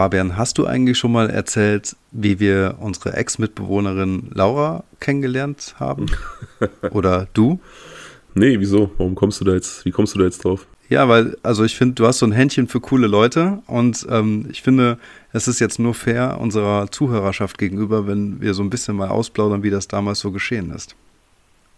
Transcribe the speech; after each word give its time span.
Fabian, 0.00 0.38
hast 0.38 0.56
du 0.56 0.64
eigentlich 0.64 0.96
schon 0.96 1.12
mal 1.12 1.28
erzählt, 1.28 1.94
wie 2.10 2.40
wir 2.40 2.76
unsere 2.80 3.12
Ex-Mitbewohnerin 3.12 4.30
Laura 4.32 4.82
kennengelernt 4.98 5.74
haben? 5.78 6.06
Oder 6.92 7.28
du? 7.34 7.60
Nee, 8.34 8.58
wieso? 8.60 8.90
Warum 8.96 9.14
kommst 9.14 9.42
du 9.42 9.44
da 9.44 9.52
jetzt? 9.52 9.84
Wie 9.84 9.90
kommst 9.90 10.14
du 10.14 10.18
da 10.18 10.24
jetzt 10.24 10.42
drauf? 10.42 10.66
Ja, 10.88 11.06
weil, 11.10 11.36
also 11.42 11.64
ich 11.64 11.76
finde, 11.76 11.96
du 11.96 12.06
hast 12.06 12.20
so 12.20 12.24
ein 12.24 12.32
Händchen 12.32 12.66
für 12.66 12.80
coole 12.80 13.08
Leute 13.08 13.58
und 13.66 14.06
ähm, 14.08 14.46
ich 14.50 14.62
finde, 14.62 14.98
es 15.34 15.48
ist 15.48 15.60
jetzt 15.60 15.78
nur 15.78 15.92
fair 15.92 16.38
unserer 16.40 16.90
Zuhörerschaft 16.90 17.58
gegenüber, 17.58 18.06
wenn 18.06 18.40
wir 18.40 18.54
so 18.54 18.62
ein 18.62 18.70
bisschen 18.70 18.96
mal 18.96 19.10
ausplaudern, 19.10 19.62
wie 19.62 19.70
das 19.70 19.86
damals 19.86 20.20
so 20.20 20.32
geschehen 20.32 20.70
ist. 20.70 20.96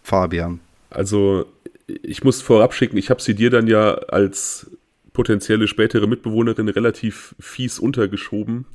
Fabian. 0.01 0.61
Also, 0.89 1.45
ich 1.87 2.23
muss 2.23 2.41
vorab 2.41 2.73
schicken, 2.73 2.95
ich 2.95 3.09
habe 3.09 3.21
sie 3.21 3.35
dir 3.35 3.49
dann 3.49 3.67
ja 3.67 3.95
als 3.95 4.71
potenzielle 5.13 5.67
spätere 5.67 6.07
Mitbewohnerin 6.07 6.69
relativ 6.69 7.35
fies 7.39 7.79
untergeschoben. 7.79 8.65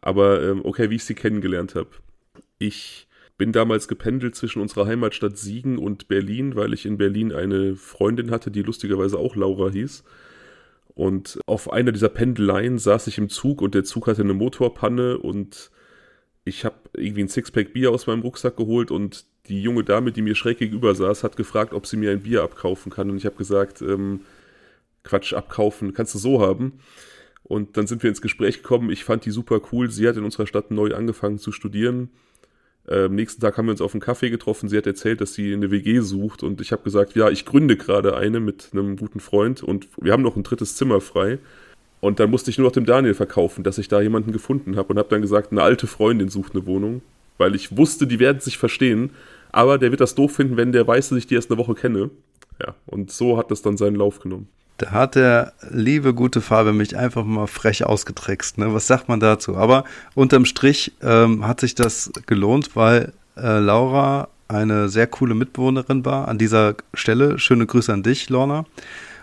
Aber 0.00 0.42
ähm, 0.42 0.60
okay, 0.64 0.90
wie 0.90 0.96
ich 0.96 1.04
sie 1.04 1.14
kennengelernt 1.14 1.74
habe. 1.74 1.90
Ich 2.58 3.08
bin 3.38 3.52
damals 3.52 3.88
gependelt 3.88 4.34
zwischen 4.34 4.60
unserer 4.60 4.86
Heimatstadt 4.86 5.36
Siegen 5.36 5.78
und 5.78 6.08
Berlin, 6.08 6.54
weil 6.54 6.72
ich 6.74 6.86
in 6.86 6.98
Berlin 6.98 7.32
eine 7.32 7.74
Freundin 7.74 8.30
hatte, 8.30 8.50
die 8.50 8.62
lustigerweise 8.62 9.18
auch 9.18 9.34
Laura 9.34 9.70
hieß. 9.70 10.04
Und 10.94 11.40
auf 11.46 11.72
einer 11.72 11.92
dieser 11.92 12.10
Pendeleien 12.10 12.78
saß 12.78 13.06
ich 13.06 13.18
im 13.18 13.30
Zug 13.30 13.62
und 13.62 13.74
der 13.74 13.84
Zug 13.84 14.06
hatte 14.06 14.22
eine 14.22 14.34
Motorpanne 14.34 15.18
und 15.18 15.70
ich 16.44 16.64
habe 16.64 16.76
irgendwie 16.94 17.22
ein 17.22 17.28
Sixpack 17.28 17.72
Bier 17.72 17.90
aus 17.90 18.06
meinem 18.06 18.20
Rucksack 18.20 18.56
geholt 18.56 18.90
und 18.90 19.24
die 19.46 19.62
junge 19.62 19.84
Dame, 19.84 20.12
die 20.12 20.22
mir 20.22 20.34
schräg 20.34 20.58
gegenüber 20.58 20.94
saß, 20.94 21.24
hat 21.24 21.36
gefragt, 21.36 21.72
ob 21.72 21.86
sie 21.86 21.96
mir 21.96 22.10
ein 22.10 22.22
Bier 22.22 22.42
abkaufen 22.42 22.92
kann. 22.92 23.10
Und 23.10 23.16
ich 23.16 23.26
habe 23.26 23.36
gesagt, 23.36 23.80
ähm, 23.80 24.20
Quatsch, 25.04 25.32
abkaufen 25.32 25.94
kannst 25.94 26.14
du 26.14 26.18
so 26.18 26.40
haben. 26.40 26.80
Und 27.44 27.76
dann 27.76 27.86
sind 27.86 28.02
wir 28.02 28.10
ins 28.10 28.22
Gespräch 28.22 28.62
gekommen. 28.62 28.90
Ich 28.90 29.04
fand 29.04 29.24
die 29.24 29.30
super 29.30 29.60
cool. 29.72 29.90
Sie 29.90 30.08
hat 30.08 30.16
in 30.16 30.24
unserer 30.24 30.46
Stadt 30.46 30.70
neu 30.70 30.94
angefangen 30.94 31.38
zu 31.38 31.52
studieren. 31.52 32.10
Äh, 32.86 33.04
am 33.04 33.14
nächsten 33.14 33.40
Tag 33.40 33.58
haben 33.58 33.66
wir 33.66 33.72
uns 33.72 33.80
auf 33.80 33.94
einen 33.94 34.00
Kaffee 34.00 34.30
getroffen. 34.30 34.68
Sie 34.68 34.76
hat 34.76 34.86
erzählt, 34.86 35.20
dass 35.20 35.34
sie 35.34 35.52
eine 35.52 35.70
WG 35.70 36.00
sucht. 36.00 36.42
Und 36.42 36.60
ich 36.60 36.72
habe 36.72 36.82
gesagt, 36.82 37.14
ja, 37.14 37.30
ich 37.30 37.44
gründe 37.44 37.76
gerade 37.76 38.16
eine 38.16 38.40
mit 38.40 38.70
einem 38.72 38.96
guten 38.96 39.20
Freund. 39.20 39.62
Und 39.62 39.88
wir 40.00 40.12
haben 40.12 40.22
noch 40.22 40.36
ein 40.36 40.44
drittes 40.44 40.76
Zimmer 40.76 41.00
frei. 41.00 41.38
Und 42.00 42.20
dann 42.20 42.30
musste 42.30 42.50
ich 42.50 42.58
nur 42.58 42.66
noch 42.66 42.72
dem 42.72 42.86
Daniel 42.86 43.14
verkaufen, 43.14 43.64
dass 43.64 43.78
ich 43.78 43.88
da 43.88 44.00
jemanden 44.00 44.32
gefunden 44.32 44.76
habe. 44.76 44.92
Und 44.92 44.98
habe 44.98 45.08
dann 45.08 45.22
gesagt, 45.22 45.52
eine 45.52 45.62
alte 45.62 45.86
Freundin 45.86 46.28
sucht 46.28 46.54
eine 46.54 46.66
Wohnung. 46.66 47.02
Weil 47.38 47.54
ich 47.54 47.76
wusste, 47.76 48.06
die 48.06 48.18
werden 48.18 48.40
sich 48.40 48.56
verstehen. 48.58 49.10
Aber 49.50 49.78
der 49.78 49.90
wird 49.90 50.00
das 50.00 50.14
doof 50.14 50.32
finden, 50.32 50.56
wenn 50.56 50.72
der 50.72 50.86
weiß, 50.86 51.10
dass 51.10 51.18
ich 51.18 51.26
die 51.26 51.34
erst 51.34 51.50
eine 51.50 51.58
Woche 51.58 51.74
kenne. 51.74 52.10
Ja, 52.60 52.74
und 52.86 53.10
so 53.10 53.36
hat 53.36 53.50
das 53.50 53.62
dann 53.62 53.76
seinen 53.76 53.96
Lauf 53.96 54.20
genommen. 54.20 54.48
Da 54.82 54.90
hat 54.90 55.14
der 55.14 55.52
liebe 55.70 56.12
gute 56.12 56.40
Fabian 56.40 56.76
mich 56.76 56.96
einfach 56.96 57.24
mal 57.24 57.46
frech 57.46 57.86
ausgetrickst. 57.86 58.58
Ne? 58.58 58.74
Was 58.74 58.88
sagt 58.88 59.08
man 59.08 59.20
dazu? 59.20 59.56
Aber 59.56 59.84
unterm 60.16 60.44
Strich 60.44 60.90
ähm, 61.02 61.46
hat 61.46 61.60
sich 61.60 61.76
das 61.76 62.10
gelohnt, 62.26 62.74
weil 62.74 63.12
äh, 63.36 63.60
Laura 63.60 64.26
eine 64.48 64.88
sehr 64.88 65.06
coole 65.06 65.36
Mitbewohnerin 65.36 66.04
war. 66.04 66.26
An 66.26 66.36
dieser 66.36 66.74
Stelle 66.94 67.38
schöne 67.38 67.64
Grüße 67.64 67.92
an 67.92 68.02
dich, 68.02 68.28
Lorna. 68.28 68.64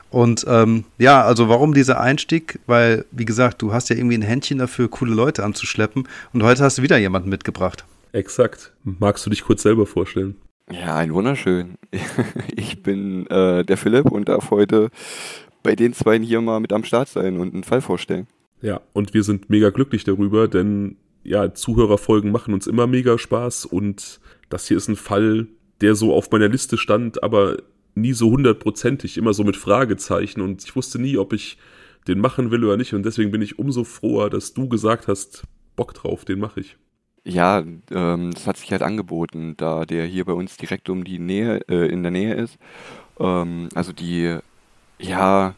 Und 0.10 0.46
ähm, 0.48 0.86
ja, 0.98 1.26
also 1.26 1.50
warum 1.50 1.74
dieser 1.74 2.00
Einstieg? 2.00 2.60
Weil, 2.66 3.04
wie 3.12 3.26
gesagt, 3.26 3.62
du 3.62 3.74
hast 3.74 3.90
ja 3.90 3.98
irgendwie 3.98 4.18
ein 4.18 4.22
Händchen 4.22 4.60
dafür, 4.60 4.88
coole 4.88 5.14
Leute 5.14 5.44
anzuschleppen. 5.44 6.08
Und 6.32 6.42
heute 6.42 6.64
hast 6.64 6.78
du 6.78 6.84
wieder 6.84 6.98
jemanden 6.98 7.28
mitgebracht. 7.28 7.84
Exakt. 8.14 8.72
Magst 8.86 9.26
du 9.26 9.30
dich 9.30 9.44
kurz 9.44 9.64
selber 9.64 9.86
vorstellen? 9.86 10.38
Ja, 10.72 10.96
ein 10.96 11.14
wunderschön. 11.14 11.76
Ich 12.56 12.82
bin 12.82 13.28
äh, 13.28 13.66
der 13.66 13.78
Philipp 13.78 14.12
und 14.12 14.30
darf 14.30 14.52
heute 14.52 14.90
bei 15.64 15.76
den 15.76 15.94
beiden 15.94 16.26
hier 16.26 16.42
mal 16.42 16.60
mit 16.60 16.74
am 16.74 16.84
Start 16.84 17.10
sein 17.10 17.40
und 17.40 17.54
einen 17.54 17.64
Fall 17.64 17.82
vorstellen. 17.82 18.28
Ja, 18.62 18.82
und 18.94 19.14
wir 19.14 19.24
sind 19.24 19.50
mega 19.50 19.70
glücklich 19.70 20.04
darüber, 20.04 20.48
denn 20.48 20.98
ja, 21.24 21.54
Zuhörerfolgen 21.54 22.32
machen 22.32 22.54
uns 22.54 22.68
immer 22.68 22.88
mega 22.88 23.18
Spaß 23.18 23.66
und 23.66 24.20
das 24.50 24.68
hier 24.68 24.78
ist 24.78 24.88
ein 24.88 24.96
Fall, 24.96 25.48
der 25.82 25.96
so 25.96 26.14
auf 26.14 26.32
meiner 26.32 26.50
Liste 26.50 26.78
stand, 26.78 27.24
aber 27.24 27.58
nie 27.96 28.14
so 28.14 28.30
hundertprozentig, 28.30 29.18
immer 29.18 29.34
so 29.34 29.44
mit 29.44 29.58
Fragezeichen 29.58 30.42
und 30.42 30.64
ich 30.64 30.76
wusste 30.76 31.00
nie, 31.00 31.18
ob 31.18 31.34
ich 31.34 31.58
den 32.08 32.20
machen 32.20 32.52
will 32.52 32.64
oder 32.64 32.78
nicht 32.78 32.94
und 32.94 33.04
deswegen 33.04 33.32
bin 33.32 33.42
ich 33.42 33.60
umso 33.60 33.84
froher, 33.84 34.30
dass 34.30 34.54
du 34.54 34.68
gesagt 34.68 35.08
hast, 35.08 35.44
Bock 35.76 35.94
drauf, 35.94 36.26
den 36.26 36.40
mache 36.40 36.62
ich. 36.62 36.78
Ja, 37.24 37.64
ähm, 37.92 38.32
das 38.34 38.48
hat 38.48 38.58
sich 38.58 38.72
halt 38.72 38.82
angeboten, 38.82 39.56
da 39.58 39.86
der 39.86 40.06
hier 40.06 40.26
bei 40.26 40.34
uns 40.34 40.58
direkt 40.58 40.90
um 40.90 41.04
die 41.04 41.20
Nähe, 41.20 41.62
äh, 41.70 41.88
in 41.92 42.02
der 42.02 42.12
Nähe 42.12 42.34
ist. 42.34 42.58
Ähm, 43.20 43.70
also 43.76 43.92
die, 43.92 44.38
ja, 45.00 45.56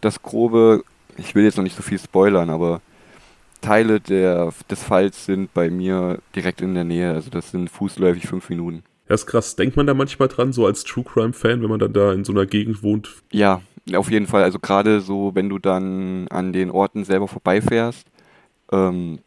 das 0.00 0.22
grobe, 0.22 0.84
ich 1.16 1.34
will 1.34 1.44
jetzt 1.44 1.56
noch 1.56 1.64
nicht 1.64 1.76
so 1.76 1.82
viel 1.82 1.98
spoilern, 1.98 2.50
aber 2.50 2.80
Teile 3.62 4.00
der, 4.00 4.52
des 4.68 4.82
Falls 4.82 5.24
sind 5.24 5.54
bei 5.54 5.70
mir 5.70 6.18
direkt 6.34 6.60
in 6.60 6.74
der 6.74 6.84
Nähe. 6.84 7.12
Also 7.12 7.30
das 7.30 7.50
sind 7.52 7.70
fußläufig 7.70 8.26
fünf 8.26 8.50
Minuten. 8.50 8.82
Ja, 9.08 9.14
ist 9.14 9.26
krass. 9.26 9.56
Denkt 9.56 9.76
man 9.76 9.86
da 9.86 9.94
manchmal 9.94 10.28
dran, 10.28 10.52
so 10.52 10.66
als 10.66 10.84
True 10.84 11.04
Crime-Fan, 11.04 11.62
wenn 11.62 11.70
man 11.70 11.78
dann 11.78 11.92
da 11.92 12.12
in 12.12 12.24
so 12.24 12.32
einer 12.32 12.46
Gegend 12.46 12.82
wohnt? 12.82 13.10
Ja, 13.30 13.62
auf 13.94 14.10
jeden 14.10 14.26
Fall. 14.26 14.42
Also 14.42 14.58
gerade 14.58 15.00
so, 15.00 15.34
wenn 15.34 15.48
du 15.48 15.58
dann 15.58 16.28
an 16.28 16.52
den 16.52 16.70
Orten 16.70 17.04
selber 17.04 17.28
vorbeifährst, 17.28 18.06
ähm, 18.70 19.20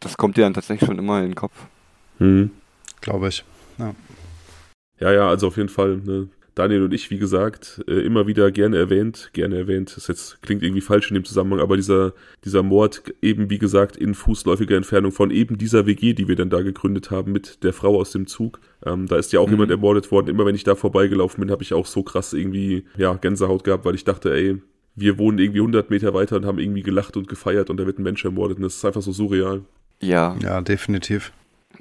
das 0.00 0.16
kommt 0.16 0.36
dir 0.36 0.42
dann 0.42 0.54
tatsächlich 0.54 0.86
schon 0.86 0.98
immer 0.98 1.18
in 1.18 1.26
den 1.26 1.34
Kopf. 1.34 1.54
Hm. 2.18 2.50
Glaube 3.00 3.28
ich. 3.28 3.44
Ja. 3.78 3.94
ja, 5.00 5.12
ja, 5.12 5.28
also 5.28 5.48
auf 5.48 5.56
jeden 5.56 5.68
Fall. 5.68 5.96
Ne? 5.96 6.28
Daniel 6.54 6.84
und 6.84 6.94
ich, 6.94 7.10
wie 7.10 7.18
gesagt, 7.18 7.82
äh, 7.88 8.00
immer 8.00 8.26
wieder 8.26 8.50
gerne 8.52 8.76
erwähnt, 8.76 9.30
gerne 9.32 9.56
erwähnt, 9.56 9.96
das 9.96 10.06
jetzt 10.06 10.40
klingt 10.42 10.62
irgendwie 10.62 10.80
falsch 10.80 11.10
in 11.10 11.14
dem 11.14 11.24
Zusammenhang, 11.24 11.60
aber 11.60 11.76
dieser, 11.76 12.12
dieser 12.44 12.62
Mord 12.62 13.02
eben, 13.22 13.50
wie 13.50 13.58
gesagt, 13.58 13.96
in 13.96 14.14
fußläufiger 14.14 14.76
Entfernung 14.76 15.12
von 15.12 15.30
eben 15.30 15.58
dieser 15.58 15.86
WG, 15.86 16.12
die 16.12 16.28
wir 16.28 16.36
dann 16.36 16.50
da 16.50 16.62
gegründet 16.62 17.10
haben 17.10 17.32
mit 17.32 17.64
der 17.64 17.72
Frau 17.72 17.98
aus 17.98 18.12
dem 18.12 18.26
Zug. 18.26 18.60
Ähm, 18.86 19.06
da 19.06 19.16
ist 19.16 19.32
ja 19.32 19.40
auch 19.40 19.46
mhm. 19.46 19.54
jemand 19.54 19.70
ermordet 19.72 20.10
worden. 20.10 20.28
Immer 20.28 20.46
wenn 20.46 20.54
ich 20.54 20.64
da 20.64 20.74
vorbeigelaufen 20.74 21.40
bin, 21.40 21.50
habe 21.50 21.62
ich 21.62 21.74
auch 21.74 21.86
so 21.86 22.02
krass 22.02 22.32
irgendwie, 22.32 22.84
ja, 22.96 23.14
Gänsehaut 23.14 23.64
gehabt, 23.64 23.84
weil 23.84 23.94
ich 23.94 24.04
dachte, 24.04 24.32
ey, 24.32 24.60
wir 24.96 25.18
wohnen 25.18 25.38
irgendwie 25.38 25.60
100 25.60 25.90
Meter 25.90 26.14
weiter 26.14 26.36
und 26.36 26.46
haben 26.46 26.58
irgendwie 26.58 26.82
gelacht 26.82 27.16
und 27.16 27.28
gefeiert 27.28 27.70
und 27.70 27.78
da 27.78 27.86
wird 27.86 27.98
ein 27.98 28.04
Mensch 28.04 28.24
ermordet 28.24 28.58
und 28.58 28.62
das 28.62 28.76
ist 28.76 28.84
einfach 28.84 29.02
so 29.02 29.12
surreal. 29.12 29.62
Ja. 30.00 30.36
Ja, 30.40 30.60
definitiv. 30.60 31.32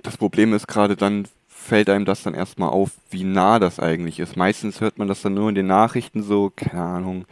Das 0.02 0.18
Problem 0.18 0.54
ist 0.54 0.68
gerade 0.68 0.96
dann, 0.96 1.28
fällt 1.64 1.90
einem 1.90 2.06
das 2.06 2.24
dann 2.24 2.34
erstmal 2.34 2.70
auf, 2.70 2.92
wie 3.10 3.24
nah 3.24 3.58
das 3.60 3.80
eigentlich 3.80 4.20
ist. 4.20 4.36
Meistens 4.36 4.82
hört 4.82 4.98
man 4.98 5.08
das 5.08 5.22
dann 5.22 5.34
nur 5.34 5.50
in 5.50 5.56
den 5.56 5.68
Nachrichten 5.68 6.22
so, 6.22 6.52
keine 6.56 6.84
Ahnung, 6.84 7.26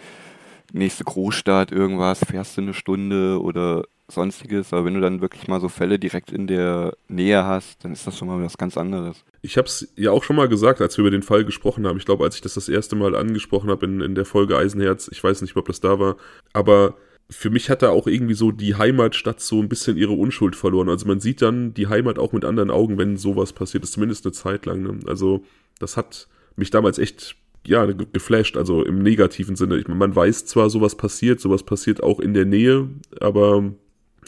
nächste 0.71 1.03
Großstadt, 1.03 1.71
irgendwas, 1.71 2.19
fährst 2.19 2.57
du 2.57 2.61
eine 2.61 2.73
Stunde 2.73 3.41
oder 3.41 3.83
sonstiges. 4.07 4.71
Aber 4.71 4.85
wenn 4.85 4.93
du 4.93 5.01
dann 5.01 5.21
wirklich 5.21 5.47
mal 5.47 5.59
so 5.59 5.69
Fälle 5.69 5.99
direkt 5.99 6.31
in 6.31 6.47
der 6.47 6.95
Nähe 7.07 7.45
hast, 7.45 7.83
dann 7.83 7.91
ist 7.91 8.07
das 8.07 8.17
schon 8.17 8.27
mal 8.27 8.41
was 8.41 8.57
ganz 8.57 8.77
anderes. 8.77 9.23
Ich 9.41 9.57
habe 9.57 9.67
es 9.67 9.91
ja 9.95 10.11
auch 10.11 10.23
schon 10.23 10.35
mal 10.35 10.47
gesagt, 10.47 10.81
als 10.81 10.97
wir 10.97 11.01
über 11.01 11.11
den 11.11 11.23
Fall 11.23 11.43
gesprochen 11.43 11.85
haben. 11.85 11.97
Ich 11.97 12.05
glaube, 12.05 12.23
als 12.23 12.35
ich 12.35 12.41
das 12.41 12.53
das 12.53 12.69
erste 12.69 12.95
Mal 12.95 13.15
angesprochen 13.15 13.69
habe 13.69 13.85
in, 13.85 14.01
in 14.01 14.15
der 14.15 14.25
Folge 14.25 14.57
Eisenherz, 14.57 15.09
ich 15.11 15.23
weiß 15.23 15.41
nicht, 15.41 15.55
ob 15.57 15.67
das 15.67 15.81
da 15.81 15.99
war, 15.99 16.15
aber 16.53 16.95
für 17.31 17.49
mich 17.49 17.69
hat 17.69 17.81
da 17.81 17.89
auch 17.89 18.07
irgendwie 18.07 18.33
so 18.33 18.51
die 18.51 18.75
Heimatstadt 18.75 19.39
so 19.39 19.61
ein 19.61 19.69
bisschen 19.69 19.97
ihre 19.97 20.11
Unschuld 20.11 20.55
verloren. 20.55 20.89
Also 20.89 21.07
man 21.07 21.21
sieht 21.21 21.41
dann 21.41 21.73
die 21.73 21.87
Heimat 21.87 22.19
auch 22.19 22.33
mit 22.33 22.43
anderen 22.43 22.69
Augen, 22.69 22.97
wenn 22.97 23.15
sowas 23.17 23.53
passiert 23.53 23.83
ist, 23.83 23.93
zumindest 23.93 24.25
eine 24.25 24.33
Zeit 24.33 24.65
lang. 24.65 24.83
Ne? 24.83 24.99
Also 25.07 25.43
das 25.79 25.95
hat 25.95 26.27
mich 26.57 26.69
damals 26.69 26.99
echt 26.99 27.37
ja, 27.65 27.85
geflasht, 27.85 28.57
also 28.57 28.83
im 28.83 29.01
negativen 29.01 29.55
Sinne. 29.55 29.77
Ich, 29.77 29.87
man 29.87 30.15
weiß 30.15 30.45
zwar, 30.45 30.69
sowas 30.69 30.95
passiert, 30.95 31.39
sowas 31.39 31.63
passiert 31.63 32.03
auch 32.03 32.19
in 32.19 32.33
der 32.33 32.45
Nähe, 32.45 32.89
aber 33.19 33.71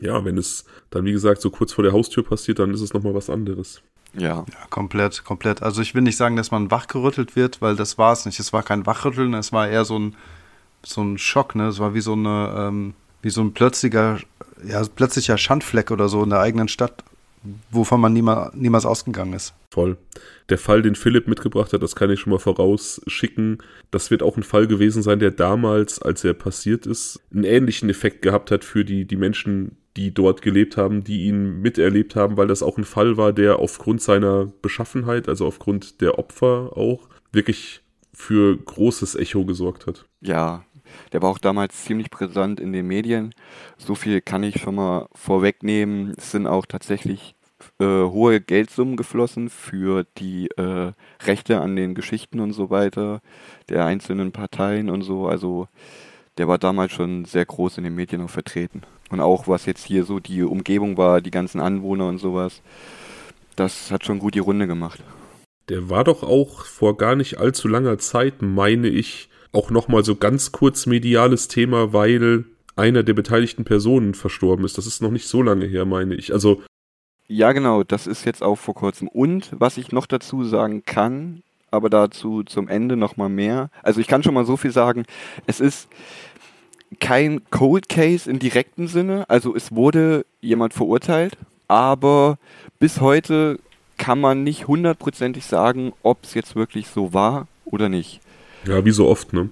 ja, 0.01 0.23
wenn 0.23 0.38
es 0.38 0.65
dann, 0.89 1.05
wie 1.05 1.11
gesagt, 1.11 1.41
so 1.41 1.50
kurz 1.50 1.73
vor 1.73 1.83
der 1.83 1.94
Haustür 1.94 2.23
passiert, 2.23 2.59
dann 2.59 2.73
ist 2.73 2.81
es 2.81 2.94
nochmal 2.94 3.15
was 3.15 3.29
anderes. 3.29 3.81
Ja. 4.13 4.45
ja. 4.47 4.67
Komplett, 4.69 5.23
komplett. 5.23 5.63
Also 5.63 5.81
ich 5.81 5.95
will 5.95 6.03
nicht 6.03 6.17
sagen, 6.17 6.35
dass 6.35 6.51
man 6.51 6.71
wachgerüttelt 6.71 7.35
wird, 7.35 7.61
weil 7.61 7.75
das 7.75 7.97
war 7.97 8.13
es 8.13 8.25
nicht. 8.25 8.39
Es 8.39 8.53
war 8.53 8.63
kein 8.63 8.85
Wachrütteln, 8.85 9.33
es 9.33 9.51
war 9.51 9.67
eher 9.67 9.85
so 9.85 9.97
ein 9.97 10.15
so 10.85 11.01
ein 11.01 11.18
Schock, 11.18 11.56
ne? 11.56 11.68
Es 11.68 11.80
war 11.80 11.94
wie 11.94 12.01
so 12.01 12.13
eine, 12.13 12.53
ähm, 12.57 12.94
wie 13.21 13.30
so 13.30 13.41
ein 13.41 13.53
plötzlicher, 13.53 14.19
ja, 14.65 14.83
plötzlicher 14.95 15.38
Schandfleck 15.38 15.91
oder 15.91 16.09
so 16.09 16.24
in 16.24 16.30
der 16.30 16.39
eigenen 16.39 16.68
Stadt, 16.68 17.03
wovon 17.71 18.01
man 18.01 18.13
niemals, 18.13 18.53
niemals 18.56 18.85
ausgegangen 18.85 19.33
ist. 19.33 19.53
Voll. 19.71 19.97
Der 20.50 20.57
Fall, 20.57 20.81
den 20.81 20.95
Philipp 20.95 21.27
mitgebracht 21.27 21.74
hat, 21.74 21.81
das 21.81 21.95
kann 21.95 22.09
ich 22.12 22.19
schon 22.19 22.31
mal 22.31 22.39
vorausschicken. 22.39 23.57
Das 23.91 24.12
wird 24.12 24.21
auch 24.21 24.38
ein 24.38 24.44
Fall 24.44 24.68
gewesen 24.68 25.01
sein, 25.01 25.19
der 25.19 25.31
damals, 25.31 26.01
als 26.01 26.24
er 26.24 26.33
passiert 26.33 26.86
ist, 26.86 27.19
einen 27.33 27.45
ähnlichen 27.45 27.89
Effekt 27.89 28.21
gehabt 28.21 28.51
hat 28.51 28.63
für 28.63 28.86
die, 28.86 29.06
die 29.06 29.15
Menschen, 29.15 29.77
die 29.95 30.13
dort 30.13 30.41
gelebt 30.41 30.77
haben, 30.77 31.03
die 31.03 31.25
ihn 31.25 31.62
miterlebt 31.62 32.15
haben, 32.15 32.38
weil 32.38 32.47
das 32.47 32.63
auch 32.63 32.77
ein 32.77 32.83
Fall 32.83 33.18
war, 33.18 33.31
der 33.31 33.59
aufgrund 33.59 34.01
seiner 34.01 34.51
Beschaffenheit, 34.62 35.29
also 35.29 35.45
aufgrund 35.45 36.01
der 36.01 36.19
Opfer 36.19 36.75
auch, 36.75 37.07
wirklich 37.31 37.81
für 38.13 38.56
großes 38.57 39.15
Echo 39.15 39.45
gesorgt 39.45 39.88
hat. 39.88 40.06
Ja, 40.21 40.63
der 41.11 41.21
war 41.21 41.29
auch 41.29 41.37
damals 41.37 41.83
ziemlich 41.83 42.09
präsent 42.09 42.59
in 42.59 42.73
den 42.73 42.87
Medien. 42.87 43.33
So 43.77 43.95
viel 43.95 44.21
kann 44.21 44.43
ich 44.43 44.61
schon 44.61 44.75
mal 44.75 45.07
vorwegnehmen. 45.13 46.13
Es 46.17 46.31
sind 46.31 46.47
auch 46.47 46.65
tatsächlich 46.65 47.35
äh, 47.79 47.85
hohe 47.85 48.41
Geldsummen 48.41 48.97
geflossen 48.97 49.49
für 49.49 50.05
die 50.17 50.49
äh, 50.57 50.91
Rechte 51.23 51.61
an 51.61 51.75
den 51.75 51.95
Geschichten 51.95 52.39
und 52.39 52.53
so 52.53 52.69
weiter 52.69 53.21
der 53.69 53.85
einzelnen 53.85 54.31
Parteien 54.31 54.89
und 54.89 55.01
so. 55.03 55.27
Also 55.27 55.67
der 56.37 56.47
war 56.47 56.57
damals 56.57 56.91
schon 56.91 57.25
sehr 57.25 57.45
groß 57.45 57.77
in 57.77 57.83
den 57.83 57.95
Medien 57.95 58.21
auch 58.21 58.29
vertreten. 58.29 58.81
Und 59.09 59.21
auch 59.21 59.47
was 59.47 59.65
jetzt 59.65 59.85
hier 59.85 60.03
so 60.05 60.19
die 60.19 60.43
Umgebung 60.43 60.97
war, 60.97 61.21
die 61.21 61.31
ganzen 61.31 61.61
Anwohner 61.61 62.07
und 62.07 62.17
sowas, 62.17 62.61
das 63.55 63.91
hat 63.91 64.05
schon 64.05 64.19
gut 64.19 64.33
die 64.35 64.39
Runde 64.39 64.67
gemacht. 64.67 65.03
Der 65.69 65.89
war 65.89 66.03
doch 66.03 66.23
auch 66.23 66.65
vor 66.65 66.97
gar 66.97 67.15
nicht 67.15 67.37
allzu 67.37 67.67
langer 67.67 67.97
Zeit, 67.97 68.41
meine 68.41 68.87
ich, 68.87 69.29
auch 69.53 69.69
nochmal 69.69 70.03
so 70.03 70.15
ganz 70.15 70.51
kurz 70.51 70.85
mediales 70.85 71.47
Thema, 71.47 71.94
weil 71.94 72.45
einer 72.75 73.03
der 73.03 73.13
beteiligten 73.13 73.63
Personen 73.63 74.13
verstorben 74.15 74.65
ist. 74.65 74.77
Das 74.77 74.88
ist 74.88 75.01
noch 75.01 75.11
nicht 75.11 75.27
so 75.27 75.41
lange 75.41 75.65
her, 75.65 75.85
meine 75.85 76.15
ich. 76.15 76.33
Also. 76.33 76.63
Ja, 77.27 77.53
genau, 77.53 77.83
das 77.83 78.07
ist 78.07 78.25
jetzt 78.25 78.44
auch 78.44 78.57
vor 78.57 78.73
kurzem. 78.73 79.07
Und 79.07 79.51
was 79.51 79.77
ich 79.77 79.91
noch 79.91 80.07
dazu 80.07 80.44
sagen 80.44 80.83
kann, 80.83 81.44
aber 81.71 81.89
dazu 81.89 82.44
zum 82.44 82.67
Ende 82.67 82.95
nochmal 82.95 83.29
mehr. 83.29 83.69
Also 83.81 84.00
ich 84.00 84.07
kann 84.07 84.21
schon 84.21 84.35
mal 84.35 84.45
so 84.45 84.57
viel 84.57 84.71
sagen, 84.71 85.05
es 85.47 85.59
ist 85.59 85.88
kein 87.00 87.41
Cold 87.50 87.89
Case 87.89 88.29
im 88.29 88.38
direkten 88.38 88.88
Sinne, 88.88 89.27
also 89.27 89.55
es 89.55 89.73
wurde 89.73 90.25
jemand 90.41 90.75
verurteilt, 90.75 91.35
aber 91.67 92.38
bis 92.77 93.01
heute 93.01 93.59
kann 93.97 94.21
man 94.21 94.44
nicht 94.44 94.67
hundertprozentig 94.67 95.45
sagen, 95.45 95.94
ob 96.03 96.23
es 96.23 96.35
jetzt 96.35 96.55
wirklich 96.55 96.88
so 96.88 97.13
war 97.13 97.47
oder 97.65 97.89
nicht. 97.89 98.21
Ja, 98.65 98.86
wie 98.86 98.92
so 98.92 99.07
oft, 99.07 99.33
ne? 99.33 99.50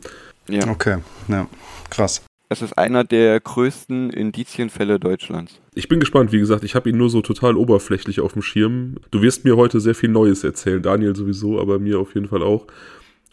Ja. 0.48 0.68
Okay, 0.68 0.98
ja, 1.28 1.48
krass. 1.90 2.24
Es 2.50 2.62
ist 2.62 2.78
einer 2.78 3.06
der 3.06 3.40
größten 3.40 4.10
Indizienfälle 4.10 5.00
Deutschlands. 5.00 5.62
Ich 5.74 5.88
bin 5.88 6.02
gespannt, 6.02 6.34
wie 6.34 6.40
gesagt, 6.40 6.66
ich 6.66 6.76
habe 6.76 6.90
ihn 6.90 6.98
nur 6.98 7.10
so 7.10 7.22
total 7.22 7.56
oberflächlich 7.56 8.20
auf 8.20 8.34
dem 8.34 8.42
Schirm. 8.42 8.96
Du 9.10 9.22
wirst 9.22 9.46
mir 9.46 9.56
heute 9.56 9.80
sehr 9.80 9.96
viel 9.96 10.10
Neues 10.10 10.44
erzählen, 10.44 10.82
Daniel 10.82 11.16
sowieso, 11.16 11.62
aber 11.62 11.80
mir 11.80 12.00
auf 12.00 12.14
jeden 12.14 12.28
Fall 12.28 12.44
auch. 12.44 12.68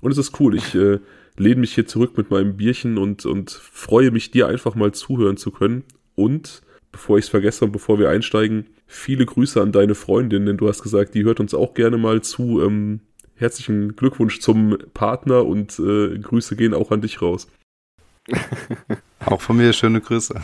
Und 0.00 0.12
es 0.12 0.18
ist 0.18 0.38
cool, 0.38 0.54
ich 0.54 0.74
äh, 0.76 1.00
lehne 1.36 1.60
mich 1.60 1.74
hier 1.74 1.86
zurück 1.86 2.16
mit 2.16 2.30
meinem 2.30 2.56
Bierchen 2.56 2.96
und, 2.96 3.26
und 3.26 3.50
freue 3.50 4.12
mich, 4.12 4.30
dir 4.30 4.46
einfach 4.46 4.76
mal 4.76 4.92
zuhören 4.92 5.36
zu 5.36 5.50
können. 5.50 5.82
Und, 6.14 6.62
bevor 6.92 7.18
ich 7.18 7.24
es 7.24 7.28
vergesse 7.28 7.64
und 7.64 7.72
bevor 7.72 7.98
wir 7.98 8.10
einsteigen, 8.10 8.66
viele 8.86 9.26
Grüße 9.26 9.60
an 9.60 9.72
deine 9.72 9.96
Freundin, 9.96 10.46
denn 10.46 10.58
du 10.58 10.68
hast 10.68 10.82
gesagt, 10.82 11.16
die 11.16 11.24
hört 11.24 11.40
uns 11.40 11.54
auch 11.54 11.74
gerne 11.74 11.98
mal 11.98 12.22
zu. 12.22 12.62
Ähm, 12.62 13.00
herzlichen 13.38 13.96
Glückwunsch 13.96 14.40
zum 14.40 14.76
Partner 14.94 15.44
und 15.46 15.78
äh, 15.78 16.18
Grüße 16.18 16.56
gehen 16.56 16.74
auch 16.74 16.90
an 16.90 17.00
dich 17.00 17.22
raus. 17.22 17.48
Auch 19.24 19.40
von 19.40 19.56
mir 19.56 19.72
schöne 19.72 20.00
Grüße. 20.00 20.34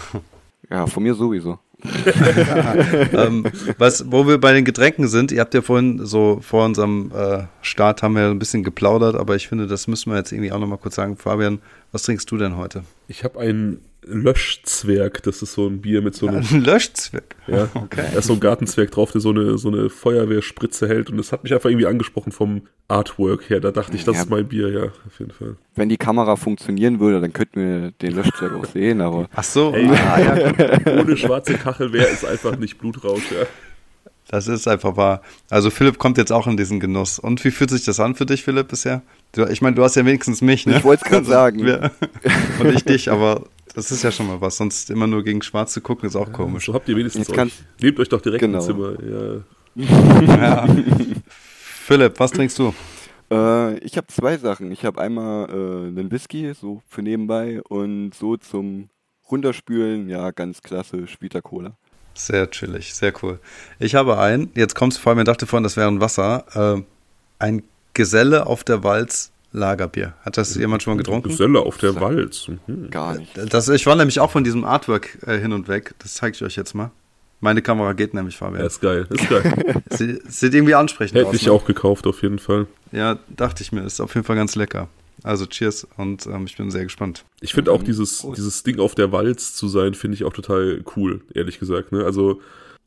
Ja, 0.70 0.86
von 0.86 1.02
mir 1.02 1.14
sowieso. 1.14 1.58
ähm, 3.12 3.44
was, 3.76 4.10
wo 4.10 4.26
wir 4.26 4.38
bei 4.38 4.52
den 4.52 4.64
Getränken 4.64 5.06
sind, 5.06 5.32
ihr 5.32 5.40
habt 5.40 5.52
ja 5.52 5.60
vorhin 5.60 6.04
so 6.06 6.38
vor 6.40 6.64
unserem 6.64 7.12
äh, 7.14 7.44
Start 7.60 8.02
haben 8.02 8.14
wir 8.14 8.28
ein 8.28 8.38
bisschen 8.38 8.64
geplaudert, 8.64 9.16
aber 9.16 9.36
ich 9.36 9.48
finde, 9.48 9.66
das 9.66 9.86
müssen 9.86 10.10
wir 10.10 10.16
jetzt 10.16 10.32
irgendwie 10.32 10.52
auch 10.52 10.58
nochmal 10.58 10.78
kurz 10.78 10.94
sagen. 10.94 11.16
Fabian, 11.16 11.58
was 11.92 12.04
trinkst 12.04 12.30
du 12.30 12.38
denn 12.38 12.56
heute? 12.56 12.84
Ich 13.06 13.22
habe 13.22 13.38
einen 13.38 13.80
Löschzwerg. 14.06 15.22
Das 15.22 15.42
ist 15.42 15.54
so 15.54 15.66
ein 15.66 15.80
Bier 15.80 16.02
mit 16.02 16.14
so 16.14 16.26
einem. 16.26 16.44
Ein 16.50 16.64
Löschzwerg? 16.64 17.36
Ja. 17.46 17.68
Okay. 17.84 18.04
Da 18.12 18.18
ist 18.18 18.26
so 18.26 18.32
ein 18.32 18.40
Gartenzwerg 18.40 18.90
drauf, 18.90 19.12
der 19.12 19.20
so 19.20 19.30
eine, 19.30 19.58
so 19.58 19.68
eine 19.68 19.90
Feuerwehrspritze 19.90 20.88
hält. 20.88 21.10
Und 21.10 21.18
das 21.18 21.32
hat 21.32 21.44
mich 21.44 21.52
einfach 21.52 21.68
irgendwie 21.68 21.86
angesprochen 21.86 22.32
vom 22.32 22.62
Artwork 22.88 23.50
her. 23.50 23.60
Da 23.60 23.72
dachte 23.72 23.96
ich, 23.96 24.04
das 24.04 24.16
ja. 24.16 24.22
ist 24.22 24.30
mein 24.30 24.48
Bier, 24.48 24.70
ja, 24.70 24.84
auf 24.84 25.18
jeden 25.18 25.32
Fall. 25.32 25.56
Wenn 25.74 25.88
die 25.88 25.96
Kamera 25.96 26.36
funktionieren 26.36 27.00
würde, 27.00 27.20
dann 27.20 27.32
könnten 27.32 27.60
wir 27.60 27.90
den 27.90 28.14
Löschzwerg 28.14 28.54
auch 28.54 28.64
sehen, 28.64 29.00
aber. 29.00 29.28
Ach 29.34 29.44
so, 29.44 29.72
Ey, 29.74 29.88
ah, 29.88 30.20
ja. 30.20 30.92
ohne 31.00 31.16
schwarze 31.16 31.54
Kachel 31.54 31.92
wäre 31.92 32.08
es 32.08 32.24
einfach 32.24 32.56
nicht 32.56 32.78
Blutrausch, 32.78 33.30
ja. 33.30 33.46
Das 34.28 34.48
ist 34.48 34.66
einfach 34.66 34.96
wahr. 34.96 35.20
Also 35.50 35.70
Philipp 35.70 35.98
kommt 35.98 36.16
jetzt 36.16 36.32
auch 36.32 36.46
in 36.46 36.56
diesen 36.56 36.80
Genuss. 36.80 37.18
Und 37.18 37.44
wie 37.44 37.50
fühlt 37.50 37.70
sich 37.70 37.84
das 37.84 38.00
an 38.00 38.14
für 38.14 38.24
dich, 38.24 38.42
Philipp, 38.42 38.68
bisher? 38.68 39.02
Du, 39.32 39.44
ich 39.46 39.60
meine, 39.60 39.76
du 39.76 39.84
hast 39.84 39.96
ja 39.96 40.06
wenigstens 40.06 40.40
mich, 40.40 40.66
ne? 40.66 40.78
Ich 40.78 40.84
wollte 40.84 41.04
es 41.04 41.10
gerade 41.10 41.26
sagen. 41.26 41.90
Und 42.58 42.74
ich 42.74 42.84
dich, 42.84 43.10
aber 43.10 43.44
das 43.74 43.90
ist 43.90 44.02
ja 44.02 44.10
schon 44.10 44.26
mal 44.26 44.40
was. 44.40 44.56
Sonst 44.56 44.90
immer 44.90 45.06
nur 45.06 45.22
gegen 45.22 45.42
Schwarz 45.42 45.72
zu 45.72 45.80
gucken, 45.80 46.08
ist 46.08 46.16
auch 46.16 46.32
komisch. 46.32 46.66
So 46.66 46.74
habt 46.74 46.88
ihr 46.88 46.96
wenigstens 46.96 47.28
euch. 47.28 47.52
Nehmt 47.80 47.98
euch 47.98 48.08
doch 48.08 48.20
direkt 48.20 48.40
genau. 48.40 48.58
ein 48.58 48.64
Zimmer. 48.64 48.96
Ja. 49.76 49.86
ja. 50.36 50.66
Philipp, 51.86 52.18
was 52.18 52.30
trinkst 52.30 52.58
du? 52.58 52.72
Äh, 53.30 53.78
ich 53.78 53.96
habe 53.96 54.06
zwei 54.06 54.38
Sachen. 54.38 54.70
Ich 54.70 54.84
habe 54.84 55.00
einmal 55.00 55.48
äh, 55.50 55.88
einen 55.88 56.10
Whisky, 56.10 56.54
so 56.54 56.82
für 56.88 57.02
nebenbei, 57.02 57.60
und 57.62 58.14
so 58.14 58.36
zum 58.36 58.88
Runterspülen, 59.30 60.08
ja, 60.08 60.30
ganz 60.30 60.62
klassisch, 60.62 61.20
Vita 61.20 61.40
Cola. 61.40 61.76
Sehr 62.14 62.50
chillig, 62.50 62.94
sehr 62.94 63.12
cool. 63.22 63.40
Ich 63.80 63.94
habe 63.94 64.18
einen, 64.18 64.50
jetzt 64.54 64.74
kommst 64.74 64.98
du 64.98 65.02
vor 65.02 65.10
allem, 65.10 65.18
ich 65.20 65.24
dachte 65.24 65.46
vorhin, 65.46 65.64
das 65.64 65.76
wäre 65.76 65.88
ein 65.88 66.00
Wasser, 66.00 66.76
äh, 66.78 66.82
ein 67.38 67.62
Geselle 67.94 68.46
auf 68.46 68.64
der 68.64 68.84
Walz 68.84 69.32
Lagerbier. 69.54 70.14
Hat 70.22 70.36
das 70.36 70.54
jemand 70.56 70.82
schon 70.82 70.94
mal 70.94 70.98
getrunken? 70.98 71.28
Geselle 71.28 71.60
auf 71.60 71.78
der 71.78 71.98
Walz. 72.00 72.48
Mhm. 72.66 72.90
Gar 72.90 73.18
nicht. 73.18 73.30
Das, 73.52 73.68
ich 73.68 73.86
war 73.86 73.94
nämlich 73.94 74.20
auch 74.20 74.30
von 74.30 74.44
diesem 74.44 74.64
Artwork 74.64 75.18
äh, 75.26 75.38
hin 75.38 75.52
und 75.52 75.68
weg. 75.68 75.94
Das 76.00 76.14
zeige 76.14 76.34
ich 76.34 76.42
euch 76.42 76.56
jetzt 76.56 76.74
mal. 76.74 76.90
Meine 77.40 77.62
Kamera 77.62 77.92
geht 77.92 78.14
nämlich, 78.14 78.36
Fabian. 78.36 78.60
Ja, 78.60 78.66
ist 78.66 78.80
geil, 78.80 79.06
ist 79.10 79.28
geil. 79.28 79.82
Sie, 79.90 80.18
sieht 80.26 80.54
irgendwie 80.54 80.74
ansprechend 80.74 81.16
Hätte 81.16 81.26
aus. 81.26 81.32
Hätte 81.34 81.42
ich 81.42 81.46
ne? 81.46 81.52
auch 81.52 81.64
gekauft, 81.66 82.06
auf 82.06 82.22
jeden 82.22 82.38
Fall. 82.38 82.66
Ja, 82.90 83.18
dachte 83.28 83.62
ich 83.62 83.70
mir. 83.70 83.82
Ist 83.82 84.00
auf 84.00 84.14
jeden 84.14 84.26
Fall 84.26 84.36
ganz 84.36 84.56
lecker. 84.56 84.88
Also 85.22 85.46
cheers 85.46 85.86
und 85.96 86.26
ähm, 86.26 86.44
ich 86.46 86.56
bin 86.56 86.70
sehr 86.70 86.82
gespannt. 86.82 87.24
Ich 87.40 87.54
finde 87.54 87.72
auch 87.72 87.82
dieses, 87.82 88.26
dieses 88.36 88.62
Ding 88.62 88.80
auf 88.80 88.94
der 88.94 89.12
Walz 89.12 89.54
zu 89.54 89.68
sein, 89.68 89.94
finde 89.94 90.16
ich 90.16 90.24
auch 90.24 90.32
total 90.32 90.82
cool, 90.96 91.22
ehrlich 91.32 91.58
gesagt. 91.58 91.92
Ne? 91.92 92.04
Also 92.04 92.40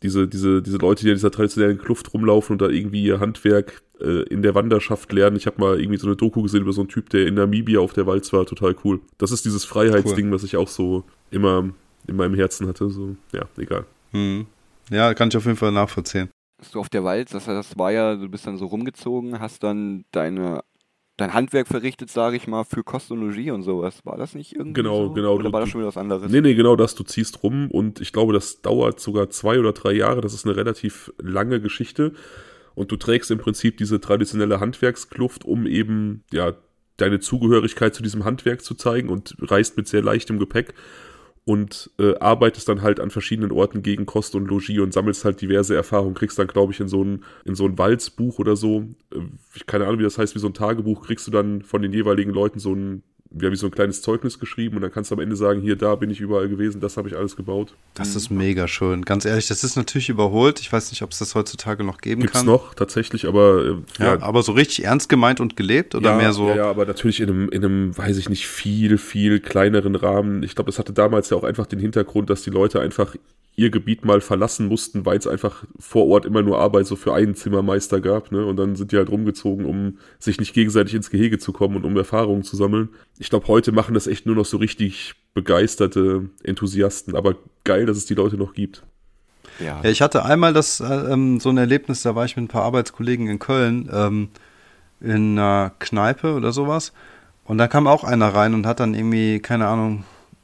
diese, 0.03 0.27
diese, 0.27 0.61
diese 0.61 0.77
Leute, 0.77 1.03
die 1.03 1.09
in 1.09 1.15
dieser 1.15 1.31
traditionellen 1.31 1.77
Kluft 1.77 2.13
rumlaufen 2.13 2.53
und 2.53 2.61
da 2.61 2.69
irgendwie 2.69 3.03
ihr 3.03 3.19
Handwerk 3.19 3.81
äh, 3.99 4.23
in 4.23 4.41
der 4.41 4.55
Wanderschaft 4.55 5.11
lernen. 5.11 5.37
Ich 5.37 5.47
habe 5.47 5.59
mal 5.59 5.79
irgendwie 5.79 5.97
so 5.97 6.07
eine 6.07 6.15
Doku 6.15 6.43
gesehen 6.43 6.61
über 6.61 6.73
so 6.73 6.81
einen 6.81 6.89
Typ, 6.89 7.09
der 7.09 7.25
in 7.25 7.33
Namibia 7.33 7.79
auf 7.79 7.93
der 7.93 8.05
Walz 8.05 8.31
war, 8.33 8.45
total 8.45 8.75
cool. 8.83 9.01
Das 9.17 9.31
ist 9.31 9.45
dieses 9.45 9.65
Freiheitsding, 9.65 10.27
cool. 10.27 10.33
was 10.33 10.43
ich 10.43 10.57
auch 10.57 10.67
so 10.67 11.03
immer 11.31 11.69
in 12.07 12.15
meinem 12.15 12.35
Herzen 12.35 12.67
hatte. 12.67 12.89
So, 12.89 13.15
ja, 13.33 13.45
egal. 13.57 13.85
Hm. 14.11 14.45
Ja, 14.89 15.13
kann 15.13 15.29
ich 15.29 15.37
auf 15.37 15.45
jeden 15.45 15.57
Fall 15.57 15.71
nachvollziehen. 15.71 16.29
Du 16.71 16.79
auf 16.79 16.89
der 16.89 17.03
Walz, 17.03 17.31
das, 17.31 17.45
das 17.45 17.77
war 17.77 17.91
ja, 17.91 18.15
du 18.15 18.29
bist 18.29 18.47
dann 18.47 18.57
so 18.57 18.65
rumgezogen, 18.65 19.39
hast 19.39 19.63
dann 19.63 20.05
deine 20.11 20.63
dein 21.17 21.33
Handwerk 21.33 21.67
verrichtet, 21.67 22.09
sage 22.09 22.37
ich 22.37 22.47
mal, 22.47 22.63
für 22.63 22.83
Kost 22.83 23.11
und 23.11 23.19
Logis 23.19 23.51
und 23.51 23.63
sowas. 23.63 24.05
War 24.05 24.17
das 24.17 24.35
nicht 24.35 24.53
irgendwie 24.53 24.73
Genau, 24.73 25.07
so? 25.07 25.13
genau. 25.13 25.35
Oder 25.35 25.51
war 25.51 25.61
das 25.61 25.69
schon 25.69 25.81
wieder 25.81 25.87
was 25.89 25.97
anderes? 25.97 26.31
Nee, 26.31 26.41
nee, 26.41 26.53
genau 26.53 26.75
das. 26.75 26.95
Du 26.95 27.03
ziehst 27.03 27.43
rum 27.43 27.69
und 27.71 27.99
ich 27.99 28.13
glaube, 28.13 28.33
das 28.33 28.61
dauert 28.61 28.99
sogar 28.99 29.29
zwei 29.29 29.59
oder 29.59 29.73
drei 29.73 29.93
Jahre. 29.93 30.21
Das 30.21 30.33
ist 30.33 30.45
eine 30.45 30.55
relativ 30.55 31.11
lange 31.17 31.59
Geschichte. 31.59 32.13
Und 32.75 32.91
du 32.91 32.95
trägst 32.95 33.31
im 33.31 33.39
Prinzip 33.39 33.77
diese 33.77 33.99
traditionelle 33.99 34.59
Handwerkskluft, 34.59 35.43
um 35.43 35.65
eben, 35.65 36.23
ja, 36.31 36.53
deine 36.97 37.19
Zugehörigkeit 37.19 37.93
zu 37.93 38.01
diesem 38.03 38.23
Handwerk 38.25 38.63
zu 38.63 38.73
zeigen 38.75 39.09
und 39.09 39.35
reist 39.39 39.77
mit 39.77 39.87
sehr 39.87 40.01
leichtem 40.01 40.39
Gepäck 40.39 40.73
und 41.47 41.91
äh, 41.97 42.13
arbeitest 42.19 42.67
dann 42.67 42.81
halt 42.81 42.99
an 42.99 43.09
verschiedenen 43.09 43.53
Orten 43.53 43.81
gegen 43.81 44.05
Kost 44.05 44.35
und 44.35 44.49
Logis 44.49 44.81
und 44.81 44.91
sammelst 44.91 45.23
halt 45.23 45.39
diverse 45.39 45.77
Erfahrungen, 45.77 46.13
kriegst 46.13 46.37
dann, 46.37 46.47
glaube 46.47 46.73
ich, 46.73 46.81
in 46.81 46.89
so 46.89 47.01
ein, 47.01 47.23
in 47.45 47.55
so 47.55 47.63
ein 47.65 47.77
Walzbuch 47.77 48.37
oder 48.37 48.57
so, 48.57 48.83
äh, 49.13 49.21
keine 49.65 49.85
Ahnung, 49.85 49.99
wie 49.99 50.03
das 50.03 50.17
heißt, 50.17 50.35
wie 50.35 50.39
so 50.39 50.47
ein 50.47 50.53
Tagebuch, 50.53 51.07
kriegst 51.07 51.25
du 51.25 51.31
dann 51.31 51.61
von 51.61 51.81
den 51.81 51.93
jeweiligen 51.93 52.31
Leuten 52.31 52.59
so 52.59 52.73
ein 52.73 53.01
wir 53.29 53.47
haben 53.47 53.55
so 53.55 53.67
ein 53.67 53.71
kleines 53.71 54.01
Zeugnis 54.01 54.39
geschrieben 54.39 54.77
und 54.77 54.81
dann 54.81 54.91
kannst 54.91 55.11
du 55.11 55.15
am 55.15 55.21
Ende 55.21 55.35
sagen, 55.35 55.61
hier, 55.61 55.75
da 55.75 55.95
bin 55.95 56.09
ich 56.09 56.19
überall 56.19 56.47
gewesen, 56.49 56.81
das 56.81 56.97
habe 56.97 57.07
ich 57.09 57.15
alles 57.15 57.35
gebaut. 57.35 57.73
Das 57.93 58.15
ist 58.15 58.29
mega 58.29 58.67
schön. 58.67 59.03
Ganz 59.03 59.25
ehrlich, 59.25 59.47
das 59.47 59.63
ist 59.63 59.75
natürlich 59.75 60.09
überholt. 60.09 60.59
Ich 60.59 60.71
weiß 60.71 60.91
nicht, 60.91 61.01
ob 61.01 61.11
es 61.11 61.19
das 61.19 61.35
heutzutage 61.35 61.83
noch 61.83 61.99
geben 61.99 62.21
Gibt's 62.21 62.33
kann. 62.39 62.47
Gibt 62.47 62.63
noch, 62.63 62.73
tatsächlich, 62.73 63.27
aber 63.27 63.65
äh, 63.65 63.75
ja, 63.99 64.15
ja, 64.15 64.21
aber 64.21 64.43
so 64.43 64.51
richtig 64.51 64.85
ernst 64.85 65.09
gemeint 65.09 65.39
und 65.39 65.55
gelebt 65.55 65.95
oder 65.95 66.11
ja, 66.11 66.17
mehr 66.17 66.33
so? 66.33 66.49
Ja, 66.49 66.55
ja, 66.55 66.69
aber 66.69 66.85
natürlich 66.85 67.19
in 67.19 67.29
einem, 67.29 67.49
in 67.49 67.65
einem, 67.65 67.97
weiß 67.97 68.17
ich 68.17 68.29
nicht, 68.29 68.47
viel, 68.47 68.97
viel 68.97 69.39
kleineren 69.39 69.95
Rahmen. 69.95 70.43
Ich 70.43 70.55
glaube, 70.55 70.69
es 70.69 70.79
hatte 70.79 70.93
damals 70.93 71.29
ja 71.29 71.37
auch 71.37 71.43
einfach 71.43 71.65
den 71.65 71.79
Hintergrund, 71.79 72.29
dass 72.29 72.43
die 72.43 72.49
Leute 72.49 72.79
einfach 72.79 73.15
ihr 73.57 73.71
Gebiet 73.71 74.05
mal 74.05 74.21
verlassen 74.21 74.67
mussten, 74.67 75.05
weil 75.07 75.17
es 75.17 75.25
einfach 75.25 75.65
vor 75.79 76.05
Ort 76.05 76.27
immer 76.27 76.43
nur 76.43 76.59
Arbeit 76.59 76.85
so 76.85 76.95
für 76.95 77.15
einen 77.15 77.33
Zimmermeister 77.33 77.99
gab, 77.99 78.31
ne? 78.31 78.45
Und 78.45 78.57
dann 78.57 78.75
sind 78.75 78.91
die 78.91 78.97
halt 78.97 79.09
rumgezogen, 79.09 79.65
um 79.65 79.97
sich 80.19 80.39
nicht 80.39 80.53
gegenseitig 80.53 80.93
ins 80.93 81.09
Gehege 81.09 81.39
zu 81.39 81.51
kommen 81.53 81.75
und 81.75 81.83
um 81.83 81.97
Erfahrungen 81.97 82.43
zu 82.43 82.55
sammeln. 82.55 82.89
Ich 83.19 83.29
glaube, 83.29 83.47
heute 83.47 83.71
machen 83.71 83.93
das 83.93 84.07
echt 84.07 84.25
nur 84.25 84.35
noch 84.35 84.45
so 84.45 84.57
richtig 84.57 85.15
begeisterte 85.33 86.29
Enthusiasten, 86.43 87.15
aber 87.15 87.35
geil, 87.63 87.85
dass 87.85 87.97
es 87.97 88.05
die 88.05 88.13
Leute 88.13 88.37
noch 88.37 88.53
gibt. 88.53 88.83
Ja. 89.59 89.81
ja 89.83 89.89
ich 89.89 90.01
hatte 90.01 90.25
einmal 90.25 90.53
das, 90.53 90.79
äh, 90.79 90.85
ähm, 90.85 91.39
so 91.39 91.49
ein 91.49 91.57
Erlebnis, 91.57 92.03
da 92.03 92.15
war 92.15 92.25
ich 92.25 92.35
mit 92.35 92.45
ein 92.45 92.49
paar 92.49 92.63
Arbeitskollegen 92.63 93.27
in 93.27 93.39
Köln, 93.39 93.89
ähm, 93.91 94.29
in 94.99 95.37
einer 95.37 95.71
Kneipe 95.79 96.33
oder 96.33 96.51
sowas. 96.51 96.93
Und 97.45 97.57
da 97.57 97.67
kam 97.67 97.87
auch 97.87 98.03
einer 98.03 98.33
rein 98.33 98.53
und 98.53 98.65
hat 98.65 98.79
dann 98.79 98.93
irgendwie, 98.93 99.39
keine 99.39 99.67
Ahnung, 99.67 100.03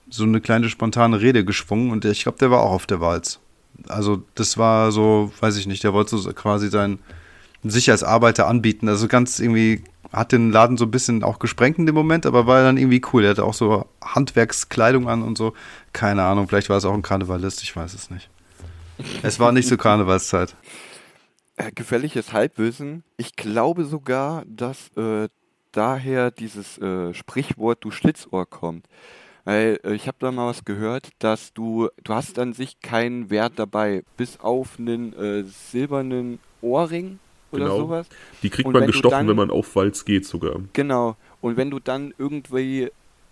so 0.10 0.24
eine 0.24 0.42
kleine 0.42 0.70
spontane 0.70 1.22
Rede 1.22 1.44
geschwungen 1.44 1.92
und 1.92 2.06
ich 2.06 2.24
glaube, 2.24 2.38
der 2.38 2.52
war 2.52 2.62
auch 2.62 2.72
auf 2.72 2.86
der 2.86 3.02
Walz. 3.02 3.40
Also 3.88 4.24
das 4.36 4.58
war 4.58 4.92
so, 4.92 5.32
weiß 5.40 5.58
ich 5.58 5.68
nicht, 5.68 5.84
der 5.84 5.94
wollte 5.94 6.18
so 6.18 6.32
quasi 6.34 6.70
sein 6.70 7.00
sich 7.64 7.90
als 7.90 8.04
Arbeiter 8.04 8.48
anbieten. 8.48 8.90
Also 8.90 9.08
ganz 9.08 9.40
irgendwie 9.40 9.84
hat 10.14 10.32
den 10.32 10.52
Laden 10.52 10.78
so 10.78 10.86
ein 10.86 10.92
bisschen 10.92 11.24
auch 11.24 11.40
gesprengt 11.40 11.80
in 11.80 11.86
dem 11.86 11.96
Moment, 11.96 12.26
aber 12.26 12.46
war 12.46 12.62
dann 12.64 12.78
irgendwie 12.78 13.02
cool. 13.12 13.24
Er 13.24 13.32
hatte 13.32 13.44
auch 13.44 13.54
so 13.54 13.88
Handwerkskleidung 14.04 15.10
an 15.10 15.24
und 15.24 15.38
so. 15.38 15.54
Keine 15.92 16.24
Ahnung, 16.24 16.48
vielleicht 16.48 16.70
war 16.70 16.78
es 16.78 16.86
auch 16.86 16.94
ein 16.94 17.02
Karnevalist, 17.02 17.64
ich 17.64 17.76
weiß 17.76 17.94
es 17.94 18.10
nicht. 18.10 18.30
Es 19.24 19.40
war 19.40 19.52
nicht 19.52 19.68
so 19.68 19.76
Karnevalszeit. 19.76 20.56
Äh, 21.58 21.72
gefährliches 21.72 22.32
Halbwissen. 22.32 23.04
Ich 23.18 23.36
glaube 23.36 23.86
sogar, 23.86 24.44
dass 24.46 24.96
äh, 24.96 25.30
daher 25.72 26.32
dieses 26.32 26.78
äh, 26.78 27.14
Sprichwort 27.14 27.84
du 27.84 27.92
Schlitzohr 27.92 28.48
kommt 28.48 28.88
Weil 29.44 29.80
äh, 29.84 29.94
ich 29.94 30.08
habe 30.08 30.18
da 30.20 30.32
mal 30.32 30.48
was 30.48 30.64
gehört, 30.64 31.10
dass 31.20 31.54
du, 31.54 31.90
du 32.04 32.14
hast 32.14 32.40
an 32.40 32.54
sich 32.54 32.80
keinen 32.82 33.30
Wert 33.30 33.54
dabei, 33.58 34.04
bis 34.16 34.40
auf 34.40 34.80
einen 34.80 35.14
äh, 35.14 35.44
silbernen 35.44 36.40
Ohrring 36.62 37.20
oder 37.54 37.66
Genau. 37.66 37.78
sowas. 37.78 38.08
Die 38.42 38.50
kriegt 38.50 38.66
Und 38.68 38.74
man 38.74 38.82
wenn 38.82 38.88
du 38.88 38.92
gestochen, 38.94 39.18
dann- 39.20 39.28
wenn 39.28 39.36
man 39.36 39.52
auf 39.52 39.76
Walz 39.76 40.04
geht 40.06 40.26
sogar. 40.26 40.60
Genau. 40.74 41.16
Und 41.42 41.58
wenn 41.58 41.70
du 41.72 41.80
dann 41.80 42.14
irgendwie 42.18 42.90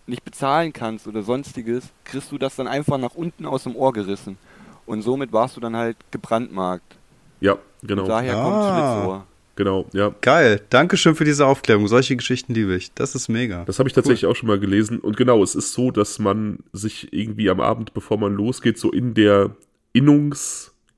nicht 0.08 0.24
bezahlen 0.24 0.74
kannst 0.74 1.08
oder 1.08 1.24
sonstiges, 1.24 1.86
kriegst 2.04 2.32
du 2.32 2.38
das 2.38 2.56
dann 2.56 2.68
einfach 2.68 2.98
nach 2.98 3.16
unten 3.16 3.46
aus 3.46 3.64
dem 3.64 3.76
Ohr 3.76 3.94
gerissen. 3.94 4.38
Und 4.86 5.02
somit 5.04 5.32
warst 5.32 5.56
du 5.58 5.62
dann 5.62 5.76
halt 5.76 5.96
gebrandmarkt. 6.12 6.96
Ja, 7.40 7.58
genau. 7.84 8.04
Und 8.04 8.10
daher 8.10 8.38
Ah. 8.38 8.44
kommt 8.44 8.64
Schlitzohr. 8.66 9.26
Genau, 9.56 9.86
ja. 9.94 10.14
Geil. 10.22 10.62
Dankeschön 10.70 11.14
für 11.14 11.26
diese 11.26 11.46
Aufklärung. 11.46 11.88
Solche 11.88 12.16
Geschichten 12.16 12.54
liebe 12.54 12.76
ich. 12.76 12.92
Das 12.94 13.16
ist 13.16 13.28
mega. 13.30 13.64
Das 13.66 13.80
habe 13.80 13.88
ich 13.90 13.94
tatsächlich 13.94 14.26
auch 14.26 14.36
schon 14.36 14.48
mal 14.48 14.60
gelesen. 14.60 15.00
Und 15.00 15.18
genau, 15.18 15.44
es 15.44 15.56
ist 15.56 15.74
so, 15.74 15.92
dass 15.92 16.20
man 16.20 16.60
sich 16.74 17.14
irgendwie 17.14 17.50
am 17.50 17.60
Abend, 17.60 17.94
bevor 17.94 18.18
man 18.18 18.34
losgeht, 18.34 18.78
so 18.80 18.92
in 18.92 19.14
der 19.14 19.52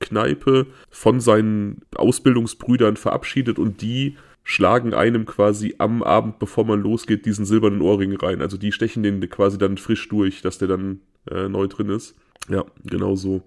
Innungskneipe 0.04 0.66
von 0.90 1.20
seinen 1.20 1.80
Ausbildungsbrüdern 1.96 2.96
verabschiedet 2.96 3.58
und 3.58 3.80
die 3.82 4.16
schlagen 4.42 4.92
einem 4.92 5.24
quasi 5.24 5.74
am 5.78 6.02
Abend, 6.02 6.38
bevor 6.38 6.64
man 6.64 6.80
losgeht, 6.82 7.24
diesen 7.24 7.46
silbernen 7.46 7.80
Ohrring 7.80 8.14
rein. 8.16 8.42
Also 8.42 8.58
die 8.58 8.72
stechen 8.72 9.02
den 9.02 9.20
quasi 9.30 9.56
dann 9.56 9.78
frisch 9.78 10.08
durch, 10.08 10.42
dass 10.42 10.58
der 10.58 10.68
dann 10.68 11.00
äh, 11.30 11.48
neu 11.48 11.66
drin 11.66 11.88
ist. 11.88 12.14
Ja, 12.50 12.64
genau 12.84 13.16
so. 13.16 13.42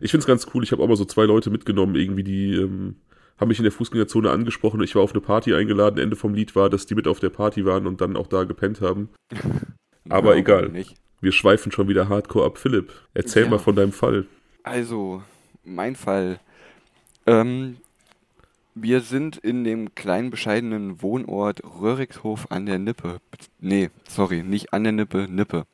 Ich 0.00 0.12
finde 0.12 0.22
es 0.22 0.26
ganz 0.26 0.46
cool. 0.54 0.62
Ich 0.62 0.70
habe 0.70 0.82
auch 0.82 0.86
mal 0.88 0.96
so 0.96 1.04
zwei 1.04 1.24
Leute 1.24 1.50
mitgenommen, 1.50 1.96
irgendwie, 1.96 2.22
die 2.22 2.54
ähm, 2.54 2.94
haben 3.40 3.48
mich 3.48 3.58
in 3.58 3.64
der 3.64 3.72
Fußgängerzone 3.72 4.30
angesprochen. 4.30 4.80
Ich 4.82 4.94
war 4.94 5.02
auf 5.02 5.12
eine 5.12 5.20
Party 5.20 5.54
eingeladen. 5.54 5.98
Ende 5.98 6.14
vom 6.14 6.34
Lied 6.34 6.54
war, 6.54 6.70
dass 6.70 6.86
die 6.86 6.94
mit 6.94 7.08
auf 7.08 7.18
der 7.18 7.30
Party 7.30 7.64
waren 7.64 7.88
und 7.88 8.00
dann 8.00 8.16
auch 8.16 8.28
da 8.28 8.44
gepennt 8.44 8.80
haben. 8.80 9.08
Aber 10.08 10.34
Ja, 10.34 10.40
egal. 10.40 10.72
Wir 11.20 11.32
schweifen 11.32 11.72
schon 11.72 11.88
wieder 11.88 12.08
hardcore 12.08 12.46
ab. 12.46 12.58
Philipp, 12.58 12.92
erzähl 13.12 13.44
Ja. 13.44 13.50
mal 13.50 13.58
von 13.58 13.74
deinem 13.74 13.90
Fall. 13.92 14.26
Also, 14.62 15.22
mein 15.68 15.96
Fall. 15.96 16.40
Ähm, 17.26 17.78
wir 18.74 19.00
sind 19.00 19.36
in 19.36 19.64
dem 19.64 19.94
kleinen 19.94 20.30
bescheidenen 20.30 21.02
Wohnort 21.02 21.62
Röhrigshof 21.64 22.50
an 22.50 22.66
der 22.66 22.78
Nippe. 22.78 23.20
Nee, 23.60 23.90
sorry, 24.08 24.42
nicht 24.42 24.72
an 24.72 24.84
der 24.84 24.92
Nippe, 24.92 25.26
Nippe. 25.28 25.66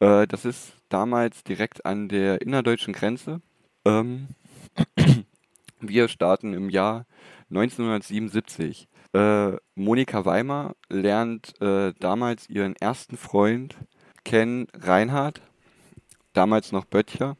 Äh, 0.00 0.26
das 0.26 0.44
ist 0.44 0.74
damals 0.88 1.44
direkt 1.44 1.84
an 1.84 2.08
der 2.08 2.40
innerdeutschen 2.40 2.94
Grenze. 2.94 3.40
Ähm, 3.84 4.28
wir 5.80 6.08
starten 6.08 6.54
im 6.54 6.70
Jahr 6.70 7.06
1977. 7.50 8.88
Äh, 9.12 9.52
Monika 9.74 10.24
Weimer 10.24 10.74
lernt 10.88 11.60
äh, 11.60 11.92
damals 11.98 12.48
ihren 12.48 12.76
ersten 12.76 13.16
Freund 13.16 13.76
kennen, 14.24 14.68
Reinhard, 14.74 15.40
damals 16.32 16.70
noch 16.72 16.84
Böttcher. 16.84 17.36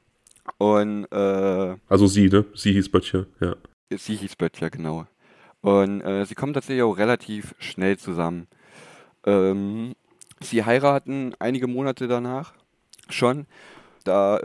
Und 0.59 1.07
äh, 1.11 1.77
Also 1.89 2.07
sie, 2.07 2.29
ne? 2.29 2.45
Sie 2.55 2.73
hieß 2.73 2.91
Böttcher, 2.91 3.27
ja. 3.41 3.57
sie 3.91 4.17
hieß 4.17 4.37
Böttcher, 4.37 4.71
genau. 4.71 5.07
Und 5.63 6.01
äh, 6.03 6.25
sie 6.25 6.35
kommen 6.35 6.55
tatsächlich 6.55 6.83
auch 6.83 6.97
relativ 6.97 7.55
schnell 7.59 7.99
zusammen. 7.99 8.47
Ähm, 9.25 9.95
sie 10.41 10.65
heiraten 10.65 11.35
einige 11.39 11.67
Monate 11.67 12.09
danach 12.09 12.55
schon, 13.09 13.47
da 14.05 14.39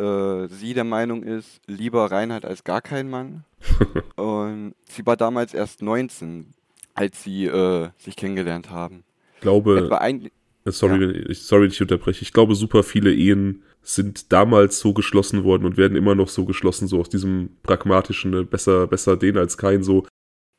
äh, 0.44 0.48
sie 0.48 0.74
der 0.74 0.84
Meinung 0.84 1.24
ist, 1.24 1.62
lieber 1.68 2.12
Reinhard 2.12 2.46
als 2.46 2.64
gar 2.64 2.82
kein 2.82 3.10
Mann. 3.10 3.46
Und 4.16 4.76
sie 4.90 5.06
war 5.06 5.16
damals 5.16 5.54
erst 5.54 5.82
19, 5.82 6.54
als 6.94 7.24
sie 7.24 7.46
äh, 7.46 7.90
sich 7.98 8.16
kennengelernt 8.16 8.70
haben. 8.70 9.04
Ich 9.36 9.42
glaube, 9.42 10.00
ein, 10.02 10.30
äh, 10.66 10.72
sorry, 10.72 11.00
wenn 11.00 11.32
ich, 11.32 11.44
sorry, 11.44 11.68
ich 11.68 11.82
unterbreche. 11.82 12.24
Ich 12.24 12.34
glaube, 12.34 12.56
super 12.56 12.84
viele 12.84 13.14
Ehen 13.14 13.64
sind 13.86 14.34
damals 14.34 14.80
so 14.80 14.94
geschlossen 14.94 15.44
worden 15.44 15.64
und 15.64 15.78
werden 15.78 15.96
immer 15.96 16.16
noch 16.16 16.28
so 16.28 16.46
geschlossen, 16.46 16.88
so 16.88 17.00
aus 17.00 17.08
diesem 17.08 17.52
pragmatischen, 17.62 18.32
ne? 18.32 18.44
besser, 18.44 18.88
besser 18.88 19.16
den 19.16 19.38
als 19.38 19.58
kein, 19.58 19.84
so. 19.84 20.06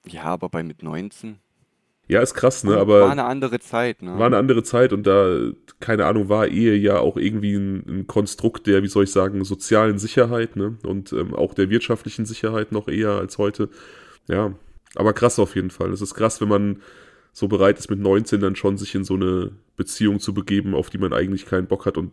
ja, 0.07 0.25
aber 0.25 0.49
bei 0.49 0.63
mit 0.63 0.83
19. 0.83 1.39
Ja, 2.09 2.21
ist 2.21 2.35
krass, 2.35 2.63
ne? 2.63 2.71
war 2.71 2.79
Aber 2.79 3.11
eine 3.11 3.25
andere 3.25 3.59
Zeit, 3.59 4.01
ne? 4.01 4.17
war 4.17 4.27
eine 4.27 4.37
andere 4.37 4.63
Zeit 4.63 4.93
und 4.93 5.09
da, 5.09 5.51
keine 5.81 6.07
Ahnung, 6.07 6.29
war 6.29 6.47
Ehe 6.47 6.77
ja 6.77 7.01
auch 7.01 7.17
irgendwie 7.17 7.57
ein, 7.57 7.85
ein 7.89 8.07
Konstrukt 8.07 8.69
der, 8.69 8.85
wie 8.85 8.89
soll 8.89 9.05
ich 9.05 9.11
sagen, 9.11 9.45
sozialen 9.45 9.99
Sicherheit, 9.99 10.55
ne? 10.55 10.79
Und 10.85 11.13
ähm, 11.13 11.35
auch 11.35 11.53
der 11.53 11.69
wirtschaftlichen 11.69 12.25
Sicherheit 12.25 12.71
noch 12.71 12.87
eher 12.87 13.11
als 13.11 13.39
heute. 13.39 13.71
Ja, 14.29 14.53
aber 14.95 15.15
krass 15.15 15.41
auf 15.41 15.57
jeden 15.57 15.71
Fall. 15.71 15.93
Es 15.93 16.01
ist 16.01 16.15
krass, 16.15 16.41
wenn 16.41 16.49
man 16.49 16.81
so 17.33 17.49
bereit 17.49 17.77
ist, 17.77 17.91
mit 17.91 17.99
19 17.99 18.41
dann 18.41 18.55
schon 18.55 18.79
sich 18.79 18.95
in 18.95 19.03
so 19.03 19.15
eine 19.15 19.51
Beziehung 19.77 20.21
zu 20.21 20.33
begeben, 20.33 20.77
auf 20.77 20.91
die 20.91 20.99
man 20.99 21.13
eigentlich 21.13 21.45
keinen 21.45 21.67
Bock 21.67 21.87
hat 21.87 21.99
und 21.99 22.13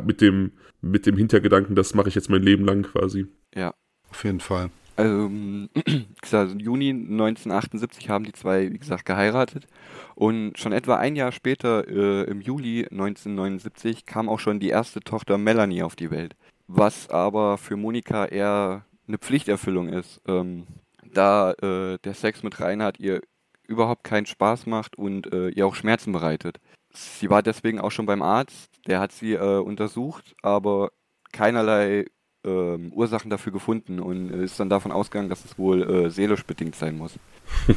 mit 0.00 0.20
dem, 0.20 0.52
mit 0.80 1.06
dem 1.06 1.16
Hintergedanken, 1.16 1.76
das 1.76 1.94
mache 1.94 2.08
ich 2.08 2.14
jetzt 2.14 2.30
mein 2.30 2.42
Leben 2.42 2.64
lang 2.64 2.82
quasi. 2.82 3.26
ja. 3.54 3.74
Auf 4.10 4.24
jeden 4.24 4.40
Fall. 4.40 4.70
Also, 4.96 5.26
ähm, 5.26 5.70
wie 5.74 6.06
gesagt, 6.22 6.52
im 6.52 6.60
Juni 6.60 6.90
1978 6.90 8.08
haben 8.10 8.24
die 8.24 8.32
zwei, 8.32 8.72
wie 8.72 8.78
gesagt, 8.78 9.04
geheiratet. 9.04 9.66
Und 10.14 10.56
schon 10.56 10.70
etwa 10.70 10.94
ein 10.94 11.16
Jahr 11.16 11.32
später, 11.32 11.88
äh, 11.88 12.22
im 12.30 12.40
Juli 12.40 12.86
1979, 12.88 14.06
kam 14.06 14.28
auch 14.28 14.38
schon 14.38 14.60
die 14.60 14.68
erste 14.68 15.00
Tochter 15.00 15.36
Melanie 15.36 15.82
auf 15.82 15.96
die 15.96 16.12
Welt. 16.12 16.36
Was 16.68 17.10
aber 17.10 17.58
für 17.58 17.76
Monika 17.76 18.26
eher 18.26 18.84
eine 19.08 19.18
Pflichterfüllung 19.18 19.88
ist, 19.88 20.20
ähm, 20.28 20.68
da 21.12 21.52
äh, 21.52 21.98
der 22.04 22.14
Sex 22.14 22.44
mit 22.44 22.60
Reinhard 22.60 23.00
ihr 23.00 23.20
überhaupt 23.66 24.04
keinen 24.04 24.26
Spaß 24.26 24.66
macht 24.66 24.96
und 24.96 25.32
äh, 25.32 25.48
ihr 25.48 25.66
auch 25.66 25.74
Schmerzen 25.74 26.12
bereitet. 26.12 26.58
Sie 26.94 27.28
war 27.28 27.42
deswegen 27.42 27.80
auch 27.80 27.90
schon 27.90 28.06
beim 28.06 28.22
Arzt, 28.22 28.70
der 28.86 29.00
hat 29.00 29.12
sie 29.12 29.32
äh, 29.34 29.58
untersucht, 29.58 30.34
aber 30.42 30.92
keinerlei 31.32 32.06
ähm, 32.44 32.92
Ursachen 32.92 33.30
dafür 33.30 33.52
gefunden 33.52 33.98
und 34.00 34.30
ist 34.30 34.60
dann 34.60 34.68
davon 34.68 34.92
ausgegangen, 34.92 35.28
dass 35.28 35.44
es 35.44 35.58
wohl 35.58 35.82
äh, 35.82 36.10
seelisch 36.10 36.44
bedingt 36.44 36.76
sein 36.76 36.96
muss. 36.96 37.18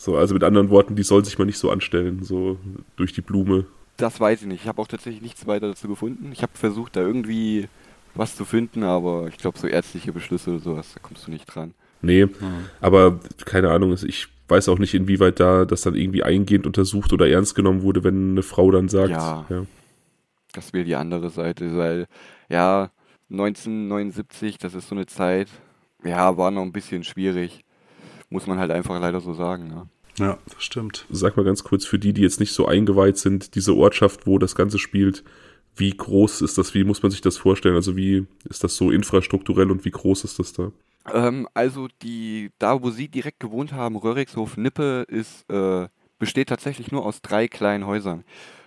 So, 0.00 0.16
also 0.16 0.32
mit 0.32 0.44
anderen 0.44 0.70
Worten, 0.70 0.94
die 0.94 1.02
soll 1.02 1.24
sich 1.24 1.38
mal 1.38 1.44
nicht 1.44 1.58
so 1.58 1.72
anstellen, 1.72 2.22
so 2.22 2.56
durch 2.94 3.12
die 3.12 3.20
Blume. 3.20 3.66
Das 3.96 4.20
weiß 4.20 4.42
ich 4.42 4.46
nicht. 4.46 4.62
Ich 4.62 4.68
habe 4.68 4.80
auch 4.80 4.86
tatsächlich 4.86 5.20
nichts 5.20 5.48
weiter 5.48 5.66
dazu 5.66 5.88
gefunden. 5.88 6.30
Ich 6.30 6.42
habe 6.42 6.52
versucht, 6.54 6.94
da 6.94 7.00
irgendwie 7.00 7.68
was 8.14 8.36
zu 8.36 8.44
finden, 8.44 8.84
aber 8.84 9.26
ich 9.26 9.38
glaube, 9.38 9.58
so 9.58 9.66
ärztliche 9.66 10.12
Beschlüsse 10.12 10.50
oder 10.50 10.60
sowas, 10.60 10.94
da 10.94 11.00
kommst 11.00 11.26
du 11.26 11.32
nicht 11.32 11.46
dran. 11.46 11.74
Nee, 12.00 12.26
aber 12.80 13.20
keine 13.44 13.70
Ahnung, 13.70 13.96
ich 14.06 14.28
weiß 14.48 14.68
auch 14.68 14.78
nicht, 14.78 14.94
inwieweit 14.94 15.40
da 15.40 15.64
das 15.64 15.82
dann 15.82 15.94
irgendwie 15.94 16.22
eingehend 16.22 16.66
untersucht 16.66 17.12
oder 17.12 17.28
ernst 17.28 17.54
genommen 17.54 17.82
wurde, 17.82 18.04
wenn 18.04 18.30
eine 18.32 18.42
Frau 18.42 18.70
dann 18.70 18.88
sagt, 18.88 19.10
Ja. 19.10 19.46
ja. 19.48 19.66
Das 20.52 20.72
wäre 20.72 20.84
die 20.84 20.96
andere 20.96 21.28
Seite, 21.28 21.76
weil, 21.76 22.06
ja, 22.48 22.90
1979, 23.30 24.58
das 24.58 24.74
ist 24.74 24.88
so 24.88 24.94
eine 24.94 25.06
Zeit, 25.06 25.48
ja, 26.04 26.36
war 26.36 26.50
noch 26.50 26.62
ein 26.62 26.72
bisschen 26.72 27.04
schwierig. 27.04 27.64
Muss 28.30 28.46
man 28.46 28.58
halt 28.58 28.70
einfach 28.70 28.98
leider 29.00 29.20
so 29.20 29.34
sagen. 29.34 29.68
Ne? 29.68 29.88
Ja, 30.18 30.38
das 30.52 30.62
stimmt. 30.62 31.06
sag 31.10 31.36
mal 31.36 31.44
ganz 31.44 31.64
kurz 31.64 31.84
für 31.84 31.98
die, 31.98 32.12
die 32.12 32.22
jetzt 32.22 32.40
nicht 32.40 32.52
so 32.52 32.66
eingeweiht 32.66 33.18
sind, 33.18 33.54
diese 33.54 33.74
Ortschaft, 33.76 34.26
wo 34.26 34.38
das 34.38 34.54
Ganze 34.54 34.78
spielt, 34.78 35.24
wie 35.76 35.90
groß 35.96 36.40
ist 36.42 36.58
das, 36.58 36.74
wie 36.74 36.84
muss 36.84 37.02
man 37.02 37.10
sich 37.10 37.20
das 37.20 37.36
vorstellen? 37.36 37.76
Also 37.76 37.96
wie 37.96 38.26
ist 38.48 38.64
das 38.64 38.76
so 38.76 38.90
infrastrukturell 38.90 39.70
und 39.70 39.84
wie 39.84 39.90
groß 39.90 40.24
ist 40.24 40.38
das 40.38 40.52
da? 40.52 40.72
Ähm, 41.12 41.48
also 41.54 41.88
die, 42.02 42.50
da 42.58 42.82
wo 42.82 42.90
sie 42.90 43.08
direkt 43.08 43.40
gewohnt 43.40 43.72
haben, 43.72 43.96
Röhrigshof 43.96 44.56
Nippe, 44.56 45.04
ist, 45.08 45.48
äh, 45.50 45.88
besteht 46.18 46.48
tatsächlich 46.48 46.90
nur 46.90 47.04
aus 47.04 47.22
drei 47.22 47.48
kleinen 47.48 47.86
Häusern. 47.86 48.24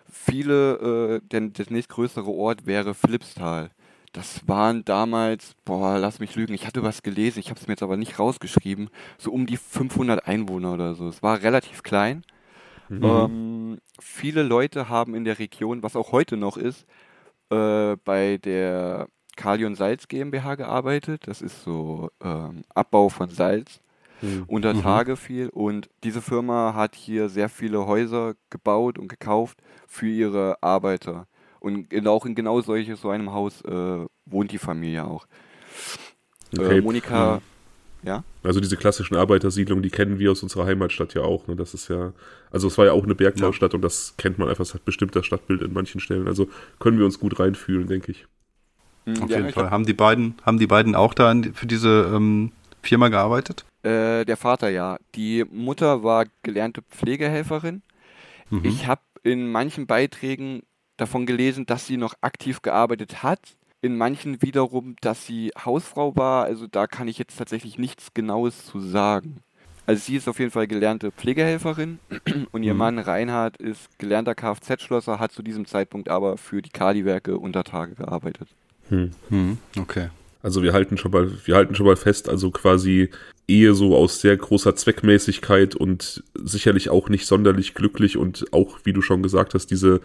Viele, 0.10 1.22
äh, 1.22 1.28
der, 1.28 1.42
der 1.42 1.66
nächstgrößere 1.70 2.30
Ort 2.30 2.66
wäre 2.66 2.94
Philippsthal. 2.94 3.72
Das 4.14 4.46
waren 4.48 4.84
damals, 4.84 5.56
boah, 5.64 5.98
lass 5.98 6.20
mich 6.20 6.36
lügen, 6.36 6.54
ich 6.54 6.68
hatte 6.68 6.84
was 6.84 7.02
gelesen, 7.02 7.40
ich 7.40 7.50
habe 7.50 7.60
es 7.60 7.68
mir 7.68 7.74
jetzt 7.74 7.84
aber 7.84 7.96
nicht 7.96 8.20
rausgeschrieben, 8.20 8.90
so 9.18 9.32
um 9.32 9.46
die 9.46 9.56
500 9.56 10.28
Einwohner 10.28 10.74
oder 10.74 10.96
so. 10.96 11.08
Es 11.08 11.24
war 11.24 11.42
relativ 11.42 11.82
klein. 11.82 12.24
Ähm, 13.04 13.80
viele 14.00 14.44
Leute 14.44 14.90
haben 14.90 15.16
in 15.16 15.24
der 15.24 15.40
Region, 15.40 15.82
was 15.82 15.96
auch 15.96 16.12
heute 16.12 16.36
noch 16.36 16.58
ist, 16.58 16.86
äh, 17.50 17.96
bei 18.04 18.38
der 18.38 19.08
Kalion 19.36 19.76
Salz 19.76 20.08
GmbH 20.08 20.56
gearbeitet. 20.56 21.28
Das 21.28 21.42
ist 21.42 21.64
so 21.64 22.10
ähm, 22.24 22.64
Abbau 22.74 23.10
von 23.10 23.30
Salz 23.30 23.82
unter 24.48 24.80
Tage 24.80 25.18
viel. 25.18 25.50
Und 25.50 25.90
diese 26.04 26.22
Firma 26.22 26.74
hat 26.76 26.96
hier 26.96 27.30
sehr 27.30 27.50
viele 27.50 27.86
Häuser 27.88 28.36
gebaut 28.50 28.98
und 28.98 29.08
gekauft 29.08 29.58
für 29.88 30.08
ihre 30.08 30.62
Arbeiter. 30.62 31.28
Und 31.60 31.92
in, 31.94 32.08
auch 32.08 32.26
in 32.26 32.36
genau 32.36 32.62
solche, 32.62 32.96
so 32.96 33.10
einem 33.10 33.32
Haus 33.34 33.62
äh, 33.62 34.06
wohnt 34.26 34.52
die 34.52 34.58
Familie 34.58 35.06
auch. 35.06 35.26
Okay. 36.56 36.80
Äh, 36.80 36.82
Monika, 36.82 37.42
ja? 38.04 38.24
Also 38.44 38.60
diese 38.60 38.78
klassischen 38.78 39.16
Arbeitersiedlungen, 39.16 39.84
die 39.84 39.92
kennen 39.92 40.18
wir 40.18 40.32
aus 40.32 40.42
unserer 40.42 40.66
Heimatstadt 40.66 41.14
ja 41.14 41.22
auch. 41.22 41.48
Ne? 41.48 41.56
Das 41.56 41.74
ist 41.74 41.88
ja, 41.88 42.14
also 42.50 42.68
es 42.68 42.78
war 42.78 42.86
ja 42.86 42.94
auch 42.94 43.04
eine 43.04 43.14
Bergbaustadt 43.14 43.76
und 43.76 43.82
das 43.82 44.16
kennt 44.18 44.40
man 44.40 44.50
einfach, 44.50 44.64
es 44.64 44.74
hat 44.74 44.86
bestimmt 44.86 45.16
das 45.16 45.26
Stadtbild 45.26 45.62
in 45.62 45.74
manchen 45.74 46.02
Stellen. 46.02 46.28
Also 46.28 46.50
können 46.80 46.98
wir 46.98 47.06
uns 47.06 47.20
gut 47.20 47.40
reinfühlen, 47.40 47.88
denke 47.88 48.12
ich. 48.12 48.26
Hm, 49.06 49.24
Auf 49.24 49.30
jeden 49.30 49.52
Fall. 49.52 49.72
Haben 49.72 49.86
die 49.86 49.94
beiden, 49.94 50.36
haben 50.46 50.60
die 50.60 50.68
beiden 50.68 50.96
auch 50.96 51.14
da 51.14 51.34
für 51.54 51.66
diese 51.68 52.12
ähm, 52.14 52.52
Firma 52.82 53.10
gearbeitet? 53.10 53.66
Äh, 53.84 54.26
der 54.26 54.38
Vater 54.38 54.70
ja. 54.70 54.98
Die 55.16 55.44
Mutter 55.52 56.04
war 56.04 56.26
gelernte 56.44 56.82
Pflegehelferin. 56.84 57.82
Mhm. 58.50 58.66
Ich 58.66 58.88
habe 58.88 59.02
in 59.24 59.52
manchen 59.52 59.88
Beiträgen 59.88 60.64
davon 60.98 61.26
gelesen, 61.26 61.66
dass 61.66 61.88
sie 61.88 61.98
noch 61.98 62.14
aktiv 62.22 62.62
gearbeitet 62.62 63.24
hat. 63.24 63.40
In 63.84 63.98
manchen 63.98 64.44
wiederum, 64.44 64.96
dass 65.02 65.26
sie 65.26 65.52
Hausfrau 65.66 66.16
war. 66.16 66.44
Also 66.46 66.68
da 66.68 66.86
kann 66.86 67.08
ich 67.08 67.18
jetzt 67.18 67.38
tatsächlich 67.38 67.80
nichts 67.80 68.14
Genaues 68.14 68.66
zu 68.66 68.80
sagen. 68.80 69.38
Also 69.88 70.04
sie 70.06 70.16
ist 70.16 70.28
auf 70.28 70.38
jeden 70.38 70.52
Fall 70.52 70.68
gelernte 70.68 71.12
Pflegehelferin 71.12 72.00
und 72.52 72.62
ihr 72.62 72.74
Mhm. 72.74 72.80
Mann 72.80 73.00
Reinhard 73.00 73.58
ist 73.58 73.98
gelernter 73.98 74.36
Kfz-Schlosser, 74.36 75.18
hat 75.20 75.32
zu 75.32 75.42
diesem 75.42 75.66
Zeitpunkt 75.66 76.08
aber 76.10 76.38
für 76.38 76.62
die 76.62 76.70
Kali-Werke 76.70 77.38
unter 77.40 77.64
Tage 77.64 77.96
gearbeitet. 77.96 78.50
Hm. 78.92 79.12
Hm, 79.30 79.58
okay. 79.80 80.10
Also 80.44 80.64
wir 80.64 80.74
halten 80.74 80.98
schon 80.98 81.12
mal, 81.12 81.32
wir 81.46 81.56
halten 81.56 81.76
schon 81.76 81.86
mal 81.86 81.96
fest, 81.96 82.28
also 82.30 82.52
quasi 82.52 83.10
Ehe 83.48 83.74
so 83.74 83.96
aus 83.96 84.22
sehr 84.22 84.36
großer 84.38 84.76
Zweckmäßigkeit 84.76 85.76
und 85.76 86.24
sicherlich 86.36 86.90
auch 86.90 87.10
nicht 87.10 87.26
sonderlich 87.26 87.74
glücklich 87.74 88.18
und 88.18 88.46
auch, 88.52 88.80
wie 88.84 88.94
du 88.94 89.02
schon 89.02 89.24
gesagt 89.24 89.54
hast, 89.54 89.68
diese 89.68 90.02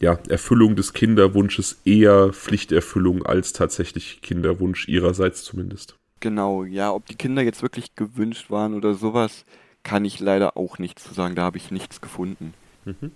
ja, 0.00 0.18
Erfüllung 0.28 0.76
des 0.76 0.92
Kinderwunsches 0.92 1.80
eher 1.84 2.32
Pflichterfüllung 2.32 3.26
als 3.26 3.52
tatsächlich 3.52 4.22
Kinderwunsch 4.22 4.88
ihrerseits 4.88 5.44
zumindest. 5.44 5.94
Genau, 6.20 6.64
ja, 6.64 6.92
ob 6.92 7.06
die 7.06 7.16
Kinder 7.16 7.42
jetzt 7.42 7.62
wirklich 7.62 7.94
gewünscht 7.94 8.50
waren 8.50 8.74
oder 8.74 8.94
sowas, 8.94 9.44
kann 9.82 10.04
ich 10.04 10.20
leider 10.20 10.56
auch 10.56 10.78
nicht 10.78 10.98
zu 10.98 11.12
sagen. 11.14 11.34
Da 11.34 11.42
habe 11.42 11.58
ich 11.58 11.70
nichts 11.70 12.00
gefunden. 12.00 12.54
Mhm. 12.84 13.12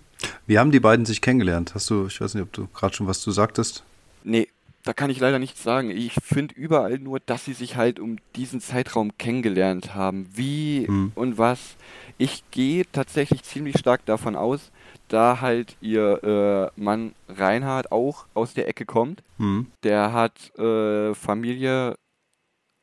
Wie 0.47 0.59
haben 0.59 0.71
die 0.71 0.79
beiden 0.79 1.05
sich 1.05 1.21
kennengelernt? 1.21 1.73
Hast 1.75 1.89
du, 1.89 2.07
ich 2.07 2.19
weiß 2.21 2.33
nicht, 2.33 2.43
ob 2.43 2.53
du 2.53 2.67
gerade 2.73 2.95
schon 2.95 3.07
was 3.07 3.23
du 3.23 3.31
sagtest. 3.31 3.83
Nee, 4.23 4.47
da 4.85 4.93
kann 4.93 5.09
ich 5.09 5.19
leider 5.19 5.39
nichts 5.39 5.63
sagen. 5.63 5.89
Ich 5.89 6.13
finde 6.13 6.53
überall 6.55 6.99
nur, 6.99 7.19
dass 7.19 7.43
sie 7.43 7.53
sich 7.53 7.75
halt 7.75 7.99
um 7.99 8.17
diesen 8.35 8.61
Zeitraum 8.61 9.17
kennengelernt 9.17 9.95
haben. 9.95 10.27
Wie 10.31 10.87
Hm. 10.87 11.11
und 11.15 11.37
was. 11.37 11.75
Ich 12.17 12.43
gehe 12.51 12.85
tatsächlich 12.91 13.43
ziemlich 13.43 13.77
stark 13.79 14.05
davon 14.05 14.35
aus, 14.35 14.71
da 15.07 15.41
halt 15.41 15.75
ihr 15.81 16.71
äh, 16.77 16.79
Mann 16.81 17.13
Reinhard 17.27 17.91
auch 17.91 18.27
aus 18.33 18.53
der 18.53 18.67
Ecke 18.67 18.85
kommt. 18.85 19.23
Hm. 19.37 19.67
Der 19.83 20.13
hat 20.13 20.55
äh, 20.57 21.13
Familie 21.15 21.95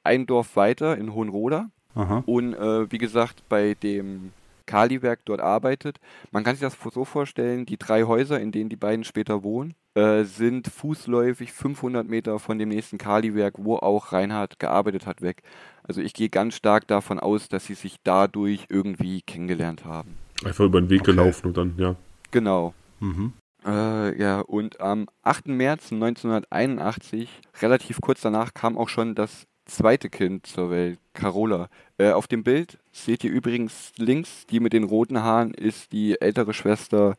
ein 0.04 0.26
Dorf 0.26 0.56
weiter 0.56 0.98
in 0.98 1.14
Hohenroda 1.14 1.70
Aha. 1.94 2.24
und 2.26 2.54
äh, 2.54 2.90
wie 2.90 2.98
gesagt 2.98 3.44
bei 3.48 3.74
dem 3.80 4.32
Kaliwerk 4.72 5.20
dort 5.26 5.42
arbeitet. 5.42 5.98
Man 6.30 6.44
kann 6.44 6.54
sich 6.56 6.62
das 6.62 6.78
so 6.94 7.04
vorstellen, 7.04 7.66
die 7.66 7.76
drei 7.76 8.04
Häuser, 8.04 8.40
in 8.40 8.52
denen 8.52 8.70
die 8.70 8.76
beiden 8.76 9.04
später 9.04 9.42
wohnen, 9.42 9.74
äh, 9.94 10.24
sind 10.24 10.66
fußläufig 10.66 11.52
500 11.52 12.08
Meter 12.08 12.38
von 12.38 12.58
dem 12.58 12.70
nächsten 12.70 12.96
Kaliwerk, 12.96 13.56
wo 13.58 13.76
auch 13.76 14.12
Reinhard 14.12 14.58
gearbeitet 14.58 15.06
hat, 15.06 15.20
weg. 15.20 15.42
Also 15.82 16.00
ich 16.00 16.14
gehe 16.14 16.30
ganz 16.30 16.54
stark 16.54 16.86
davon 16.86 17.20
aus, 17.20 17.50
dass 17.50 17.66
sie 17.66 17.74
sich 17.74 17.96
dadurch 18.02 18.64
irgendwie 18.70 19.20
kennengelernt 19.20 19.84
haben. 19.84 20.16
Einfach 20.42 20.64
über 20.64 20.80
den 20.80 20.88
Weg 20.88 21.02
Okay. 21.02 21.10
gelaufen 21.10 21.48
und 21.48 21.56
dann, 21.58 21.74
ja. 21.76 21.94
Genau. 22.30 22.72
Mhm. 23.00 23.34
Äh, 23.66 24.18
ja, 24.18 24.40
und 24.40 24.80
am 24.80 25.06
8. 25.22 25.48
März 25.48 25.92
1981, 25.92 27.28
relativ 27.60 28.00
kurz 28.00 28.22
danach, 28.22 28.54
kam 28.54 28.78
auch 28.78 28.88
schon 28.88 29.14
das 29.14 29.44
zweite 29.64 30.08
Kind 30.10 30.46
zur 30.46 30.70
Welt, 30.70 30.98
Carola. 31.14 31.68
Äh, 31.98 32.10
auf 32.12 32.26
dem 32.26 32.42
Bild 32.44 32.78
seht 32.92 33.24
ihr 33.24 33.30
übrigens 33.30 33.92
links, 33.96 34.46
die 34.46 34.60
mit 34.60 34.72
den 34.72 34.84
roten 34.84 35.22
Haaren 35.22 35.54
ist 35.54 35.92
die 35.92 36.20
ältere 36.20 36.52
Schwester 36.54 37.16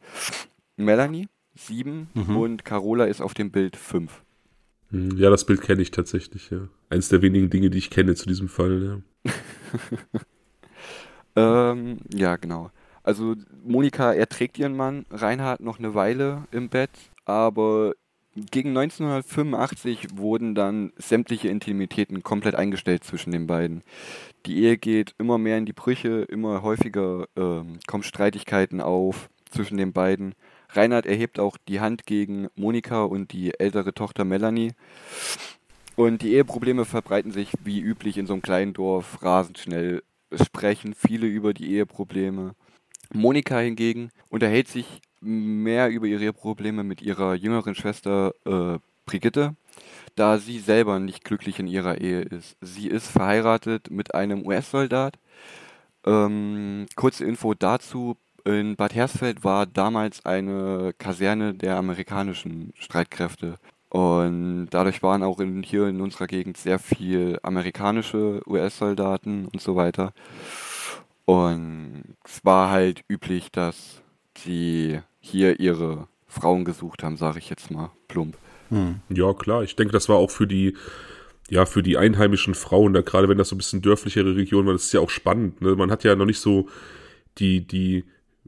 Melanie, 0.78 1.28
sieben, 1.56 2.10
Mhm. 2.14 2.38
und 2.38 2.66
Carola 2.66 3.06
ist 3.06 3.22
auf 3.22 3.34
dem 3.34 3.52
Bild 3.52 3.76
fünf. 3.78 4.24
Hm, 4.90 5.18
Ja, 5.18 5.30
das 5.30 5.46
Bild 5.46 5.62
kenne 5.62 5.82
ich 5.82 5.92
tatsächlich, 5.92 6.50
ja. 6.50 6.68
Eines 6.90 7.10
der 7.10 7.22
wenigen 7.22 7.50
Dinge, 7.50 7.70
die 7.70 7.78
ich 7.78 7.90
kenne 7.90 8.16
zu 8.16 8.28
diesem 8.28 8.50
Fall, 8.50 8.84
ja. 9.26 9.32
Ähm, 11.36 11.98
ja, 12.14 12.36
genau. 12.36 12.70
Also 13.02 13.36
Monika 13.64 14.14
erträgt 14.14 14.58
ihren 14.60 14.76
Mann 14.76 15.06
Reinhard 15.10 15.62
noch 15.62 15.80
eine 15.80 15.96
Weile 15.96 16.44
im 16.52 16.70
Bett, 16.70 16.92
aber 17.26 17.94
gegen 18.36 18.70
1985 18.70 20.18
wurden 20.18 20.56
dann 20.56 20.92
sämtliche 20.98 21.50
Intimitäten 21.50 22.24
komplett 22.24 22.56
eingestellt 22.56 23.04
zwischen 23.04 23.32
den 23.32 23.46
beiden. 23.46 23.84
Die 24.46 24.64
Ehe 24.64 24.78
geht 24.78 25.14
immer 25.20 25.38
mehr 25.38 25.58
in 25.58 25.66
die 25.66 25.74
Brüche, 25.74 26.24
immer 26.24 26.64
häufiger 26.64 27.28
ähm, 27.36 27.80
kommen 27.86 28.04
Streitigkeiten 28.04 28.82
auf 28.82 29.30
zwischen 29.52 29.78
den 29.78 29.94
beiden. 29.94 30.34
Reinhard 30.70 31.06
erhebt 31.06 31.40
auch 31.40 31.58
die 31.68 31.80
Hand 31.80 32.08
gegen 32.08 32.48
Monika 32.56 33.04
und 33.04 33.32
die 33.34 33.58
ältere 33.60 33.94
Tochter 33.94 34.26
Melanie. 34.26 34.72
Und 35.96 36.24
die 36.24 36.34
Eheprobleme 36.34 36.86
verbreiten 36.86 37.32
sich 37.32 37.52
wie 37.64 37.80
üblich 37.80 38.18
in 38.18 38.26
so 38.26 38.34
einem 38.34 38.42
kleinen 38.42 38.74
Dorf 38.74 39.22
rasend 39.22 39.60
schnell. 39.60 40.02
Es 40.32 40.46
sprechen 40.46 40.96
viele 40.96 41.28
über 41.28 41.54
die 41.54 41.72
Eheprobleme. 41.72 42.56
Monika 43.14 43.60
hingegen 43.60 44.10
unterhält 44.30 44.68
sich 44.68 45.02
mehr 45.24 45.90
über 45.90 46.06
ihre 46.08 46.24
Eheprobleme 46.24 46.84
mit 46.84 47.02
ihrer 47.02 47.34
jüngeren 47.36 47.76
Schwester 47.76 48.34
äh, 48.46 48.80
Brigitte, 49.06 49.56
da 50.16 50.38
sie 50.38 50.60
selber 50.60 51.00
nicht 51.00 51.24
glücklich 51.24 51.60
in 51.60 51.68
ihrer 51.68 52.00
Ehe 52.00 52.22
ist. 52.22 52.56
Sie 52.62 52.88
ist 52.88 53.08
verheiratet 53.08 53.90
mit 53.92 54.14
einem 54.16 54.46
US-Soldat. 54.46 55.18
Ähm, 56.06 56.86
kurze 56.96 57.26
Info 57.26 57.54
dazu. 57.54 58.18
In 58.46 58.76
Bad 58.76 58.94
Hersfeld 58.94 59.44
war 59.46 59.66
damals 59.66 60.26
eine 60.26 60.94
Kaserne 60.98 61.54
der 61.54 61.78
amerikanischen 61.78 62.74
Streitkräfte. 62.78 63.58
Und 63.90 64.68
dadurch 64.72 65.04
waren 65.04 65.24
auch 65.24 65.40
in, 65.40 65.64
hier 65.64 65.88
in 65.88 66.02
unserer 66.02 66.28
Gegend 66.28 66.58
sehr 66.58 66.80
viel 66.80 67.40
amerikanische 67.44 68.42
US-Soldaten 68.48 69.46
und 69.46 69.62
so 69.62 69.76
weiter. 69.76 70.14
Und 71.26 72.16
es 72.26 72.44
war 72.44 72.70
halt 72.70 73.04
üblich, 73.08 73.52
dass 73.52 74.02
sie 74.38 75.00
hier 75.24 75.60
ihre 75.60 76.08
Frauen 76.28 76.66
gesucht 76.66 77.02
haben, 77.02 77.16
sage 77.16 77.40
ich 77.40 77.50
jetzt 77.50 77.72
mal 77.72 77.92
plump. 78.08 78.38
Hm. 78.70 79.00
Ja, 79.10 79.34
klar. 79.34 79.64
Ich 79.64 79.76
denke, 79.76 79.94
das 79.94 80.10
war 80.10 80.18
auch 80.18 80.30
für 80.30 80.46
die, 80.46 80.76
ja, 81.50 81.66
für 81.66 81.82
die 81.82 81.98
einheimischen 81.98 82.56
Frauen, 82.56 82.94
da 82.94 83.02
gerade 83.02 83.30
wenn 83.30 83.38
das 83.38 83.50
so 83.50 83.56
ein 83.56 83.58
bisschen 83.58 83.82
dörflichere 83.82 84.36
Region 84.36 84.66
war, 84.66 84.74
das 84.74 84.86
ist 84.86 84.94
ja 84.94 85.00
auch 85.00 85.10
spannend. 85.10 85.62
Ne? 85.62 85.76
Man 85.76 85.92
hat 85.92 86.04
ja 86.04 86.16
noch 86.16 86.26
nicht 86.26 86.40
so 86.40 86.68
die, 87.38 87.66
die 87.66 88.04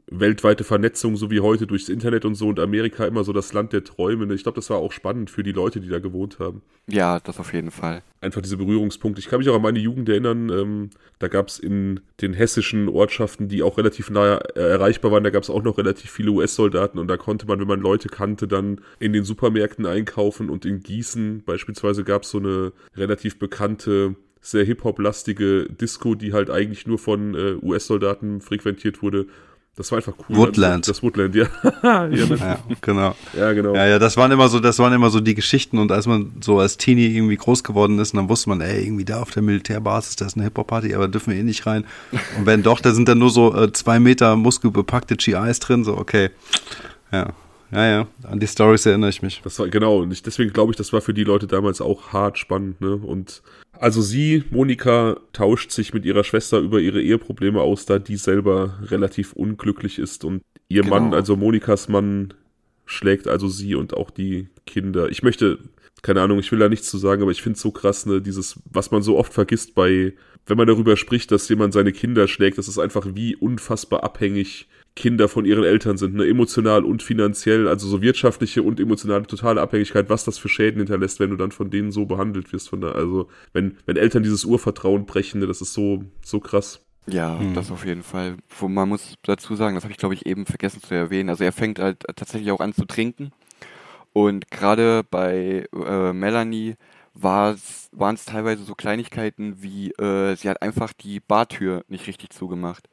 weltweite 0.08 0.62
Vernetzung, 0.62 1.16
so 1.16 1.30
wie 1.30 1.40
heute 1.40 1.66
durchs 1.66 1.88
Internet 1.88 2.24
und 2.24 2.36
so 2.36 2.48
und 2.48 2.60
Amerika 2.60 3.06
immer 3.06 3.24
so 3.24 3.32
das 3.32 3.52
Land 3.52 3.72
der 3.72 3.82
Träume. 3.82 4.26
Ne? 4.26 4.34
Ich 4.34 4.44
glaube, 4.44 4.56
das 4.56 4.70
war 4.70 4.78
auch 4.78 4.92
spannend 4.92 5.30
für 5.30 5.42
die 5.42 5.52
Leute, 5.52 5.80
die 5.80 5.88
da 5.88 5.98
gewohnt 5.98 6.38
haben. 6.38 6.62
Ja, 6.86 7.18
das 7.20 7.40
auf 7.40 7.52
jeden 7.52 7.72
Fall. 7.72 8.02
Einfach 8.20 8.40
diese 8.40 8.56
Berührungspunkte. 8.56 9.20
Ich 9.20 9.28
kann 9.28 9.40
mich 9.40 9.48
auch 9.48 9.56
an 9.56 9.62
meine 9.62 9.80
Jugend 9.80 10.08
erinnern, 10.08 10.48
ähm, 10.50 10.90
da 11.18 11.28
gab 11.28 11.48
es 11.48 11.58
in 11.58 12.00
den 12.20 12.34
hessischen 12.34 12.88
Ortschaften, 12.88 13.48
die 13.48 13.62
auch 13.62 13.78
relativ 13.78 14.10
nahe 14.10 14.40
äh, 14.54 14.60
erreichbar 14.60 15.10
waren, 15.10 15.24
da 15.24 15.30
gab 15.30 15.42
es 15.42 15.50
auch 15.50 15.62
noch 15.62 15.78
relativ 15.78 16.10
viele 16.10 16.30
US-Soldaten 16.30 16.98
und 16.98 17.08
da 17.08 17.16
konnte 17.16 17.46
man, 17.46 17.58
wenn 17.58 17.68
man 17.68 17.80
Leute 17.80 18.08
kannte, 18.08 18.46
dann 18.46 18.80
in 19.00 19.12
den 19.12 19.24
Supermärkten 19.24 19.86
einkaufen 19.86 20.50
und 20.50 20.64
in 20.64 20.80
Gießen 20.80 21.42
beispielsweise 21.44 22.04
gab 22.04 22.22
es 22.22 22.30
so 22.30 22.38
eine 22.38 22.72
relativ 22.96 23.38
bekannte 23.38 24.14
sehr 24.40 24.64
Hip-Hop-lastige 24.64 25.66
Disco, 25.68 26.14
die 26.14 26.32
halt 26.32 26.50
eigentlich 26.50 26.86
nur 26.86 26.98
von 26.98 27.34
äh, 27.34 27.56
US-Soldaten 27.60 28.40
frequentiert 28.40 29.02
wurde. 29.02 29.26
Das 29.76 29.90
war 29.92 29.98
einfach 29.98 30.14
cool. 30.18 30.36
Woodland. 30.36 30.88
Das 30.88 31.02
Woodland, 31.02 31.34
ja. 31.34 31.46
ja, 31.82 32.06
ne? 32.08 32.36
Ja, 32.40 32.58
genau. 32.80 33.14
ja, 33.36 33.52
genau. 33.52 33.74
Ja, 33.74 33.86
ja, 33.86 33.98
das 33.98 34.16
waren 34.16 34.32
immer 34.32 34.48
so, 34.48 34.58
das 34.58 34.78
waren 34.78 34.94
immer 34.94 35.10
so 35.10 35.20
die 35.20 35.34
Geschichten 35.34 35.78
und 35.78 35.92
als 35.92 36.06
man 36.06 36.32
so 36.40 36.58
als 36.58 36.78
Teenie 36.78 37.14
irgendwie 37.14 37.36
groß 37.36 37.62
geworden 37.62 37.98
ist, 37.98 38.16
dann 38.16 38.30
wusste 38.30 38.48
man, 38.48 38.62
ey, 38.62 38.82
irgendwie 38.84 39.04
da 39.04 39.20
auf 39.20 39.32
der 39.32 39.42
Militärbasis, 39.42 40.16
da 40.16 40.24
ist 40.24 40.34
eine 40.34 40.44
Hip-Hop-Party, 40.44 40.94
aber 40.94 41.08
dürfen 41.08 41.34
wir 41.34 41.38
eh 41.38 41.42
nicht 41.42 41.66
rein. 41.66 41.84
Und 42.38 42.46
wenn 42.46 42.62
doch, 42.62 42.80
da 42.80 42.92
sind 42.92 43.06
dann 43.06 43.18
nur 43.18 43.28
so 43.28 43.54
äh, 43.54 43.70
zwei 43.70 44.00
Meter 44.00 44.34
muskelbepackte 44.34 45.16
GIs 45.16 45.60
drin, 45.60 45.84
so 45.84 45.98
okay. 45.98 46.30
Ja, 47.12 47.34
ja, 47.70 47.86
ja, 47.86 48.06
an 48.22 48.40
die 48.40 48.46
Stories 48.46 48.86
erinnere 48.86 49.10
ich 49.10 49.20
mich. 49.20 49.42
Das 49.44 49.58
war 49.58 49.68
genau, 49.68 49.98
und 49.98 50.10
ich, 50.10 50.22
deswegen 50.22 50.54
glaube 50.54 50.72
ich, 50.72 50.76
das 50.76 50.94
war 50.94 51.02
für 51.02 51.12
die 51.12 51.24
Leute 51.24 51.46
damals 51.46 51.82
auch 51.82 52.14
hart 52.14 52.38
spannend, 52.38 52.80
ne? 52.80 52.96
Und 52.96 53.42
also 53.80 54.02
sie, 54.02 54.44
Monika, 54.50 55.20
tauscht 55.32 55.70
sich 55.70 55.94
mit 55.94 56.04
ihrer 56.04 56.24
Schwester 56.24 56.58
über 56.58 56.80
ihre 56.80 57.02
Eheprobleme 57.02 57.60
aus, 57.60 57.86
da 57.86 57.98
die 57.98 58.16
selber 58.16 58.78
relativ 58.82 59.32
unglücklich 59.32 59.98
ist 59.98 60.24
und 60.24 60.42
ihr 60.68 60.82
Genau. 60.82 61.00
Mann, 61.00 61.14
also 61.14 61.36
Monikas 61.36 61.88
Mann, 61.88 62.34
schlägt 62.84 63.28
also 63.28 63.48
sie 63.48 63.74
und 63.74 63.94
auch 63.94 64.10
die 64.10 64.48
Kinder. 64.64 65.10
Ich 65.10 65.22
möchte, 65.22 65.58
keine 66.02 66.22
Ahnung, 66.22 66.38
ich 66.38 66.50
will 66.52 66.58
da 66.58 66.68
nichts 66.68 66.88
zu 66.88 66.98
sagen, 66.98 67.22
aber 67.22 67.30
ich 67.30 67.42
finde 67.42 67.56
es 67.56 67.62
so 67.62 67.70
krass, 67.70 68.06
ne, 68.06 68.22
dieses, 68.22 68.60
was 68.70 68.90
man 68.90 69.02
so 69.02 69.18
oft 69.18 69.32
vergisst 69.32 69.74
bei, 69.74 70.14
wenn 70.46 70.56
man 70.56 70.68
darüber 70.68 70.96
spricht, 70.96 71.32
dass 71.32 71.48
jemand 71.48 71.72
seine 71.72 71.92
Kinder 71.92 72.28
schlägt, 72.28 72.58
das 72.58 72.68
ist 72.68 72.78
einfach 72.78 73.06
wie 73.14 73.34
unfassbar 73.34 74.04
abhängig 74.04 74.68
Kinder 74.96 75.28
von 75.28 75.44
ihren 75.44 75.62
Eltern 75.64 75.96
sind, 75.98 76.14
ne, 76.14 76.26
emotional 76.26 76.84
und 76.84 77.02
finanziell, 77.02 77.68
also 77.68 77.86
so 77.86 78.02
wirtschaftliche 78.02 78.62
und 78.62 78.80
emotionale 78.80 79.26
totale 79.26 79.60
Abhängigkeit, 79.60 80.08
was 80.10 80.24
das 80.24 80.38
für 80.38 80.48
Schäden 80.48 80.78
hinterlässt, 80.78 81.20
wenn 81.20 81.30
du 81.30 81.36
dann 81.36 81.52
von 81.52 81.70
denen 81.70 81.92
so 81.92 82.06
behandelt 82.06 82.52
wirst, 82.52 82.68
von 82.70 82.80
der, 82.80 82.94
also 82.96 83.28
wenn, 83.52 83.76
wenn 83.86 83.96
Eltern 83.96 84.22
dieses 84.22 84.44
Urvertrauen 84.44 85.06
brechen, 85.06 85.40
ne, 85.40 85.46
das 85.46 85.60
ist 85.60 85.74
so, 85.74 86.02
so 86.24 86.40
krass. 86.40 86.80
Ja, 87.08 87.38
Hm. 87.38 87.54
das 87.54 87.70
auf 87.70 87.84
jeden 87.86 88.02
Fall. 88.02 88.36
Wo 88.58 88.68
man 88.68 88.88
muss 88.88 89.14
dazu 89.22 89.54
sagen, 89.54 89.76
das 89.76 89.84
habe 89.84 89.92
ich 89.92 89.98
glaube 89.98 90.14
ich 90.14 90.26
eben 90.26 90.44
vergessen 90.46 90.82
zu 90.82 90.94
erwähnen. 90.94 91.28
Also 91.28 91.44
er 91.44 91.52
fängt 91.52 91.78
halt 91.78 92.00
tatsächlich 92.16 92.50
auch 92.50 92.60
an 92.60 92.72
zu 92.74 92.84
trinken. 92.84 93.30
Und 94.12 94.50
gerade 94.50 95.04
bei 95.08 95.66
äh, 95.72 96.12
Melanie 96.12 96.74
waren 97.14 97.54
es 97.54 98.24
teilweise 98.24 98.64
so 98.64 98.74
Kleinigkeiten 98.74 99.62
wie, 99.62 99.90
äh, 99.92 100.34
sie 100.36 100.48
hat 100.48 100.62
einfach 100.62 100.92
die 100.92 101.20
Bartür 101.20 101.84
nicht 101.88 102.06
richtig 102.06 102.30
zugemacht. 102.30 102.88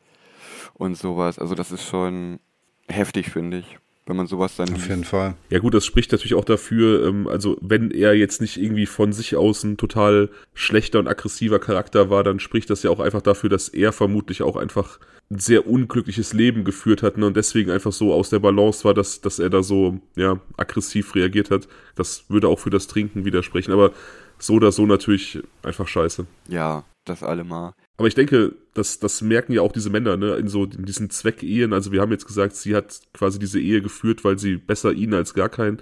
Und 0.73 0.95
sowas. 0.97 1.39
Also 1.39 1.56
das 1.56 1.71
ist 1.71 1.84
schon 1.84 2.39
heftig, 2.88 3.30
finde 3.30 3.60
ich. 3.60 3.78
wenn 4.06 4.17
man 4.17 4.28
sowas 4.28 4.56
dann. 4.58 4.73
Auf 4.73 4.89
jeden 4.89 5.06
Fall. 5.06 5.36
Ja 5.49 5.60
gut, 5.60 5.73
das 5.73 5.86
spricht 5.86 6.12
natürlich 6.12 6.36
auch 6.36 6.43
dafür, 6.45 7.08
ähm, 7.08 7.28
also 7.28 7.58
wenn 7.62 7.91
er 7.91 8.13
jetzt 8.13 8.41
nicht 8.41 8.58
irgendwie 8.58 8.86
von 8.86 9.13
sich 9.13 9.36
aus 9.36 9.63
ein 9.63 9.78
total 9.78 10.30
schlechter 10.54 10.99
und 10.99 11.08
aggressiver 11.08 11.60
Charakter 11.60 12.10
war, 12.10 12.23
dann 12.23 12.39
spricht 12.39 12.69
das 12.69 12.84
ja 12.84 12.89
auch 12.89 12.99
einfach 12.99 13.21
dafür, 13.21 13.49
dass 13.49 13.69
er 13.69 13.93
vermutlich 13.93 14.41
auch 14.43 14.58
einfach 14.58 14.99
ein 15.32 15.39
sehr 15.39 15.67
unglückliches 15.67 16.34
Leben 16.34 16.65
geführt 16.65 17.02
hat 17.02 17.17
ne, 17.17 17.26
und 17.26 17.38
deswegen 17.38 17.71
einfach 17.71 17.93
so 17.93 18.13
aus 18.13 18.30
der 18.30 18.39
Balance 18.39 18.84
war, 18.84 18.93
dass, 18.93 19.21
dass 19.21 19.39
er 19.39 19.49
da 19.49 19.63
so 19.63 19.99
ja, 20.15 20.39
aggressiv 20.58 21.15
reagiert 21.15 21.49
hat. 21.49 21.67
Das 21.95 22.26
würde 22.30 22.49
auch 22.49 22.60
für 22.60 22.69
das 22.69 22.88
Trinken 22.88 23.23
widersprechen, 23.23 23.71
aber 23.71 23.91
so 24.38 24.56
oder 24.56 24.73
so 24.73 24.86
natürlich 24.86 25.41
einfach 25.63 25.88
scheiße. 25.88 26.26
Ja, 26.49 26.84
das 27.06 27.23
allemal. 27.23 27.73
Aber 27.97 28.08
ich 28.08 28.15
denke, 28.15 28.53
das, 28.73 28.99
das 28.99 29.21
merken 29.21 29.53
ja 29.53 29.62
auch 29.62 29.71
diese 29.71 29.89
Männer, 29.89 30.17
ne, 30.17 30.36
in 30.36 30.47
so 30.47 30.63
in 30.65 30.86
diesen 30.86 31.10
Zweckehen. 31.10 31.73
Also 31.73 31.91
wir 31.91 32.01
haben 32.01 32.12
jetzt 32.12 32.25
gesagt, 32.25 32.56
sie 32.56 32.75
hat 32.75 33.01
quasi 33.13 33.38
diese 33.38 33.60
Ehe 33.60 33.82
geführt, 33.82 34.23
weil 34.23 34.39
sie 34.39 34.58
besser 34.58 34.93
ihn 34.93 35.13
als 35.13 35.34
gar 35.34 35.49
keinen. 35.49 35.79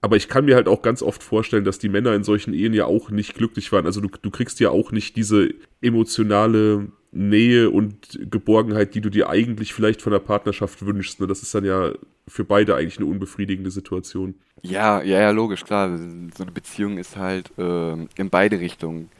Aber 0.00 0.16
ich 0.16 0.28
kann 0.28 0.44
mir 0.44 0.54
halt 0.54 0.68
auch 0.68 0.80
ganz 0.82 1.02
oft 1.02 1.22
vorstellen, 1.22 1.64
dass 1.64 1.78
die 1.78 1.88
Männer 1.88 2.14
in 2.14 2.24
solchen 2.24 2.54
Ehen 2.54 2.72
ja 2.72 2.86
auch 2.86 3.10
nicht 3.10 3.34
glücklich 3.34 3.72
waren. 3.72 3.84
Also 3.84 4.00
du, 4.00 4.08
du 4.08 4.30
kriegst 4.30 4.60
ja 4.60 4.70
auch 4.70 4.92
nicht 4.92 5.16
diese 5.16 5.50
emotionale 5.82 6.88
Nähe 7.10 7.70
und 7.70 8.18
Geborgenheit, 8.30 8.94
die 8.94 9.00
du 9.00 9.10
dir 9.10 9.28
eigentlich 9.28 9.74
vielleicht 9.74 10.00
von 10.00 10.12
der 10.12 10.20
Partnerschaft 10.20 10.84
wünschst. 10.84 11.20
Ne? 11.20 11.26
Das 11.26 11.42
ist 11.42 11.54
dann 11.54 11.64
ja 11.64 11.92
für 12.26 12.44
beide 12.44 12.76
eigentlich 12.76 12.98
eine 12.98 13.06
unbefriedigende 13.06 13.70
Situation. 13.70 14.34
Ja, 14.62 15.02
ja, 15.02 15.20
ja, 15.20 15.30
logisch, 15.30 15.64
klar. 15.64 15.96
So 16.36 16.42
eine 16.42 16.52
Beziehung 16.52 16.98
ist 16.98 17.16
halt 17.16 17.50
äh, 17.58 17.92
in 17.92 18.30
beide 18.30 18.60
Richtungen 18.60 19.10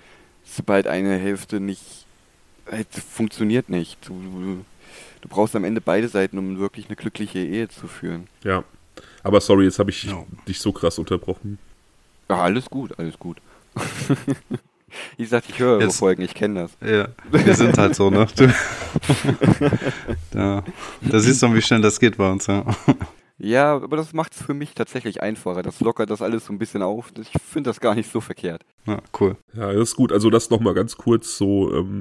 sobald 0.49 0.87
eine 0.87 1.17
Hälfte 1.17 1.61
nicht 1.61 2.07
halt, 2.71 2.89
funktioniert 2.93 3.69
nicht. 3.69 3.99
Du, 4.07 4.15
du, 4.15 4.65
du, 5.21 5.29
brauchst 5.29 5.55
am 5.57 5.65
Ende 5.65 5.81
beide 5.81 6.09
Seiten, 6.09 6.39
um 6.39 6.59
wirklich 6.59 6.87
eine 6.87 6.97
glückliche 6.97 7.39
Ehe 7.39 7.69
zu 7.69 7.87
führen. 7.87 8.29
Ja. 8.45 8.65
Aber 9.23 9.41
sorry, 9.41 9.65
jetzt 9.65 9.79
habe 9.79 9.91
ich 9.91 10.07
no. 10.07 10.27
dich 10.47 10.59
so 10.61 10.73
krass 10.73 10.99
unterbrochen. 10.99 11.59
Ja, 12.29 12.43
alles 12.43 12.69
gut, 12.69 12.99
alles 12.99 13.19
gut. 13.19 13.39
Wie 15.17 15.23
gesagt, 15.23 15.47
ich 15.51 15.59
höre 15.59 15.79
eure 15.79 15.91
Folgen, 15.91 16.23
ich 16.23 16.35
kenne 16.35 16.63
das. 16.63 16.91
Ja, 16.91 17.09
wir 17.31 17.55
sind 17.55 17.77
halt 17.77 17.95
so, 17.95 18.11
ne? 18.11 18.27
da, 20.31 20.65
da 21.03 21.21
siehst 21.21 21.43
du, 21.43 21.55
wie 21.55 21.61
schnell 21.61 21.83
das 21.83 22.01
geht 22.01 22.17
bei 22.17 22.31
uns, 22.31 22.47
ja. 22.47 22.65
Ja, 23.38 23.77
aber 23.77 23.96
das 23.96 24.12
macht 24.12 24.33
es 24.33 24.42
für 24.42 24.55
mich 24.55 24.74
tatsächlich 24.74 25.22
einfacher. 25.22 25.62
Das 25.62 25.81
lockert 25.81 26.11
das 26.11 26.22
alles 26.22 26.46
so 26.46 26.53
ein 26.53 26.59
bisschen 26.59 26.83
auf. 26.83 27.12
Ich 27.18 27.31
finde 27.40 27.70
das 27.70 27.81
gar 27.81 27.94
nicht 27.94 28.11
so 28.11 28.20
verkehrt. 28.20 28.64
Ja, 28.87 29.01
cool. 29.20 29.37
Ja, 29.55 29.72
das 29.72 29.90
ist 29.90 29.96
gut. 29.96 30.12
Also 30.12 30.29
das 30.29 30.51
nochmal 30.51 30.74
ganz 30.74 30.96
kurz 30.96 31.38
so 31.38 31.72
ähm, 31.72 32.01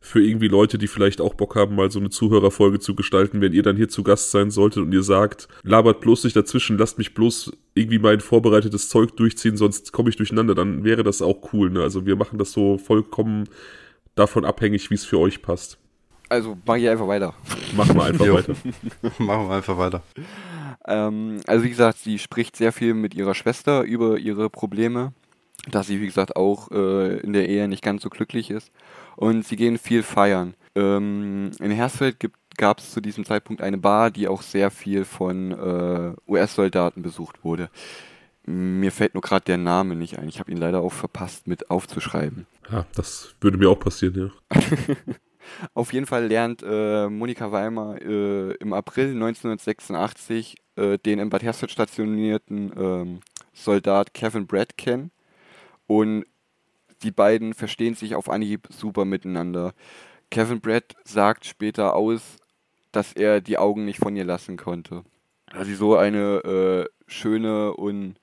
für 0.00 0.22
irgendwie 0.22 0.46
Leute, 0.46 0.78
die 0.78 0.86
vielleicht 0.86 1.20
auch 1.20 1.34
Bock 1.34 1.56
haben, 1.56 1.74
mal 1.74 1.90
so 1.90 1.98
eine 1.98 2.10
Zuhörerfolge 2.10 2.78
zu 2.78 2.94
gestalten, 2.94 3.40
wenn 3.40 3.52
ihr 3.52 3.64
dann 3.64 3.76
hier 3.76 3.88
zu 3.88 4.04
Gast 4.04 4.30
sein 4.30 4.52
solltet 4.52 4.84
und 4.84 4.92
ihr 4.92 5.02
sagt, 5.02 5.48
labert 5.64 6.00
bloß 6.00 6.22
nicht 6.22 6.36
dazwischen, 6.36 6.78
lasst 6.78 6.98
mich 6.98 7.14
bloß 7.14 7.52
irgendwie 7.74 7.98
mein 7.98 8.20
vorbereitetes 8.20 8.88
Zeug 8.88 9.16
durchziehen, 9.16 9.56
sonst 9.56 9.92
komme 9.92 10.10
ich 10.10 10.16
durcheinander, 10.16 10.54
dann 10.54 10.84
wäre 10.84 11.02
das 11.02 11.22
auch 11.22 11.52
cool. 11.52 11.70
Ne? 11.70 11.82
Also 11.82 12.06
wir 12.06 12.14
machen 12.14 12.38
das 12.38 12.52
so 12.52 12.78
vollkommen 12.78 13.48
davon 14.14 14.44
abhängig, 14.44 14.90
wie 14.90 14.94
es 14.94 15.04
für 15.04 15.18
euch 15.18 15.42
passt. 15.42 15.78
Also 16.28 16.56
mach 16.64 16.76
ich 16.76 16.88
einfach 16.88 17.06
weiter. 17.06 17.34
Machen 17.76 17.96
wir 17.96 18.04
einfach 18.04 18.28
weiter. 18.28 18.54
Machen 19.18 19.48
wir 19.48 19.54
einfach 19.54 19.78
weiter. 19.78 20.02
Ähm, 20.86 21.40
also 21.46 21.64
wie 21.64 21.70
gesagt, 21.70 21.98
sie 21.98 22.18
spricht 22.18 22.56
sehr 22.56 22.72
viel 22.72 22.94
mit 22.94 23.14
ihrer 23.14 23.34
Schwester 23.34 23.82
über 23.82 24.18
ihre 24.18 24.50
Probleme, 24.50 25.12
dass 25.70 25.86
sie 25.86 26.00
wie 26.00 26.06
gesagt 26.06 26.36
auch 26.36 26.70
äh, 26.70 27.18
in 27.18 27.32
der 27.32 27.48
Ehe 27.48 27.68
nicht 27.68 27.82
ganz 27.82 28.02
so 28.02 28.10
glücklich 28.10 28.50
ist. 28.50 28.70
Und 29.16 29.46
sie 29.46 29.56
gehen 29.56 29.78
viel 29.78 30.02
feiern. 30.02 30.54
Ähm, 30.74 31.50
in 31.58 31.70
Hersfeld 31.70 32.16
gab 32.56 32.80
es 32.80 32.92
zu 32.92 33.00
diesem 33.00 33.24
Zeitpunkt 33.24 33.62
eine 33.62 33.78
Bar, 33.78 34.10
die 34.10 34.28
auch 34.28 34.42
sehr 34.42 34.70
viel 34.70 35.04
von 35.04 35.52
äh, 35.52 36.30
US-Soldaten 36.30 37.02
besucht 37.02 37.44
wurde. 37.44 37.70
Mir 38.44 38.92
fällt 38.92 39.14
nur 39.14 39.22
gerade 39.22 39.44
der 39.44 39.58
Name 39.58 39.96
nicht 39.96 40.18
ein. 40.18 40.28
Ich 40.28 40.38
habe 40.38 40.52
ihn 40.52 40.56
leider 40.56 40.80
auch 40.80 40.92
verpasst 40.92 41.48
mit 41.48 41.70
aufzuschreiben. 41.70 42.46
Ja, 42.70 42.86
das 42.94 43.34
würde 43.40 43.58
mir 43.58 43.68
auch 43.68 43.80
passieren, 43.80 44.32
ja. 44.50 44.60
Auf 45.74 45.92
jeden 45.92 46.06
Fall 46.06 46.26
lernt 46.26 46.62
äh, 46.64 47.08
Monika 47.08 47.52
Weimer 47.52 48.00
äh, 48.00 48.52
im 48.54 48.72
April 48.72 49.10
1986 49.10 50.56
äh, 50.76 50.98
den 50.98 51.18
in 51.18 51.30
Bad 51.30 51.42
Hersfeld 51.42 51.72
stationierten 51.72 52.72
ähm, 52.76 53.20
Soldat 53.52 54.14
Kevin 54.14 54.46
Brad 54.46 54.76
kennen. 54.76 55.10
Und 55.86 56.24
die 57.02 57.10
beiden 57.10 57.54
verstehen 57.54 57.94
sich 57.94 58.14
auf 58.14 58.28
Anhieb 58.28 58.68
super 58.70 59.04
miteinander. 59.04 59.74
Kevin 60.30 60.60
Brad 60.60 60.94
sagt 61.04 61.46
später 61.46 61.94
aus, 61.94 62.36
dass 62.92 63.12
er 63.12 63.40
die 63.40 63.58
Augen 63.58 63.84
nicht 63.84 63.98
von 63.98 64.16
ihr 64.16 64.24
lassen 64.24 64.56
konnte. 64.56 65.04
Da 65.52 65.64
sie 65.64 65.74
so 65.74 65.96
eine 65.96 66.88
äh, 66.88 66.88
schöne 67.06 67.74
und 67.74 68.16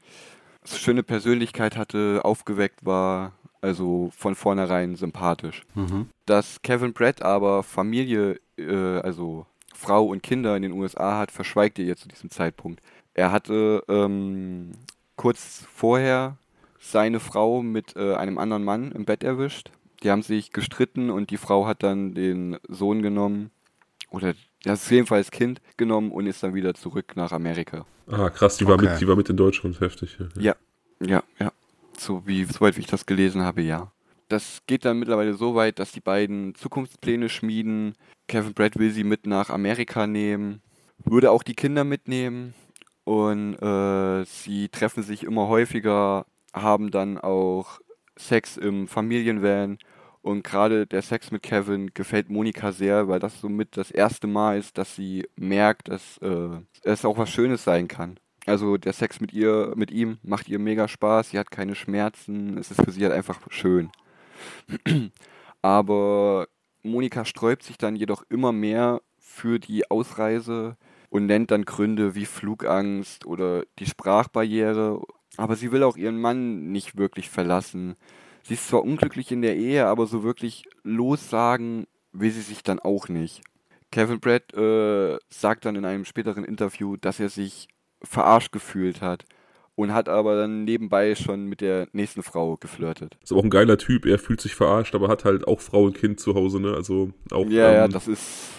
schöne 0.65 1.03
Persönlichkeit 1.03 1.77
hatte, 1.77 2.21
aufgeweckt 2.23 2.85
war, 2.85 3.33
also 3.61 4.11
von 4.15 4.35
vornherein 4.35 4.95
sympathisch. 4.95 5.63
Mhm. 5.73 6.09
Dass 6.25 6.61
Kevin 6.61 6.93
Brad 6.93 7.21
aber 7.21 7.63
Familie, 7.63 8.39
äh, 8.57 8.99
also 8.99 9.45
Frau 9.83 10.05
und 10.05 10.23
Kinder 10.23 10.55
in 10.55 10.61
den 10.63 10.71
USA 10.71 11.19
hat, 11.19 11.29
verschweigt 11.29 11.77
er 11.77 11.85
ihr 11.85 11.97
zu 11.97 12.07
diesem 12.07 12.29
Zeitpunkt. 12.29 12.81
Er 13.13 13.31
hatte 13.31 13.83
ähm, 13.89 14.71
kurz 15.15 15.65
vorher 15.73 16.37
seine 16.79 17.19
Frau 17.19 17.61
mit 17.61 17.95
äh, 17.95 18.15
einem 18.15 18.37
anderen 18.37 18.63
Mann 18.63 18.91
im 18.91 19.05
Bett 19.05 19.23
erwischt. 19.23 19.71
Die 20.01 20.09
haben 20.09 20.21
sich 20.21 20.51
gestritten 20.51 21.09
und 21.09 21.29
die 21.29 21.37
Frau 21.37 21.65
hat 21.65 21.83
dann 21.83 22.13
den 22.13 22.57
Sohn 22.67 23.01
genommen 23.01 23.51
oder 24.09 24.33
das 24.63 24.83
ist 24.83 24.91
jedenfalls 24.91 25.31
Kind 25.31 25.61
genommen 25.77 26.11
und 26.11 26.27
ist 26.27 26.43
dann 26.43 26.53
wieder 26.53 26.73
zurück 26.73 27.15
nach 27.15 27.31
Amerika. 27.31 27.85
Ah, 28.07 28.29
krass, 28.29 28.57
die 28.57 28.65
war, 28.65 28.75
okay. 28.75 28.89
mit, 28.89 29.01
die 29.01 29.07
war 29.07 29.15
mit 29.15 29.29
in 29.29 29.37
Deutschland, 29.37 29.79
heftig. 29.79 30.17
Ja, 30.19 30.55
ja, 30.99 31.07
ja. 31.07 31.23
ja. 31.39 31.51
So 31.97 32.25
wie, 32.25 32.43
soweit 32.45 32.75
wie 32.75 32.81
ich 32.81 32.87
das 32.87 33.05
gelesen 33.05 33.43
habe, 33.43 33.61
ja. 33.61 33.92
Das 34.29 34.61
geht 34.67 34.85
dann 34.85 34.99
mittlerweile 34.99 35.33
so 35.33 35.55
weit, 35.55 35.79
dass 35.79 35.91
die 35.91 35.99
beiden 35.99 36.55
Zukunftspläne 36.55 37.29
schmieden. 37.29 37.95
Kevin 38.27 38.53
Brad 38.53 38.77
will 38.77 38.91
sie 38.91 39.03
mit 39.03 39.27
nach 39.27 39.49
Amerika 39.49 40.07
nehmen, 40.07 40.61
würde 41.03 41.31
auch 41.31 41.43
die 41.43 41.55
Kinder 41.55 41.83
mitnehmen 41.83 42.53
und 43.03 43.55
äh, 43.55 44.23
sie 44.25 44.69
treffen 44.69 45.03
sich 45.03 45.23
immer 45.23 45.47
häufiger, 45.47 46.25
haben 46.53 46.91
dann 46.91 47.17
auch 47.17 47.79
Sex 48.17 48.57
im 48.57 48.87
Familienvan 48.87 49.77
und 50.21 50.43
gerade 50.43 50.87
der 50.87 51.01
Sex 51.01 51.31
mit 51.31 51.43
Kevin 51.43 51.93
gefällt 51.93 52.29
Monika 52.29 52.71
sehr, 52.71 53.09
weil 53.09 53.19
das 53.19 53.41
somit 53.41 53.75
das 53.75 53.91
erste 53.91 54.25
Mal 54.25 54.57
ist, 54.57 54.77
dass 54.77 54.95
sie 54.95 55.27
merkt, 55.35 55.89
dass 55.89 56.17
äh, 56.19 56.61
es 56.83 57.03
auch 57.03 57.17
was 57.17 57.29
Schönes 57.29 57.65
sein 57.65 57.89
kann. 57.89 58.17
Also 58.45 58.77
der 58.77 58.93
Sex 58.93 59.19
mit 59.19 59.33
ihr, 59.33 59.73
mit 59.75 59.91
ihm 59.91 60.17
macht 60.23 60.47
ihr 60.47 60.59
mega 60.59 60.87
Spaß, 60.87 61.31
sie 61.31 61.39
hat 61.39 61.51
keine 61.51 61.75
Schmerzen, 61.75 62.57
es 62.57 62.71
ist 62.71 62.81
für 62.81 62.91
sie 62.91 63.03
halt 63.03 63.13
einfach 63.13 63.39
schön. 63.49 63.89
Aber 65.61 66.47
Monika 66.83 67.25
sträubt 67.25 67.63
sich 67.63 67.77
dann 67.77 67.95
jedoch 67.95 68.23
immer 68.29 68.51
mehr 68.51 69.01
für 69.19 69.59
die 69.59 69.89
Ausreise 69.89 70.77
und 71.09 71.25
nennt 71.25 71.51
dann 71.51 71.65
Gründe 71.65 72.15
wie 72.15 72.25
Flugangst 72.25 73.25
oder 73.25 73.63
die 73.79 73.85
Sprachbarriere. 73.85 75.01
Aber 75.37 75.55
sie 75.55 75.71
will 75.71 75.83
auch 75.83 75.97
ihren 75.97 76.19
Mann 76.19 76.71
nicht 76.71 76.97
wirklich 76.97 77.29
verlassen. 77.29 77.95
Sie 78.43 78.55
ist 78.55 78.67
zwar 78.67 78.83
unglücklich 78.83 79.31
in 79.31 79.41
der 79.41 79.55
Ehe, 79.55 79.87
aber 79.87 80.05
so 80.05 80.23
wirklich 80.23 80.65
lossagen 80.83 81.87
will 82.11 82.31
sie 82.31 82.41
sich 82.41 82.61
dann 82.63 82.79
auch 82.79 83.07
nicht. 83.07 83.41
Kevin 83.91 84.19
Brad 84.19 84.53
äh, 84.53 85.17
sagt 85.29 85.65
dann 85.65 85.75
in 85.75 85.85
einem 85.85 86.03
späteren 86.03 86.43
Interview, 86.43 86.97
dass 86.97 87.19
er 87.19 87.29
sich 87.29 87.67
verarscht 88.03 88.51
gefühlt 88.51 89.01
hat 89.01 89.25
und 89.75 89.93
hat 89.93 90.09
aber 90.09 90.35
dann 90.35 90.65
nebenbei 90.65 91.15
schon 91.15 91.45
mit 91.45 91.61
der 91.61 91.87
nächsten 91.93 92.23
Frau 92.23 92.57
geflirtet. 92.57 93.17
Ist 93.23 93.31
aber 93.31 93.39
auch 93.39 93.45
ein 93.45 93.49
geiler 93.49 93.77
Typ, 93.77 94.05
er 94.05 94.19
fühlt 94.19 94.41
sich 94.41 94.55
verarscht, 94.55 94.95
aber 94.95 95.07
hat 95.07 95.25
halt 95.25 95.47
auch 95.47 95.59
Frau 95.59 95.83
und 95.83 95.97
Kind 95.97 96.19
zu 96.19 96.35
Hause, 96.35 96.59
ne? 96.59 96.73
Also 96.73 97.11
auch. 97.31 97.47
Ja, 97.47 97.69
ähm, 97.69 97.75
ja, 97.75 97.87
das 97.87 98.07
ist. 98.07 98.49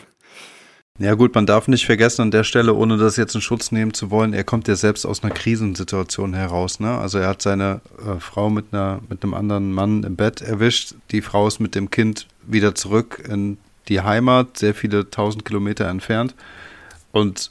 Ja 1.00 1.14
gut, 1.14 1.34
man 1.34 1.44
darf 1.44 1.66
nicht 1.66 1.86
vergessen 1.86 2.22
an 2.22 2.30
der 2.30 2.44
Stelle, 2.44 2.72
ohne 2.72 2.96
das 2.96 3.16
jetzt 3.16 3.34
in 3.34 3.40
Schutz 3.40 3.72
nehmen 3.72 3.94
zu 3.94 4.12
wollen, 4.12 4.32
er 4.32 4.44
kommt 4.44 4.68
ja 4.68 4.76
selbst 4.76 5.04
aus 5.04 5.24
einer 5.24 5.34
Krisensituation 5.34 6.34
heraus, 6.34 6.78
ne? 6.78 6.96
Also 6.96 7.18
er 7.18 7.28
hat 7.28 7.42
seine 7.42 7.80
äh, 7.98 8.20
Frau 8.20 8.48
mit 8.48 8.66
einer 8.70 9.00
mit 9.08 9.24
einem 9.24 9.34
anderen 9.34 9.72
Mann 9.72 10.04
im 10.04 10.14
Bett 10.14 10.40
erwischt, 10.40 10.94
die 11.10 11.20
Frau 11.20 11.48
ist 11.48 11.58
mit 11.58 11.74
dem 11.74 11.90
Kind 11.90 12.28
wieder 12.46 12.76
zurück 12.76 13.24
in 13.28 13.58
die 13.88 14.02
Heimat, 14.02 14.56
sehr 14.56 14.72
viele 14.72 15.10
tausend 15.10 15.44
Kilometer 15.44 15.88
entfernt 15.88 16.34
und 17.10 17.50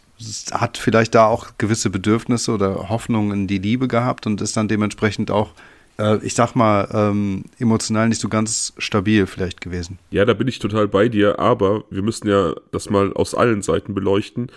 hat 0.51 0.77
vielleicht 0.77 1.15
da 1.15 1.27
auch 1.27 1.57
gewisse 1.57 1.89
Bedürfnisse 1.89 2.51
oder 2.51 2.89
Hoffnungen 2.89 3.41
in 3.41 3.47
die 3.47 3.57
Liebe 3.57 3.88
gehabt 3.88 4.27
und 4.27 4.41
ist 4.41 4.57
dann 4.57 4.67
dementsprechend 4.67 5.31
auch, 5.31 5.51
äh, 5.97 6.17
ich 6.25 6.33
sag 6.33 6.55
mal, 6.55 6.88
ähm, 6.93 7.45
emotional 7.59 8.09
nicht 8.09 8.21
so 8.21 8.29
ganz 8.29 8.73
stabil 8.77 9.25
vielleicht 9.27 9.62
gewesen. 9.62 9.99
Ja, 10.12 10.25
da 10.25 10.33
bin 10.33 10.47
ich 10.47 10.59
total 10.59 10.88
bei 10.88 11.09
dir, 11.09 11.39
aber 11.39 11.83
wir 11.89 12.01
müssen 12.01 12.27
ja 12.27 12.53
das 12.71 12.89
mal 12.89 13.13
aus 13.13 13.36
allen 13.36 13.62
Seiten 13.62 13.93
beleuchten. 13.93 14.51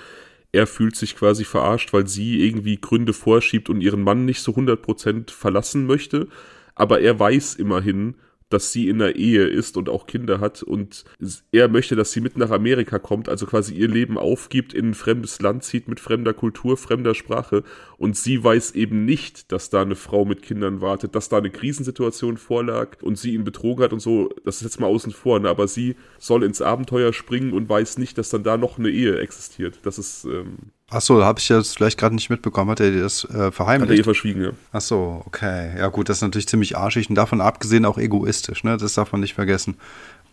Er 0.52 0.66
fühlt 0.66 0.96
sich 0.96 1.16
quasi 1.16 1.44
verarscht, 1.44 1.92
weil 1.92 2.06
sie 2.06 2.46
irgendwie 2.46 2.80
Gründe 2.80 3.12
vorschiebt 3.12 3.68
und 3.68 3.80
ihren 3.80 4.02
Mann 4.02 4.24
nicht 4.24 4.40
so 4.40 4.52
100% 4.52 5.30
verlassen 5.30 5.86
möchte. 5.86 6.28
Aber 6.74 7.00
er 7.00 7.18
weiß 7.18 7.54
immerhin, 7.56 8.14
dass 8.48 8.72
sie 8.72 8.88
in 8.88 9.02
einer 9.02 9.16
Ehe 9.16 9.44
ist 9.44 9.76
und 9.76 9.88
auch 9.88 10.06
Kinder 10.06 10.40
hat 10.40 10.62
und 10.62 11.04
er 11.52 11.68
möchte, 11.68 11.96
dass 11.96 12.12
sie 12.12 12.20
mit 12.20 12.36
nach 12.36 12.50
Amerika 12.50 12.98
kommt, 12.98 13.28
also 13.28 13.46
quasi 13.46 13.74
ihr 13.74 13.88
Leben 13.88 14.18
aufgibt, 14.18 14.72
in 14.72 14.90
ein 14.90 14.94
fremdes 14.94 15.40
Land 15.40 15.64
zieht 15.64 15.88
mit 15.88 16.00
fremder 16.00 16.32
Kultur, 16.32 16.76
fremder 16.76 17.14
Sprache 17.14 17.64
und 17.98 18.16
sie 18.16 18.42
weiß 18.42 18.72
eben 18.72 19.04
nicht, 19.04 19.50
dass 19.52 19.70
da 19.70 19.82
eine 19.82 19.96
Frau 19.96 20.24
mit 20.24 20.42
Kindern 20.42 20.80
wartet, 20.80 21.14
dass 21.14 21.28
da 21.28 21.38
eine 21.38 21.50
Krisensituation 21.50 22.36
vorlag 22.36 23.02
und 23.02 23.18
sie 23.18 23.34
ihn 23.34 23.44
betrogen 23.44 23.84
hat 23.84 23.92
und 23.92 24.00
so, 24.00 24.30
das 24.44 24.56
ist 24.56 24.62
jetzt 24.62 24.80
mal 24.80 24.86
außen 24.86 25.12
vor, 25.12 25.40
ne? 25.40 25.48
aber 25.48 25.66
sie 25.68 25.96
soll 26.18 26.44
ins 26.44 26.62
Abenteuer 26.62 27.12
springen 27.12 27.52
und 27.52 27.68
weiß 27.68 27.98
nicht, 27.98 28.16
dass 28.18 28.30
dann 28.30 28.44
da 28.44 28.56
noch 28.56 28.78
eine 28.78 28.90
Ehe 28.90 29.18
existiert. 29.18 29.80
Das 29.82 29.98
ist 29.98 30.24
ähm, 30.24 30.70
Ach 30.88 31.00
so, 31.00 31.24
habe 31.24 31.40
ich 31.40 31.48
jetzt 31.48 31.76
vielleicht 31.76 31.98
gerade 31.98 32.14
nicht 32.14 32.30
mitbekommen. 32.30 32.70
Hat 32.70 32.78
er 32.80 32.92
dir 32.92 33.02
das 33.02 33.24
äh, 33.24 33.50
verheimlicht? 33.50 33.90
Hat 33.90 33.94
er 33.94 33.98
ihr 33.98 34.04
verschwiegen, 34.04 34.42
ja. 34.42 34.50
Ach 34.72 34.80
so, 34.80 35.22
okay. 35.26 35.76
Ja 35.76 35.88
gut, 35.88 36.08
das 36.08 36.18
ist 36.18 36.22
natürlich 36.22 36.46
ziemlich 36.46 36.76
arschig 36.76 37.08
und 37.08 37.16
davon 37.16 37.40
abgesehen 37.40 37.84
auch 37.84 37.98
egoistisch, 37.98 38.62
ne? 38.62 38.76
Das 38.76 38.94
darf 38.94 39.10
man 39.10 39.20
nicht 39.20 39.34
vergessen. 39.34 39.76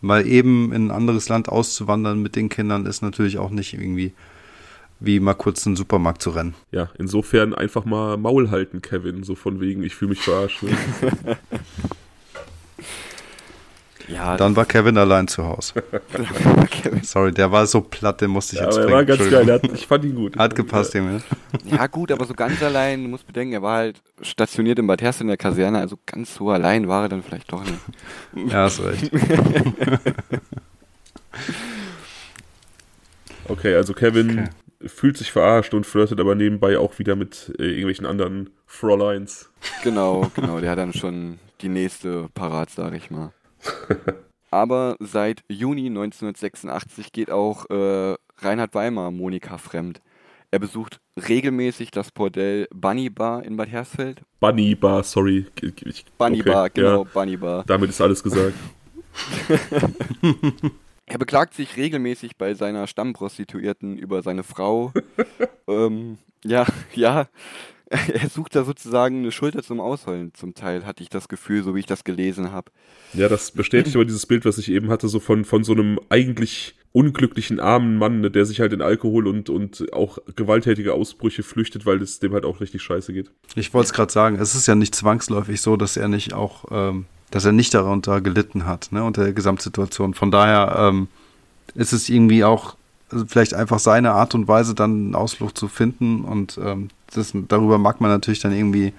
Weil 0.01 0.27
eben 0.27 0.71
in 0.71 0.87
ein 0.87 0.91
anderes 0.91 1.27
Land 1.27 1.49
auszuwandern 1.49 2.21
mit 2.21 2.35
den 2.35 2.49
Kindern 2.49 2.85
ist 2.85 3.01
natürlich 3.01 3.39
auch 3.39 3.49
nicht 3.49 3.73
irgendwie 3.73 4.13
wie 4.99 5.19
mal 5.19 5.33
kurz 5.33 5.65
in 5.65 5.71
den 5.71 5.77
Supermarkt 5.77 6.21
zu 6.21 6.29
rennen. 6.29 6.53
Ja, 6.71 6.89
insofern 6.97 7.53
einfach 7.53 7.83
mal 7.83 8.17
Maul 8.17 8.51
halten, 8.51 8.81
Kevin, 8.81 9.23
so 9.23 9.35
von 9.35 9.59
wegen, 9.59 9.83
ich 9.83 9.95
fühle 9.95 10.09
mich 10.09 10.21
verarscht. 10.21 10.63
Ne? 10.63 10.69
Ja, 14.07 14.37
dann 14.37 14.55
war 14.55 14.65
Kevin 14.65 14.97
allein 14.97 15.27
zu 15.27 15.45
Hause. 15.45 15.83
Sorry, 17.03 17.31
der 17.31 17.51
war 17.51 17.65
so 17.67 17.81
platt, 17.81 18.21
den 18.21 18.31
musste 18.31 18.55
ich 18.55 18.61
ja, 18.61 18.65
jetzt 18.67 18.77
aber 18.77 18.87
bringen. 18.87 19.07
Er 19.07 19.07
war 19.07 19.17
ganz 19.17 19.31
geil, 19.31 19.51
hat, 19.51 19.63
ich 19.73 19.87
fand 19.87 20.03
ihn 20.05 20.15
gut. 20.15 20.37
Hat 20.37 20.55
gepasst, 20.55 20.93
Junge. 20.93 21.21
Ja, 21.65 21.87
gut, 21.87 22.11
aber 22.11 22.25
so 22.25 22.33
ganz 22.33 22.61
allein, 22.61 23.03
du 23.03 23.09
musst 23.09 23.25
bedenken, 23.25 23.53
er 23.53 23.61
war 23.61 23.77
halt 23.77 24.01
stationiert 24.21 24.79
in 24.79 24.87
Bad 24.87 25.01
Herst 25.01 25.21
in 25.21 25.27
der 25.27 25.37
Kaserne, 25.37 25.79
also 25.79 25.97
ganz 26.05 26.35
so 26.35 26.49
allein 26.49 26.87
war 26.87 27.03
er 27.03 27.09
dann 27.09 27.23
vielleicht 27.23 27.51
doch 27.51 27.63
nicht. 27.63 28.51
Ja, 28.51 28.63
hast 28.63 28.81
recht. 28.83 29.11
okay, 33.47 33.75
also 33.75 33.93
Kevin 33.93 34.31
okay. 34.31 34.49
fühlt 34.87 35.17
sich 35.17 35.31
verarscht 35.31 35.73
und 35.73 35.85
flirtet 35.85 36.19
aber 36.19 36.35
nebenbei 36.35 36.77
auch 36.77 36.99
wieder 36.99 37.15
mit 37.15 37.53
äh, 37.57 37.63
irgendwelchen 37.63 38.05
anderen 38.05 38.49
Fräuleins. 38.65 39.49
Genau, 39.83 40.29
genau, 40.35 40.59
der 40.59 40.71
hat 40.71 40.79
dann 40.79 40.93
schon 40.93 41.39
die 41.61 41.69
nächste 41.69 42.27
parat, 42.33 42.69
sag 42.69 42.93
ich 42.93 43.09
mal. 43.09 43.31
Aber 44.51 44.95
seit 44.99 45.43
Juni 45.47 45.87
1986 45.87 47.11
geht 47.11 47.31
auch 47.31 47.69
äh, 47.69 48.15
Reinhard 48.37 48.75
Weimar 48.75 49.11
Monika 49.11 49.57
fremd. 49.57 50.01
Er 50.51 50.59
besucht 50.59 50.99
regelmäßig 51.27 51.89
das 51.89 52.11
Bordell 52.11 52.67
Bunny 52.71 53.09
Bar 53.09 53.43
in 53.43 53.57
Bad 53.57 53.69
Hersfeld. 53.69 54.21
Bunny 54.39 54.75
Bar, 54.75 55.03
sorry. 55.03 55.47
Ich, 55.59 56.05
Bunny 56.19 56.41
okay, 56.41 56.51
Bar, 56.51 56.69
genau, 56.69 57.03
ja. 57.03 57.09
Bunny 57.11 57.37
Bar. 57.37 57.63
Damit 57.65 57.89
ist 57.89 57.99
alles 57.99 58.21
gesagt. 58.21 58.53
er 61.07 61.17
beklagt 61.17 61.55
sich 61.55 61.75
regelmäßig 61.75 62.37
bei 62.37 62.53
seiner 62.53 62.85
Stammprostituierten 62.85 63.97
über 63.97 64.21
seine 64.21 64.43
Frau. 64.43 64.93
ähm, 65.67 66.19
ja, 66.43 66.65
ja, 66.93 67.27
er 68.13 68.29
sucht 68.29 68.55
da 68.55 68.63
sozusagen 68.63 69.19
eine 69.19 69.31
Schulter 69.31 69.63
zum 69.63 69.79
Ausheulen 69.79 70.33
zum 70.33 70.53
Teil, 70.53 70.85
hatte 70.85 71.03
ich 71.03 71.09
das 71.09 71.27
Gefühl, 71.27 71.63
so 71.63 71.75
wie 71.75 71.79
ich 71.79 71.85
das 71.85 72.03
gelesen 72.03 72.51
habe. 72.51 72.71
Ja, 73.13 73.29
das 73.29 73.51
bestätigt 73.51 73.95
aber 73.95 74.05
dieses 74.05 74.25
Bild, 74.25 74.45
was 74.45 74.57
ich 74.57 74.69
eben 74.69 74.89
hatte, 74.89 75.07
so 75.07 75.19
von, 75.19 75.45
von 75.45 75.63
so 75.63 75.73
einem 75.73 75.99
eigentlich 76.09 76.75
unglücklichen 76.91 77.59
armen 77.59 77.97
Mann, 77.97 78.21
ne, 78.21 78.31
der 78.31 78.45
sich 78.45 78.59
halt 78.59 78.73
in 78.73 78.81
Alkohol 78.81 79.27
und, 79.27 79.49
und 79.49 79.91
auch 79.93 80.19
gewalttätige 80.35 80.93
Ausbrüche 80.93 81.43
flüchtet, 81.43 81.85
weil 81.85 82.01
es 82.01 82.19
dem 82.19 82.33
halt 82.33 82.45
auch 82.45 82.61
richtig 82.61 82.81
scheiße 82.83 83.13
geht. 83.13 83.31
Ich 83.55 83.73
wollte 83.73 83.87
es 83.87 83.93
gerade 83.93 84.11
sagen, 84.11 84.37
es 84.37 84.55
ist 84.55 84.67
ja 84.67 84.75
nicht 84.75 84.93
zwangsläufig 84.93 85.61
so, 85.61 85.75
dass 85.75 85.97
er 85.97 86.07
nicht 86.07 86.33
auch, 86.33 86.65
ähm, 86.71 87.05
dass 87.31 87.45
er 87.45 87.51
nicht 87.51 87.73
darunter 87.73 88.21
gelitten 88.21 88.65
hat, 88.65 88.91
ne, 88.91 89.03
unter 89.03 89.23
der 89.23 89.33
Gesamtsituation. 89.33 90.13
Von 90.13 90.29
daher 90.31 90.75
ähm, 90.77 91.07
ist 91.75 91.93
es 91.93 92.09
irgendwie 92.09 92.43
auch 92.43 92.75
also 93.11 93.25
vielleicht 93.27 93.53
einfach 93.53 93.79
seine 93.79 94.11
Art 94.11 94.33
und 94.35 94.47
Weise, 94.47 94.73
dann 94.73 94.91
einen 94.91 95.15
Ausflug 95.15 95.57
zu 95.57 95.67
finden. 95.67 96.23
Und 96.23 96.59
ähm, 96.61 96.89
das, 97.13 97.33
darüber 97.47 97.77
mag 97.77 98.01
man 98.01 98.11
natürlich 98.11 98.39
dann 98.39 98.51
irgendwie 98.51 98.93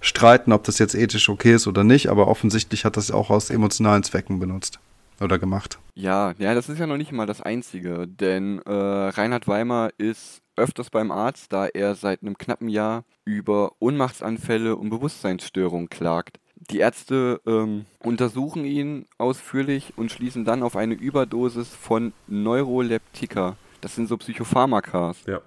streiten, 0.00 0.52
ob 0.52 0.64
das 0.64 0.78
jetzt 0.78 0.94
ethisch 0.94 1.28
okay 1.28 1.54
ist 1.54 1.66
oder 1.66 1.84
nicht, 1.84 2.08
aber 2.08 2.28
offensichtlich 2.28 2.84
hat 2.84 2.96
das 2.96 3.10
auch 3.10 3.30
aus 3.30 3.50
emotionalen 3.50 4.02
Zwecken 4.02 4.38
benutzt 4.38 4.78
oder 5.20 5.38
gemacht. 5.38 5.78
Ja, 5.94 6.34
ja, 6.38 6.54
das 6.54 6.68
ist 6.68 6.78
ja 6.78 6.86
noch 6.86 6.96
nicht 6.96 7.12
mal 7.12 7.26
das 7.26 7.40
Einzige, 7.40 8.06
denn 8.06 8.60
äh, 8.66 8.70
Reinhard 8.72 9.48
Weimar 9.48 9.90
ist 9.96 10.42
öfters 10.56 10.90
beim 10.90 11.10
Arzt, 11.10 11.52
da 11.52 11.66
er 11.66 11.94
seit 11.94 12.22
einem 12.22 12.38
knappen 12.38 12.68
Jahr 12.68 13.04
über 13.24 13.72
Ohnmachtsanfälle 13.78 14.76
und 14.76 14.90
Bewusstseinsstörungen 14.90 15.88
klagt. 15.88 16.38
Die 16.70 16.78
Ärzte 16.78 17.40
ähm, 17.46 17.84
untersuchen 17.98 18.64
ihn 18.64 19.06
ausführlich 19.18 19.92
und 19.96 20.10
schließen 20.10 20.44
dann 20.44 20.62
auf 20.62 20.76
eine 20.76 20.94
Überdosis 20.94 21.68
von 21.68 22.12
Neuroleptika. 22.26 23.56
Das 23.80 23.94
sind 23.94 24.08
so 24.08 24.16
Psychopharmakas, 24.16 25.24
ja. 25.26 25.40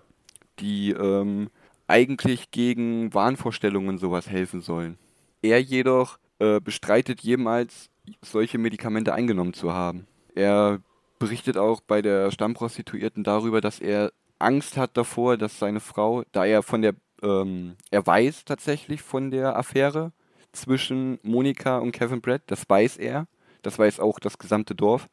die 0.60 0.92
ähm, 0.92 1.50
eigentlich 1.88 2.52
gegen 2.52 3.14
Wahnvorstellungen 3.14 3.98
sowas 3.98 4.30
helfen 4.30 4.62
sollen. 4.62 4.98
Er 5.42 5.62
jedoch 5.62 6.20
äh, 6.40 6.60
bestreitet 6.60 7.22
jemals, 7.22 7.90
solche 8.22 8.58
Medikamente 8.58 9.14
eingenommen 9.14 9.54
zu 9.54 9.74
haben. 9.74 10.08
Er 10.36 10.80
berichtet 11.20 11.58
auch 11.58 11.82
bei 11.82 12.02
der 12.02 12.32
Stammprostituierten 12.32 13.24
darüber, 13.24 13.62
dass 13.62 13.80
er 13.80 14.12
Angst 14.40 14.78
hat 14.78 14.96
davor, 14.96 15.38
dass 15.38 15.60
seine 15.60 15.80
Frau, 15.80 16.24
da 16.32 16.46
er 16.46 16.62
von 16.62 16.82
der, 16.82 16.94
ähm, 17.24 17.76
er 17.90 18.06
weiß 18.06 18.46
tatsächlich 18.46 19.02
von 19.02 19.32
der 19.32 19.58
Affäre 19.58 20.12
zwischen 20.52 21.20
Monika 21.24 21.80
und 21.80 21.92
Kevin 21.92 22.22
Brett. 22.22 22.44
Das 22.48 22.70
weiß 22.70 22.98
er. 22.98 23.28
Das 23.64 23.80
weiß 23.80 24.00
auch 24.00 24.20
das 24.20 24.38
gesamte 24.38 24.76
Dorf. 24.76 25.10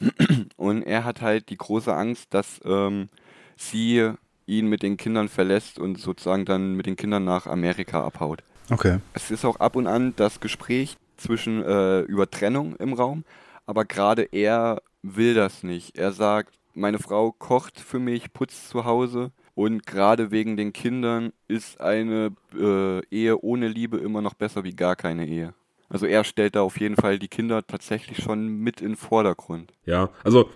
Und 0.56 0.82
er 0.82 1.04
hat 1.04 1.20
halt 1.20 1.50
die 1.50 1.56
große 1.56 1.92
Angst, 1.94 2.32
dass 2.32 2.60
ähm, 2.64 3.08
sie 3.56 4.12
ihn 4.50 4.66
mit 4.66 4.82
den 4.82 4.96
Kindern 4.96 5.28
verlässt 5.28 5.78
und 5.78 5.98
sozusagen 5.98 6.44
dann 6.44 6.74
mit 6.74 6.86
den 6.86 6.96
Kindern 6.96 7.24
nach 7.24 7.46
Amerika 7.46 8.04
abhaut. 8.04 8.42
Okay. 8.70 8.98
Es 9.14 9.30
ist 9.30 9.44
auch 9.44 9.56
ab 9.56 9.76
und 9.76 9.86
an 9.86 10.12
das 10.16 10.40
Gespräch 10.40 10.96
zwischen 11.16 11.62
äh, 11.62 12.00
über 12.00 12.30
Trennung 12.30 12.76
im 12.76 12.92
Raum, 12.92 13.24
aber 13.66 13.84
gerade 13.84 14.28
er 14.32 14.82
will 15.02 15.34
das 15.34 15.62
nicht. 15.62 15.96
Er 15.96 16.12
sagt, 16.12 16.54
meine 16.74 16.98
Frau 16.98 17.32
kocht 17.32 17.78
für 17.78 17.98
mich, 17.98 18.32
putzt 18.32 18.68
zu 18.68 18.84
Hause 18.84 19.32
und 19.54 19.86
gerade 19.86 20.30
wegen 20.30 20.56
den 20.56 20.72
Kindern 20.72 21.32
ist 21.48 21.80
eine 21.80 22.32
äh, 22.58 23.04
Ehe 23.10 23.42
ohne 23.42 23.68
Liebe 23.68 23.98
immer 23.98 24.22
noch 24.22 24.34
besser 24.34 24.64
wie 24.64 24.74
gar 24.74 24.96
keine 24.96 25.26
Ehe. 25.26 25.54
Also 25.88 26.06
er 26.06 26.22
stellt 26.22 26.54
da 26.54 26.62
auf 26.62 26.78
jeden 26.78 26.96
Fall 26.96 27.18
die 27.18 27.28
Kinder 27.28 27.66
tatsächlich 27.66 28.22
schon 28.22 28.48
mit 28.48 28.80
in 28.80 28.90
den 28.90 28.96
Vordergrund. 28.96 29.72
Ja, 29.86 30.10
also 30.22 30.48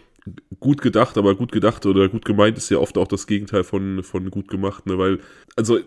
gut 0.61 0.81
gedacht, 0.81 1.19
aber 1.19 1.35
gut 1.35 1.53
gedacht 1.53 1.87
oder 1.87 2.09
gut 2.09 2.25
gemeint 2.25 2.57
ist 2.57 2.71
ja 2.71 2.79
oft 2.79 2.97
auch 2.99 3.09
das 3.09 3.27
Gegenteil 3.27 3.65
von, 3.65 4.03
von 4.03 4.31
gut 4.31 4.49
gemacht, 4.49 4.87
ne? 4.87 4.99
Weil, 4.99 5.19
also 5.57 5.81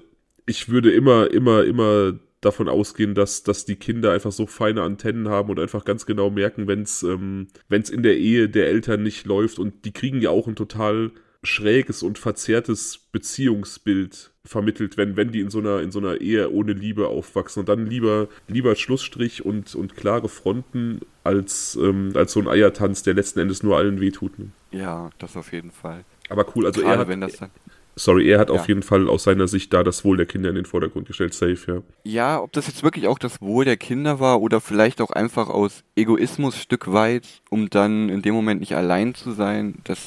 ich 0.46 0.70
würde 0.70 0.92
immer, 0.92 1.32
immer, 1.32 1.64
immer 1.64 2.20
davon 2.42 2.70
ausgehen, 2.70 3.16
dass, 3.16 3.44
dass 3.44 3.66
die 3.66 3.76
Kinder 3.76 4.12
einfach 4.12 4.32
so 4.32 4.46
feine 4.46 4.84
Antennen 4.84 5.28
haben 5.28 5.50
und 5.50 5.60
einfach 5.60 5.86
ganz 5.86 6.06
genau 6.06 6.30
merken, 6.30 6.68
wenn 6.68 6.84
es 6.84 7.04
ähm, 7.04 7.48
in 7.70 8.04
der 8.04 8.18
Ehe 8.18 8.48
der 8.48 8.68
Eltern 8.68 9.04
nicht 9.04 9.26
läuft 9.26 9.60
und 9.60 9.86
die 9.86 9.92
kriegen 9.92 10.22
ja 10.22 10.30
auch 10.30 10.48
ein 10.48 10.56
total 10.56 11.12
schräges 11.44 12.04
und 12.04 12.20
verzerrtes 12.20 13.10
Beziehungsbild 13.12 14.32
vermittelt, 14.48 14.98
wenn, 14.98 15.16
wenn 15.16 15.32
die 15.32 15.42
in 15.42 15.50
so 15.50 15.60
einer, 15.60 15.82
in 15.82 15.92
so 15.92 16.00
einer 16.00 16.22
Ehe 16.22 16.52
ohne 16.52 16.74
Liebe 16.74 17.08
aufwachsen 17.08 17.62
und 17.62 17.70
dann 17.70 17.86
lieber, 17.86 18.28
lieber 18.48 18.76
Schlussstrich 18.76 19.46
und, 19.46 19.76
und 19.76 19.96
klare 19.96 20.30
Fronten 20.30 21.02
als, 21.24 21.78
ähm, 21.82 22.12
als 22.16 22.34
so 22.34 22.40
ein 22.40 22.48
Eiertanz, 22.48 23.04
der 23.04 23.14
letzten 23.14 23.40
Endes 23.40 23.64
nur 23.64 23.78
allen 23.78 24.00
wehtut. 24.00 24.40
Ne? 24.40 24.50
Ja, 24.72 25.10
das 25.20 25.36
auf 25.36 25.52
jeden 25.52 25.72
Fall. 25.72 26.04
Aber 26.30 26.46
cool, 26.56 26.66
also 26.66 26.82
Gerade 26.82 26.94
er 26.94 27.00
hat, 27.00 27.08
wenn 27.08 27.22
das 27.22 27.38
dann 27.38 27.52
sorry, 27.98 28.30
er 28.30 28.40
hat 28.40 28.50
ja. 28.50 28.56
auf 28.56 28.68
jeden 28.68 28.84
Fall 28.84 29.10
aus 29.10 29.24
seiner 29.24 29.48
Sicht 29.48 29.74
da 29.74 29.84
das 29.84 30.06
Wohl 30.06 30.18
der 30.18 30.26
Kinder 30.26 30.50
in 30.50 30.56
den 30.56 30.66
Vordergrund 30.66 31.08
gestellt, 31.08 31.34
safe, 31.34 31.58
ja. 31.68 31.82
Ja, 32.04 32.42
ob 32.42 32.54
das 32.54 32.68
jetzt 32.68 32.84
wirklich 32.84 33.08
auch 33.08 33.20
das 33.20 33.42
Wohl 33.42 33.66
der 33.66 33.78
Kinder 33.78 34.20
war 34.20 34.42
oder 34.42 34.62
vielleicht 34.62 35.02
auch 35.02 35.10
einfach 35.10 35.50
aus 35.50 35.84
Egoismus 35.96 36.58
Stück 36.58 36.92
weit, 36.94 37.42
um 37.50 37.70
dann 37.70 38.10
in 38.10 38.22
dem 38.22 38.34
Moment 38.34 38.62
nicht 38.62 38.76
allein 38.76 39.16
zu 39.16 39.32
sein, 39.32 39.80
das 39.84 40.00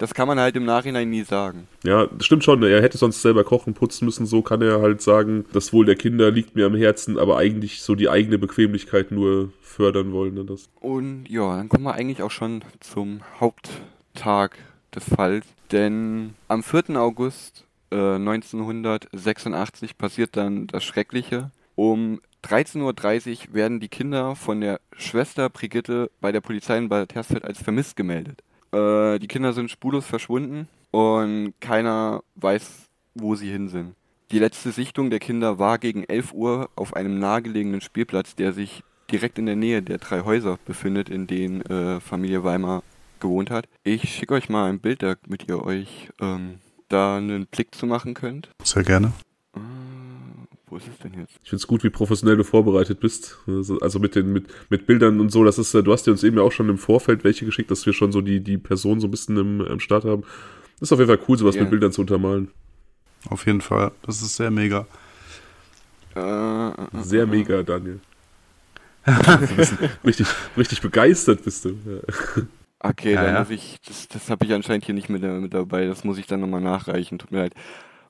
das 0.00 0.14
kann 0.14 0.26
man 0.26 0.40
halt 0.40 0.56
im 0.56 0.64
Nachhinein 0.64 1.10
nie 1.10 1.24
sagen. 1.24 1.68
Ja, 1.84 2.06
das 2.06 2.24
stimmt 2.24 2.42
schon. 2.42 2.62
Er 2.62 2.80
hätte 2.80 2.96
sonst 2.96 3.20
selber 3.20 3.44
kochen, 3.44 3.74
putzen 3.74 4.06
müssen. 4.06 4.24
So 4.24 4.40
kann 4.40 4.62
er 4.62 4.80
halt 4.80 5.02
sagen, 5.02 5.44
das 5.52 5.74
Wohl 5.74 5.84
der 5.84 5.94
Kinder 5.94 6.30
liegt 6.30 6.56
mir 6.56 6.64
am 6.64 6.74
Herzen, 6.74 7.18
aber 7.18 7.36
eigentlich 7.36 7.82
so 7.82 7.94
die 7.94 8.08
eigene 8.08 8.38
Bequemlichkeit 8.38 9.12
nur 9.12 9.52
fördern 9.60 10.12
wollen. 10.12 10.34
Ne, 10.34 10.44
das. 10.46 10.70
Und 10.80 11.26
ja, 11.28 11.54
dann 11.54 11.68
kommen 11.68 11.84
wir 11.84 11.92
eigentlich 11.92 12.22
auch 12.22 12.30
schon 12.30 12.64
zum 12.80 13.20
Haupttag 13.38 14.56
des 14.94 15.04
Falls. 15.04 15.44
Denn 15.70 16.32
am 16.48 16.62
4. 16.62 16.98
August 16.98 17.66
äh, 17.92 18.14
1986 18.14 19.98
passiert 19.98 20.34
dann 20.34 20.66
das 20.66 20.82
Schreckliche. 20.82 21.50
Um 21.74 22.22
13.30 22.44 23.48
Uhr 23.48 23.54
werden 23.54 23.80
die 23.80 23.88
Kinder 23.88 24.34
von 24.34 24.62
der 24.62 24.80
Schwester 24.96 25.50
Brigitte 25.50 26.10
bei 26.22 26.32
der 26.32 26.40
Polizei 26.40 26.78
in 26.78 26.88
Bad 26.88 27.14
Hersfeld 27.14 27.44
als 27.44 27.62
vermisst 27.62 27.96
gemeldet. 27.96 28.42
Äh, 28.72 29.18
die 29.18 29.28
Kinder 29.28 29.52
sind 29.52 29.70
spurlos 29.70 30.06
verschwunden 30.06 30.68
und 30.90 31.54
keiner 31.60 32.22
weiß, 32.36 32.88
wo 33.14 33.34
sie 33.34 33.50
hin 33.50 33.68
sind. 33.68 33.94
Die 34.30 34.38
letzte 34.38 34.70
Sichtung 34.70 35.10
der 35.10 35.18
Kinder 35.18 35.58
war 35.58 35.78
gegen 35.78 36.04
11 36.04 36.32
Uhr 36.32 36.70
auf 36.76 36.94
einem 36.94 37.18
nahegelegenen 37.18 37.80
Spielplatz, 37.80 38.36
der 38.36 38.52
sich 38.52 38.84
direkt 39.10 39.38
in 39.38 39.46
der 39.46 39.56
Nähe 39.56 39.82
der 39.82 39.98
drei 39.98 40.20
Häuser 40.20 40.58
befindet, 40.66 41.08
in 41.08 41.26
denen 41.26 41.62
äh, 41.62 42.00
Familie 42.00 42.44
Weimar 42.44 42.84
gewohnt 43.18 43.50
hat. 43.50 43.66
Ich 43.82 44.14
schicke 44.14 44.34
euch 44.34 44.48
mal 44.48 44.68
ein 44.68 44.78
Bild, 44.78 45.02
damit 45.02 45.48
ihr 45.48 45.64
euch 45.64 46.10
ähm, 46.20 46.60
da 46.88 47.16
einen 47.16 47.46
Blick 47.46 47.74
zu 47.74 47.86
machen 47.86 48.14
könnt. 48.14 48.50
Sehr 48.62 48.84
gerne. 48.84 49.12
Wo 50.70 50.76
ist 50.76 50.86
es 50.88 50.98
denn 50.98 51.12
jetzt? 51.18 51.32
Ich 51.42 51.50
finde 51.50 51.60
es 51.60 51.66
gut, 51.66 51.82
wie 51.84 51.90
professionell 51.90 52.36
du 52.36 52.44
vorbereitet 52.44 53.00
bist. 53.00 53.38
Also, 53.46 53.78
also 53.80 53.98
mit 53.98 54.14
den 54.14 54.32
mit, 54.32 54.46
mit 54.70 54.86
Bildern 54.86 55.20
und 55.20 55.30
so. 55.32 55.44
Das 55.44 55.58
ist, 55.58 55.74
äh, 55.74 55.82
du 55.82 55.92
hast 55.92 56.06
dir 56.06 56.12
uns 56.12 56.22
eben 56.24 56.36
ja 56.36 56.42
auch 56.44 56.52
schon 56.52 56.68
im 56.68 56.78
Vorfeld 56.78 57.24
welche 57.24 57.44
geschickt, 57.44 57.70
dass 57.70 57.84
wir 57.86 57.92
schon 57.92 58.12
so 58.12 58.20
die, 58.20 58.40
die 58.40 58.56
Person 58.58 59.00
so 59.00 59.08
ein 59.08 59.10
bisschen 59.10 59.36
im, 59.36 59.60
im 59.60 59.80
Start 59.80 60.04
haben. 60.04 60.22
Das 60.78 60.88
ist 60.88 60.92
auf 60.92 60.98
jeden 61.00 61.08
Fall 61.14 61.24
cool, 61.28 61.36
sowas 61.38 61.56
Ja. 61.56 61.62
mit 61.62 61.70
Bildern 61.70 61.92
zu 61.92 62.00
untermalen. 62.02 62.48
Auf 63.28 63.46
jeden 63.46 63.60
Fall. 63.60 63.92
Das 64.02 64.22
ist 64.22 64.36
sehr 64.36 64.50
mega. 64.50 64.86
Äh, 66.16 66.20
äh, 66.20 66.70
äh, 66.70 67.02
Sehr 67.02 67.22
äh, 67.24 67.26
mega, 67.26 67.62
Daniel. 67.62 68.00
Richtig, 70.04 70.26
richtig 70.56 70.80
begeistert 70.82 71.42
bist 71.42 71.64
du. 71.64 71.70
Ja. 71.70 72.42
Okay, 72.80 73.14
Ja, 73.14 73.22
dann 73.22 73.34
ja. 73.34 73.40
muss 73.40 73.50
ich, 73.50 73.78
das, 73.86 74.08
das 74.08 74.30
habe 74.30 74.44
ich 74.44 74.52
anscheinend 74.52 74.84
hier 74.84 74.94
nicht 74.94 75.08
mit, 75.08 75.22
mit 75.22 75.52
dabei, 75.54 75.86
das 75.86 76.04
muss 76.04 76.18
ich 76.18 76.26
dann 76.26 76.40
nochmal 76.40 76.60
nachreichen, 76.60 77.18
tut 77.18 77.30
mir 77.30 77.38
leid. 77.38 77.54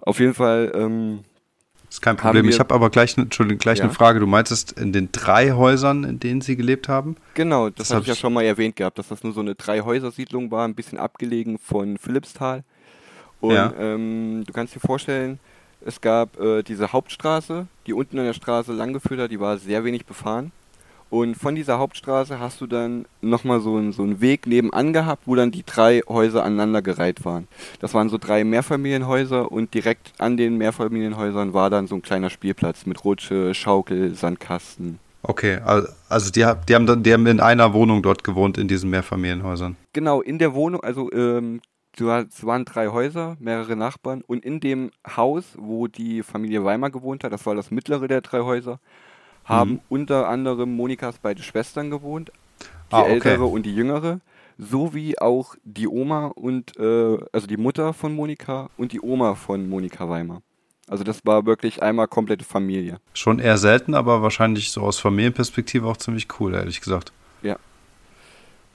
Auf 0.00 0.20
jeden 0.20 0.34
Fall, 0.34 0.72
ähm, 0.74 1.20
Ist 1.90 2.00
kein 2.02 2.16
Problem. 2.16 2.48
Ich 2.48 2.60
habe 2.60 2.72
aber 2.72 2.88
gleich, 2.88 3.16
ne- 3.16 3.24
Entschuldigung, 3.24 3.58
gleich 3.58 3.78
Ja? 3.78 3.84
eine 3.84 3.92
Frage. 3.92 4.20
Du 4.20 4.26
meintest 4.28 4.78
in 4.78 4.92
den 4.92 5.10
drei 5.10 5.50
Häusern, 5.52 6.04
in 6.04 6.20
denen 6.20 6.40
sie 6.40 6.56
gelebt 6.56 6.88
haben? 6.88 7.16
genau, 7.34 7.68
das, 7.68 7.88
Das 7.88 7.90
habe 7.90 7.96
hab 7.96 8.02
ich 8.02 8.08
ja 8.08 8.14
schon 8.14 8.32
mal 8.32 8.44
erwähnt 8.44 8.76
gehabt, 8.76 8.98
dass 8.98 9.08
das 9.08 9.24
nur 9.24 9.32
so 9.32 9.40
eine 9.40 9.56
Drei-Häuser-Siedlung 9.56 10.50
war, 10.52 10.66
ein 10.66 10.74
bisschen 10.76 10.98
abgelegen 10.98 11.58
von 11.58 11.98
Philippsthal. 11.98 12.62
Und 13.40 13.54
Ja. 13.54 13.72
ähm, 13.78 14.44
du 14.46 14.52
kannst 14.52 14.74
dir 14.74 14.80
vorstellen, 14.80 15.40
es 15.84 16.00
gab 16.00 16.38
äh, 16.38 16.62
diese 16.62 16.92
Hauptstraße, 16.92 17.66
die 17.86 17.92
unten 17.92 18.18
an 18.18 18.24
der 18.26 18.34
Straße 18.34 18.72
langgeführt 18.72 19.18
hat, 19.20 19.30
die 19.32 19.40
war 19.40 19.58
sehr 19.58 19.82
wenig 19.82 20.06
befahren. 20.06 20.52
Und 21.10 21.34
von 21.36 21.56
dieser 21.56 21.78
Hauptstraße 21.80 22.38
hast 22.38 22.60
du 22.60 22.68
dann 22.68 23.04
nochmal 23.20 23.60
so, 23.60 23.76
einen- 23.76 23.92
so 23.92 24.04
einen 24.04 24.20
Weg 24.20 24.46
nebenan 24.46 24.92
gehabt, 24.92 25.24
wo 25.26 25.34
dann 25.34 25.50
die 25.50 25.64
drei 25.66 26.02
Häuser 26.08 26.44
aneinandergereiht 26.44 27.24
waren. 27.24 27.48
Das 27.80 27.94
waren 27.94 28.08
so 28.08 28.16
drei 28.16 28.44
Mehrfamilienhäuser 28.44 29.50
und 29.50 29.74
direkt 29.74 30.12
an 30.18 30.36
den 30.36 30.56
Mehrfamilienhäusern 30.56 31.52
war 31.52 31.68
dann 31.68 31.88
so 31.88 31.96
ein 31.96 32.02
kleiner 32.02 32.30
Spielplatz 32.30 32.86
mit 32.86 33.04
Rutsche, 33.04 33.54
Schaukel, 33.54 34.14
Sandkasten. 34.14 35.00
Okay, 35.22 35.56
al- 35.64 35.88
also 36.08 36.30
die, 36.30 36.46
die, 36.68 36.74
haben 36.74 36.86
dann, 36.86 37.02
die 37.02 37.12
haben 37.12 37.26
in 37.26 37.40
einer 37.40 37.74
Wohnung 37.74 38.02
dort 38.02 38.22
gewohnt, 38.24 38.56
in 38.56 38.68
diesen 38.68 38.88
Mehrfamilienhäusern. 38.90 39.76
Genau, 39.92 40.20
in 40.22 40.38
der 40.38 40.54
Wohnung, 40.54 40.80
also 40.82 41.10
ähm, 41.12 41.60
es 41.98 42.46
waren 42.46 42.64
drei 42.64 42.86
Häuser, 42.88 43.36
mehrere 43.40 43.74
Nachbarn 43.74 44.22
und 44.26 44.44
in 44.44 44.60
dem 44.60 44.92
Haus, 45.16 45.44
wo 45.58 45.88
die 45.88 46.22
Familie 46.22 46.64
Weimar 46.64 46.90
gewohnt 46.90 47.24
hat, 47.24 47.32
das 47.32 47.44
war 47.46 47.56
das 47.56 47.72
mittlere 47.72 48.06
der 48.06 48.20
drei 48.20 48.40
Häuser, 48.40 48.78
haben 49.50 49.72
Mhm. 49.72 49.80
unter 49.88 50.28
anderem 50.28 50.74
Monikas 50.74 51.16
beide 51.20 51.42
Schwestern 51.42 51.90
gewohnt, 51.90 52.30
die 52.90 52.94
Ah, 52.94 53.02
okay. 53.02 53.12
ältere 53.12 53.44
und 53.44 53.64
die 53.66 53.74
jüngere, 53.74 54.20
sowie 54.58 55.18
auch 55.18 55.54
die 55.64 55.88
Oma 55.88 56.26
und 56.34 56.76
äh, 56.78 57.18
also 57.32 57.46
die 57.46 57.56
Mutter 57.56 57.92
von 57.92 58.14
Monika 58.14 58.68
und 58.76 58.92
die 58.92 59.00
Oma 59.00 59.34
von 59.34 59.68
Monika 59.68 60.08
Weimar. 60.08 60.42
Also 60.88 61.04
das 61.04 61.20
war 61.24 61.46
wirklich 61.46 61.82
einmal 61.82 62.08
komplette 62.08 62.44
Familie. 62.44 62.98
Schon 63.14 63.38
eher 63.38 63.58
selten, 63.58 63.94
aber 63.94 64.22
wahrscheinlich 64.22 64.72
so 64.72 64.80
aus 64.82 64.98
Familienperspektive 64.98 65.86
auch 65.86 65.96
ziemlich 65.96 66.26
cool, 66.40 66.52
ehrlich 66.54 66.80
gesagt. 66.80 67.12
Ja. 67.42 67.56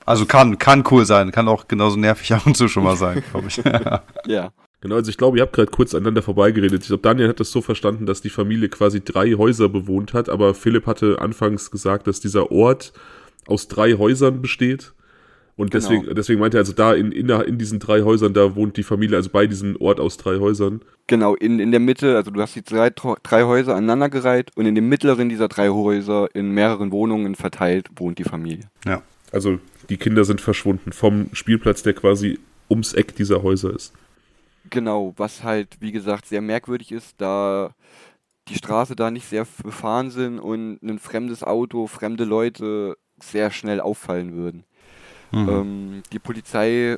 Also 0.05 0.25
kann, 0.25 0.57
kann 0.57 0.83
cool 0.91 1.05
sein, 1.05 1.31
kann 1.31 1.47
auch 1.47 1.67
genauso 1.67 1.97
nervig 1.97 2.31
ab 2.33 2.45
und 2.45 2.55
zu 2.55 2.67
schon 2.67 2.83
mal 2.83 2.95
sein, 2.95 3.23
glaube 3.31 3.47
ich. 3.47 3.57
Ja. 4.27 4.51
Genau, 4.85 4.97
also 4.97 5.09
ich 5.09 5.17
glaube, 5.17 5.37
ihr 5.39 5.41
habt 5.41 5.53
gerade 5.53 5.71
kurz 5.71 5.95
aneinander 5.95 6.21
vorbeigeredet. 6.21 6.83
Ich 6.83 6.89
glaube, 6.89 7.01
Daniel 7.01 7.27
hat 7.27 7.39
das 7.39 7.49
so 7.51 7.63
verstanden, 7.63 8.05
dass 8.05 8.21
die 8.21 8.29
Familie 8.29 8.69
quasi 8.69 9.03
drei 9.03 9.31
Häuser 9.33 9.67
bewohnt 9.67 10.13
hat, 10.13 10.29
aber 10.29 10.53
Philipp 10.53 10.85
hatte 10.85 11.19
anfangs 11.19 11.71
gesagt, 11.71 12.05
dass 12.05 12.19
dieser 12.19 12.51
Ort 12.51 12.93
aus 13.47 13.67
drei 13.67 13.93
Häusern 13.93 14.43
besteht. 14.43 14.93
Und 15.55 15.71
Genau. 15.71 15.81
deswegen, 15.81 16.13
deswegen 16.13 16.39
meinte 16.39 16.57
er, 16.57 16.59
also 16.59 16.73
da 16.73 16.93
in, 16.93 17.11
in, 17.11 17.29
in 17.29 17.57
diesen 17.57 17.79
drei 17.79 18.03
Häusern, 18.03 18.35
da 18.35 18.55
wohnt 18.55 18.77
die 18.77 18.83
Familie, 18.83 19.17
also 19.17 19.31
bei 19.31 19.47
diesem 19.47 19.75
Ort 19.81 19.99
aus 19.99 20.17
drei 20.17 20.37
Häusern. 20.37 20.81
Genau, 21.07 21.33
in, 21.33 21.57
in 21.57 21.71
der 21.71 21.79
Mitte, 21.79 22.15
also 22.15 22.29
du 22.29 22.39
hast 22.39 22.55
die 22.55 22.61
drei, 22.61 22.91
drei 22.91 23.43
Häuser 23.43 23.73
aneinandergereiht 23.73 24.51
und 24.55 24.67
in 24.67 24.75
dem 24.75 24.87
mittleren 24.87 25.29
dieser 25.29 25.47
drei 25.47 25.69
Häuser 25.69 26.27
in 26.35 26.51
mehreren 26.51 26.91
Wohnungen 26.91 27.33
verteilt 27.33 27.89
wohnt 27.95 28.19
die 28.19 28.23
Familie. 28.23 28.69
ja. 28.85 29.01
Also 29.31 29.57
die 29.89 29.97
Kinder 29.97 30.25
sind 30.25 30.41
verschwunden 30.41 30.91
vom 30.93 31.29
Spielplatz, 31.33 31.81
der 31.81 31.93
quasi 31.93 32.37
ums 32.69 32.93
Eck 32.93 33.15
dieser 33.15 33.41
Häuser 33.41 33.73
ist. 33.75 33.91
Genau, 34.69 35.13
was 35.17 35.43
halt, 35.43 35.77
wie 35.79 35.91
gesagt, 35.91 36.25
sehr 36.25 36.41
merkwürdig 36.41 36.91
ist, 36.91 37.15
da 37.19 37.73
die 38.47 38.55
Straße 38.55 38.95
da 38.95 39.11
nicht 39.11 39.27
sehr 39.27 39.45
befahren 39.63 40.11
sind 40.11 40.39
und 40.39 40.81
ein 40.83 40.99
fremdes 40.99 41.43
Auto, 41.43 41.87
fremde 41.87 42.25
Leute 42.25 42.97
sehr 43.19 43.51
schnell 43.51 43.79
auffallen 43.79 44.33
würden. 44.33 44.63
Mhm. 45.31 45.49
Ähm, 45.49 46.03
die 46.11 46.19
Polizei 46.19 46.97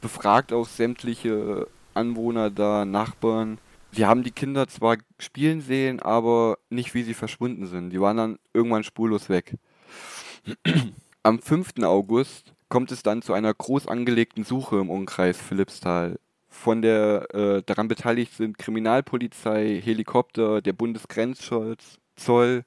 befragt 0.00 0.52
auch 0.52 0.66
sämtliche 0.66 1.66
Anwohner 1.94 2.50
da, 2.50 2.84
Nachbarn. 2.84 3.58
Die 3.96 4.06
haben 4.06 4.24
die 4.24 4.32
Kinder 4.32 4.66
zwar 4.66 4.96
spielen 5.18 5.60
sehen, 5.60 6.00
aber 6.00 6.58
nicht 6.68 6.94
wie 6.94 7.04
sie 7.04 7.14
verschwunden 7.14 7.66
sind. 7.66 7.90
Die 7.90 8.00
waren 8.00 8.16
dann 8.16 8.38
irgendwann 8.52 8.84
spurlos 8.84 9.28
weg. 9.28 9.56
Am 11.22 11.38
5. 11.38 11.82
August 11.82 12.52
kommt 12.68 12.90
es 12.90 13.02
dann 13.02 13.22
zu 13.22 13.32
einer 13.32 13.54
groß 13.54 13.86
angelegten 13.86 14.44
Suche 14.44 14.78
im 14.78 14.90
Umkreis 14.90 15.38
Philippsthal. 15.38 16.18
Von 16.54 16.80
der 16.82 17.34
äh, 17.34 17.62
daran 17.66 17.88
beteiligt 17.88 18.32
sind 18.32 18.58
Kriminalpolizei, 18.58 19.82
Helikopter, 19.84 20.62
der 20.62 20.72
Bundesgrenzschutz, 20.72 21.98
Zoll 22.16 22.64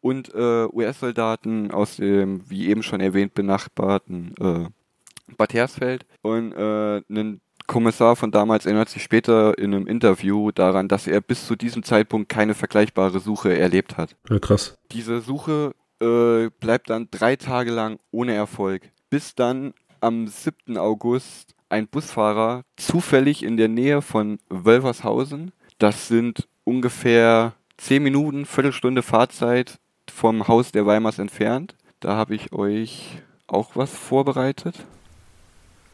und 0.00 0.32
äh, 0.34 0.66
US-Soldaten 0.66 1.70
aus 1.72 1.96
dem, 1.96 2.48
wie 2.48 2.68
eben 2.68 2.82
schon 2.82 3.00
erwähnt, 3.00 3.34
benachbarten 3.34 4.34
äh, 4.38 5.34
Bad 5.36 5.54
Hersfeld. 5.54 6.06
Und 6.20 6.52
äh, 6.52 6.98
ein 7.08 7.40
Kommissar 7.66 8.14
von 8.14 8.30
damals 8.30 8.66
erinnert 8.66 8.90
sich 8.90 9.02
später 9.02 9.56
in 9.58 9.74
einem 9.74 9.86
Interview 9.86 10.52
daran, 10.52 10.86
dass 10.86 11.06
er 11.06 11.20
bis 11.20 11.46
zu 11.46 11.56
diesem 11.56 11.82
Zeitpunkt 11.82 12.28
keine 12.28 12.54
vergleichbare 12.54 13.20
Suche 13.20 13.58
erlebt 13.58 13.96
hat. 13.96 14.16
Ja, 14.28 14.38
krass. 14.38 14.78
Diese 14.92 15.22
Suche 15.22 15.74
äh, 16.00 16.50
bleibt 16.60 16.90
dann 16.90 17.08
drei 17.10 17.36
Tage 17.36 17.72
lang 17.72 17.98
ohne 18.10 18.34
Erfolg, 18.34 18.90
bis 19.08 19.34
dann 19.34 19.72
am 20.00 20.28
7. 20.28 20.76
August 20.76 21.54
ein 21.70 21.88
Busfahrer 21.88 22.64
zufällig 22.76 23.42
in 23.42 23.56
der 23.56 23.68
Nähe 23.68 24.02
von 24.02 24.38
Wölfershausen, 24.48 25.52
das 25.78 26.08
sind 26.08 26.48
ungefähr 26.64 27.54
10 27.78 28.02
Minuten, 28.02 28.44
Viertelstunde 28.44 29.02
Fahrzeit 29.02 29.78
vom 30.10 30.46
Haus 30.48 30.72
der 30.72 30.84
Weimars 30.84 31.18
entfernt. 31.18 31.74
Da 32.00 32.16
habe 32.16 32.34
ich 32.34 32.52
euch 32.52 33.22
auch 33.46 33.70
was 33.74 33.90
vorbereitet. 33.90 34.84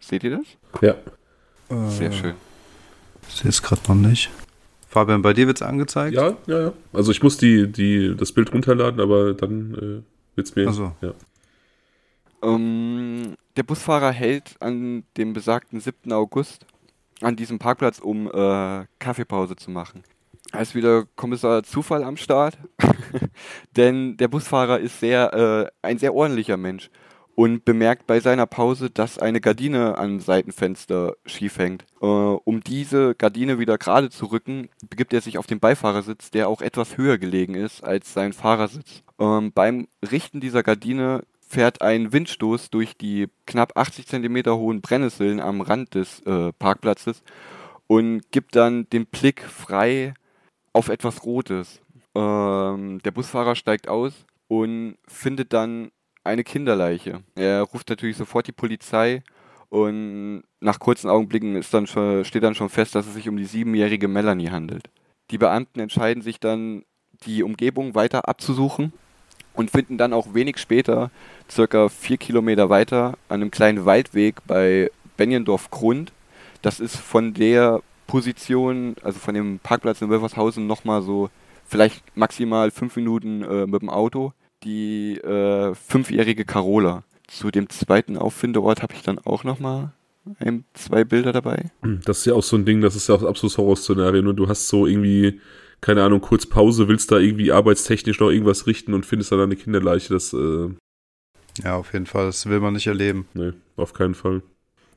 Seht 0.00 0.24
ihr 0.24 0.38
das? 0.38 0.82
Ja. 0.82 0.94
Sehr 1.88 2.12
schön. 2.12 2.34
Ich 3.28 3.36
sehe 3.36 3.48
es 3.48 3.62
gerade 3.62 3.82
noch 3.88 3.94
nicht. 3.94 4.30
Fabian, 4.88 5.22
bei 5.22 5.32
dir 5.32 5.46
wird 5.46 5.58
es 5.58 5.62
angezeigt? 5.62 6.14
Ja, 6.16 6.36
ja, 6.46 6.60
ja. 6.60 6.72
Also 6.92 7.10
ich 7.10 7.22
muss 7.22 7.38
die, 7.38 7.70
die, 7.70 8.14
das 8.16 8.32
Bild 8.32 8.52
runterladen, 8.52 9.00
aber 9.00 9.34
dann 9.34 9.74
äh, 9.74 10.36
wird's 10.36 10.54
mir. 10.54 10.68
Ach 10.68 10.72
so. 10.72 10.92
Ja. 11.00 11.12
Ähm, 12.42 13.34
der 13.56 13.62
Busfahrer 13.62 14.12
hält 14.12 14.56
an 14.60 15.04
dem 15.16 15.32
besagten 15.32 15.80
7. 15.80 16.12
August 16.12 16.66
an 17.22 17.36
diesem 17.36 17.58
Parkplatz, 17.58 17.98
um 17.98 18.28
äh, 18.28 18.84
Kaffeepause 18.98 19.56
zu 19.56 19.70
machen. 19.70 20.04
Da 20.52 20.60
ist 20.60 20.74
wieder 20.74 21.06
Kommissar 21.16 21.62
Zufall 21.62 22.04
am 22.04 22.16
Start, 22.16 22.58
denn 23.76 24.16
der 24.16 24.28
Busfahrer 24.28 24.78
ist 24.78 25.00
sehr, 25.00 25.32
äh, 25.32 25.86
ein 25.86 25.98
sehr 25.98 26.14
ordentlicher 26.14 26.56
Mensch 26.56 26.90
und 27.34 27.64
bemerkt 27.64 28.06
bei 28.06 28.20
seiner 28.20 28.46
Pause, 28.46 28.90
dass 28.90 29.18
eine 29.18 29.40
Gardine 29.40 29.98
am 29.98 30.20
Seitenfenster 30.20 31.16
schief 31.26 31.58
hängt. 31.58 31.84
Äh, 32.00 32.06
um 32.06 32.62
diese 32.62 33.14
Gardine 33.14 33.58
wieder 33.58 33.76
gerade 33.78 34.10
zu 34.10 34.26
rücken, 34.26 34.68
begibt 34.88 35.12
er 35.12 35.20
sich 35.20 35.36
auf 35.38 35.46
den 35.46 35.60
Beifahrersitz, 35.60 36.30
der 36.30 36.48
auch 36.48 36.62
etwas 36.62 36.96
höher 36.96 37.18
gelegen 37.18 37.54
ist 37.54 37.82
als 37.84 38.12
sein 38.12 38.32
Fahrersitz. 38.32 39.02
Ähm, 39.18 39.52
beim 39.52 39.88
Richten 40.10 40.40
dieser 40.40 40.62
Gardine 40.62 41.24
fährt 41.46 41.80
ein 41.80 42.12
Windstoß 42.12 42.70
durch 42.70 42.96
die 42.96 43.28
knapp 43.46 43.76
80 43.76 44.06
Zentimeter 44.06 44.56
hohen 44.56 44.80
Brennnesseln 44.80 45.40
am 45.40 45.60
Rand 45.60 45.94
des 45.94 46.20
äh, 46.26 46.52
Parkplatzes 46.52 47.22
und 47.86 48.30
gibt 48.32 48.56
dann 48.56 48.88
den 48.90 49.06
Blick 49.06 49.42
frei 49.42 50.14
auf 50.72 50.88
etwas 50.88 51.24
Rotes. 51.24 51.80
Ähm, 52.14 53.00
der 53.04 53.12
Busfahrer 53.12 53.54
steigt 53.54 53.88
aus 53.88 54.26
und 54.48 54.96
findet 55.06 55.52
dann 55.52 55.90
eine 56.24 56.42
Kinderleiche. 56.42 57.22
Er 57.36 57.62
ruft 57.62 57.88
natürlich 57.88 58.16
sofort 58.16 58.48
die 58.48 58.52
Polizei 58.52 59.22
und 59.68 60.42
nach 60.60 60.80
kurzen 60.80 61.08
Augenblicken 61.08 61.54
ist 61.54 61.72
dann 61.72 61.86
schon, 61.86 62.24
steht 62.24 62.42
dann 62.42 62.54
schon 62.56 62.68
fest, 62.68 62.94
dass 62.94 63.06
es 63.06 63.14
sich 63.14 63.28
um 63.28 63.36
die 63.36 63.44
siebenjährige 63.44 64.08
Melanie 64.08 64.50
handelt. 64.50 64.90
Die 65.30 65.38
Beamten 65.38 65.80
entscheiden 65.80 66.22
sich 66.22 66.40
dann, 66.40 66.84
die 67.24 67.42
Umgebung 67.42 67.94
weiter 67.94 68.28
abzusuchen 68.28 68.92
und 69.56 69.70
finden 69.70 69.98
dann 69.98 70.12
auch 70.12 70.34
wenig 70.34 70.58
später, 70.58 71.10
circa 71.50 71.88
vier 71.88 72.18
Kilometer 72.18 72.70
weiter, 72.70 73.18
an 73.28 73.40
einem 73.40 73.50
kleinen 73.50 73.84
Waldweg 73.84 74.36
bei 74.46 74.90
Benjendorf-Grund. 75.16 76.12
Das 76.62 76.78
ist 76.78 76.96
von 76.96 77.34
der 77.34 77.82
Position, 78.06 78.94
also 79.02 79.18
von 79.18 79.34
dem 79.34 79.58
Parkplatz 79.58 80.00
in 80.02 80.10
Wilfershausen, 80.10 80.66
nochmal 80.66 81.02
so 81.02 81.30
vielleicht 81.66 82.04
maximal 82.16 82.70
fünf 82.70 82.94
Minuten 82.96 83.42
äh, 83.42 83.66
mit 83.66 83.82
dem 83.82 83.90
Auto. 83.90 84.32
die 84.64 85.16
äh, 85.18 85.74
fünfjährige 85.74 86.44
Carola. 86.44 87.02
Zu 87.28 87.50
dem 87.50 87.68
zweiten 87.68 88.16
Auffindeort 88.16 88.82
habe 88.82 88.94
ich 88.94 89.02
dann 89.02 89.18
auch 89.18 89.44
nochmal 89.44 89.92
ein, 90.38 90.64
zwei 90.74 91.04
Bilder 91.04 91.32
dabei. 91.32 91.70
Das 92.04 92.18
ist 92.18 92.26
ja 92.26 92.34
auch 92.34 92.42
so 92.42 92.56
ein 92.56 92.64
Ding, 92.64 92.80
das 92.80 92.96
ist 92.96 93.08
ja 93.08 93.14
auch 93.14 93.22
ein 93.22 93.28
absolutes 93.28 93.58
Horrorszenario. 93.58 94.22
Nur 94.22 94.34
du 94.34 94.48
hast 94.48 94.68
so 94.68 94.86
irgendwie, 94.86 95.40
keine 95.80 96.02
Ahnung, 96.02 96.20
kurz 96.20 96.46
Pause, 96.46 96.88
willst 96.88 97.12
da 97.12 97.18
irgendwie 97.18 97.52
arbeitstechnisch 97.52 98.20
noch 98.20 98.30
irgendwas 98.30 98.66
richten 98.66 98.94
und 98.94 99.06
findest 99.06 99.32
dann 99.32 99.40
eine 99.40 99.56
Kinderleiche. 99.56 100.12
Das, 100.12 100.32
äh, 100.32 100.68
Ja, 101.62 101.76
auf 101.76 101.92
jeden 101.92 102.06
Fall. 102.06 102.26
Das 102.26 102.46
will 102.46 102.60
man 102.60 102.74
nicht 102.74 102.86
erleben. 102.86 103.26
nee, 103.34 103.52
auf 103.76 103.92
keinen 103.92 104.14
Fall. 104.14 104.42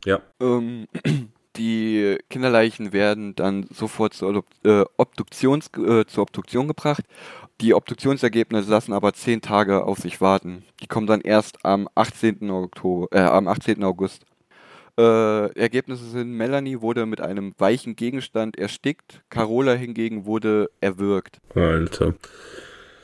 Ja. 0.05 0.21
Ähm, 0.41 0.87
die 1.57 2.17
Kinderleichen 2.29 2.93
werden 2.93 3.35
dann 3.35 3.67
sofort 3.73 4.13
zur, 4.13 4.29
Adop 4.29 4.45
äh, 4.63 4.85
Obduktions 4.97 5.69
äh, 5.77 6.05
zur 6.05 6.23
Obduktion 6.23 6.67
gebracht. 6.67 7.03
Die 7.61 7.73
Obduktionsergebnisse 7.73 8.69
lassen 8.69 8.93
aber 8.93 9.13
zehn 9.13 9.41
Tage 9.41 9.83
auf 9.83 9.97
sich 9.99 10.21
warten. 10.21 10.63
Die 10.81 10.87
kommen 10.87 11.07
dann 11.07 11.19
erst 11.21 11.65
am 11.65 11.89
18. 11.95 12.49
Oktober, 12.49 13.07
äh, 13.11 13.19
am 13.19 13.47
18. 13.49 13.83
August. 13.83 14.25
Äh, 14.99 15.57
Ergebnisse 15.57 16.03
sind, 16.09 16.33
Melanie 16.33 16.81
wurde 16.81 17.05
mit 17.05 17.21
einem 17.21 17.53
weichen 17.57 17.95
Gegenstand 17.95 18.57
erstickt, 18.57 19.21
Carola 19.29 19.71
hingegen 19.71 20.25
wurde 20.25 20.69
erwürgt. 20.81 21.39
Alter. 21.55 22.15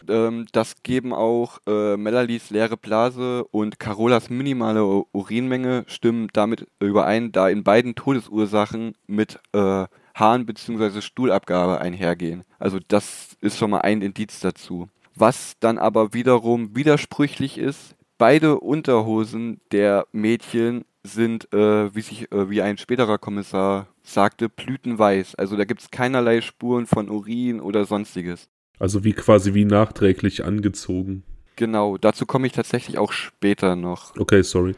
Ähm, 0.10 0.46
das 0.52 0.84
geben 0.84 1.14
auch 1.14 1.60
äh, 1.66 1.96
Melanies 1.96 2.50
leere 2.50 2.76
Blase 2.76 3.46
und 3.46 3.80
Carolas 3.80 4.30
minimale 4.30 4.84
Urinmenge 4.84 5.86
stimmen 5.88 6.28
damit 6.34 6.68
überein, 6.82 7.32
da 7.32 7.48
in 7.48 7.64
beiden 7.64 7.96
Todesursachen 7.96 8.96
mit 9.08 9.40
äh, 9.54 9.86
Harn- 10.16 10.46
bzw. 10.46 11.00
Stuhlabgabe 11.00 11.80
einhergehen. 11.80 12.44
Also 12.60 12.78
das 12.86 13.38
ist 13.40 13.58
schon 13.58 13.70
mal 13.70 13.82
ein 13.82 14.02
Indiz 14.02 14.42
dazu. 14.42 14.90
Was 15.16 15.54
dann 15.62 15.78
aber 15.78 16.14
wiederum 16.14 16.76
widersprüchlich 16.76 17.58
ist, 17.58 17.96
beide 18.18 18.60
Unterhosen 18.60 19.62
der 19.72 20.08
Mädchen 20.12 20.84
sind, 21.06 21.52
äh, 21.54 21.94
wie 21.96 22.02
sich, 22.02 22.32
äh, 22.32 22.50
wie 22.50 22.62
ein 22.62 22.78
späterer 22.78 23.18
Kommissar 23.18 23.88
sagte, 24.04 24.50
blütenweiß. 24.50 25.36
Also 25.36 25.56
da 25.56 25.66
gibt 25.66 25.82
es 25.82 25.92
keinerlei 25.92 26.42
Spuren 26.42 26.86
von 26.86 27.10
Urin 27.10 27.60
oder 27.60 27.86
sonstiges. 27.86 28.50
Also 28.80 29.04
wie 29.04 29.14
quasi 29.14 29.54
wie 29.54 29.66
nachträglich 29.66 30.44
angezogen. 30.44 31.24
Genau, 31.56 31.98
dazu 31.98 32.26
komme 32.26 32.48
ich 32.48 32.54
tatsächlich 32.54 32.98
auch 32.98 33.14
später 33.14 33.76
noch. 33.76 34.16
Okay, 34.18 34.42
sorry. 34.44 34.76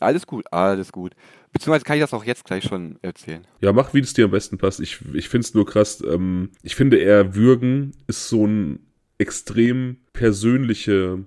Alles 0.00 0.26
gut, 0.26 0.44
alles 0.52 0.92
gut. 0.92 1.12
Beziehungsweise 1.52 1.84
kann 1.84 1.96
ich 1.96 2.02
das 2.02 2.12
auch 2.12 2.24
jetzt 2.24 2.44
gleich 2.44 2.64
schon 2.64 2.98
erzählen. 3.02 3.46
Ja, 3.60 3.72
mach, 3.72 3.94
wie 3.94 4.00
es 4.00 4.12
dir 4.12 4.26
am 4.26 4.30
besten 4.30 4.58
passt. 4.58 4.80
Ich, 4.80 4.98
ich 5.14 5.28
finde 5.28 5.46
es 5.46 5.54
nur 5.54 5.66
krass. 5.66 6.02
Ähm, 6.06 6.50
ich 6.62 6.74
finde 6.76 6.98
eher 6.98 7.34
Würgen 7.34 7.92
ist 8.06 8.28
so 8.28 8.46
ein 8.46 8.80
extrem 9.18 9.98
persönliche, 10.12 11.24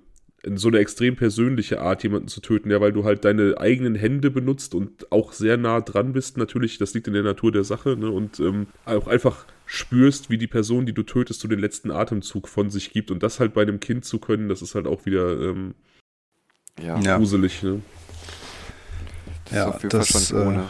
so 0.57 0.67
eine 0.69 0.79
extrem 0.79 1.15
persönliche 1.15 1.81
Art, 1.81 2.03
jemanden 2.03 2.27
zu 2.27 2.41
töten, 2.41 2.71
ja, 2.71 2.79
weil 2.81 2.91
du 2.91 3.03
halt 3.03 3.25
deine 3.25 3.57
eigenen 3.57 3.95
Hände 3.95 4.31
benutzt 4.31 4.73
und 4.75 5.11
auch 5.11 5.33
sehr 5.33 5.57
nah 5.57 5.81
dran 5.81 6.13
bist. 6.13 6.37
Natürlich, 6.37 6.77
das 6.77 6.93
liegt 6.93 7.07
in 7.07 7.13
der 7.13 7.23
Natur 7.23 7.51
der 7.51 7.63
Sache, 7.63 7.95
ne? 7.97 8.09
Und 8.09 8.39
ähm, 8.39 8.67
auch 8.85 9.07
einfach 9.07 9.45
spürst, 9.65 10.29
wie 10.29 10.37
die 10.37 10.47
Person, 10.47 10.85
die 10.85 10.93
du 10.93 11.03
tötest, 11.03 11.41
so 11.41 11.47
den 11.47 11.59
letzten 11.59 11.91
Atemzug 11.91 12.47
von 12.47 12.69
sich 12.69 12.91
gibt. 12.91 13.11
Und 13.11 13.21
das 13.23 13.39
halt 13.39 13.53
bei 13.53 13.61
einem 13.61 13.79
Kind 13.79 14.05
zu 14.05 14.19
können, 14.19 14.49
das 14.49 14.61
ist 14.61 14.75
halt 14.75 14.87
auch 14.87 15.05
wieder 15.05 15.39
ähm, 15.39 15.73
Ja, 16.81 17.17
gruselig, 17.17 17.61
ne? 17.63 17.81
das 19.45 19.53
Ja, 19.53 19.67
ist 19.69 19.75
auf 19.75 19.83
jeden 19.83 19.91
Fall 19.91 19.99
das, 19.99 20.27
schon 20.29 20.37
äh, 20.41 20.45
ohne. 20.45 20.63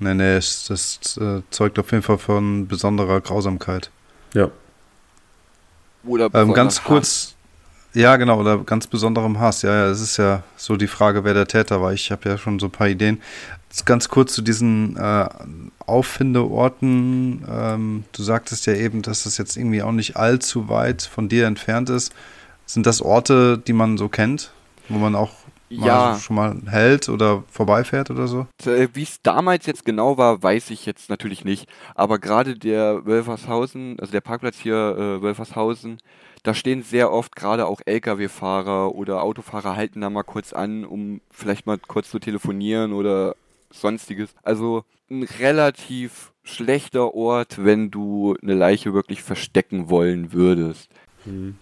Nee, 0.00 0.14
nee, 0.14 0.36
es- 0.36 0.66
das 0.66 1.16
äh, 1.16 1.42
zeugt 1.50 1.78
auf 1.78 1.90
jeden 1.92 2.02
Fall 2.02 2.18
von 2.18 2.66
besonderer 2.68 3.20
Grausamkeit. 3.20 3.90
Ja. 4.34 4.50
Oder 6.06 6.28
Ähm, 6.34 6.52
ganz 6.52 6.80
Hass. 6.80 6.84
kurz, 6.84 7.34
ja 7.94 8.16
genau, 8.16 8.40
oder 8.40 8.58
ganz 8.58 8.86
besonderem 8.86 9.38
Hass. 9.40 9.62
Ja, 9.62 9.74
ja, 9.74 9.86
es 9.86 10.00
ist 10.00 10.16
ja 10.16 10.42
so 10.56 10.76
die 10.76 10.86
Frage, 10.86 11.24
wer 11.24 11.34
der 11.34 11.46
Täter 11.46 11.80
war. 11.80 11.92
Ich 11.92 12.10
habe 12.10 12.28
ja 12.28 12.38
schon 12.38 12.58
so 12.58 12.66
ein 12.66 12.72
paar 12.72 12.88
Ideen. 12.88 13.20
Jetzt 13.70 13.86
ganz 13.86 14.08
kurz 14.08 14.32
zu 14.34 14.42
diesen 14.42 14.96
äh, 14.96 15.28
Auffindeorten. 15.86 17.44
Ähm, 17.50 18.04
du 18.12 18.22
sagtest 18.22 18.66
ja 18.66 18.74
eben, 18.74 19.02
dass 19.02 19.24
das 19.24 19.38
jetzt 19.38 19.56
irgendwie 19.56 19.82
auch 19.82 19.92
nicht 19.92 20.16
allzu 20.16 20.68
weit 20.68 21.02
von 21.02 21.28
dir 21.28 21.46
entfernt 21.46 21.90
ist. 21.90 22.12
Sind 22.66 22.86
das 22.86 23.02
Orte, 23.02 23.58
die 23.58 23.72
man 23.72 23.98
so 23.98 24.08
kennt, 24.08 24.52
wo 24.88 24.98
man 24.98 25.14
auch 25.14 25.30
mal 25.70 25.86
Ja. 25.86 26.18
schon 26.20 26.36
mal 26.36 26.56
hält 26.66 27.08
oder 27.08 27.42
vorbeifährt 27.50 28.10
oder 28.10 28.26
so? 28.28 28.46
Äh, 28.64 28.88
Wie 28.94 29.02
es 29.02 29.20
damals 29.22 29.66
jetzt 29.66 29.84
genau 29.84 30.16
war, 30.16 30.42
weiß 30.42 30.70
ich 30.70 30.86
jetzt 30.86 31.10
natürlich 31.10 31.44
nicht. 31.44 31.68
Aber 31.94 32.18
gerade 32.18 32.56
der 32.56 33.04
Wölfershausen, 33.04 33.96
also 34.00 34.12
der 34.12 34.20
Parkplatz 34.20 34.56
hier 34.58 34.74
äh, 34.74 35.22
Wölfershausen, 35.22 35.98
da 36.44 36.54
stehen 36.54 36.82
sehr 36.82 37.10
oft 37.10 37.34
gerade 37.34 37.66
auch 37.66 37.80
Lkw-Fahrer 37.84 38.94
oder 38.94 39.22
Autofahrer 39.22 39.76
halten 39.76 40.02
da 40.02 40.10
mal 40.10 40.22
kurz 40.22 40.52
an, 40.52 40.84
um 40.84 41.20
vielleicht 41.30 41.66
mal 41.66 41.78
kurz 41.78 42.10
zu 42.10 42.18
telefonieren 42.18 42.92
oder 42.92 43.34
sonstiges. 43.70 44.34
Also 44.42 44.84
ein 45.10 45.22
relativ 45.22 46.32
schlechter 46.44 47.14
Ort, 47.14 47.64
wenn 47.64 47.90
du 47.90 48.36
eine 48.42 48.54
Leiche 48.54 48.92
wirklich 48.92 49.22
verstecken 49.22 49.88
wollen 49.88 50.32
würdest. 50.32 50.90
Mhm. 51.24 51.56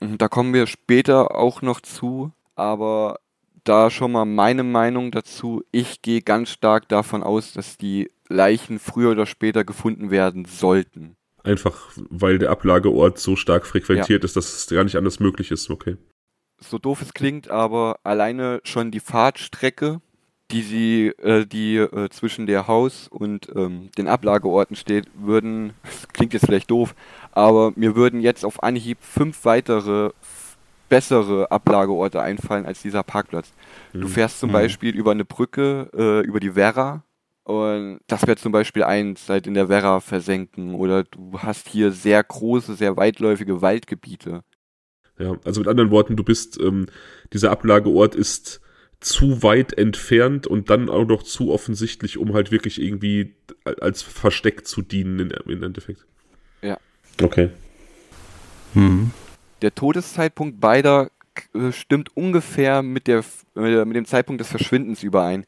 Mhm, 0.00 0.18
Da 0.18 0.28
kommen 0.28 0.54
wir 0.54 0.68
später 0.68 1.34
auch 1.34 1.60
noch 1.60 1.80
zu, 1.80 2.30
aber 2.54 3.18
da 3.64 3.90
schon 3.90 4.12
mal 4.12 4.24
meine 4.24 4.62
Meinung 4.62 5.10
dazu. 5.10 5.64
Ich 5.72 6.00
gehe 6.00 6.22
ganz 6.22 6.50
stark 6.50 6.88
davon 6.88 7.24
aus, 7.24 7.52
dass 7.52 7.76
die 7.76 8.10
Leichen 8.28 8.78
früher 8.78 9.10
oder 9.10 9.26
später 9.26 9.64
gefunden 9.64 10.10
werden 10.10 10.44
sollten. 10.44 11.16
Einfach, 11.44 11.90
weil 12.10 12.38
der 12.38 12.50
Ablageort 12.50 13.18
so 13.18 13.34
stark 13.36 13.66
frequentiert 13.66 14.22
ist, 14.24 14.36
dass 14.36 14.52
es 14.54 14.66
gar 14.68 14.84
nicht 14.84 14.96
anders 14.96 15.18
möglich 15.20 15.50
ist, 15.50 15.70
okay. 15.70 15.96
So 16.60 16.78
doof 16.78 17.02
es 17.02 17.12
klingt, 17.14 17.50
aber 17.50 17.98
alleine 18.04 18.60
schon 18.62 18.92
die 18.92 19.00
Fahrtstrecke, 19.00 20.00
die 20.52 20.62
sie, 20.62 21.06
äh, 21.18 21.44
die 21.46 21.76
äh, 21.78 22.08
zwischen 22.10 22.46
der 22.46 22.68
Haus 22.68 23.08
und 23.08 23.48
ähm, 23.56 23.90
den 23.98 24.06
Ablageorten 24.06 24.76
steht, 24.76 25.06
würden, 25.14 25.72
das 25.82 26.08
klingt 26.08 26.32
jetzt 26.34 26.46
vielleicht 26.46 26.70
doof, 26.70 26.94
aber 27.32 27.72
mir 27.74 27.96
würden 27.96 28.20
jetzt 28.20 28.44
auf 28.44 28.62
Anhieb 28.62 28.98
fünf 29.00 29.44
weitere 29.44 30.10
bessere 30.88 31.50
Ablageorte 31.50 32.20
einfallen 32.20 32.66
als 32.66 32.82
dieser 32.82 33.02
Parkplatz. 33.02 33.52
Du 33.94 34.00
Mhm. 34.00 34.08
fährst 34.08 34.38
zum 34.40 34.50
Mhm. 34.50 34.54
Beispiel 34.54 34.94
über 34.94 35.10
eine 35.10 35.24
Brücke, 35.24 35.88
äh, 35.96 36.20
über 36.26 36.38
die 36.38 36.54
Werra. 36.54 37.02
Und 37.44 38.00
das 38.06 38.22
wäre 38.22 38.36
zum 38.36 38.52
Beispiel 38.52 38.84
eins, 38.84 39.28
halt 39.28 39.46
in 39.46 39.54
der 39.54 39.68
Werra 39.68 40.00
versenken. 40.00 40.74
Oder 40.74 41.04
du 41.04 41.38
hast 41.38 41.68
hier 41.68 41.90
sehr 41.90 42.22
große, 42.22 42.74
sehr 42.74 42.96
weitläufige 42.96 43.60
Waldgebiete. 43.60 44.42
Ja, 45.18 45.36
also 45.44 45.60
mit 45.60 45.68
anderen 45.68 45.90
Worten, 45.90 46.16
du 46.16 46.24
bist, 46.24 46.60
ähm, 46.60 46.86
dieser 47.32 47.50
Ablageort 47.50 48.14
ist 48.14 48.60
zu 49.00 49.42
weit 49.42 49.72
entfernt 49.76 50.46
und 50.46 50.70
dann 50.70 50.88
auch 50.88 51.06
noch 51.06 51.24
zu 51.24 51.50
offensichtlich, 51.50 52.18
um 52.18 52.34
halt 52.34 52.52
wirklich 52.52 52.80
irgendwie 52.80 53.34
als 53.80 54.02
Versteck 54.02 54.66
zu 54.66 54.80
dienen 54.80 55.18
in, 55.18 55.30
im 55.30 55.62
Endeffekt. 55.62 56.06
Ja. 56.62 56.78
Okay. 57.20 57.50
Mhm. 58.74 59.10
Der 59.60 59.74
Todeszeitpunkt 59.74 60.60
beider 60.60 61.10
äh, 61.54 61.72
stimmt 61.72 62.16
ungefähr 62.16 62.82
mit, 62.82 63.06
der, 63.06 63.24
äh, 63.56 63.84
mit 63.84 63.96
dem 63.96 64.04
Zeitpunkt 64.04 64.40
des 64.40 64.48
Verschwindens 64.48 65.02
überein. 65.02 65.44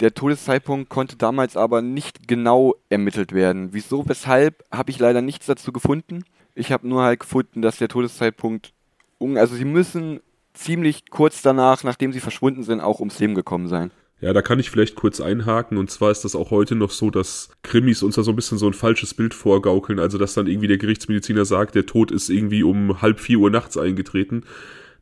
Der 0.00 0.14
Todeszeitpunkt 0.14 0.88
konnte 0.88 1.16
damals 1.16 1.56
aber 1.56 1.80
nicht 1.82 2.26
genau 2.26 2.74
ermittelt 2.88 3.32
werden. 3.32 3.68
Wieso, 3.72 4.08
weshalb, 4.08 4.64
habe 4.72 4.90
ich 4.90 4.98
leider 4.98 5.22
nichts 5.22 5.46
dazu 5.46 5.72
gefunden. 5.72 6.24
Ich 6.54 6.72
habe 6.72 6.88
nur 6.88 7.02
halt 7.02 7.20
gefunden, 7.20 7.62
dass 7.62 7.78
der 7.78 7.88
Todeszeitpunkt, 7.88 8.72
un- 9.20 9.38
also 9.38 9.54
sie 9.54 9.64
müssen 9.64 10.20
ziemlich 10.54 11.08
kurz 11.10 11.40
danach, 11.42 11.84
nachdem 11.84 12.12
sie 12.12 12.20
verschwunden 12.20 12.62
sind, 12.62 12.80
auch 12.80 12.98
ums 13.00 13.18
Leben 13.20 13.34
gekommen 13.34 13.68
sein. 13.68 13.90
Ja, 14.20 14.32
da 14.32 14.42
kann 14.42 14.60
ich 14.60 14.70
vielleicht 14.70 14.94
kurz 14.96 15.20
einhaken. 15.20 15.78
Und 15.78 15.90
zwar 15.90 16.10
ist 16.10 16.24
das 16.24 16.36
auch 16.36 16.50
heute 16.50 16.74
noch 16.74 16.90
so, 16.90 17.10
dass 17.10 17.50
Krimis 17.62 18.02
uns 18.02 18.14
da 18.16 18.22
so 18.22 18.30
ein 18.32 18.36
bisschen 18.36 18.58
so 18.58 18.66
ein 18.66 18.72
falsches 18.74 19.14
Bild 19.14 19.34
vorgaukeln. 19.34 19.98
Also, 19.98 20.16
dass 20.18 20.34
dann 20.34 20.46
irgendwie 20.46 20.68
der 20.68 20.78
Gerichtsmediziner 20.78 21.44
sagt, 21.44 21.74
der 21.74 21.86
Tod 21.86 22.10
ist 22.12 22.28
irgendwie 22.28 22.62
um 22.62 23.02
halb 23.02 23.18
vier 23.18 23.38
Uhr 23.38 23.50
nachts 23.50 23.76
eingetreten. 23.76 24.44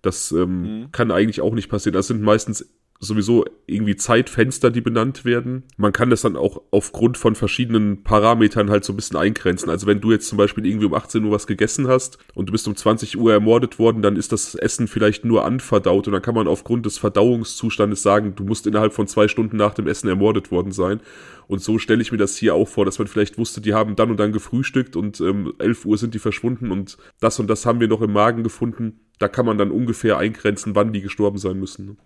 Das 0.02 0.32
ähm, 0.32 0.62
Mhm. 0.62 0.92
kann 0.92 1.10
eigentlich 1.10 1.42
auch 1.42 1.52
nicht 1.52 1.68
passieren. 1.68 1.94
Das 1.94 2.06
sind 2.06 2.22
meistens 2.22 2.66
sowieso 3.00 3.46
irgendwie 3.66 3.96
Zeitfenster, 3.96 4.70
die 4.70 4.82
benannt 4.82 5.24
werden. 5.24 5.62
Man 5.78 5.92
kann 5.92 6.10
das 6.10 6.20
dann 6.20 6.36
auch 6.36 6.60
aufgrund 6.70 7.16
von 7.16 7.34
verschiedenen 7.34 8.04
Parametern 8.04 8.68
halt 8.68 8.84
so 8.84 8.92
ein 8.92 8.96
bisschen 8.96 9.16
eingrenzen. 9.16 9.70
Also 9.70 9.86
wenn 9.86 10.02
du 10.02 10.12
jetzt 10.12 10.28
zum 10.28 10.36
Beispiel 10.36 10.66
irgendwie 10.66 10.84
um 10.84 10.92
18 10.92 11.24
Uhr 11.24 11.30
was 11.30 11.46
gegessen 11.46 11.88
hast 11.88 12.18
und 12.34 12.50
du 12.50 12.52
bist 12.52 12.68
um 12.68 12.76
20 12.76 13.18
Uhr 13.18 13.32
ermordet 13.32 13.78
worden, 13.78 14.02
dann 14.02 14.16
ist 14.16 14.32
das 14.32 14.54
Essen 14.54 14.86
vielleicht 14.86 15.24
nur 15.24 15.46
anverdaut 15.46 16.06
und 16.06 16.12
dann 16.12 16.20
kann 16.20 16.34
man 16.34 16.46
aufgrund 16.46 16.84
des 16.84 16.98
Verdauungszustandes 16.98 18.02
sagen, 18.02 18.34
du 18.36 18.44
musst 18.44 18.66
innerhalb 18.66 18.92
von 18.92 19.06
zwei 19.06 19.28
Stunden 19.28 19.56
nach 19.56 19.72
dem 19.72 19.86
Essen 19.86 20.08
ermordet 20.08 20.50
worden 20.50 20.72
sein. 20.72 21.00
Und 21.46 21.62
so 21.62 21.78
stelle 21.78 22.02
ich 22.02 22.12
mir 22.12 22.18
das 22.18 22.36
hier 22.36 22.54
auch 22.54 22.68
vor, 22.68 22.84
dass 22.84 22.98
man 22.98 23.08
vielleicht 23.08 23.38
wusste, 23.38 23.62
die 23.62 23.72
haben 23.72 23.96
dann 23.96 24.10
und 24.10 24.20
dann 24.20 24.30
gefrühstückt 24.30 24.94
und 24.94 25.20
ähm, 25.20 25.54
11 25.58 25.86
Uhr 25.86 25.96
sind 25.96 26.12
die 26.12 26.18
verschwunden 26.18 26.70
und 26.70 26.98
das 27.18 27.40
und 27.40 27.48
das 27.48 27.64
haben 27.64 27.80
wir 27.80 27.88
noch 27.88 28.02
im 28.02 28.12
Magen 28.12 28.42
gefunden. 28.44 29.00
Da 29.18 29.26
kann 29.26 29.46
man 29.46 29.56
dann 29.56 29.70
ungefähr 29.70 30.18
eingrenzen, 30.18 30.74
wann 30.74 30.92
die 30.92 31.00
gestorben 31.00 31.38
sein 31.38 31.58
müssen. 31.58 31.96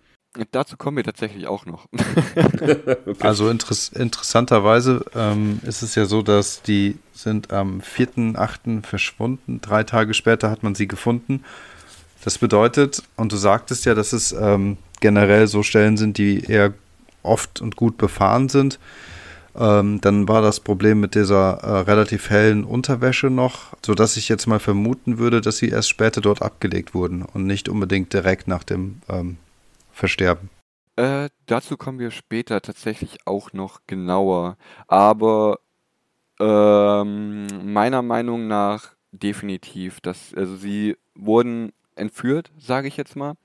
Dazu 0.51 0.77
kommen 0.77 0.97
wir 0.97 1.03
tatsächlich 1.03 1.47
auch 1.47 1.65
noch. 1.65 1.87
Also 3.19 3.49
interess 3.49 3.89
interessanterweise 3.89 5.05
ähm, 5.15 5.59
ist 5.63 5.81
es 5.81 5.95
ja 5.95 6.05
so, 6.05 6.21
dass 6.21 6.61
die 6.61 6.97
sind 7.13 7.51
am 7.53 7.81
4.8. 7.81 8.83
verschwunden. 8.83 9.61
Drei 9.61 9.83
Tage 9.83 10.13
später 10.13 10.49
hat 10.49 10.63
man 10.63 10.75
sie 10.75 10.87
gefunden. 10.87 11.43
Das 12.23 12.37
bedeutet, 12.37 13.03
und 13.15 13.31
du 13.31 13.37
sagtest 13.37 13.85
ja, 13.85 13.93
dass 13.93 14.13
es 14.13 14.31
ähm, 14.31 14.77
generell 14.99 15.47
so 15.47 15.63
Stellen 15.63 15.97
sind, 15.97 16.17
die 16.17 16.43
eher 16.43 16.73
oft 17.23 17.61
und 17.61 17.75
gut 17.75 17.97
befahren 17.97 18.49
sind. 18.49 18.79
Ähm, 19.57 20.01
dann 20.01 20.27
war 20.27 20.41
das 20.41 20.59
Problem 20.59 20.99
mit 20.99 21.15
dieser 21.15 21.59
äh, 21.63 21.79
relativ 21.81 22.29
hellen 22.29 22.65
Unterwäsche 22.65 23.29
noch, 23.29 23.73
sodass 23.85 24.17
ich 24.17 24.27
jetzt 24.27 24.47
mal 24.47 24.59
vermuten 24.59 25.17
würde, 25.17 25.39
dass 25.39 25.57
sie 25.57 25.69
erst 25.69 25.89
später 25.89 26.19
dort 26.19 26.41
abgelegt 26.41 26.93
wurden 26.93 27.21
und 27.21 27.45
nicht 27.45 27.69
unbedingt 27.69 28.11
direkt 28.11 28.47
nach 28.47 28.63
dem 28.63 29.01
ähm, 29.07 29.37
Versterben. 29.95 30.49
Äh, 30.97 31.29
dazu 31.45 31.77
kommen 31.77 31.99
wir 31.99 32.11
später 32.11 32.61
tatsächlich 32.61 33.19
auch 33.25 33.53
noch 33.53 33.79
genauer. 33.87 34.57
Aber 34.87 35.59
ähm, 36.37 37.47
meiner 37.63 38.01
Meinung 38.01 38.47
nach 38.47 38.91
definitiv. 39.11 40.01
Dass, 40.01 40.33
also 40.33 40.57
sie 40.57 40.97
wurden 41.15 41.71
entführt, 41.95 42.51
sage 42.59 42.89
ich 42.89 42.97
jetzt 42.97 43.15
mal. 43.15 43.35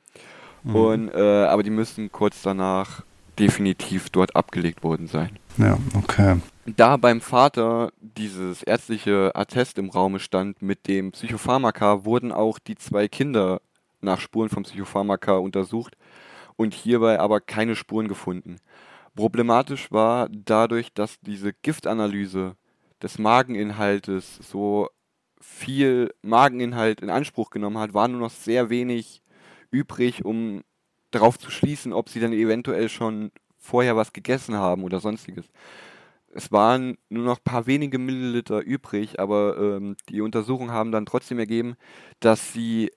Mhm. 0.64 0.74
Und, 0.74 1.08
äh, 1.10 1.44
aber 1.44 1.62
die 1.62 1.70
müssen 1.70 2.10
kurz 2.10 2.42
danach 2.42 3.04
definitiv 3.38 4.10
dort 4.10 4.34
abgelegt 4.34 4.82
worden 4.82 5.06
sein. 5.06 5.38
Ja, 5.56 5.78
okay. 5.96 6.40
Da 6.66 6.96
beim 6.96 7.20
Vater 7.20 7.92
dieses 8.00 8.64
ärztliche 8.64 9.30
Attest 9.34 9.78
im 9.78 9.88
Raume 9.88 10.18
stand 10.18 10.62
mit 10.62 10.88
dem 10.88 11.12
Psychopharmaka, 11.12 12.04
wurden 12.04 12.32
auch 12.32 12.58
die 12.58 12.74
zwei 12.74 13.06
Kinder 13.06 13.60
nach 14.00 14.20
Spuren 14.20 14.48
vom 14.48 14.64
Psychopharmaka 14.64 15.36
untersucht 15.36 15.96
und 16.60 16.74
hierbei 16.74 17.18
aber 17.18 17.40
keine 17.40 17.74
Spuren 17.74 18.06
gefunden. 18.06 18.56
Problematisch 19.14 19.90
war 19.90 20.28
dadurch, 20.28 20.92
dass 20.92 21.18
diese 21.20 21.54
Giftanalyse 21.54 22.54
des 23.02 23.18
Mageninhaltes 23.18 24.36
so 24.36 24.90
viel 25.40 26.12
Mageninhalt 26.20 27.00
in 27.00 27.08
Anspruch 27.08 27.48
genommen 27.48 27.78
hat, 27.78 27.94
war 27.94 28.08
nur 28.08 28.20
noch 28.20 28.30
sehr 28.30 28.68
wenig 28.68 29.22
übrig, 29.70 30.26
um 30.26 30.62
darauf 31.12 31.38
zu 31.38 31.50
schließen, 31.50 31.94
ob 31.94 32.10
sie 32.10 32.20
dann 32.20 32.34
eventuell 32.34 32.90
schon 32.90 33.32
vorher 33.56 33.96
was 33.96 34.12
gegessen 34.12 34.54
haben 34.54 34.84
oder 34.84 35.00
sonstiges. 35.00 35.46
Es 36.28 36.52
waren 36.52 36.98
nur 37.08 37.24
noch 37.24 37.38
ein 37.38 37.44
paar 37.44 37.66
wenige 37.66 37.98
Milliliter 37.98 38.60
übrig, 38.60 39.18
aber 39.18 39.56
ähm, 39.56 39.96
die 40.10 40.20
Untersuchungen 40.20 40.72
haben 40.72 40.92
dann 40.92 41.06
trotzdem 41.06 41.38
ergeben, 41.38 41.76
dass 42.20 42.52
sie 42.52 42.90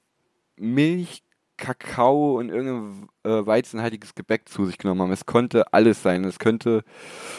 Milch, 0.58 1.23
Kakao 1.58 2.38
und 2.38 2.50
irgendein 2.50 3.08
äh, 3.24 3.46
weizenhaltiges 3.46 4.16
Gebäck 4.16 4.50
zu 4.50 4.66
sich 4.66 4.78
genommen 4.78 5.02
haben. 5.02 5.12
Es 5.12 5.26
konnte 5.26 5.74
alles 5.74 6.02
sein. 6.02 6.24
Es 6.26 6.40
könnte 6.40 6.84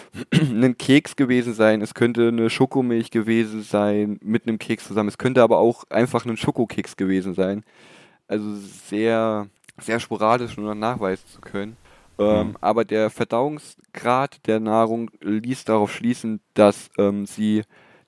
ein 0.32 0.78
Keks 0.78 1.16
gewesen 1.16 1.54
sein, 1.54 1.82
es 1.82 1.94
könnte 1.94 2.28
eine 2.28 2.50
Schokomilch 2.50 3.10
gewesen 3.10 3.62
sein 3.62 4.18
mit 4.22 4.46
einem 4.46 4.58
Keks 4.58 4.86
zusammen. 4.86 5.08
Es 5.08 5.18
könnte 5.18 5.42
aber 5.42 5.58
auch 5.58 5.84
einfach 5.90 6.24
ein 6.24 6.36
Schokokeks 6.36 6.96
gewesen 6.96 7.34
sein. 7.34 7.64
Also 8.28 8.54
sehr, 8.54 9.48
sehr 9.80 10.00
sporadisch 10.00 10.56
nur 10.56 10.74
nachweisen 10.74 11.26
zu 11.28 11.40
können. 11.40 11.76
Ähm, 12.18 12.48
mhm. 12.48 12.56
Aber 12.60 12.84
der 12.84 13.10
Verdauungsgrad 13.10 14.46
der 14.46 14.60
Nahrung 14.60 15.10
ließ 15.20 15.64
darauf 15.64 15.92
schließen, 15.92 16.40
dass 16.54 16.90
ähm, 16.98 17.26
sie 17.26 17.62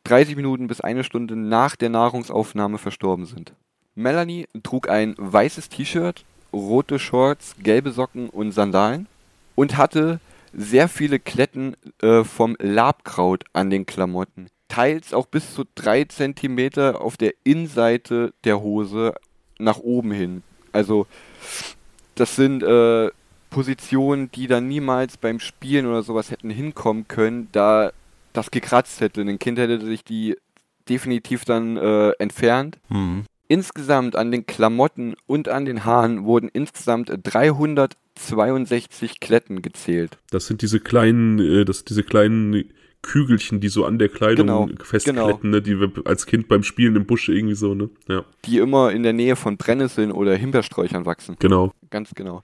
30 0.05 0.37
Minuten 0.37 0.69
bis 0.69 0.81
eine 0.81 1.03
Stunde 1.03 1.37
nach 1.37 1.75
der 1.77 1.91
Nahrungsaufnahme 1.91 2.79
verstorben 2.79 3.27
sind. 3.27 3.55
Melanie 3.97 4.47
trug 4.63 4.89
ein 4.89 5.15
weißes 5.19 5.71
T-Shirt, 5.71 6.25
rote 6.53 6.99
Shorts, 6.99 7.57
gelbe 7.59 7.91
Socken 7.91 8.29
und 8.29 8.53
Sandalen 8.53 9.07
und 9.55 9.77
hatte 9.77 10.21
sehr 10.53 10.89
viele 10.89 11.19
Kletten 11.19 11.77
äh, 12.03 12.23
vom 12.23 12.57
Labkraut 12.61 13.45
an 13.53 13.71
den 13.71 13.87
Klamotten. 13.87 14.47
Teils 14.69 15.13
auch 15.13 15.27
bis 15.27 15.55
zu 15.55 15.65
drei 15.75 16.05
Zentimeter 16.05 17.01
auf 17.01 17.17
der 17.17 17.35
Innenseite 17.45 18.33
der 18.45 18.61
Hose 18.61 19.15
nach 19.59 19.79
oben 19.79 20.13
hin. 20.13 20.43
Also 20.73 21.07
das 22.15 22.37
sind 22.37 22.63
äh, 22.63 23.11
Positionen, 23.51 24.31
die 24.33 24.47
dann 24.47 24.69
niemals 24.69 25.17
beim 25.17 25.41
Spielen 25.41 25.87
oder 25.87 26.03
sowas 26.03 26.31
hätten 26.31 26.51
hinkommen 26.51 27.09
können, 27.09 27.49
da 27.53 27.93
das 28.33 28.51
gekratzt 28.51 29.01
hätte. 29.01 29.23
Ein 29.23 29.39
Kind 29.39 29.59
hätte 29.59 29.81
sich 29.85 30.05
die 30.05 30.37
definitiv 30.89 31.45
dann 31.45 31.77
äh, 31.77 32.11
entfernt. 32.19 32.79
Mhm. 32.89 33.25
Insgesamt 33.49 34.17
an 34.17 34.31
den 34.31 34.47
Klamotten 34.47 35.15
und 35.27 35.49
an 35.49 35.65
den 35.65 35.85
Haaren 35.85 36.25
wurden 36.25 36.49
insgesamt 36.53 37.13
362 37.23 39.21
Kletten 39.21 39.63
gezählt. 39.63 40.19
Das 40.31 40.47
sind 40.47 40.63
diese 40.63 40.81
kleinen, 40.81 41.39
äh, 41.39 41.65
das 41.65 41.85
diese 41.85 42.03
kleinen 42.03 42.71
Kügelchen, 43.03 43.61
die 43.61 43.69
so 43.69 43.85
an 43.85 43.99
der 43.99 44.09
Kleidung 44.09 44.47
genau, 44.47 44.69
festkletten, 44.83 45.23
genau. 45.23 45.39
ne, 45.43 45.63
die 45.63 45.79
wir 45.79 45.93
als 46.05 46.27
Kind 46.27 46.49
beim 46.49 46.65
Spielen 46.65 46.97
im 46.97 47.07
Busch 47.07 47.29
irgendwie 47.29 47.55
so, 47.55 47.75
ne? 47.75 47.89
Ja. 48.09 48.25
Die 48.45 48.59
immer 48.59 48.91
in 48.91 49.05
der 49.05 49.13
Nähe 49.13 49.37
von 49.37 49.57
Brennnesseln 49.57 50.11
oder 50.11 50.35
Himbeersträuchern 50.35 51.07
wachsen. 51.07 51.37
Genau. 51.39 51.73
Ganz 51.91 52.15
genau. 52.15 52.43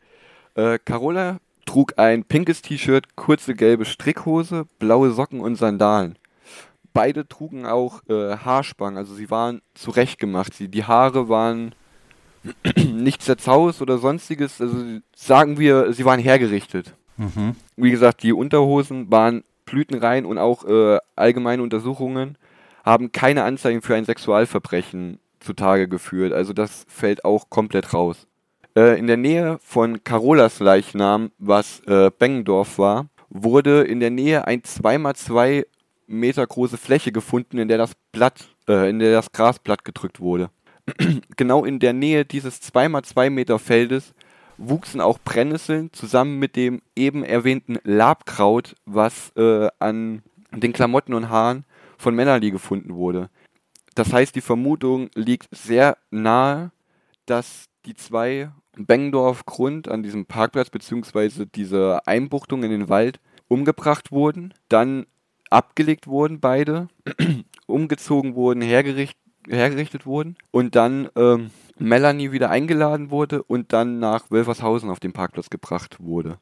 Äh, 0.54 0.78
Carola 0.84 1.40
trug 1.66 1.94
ein 1.98 2.24
pinkes 2.24 2.62
T-Shirt, 2.62 3.16
kurze 3.16 3.54
gelbe 3.54 3.84
Strickhose, 3.84 4.66
blaue 4.78 5.10
Socken 5.10 5.40
und 5.40 5.56
Sandalen 5.56 6.16
beide 6.92 7.26
trugen 7.28 7.66
auch 7.66 8.02
äh, 8.08 8.36
Haarspangen, 8.36 8.98
also 8.98 9.14
sie 9.14 9.30
waren 9.30 9.62
zurechtgemacht. 9.74 10.54
Sie, 10.54 10.68
die 10.68 10.84
Haare 10.84 11.28
waren 11.28 11.74
nicht 12.76 13.22
zerzaust 13.22 13.82
oder 13.82 13.98
sonstiges, 13.98 14.60
also 14.60 14.76
sagen 15.14 15.58
wir, 15.58 15.92
sie 15.92 16.04
waren 16.04 16.20
hergerichtet. 16.20 16.94
Mhm. 17.16 17.56
Wie 17.76 17.90
gesagt, 17.90 18.22
die 18.22 18.32
Unterhosen 18.32 19.10
waren 19.10 19.44
blütenrein 19.64 20.26
und 20.26 20.38
auch 20.38 20.64
äh, 20.64 20.98
allgemeine 21.16 21.62
Untersuchungen 21.62 22.36
haben 22.84 23.12
keine 23.12 23.44
Anzeigen 23.44 23.80
für 23.80 23.94
ein 23.94 24.04
Sexualverbrechen 24.04 25.18
zutage 25.40 25.88
geführt. 25.88 26.32
Also 26.32 26.52
das 26.52 26.84
fällt 26.88 27.24
auch 27.24 27.48
komplett 27.48 27.94
raus. 27.94 28.26
Äh, 28.76 28.98
in 28.98 29.06
der 29.06 29.16
Nähe 29.16 29.58
von 29.62 30.02
Carolas 30.04 30.60
Leichnam, 30.60 31.30
was 31.38 31.80
äh, 31.86 32.10
Bengendorf 32.16 32.78
war, 32.78 33.06
wurde 33.28 33.82
in 33.82 34.00
der 34.00 34.10
Nähe 34.10 34.46
ein 34.46 34.62
2x2 34.62 35.64
Meter 36.18 36.46
große 36.46 36.78
Fläche 36.78 37.12
gefunden, 37.12 37.58
in 37.58 37.68
der 37.68 37.78
das 37.78 37.92
Blatt, 38.12 38.48
äh, 38.68 38.88
in 38.88 38.98
der 38.98 39.12
das 39.12 39.32
Grasblatt 39.32 39.84
gedrückt 39.84 40.20
wurde. 40.20 40.50
genau 41.36 41.64
in 41.64 41.78
der 41.78 41.92
Nähe 41.92 42.24
dieses 42.24 42.60
2x2 42.62 43.30
Meter 43.30 43.58
Feldes 43.58 44.14
wuchsen 44.58 45.00
auch 45.00 45.18
Brennnesseln 45.18 45.92
zusammen 45.92 46.38
mit 46.38 46.56
dem 46.56 46.82
eben 46.94 47.24
erwähnten 47.24 47.78
Labkraut, 47.84 48.76
was 48.84 49.32
äh, 49.36 49.68
an 49.78 50.22
den 50.52 50.72
Klamotten 50.72 51.14
und 51.14 51.28
Haaren 51.30 51.64
von 51.98 52.14
Melanie 52.14 52.50
gefunden 52.50 52.94
wurde. 52.94 53.30
Das 53.94 54.12
heißt, 54.12 54.34
die 54.34 54.40
Vermutung 54.40 55.10
liegt 55.14 55.48
sehr 55.50 55.96
nahe, 56.10 56.72
dass 57.26 57.66
die 57.84 57.94
zwei 57.94 58.50
Bengendorf 58.76 59.44
Grund 59.44 59.88
an 59.88 60.02
diesem 60.02 60.26
Parkplatz 60.26 60.70
bzw. 60.70 61.46
diese 61.54 62.06
Einbuchtung 62.06 62.62
in 62.62 62.70
den 62.70 62.88
Wald 62.88 63.20
umgebracht 63.48 64.12
wurden, 64.12 64.54
dann 64.68 65.06
abgelegt 65.52 66.06
wurden, 66.06 66.40
beide, 66.40 66.88
umgezogen 67.66 68.34
wurden, 68.34 68.62
hergericht, 68.62 69.16
hergerichtet 69.48 70.06
wurden 70.06 70.36
und 70.50 70.74
dann 70.76 71.08
ähm, 71.16 71.50
Melanie 71.78 72.32
wieder 72.32 72.50
eingeladen 72.50 73.10
wurde 73.10 73.42
und 73.42 73.72
dann 73.72 73.98
nach 73.98 74.30
Wölfershausen 74.30 74.90
auf 74.90 75.00
den 75.00 75.12
Parkplatz 75.12 75.50
gebracht 75.50 75.96
wurde. 76.00 76.38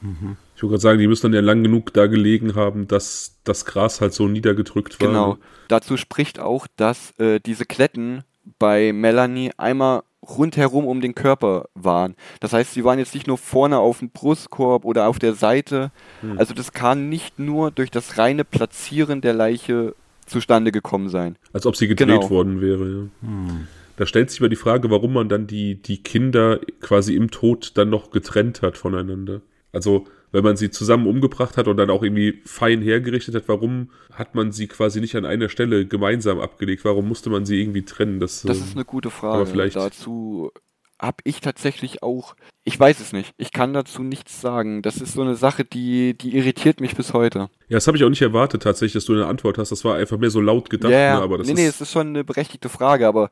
Mhm. 0.00 0.36
Ich 0.56 0.62
wollte 0.62 0.72
gerade 0.72 0.80
sagen, 0.80 0.98
die 0.98 1.06
müssen 1.06 1.26
dann 1.26 1.34
ja 1.34 1.40
lang 1.40 1.62
genug 1.62 1.92
da 1.92 2.06
gelegen 2.06 2.54
haben, 2.54 2.88
dass 2.88 3.38
das 3.44 3.64
Gras 3.64 4.00
halt 4.00 4.12
so 4.12 4.28
niedergedrückt 4.28 5.00
war. 5.00 5.08
Genau. 5.08 5.38
Dazu 5.68 5.96
spricht 5.96 6.38
auch, 6.38 6.66
dass 6.76 7.18
äh, 7.18 7.40
diese 7.40 7.66
Kletten 7.66 8.24
bei 8.58 8.92
Melanie 8.92 9.50
einmal 9.56 10.02
rundherum 10.22 10.86
um 10.86 11.00
den 11.00 11.14
Körper 11.14 11.68
waren. 11.74 12.14
Das 12.40 12.52
heißt, 12.52 12.74
sie 12.74 12.84
waren 12.84 12.98
jetzt 12.98 13.14
nicht 13.14 13.26
nur 13.26 13.38
vorne 13.38 13.78
auf 13.78 13.98
dem 13.98 14.10
Brustkorb 14.10 14.84
oder 14.84 15.08
auf 15.08 15.18
der 15.18 15.34
Seite. 15.34 15.90
Hm. 16.20 16.38
Also 16.38 16.54
das 16.54 16.72
kann 16.72 17.08
nicht 17.08 17.38
nur 17.38 17.70
durch 17.70 17.90
das 17.90 18.18
reine 18.18 18.44
Platzieren 18.44 19.20
der 19.20 19.34
Leiche 19.34 19.94
zustande 20.26 20.70
gekommen 20.70 21.08
sein. 21.08 21.36
Als 21.52 21.66
ob 21.66 21.76
sie 21.76 21.88
gedreht 21.88 22.08
genau. 22.08 22.30
worden 22.30 22.60
wäre. 22.60 22.88
Ja. 22.88 23.28
Hm. 23.28 23.66
Da 23.96 24.06
stellt 24.06 24.30
sich 24.30 24.40
mal 24.40 24.48
die 24.48 24.56
Frage, 24.56 24.90
warum 24.90 25.12
man 25.12 25.28
dann 25.28 25.46
die, 25.46 25.74
die 25.74 26.02
Kinder 26.02 26.60
quasi 26.80 27.14
im 27.14 27.30
Tod 27.30 27.72
dann 27.74 27.90
noch 27.90 28.10
getrennt 28.10 28.62
hat 28.62 28.78
voneinander. 28.78 29.42
Also 29.72 30.06
wenn 30.32 30.42
man 30.42 30.56
sie 30.56 30.70
zusammen 30.70 31.06
umgebracht 31.06 31.56
hat 31.56 31.68
und 31.68 31.76
dann 31.76 31.90
auch 31.90 32.02
irgendwie 32.02 32.42
fein 32.44 32.82
hergerichtet 32.82 33.34
hat, 33.34 33.44
warum 33.46 33.90
hat 34.12 34.34
man 34.34 34.50
sie 34.50 34.66
quasi 34.66 35.00
nicht 35.00 35.14
an 35.14 35.26
einer 35.26 35.48
Stelle 35.48 35.86
gemeinsam 35.86 36.40
abgelegt? 36.40 36.84
Warum 36.84 37.06
musste 37.06 37.30
man 37.30 37.44
sie 37.44 37.60
irgendwie 37.60 37.84
trennen? 37.84 38.18
Das, 38.18 38.42
das 38.42 38.58
ist 38.58 38.74
eine 38.74 38.84
gute 38.84 39.10
Frage. 39.10 39.36
Aber 39.36 39.46
vielleicht 39.46 39.76
dazu 39.76 40.50
habe 41.02 41.18
ich 41.24 41.40
tatsächlich 41.40 42.02
auch, 42.02 42.36
ich 42.64 42.78
weiß 42.78 43.00
es 43.00 43.12
nicht, 43.12 43.34
ich 43.36 43.52
kann 43.52 43.74
dazu 43.74 44.02
nichts 44.02 44.40
sagen. 44.40 44.82
Das 44.82 44.98
ist 44.98 45.14
so 45.14 45.22
eine 45.22 45.34
Sache, 45.34 45.64
die, 45.64 46.16
die 46.16 46.36
irritiert 46.36 46.80
mich 46.80 46.94
bis 46.94 47.12
heute. 47.12 47.50
Ja, 47.68 47.76
das 47.76 47.88
habe 47.88 47.96
ich 47.96 48.04
auch 48.04 48.08
nicht 48.08 48.22
erwartet 48.22 48.62
tatsächlich, 48.62 48.92
dass 48.92 49.04
du 49.04 49.12
eine 49.12 49.26
Antwort 49.26 49.58
hast. 49.58 49.72
Das 49.72 49.84
war 49.84 49.96
einfach 49.96 50.16
mehr 50.18 50.30
so 50.30 50.40
laut 50.40 50.70
gedacht. 50.70 50.92
Ja, 50.92 51.16
ne? 51.16 51.22
aber 51.22 51.38
das 51.38 51.48
nee, 51.48 51.52
ist 51.54 51.58
nee, 51.58 51.66
es 51.66 51.80
ist 51.80 51.92
schon 51.92 52.08
eine 52.08 52.24
berechtigte 52.24 52.68
Frage, 52.68 53.08
aber 53.08 53.30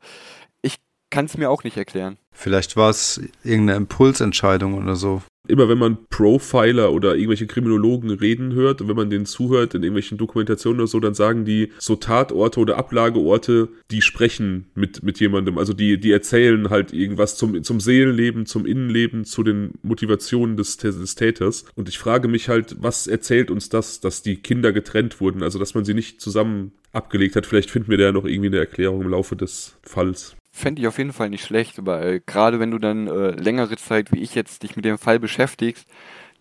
ich 0.61 0.75
kann 1.09 1.25
es 1.25 1.37
mir 1.37 1.49
auch 1.49 1.63
nicht 1.63 1.77
erklären. 1.77 2.17
Vielleicht 2.33 2.75
war 2.75 2.89
es 2.89 3.21
irgendeine 3.43 3.77
Impulsentscheidung 3.77 4.73
oder 4.73 4.95
so. 4.95 5.21
Immer 5.51 5.69
wenn 5.69 5.77
man 5.77 5.97
Profiler 6.09 6.91
oder 6.91 7.15
irgendwelche 7.15 7.47
Kriminologen 7.47 8.09
reden 8.09 8.53
hört 8.53 8.81
und 8.81 8.87
wenn 8.87 8.95
man 8.95 9.09
denen 9.09 9.25
zuhört 9.25 9.75
in 9.75 9.83
irgendwelchen 9.83 10.17
Dokumentationen 10.17 10.79
oder 10.79 10.87
so, 10.87 10.99
dann 10.99 11.13
sagen 11.13 11.45
die 11.45 11.71
so 11.77 11.95
Tatorte 11.95 12.59
oder 12.59 12.77
Ablageorte, 12.77 13.69
die 13.91 14.01
sprechen 14.01 14.71
mit, 14.73 15.03
mit 15.03 15.19
jemandem. 15.19 15.57
Also 15.57 15.73
die, 15.73 15.99
die 15.99 16.11
erzählen 16.11 16.69
halt 16.69 16.93
irgendwas 16.93 17.37
zum, 17.37 17.61
zum 17.63 17.79
Seelenleben, 17.79 18.45
zum 18.45 18.65
Innenleben, 18.65 19.25
zu 19.25 19.43
den 19.43 19.71
Motivationen 19.83 20.57
des, 20.57 20.77
des 20.77 21.15
Täters. 21.15 21.65
Und 21.75 21.89
ich 21.89 21.99
frage 21.99 22.27
mich 22.27 22.49
halt, 22.49 22.77
was 22.79 23.07
erzählt 23.07 23.51
uns 23.51 23.69
das, 23.69 23.99
dass 23.99 24.23
die 24.23 24.37
Kinder 24.37 24.71
getrennt 24.71 25.19
wurden? 25.19 25.43
Also 25.43 25.59
dass 25.59 25.75
man 25.75 25.85
sie 25.85 25.93
nicht 25.93 26.21
zusammen 26.21 26.71
abgelegt 26.93 27.35
hat. 27.35 27.45
Vielleicht 27.45 27.69
finden 27.69 27.89
wir 27.89 27.97
da 27.97 28.05
ja 28.05 28.11
noch 28.11 28.25
irgendwie 28.25 28.47
eine 28.47 28.59
Erklärung 28.59 29.01
im 29.01 29.09
Laufe 29.09 29.35
des 29.35 29.77
Falls. 29.83 30.35
Fände 30.51 30.81
ich 30.81 30.87
auf 30.87 30.97
jeden 30.97 31.13
Fall 31.13 31.29
nicht 31.29 31.45
schlecht, 31.45 31.85
weil 31.85 32.19
gerade 32.25 32.59
wenn 32.59 32.71
du 32.71 32.77
dann 32.77 33.07
äh, 33.07 33.31
längere 33.31 33.77
Zeit, 33.77 34.11
wie 34.11 34.19
ich 34.19 34.35
jetzt, 34.35 34.63
dich 34.63 34.75
mit 34.75 34.85
dem 34.85 34.97
Fall 34.97 35.17
beschäftigst, 35.19 35.87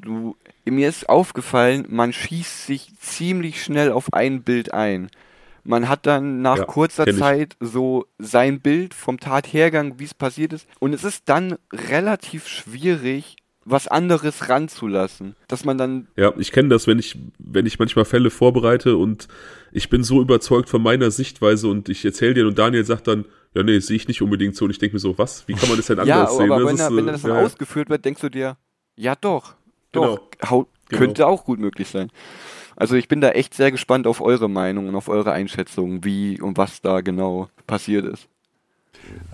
du, 0.01 0.37
mir 0.65 0.89
ist 0.89 1.09
aufgefallen, 1.09 1.87
man 1.89 2.13
schießt 2.13 2.67
sich 2.67 2.93
ziemlich 2.99 3.63
schnell 3.63 3.93
auf 3.93 4.13
ein 4.13 4.43
Bild 4.43 4.75
ein. 4.75 5.11
Man 5.63 5.89
hat 5.89 6.07
dann 6.07 6.41
nach 6.43 6.59
Ja, 6.59 6.65
kurzer. 6.65 7.07
Zeit 7.07 7.55
so 7.61 8.07
sein 8.19 8.61
Bild 8.61 8.95
vom 8.95 9.21
Tathergang, 9.21 9.99
wie 9.99 10.05
es 10.05 10.15
passiert 10.15 10.53
ist. 10.55 10.67
Und 10.81 10.95
es 10.95 11.05
ist 11.05 11.29
dann 11.29 11.57
relativ 11.73 12.49
schwierig, 12.49 13.37
was 13.67 13.87
anderes 13.87 14.49
ranzulassen. 14.49 15.37
Dass 15.49 15.65
man 15.65 15.77
dann 15.77 16.09
Ja, 16.17 16.33
ich 16.39 16.51
kenne 16.51 16.71
das, 16.71 16.87
wenn 16.87 16.99
ich, 16.99 17.19
wenn 17.39 17.67
ich 17.67 17.79
manchmal 17.79 18.07
Fälle 18.07 18.31
vorbereite 18.31 18.97
und 18.97 19.29
ich 19.71 19.91
bin 19.91 20.03
so 20.03 20.21
überzeugt 20.21 20.69
von 20.71 20.83
meiner 20.83 21.11
Sichtweise 21.11 21.69
und 21.69 21.89
ich 21.89 22.05
erzähle 22.05 22.35
dir 22.35 22.47
und 22.47 22.59
Daniel 22.59 22.85
sagt 22.85 23.07
dann, 23.07 23.27
ja, 23.55 23.63
nee, 23.63 23.79
sehe 23.81 23.97
ich 23.97 24.07
nicht 24.09 24.23
unbedingt 24.23 24.55
so. 24.57 24.65
Und 24.65 24.71
ich 24.71 24.79
denke 24.79 24.95
mir 24.97 25.01
so, 25.01 25.17
was? 25.19 25.47
Wie 25.49 25.55
kann 25.55 25.69
man 25.69 25.77
das 25.77 25.87
denn 25.87 25.99
Ja, 26.05 26.21
anders 26.23 26.37
sehen? 26.37 26.53
aber 26.53 26.61
Das 26.61 26.69
wenn, 26.69 26.75
ist, 26.77 26.81
da, 26.91 26.97
wenn 26.97 27.07
das 27.07 27.23
dann 27.23 27.31
ja, 27.33 27.43
ausgeführt 27.43 27.89
wird, 27.91 28.05
denkst 28.05 28.21
du 28.21 28.29
dir, 28.29 28.57
ja 28.97 29.15
doch, 29.17 29.55
doch, 29.93 30.21
Genau. 30.31 30.51
hau, 30.51 30.67
Genau. 30.89 30.99
könnte 31.01 31.27
auch 31.27 31.45
gut 31.45 31.59
möglich 31.61 31.89
sein. 31.89 32.11
Also 32.77 32.95
ich 32.97 33.09
bin 33.09 33.21
da 33.21 33.31
echt 33.31 33.55
sehr 33.55 33.71
gespannt 33.71 34.07
auf 34.07 34.21
eure 34.21 34.49
Meinung 34.49 34.89
und 34.89 34.95
auf 34.97 35.09
eure 35.09 35.33
Einschätzung, 35.33 36.03
wie 36.05 36.41
und 36.41 36.57
was 36.57 36.81
da 36.81 37.01
genau 37.01 37.49
passiert 37.67 38.07
ist. 38.07 38.27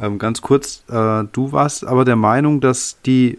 Ähm, 0.00 0.18
ganz 0.18 0.42
kurz, 0.42 0.82
äh, 0.88 1.24
du 1.32 1.52
warst 1.52 1.84
aber 1.86 2.04
der 2.04 2.16
Meinung, 2.16 2.60
dass 2.60 3.00
die, 3.02 3.38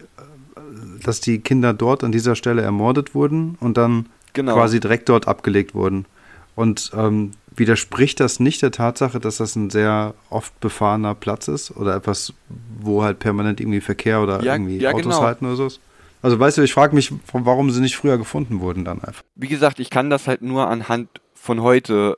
dass 1.02 1.20
die 1.20 1.40
Kinder 1.40 1.74
dort 1.74 2.04
an 2.04 2.12
dieser 2.12 2.36
Stelle 2.36 2.62
ermordet 2.62 3.14
wurden 3.14 3.56
und 3.60 3.76
dann 3.76 4.06
Genau. 4.34 4.54
quasi 4.54 4.78
direkt 4.80 5.08
dort 5.08 5.26
abgelegt 5.28 5.74
wurden. 5.74 6.06
Und 6.58 6.90
ähm, 6.92 7.30
widerspricht 7.54 8.18
das 8.18 8.40
nicht 8.40 8.62
der 8.62 8.72
Tatsache, 8.72 9.20
dass 9.20 9.36
das 9.36 9.54
ein 9.54 9.70
sehr 9.70 10.14
oft 10.28 10.58
befahrener 10.58 11.14
Platz 11.14 11.46
ist 11.46 11.70
oder 11.76 11.94
etwas, 11.94 12.34
wo 12.80 13.04
halt 13.04 13.20
permanent 13.20 13.60
irgendwie 13.60 13.80
Verkehr 13.80 14.20
oder 14.20 14.42
Ja, 14.42 14.54
irgendwie 14.54 14.78
ja, 14.78 14.90
Autos 14.90 15.04
genau. 15.04 15.22
halten 15.22 15.46
oder 15.46 15.54
so? 15.54 15.68
Also 16.20 16.40
weißt 16.40 16.58
du, 16.58 16.62
ich 16.62 16.72
frage 16.72 16.96
mich, 16.96 17.12
warum 17.32 17.70
sie 17.70 17.80
nicht 17.80 17.96
früher 17.96 18.18
gefunden 18.18 18.58
wurden 18.58 18.84
dann 18.84 19.04
einfach. 19.04 19.22
Wie 19.36 19.46
gesagt, 19.46 19.78
ich 19.78 19.88
kann 19.88 20.10
das 20.10 20.26
halt 20.26 20.42
nur 20.42 20.66
anhand 20.66 21.08
von 21.32 21.62
heute 21.62 22.16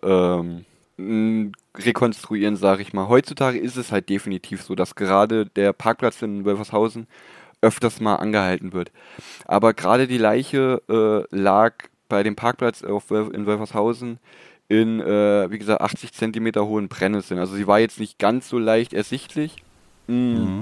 ähm, 0.98 1.52
rekonstruieren, 1.76 2.56
sage 2.56 2.80
ich 2.80 2.94
mal. 2.94 3.08
Heutzutage 3.08 3.58
ist 3.58 3.76
es 3.76 3.92
halt 3.92 4.08
definitiv 4.08 4.62
so, 4.62 4.74
dass 4.74 4.94
gerade 4.94 5.44
der 5.44 5.74
Parkplatz 5.74 6.22
in 6.22 6.46
Wölfershausen 6.46 7.08
öfters 7.60 8.00
mal 8.00 8.16
angehalten 8.16 8.72
wird. 8.72 8.90
Aber 9.44 9.74
gerade 9.74 10.06
die 10.06 10.16
Leiche 10.16 10.80
äh, 10.88 11.36
lag 11.36 11.74
bei 12.10 12.22
dem 12.22 12.36
Parkplatz 12.36 12.84
auf, 12.84 13.10
in 13.10 13.46
Wölfershausen 13.46 14.18
in, 14.68 15.00
äh, 15.00 15.50
wie 15.50 15.58
gesagt, 15.58 15.80
80 15.80 16.12
Zentimeter 16.12 16.64
hohen 16.66 16.88
Brennnesseln. 16.88 17.40
Also 17.40 17.56
sie 17.56 17.66
war 17.66 17.80
jetzt 17.80 17.98
nicht 17.98 18.18
ganz 18.20 18.48
so 18.48 18.58
leicht 18.58 18.92
ersichtlich. 18.92 19.56
Mm. 20.06 20.60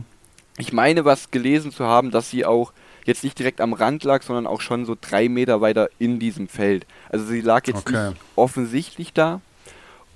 Ich 0.57 0.73
meine, 0.73 1.05
was 1.05 1.31
gelesen 1.31 1.73
zu 1.73 1.85
haben, 1.85 2.11
dass 2.11 2.31
sie 2.31 2.47
auch 2.47 2.73
jetzt 3.05 3.23
nicht 3.23 3.39
direkt 3.39 3.61
am 3.61 3.75
Rand 3.75 4.05
lag, 4.05 4.23
sondern 4.23 4.47
auch 4.47 4.63
schon 4.63 4.87
so 4.87 4.97
drei 4.99 5.29
Meter 5.29 5.61
weiter 5.61 5.91
in 5.99 6.19
diesem 6.19 6.49
Feld. 6.49 6.87
Also 7.11 7.27
sie 7.27 7.43
lag 7.43 7.67
jetzt 7.67 7.87
Okay. 7.87 8.11
nicht 8.11 8.21
offensichtlich 8.35 9.13
da. 9.13 9.43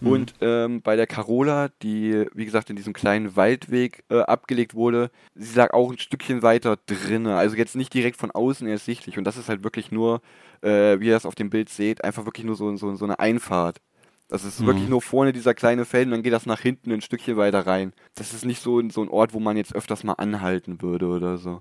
Und 0.05 0.35
ähm, 0.41 0.83
bei 0.83 0.97
der 0.97 1.07
Carola, 1.07 1.69
die 1.83 2.27
wie 2.35 2.45
gesagt 2.45 2.71
in 2.71 2.77
diesem 2.77 2.93
kleinen 2.93 3.37
Waldweg 3.37 4.05
äh, 4.11 4.21
abgelegt 4.21 4.75
wurde, 4.75 5.11
sie 5.35 5.57
lag 5.57 5.73
auch 5.73 5.91
ein 5.93 5.99
Stückchen 5.99 6.43
weiter 6.43 6.77
drinne. 6.87 7.37
Also 7.37 7.57
jetzt 7.57 7.77
nicht 7.77 7.93
direkt 7.95 8.17
von 8.17 8.31
außen 8.31 8.67
ersichtlich. 8.67 9.19
Und 9.19 9.25
das 9.25 9.37
ist 9.37 9.49
halt 9.49 9.63
wirklich 9.65 9.93
nur, 9.93 10.21
äh, 10.63 10.99
wie 11.01 11.07
ihr 11.07 11.13
das 11.13 11.27
auf 11.27 11.35
dem 11.35 11.51
Bild 11.51 11.69
seht, 11.69 12.03
einfach 12.05 12.25
wirklich 12.25 12.45
nur 12.47 12.57
so, 12.57 12.75
so, 12.77 12.95
so 12.97 13.05
eine 13.05 13.19
Einfahrt. 13.21 13.81
Das 14.29 14.45
ist 14.45 14.65
wirklich 14.65 14.89
nur 14.89 15.03
vorne 15.03 15.33
dieser 15.35 15.53
kleine 15.53 15.85
Feld 15.85 16.07
und 16.07 16.13
dann 16.13 16.23
geht 16.23 16.33
das 16.33 16.47
nach 16.47 16.61
hinten 16.61 16.91
ein 16.91 17.03
Stückchen 17.03 17.37
weiter 17.37 17.67
rein. 17.67 17.93
Das 18.15 18.33
ist 18.33 18.47
nicht 18.47 18.63
so, 18.63 18.79
ein- 18.81 18.89
so 18.91 19.03
ein 19.03 19.09
Ort, 19.09 19.35
wo 19.35 19.41
man 19.41 19.59
jetzt 19.59 19.75
öfters 19.75 20.05
mal 20.05 20.15
anhalten 20.15 20.81
würde 20.81 21.07
oder 21.09 21.37
so. 21.37 21.61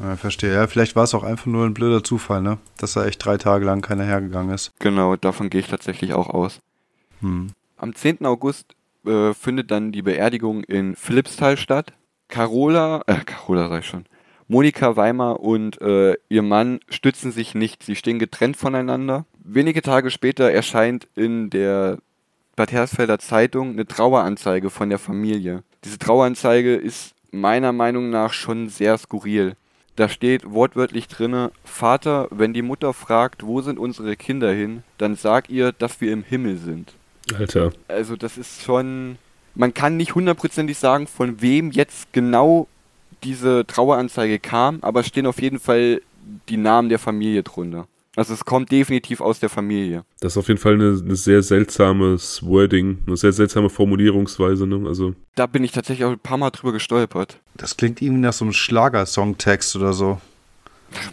Ja, 0.00 0.16
verstehe. 0.16 0.52
Ja, 0.52 0.66
vielleicht 0.66 0.96
war 0.96 1.04
es 1.04 1.14
auch 1.14 1.22
einfach 1.22 1.46
nur 1.46 1.64
ein 1.64 1.74
blöder 1.74 2.02
Zufall, 2.02 2.42
ne? 2.42 2.58
Dass 2.76 2.94
da 2.94 3.04
echt 3.06 3.24
drei 3.24 3.36
Tage 3.36 3.64
lang 3.64 3.82
keiner 3.82 4.04
hergegangen 4.04 4.52
ist. 4.52 4.72
Genau, 4.80 5.14
davon 5.16 5.48
gehe 5.48 5.60
ich 5.60 5.68
tatsächlich 5.68 6.12
auch 6.12 6.28
aus. 6.28 6.60
Hm. 7.20 7.48
Am 7.78 7.94
10. 7.94 8.26
August 8.26 8.74
äh, 9.06 9.32
findet 9.34 9.70
dann 9.70 9.92
die 9.92 10.02
Beerdigung 10.02 10.64
in 10.64 10.96
Philippsthal 10.96 11.56
statt. 11.56 11.92
Carola, 12.26 13.02
äh, 13.06 13.20
Carola 13.24 13.68
sag 13.68 13.80
ich 13.80 13.86
schon, 13.86 14.04
Monika 14.48 14.96
Weimar 14.96 15.40
und 15.40 15.80
äh, 15.80 16.16
ihr 16.28 16.42
Mann 16.42 16.80
stützen 16.88 17.30
sich 17.30 17.54
nicht. 17.54 17.84
Sie 17.84 17.94
stehen 17.94 18.18
getrennt 18.18 18.56
voneinander. 18.56 19.26
Wenige 19.38 19.80
Tage 19.80 20.10
später 20.10 20.50
erscheint 20.50 21.06
in 21.14 21.50
der 21.50 21.98
Bad 22.56 22.72
Hersfelder 22.72 23.20
Zeitung 23.20 23.70
eine 23.70 23.86
Traueranzeige 23.86 24.70
von 24.70 24.88
der 24.88 24.98
Familie. 24.98 25.62
Diese 25.84 25.98
Traueranzeige 25.98 26.74
ist 26.74 27.14
meiner 27.30 27.72
Meinung 27.72 28.10
nach 28.10 28.32
schon 28.32 28.68
sehr 28.68 28.98
skurril. 28.98 29.54
Da 29.94 30.08
steht 30.08 30.50
wortwörtlich 30.50 31.06
drinne, 31.06 31.52
Vater, 31.62 32.26
wenn 32.30 32.52
die 32.52 32.62
Mutter 32.62 32.92
fragt, 32.92 33.46
wo 33.46 33.60
sind 33.60 33.78
unsere 33.78 34.16
Kinder 34.16 34.52
hin, 34.52 34.82
dann 34.96 35.14
sag 35.14 35.48
ihr, 35.48 35.70
dass 35.70 36.00
wir 36.00 36.12
im 36.12 36.24
Himmel 36.24 36.56
sind. 36.56 36.97
Alter. 37.36 37.70
Also 37.88 38.16
das 38.16 38.38
ist 38.38 38.62
schon, 38.62 39.16
man 39.54 39.74
kann 39.74 39.96
nicht 39.96 40.14
hundertprozentig 40.14 40.78
sagen, 40.78 41.06
von 41.06 41.40
wem 41.42 41.70
jetzt 41.70 42.12
genau 42.12 42.68
diese 43.24 43.66
Traueranzeige 43.66 44.38
kam, 44.38 44.78
aber 44.82 45.00
es 45.00 45.06
stehen 45.08 45.26
auf 45.26 45.40
jeden 45.42 45.58
Fall 45.58 46.00
die 46.48 46.56
Namen 46.56 46.88
der 46.88 46.98
Familie 46.98 47.42
drunter. 47.42 47.86
Also 48.16 48.34
es 48.34 48.44
kommt 48.44 48.72
definitiv 48.72 49.20
aus 49.20 49.38
der 49.38 49.48
Familie. 49.48 50.04
Das 50.20 50.32
ist 50.32 50.36
auf 50.38 50.48
jeden 50.48 50.58
Fall 50.58 50.74
eine, 50.74 51.00
eine 51.04 51.14
sehr 51.14 51.40
seltsames 51.42 52.44
Wording, 52.44 52.98
eine 53.06 53.16
sehr 53.16 53.32
seltsame 53.32 53.70
Formulierungsweise. 53.70 54.66
Ne? 54.66 54.88
Also 54.88 55.14
Da 55.36 55.46
bin 55.46 55.62
ich 55.62 55.70
tatsächlich 55.70 56.04
auch 56.04 56.10
ein 56.12 56.18
paar 56.18 56.36
Mal 56.36 56.50
drüber 56.50 56.72
gestolpert. 56.72 57.38
Das 57.54 57.76
klingt 57.76 58.02
irgendwie 58.02 58.20
nach 58.22 58.32
so 58.32 58.44
einem 58.44 58.52
Schlagersongtext 58.54 59.76
oder 59.76 59.92
so. 59.92 60.20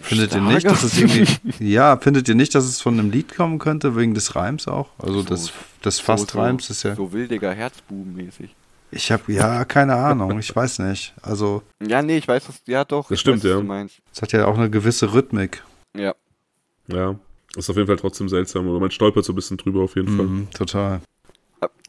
Findet 0.02 0.34
ihr 0.34 0.42
nicht, 0.42 0.66
dass 0.66 0.84
es 0.84 0.98
irgendwie. 0.98 1.28
Ja, 1.60 1.98
findet 1.98 2.28
ihr 2.30 2.36
nicht, 2.36 2.56
dass 2.56 2.64
es 2.66 2.82
von 2.82 2.98
einem 2.98 3.12
Lied 3.12 3.36
kommen 3.36 3.60
könnte, 3.60 3.96
wegen 3.96 4.14
des 4.14 4.36
Reims 4.36 4.68
auch? 4.68 4.88
Also 4.98 5.22
So- 5.36 5.52
des, 5.86 5.98
des 5.98 6.06
So- 6.06 6.16
so, 6.28 6.72
ist 6.74 6.84
ja. 6.84 6.96
So 6.96 7.12
wildiger 7.14 7.54
Herzbubenmäßig. 7.54 8.56
Ich 8.92 9.12
habe 9.12 9.32
ja 9.34 9.66
keine 9.66 9.96
Ahnung, 9.96 10.40
ich 10.40 10.56
weiß 10.56 10.80
nicht. 10.80 11.14
Also, 11.22 11.64
Ja, 11.86 12.02
nee, 12.02 12.18
ich 12.18 12.28
weiß, 12.28 12.48
was, 12.48 12.62
ja 12.68 12.86
doch. 12.86 13.10
Das 13.10 13.20
stimmt, 13.20 13.38
weiß, 13.38 13.44
was 13.44 13.50
ja. 13.52 13.58
Du 13.58 13.64
meinst. 13.64 13.98
es 14.14 14.22
hat 14.22 14.32
ja 14.32 14.46
auch 14.46 14.58
eine 14.58 14.70
gewisse 14.70 15.14
Rhythmik. 15.14 15.64
Ja. 15.98 16.14
ja, 16.88 17.16
ist 17.56 17.70
auf 17.70 17.76
jeden 17.76 17.88
Fall 17.88 17.98
trotzdem 17.98 18.30
seltsam. 18.30 18.68
Oder 18.70 18.80
man 18.80 18.92
stolpert 18.92 19.26
so 19.26 19.34
ein 19.34 19.36
bisschen 19.36 19.58
drüber 19.58 19.82
auf 19.84 19.96
jeden 19.96 20.16
Fall. 20.16 20.26
Mhm, 20.26 20.48
total. 20.52 21.02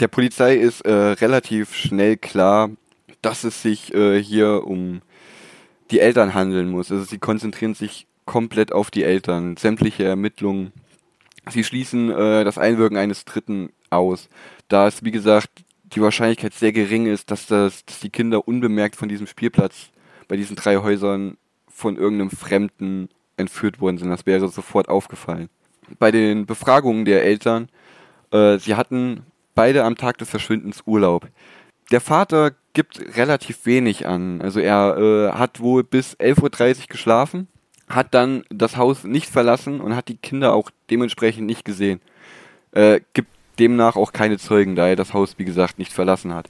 Der 0.01 0.09
Polizei 0.09 0.57
ist 0.57 0.81
äh, 0.83 0.91
relativ 0.93 1.75
schnell 1.75 2.17
klar, 2.17 2.71
dass 3.23 3.45
es 3.45 3.63
sich 3.63 3.93
äh, 3.95 4.23
hier 4.23 4.63
um 4.67 5.03
die 5.91 6.01
Eltern 6.01 6.35
handeln 6.35 6.71
muss. 6.71 6.91
Also 6.91 7.05
sie 7.05 7.19
konzentrieren 7.19 7.75
sich 7.75 8.07
komplett 8.25 8.73
auf 8.73 8.91
die 8.91 9.05
Eltern. 9.05 9.57
Sämtliche 9.57 10.05
Ermittlungen. 10.05 10.73
Sie 11.51 11.63
schließen 11.63 12.11
äh, 12.11 12.43
das 12.45 12.59
Einwirken 12.59 12.97
eines 12.97 13.25
Dritten 13.25 13.71
aus. 13.97 14.29
Da 14.69 14.87
es, 14.87 15.05
wie 15.05 15.11
gesagt, 15.11 15.51
die 15.85 16.01
Wahrscheinlichkeit 16.01 16.55
sehr 16.55 16.73
gering 16.73 17.07
ist, 17.07 17.31
dass, 17.31 17.47
das, 17.47 17.85
dass 17.85 18.01
die 18.01 18.11
Kinder 18.11 18.47
unbemerkt 18.47 18.97
von 18.97 19.09
diesem 19.09 19.27
Spielplatz 19.27 19.91
bei 20.29 20.37
diesen 20.37 20.57
drei 20.57 20.79
Häusern 20.79 21.37
von 21.69 21.97
irgendeinem 21.97 22.31
Fremden 22.31 23.09
entführt 23.37 23.81
worden 23.81 23.99
sind. 23.99 24.11
Das 24.11 24.27
wäre 24.27 24.49
sofort 24.49 24.89
aufgefallen. 24.89 25.49
Bei 25.99 26.11
den 26.11 26.47
Befragungen 26.47 27.05
der 27.05 27.25
Eltern 27.25 27.69
äh, 28.31 28.59
sie 28.59 28.75
hatten 28.75 29.23
beide 29.55 29.85
am 29.85 29.97
Tag 29.97 30.19
des 30.19 30.31
Verschwindens 30.31 30.83
Urlaub. 30.87 31.29
Der 31.91 32.01
Vater 32.01 32.53
gibt 32.73 33.01
relativ 33.17 33.65
wenig 33.65 34.07
an. 34.07 34.41
Also 34.41 34.61
er 34.61 34.97
äh, 34.99 35.39
hat 35.39 35.61
wohl 35.61 35.85
bis 35.85 36.17
11.30 36.17 36.43
Uhr 36.43 36.87
geschlafen, 36.89 37.49
hat 37.89 38.13
dann 38.13 38.45
das 38.51 38.77
Haus 38.77 39.05
nicht 39.05 39.31
verlassen 39.31 39.81
und 39.81 39.95
hat 39.95 40.09
die 40.09 40.17
Kinder 40.17 40.53
auch 40.53 40.71
dementsprechend 40.91 41.47
nicht 41.47 41.65
gesehen. 41.65 42.01
Äh, 42.73 43.01
gibt 43.15 43.29
demnach 43.59 43.97
auch 43.97 44.13
keine 44.13 44.39
Zeugen, 44.39 44.77
da 44.77 44.89
er 44.89 44.97
das 44.97 45.15
Haus, 45.15 45.39
wie 45.39 45.45
gesagt, 45.45 45.79
nicht 45.79 45.93
verlassen 45.93 46.35
hat. 46.35 46.49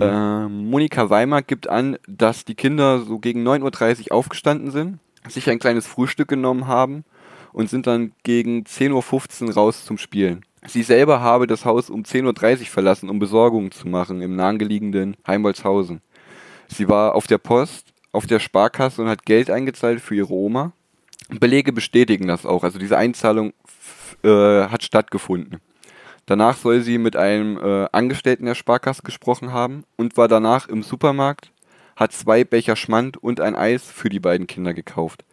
Ähm, 0.00 0.70
Monika 0.70 1.10
Weimar 1.10 1.42
gibt 1.42 1.68
an, 1.68 1.96
dass 2.06 2.44
die 2.44 2.54
Kinder 2.54 3.00
so 3.00 3.18
gegen 3.18 3.46
9.30 3.46 4.10
Uhr 4.10 4.16
aufgestanden 4.16 4.70
sind, 4.70 4.98
sich 5.28 5.50
ein 5.50 5.58
kleines 5.58 5.86
Frühstück 5.86 6.28
genommen 6.28 6.66
haben 6.66 7.04
und 7.52 7.70
sind 7.70 7.86
dann 7.86 8.12
gegen 8.22 8.62
10.15 8.62 9.46
Uhr 9.46 9.54
raus 9.54 9.84
zum 9.84 9.98
Spielen. 9.98 10.44
Sie 10.66 10.82
selber 10.82 11.20
habe 11.20 11.46
das 11.46 11.64
Haus 11.64 11.90
um 11.90 12.02
10.30 12.02 12.60
Uhr 12.60 12.66
verlassen, 12.66 13.10
um 13.10 13.18
Besorgungen 13.18 13.70
zu 13.70 13.88
machen 13.88 14.22
im 14.22 14.36
nahegelegenen 14.36 15.16
Heimbolzhausen. 15.26 16.00
Sie 16.68 16.88
war 16.88 17.14
auf 17.14 17.26
der 17.26 17.38
Post 17.38 17.94
auf 18.12 18.26
der 18.26 18.38
Sparkasse 18.38 19.02
und 19.02 19.08
hat 19.08 19.26
Geld 19.26 19.50
eingezahlt 19.50 20.00
für 20.00 20.14
ihre 20.14 20.32
Oma. 20.32 20.72
Belege 21.28 21.72
bestätigen 21.72 22.28
das 22.28 22.46
auch. 22.46 22.62
Also 22.62 22.78
diese 22.78 22.96
Einzahlung 22.96 23.52
äh, 24.22 24.68
hat 24.68 24.84
stattgefunden. 24.84 25.60
Danach 26.26 26.56
soll 26.56 26.80
sie 26.80 26.98
mit 26.98 27.16
einem 27.16 27.58
äh, 27.58 27.86
Angestellten 27.92 28.46
der 28.46 28.54
Sparkasse 28.54 29.02
gesprochen 29.02 29.52
haben 29.52 29.84
und 29.96 30.16
war 30.16 30.28
danach 30.28 30.68
im 30.68 30.82
Supermarkt, 30.82 31.50
hat 31.96 32.12
zwei 32.12 32.44
Becher 32.44 32.76
Schmand 32.76 33.16
und 33.22 33.40
ein 33.40 33.54
Eis 33.54 33.84
für 33.84 34.08
die 34.08 34.20
beiden 34.20 34.46
Kinder 34.46 34.74
gekauft. 34.74 35.24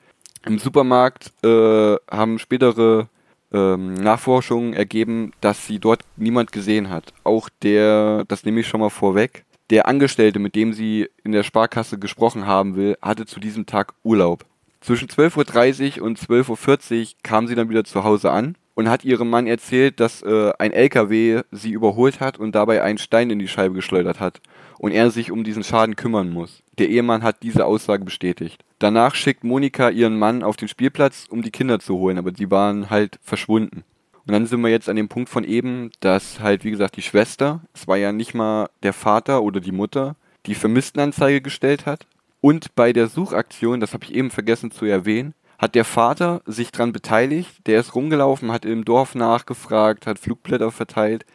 Im 0.46 0.60
Supermarkt 0.60 1.32
äh, 1.44 1.96
haben 2.10 2.40
spätere 2.40 3.08
ähm, 3.54 3.94
Nachforschungen 3.94 4.74
ergeben, 4.74 5.34
dass 5.42 5.66
sie 5.66 5.80
dort 5.80 6.02
niemand 6.18 6.52
gesehen 6.52 6.90
hat. 6.90 7.14
Auch 7.24 7.50
der, 7.62 8.26
das 8.28 8.44
nehme 8.44 8.62
ich 8.62 8.68
schon 8.68 8.82
mal 8.82 8.90
vorweg, 8.90 9.46
der 9.70 9.88
Angestellte, 9.88 10.40
mit 10.40 10.56
dem 10.56 10.74
sie 10.74 11.10
in 11.24 11.32
der 11.32 11.44
Sparkasse 11.44 11.98
gesprochen 11.98 12.46
haben 12.46 12.76
will, 12.76 12.98
hatte 13.02 13.26
zu 13.26 13.40
diesem 13.40 13.66
Tag 13.66 13.94
Urlaub. 14.04 14.46
Zwischen 14.82 15.08
12.30 15.08 16.00
Uhr 16.00 16.06
und 16.06 16.20
12.40 16.20 17.00
Uhr 17.02 17.08
kam 17.22 17.48
sie 17.48 17.56
dann 17.56 17.70
wieder 17.70 17.84
zu 17.84 18.04
Hause 18.04 18.32
an 18.32 18.56
und 18.74 18.90
hat 18.90 19.06
ihrem 19.06 19.30
Mann 19.30 19.46
erzählt, 19.46 20.00
dass 20.00 20.24
äh, 20.24 20.52
ein 20.58 20.72
LKW 20.72 21.42
sie 21.52 21.72
überholt 21.72 22.20
hat 22.20 22.40
und 22.40 22.56
dabei 22.56 22.82
einen 22.82 22.98
Stein 22.98 23.30
in 23.30 23.38
die 23.38 23.48
Scheibe 23.48 23.76
geschleudert 23.76 24.20
hat 24.20 24.42
und 24.80 24.92
er 24.92 25.12
sich 25.12 25.32
um 25.32 25.44
diesen 25.44 25.64
Schaden 25.64 25.96
kümmern 25.96 26.32
muss. 26.32 26.64
Der 26.80 26.90
Ehemann 26.90 27.22
hat 27.22 27.44
diese 27.44 27.66
Aussage 27.66 28.04
bestätigt. 28.04 28.66
Danach 28.80 29.14
schickt 29.14 29.44
Monika 29.44 29.90
ihren 29.90 30.18
Mann 30.18 30.42
auf 30.42 30.58
den 30.58 30.68
Spielplatz, 30.68 31.28
um 31.30 31.44
die 31.44 31.52
Kinder 31.52 31.80
zu 31.80 32.00
holen, 32.00 32.18
aber 32.18 32.32
die 32.32 32.50
waren 32.50 32.90
halt 32.90 33.20
verschwunden. 33.22 33.84
Und 34.26 34.34
dann 34.34 34.48
sind 34.48 34.62
wir 34.62 34.70
jetzt 34.70 34.90
an 34.90 34.96
dem 34.96 35.10
Punkt 35.10 35.30
von 35.30 35.44
eben, 35.44 35.92
dass 36.00 36.40
halt, 36.40 36.64
wie 36.64 36.72
gesagt, 36.72 36.96
die 36.98 37.04
Schwester, 37.04 37.62
es 37.74 37.88
war 37.88 37.98
ja 37.98 38.12
nicht 38.12 38.34
mal 38.34 38.70
der 38.82 38.94
Vater 38.94 39.44
oder 39.44 39.60
die 39.60 39.72
Mutter, 39.72 40.16
die 40.48 40.56
Vermisstenanzeige 40.56 41.42
gestellt 41.42 41.86
hat. 41.86 42.08
Und 42.42 42.76
bei 42.76 42.92
der 42.92 43.08
Suchaktion, 43.08 43.80
das 43.80 43.94
habe 43.94 44.04
ich 44.06 44.14
eben 44.14 44.32
vergessen 44.32 44.72
zu 44.72 44.86
erwähnen, 44.86 45.34
hat 45.60 45.76
der 45.76 45.86
Vater 45.86 46.42
sich 46.48 46.72
dran 46.72 46.92
beteiligt. 46.92 47.68
Der 47.68 47.80
ist 47.80 47.94
rumgelaufen, 47.94 48.52
hat 48.52 48.66
im 48.66 48.84
Dorf 48.84 49.14
nachgefragt, 49.14 50.08
hat 50.08 50.18
Flugblätter 50.18 50.72
verteilt. 50.72 51.26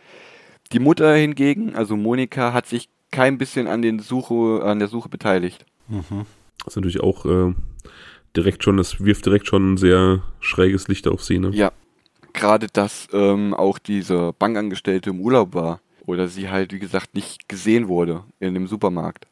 Die 0.72 0.80
Mutter 0.80 1.14
hingegen, 1.14 1.76
also 1.76 1.96
Monika, 1.96 2.52
hat 2.52 2.66
sich 2.66 2.88
kein 3.12 3.38
bisschen 3.38 3.68
an, 3.68 3.82
den 3.82 4.00
Suche, 4.00 4.64
an 4.64 4.80
der 4.80 4.88
Suche 4.88 5.08
beteiligt. 5.08 5.64
Mhm. 5.86 6.26
Das 6.58 6.72
ist 6.72 6.76
natürlich 6.76 7.00
auch 7.00 7.24
äh, 7.24 7.54
direkt 8.36 8.64
schon, 8.64 8.76
das 8.76 9.00
wirft 9.00 9.26
direkt 9.26 9.46
schon 9.46 9.74
ein 9.74 9.76
sehr 9.76 10.22
schräges 10.40 10.88
Licht 10.88 11.06
auf 11.06 11.22
sie, 11.22 11.38
ne? 11.38 11.50
Ja. 11.52 11.70
Gerade, 12.32 12.66
dass 12.70 13.08
ähm, 13.14 13.54
auch 13.54 13.78
diese 13.78 14.34
Bankangestellte 14.38 15.08
im 15.08 15.20
Urlaub 15.20 15.54
war. 15.54 15.80
Oder 16.04 16.28
sie 16.28 16.50
halt, 16.50 16.72
wie 16.72 16.78
gesagt, 16.78 17.14
nicht 17.14 17.48
gesehen 17.48 17.88
wurde 17.88 18.24
in 18.38 18.52
dem 18.52 18.66
Supermarkt. 18.66 19.26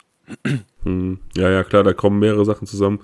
Hm. 0.83 1.19
Ja, 1.35 1.49
ja, 1.49 1.63
klar, 1.63 1.83
da 1.83 1.93
kommen 1.93 2.19
mehrere 2.19 2.45
Sachen 2.45 2.67
zusammen. 2.67 2.99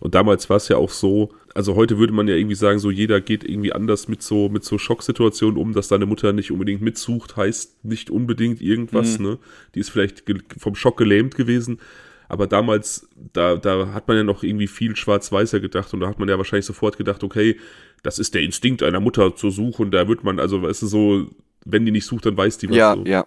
Und 0.00 0.14
damals 0.14 0.48
war 0.48 0.56
es 0.56 0.68
ja 0.68 0.76
auch 0.76 0.90
so, 0.90 1.30
also 1.54 1.74
heute 1.74 1.98
würde 1.98 2.12
man 2.12 2.28
ja 2.28 2.34
irgendwie 2.34 2.54
sagen, 2.54 2.78
so 2.78 2.90
jeder 2.90 3.20
geht 3.20 3.44
irgendwie 3.44 3.72
anders 3.72 4.08
mit 4.08 4.22
so, 4.22 4.48
mit 4.48 4.64
so 4.64 4.78
Schocksituationen 4.78 5.56
um, 5.56 5.72
dass 5.72 5.88
deine 5.88 6.06
Mutter 6.06 6.32
nicht 6.32 6.50
unbedingt 6.50 6.82
mitsucht, 6.82 7.36
heißt 7.36 7.84
nicht 7.84 8.10
unbedingt 8.10 8.60
irgendwas, 8.60 9.18
mhm. 9.18 9.26
ne? 9.26 9.38
Die 9.74 9.80
ist 9.80 9.90
vielleicht 9.90 10.24
vom 10.58 10.74
Schock 10.74 10.96
gelähmt 10.96 11.34
gewesen. 11.34 11.80
Aber 12.28 12.46
damals, 12.46 13.08
da, 13.32 13.56
da 13.56 13.92
hat 13.94 14.06
man 14.06 14.18
ja 14.18 14.22
noch 14.22 14.42
irgendwie 14.42 14.66
viel 14.66 14.94
schwarz-weißer 14.94 15.60
gedacht 15.60 15.94
und 15.94 16.00
da 16.00 16.08
hat 16.08 16.18
man 16.18 16.28
ja 16.28 16.36
wahrscheinlich 16.36 16.66
sofort 16.66 16.98
gedacht, 16.98 17.24
okay, 17.24 17.56
das 18.02 18.18
ist 18.18 18.34
der 18.34 18.42
Instinkt 18.42 18.82
einer 18.82 19.00
Mutter 19.00 19.34
zu 19.34 19.50
suchen, 19.50 19.90
da 19.90 20.08
wird 20.08 20.24
man, 20.24 20.38
also, 20.38 20.62
weißt 20.62 20.82
du, 20.82 20.86
so, 20.86 21.26
wenn 21.64 21.84
die 21.84 21.90
nicht 21.90 22.06
sucht, 22.06 22.26
dann 22.26 22.36
weiß 22.36 22.58
die 22.58 22.68
was. 22.68 22.76
Ja, 22.76 22.94
so. 22.94 23.04
ja. 23.04 23.26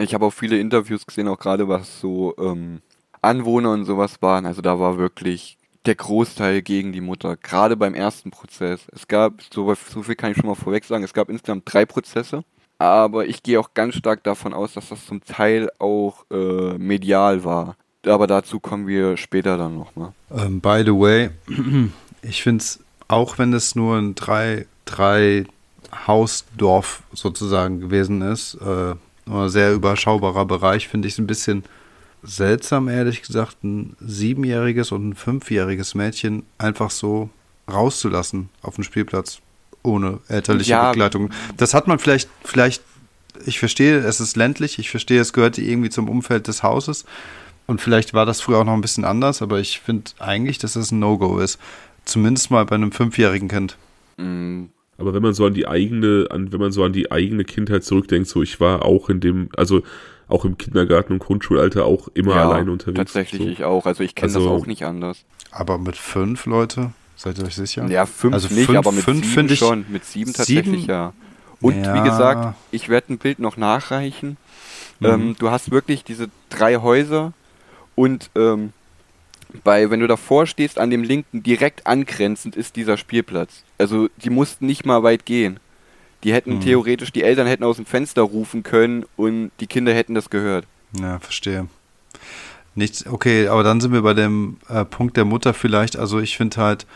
Ich 0.00 0.14
habe 0.14 0.26
auch 0.26 0.32
viele 0.32 0.58
Interviews 0.58 1.06
gesehen, 1.06 1.28
auch 1.28 1.38
gerade 1.38 1.68
was 1.68 2.00
so 2.00 2.34
ähm, 2.38 2.80
Anwohner 3.20 3.72
und 3.72 3.84
sowas 3.84 4.20
waren. 4.22 4.46
Also 4.46 4.62
da 4.62 4.80
war 4.80 4.98
wirklich 4.98 5.58
der 5.86 5.94
Großteil 5.94 6.62
gegen 6.62 6.92
die 6.92 7.00
Mutter, 7.00 7.36
gerade 7.36 7.76
beim 7.76 7.94
ersten 7.94 8.30
Prozess. 8.30 8.80
Es 8.92 9.08
gab, 9.08 9.42
so, 9.52 9.74
so 9.74 10.02
viel 10.02 10.14
kann 10.14 10.32
ich 10.32 10.38
schon 10.38 10.46
mal 10.46 10.54
vorweg 10.54 10.84
sagen, 10.84 11.04
es 11.04 11.14
gab 11.14 11.28
insgesamt 11.28 11.62
drei 11.66 11.86
Prozesse. 11.86 12.44
Aber 12.78 13.26
ich 13.26 13.42
gehe 13.42 13.60
auch 13.60 13.74
ganz 13.74 13.94
stark 13.94 14.24
davon 14.24 14.54
aus, 14.54 14.72
dass 14.72 14.88
das 14.88 15.04
zum 15.04 15.22
Teil 15.22 15.70
auch 15.78 16.24
äh, 16.30 16.78
medial 16.78 17.44
war. 17.44 17.76
Aber 18.06 18.26
dazu 18.26 18.58
kommen 18.58 18.86
wir 18.86 19.18
später 19.18 19.58
dann 19.58 19.76
nochmal. 19.76 20.12
Ähm, 20.34 20.60
by 20.60 20.82
the 20.84 20.92
way, 20.92 21.30
ich 22.22 22.42
finde 22.42 22.62
es, 22.62 22.80
auch 23.08 23.36
wenn 23.36 23.52
es 23.52 23.74
nur 23.74 23.98
ein 23.98 24.14
drei, 24.14 24.66
drei 24.86 25.44
Hausdorf 26.06 27.02
sozusagen 27.12 27.80
gewesen 27.80 28.22
ist, 28.22 28.54
äh, 28.54 28.94
sehr 29.46 29.72
überschaubarer 29.72 30.44
Bereich, 30.44 30.88
finde 30.88 31.08
ich 31.08 31.14
es 31.14 31.18
ein 31.18 31.26
bisschen 31.26 31.64
seltsam, 32.22 32.88
ehrlich 32.88 33.22
gesagt, 33.22 33.64
ein 33.64 33.96
siebenjähriges 34.00 34.92
und 34.92 35.10
ein 35.10 35.14
fünfjähriges 35.14 35.94
Mädchen 35.94 36.44
einfach 36.58 36.90
so 36.90 37.30
rauszulassen 37.70 38.48
auf 38.62 38.74
dem 38.74 38.84
Spielplatz 38.84 39.40
ohne 39.82 40.18
elterliche 40.28 40.72
ja. 40.72 40.90
Begleitung. 40.90 41.30
Das 41.56 41.72
hat 41.72 41.88
man 41.88 41.98
vielleicht, 41.98 42.28
vielleicht, 42.44 42.82
ich 43.46 43.58
verstehe, 43.58 43.98
es 43.98 44.20
ist 44.20 44.36
ländlich, 44.36 44.78
ich 44.78 44.90
verstehe, 44.90 45.20
es 45.20 45.32
gehört 45.32 45.56
irgendwie 45.56 45.90
zum 45.90 46.08
Umfeld 46.08 46.48
des 46.48 46.62
Hauses 46.62 47.04
und 47.66 47.80
vielleicht 47.80 48.12
war 48.12 48.26
das 48.26 48.40
früher 48.40 48.58
auch 48.58 48.64
noch 48.64 48.74
ein 48.74 48.80
bisschen 48.80 49.04
anders, 49.04 49.40
aber 49.42 49.60
ich 49.60 49.80
finde 49.80 50.10
eigentlich, 50.18 50.58
dass 50.58 50.74
das 50.74 50.90
ein 50.90 50.98
No-Go 50.98 51.38
ist. 51.38 51.58
Zumindest 52.04 52.50
mal 52.50 52.64
bei 52.64 52.74
einem 52.74 52.92
fünfjährigen 52.92 53.48
Kind. 53.48 53.76
Aber 55.00 55.14
wenn 55.14 55.22
man 55.22 55.34
so 55.34 55.46
an 55.46 55.54
die 55.54 55.66
eigene, 55.66 56.26
an, 56.30 56.52
wenn 56.52 56.60
man 56.60 56.72
so 56.72 56.84
an 56.84 56.92
die 56.92 57.10
eigene 57.10 57.44
Kindheit 57.44 57.84
zurückdenkt, 57.84 58.28
so 58.28 58.42
ich 58.42 58.60
war 58.60 58.84
auch 58.84 59.08
in 59.08 59.20
dem, 59.20 59.48
also 59.56 59.82
auch 60.28 60.44
im 60.44 60.58
Kindergarten 60.58 61.14
und 61.14 61.18
Grundschulalter 61.18 61.84
auch 61.84 62.08
immer 62.14 62.36
ja, 62.36 62.48
alleine 62.48 62.70
unterwegs. 62.70 62.98
Tatsächlich 62.98 63.42
so. 63.42 63.48
ich 63.48 63.64
auch. 63.64 63.86
Also 63.86 64.04
ich 64.04 64.14
kenne 64.14 64.32
also, 64.32 64.48
das 64.48 64.62
auch 64.62 64.66
nicht 64.66 64.84
anders. 64.84 65.24
Aber 65.50 65.78
mit 65.78 65.96
fünf 65.96 66.46
Leute, 66.46 66.92
seid 67.16 67.38
ihr 67.38 67.44
euch 67.44 67.56
sicher? 67.56 67.86
Ja, 67.88 68.06
fünf 68.06 68.34
also 68.34 68.54
nicht, 68.54 68.66
fünf, 68.66 68.78
aber 68.78 68.92
mit 68.92 69.02
fünf 69.04 69.26
sieben 69.26 69.48
schon. 69.56 69.84
Mit 69.88 70.04
sieben 70.04 70.32
tatsächlich 70.32 70.82
sieben? 70.82 70.90
ja. 70.90 71.12
Und 71.60 71.84
ja. 71.84 71.94
wie 71.94 72.08
gesagt, 72.08 72.54
ich 72.70 72.88
werde 72.88 73.14
ein 73.14 73.18
Bild 73.18 73.38
noch 73.38 73.56
nachreichen. 73.56 74.36
Mhm. 75.00 75.06
Ähm, 75.06 75.36
du 75.38 75.50
hast 75.50 75.70
wirklich 75.70 76.04
diese 76.04 76.28
drei 76.48 76.76
Häuser 76.76 77.32
und 77.94 78.30
ähm, 78.34 78.72
bei, 79.64 79.90
wenn 79.90 80.00
du 80.00 80.06
davor 80.06 80.46
stehst, 80.46 80.78
an 80.78 80.90
dem 80.90 81.02
linken 81.02 81.42
direkt 81.42 81.86
angrenzend 81.86 82.56
ist 82.56 82.76
dieser 82.76 82.96
Spielplatz. 82.96 83.64
Also 83.78 84.08
die 84.18 84.30
mussten 84.30 84.66
nicht 84.66 84.84
mal 84.84 85.02
weit 85.02 85.26
gehen. 85.26 85.60
Die 86.24 86.32
hätten 86.32 86.56
mhm. 86.56 86.60
theoretisch, 86.60 87.12
die 87.12 87.22
Eltern 87.22 87.46
hätten 87.46 87.64
aus 87.64 87.76
dem 87.76 87.86
Fenster 87.86 88.22
rufen 88.22 88.62
können 88.62 89.04
und 89.16 89.50
die 89.60 89.66
Kinder 89.66 89.94
hätten 89.94 90.14
das 90.14 90.30
gehört. 90.30 90.66
Ja, 91.00 91.18
verstehe. 91.18 91.66
Nichts, 92.74 93.06
okay, 93.06 93.48
aber 93.48 93.62
dann 93.62 93.80
sind 93.80 93.92
wir 93.92 94.02
bei 94.02 94.14
dem 94.14 94.58
äh, 94.68 94.84
Punkt 94.84 95.16
der 95.16 95.24
Mutter 95.24 95.54
vielleicht. 95.54 95.96
Also 95.96 96.20
ich 96.20 96.36
finde 96.36 96.58
halt, 96.58 96.86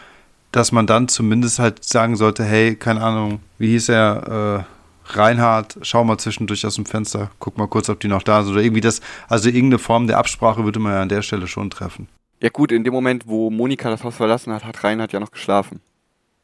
dass 0.52 0.72
man 0.72 0.86
dann 0.86 1.08
zumindest 1.08 1.58
halt 1.58 1.84
sagen 1.84 2.16
sollte, 2.16 2.44
hey, 2.44 2.76
keine 2.76 3.02
Ahnung, 3.02 3.40
wie 3.58 3.68
hieß 3.68 3.88
er, 3.88 4.66
äh, 4.66 4.74
Reinhard, 5.06 5.78
schau 5.82 6.04
mal 6.04 6.18
zwischendurch 6.18 6.64
aus 6.66 6.76
dem 6.76 6.86
Fenster, 6.86 7.30
guck 7.38 7.58
mal 7.58 7.68
kurz, 7.68 7.88
ob 7.88 8.00
die 8.00 8.08
noch 8.08 8.22
da 8.22 8.42
sind. 8.42 8.52
Oder 8.52 8.62
irgendwie 8.62 8.80
das, 8.80 9.00
also 9.28 9.48
irgendeine 9.48 9.78
Form 9.78 10.06
der 10.06 10.18
Absprache 10.18 10.64
würde 10.64 10.80
man 10.80 10.92
ja 10.92 11.02
an 11.02 11.08
der 11.08 11.22
Stelle 11.22 11.46
schon 11.46 11.70
treffen. 11.70 12.08
Ja 12.44 12.50
gut, 12.50 12.72
in 12.72 12.84
dem 12.84 12.92
Moment, 12.92 13.26
wo 13.26 13.48
Monika 13.48 13.88
das 13.88 14.04
Haus 14.04 14.16
verlassen 14.16 14.52
hat, 14.52 14.66
hat 14.66 14.84
Reinhard 14.84 15.14
ja 15.14 15.18
noch 15.18 15.30
geschlafen. 15.30 15.80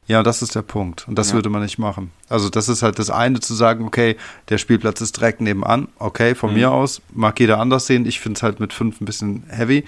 Ja, 0.07 0.23
das 0.23 0.41
ist 0.41 0.55
der 0.55 0.63
Punkt. 0.63 1.07
Und 1.07 1.13
das 1.13 1.29
ja. 1.29 1.35
würde 1.35 1.49
man 1.49 1.61
nicht 1.61 1.77
machen. 1.77 2.09
Also, 2.27 2.49
das 2.49 2.69
ist 2.69 2.81
halt 2.81 2.97
das 2.97 3.11
eine 3.11 3.39
zu 3.39 3.53
sagen, 3.53 3.85
okay, 3.85 4.17
der 4.49 4.57
Spielplatz 4.57 4.99
ist 5.01 5.17
direkt 5.17 5.41
nebenan. 5.41 5.89
Okay, 5.99 6.33
von 6.33 6.49
mhm. 6.49 6.55
mir 6.55 6.71
aus 6.71 7.03
mag 7.13 7.39
jeder 7.39 7.59
anders 7.59 7.85
sehen. 7.85 8.07
Ich 8.07 8.19
finde 8.19 8.37
es 8.37 8.41
halt 8.41 8.59
mit 8.59 8.73
fünf 8.73 8.99
ein 8.99 9.05
bisschen 9.05 9.43
heavy. 9.47 9.85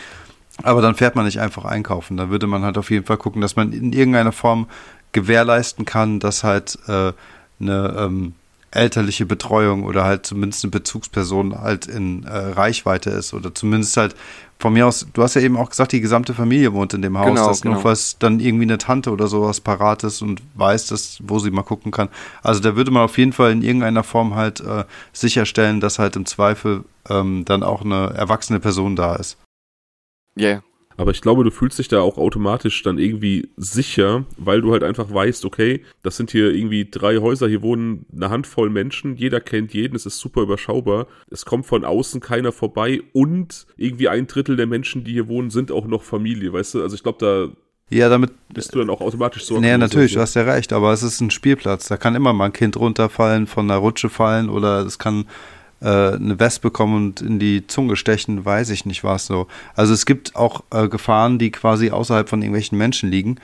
Aber 0.61 0.83
dann 0.83 0.93
fährt 0.93 1.15
man 1.15 1.25
nicht 1.25 1.39
einfach 1.39 1.65
einkaufen. 1.65 2.15
Da 2.15 2.29
würde 2.29 2.45
man 2.45 2.61
halt 2.63 2.77
auf 2.77 2.91
jeden 2.91 3.07
Fall 3.07 3.17
gucken, 3.17 3.41
dass 3.41 3.55
man 3.55 3.73
in 3.73 3.91
irgendeiner 3.91 4.33
Form 4.33 4.67
gewährleisten 5.13 5.83
kann, 5.83 6.19
dass 6.19 6.43
halt 6.43 6.77
äh, 6.87 7.11
eine 7.59 7.95
ähm, 7.97 8.35
elterliche 8.69 9.25
Betreuung 9.25 9.83
oder 9.83 10.03
halt 10.03 10.27
zumindest 10.27 10.63
eine 10.63 10.69
Bezugsperson 10.69 11.59
halt 11.59 11.87
in 11.87 12.23
äh, 12.23 12.37
Reichweite 12.37 13.09
ist 13.09 13.33
oder 13.33 13.55
zumindest 13.55 13.97
halt 13.97 14.15
von 14.59 14.73
mir 14.73 14.87
aus, 14.87 15.05
du 15.11 15.23
hast 15.23 15.33
ja 15.35 15.41
eben 15.41 15.57
auch 15.57 15.69
gesagt, 15.69 15.91
die 15.91 16.01
gesamte 16.01 16.33
Familie 16.33 16.73
wohnt 16.73 16.93
in 16.93 17.01
dem 17.01 17.17
Haus, 17.17 17.27
genau, 17.27 17.47
dass 17.47 17.61
genau. 17.61 17.75
nur 17.75 17.83
was 17.83 18.17
dann 18.17 18.39
irgendwie 18.39 18.63
eine 18.63 18.77
Tante 18.77 19.11
oder 19.11 19.27
sowas 19.27 19.59
parat 19.59 20.03
ist 20.03 20.21
und 20.21 20.41
weiß, 20.55 20.87
dass, 20.87 21.19
wo 21.23 21.39
sie 21.39 21.51
mal 21.51 21.63
gucken 21.63 21.91
kann. 21.91 22.09
Also 22.41 22.61
da 22.61 22.75
würde 22.75 22.91
man 22.91 23.03
auf 23.03 23.17
jeden 23.17 23.33
Fall 23.33 23.51
in 23.51 23.61
irgendeiner 23.61 24.03
Form 24.03 24.35
halt 24.35 24.61
äh, 24.61 24.85
sicherstellen, 25.11 25.79
dass 25.81 25.99
halt 25.99 26.15
im 26.15 26.25
Zweifel 26.25 26.85
ähm, 27.09 27.43
dann 27.45 27.63
auch 27.63 27.81
eine 27.83 28.13
erwachsene 28.15 28.59
Person 28.59 28.95
da 28.95 29.15
ist. 29.15 29.37
Ja, 30.35 30.49
yeah. 30.49 30.63
Aber 30.97 31.11
ich 31.11 31.21
glaube, 31.21 31.43
du 31.43 31.51
fühlst 31.51 31.79
dich 31.79 31.87
da 31.87 32.01
auch 32.01 32.17
automatisch 32.17 32.83
dann 32.83 32.97
irgendwie 32.97 33.49
sicher, 33.57 34.25
weil 34.37 34.61
du 34.61 34.71
halt 34.71 34.83
einfach 34.83 35.13
weißt, 35.13 35.45
okay, 35.45 35.83
das 36.01 36.17
sind 36.17 36.31
hier 36.31 36.53
irgendwie 36.53 36.89
drei 36.89 37.17
Häuser, 37.17 37.47
hier 37.47 37.61
wohnen 37.61 38.05
eine 38.15 38.29
Handvoll 38.29 38.69
Menschen, 38.69 39.15
jeder 39.15 39.39
kennt 39.39 39.73
jeden, 39.73 39.95
es 39.95 40.05
ist 40.05 40.19
super 40.19 40.41
überschaubar, 40.41 41.07
es 41.29 41.45
kommt 41.45 41.65
von 41.65 41.85
außen 41.85 42.21
keiner 42.21 42.51
vorbei 42.51 43.01
und 43.13 43.65
irgendwie 43.77 44.09
ein 44.09 44.27
Drittel 44.27 44.55
der 44.55 44.67
Menschen, 44.67 45.03
die 45.03 45.13
hier 45.13 45.27
wohnen, 45.27 45.49
sind 45.49 45.71
auch 45.71 45.85
noch 45.87 46.03
Familie, 46.03 46.53
weißt 46.53 46.75
du? 46.75 46.81
Also 46.81 46.95
ich 46.95 47.03
glaube, 47.03 47.17
da 47.19 47.51
ja, 47.89 48.09
damit 48.09 48.31
bist 48.49 48.73
du 48.73 48.79
dann 48.79 48.89
auch 48.89 49.01
automatisch 49.01 49.45
so. 49.45 49.59
Naja, 49.59 49.77
natürlich, 49.77 50.13
du 50.13 50.19
hast 50.19 50.33
ja 50.33 50.43
recht, 50.43 50.73
aber 50.73 50.93
es 50.93 51.03
ist 51.03 51.21
ein 51.21 51.29
Spielplatz. 51.29 51.87
Da 51.87 51.97
kann 51.97 52.15
immer 52.15 52.33
mal 52.33 52.45
ein 52.45 52.53
Kind 52.53 52.75
runterfallen, 52.77 53.45
von 53.45 53.69
einer 53.69 53.79
Rutsche 53.79 54.09
fallen 54.09 54.49
oder 54.49 54.79
es 54.79 54.97
kann 54.97 55.25
äh, 55.83 56.15
eine 56.15 56.39
Wespe 56.39 56.71
kommen 56.71 56.95
und 56.95 57.21
in 57.21 57.39
die 57.39 57.67
Zunge 57.67 57.95
stechen, 57.95 58.45
weiß 58.45 58.69
ich 58.71 58.85
nicht, 58.85 59.03
war 59.03 59.17
es 59.17 59.25
so. 59.25 59.47
Also 59.75 59.93
es 59.93 60.05
gibt 60.05 60.35
auch 60.35 60.63
äh, 60.71 60.87
Gefahren, 60.87 61.37
die 61.37 61.51
quasi 61.51 61.91
außerhalb 61.91 62.29
von 62.29 62.41
irgendwelchen 62.41 62.77
Menschen 62.77 63.11
liegen, 63.11 63.37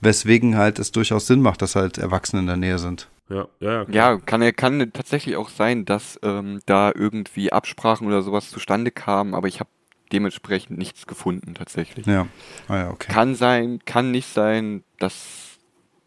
weswegen 0.00 0.56
halt 0.56 0.78
es 0.78 0.92
durchaus 0.92 1.26
Sinn 1.26 1.40
macht, 1.40 1.62
dass 1.62 1.74
halt 1.74 1.98
Erwachsene 1.98 2.40
in 2.40 2.46
der 2.46 2.56
Nähe 2.56 2.78
sind. 2.78 3.08
Ja, 3.28 3.48
ja, 3.58 3.82
ja. 3.82 3.86
Ja, 3.90 4.16
kann, 4.18 4.54
kann 4.54 4.92
tatsächlich 4.92 5.36
auch 5.36 5.48
sein, 5.48 5.84
dass 5.84 6.20
ähm, 6.22 6.60
da 6.66 6.92
irgendwie 6.94 7.52
Absprachen 7.52 8.06
oder 8.06 8.22
sowas 8.22 8.50
zustande 8.50 8.90
kamen, 8.92 9.34
aber 9.34 9.48
ich 9.48 9.58
habe 9.58 9.70
dementsprechend 10.12 10.78
nichts 10.78 11.06
gefunden 11.08 11.54
tatsächlich. 11.54 12.06
Ja, 12.06 12.28
ah, 12.68 12.76
ja 12.76 12.90
okay. 12.90 13.12
Kann 13.12 13.34
sein, 13.34 13.80
kann 13.84 14.12
nicht 14.12 14.32
sein, 14.32 14.84
das, 15.00 15.58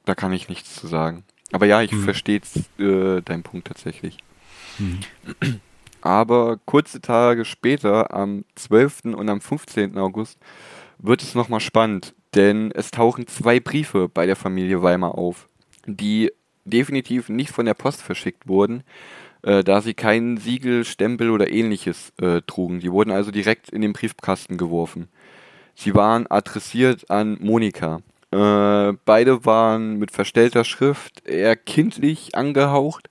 da 0.06 0.16
kann 0.16 0.32
ich 0.32 0.48
nichts 0.48 0.76
zu 0.76 0.88
sagen. 0.88 1.24
Aber 1.52 1.66
ja, 1.66 1.82
ich 1.82 1.92
Mhm. 1.92 2.04
verstehe 2.04 2.42
äh, 2.78 3.22
deinen 3.22 3.44
Punkt 3.44 3.68
tatsächlich. 3.68 4.18
Mhm. 4.78 5.00
Aber 6.02 6.58
kurze 6.66 7.02
Tage 7.02 7.46
später, 7.46 8.14
am 8.14 8.46
12. 8.56 9.16
und 9.16 9.30
am 9.30 9.42
15. 9.42 9.98
August, 9.98 10.38
wird 10.98 11.22
es 11.22 11.36
nochmal 11.36 11.60
spannend, 11.60 12.14
denn 12.36 12.72
es 12.72 12.92
tauchen 12.92 13.28
zwei 13.28 13.60
Briefe 13.60 14.08
bei 14.10 14.26
der 14.26 14.36
Familie 14.36 14.82
Weimar 14.82 15.18
auf, 15.18 15.48
die 15.86 16.32
definitiv 16.66 17.30
nicht 17.30 17.52
von 17.52 17.66
der 17.66 17.74
Post 17.74 18.02
verschickt 18.02 18.48
wurden, 18.48 18.84
äh, 19.42 19.64
da 19.64 19.82
sie 19.82 19.94
keinen 19.94 20.38
Siegel, 20.38 20.86
Stempel 20.86 21.32
oder 21.32 21.50
ähnliches 21.50 22.14
äh, 22.22 22.42
trugen. 22.46 22.80
Die 22.80 22.92
wurden 22.92 23.12
also 23.12 23.32
direkt 23.32 23.70
in 23.70 23.82
den 23.82 23.94
Briefkasten 23.94 24.58
geworfen. 24.58 25.08
Sie 25.76 25.96
waren 25.96 26.28
adressiert 26.28 27.10
an 27.10 27.38
Monika. 27.40 28.02
Äh, 28.32 28.94
beide 29.06 29.46
waren 29.46 29.98
mit 29.98 30.12
verstellter 30.12 30.64
Schrift 30.64 31.26
eher 31.26 31.56
kindlich 31.56 32.36
angehaucht. 32.36 33.10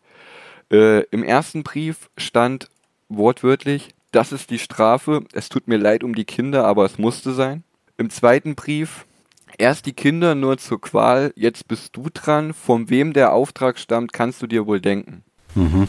Äh, 0.71 1.05
Im 1.05 1.25
ersten 1.25 1.63
Brief 1.63 2.11
stand 2.19 2.69
wortwörtlich, 3.09 3.95
das 4.13 4.33
ist 4.33 4.51
die 4.51 4.59
Strafe, 4.59 5.25
es 5.33 5.49
tut 5.49 5.69
mir 5.69 5.77
leid 5.77 6.03
um 6.03 6.15
die 6.15 6.25
Kinder, 6.25 6.65
aber 6.65 6.85
es 6.85 6.99
musste 6.99 7.33
sein. 7.33 7.63
Im 7.97 8.11
zweiten 8.11 8.55
Brief, 8.55 9.07
erst 9.59 9.87
die 9.87 9.93
Kinder 9.93 10.35
nur 10.35 10.59
zur 10.59 10.81
Qual, 10.81 11.33
jetzt 11.37 11.69
bist 11.69 11.97
du 11.97 12.07
dran, 12.13 12.55
von 12.55 12.91
wem 12.91 13.13
der 13.13 13.33
Auftrag 13.33 13.79
stammt, 13.79 14.13
kannst 14.13 14.41
du 14.43 14.47
dir 14.47 14.67
wohl 14.67 14.81
denken. 14.81 15.25
Mhm. 15.55 15.89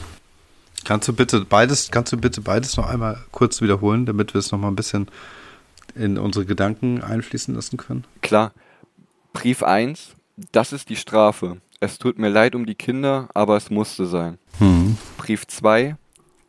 Kannst 0.86 1.08
du 1.08 1.14
bitte 1.14 1.42
beides, 1.42 1.92
kannst 1.92 2.14
du 2.14 2.18
bitte 2.18 2.42
beides 2.42 2.78
noch 2.78 2.90
einmal 2.90 3.24
kurz 3.32 3.62
wiederholen, 3.62 4.06
damit 4.06 4.34
wir 4.34 4.40
es 4.40 4.52
noch 4.52 4.60
mal 4.60 4.70
ein 4.70 4.76
bisschen 4.76 5.08
in 5.96 6.18
unsere 6.18 6.46
Gedanken 6.46 7.02
einfließen 7.02 7.54
lassen 7.54 7.78
können? 7.78 8.06
Klar, 8.22 8.54
Brief 9.34 9.64
1, 9.64 10.16
das 10.52 10.74
ist 10.74 10.90
die 10.90 10.96
Strafe. 10.96 11.58
Es 11.80 11.98
tut 11.98 12.18
mir 12.18 12.30
leid 12.30 12.56
um 12.56 12.66
die 12.66 12.76
Kinder, 12.76 13.30
aber 13.34 13.56
es 13.56 13.70
musste 13.70 14.06
sein. 14.06 14.38
Mhm. 14.60 14.98
Brief 15.18 15.48
2, 15.48 15.96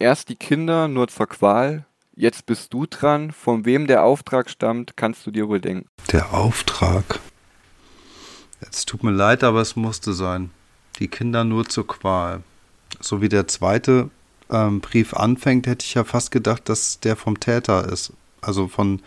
erst 0.01 0.29
die 0.29 0.37
Kinder 0.37 0.89
nur 0.89 1.09
zur 1.09 1.29
Qual, 1.29 1.85
jetzt 2.17 2.47
bist 2.47 2.73
du 2.73 2.87
dran, 2.87 3.31
von 3.31 3.65
wem 3.65 3.87
der 3.87 4.03
Auftrag 4.05 4.51
stammt, 4.51 4.97
kannst 4.97 5.27
du 5.27 5.31
dir 5.31 5.49
wohl 5.49 5.61
denken. 5.61 5.89
Der 6.11 6.35
Auftrag. 6.35 7.21
Es 8.61 8.85
tut 8.85 9.05
mir 9.05 9.13
leid, 9.13 9.45
aber 9.45 9.61
es 9.61 9.77
musste 9.77 10.13
sein. 10.13 10.51
Die 10.99 11.09
Kinder 11.09 11.45
nur 11.45 11.67
zur 11.67 11.87
Qual. 11.87 12.43
So 13.01 13.23
wie 13.23 13.29
der 13.29 13.47
zweite 13.47 14.11
ähm, 14.51 14.81
Brief 14.81 15.15
anfängt, 15.15 15.67
hätte 15.67 15.85
ich 15.85 15.95
ja 15.95 16.05
fast 16.05 16.31
gedacht, 16.31 16.69
dass 16.69 17.01
der 17.01 17.17
vom 17.17 17.39
Täter 17.39 17.91
ist. 17.91 18.13
Also 18.41 18.69
von 18.69 19.01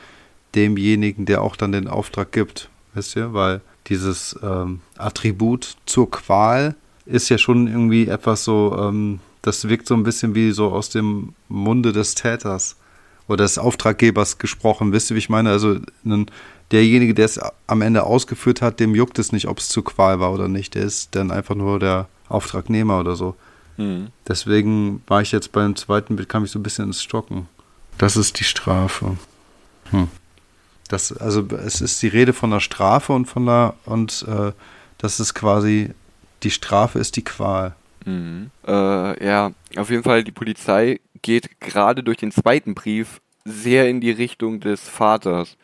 demjenigen, 0.55 1.25
der 1.25 1.41
auch 1.41 1.55
dann 1.55 1.71
den 1.71 1.87
Auftrag 1.87 2.31
gibt. 2.31 2.69
Wisst 2.93 3.15
ihr? 3.15 3.33
Weil 3.33 3.61
dieses 3.87 4.39
ähm, 4.41 4.81
Attribut 4.97 5.77
zur 5.85 6.09
Qual 6.09 6.75
ist 7.05 7.29
ja 7.29 7.37
schon 7.37 7.67
irgendwie 7.67 8.07
etwas 8.07 8.43
so, 8.43 8.77
ähm, 8.79 9.19
das 9.43 9.67
wirkt 9.69 9.87
so 9.87 9.93
ein 9.93 10.03
bisschen 10.03 10.33
wie 10.33 10.51
so 10.51 10.71
aus 10.71 10.89
dem 10.89 11.35
Munde 11.49 11.91
des 11.91 12.15
Täters 12.15 12.77
oder 13.27 13.43
des 13.43 13.57
Auftraggebers 13.57 14.39
gesprochen. 14.39 14.91
Wisst 14.91 15.11
ihr, 15.11 15.15
wie 15.15 15.19
ich 15.19 15.29
meine? 15.29 15.51
Also 15.51 15.77
ein, 16.05 16.25
derjenige, 16.71 17.13
der 17.13 17.25
es 17.25 17.39
am 17.67 17.81
Ende 17.81 18.03
ausgeführt 18.03 18.61
hat, 18.61 18.79
dem 18.79 18.95
juckt 18.95 19.19
es 19.19 19.31
nicht, 19.31 19.47
ob 19.47 19.59
es 19.59 19.69
zur 19.69 19.83
Qual 19.83 20.19
war 20.19 20.33
oder 20.33 20.47
nicht. 20.47 20.75
Der 20.75 20.83
ist 20.83 21.13
dann 21.15 21.29
einfach 21.29 21.55
nur 21.55 21.79
der 21.79 22.07
Auftragnehmer 22.29 22.99
oder 22.99 23.15
so. 23.15 23.35
Mhm. 23.77 24.07
Deswegen 24.27 25.03
war 25.07 25.21
ich 25.21 25.31
jetzt 25.31 25.51
beim 25.51 25.75
zweiten 25.75 26.15
Bild, 26.15 26.29
kam 26.29 26.45
ich 26.45 26.51
so 26.51 26.59
ein 26.59 26.63
bisschen 26.63 26.85
ins 26.85 27.03
Stocken. 27.03 27.47
Das 27.97 28.15
ist 28.15 28.39
die 28.39 28.45
Strafe. 28.45 29.17
Hm. 29.91 30.07
Das, 30.87 31.11
also 31.11 31.45
es 31.65 31.81
ist 31.81 32.01
die 32.01 32.07
Rede 32.07 32.33
von 32.33 32.49
der 32.51 32.59
Strafe 32.59 33.13
und 33.13 33.25
von 33.25 33.45
der 33.45 33.73
und 33.85 34.25
äh, 34.27 34.51
das 34.97 35.19
ist 35.19 35.33
quasi 35.33 35.91
die 36.43 36.51
Strafe 36.51 36.99
ist 36.99 37.15
die 37.15 37.23
Qual. 37.23 37.75
Mhm. 38.05 38.51
Äh, 38.67 39.25
ja, 39.25 39.51
auf 39.75 39.89
jeden 39.89 40.03
Fall, 40.03 40.23
die 40.23 40.31
Polizei 40.31 40.99
geht 41.21 41.59
gerade 41.59 42.03
durch 42.03 42.17
den 42.17 42.31
zweiten 42.31 42.75
Brief 42.75 43.21
sehr 43.45 43.89
in 43.89 44.01
die 44.01 44.11
Richtung 44.11 44.59
des 44.59 44.87
Vaters. 44.87 45.57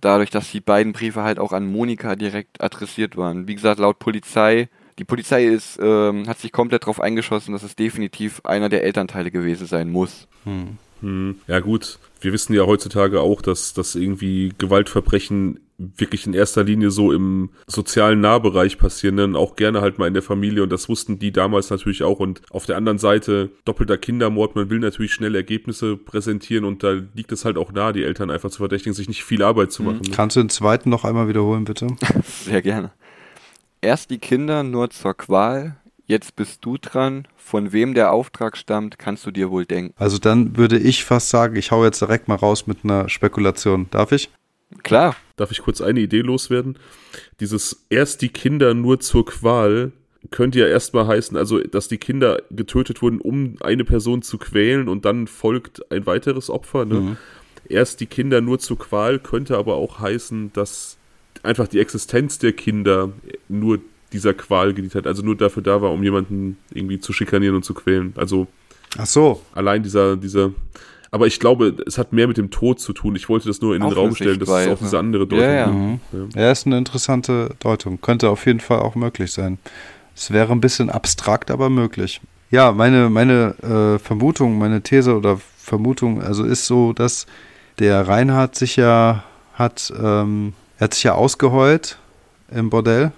Dadurch, 0.00 0.30
dass 0.30 0.50
die 0.50 0.60
beiden 0.60 0.92
Briefe 0.92 1.22
halt 1.22 1.38
auch 1.38 1.52
an 1.52 1.70
Monika 1.70 2.16
direkt 2.16 2.60
adressiert 2.60 3.16
waren. 3.16 3.48
Wie 3.48 3.54
gesagt, 3.54 3.80
laut 3.80 3.98
Polizei, 3.98 4.68
die 4.98 5.04
Polizei 5.04 5.44
ist, 5.46 5.78
ähm, 5.80 6.28
hat 6.28 6.38
sich 6.38 6.52
komplett 6.52 6.82
darauf 6.82 7.00
eingeschossen, 7.00 7.52
dass 7.52 7.62
es 7.62 7.76
definitiv 7.76 8.40
einer 8.44 8.68
der 8.68 8.84
Elternteile 8.84 9.30
gewesen 9.30 9.66
sein 9.66 9.90
muss. 9.90 10.28
Hm. 10.44 10.78
Hm, 11.00 11.36
ja 11.46 11.60
gut, 11.60 11.98
wir 12.20 12.32
wissen 12.32 12.54
ja 12.54 12.66
heutzutage 12.66 13.20
auch, 13.20 13.42
dass, 13.42 13.74
dass 13.74 13.94
irgendwie 13.94 14.52
Gewaltverbrechen 14.58 15.60
wirklich 15.78 16.26
in 16.26 16.32
erster 16.32 16.64
Linie 16.64 16.90
so 16.90 17.12
im 17.12 17.50
sozialen 17.66 18.20
Nahbereich 18.20 18.78
passieren, 18.78 19.18
dann 19.18 19.36
auch 19.36 19.56
gerne 19.56 19.82
halt 19.82 19.98
mal 19.98 20.06
in 20.06 20.14
der 20.14 20.22
Familie 20.22 20.62
und 20.62 20.70
das 20.70 20.88
wussten 20.88 21.18
die 21.18 21.32
damals 21.32 21.70
natürlich 21.70 22.02
auch 22.02 22.18
und 22.18 22.40
auf 22.50 22.64
der 22.64 22.76
anderen 22.76 22.98
Seite 22.98 23.50
doppelter 23.64 23.98
Kindermord, 23.98 24.56
man 24.56 24.70
will 24.70 24.78
natürlich 24.78 25.12
schnell 25.12 25.34
Ergebnisse 25.34 25.96
präsentieren 25.96 26.64
und 26.64 26.82
da 26.82 26.92
liegt 27.14 27.32
es 27.32 27.44
halt 27.44 27.58
auch 27.58 27.72
nahe, 27.72 27.92
die 27.92 28.04
Eltern 28.04 28.30
einfach 28.30 28.50
zu 28.50 28.58
verdächtigen, 28.58 28.94
sich 28.94 29.08
nicht 29.08 29.24
viel 29.24 29.42
Arbeit 29.42 29.70
zu 29.70 29.82
machen. 29.82 30.00
Kannst 30.12 30.36
du 30.36 30.40
den 30.40 30.48
zweiten 30.48 30.88
noch 30.88 31.04
einmal 31.04 31.28
wiederholen, 31.28 31.64
bitte? 31.64 31.88
Sehr 32.24 32.62
gerne. 32.62 32.90
Erst 33.82 34.10
die 34.10 34.18
Kinder 34.18 34.62
nur 34.62 34.88
zur 34.90 35.14
Qual, 35.14 35.76
jetzt 36.06 36.36
bist 36.36 36.64
du 36.64 36.78
dran. 36.78 37.28
Von 37.36 37.72
wem 37.72 37.94
der 37.94 38.12
Auftrag 38.12 38.56
stammt, 38.56 38.98
kannst 38.98 39.26
du 39.26 39.30
dir 39.30 39.50
wohl 39.50 39.66
denken. 39.66 39.94
Also 39.96 40.18
dann 40.18 40.56
würde 40.56 40.78
ich 40.78 41.04
fast 41.04 41.30
sagen, 41.30 41.56
ich 41.56 41.70
hau 41.70 41.84
jetzt 41.84 42.00
direkt 42.00 42.28
mal 42.28 42.36
raus 42.36 42.66
mit 42.66 42.78
einer 42.84 43.08
Spekulation. 43.08 43.88
Darf 43.90 44.12
ich? 44.12 44.30
Klar. 44.82 45.16
Darf 45.36 45.52
ich 45.52 45.62
kurz 45.62 45.80
eine 45.80 46.00
Idee 46.00 46.20
loswerden? 46.20 46.78
Dieses 47.40 47.84
erst 47.90 48.22
die 48.22 48.30
Kinder 48.30 48.74
nur 48.74 49.00
zur 49.00 49.26
Qual 49.26 49.92
könnte 50.30 50.58
ja 50.58 50.66
erstmal 50.66 51.06
heißen, 51.06 51.36
also 51.36 51.60
dass 51.60 51.88
die 51.88 51.98
Kinder 51.98 52.42
getötet 52.50 53.00
wurden, 53.02 53.20
um 53.20 53.56
eine 53.60 53.84
Person 53.84 54.22
zu 54.22 54.38
quälen 54.38 54.88
und 54.88 55.04
dann 55.04 55.28
folgt 55.28 55.90
ein 55.92 56.06
weiteres 56.06 56.50
Opfer. 56.50 56.84
Ne? 56.84 57.00
Mhm. 57.00 57.16
Erst 57.68 58.00
die 58.00 58.06
Kinder 58.06 58.40
nur 58.40 58.58
zur 58.58 58.78
Qual 58.78 59.18
könnte 59.18 59.56
aber 59.56 59.76
auch 59.76 60.00
heißen, 60.00 60.52
dass 60.52 60.96
einfach 61.42 61.68
die 61.68 61.80
Existenz 61.80 62.38
der 62.38 62.52
Kinder 62.52 63.12
nur 63.48 63.80
dieser 64.12 64.34
Qual 64.34 64.72
gedient 64.74 64.94
hat, 64.94 65.06
also 65.06 65.22
nur 65.22 65.36
dafür 65.36 65.62
da 65.62 65.82
war, 65.82 65.92
um 65.92 66.02
jemanden 66.02 66.58
irgendwie 66.72 67.00
zu 67.00 67.12
schikanieren 67.12 67.56
und 67.56 67.64
zu 67.64 67.74
quälen. 67.74 68.12
Also 68.16 68.46
Ach 68.98 69.06
so. 69.06 69.42
allein 69.54 69.82
dieser, 69.82 70.16
dieser, 70.16 70.52
aber 71.10 71.26
ich 71.26 71.40
glaube, 71.40 71.76
es 71.86 71.98
hat 71.98 72.12
mehr 72.12 72.28
mit 72.28 72.36
dem 72.36 72.50
Tod 72.50 72.80
zu 72.80 72.92
tun. 72.92 73.16
Ich 73.16 73.28
wollte 73.28 73.48
das 73.48 73.60
nur 73.60 73.74
in 73.74 73.82
den 73.82 73.92
Auch 73.92 73.96
Raum 73.96 74.14
stellen, 74.14 74.38
dass 74.38 74.48
es 74.48 74.68
auch 74.68 74.78
diese 74.78 74.98
andere 74.98 75.26
Deutung 75.26 75.44
Ja, 75.44 75.52
ja. 75.52 75.64
gibt. 75.66 76.12
Mhm. 76.12 76.28
Ja, 76.34 76.50
ist 76.50 76.66
eine 76.66 76.78
interessante 76.78 77.50
Deutung. 77.60 78.00
Könnte 78.00 78.30
auf 78.30 78.46
jeden 78.46 78.60
Fall 78.60 78.78
auch 78.80 78.94
möglich 78.94 79.32
sein. 79.32 79.58
Es 80.14 80.30
wäre 80.30 80.52
ein 80.52 80.60
bisschen 80.60 80.88
abstrakt, 80.88 81.50
aber 81.50 81.68
möglich. 81.68 82.20
Ja, 82.50 82.72
meine, 82.72 83.10
meine 83.10 83.54
äh, 83.62 83.98
Vermutung, 83.98 84.56
meine 84.58 84.80
These 84.80 85.16
oder 85.16 85.38
Vermutung, 85.58 86.22
also 86.22 86.44
ist 86.44 86.66
so, 86.66 86.92
dass 86.92 87.26
der 87.78 88.06
Reinhard 88.06 88.54
sich 88.54 88.76
ja 88.76 89.24
hat, 89.54 89.92
ähm, 90.00 90.52
er 90.78 90.84
hat 90.84 90.94
sich 90.94 91.02
ja 91.02 91.14
ausgeheult 91.14 91.98
im 92.50 92.70
Bordell. 92.70 93.12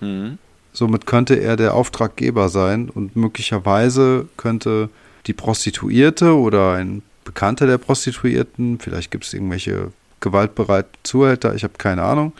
Mhm. 0.00 0.38
Somit 0.72 1.06
könnte 1.06 1.36
er 1.36 1.56
der 1.56 1.74
Auftraggeber 1.74 2.48
sein 2.48 2.90
und 2.90 3.16
möglicherweise 3.16 4.28
könnte 4.36 4.90
die 5.26 5.32
Prostituierte 5.32 6.36
oder 6.36 6.74
ein 6.74 7.02
Bekannter 7.24 7.66
der 7.66 7.78
Prostituierten, 7.78 8.78
vielleicht 8.78 9.10
gibt 9.10 9.24
es 9.24 9.34
irgendwelche 9.34 9.90
gewaltbereiten 10.20 10.92
Zuhälter, 11.02 11.54
ich 11.54 11.64
habe 11.64 11.74
keine 11.78 12.02
Ahnung, 12.02 12.32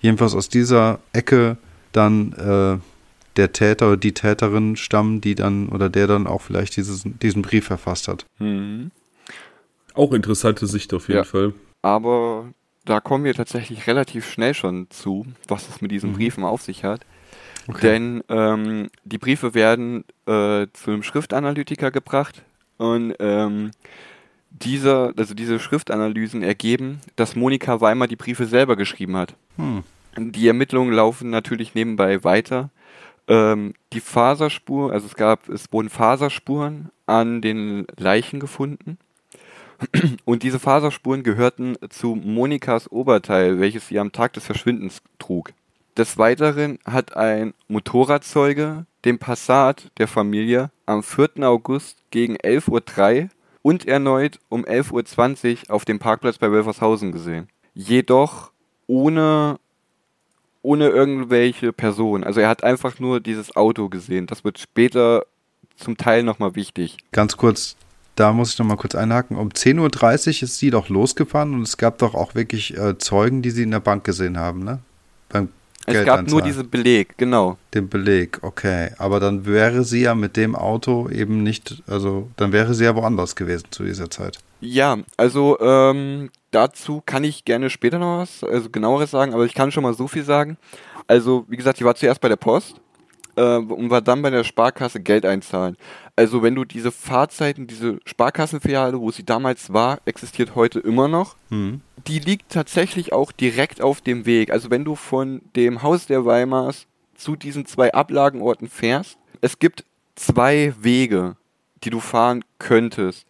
jedenfalls 0.00 0.34
aus 0.34 0.48
dieser 0.48 1.00
Ecke 1.12 1.56
dann 1.92 2.32
äh, 2.34 2.78
der 3.36 3.52
Täter 3.52 3.88
oder 3.88 3.96
die 3.96 4.12
Täterin 4.12 4.76
stammen, 4.76 5.20
die 5.20 5.34
dann 5.34 5.68
oder 5.68 5.88
der 5.88 6.06
dann 6.06 6.26
auch 6.26 6.42
vielleicht 6.42 6.76
dieses, 6.76 7.04
diesen 7.04 7.42
Brief 7.42 7.66
verfasst 7.66 8.08
hat. 8.08 8.26
Mhm. 8.38 8.90
Auch 9.94 10.12
interessante 10.12 10.66
Sicht 10.66 10.94
auf 10.94 11.08
jeden 11.08 11.18
Ja. 11.18 11.24
Fall. 11.24 11.52
Aber 11.82 12.46
da 12.90 13.00
kommen 13.00 13.24
wir 13.24 13.34
tatsächlich 13.34 13.86
relativ 13.86 14.28
schnell 14.28 14.52
schon 14.52 14.90
zu, 14.90 15.24
was 15.46 15.68
es 15.68 15.80
mit 15.80 15.92
diesen 15.92 16.10
Mhm. 16.10 16.14
Briefen 16.16 16.44
auf 16.44 16.62
sich 16.62 16.82
hat. 16.82 17.06
Denn 17.82 18.24
ähm, 18.28 18.88
die 19.04 19.18
Briefe 19.18 19.54
werden 19.54 20.04
äh, 20.26 20.66
zu 20.72 20.90
einem 20.90 21.04
Schriftanalytiker 21.04 21.92
gebracht 21.92 22.42
und 22.78 23.14
ähm, 23.20 23.70
dieser, 24.50 25.12
also 25.16 25.34
diese 25.34 25.60
Schriftanalysen 25.60 26.42
ergeben, 26.42 27.00
dass 27.14 27.36
Monika 27.36 27.80
Weimar 27.80 28.08
die 28.08 28.16
Briefe 28.16 28.46
selber 28.46 28.74
geschrieben 28.74 29.16
hat. 29.16 29.36
Hm. 29.56 29.84
Die 30.16 30.48
Ermittlungen 30.48 30.92
laufen 30.92 31.30
natürlich 31.30 31.76
nebenbei 31.76 32.24
weiter. 32.24 32.70
Ähm, 33.28 33.74
die 33.92 34.00
Faserspur, 34.00 34.92
also 34.92 35.06
es 35.06 35.14
gab, 35.14 35.48
es 35.48 35.72
wurden 35.72 35.90
Faserspuren 35.90 36.90
an 37.06 37.40
den 37.40 37.86
Leichen 37.96 38.40
gefunden. 38.40 38.98
Und 40.24 40.42
diese 40.42 40.58
Faserspuren 40.58 41.22
gehörten 41.22 41.76
zu 41.88 42.14
Monikas 42.14 42.90
Oberteil, 42.90 43.60
welches 43.60 43.88
sie 43.88 43.98
am 43.98 44.12
Tag 44.12 44.32
des 44.34 44.44
Verschwindens 44.44 45.02
trug. 45.18 45.52
Des 45.96 46.18
Weiteren 46.18 46.78
hat 46.84 47.16
ein 47.16 47.54
Motorradzeuge 47.68 48.86
den 49.04 49.18
Passat 49.18 49.90
der 49.98 50.08
Familie 50.08 50.70
am 50.86 51.02
4. 51.02 51.30
August 51.42 51.98
gegen 52.10 52.36
11.03 52.36 53.22
Uhr 53.22 53.28
und 53.62 53.86
erneut 53.86 54.38
um 54.48 54.64
11.20 54.64 55.68
Uhr 55.68 55.74
auf 55.74 55.84
dem 55.84 55.98
Parkplatz 55.98 56.38
bei 56.38 56.50
Wölfershausen 56.50 57.12
gesehen. 57.12 57.48
Jedoch 57.74 58.52
ohne, 58.86 59.58
ohne 60.62 60.88
irgendwelche 60.88 61.72
Person. 61.72 62.24
Also 62.24 62.40
er 62.40 62.48
hat 62.48 62.64
einfach 62.64 62.98
nur 62.98 63.20
dieses 63.20 63.56
Auto 63.56 63.88
gesehen. 63.88 64.26
Das 64.26 64.44
wird 64.44 64.58
später 64.58 65.26
zum 65.76 65.96
Teil 65.96 66.22
nochmal 66.22 66.54
wichtig. 66.54 66.98
Ganz 67.12 67.36
kurz, 67.36 67.76
da 68.20 68.34
muss 68.34 68.52
ich 68.52 68.58
nochmal 68.58 68.76
kurz 68.76 68.94
einhaken. 68.94 69.38
Um 69.38 69.48
10.30 69.48 69.78
Uhr 69.80 70.42
ist 70.42 70.58
sie 70.58 70.70
doch 70.70 70.90
losgefahren 70.90 71.54
und 71.54 71.62
es 71.62 71.78
gab 71.78 71.96
doch 71.98 72.14
auch 72.14 72.34
wirklich 72.34 72.76
äh, 72.76 72.98
Zeugen, 72.98 73.40
die 73.40 73.50
sie 73.50 73.62
in 73.62 73.70
der 73.70 73.80
Bank 73.80 74.04
gesehen 74.04 74.38
haben, 74.38 74.62
ne? 74.62 74.80
Beim 75.30 75.48
es 75.86 76.04
gab 76.04 76.28
nur 76.28 76.42
diesen 76.42 76.68
Beleg, 76.68 77.16
genau. 77.16 77.56
Den 77.72 77.88
Beleg, 77.88 78.38
okay. 78.42 78.90
Aber 78.98 79.18
dann 79.18 79.46
wäre 79.46 79.82
sie 79.82 80.02
ja 80.02 80.14
mit 80.14 80.36
dem 80.36 80.54
Auto 80.54 81.08
eben 81.08 81.42
nicht, 81.42 81.82
also 81.88 82.28
dann 82.36 82.52
wäre 82.52 82.74
sie 82.74 82.84
ja 82.84 82.94
woanders 82.94 83.34
gewesen 83.34 83.66
zu 83.70 83.84
dieser 83.84 84.10
Zeit. 84.10 84.38
Ja, 84.60 84.98
also 85.16 85.58
ähm, 85.58 86.30
dazu 86.50 87.02
kann 87.04 87.24
ich 87.24 87.46
gerne 87.46 87.70
später 87.70 87.98
noch 87.98 88.18
was, 88.18 88.44
also 88.44 88.68
genaueres 88.68 89.10
sagen, 89.10 89.32
aber 89.32 89.46
ich 89.46 89.54
kann 89.54 89.72
schon 89.72 89.82
mal 89.82 89.94
so 89.94 90.06
viel 90.06 90.22
sagen. 90.22 90.58
Also, 91.08 91.46
wie 91.48 91.56
gesagt, 91.56 91.78
sie 91.78 91.84
war 91.84 91.94
zuerst 91.94 92.20
bei 92.20 92.28
der 92.28 92.36
Post 92.36 92.76
äh, 93.36 93.56
und 93.56 93.90
war 93.90 94.00
dann 94.00 94.22
bei 94.22 94.30
der 94.30 94.44
Sparkasse 94.44 95.00
Geld 95.00 95.24
einzahlen. 95.24 95.76
Also 96.16 96.42
wenn 96.42 96.54
du 96.54 96.64
diese 96.64 96.92
Fahrzeiten, 96.92 97.66
diese 97.66 97.98
Sparkassenfiliale, 98.04 99.00
wo 99.00 99.10
sie 99.10 99.24
damals 99.24 99.72
war, 99.72 100.00
existiert 100.04 100.54
heute 100.54 100.80
immer 100.80 101.08
noch. 101.08 101.36
Mhm. 101.48 101.80
Die 102.06 102.18
liegt 102.18 102.50
tatsächlich 102.50 103.12
auch 103.12 103.32
direkt 103.32 103.80
auf 103.80 104.00
dem 104.00 104.26
Weg. 104.26 104.50
Also 104.50 104.70
wenn 104.70 104.84
du 104.84 104.96
von 104.96 105.42
dem 105.56 105.82
Haus 105.82 106.06
der 106.06 106.24
Weimars 106.24 106.86
zu 107.14 107.36
diesen 107.36 107.66
zwei 107.66 107.92
Ablagenorten 107.92 108.68
fährst, 108.68 109.18
es 109.40 109.58
gibt 109.58 109.84
zwei 110.14 110.74
Wege, 110.80 111.36
die 111.84 111.90
du 111.90 112.00
fahren 112.00 112.44
könntest. 112.58 113.26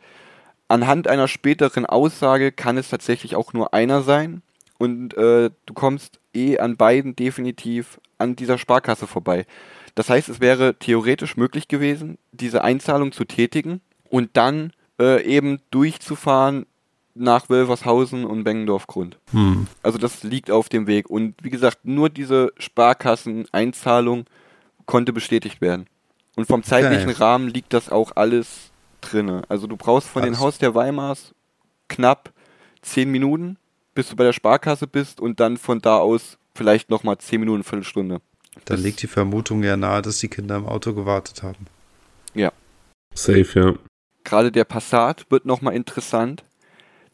Anhand 0.69 1.09
einer 1.09 1.29
späteren 1.29 1.87
Aussage 1.87 2.53
kann 2.53 2.79
es 2.79 2.89
tatsächlich 2.89 3.35
auch 3.35 3.53
nur 3.53 3.75
einer 3.75 4.03
sein. 4.03 4.43
Und 4.79 5.15
äh, 5.17 5.51
du 5.67 5.75
kommst 5.75 6.21
eh 6.35 6.59
an 6.59 6.77
beiden 6.77 7.15
definitiv 7.15 8.01
an 8.19 8.37
dieser 8.37 8.57
Sparkasse 8.57 9.07
vorbei. 9.07 9.47
Das 10.01 10.09
heißt, 10.09 10.31
es 10.31 10.41
wäre 10.41 10.77
theoretisch 10.79 11.37
möglich 11.37 11.69
gewesen, 11.69 12.17
diese 12.33 12.65
Einzahlung 12.65 13.13
zu 13.13 13.27
tätigen 13.27 13.83
und 14.09 14.31
dann 14.33 14.73
äh, 14.99 15.23
eben 15.25 15.61
durchzufahren 15.71 16.65
nach 17.15 17.51
Wölvershausen 17.51 18.25
und 18.25 18.43
Bengendorf-Grund. 18.43 19.19
Hm. 19.33 19.67
Also 19.83 19.99
das 19.99 20.23
liegt 20.23 20.51
auf 20.51 20.71
dem 20.71 20.87
Weg. 20.87 21.11
Und 21.11 21.35
wie 21.43 21.51
gesagt, 21.51 21.81
nur 21.85 22.09
diese 22.09 22.51
Sparkassen-Einzahlung 22.57 24.25
konnte 24.87 25.13
bestätigt 25.13 25.61
werden. 25.61 25.87
Und 26.35 26.47
vom 26.47 26.63
zeitlichen 26.63 27.11
okay. 27.11 27.23
Rahmen 27.23 27.49
liegt 27.49 27.75
das 27.75 27.91
auch 27.91 28.13
alles 28.17 28.71
drinne. 29.03 29.43
Also 29.51 29.67
du 29.67 29.77
brauchst 29.77 30.09
von 30.09 30.23
dem 30.23 30.39
Haus 30.39 30.57
der 30.57 30.75
Weimars 30.75 31.35
knapp 31.89 32.33
zehn 32.81 33.11
Minuten, 33.11 33.59
bis 33.95 34.09
du 34.09 34.17
bei 34.17 34.25
der 34.25 34.33
Sparkasse 34.33 34.87
bist 34.87 35.21
und 35.21 35.41
dann 35.41 35.59
von 35.59 35.83
da 35.83 35.99
aus 35.99 36.39
vielleicht 36.55 36.89
nochmal 36.89 37.19
zehn 37.19 37.41
Minuten, 37.41 37.65
Viertelstunde. 37.65 38.23
Da 38.65 38.75
liegt 38.75 39.03
die 39.03 39.07
Vermutung 39.07 39.63
ja 39.63 39.77
nahe, 39.77 40.03
dass 40.03 40.19
die 40.19 40.29
Kinder 40.29 40.57
im 40.57 40.67
Auto 40.67 40.93
gewartet 40.93 41.43
haben. 41.43 41.67
Ja. 42.35 42.53
Safe, 43.15 43.47
ja. 43.55 43.75
Gerade 44.25 44.53
der 44.53 44.65
Passat 44.65 45.27
wird 45.31 45.47
nochmal 45.47 45.75
interessant, 45.75 46.45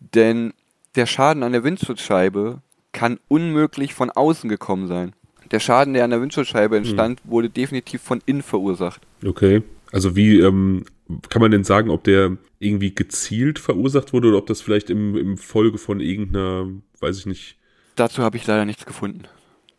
denn 0.01 0.53
der 0.95 1.07
Schaden 1.07 1.43
an 1.43 1.53
der 1.53 1.65
Windschutzscheibe 1.65 2.61
kann 2.93 3.19
unmöglich 3.29 3.95
von 3.95 4.11
außen 4.11 4.49
gekommen 4.49 4.89
sein. 4.89 5.15
Der 5.51 5.61
Schaden, 5.61 5.95
der 5.95 6.05
an 6.05 6.11
der 6.11 6.21
Windschutzscheibe 6.21 6.77
hm. 6.77 6.85
entstand, 6.85 7.21
hm. 7.23 7.31
wurde 7.31 7.51
definitiv 7.51 8.03
von 8.03 8.23
innen 8.27 8.43
verursacht. 8.43 9.03
Okay. 9.25 9.63
Also 9.93 10.17
wie 10.17 10.41
ähm, 10.41 10.85
kann 11.29 11.41
man 11.41 11.51
denn 11.51 11.65
sagen, 11.65 11.91
ob 11.91 12.05
der 12.05 12.37
irgendwie 12.59 12.95
gezielt 12.95 13.59
verursacht 13.59 14.13
wurde 14.13 14.29
oder 14.29 14.39
ob 14.39 14.47
das 14.47 14.61
vielleicht 14.61 14.91
im, 14.91 15.17
im 15.17 15.39
Folge 15.39 15.79
von 15.79 16.01
irgendeiner, 16.01 16.69
weiß 17.01 17.19
ich 17.19 17.27
nicht. 17.27 17.57
Dazu 17.95 18.23
habe 18.23 18.37
ich 18.37 18.47
leider 18.47 18.65
nichts 18.65 18.85
gefunden. 18.85 19.23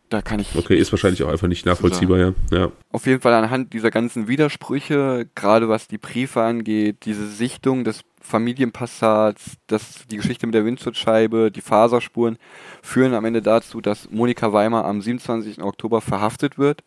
Da 0.10 0.22
kann 0.22 0.40
ich. 0.40 0.56
Okay, 0.56 0.78
ist 0.78 0.92
wahrscheinlich 0.94 1.24
auch 1.24 1.30
einfach 1.30 1.50
nicht 1.50 1.66
nachvollziehbar, 1.66 2.18
ja. 2.18 2.34
ja. 2.52 2.72
Auf 2.92 3.06
jeden 3.06 3.20
Fall 3.20 3.34
anhand 3.34 3.74
dieser 3.74 3.92
ganzen 3.92 4.30
Widersprüche, 4.30 5.28
gerade 5.36 5.68
was 5.68 5.88
die 5.88 5.98
Briefe 5.98 6.42
angeht, 6.42 7.04
diese 7.04 7.28
Sichtung 7.28 7.84
des 7.84 8.02
Familienpassats, 8.22 9.58
das, 9.68 10.08
die 10.10 10.18
Geschichte 10.18 10.46
mit 10.48 10.56
der 10.56 10.64
Windschutzscheibe, 10.64 11.52
die 11.52 11.62
Faserspuren, 11.62 12.38
führen 12.82 13.14
am 13.14 13.26
Ende 13.26 13.42
dazu, 13.42 13.82
dass 13.82 14.10
Monika 14.10 14.54
Weimer 14.54 14.86
am 14.86 15.02
27. 15.02 15.62
Oktober 15.62 16.00
verhaftet 16.00 16.58
wird 16.58 16.84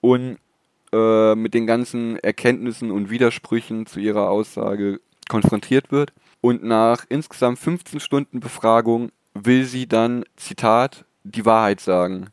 und 0.00 0.38
äh, 0.92 1.34
mit 1.34 1.54
den 1.54 1.66
ganzen 1.66 2.16
Erkenntnissen 2.18 2.92
und 2.92 3.10
Widersprüchen 3.10 3.86
zu 3.86 3.98
ihrer 3.98 4.30
Aussage 4.30 5.00
konfrontiert 5.28 5.90
wird. 5.90 6.12
Und 6.40 6.62
nach 6.62 7.06
insgesamt 7.08 7.58
15 7.58 7.98
Stunden 7.98 8.40
Befragung 8.40 9.10
will 9.34 9.64
sie 9.64 9.88
dann, 9.88 10.24
Zitat, 10.36 11.04
die 11.24 11.44
Wahrheit 11.44 11.80
sagen 11.80 12.28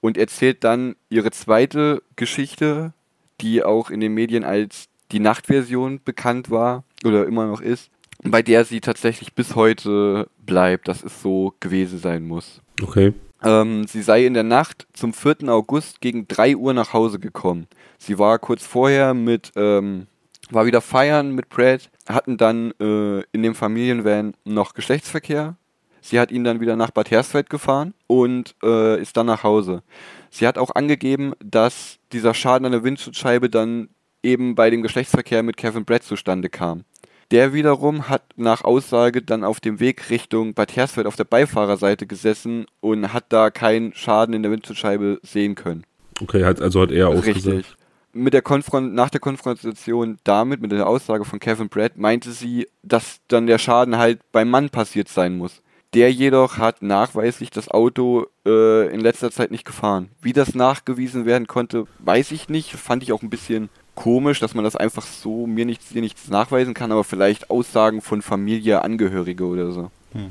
und 0.00 0.16
erzählt 0.16 0.64
dann 0.64 0.96
ihre 1.08 1.30
zweite 1.30 2.02
Geschichte, 2.16 2.92
die 3.40 3.62
auch 3.62 3.90
in 3.90 4.00
den 4.00 4.14
Medien 4.14 4.44
als 4.44 4.88
die 5.12 5.20
Nachtversion 5.20 6.00
bekannt 6.04 6.50
war 6.50 6.84
oder 7.04 7.26
immer 7.26 7.46
noch 7.46 7.60
ist, 7.60 7.90
bei 8.22 8.42
der 8.42 8.64
sie 8.64 8.80
tatsächlich 8.80 9.34
bis 9.34 9.54
heute 9.56 10.28
bleibt, 10.44 10.88
dass 10.88 11.02
es 11.02 11.22
so 11.22 11.54
gewesen 11.60 11.98
sein 11.98 12.26
muss. 12.26 12.60
Okay. 12.82 13.14
Ähm, 13.42 13.86
sie 13.86 14.02
sei 14.02 14.26
in 14.26 14.34
der 14.34 14.42
Nacht 14.42 14.86
zum 14.92 15.14
4. 15.14 15.48
August 15.48 16.00
gegen 16.00 16.28
3 16.28 16.56
Uhr 16.56 16.74
nach 16.74 16.92
Hause 16.92 17.18
gekommen. 17.18 17.66
Sie 17.98 18.18
war 18.18 18.38
kurz 18.38 18.64
vorher 18.64 19.14
mit, 19.14 19.52
ähm, 19.56 20.06
war 20.50 20.66
wieder 20.66 20.82
feiern 20.82 21.34
mit 21.34 21.48
Brad, 21.48 21.90
hatten 22.06 22.36
dann 22.36 22.72
äh, 22.80 23.22
in 23.32 23.42
dem 23.42 23.54
Familienvan 23.54 24.34
noch 24.44 24.74
Geschlechtsverkehr 24.74 25.56
Sie 26.00 26.18
hat 26.18 26.30
ihn 26.30 26.44
dann 26.44 26.60
wieder 26.60 26.76
nach 26.76 26.90
Bad 26.90 27.10
Hersfeld 27.10 27.50
gefahren 27.50 27.94
und 28.06 28.54
äh, 28.62 29.00
ist 29.00 29.16
dann 29.16 29.26
nach 29.26 29.42
Hause. 29.42 29.82
Sie 30.30 30.46
hat 30.46 30.58
auch 30.58 30.74
angegeben, 30.74 31.34
dass 31.44 31.98
dieser 32.12 32.34
Schaden 32.34 32.66
an 32.66 32.72
der 32.72 32.84
Windschutzscheibe 32.84 33.50
dann 33.50 33.88
eben 34.22 34.54
bei 34.54 34.70
dem 34.70 34.82
Geschlechtsverkehr 34.82 35.42
mit 35.42 35.56
Kevin 35.56 35.84
Brett 35.84 36.02
zustande 36.02 36.48
kam. 36.48 36.84
Der 37.30 37.52
wiederum 37.52 38.08
hat 38.08 38.24
nach 38.36 38.64
Aussage 38.64 39.22
dann 39.22 39.44
auf 39.44 39.60
dem 39.60 39.78
Weg 39.78 40.10
Richtung 40.10 40.54
Bad 40.54 40.74
Hersfeld 40.74 41.06
auf 41.06 41.14
der 41.14 41.24
Beifahrerseite 41.24 42.06
gesessen 42.06 42.66
und 42.80 43.12
hat 43.12 43.26
da 43.28 43.50
keinen 43.50 43.94
Schaden 43.94 44.34
in 44.34 44.42
der 44.42 44.50
Windschutzscheibe 44.50 45.20
sehen 45.22 45.54
können. 45.54 45.84
Okay, 46.20 46.42
also 46.42 46.82
hat 46.82 46.90
er 46.90 47.08
auch 47.08 47.24
Richtig. 47.24 47.66
Mit 48.12 48.34
der 48.34 48.42
Konfront 48.42 48.92
nach 48.94 49.10
der 49.10 49.20
Konfrontation 49.20 50.18
damit, 50.24 50.60
mit 50.60 50.72
der 50.72 50.88
Aussage 50.88 51.24
von 51.24 51.38
Kevin 51.38 51.68
Brett, 51.68 51.96
meinte 51.96 52.32
sie, 52.32 52.66
dass 52.82 53.20
dann 53.28 53.46
der 53.46 53.58
Schaden 53.58 53.96
halt 53.96 54.20
beim 54.32 54.50
Mann 54.50 54.68
passiert 54.68 55.08
sein 55.08 55.36
muss. 55.36 55.62
Der 55.92 56.12
jedoch 56.12 56.58
hat 56.58 56.82
nachweislich 56.82 57.50
das 57.50 57.68
Auto 57.68 58.26
äh, 58.46 58.92
in 58.94 59.00
letzter 59.00 59.32
Zeit 59.32 59.50
nicht 59.50 59.64
gefahren. 59.64 60.08
Wie 60.22 60.32
das 60.32 60.54
nachgewiesen 60.54 61.26
werden 61.26 61.48
konnte, 61.48 61.86
weiß 61.98 62.30
ich 62.30 62.48
nicht. 62.48 62.70
Fand 62.70 63.02
ich 63.02 63.12
auch 63.12 63.22
ein 63.22 63.30
bisschen 63.30 63.70
komisch, 63.96 64.38
dass 64.38 64.54
man 64.54 64.64
das 64.64 64.76
einfach 64.76 65.04
so 65.04 65.46
mir 65.46 65.66
nichts, 65.66 65.88
dir 65.88 66.00
nichts 66.00 66.28
nachweisen 66.28 66.74
kann, 66.74 66.92
aber 66.92 67.02
vielleicht 67.02 67.50
Aussagen 67.50 68.02
von 68.02 68.22
Familie, 68.22 68.82
Angehörige 68.82 69.44
oder 69.44 69.72
so. 69.72 69.90
Hm. 70.12 70.30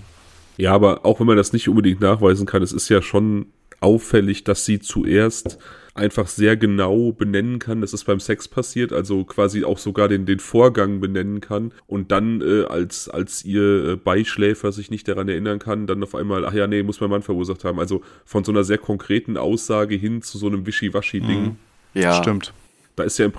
Ja, 0.57 0.74
aber 0.74 1.05
auch 1.05 1.20
wenn 1.20 1.28
man 1.28 1.38
das 1.38 1.53
nicht 1.53 1.68
unbedingt 1.68 2.01
nachweisen 2.01 2.45
kann, 2.45 2.64
es 2.64 2.72
ist 2.72 2.89
ja 2.89 3.01
schon 3.01 3.47
auffällig, 3.82 4.43
dass 4.43 4.66
sie 4.66 4.80
zuerst 4.80 5.57
einfach 5.96 6.28
sehr 6.28 6.58
genau 6.58 7.12
benennen 7.12 7.60
kann, 7.60 7.82
dass 7.82 7.94
es 7.94 8.04
beim 8.04 8.20
Sex 8.20 8.48
passiert, 8.48 8.94
also 8.94 9.24
quasi 9.24 9.64
auch 9.64 9.78
sogar 9.78 10.08
den, 10.08 10.26
den 10.26 10.40
Vorgang 10.40 11.00
benennen 11.00 11.42
kann 11.42 11.72
und 11.88 12.12
dann 12.12 12.42
äh, 12.42 12.64
als, 12.66 13.10
als 13.10 13.44
ihr 13.44 13.86
äh, 13.86 13.96
Beischläfer 13.96 14.72
sich 14.72 14.92
nicht 14.92 15.08
daran 15.08 15.30
erinnern 15.30 15.60
kann, 15.60 15.88
dann 15.88 16.04
auf 16.04 16.16
einmal, 16.16 16.46
ach 16.46 16.54
ja, 16.54 16.68
nee, 16.68 16.84
muss 16.84 17.02
mein 17.02 17.10
Mann 17.10 17.22
verursacht 17.22 17.64
haben. 17.64 17.80
Also 17.80 18.02
von 18.26 18.44
so 18.44 18.52
einer 18.52 18.64
sehr 18.64 18.78
konkreten 18.78 19.38
Aussage 19.38 19.96
hin 19.96 20.22
zu 20.22 20.38
so 20.38 20.48
einem 20.48 20.66
Wischiwaschi-Ding. 20.66 21.44
Mhm. 21.44 21.56
Ja, 21.94 22.14
stimmt. 22.14 22.54
Da 22.96 23.04
ist 23.04 23.18
ja 23.18 23.26
im, 23.26 23.34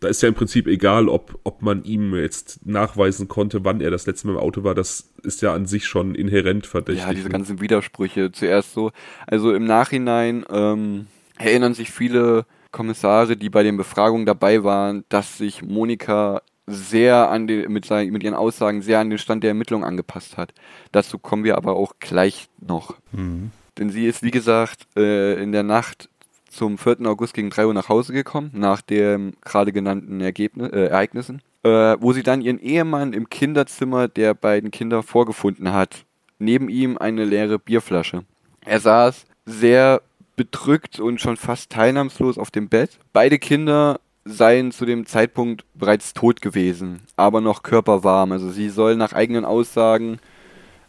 da 0.00 0.08
ist 0.08 0.22
ja 0.22 0.28
im 0.28 0.34
Prinzip 0.34 0.66
egal, 0.66 1.08
ob, 1.08 1.38
ob 1.44 1.62
man 1.62 1.84
ihm 1.84 2.14
jetzt 2.14 2.66
nachweisen 2.66 3.28
konnte, 3.28 3.64
wann 3.64 3.80
er 3.80 3.90
das 3.90 4.06
letzte 4.06 4.26
Mal 4.26 4.34
im 4.34 4.38
Auto 4.40 4.64
war. 4.64 4.74
Das 4.74 5.08
ist 5.22 5.40
ja 5.40 5.54
an 5.54 5.66
sich 5.66 5.86
schon 5.86 6.14
inhärent 6.14 6.66
verdächtig. 6.66 7.06
Ja, 7.06 7.14
diese 7.14 7.28
ganzen 7.28 7.60
Widersprüche. 7.60 8.32
Zuerst 8.32 8.74
so, 8.74 8.90
also 9.26 9.54
im 9.54 9.64
Nachhinein 9.64 10.44
ähm, 10.50 11.06
erinnern 11.38 11.74
sich 11.74 11.90
viele 11.90 12.46
Kommissare, 12.70 13.36
die 13.36 13.50
bei 13.50 13.62
den 13.62 13.76
Befragungen 13.76 14.26
dabei 14.26 14.64
waren, 14.64 15.04
dass 15.08 15.38
sich 15.38 15.62
Monika 15.62 16.42
sehr 16.66 17.30
an 17.30 17.46
den, 17.46 17.70
mit, 17.72 17.84
seinen, 17.84 18.12
mit 18.12 18.22
ihren 18.22 18.34
Aussagen 18.34 18.82
sehr 18.82 19.00
an 19.00 19.10
den 19.10 19.18
Stand 19.18 19.42
der 19.42 19.50
Ermittlung 19.50 19.84
angepasst 19.84 20.36
hat. 20.36 20.54
Dazu 20.92 21.18
kommen 21.18 21.44
wir 21.44 21.56
aber 21.56 21.76
auch 21.76 21.94
gleich 22.00 22.48
noch. 22.60 22.96
Mhm. 23.12 23.50
Denn 23.78 23.90
sie 23.90 24.06
ist, 24.06 24.22
wie 24.22 24.30
gesagt, 24.30 24.86
äh, 24.96 25.40
in 25.42 25.52
der 25.52 25.62
Nacht 25.62 26.08
zum 26.48 26.78
4. 26.78 27.06
August 27.06 27.34
gegen 27.34 27.50
3 27.50 27.66
Uhr 27.66 27.74
nach 27.74 27.88
Hause 27.88 28.12
gekommen, 28.12 28.50
nach 28.54 28.80
den 28.80 29.34
gerade 29.42 29.72
genannten 29.72 30.20
Ergebnis, 30.20 30.70
äh, 30.70 30.86
Ereignissen, 30.86 31.42
äh, 31.64 31.96
wo 31.98 32.12
sie 32.12 32.22
dann 32.22 32.40
ihren 32.40 32.60
Ehemann 32.60 33.12
im 33.12 33.28
Kinderzimmer 33.28 34.08
der 34.08 34.34
beiden 34.34 34.70
Kinder 34.70 35.02
vorgefunden 35.02 35.72
hat. 35.72 36.04
Neben 36.38 36.68
ihm 36.68 36.96
eine 36.96 37.24
leere 37.24 37.58
Bierflasche. 37.58 38.24
Er 38.64 38.80
saß 38.80 39.26
sehr 39.44 40.02
bedrückt 40.36 41.00
und 41.00 41.20
schon 41.20 41.36
fast 41.36 41.70
teilnahmslos 41.70 42.38
auf 42.38 42.50
dem 42.50 42.68
Bett. 42.68 42.98
Beide 43.12 43.38
Kinder 43.38 44.00
seien 44.24 44.72
zu 44.72 44.86
dem 44.86 45.06
Zeitpunkt 45.06 45.64
bereits 45.74 46.14
tot 46.14 46.40
gewesen, 46.40 47.02
aber 47.16 47.40
noch 47.40 47.62
körperwarm. 47.62 48.32
Also 48.32 48.50
sie 48.50 48.70
soll 48.70 48.96
nach 48.96 49.12
eigenen 49.12 49.44
Aussagen 49.44 50.18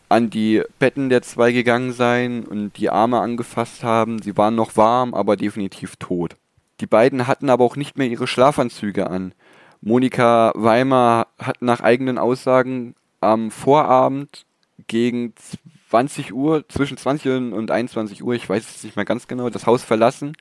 an 0.07 0.29
die 0.29 0.61
Betten 0.79 1.09
der 1.09 1.21
zwei 1.21 1.51
gegangen 1.51 1.91
sein 1.91 2.45
und 2.45 2.77
die 2.77 2.89
Arme 2.89 3.19
angefasst 3.19 3.83
haben. 3.83 4.21
Sie 4.21 4.37
waren 4.37 4.55
noch 4.55 4.77
warm, 4.77 5.13
aber 5.13 5.35
definitiv 5.35 5.95
tot. 5.97 6.35
Die 6.79 6.87
beiden 6.87 7.27
hatten 7.27 7.49
aber 7.49 7.63
auch 7.63 7.75
nicht 7.75 7.97
mehr 7.97 8.07
ihre 8.07 8.27
Schlafanzüge 8.27 9.09
an. 9.09 9.33
Monika 9.81 10.51
Weimar 10.55 11.27
hat 11.37 11.61
nach 11.61 11.81
eigenen 11.81 12.17
Aussagen 12.17 12.95
am 13.21 13.51
Vorabend 13.51 14.45
gegen 14.87 15.33
20 15.95 16.33
Uhr, 16.33 16.67
zwischen 16.67 16.97
20 16.97 17.53
und 17.53 17.71
21 17.71 18.21
Uhr, 18.21 18.33
ich 18.33 18.49
weiß 18.49 18.69
es 18.69 18.83
nicht 18.83 18.97
mehr 18.97 19.05
ganz 19.05 19.29
genau, 19.29 19.49
das 19.49 19.65
Haus 19.65 19.81
verlassen, 19.81 20.33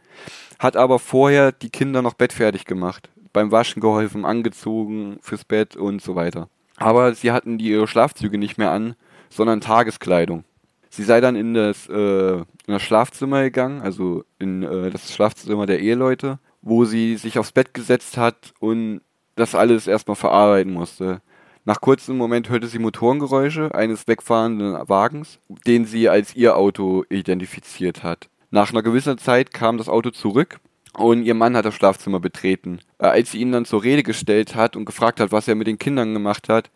hat 0.58 0.76
aber 0.76 0.98
vorher 0.98 1.52
die 1.52 1.70
Kinder 1.70 2.02
noch 2.02 2.14
bettfertig 2.14 2.64
gemacht, 2.64 3.08
beim 3.32 3.52
Waschen 3.52 3.80
geholfen, 3.80 4.24
angezogen 4.24 5.18
fürs 5.20 5.44
Bett 5.44 5.76
und 5.76 6.02
so 6.02 6.16
weiter. 6.16 6.48
Aber 6.76 7.14
sie 7.14 7.30
hatten 7.30 7.56
die 7.56 7.68
ihre 7.68 7.86
Schlafzüge 7.86 8.36
nicht 8.36 8.58
mehr 8.58 8.72
an, 8.72 8.96
sondern 9.30 9.60
Tageskleidung. 9.60 10.42
Sie 10.90 11.04
sei 11.04 11.20
dann 11.20 11.36
in 11.36 11.54
das, 11.54 11.88
äh, 11.88 12.34
in 12.38 12.44
das 12.66 12.82
Schlafzimmer 12.82 13.42
gegangen, 13.44 13.80
also 13.80 14.24
in 14.40 14.64
äh, 14.64 14.90
das 14.90 15.14
Schlafzimmer 15.14 15.66
der 15.66 15.78
Eheleute, 15.78 16.40
wo 16.62 16.84
sie 16.84 17.16
sich 17.16 17.38
aufs 17.38 17.52
Bett 17.52 17.74
gesetzt 17.74 18.16
hat 18.16 18.54
und 18.58 19.02
das 19.36 19.54
alles 19.54 19.86
erstmal 19.86 20.16
verarbeiten 20.16 20.72
musste. 20.72 21.22
Nach 21.66 21.80
kurzem 21.80 22.18
Moment 22.18 22.50
hörte 22.50 22.66
sie 22.66 22.78
Motorengeräusche 22.78 23.74
eines 23.74 24.06
wegfahrenden 24.06 24.76
Wagens, 24.86 25.38
den 25.66 25.86
sie 25.86 26.10
als 26.10 26.36
ihr 26.36 26.58
Auto 26.58 27.04
identifiziert 27.08 28.02
hat. 28.02 28.28
Nach 28.50 28.70
einer 28.70 28.82
gewissen 28.82 29.16
Zeit 29.16 29.54
kam 29.54 29.78
das 29.78 29.88
Auto 29.88 30.10
zurück 30.10 30.60
und 30.92 31.22
ihr 31.22 31.32
Mann 31.32 31.56
hat 31.56 31.64
das 31.64 31.74
Schlafzimmer 31.74 32.20
betreten. 32.20 32.80
Äh, 32.98 33.06
als 33.06 33.30
sie 33.30 33.38
ihn 33.38 33.50
dann 33.50 33.64
zur 33.64 33.82
Rede 33.82 34.02
gestellt 34.02 34.54
hat 34.54 34.76
und 34.76 34.84
gefragt 34.84 35.20
hat, 35.20 35.32
was 35.32 35.48
er 35.48 35.54
mit 35.54 35.66
den 35.66 35.78
Kindern 35.78 36.12
gemacht 36.12 36.50
hat, 36.50 36.70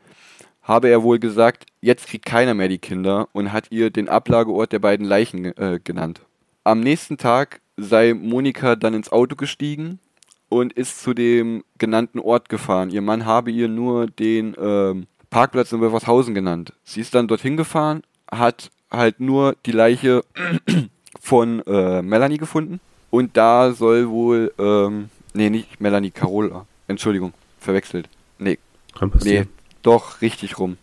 habe 0.63 0.89
er 0.89 1.03
wohl 1.03 1.19
gesagt, 1.19 1.67
jetzt 1.83 2.07
kriegt 2.07 2.25
keiner 2.25 2.55
mehr 2.55 2.69
die 2.69 2.79
Kinder 2.79 3.29
und 3.33 3.53
hat 3.53 3.71
ihr 3.71 3.91
den 3.91 4.09
Ablageort 4.09 4.73
der 4.73 4.79
beiden 4.79 5.07
Leichen 5.07 5.45
äh, 5.45 5.81
genannt. 5.85 6.23
Am 6.65 6.81
nächsten 6.81 7.19
Tag 7.19 7.61
sei 7.77 8.15
Monika 8.15 8.75
dann 8.75 8.95
ins 8.95 9.13
Auto 9.13 9.37
gestiegen 9.37 10.01
und 10.49 10.73
ist 10.73 11.03
zu 11.03 11.15
dem 11.15 11.65
genannten 11.79 12.19
Ort 12.19 12.49
gefahren. 12.49 12.91
Ihr 12.91 13.03
Mann 13.03 13.27
habe 13.27 13.51
ihr 13.51 13.69
nur 13.69 14.07
den 14.07 14.55
äh, 14.55 14.95
Parkplatz 15.31 15.73
in 15.73 15.81
Wilvershausen 15.81 16.35
genannt. 16.35 16.73
Sie 16.85 17.01
ist 17.01 17.15
dann 17.15 17.29
dorthin 17.29 17.57
gefahren, 17.57 18.03
hat 18.31 18.71
halt 18.91 19.21
nur 19.21 19.57
die 19.67 19.73
Leiche 19.73 20.25
von 21.21 21.61
äh, 21.67 22.03
Melanie 22.03 22.39
gefunden 22.39 22.81
und 23.11 23.37
da 23.37 23.73
soll 23.73 24.09
wohl, 24.09 24.53
ähm, 24.59 25.11
nee, 25.35 25.51
nicht 25.51 25.81
Melanie, 25.81 26.11
Carola, 26.11 26.67
Entschuldigung, 26.87 27.33
verwechselt. 27.59 28.09
Nee, 28.39 28.59
Kann 28.95 29.11
passieren. 29.11 29.45
nee, 29.45 29.51
doch, 29.83 30.21
richtig 30.23 30.59
rum. 30.59 30.77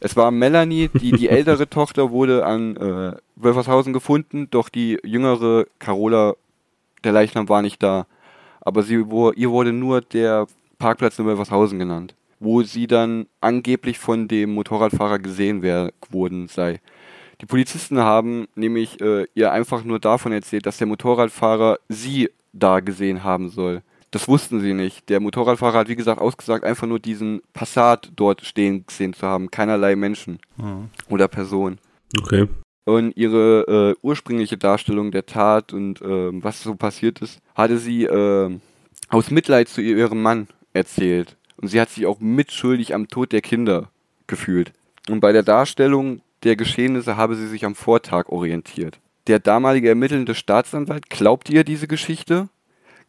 Es 0.00 0.16
war 0.16 0.30
Melanie, 0.30 0.88
die, 0.88 1.12
die 1.12 1.28
ältere 1.30 1.68
Tochter 1.68 2.10
wurde 2.10 2.44
an 2.44 2.76
äh, 2.76 3.16
Wölfershausen 3.36 3.92
gefunden, 3.92 4.48
doch 4.50 4.68
die 4.68 4.98
jüngere 5.02 5.66
Carola, 5.78 6.34
der 7.04 7.12
Leichnam 7.12 7.48
war 7.48 7.62
nicht 7.62 7.82
da. 7.82 8.06
Aber 8.64 8.82
sie, 8.82 9.10
wo, 9.10 9.30
ihr 9.32 9.50
wurde 9.50 9.72
nur 9.72 10.00
der 10.00 10.46
Parkplatz 10.78 11.18
in 11.18 11.26
Wölfershausen 11.26 11.78
genannt, 11.78 12.14
wo 12.40 12.62
sie 12.62 12.86
dann 12.86 13.26
angeblich 13.40 13.98
von 13.98 14.28
dem 14.28 14.54
Motorradfahrer 14.54 15.18
gesehen 15.18 15.62
worden 16.10 16.48
sei. 16.48 16.80
Die 17.40 17.46
Polizisten 17.46 17.98
haben 17.98 18.46
nämlich 18.54 19.00
äh, 19.00 19.26
ihr 19.34 19.52
einfach 19.52 19.84
nur 19.84 19.98
davon 19.98 20.32
erzählt, 20.32 20.66
dass 20.66 20.78
der 20.78 20.86
Motorradfahrer 20.86 21.78
sie 21.88 22.30
da 22.52 22.80
gesehen 22.80 23.24
haben 23.24 23.48
soll. 23.50 23.82
Das 24.10 24.28
wussten 24.28 24.60
sie 24.60 24.74
nicht. 24.74 25.08
Der 25.08 25.18
Motorradfahrer 25.18 25.78
hat, 25.80 25.88
wie 25.88 25.96
gesagt, 25.96 26.20
ausgesagt, 26.20 26.64
einfach 26.64 26.86
nur 26.86 27.00
diesen 27.00 27.42
Passat 27.52 28.12
dort 28.14 28.42
stehen 28.42 28.86
gesehen 28.86 29.12
zu 29.12 29.26
haben. 29.26 29.50
Keinerlei 29.50 29.96
Menschen 29.96 30.38
Mhm. 30.56 30.88
oder 31.08 31.26
Person. 31.26 31.78
Okay. 32.20 32.46
Und 32.84 33.16
ihre 33.16 33.94
äh, 33.96 34.00
ursprüngliche 34.02 34.58
Darstellung 34.58 35.10
der 35.10 35.24
Tat 35.26 35.72
und 35.72 36.02
ähm, 36.02 36.44
was 36.44 36.62
so 36.62 36.74
passiert 36.74 37.22
ist, 37.22 37.40
hatte 37.54 37.78
sie 37.78 38.04
äh, 38.04 38.58
aus 39.08 39.30
Mitleid 39.30 39.68
zu 39.68 39.80
ihrem 39.80 40.20
Mann 40.20 40.48
erzählt. 40.74 41.36
Und 41.56 41.68
sie 41.68 41.80
hat 41.80 41.90
sich 41.90 42.04
auch 42.04 42.20
mitschuldig 42.20 42.94
am 42.94 43.08
Tod 43.08 43.32
der 43.32 43.40
Kinder 43.40 43.90
gefühlt. 44.26 44.72
Und 45.08 45.20
bei 45.20 45.32
der 45.32 45.42
Darstellung 45.42 46.20
der 46.42 46.56
Geschehnisse 46.56 47.16
habe 47.16 47.36
sie 47.36 47.46
sich 47.46 47.64
am 47.64 47.74
Vortag 47.74 48.28
orientiert. 48.28 48.98
Der 49.26 49.38
damalige 49.38 49.88
ermittelnde 49.88 50.34
Staatsanwalt 50.34 51.08
glaubte 51.08 51.52
ihr 51.52 51.64
diese 51.64 51.88
Geschichte, 51.88 52.48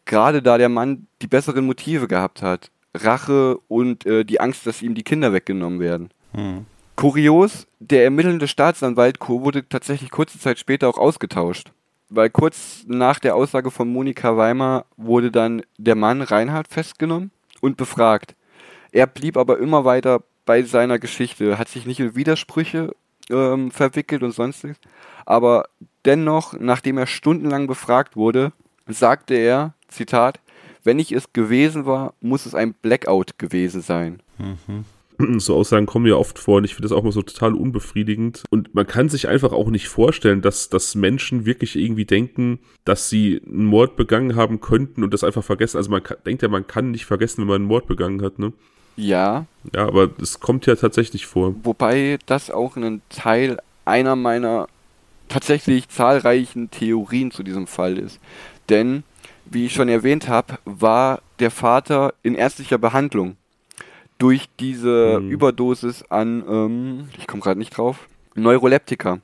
gerade 0.05 0.41
da 0.41 0.57
der 0.57 0.69
Mann 0.69 1.07
die 1.21 1.28
besseren 1.28 1.65
Motive 1.65 2.07
gehabt 2.07 2.41
hat. 2.41 2.71
Rache 2.93 3.57
und 3.67 4.05
äh, 4.05 4.23
die 4.23 4.39
Angst, 4.39 4.65
dass 4.65 4.82
ihm 4.82 4.95
die 4.95 5.03
Kinder 5.03 5.34
weggenommen 5.34 5.82
werden. 5.82 6.09
Mhm. 6.34 6.65
Kurios, 6.96 7.68
der 7.80 8.04
ermittelnde 8.06 8.48
Staatsanwalt 8.48 9.18
wurde 9.28 9.68
tatsächlich 9.68 10.12
kurze 10.12 10.39
Zeit 10.39 10.60
später 10.60 10.88
auch 10.88 10.98
ausgetauscht. 10.98 11.72
Weil 12.10 12.30
kurz 12.30 12.84
nach 12.88 13.20
der 13.20 13.36
Aussage 13.36 13.72
von 13.72 13.91
Monika 13.91 14.38
Weimar 14.38 14.86
wurde 14.96 15.32
dann 15.32 15.64
der 15.78 15.96
Mann 15.96 16.22
Reinhard 16.22 16.68
festgenommen 16.68 17.32
und 17.62 17.78
befragt. 17.78 18.36
Er 18.91 19.08
blieb 19.08 19.38
aber 19.38 19.60
immer 19.60 19.84
weiter 19.84 20.24
bei 20.46 20.62
seiner 20.64 21.00
Geschichte, 21.00 21.58
hat 21.58 21.68
sich 21.68 21.86
nicht 21.86 22.00
in 22.00 22.16
Widersprüche 22.16 22.96
ähm, 23.30 23.72
verwickelt 23.72 24.24
und 24.24 24.32
sonstiges. 24.32 24.78
Aber 25.26 25.66
dennoch, 26.06 26.54
nachdem 26.54 26.98
er 26.98 27.08
stundenlang 27.08 27.68
befragt 27.68 28.16
wurde, 28.16 28.54
sagte 28.88 29.34
er, 29.34 29.74
Zitat, 29.88 30.39
wenn 30.84 31.00
ich 31.00 31.12
es 31.12 31.34
gewesen 31.34 31.86
war, 31.86 32.14
muss 32.22 32.46
es 32.46 32.54
ein 32.54 32.74
Blackout 32.74 33.39
gewesen 33.39 33.82
sein. 33.82 34.22
So 35.39 35.55
Aussagen 35.55 35.86
kommen 35.86 36.05
ja 36.07 36.16
oft 36.16 36.39
vor 36.39 36.57
und 36.57 36.63
ich 36.63 36.76
finde 36.76 36.88
das 36.88 36.97
auch 36.97 37.03
mal 37.03 37.11
so 37.11 37.22
total 37.22 37.53
unbefriedigend. 37.53 38.43
Und 38.49 38.74
man 38.74 38.88
kann 38.88 39.09
sich 39.09 39.28
einfach 39.28 39.51
auch 39.51 39.70
nicht 39.70 39.88
vorstellen, 39.88 40.41
dass, 40.41 40.70
dass 40.70 40.95
Menschen 40.95 41.45
wirklich 41.45 41.76
irgendwie 41.76 42.05
denken, 42.05 42.59
dass 42.84 43.09
sie 43.09 43.41
einen 43.45 43.66
Mord 43.66 43.95
begangen 43.95 44.36
haben 44.36 44.61
könnten 44.61 45.03
und 45.03 45.13
das 45.13 45.24
einfach 45.24 45.43
vergessen. 45.43 45.78
Also 45.78 45.89
man 45.89 46.03
kann, 46.03 46.18
denkt 46.26 46.41
ja, 46.41 46.47
man 46.47 46.68
kann 46.68 46.91
nicht 46.91 47.05
vergessen, 47.05 47.41
wenn 47.41 47.47
man 47.47 47.55
einen 47.55 47.66
Mord 47.66 47.88
begangen 47.88 48.22
hat, 48.22 48.39
ne? 48.39 48.53
Ja, 48.97 49.45
Ja, 49.74 49.88
aber 49.88 50.09
es 50.22 50.39
kommt 50.39 50.66
ja 50.68 50.76
tatsächlich 50.76 51.26
vor. 51.26 51.53
Wobei 51.63 52.18
das 52.26 52.49
auch 52.49 52.78
ein 52.78 53.01
Teil 53.09 53.59
einer 53.84 54.16
meiner 54.16 54.67
tatsächlich 55.28 55.89
zahlreichen 55.89 56.71
Theorien 56.71 57.32
zu 57.32 57.43
diesem 57.43 57.67
Fall 57.67 57.97
ist. 57.97 58.20
Denn, 58.70 59.04
wie 59.46 59.66
ich 59.66 59.74
schon 59.74 59.89
erwähnt 59.89 60.28
habe, 60.28 60.59
war 60.66 61.21
der 61.39 61.51
Vater 61.51 62.13
in 62.24 62.36
ärztlicher 62.36 62.78
Behandlung 62.78 63.37
durch 64.17 64.47
diese 64.59 65.17
Hm. 65.17 65.29
Überdosis 65.29 66.04
an, 66.09 66.43
ähm, 66.47 67.09
ich 67.17 67.28
komme 67.28 67.42
gerade 67.42 67.59
nicht 67.59 67.78
drauf, 67.78 68.08
Neuroleptika. 68.36 69.20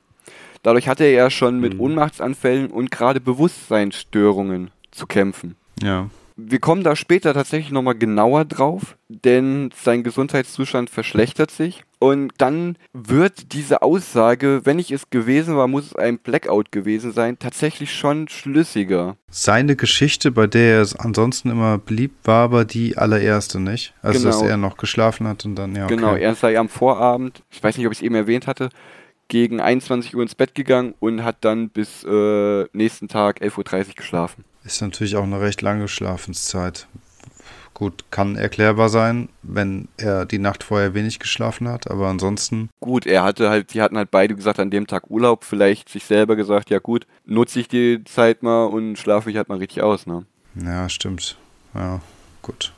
Dadurch 0.62 0.88
hatte 0.88 1.04
er 1.04 1.30
schon 1.30 1.60
mit 1.60 1.74
Hm. 1.74 1.80
Ohnmachtsanfällen 1.80 2.70
und 2.70 2.90
gerade 2.90 3.20
Bewusstseinsstörungen 3.20 4.70
zu 4.90 5.06
kämpfen. 5.06 5.56
Ja. 5.82 6.08
Wir 6.36 6.60
kommen 6.60 6.82
da 6.82 6.96
später 6.96 7.34
tatsächlich 7.34 7.72
nochmal 7.72 7.94
genauer 7.94 8.44
drauf, 8.44 8.96
denn 9.08 9.70
sein 9.76 10.02
Gesundheitszustand 10.02 10.88
verschlechtert 10.90 11.50
sich. 11.50 11.84
Und 11.98 12.32
dann 12.38 12.76
wird 12.92 13.52
diese 13.52 13.82
Aussage, 13.82 14.62
wenn 14.64 14.78
ich 14.80 14.90
es 14.90 15.10
gewesen 15.10 15.56
war, 15.56 15.68
muss 15.68 15.86
es 15.86 15.94
ein 15.96 16.18
Blackout 16.18 16.72
gewesen 16.72 17.12
sein, 17.12 17.38
tatsächlich 17.38 17.92
schon 17.94 18.26
schlüssiger. 18.28 19.16
Seine 19.30 19.76
Geschichte, 19.76 20.32
bei 20.32 20.46
der 20.46 20.76
er 20.76 20.80
es 20.82 20.96
ansonsten 20.96 21.50
immer 21.50 21.78
beliebt 21.78 22.26
war, 22.26 22.44
aber 22.44 22.64
die 22.64 22.96
allererste, 22.98 23.60
nicht? 23.60 23.94
Also, 24.02 24.24
dass 24.26 24.38
Genau. 24.40 24.50
er 24.50 24.56
noch 24.56 24.76
geschlafen 24.78 25.28
hat 25.28 25.44
und 25.44 25.54
dann, 25.54 25.76
ja. 25.76 25.84
Okay. 25.84 25.94
Genau, 25.96 26.14
er 26.16 26.34
sei 26.34 26.58
am 26.58 26.68
Vorabend, 26.68 27.42
ich 27.50 27.62
weiß 27.62 27.76
nicht, 27.76 27.86
ob 27.86 27.92
ich 27.92 27.98
es 27.98 28.02
eben 28.02 28.14
erwähnt 28.16 28.46
hatte, 28.48 28.70
gegen 29.28 29.60
21 29.60 30.16
Uhr 30.16 30.22
ins 30.22 30.34
Bett 30.34 30.54
gegangen 30.54 30.94
und 30.98 31.22
hat 31.24 31.36
dann 31.42 31.68
bis 31.70 32.04
äh, 32.04 32.64
nächsten 32.72 33.08
Tag 33.08 33.40
11.30 33.40 33.88
Uhr 33.88 33.94
geschlafen. 33.94 34.44
Ist 34.64 34.80
natürlich 34.80 35.16
auch 35.16 35.24
eine 35.24 35.40
recht 35.40 35.62
lange 35.62 35.88
Schlafenszeit. 35.88 36.86
Gut, 37.74 38.04
kann 38.10 38.36
erklärbar 38.36 38.90
sein, 38.90 39.28
wenn 39.42 39.88
er 39.96 40.26
die 40.26 40.38
Nacht 40.38 40.62
vorher 40.62 40.94
wenig 40.94 41.18
geschlafen 41.18 41.68
hat, 41.68 41.90
aber 41.90 42.08
ansonsten, 42.08 42.68
Gut, 42.80 43.06
er 43.06 43.24
hatte 43.24 43.48
halt, 43.48 43.72
die 43.72 43.80
hatten 43.80 43.96
halt 43.96 44.10
beide 44.10 44.36
gesagt, 44.36 44.60
an 44.60 44.70
dem 44.70 44.86
Tag 44.86 45.10
Urlaub, 45.10 45.44
vielleicht 45.44 45.88
sich 45.88 46.04
selber 46.04 46.36
gesagt, 46.36 46.70
ja 46.70 46.78
gut, 46.78 47.06
nutze 47.24 47.60
ich 47.60 47.68
die 47.68 48.04
Zeit 48.04 48.42
mal 48.42 48.66
und 48.66 48.96
schlafe 48.96 49.28
mich 49.28 49.36
halt 49.36 49.48
mal 49.48 49.58
richtig 49.58 49.82
aus, 49.82 50.06
ne? 50.06 50.26
ja, 50.54 50.88
stimmt. 50.88 51.38
Ja, 51.74 52.00
gut. 52.42 52.72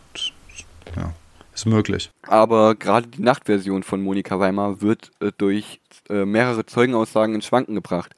Ja, 0.97 1.12
ist 1.52 1.66
möglich. 1.66 2.11
Aber 2.23 2.77
gerade 2.77 3.09
die 3.09 3.23
Nachtversion 3.23 3.82
von 3.82 4.01
Monika 4.01 4.39
Weimar 4.39 4.81
wird 4.81 5.11
äh, 5.20 5.32
durch 5.36 5.81
äh, 6.09 6.24
mehrere 6.24 6.66
Zeugenaussagen 6.66 7.35
ins 7.35 7.47
Schwanken 7.47 7.74
gebracht. 7.74 8.15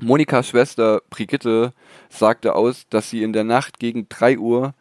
Monikas 0.00 0.48
Schwester 0.48 1.02
Brigitte 1.10 1.72
sagte 2.08 2.54
aus, 2.54 2.86
dass 2.90 3.10
sie 3.10 3.22
in 3.22 3.32
der 3.32 3.44
Nacht 3.44 3.78
gegen 3.78 4.08
3 4.08 4.38
Uhr 4.38 4.74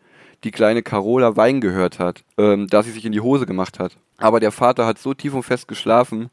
die 0.43 0.51
kleine 0.51 0.83
Carola 0.83 1.35
Wein 1.37 1.61
gehört 1.61 1.99
hat, 1.99 2.23
ähm, 2.37 2.67
da 2.67 2.83
sie 2.83 2.91
sich 2.91 3.05
in 3.05 3.11
die 3.11 3.21
Hose 3.21 3.45
gemacht 3.45 3.79
hat. 3.79 3.97
Aber 4.17 4.39
der 4.39 4.51
Vater 4.51 4.85
hat 4.85 4.99
so 4.99 5.13
tief 5.13 5.33
und 5.33 5.43
fest 5.43 5.67
geschlafen, 5.67 6.29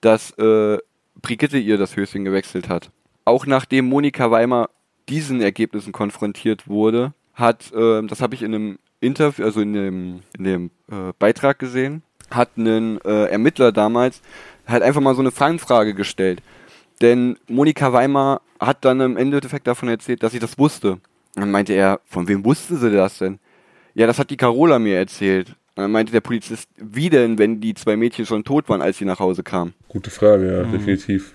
dass 0.00 0.30
äh, 0.38 0.78
Brigitte 1.20 1.58
ihr 1.58 1.78
das 1.78 1.96
Höschen 1.96 2.24
gewechselt 2.24 2.68
hat. 2.68 2.90
Auch 3.24 3.46
nachdem 3.46 3.88
Monika 3.88 4.30
Weimer 4.30 4.68
diesen 5.08 5.40
Ergebnissen 5.40 5.92
konfrontiert 5.92 6.68
wurde, 6.68 7.12
hat, 7.34 7.72
äh, 7.72 8.02
das 8.06 8.20
habe 8.20 8.34
ich 8.34 8.42
in 8.42 8.54
einem 8.54 8.78
Interview, 9.00 9.44
also 9.44 9.60
in 9.60 9.72
dem, 9.72 10.22
in 10.38 10.44
dem 10.44 10.70
äh, 10.90 11.12
Beitrag 11.18 11.58
gesehen, 11.58 12.02
hat 12.30 12.56
ein 12.56 13.00
äh, 13.02 13.26
Ermittler 13.26 13.72
damals 13.72 14.20
halt 14.66 14.82
einfach 14.82 15.00
mal 15.00 15.14
so 15.14 15.20
eine 15.20 15.30
Fangfrage 15.30 15.94
gestellt. 15.94 16.42
Denn 17.00 17.38
Monika 17.48 17.92
Weimar 17.92 18.40
hat 18.58 18.84
dann 18.84 19.00
im 19.00 19.16
Endeffekt 19.16 19.66
davon 19.66 19.88
erzählt, 19.88 20.22
dass 20.22 20.32
sie 20.32 20.38
das 20.38 20.58
wusste. 20.58 20.92
Und 20.92 21.00
dann 21.42 21.50
meinte 21.50 21.74
er, 21.74 22.00
von 22.06 22.28
wem 22.28 22.44
wussten 22.44 22.78
sie 22.78 22.90
das 22.90 23.18
denn? 23.18 23.38
Ja, 23.94 24.06
das 24.06 24.18
hat 24.18 24.30
die 24.30 24.36
Carola 24.36 24.78
mir 24.78 24.96
erzählt. 24.96 25.50
Und 25.76 25.82
dann 25.82 25.92
meinte 25.92 26.12
der 26.12 26.22
Polizist, 26.22 26.70
wie 26.76 27.10
denn, 27.10 27.38
wenn 27.38 27.60
die 27.60 27.74
zwei 27.74 27.96
Mädchen 27.96 28.24
schon 28.24 28.44
tot 28.44 28.68
waren, 28.68 28.80
als 28.80 28.96
sie 28.98 29.04
nach 29.04 29.20
Hause 29.20 29.42
kamen? 29.42 29.74
Gute 29.88 30.10
Frage, 30.10 30.50
ja, 30.50 30.66
mhm. 30.66 30.72
definitiv. 30.72 31.34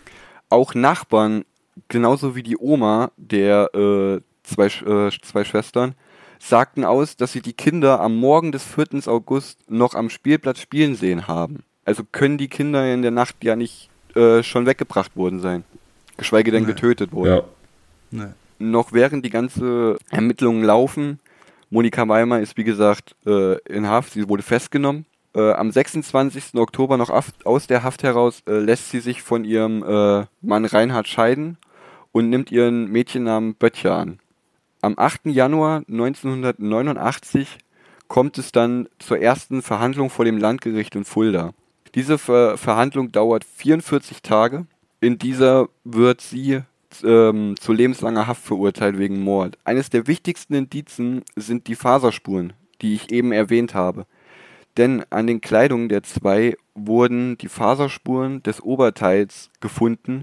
Auch 0.50 0.74
Nachbarn, 0.74 1.46
genauso 1.88 2.36
wie 2.36 2.44
die 2.44 2.58
Oma 2.58 3.12
der 3.18 3.70
äh, 3.76 4.22
zwei, 4.44 4.66
äh, 4.66 5.12
zwei 5.22 5.44
Schwestern, 5.44 5.94
sagten 6.40 6.84
aus, 6.84 7.16
dass 7.16 7.34
sie 7.34 7.42
die 7.42 7.54
Kinder 7.54 8.00
am 8.00 8.16
Morgen 8.16 8.52
des 8.52 8.64
4. 8.64 9.08
August 9.08 9.60
noch 9.70 9.94
am 9.94 10.10
Spielplatz 10.10 10.60
spielen 10.60 10.96
sehen 10.96 11.28
haben. 11.28 11.64
Also 11.86 12.04
können 12.12 12.40
die 12.40 12.48
Kinder 12.48 12.92
in 12.92 13.04
der 13.04 13.12
Nacht 13.12 13.44
ja 13.44 13.56
nicht 13.56 13.91
äh, 14.16 14.44
schon 14.44 14.66
weggebracht 14.66 15.16
worden 15.16 15.40
sein. 15.40 15.64
Geschweige 16.18 16.52
denn 16.52 16.64
nee. 16.64 16.74
getötet 16.74 17.12
worden. 17.12 17.30
Ja. 17.30 17.44
Nee. 18.12 18.32
Noch 18.60 18.94
während 18.94 19.26
die 19.26 19.30
ganze 19.30 19.98
Ermittlungen 20.10 20.64
laufen, 20.64 21.20
Monika 21.70 22.08
Weimar 22.08 22.42
ist 22.42 22.58
wie 22.58 22.64
gesagt 22.64 23.16
äh, 23.26 23.58
in 23.62 23.88
Haft, 23.88 24.14
sie 24.14 24.28
wurde 24.28 24.44
festgenommen. 24.44 25.06
Äh, 25.34 25.54
am 25.54 25.72
26. 25.72 26.56
Oktober 26.56 26.98
noch 26.98 27.10
aus 27.46 27.68
der 27.68 27.84
Haft 27.84 28.04
heraus 28.04 28.44
äh, 28.46 28.60
lässt 28.60 28.92
sie 28.92 29.00
sich 29.00 29.22
von 29.22 29.46
ihrem 29.46 29.82
äh, 29.82 30.26
Mann 30.42 30.66
Reinhard 30.66 31.08
scheiden 31.08 31.58
und 32.12 32.30
nimmt 32.30 32.52
ihren 32.52 32.92
Mädchennamen 32.92 33.56
Böttcher 33.56 33.96
an. 33.96 34.20
Am 34.82 34.96
8. 34.98 35.28
Januar 35.28 35.84
1989 35.88 37.58
kommt 38.10 38.38
es 38.38 38.52
dann 38.52 38.90
zur 39.00 39.20
ersten 39.20 39.62
Verhandlung 39.62 40.10
vor 40.10 40.26
dem 40.26 40.38
Landgericht 40.38 40.96
in 40.96 41.06
Fulda. 41.06 41.54
Diese 41.96 42.18
Ver 42.18 42.58
Verhandlung 42.58 43.12
dauert 43.12 43.44
44 43.44 44.22
Tage. 44.22 44.66
In 45.00 45.18
dieser 45.18 45.68
wird 45.84 46.22
sie 46.22 46.62
ähm, 47.04 47.56
zu 47.60 47.74
lebenslanger 47.74 48.28
Haft 48.28 48.44
verurteilt 48.44 48.98
wegen 48.98 49.22
Mord. 49.22 49.58
Eines 49.64 49.90
der 49.90 50.08
wichtigsten 50.08 50.54
Indizen 50.54 51.24
sind 51.36 51.68
die 51.68 51.76
Faserspuren, 51.76 52.54
die 52.82 52.94
ich 52.94 53.12
eben 53.12 53.32
erwähnt 53.32 53.74
habe. 53.74 54.06
Denn 54.78 55.04
an 55.10 55.28
den 55.28 55.42
Kleidungen 55.42 55.90
der 55.90 56.04
zwei 56.04 56.56
wurden 56.76 57.38
die 57.38 57.50
Faserspuren 57.50 58.42
des 58.44 58.62
Oberteils 58.62 59.50
gefunden, 59.60 60.22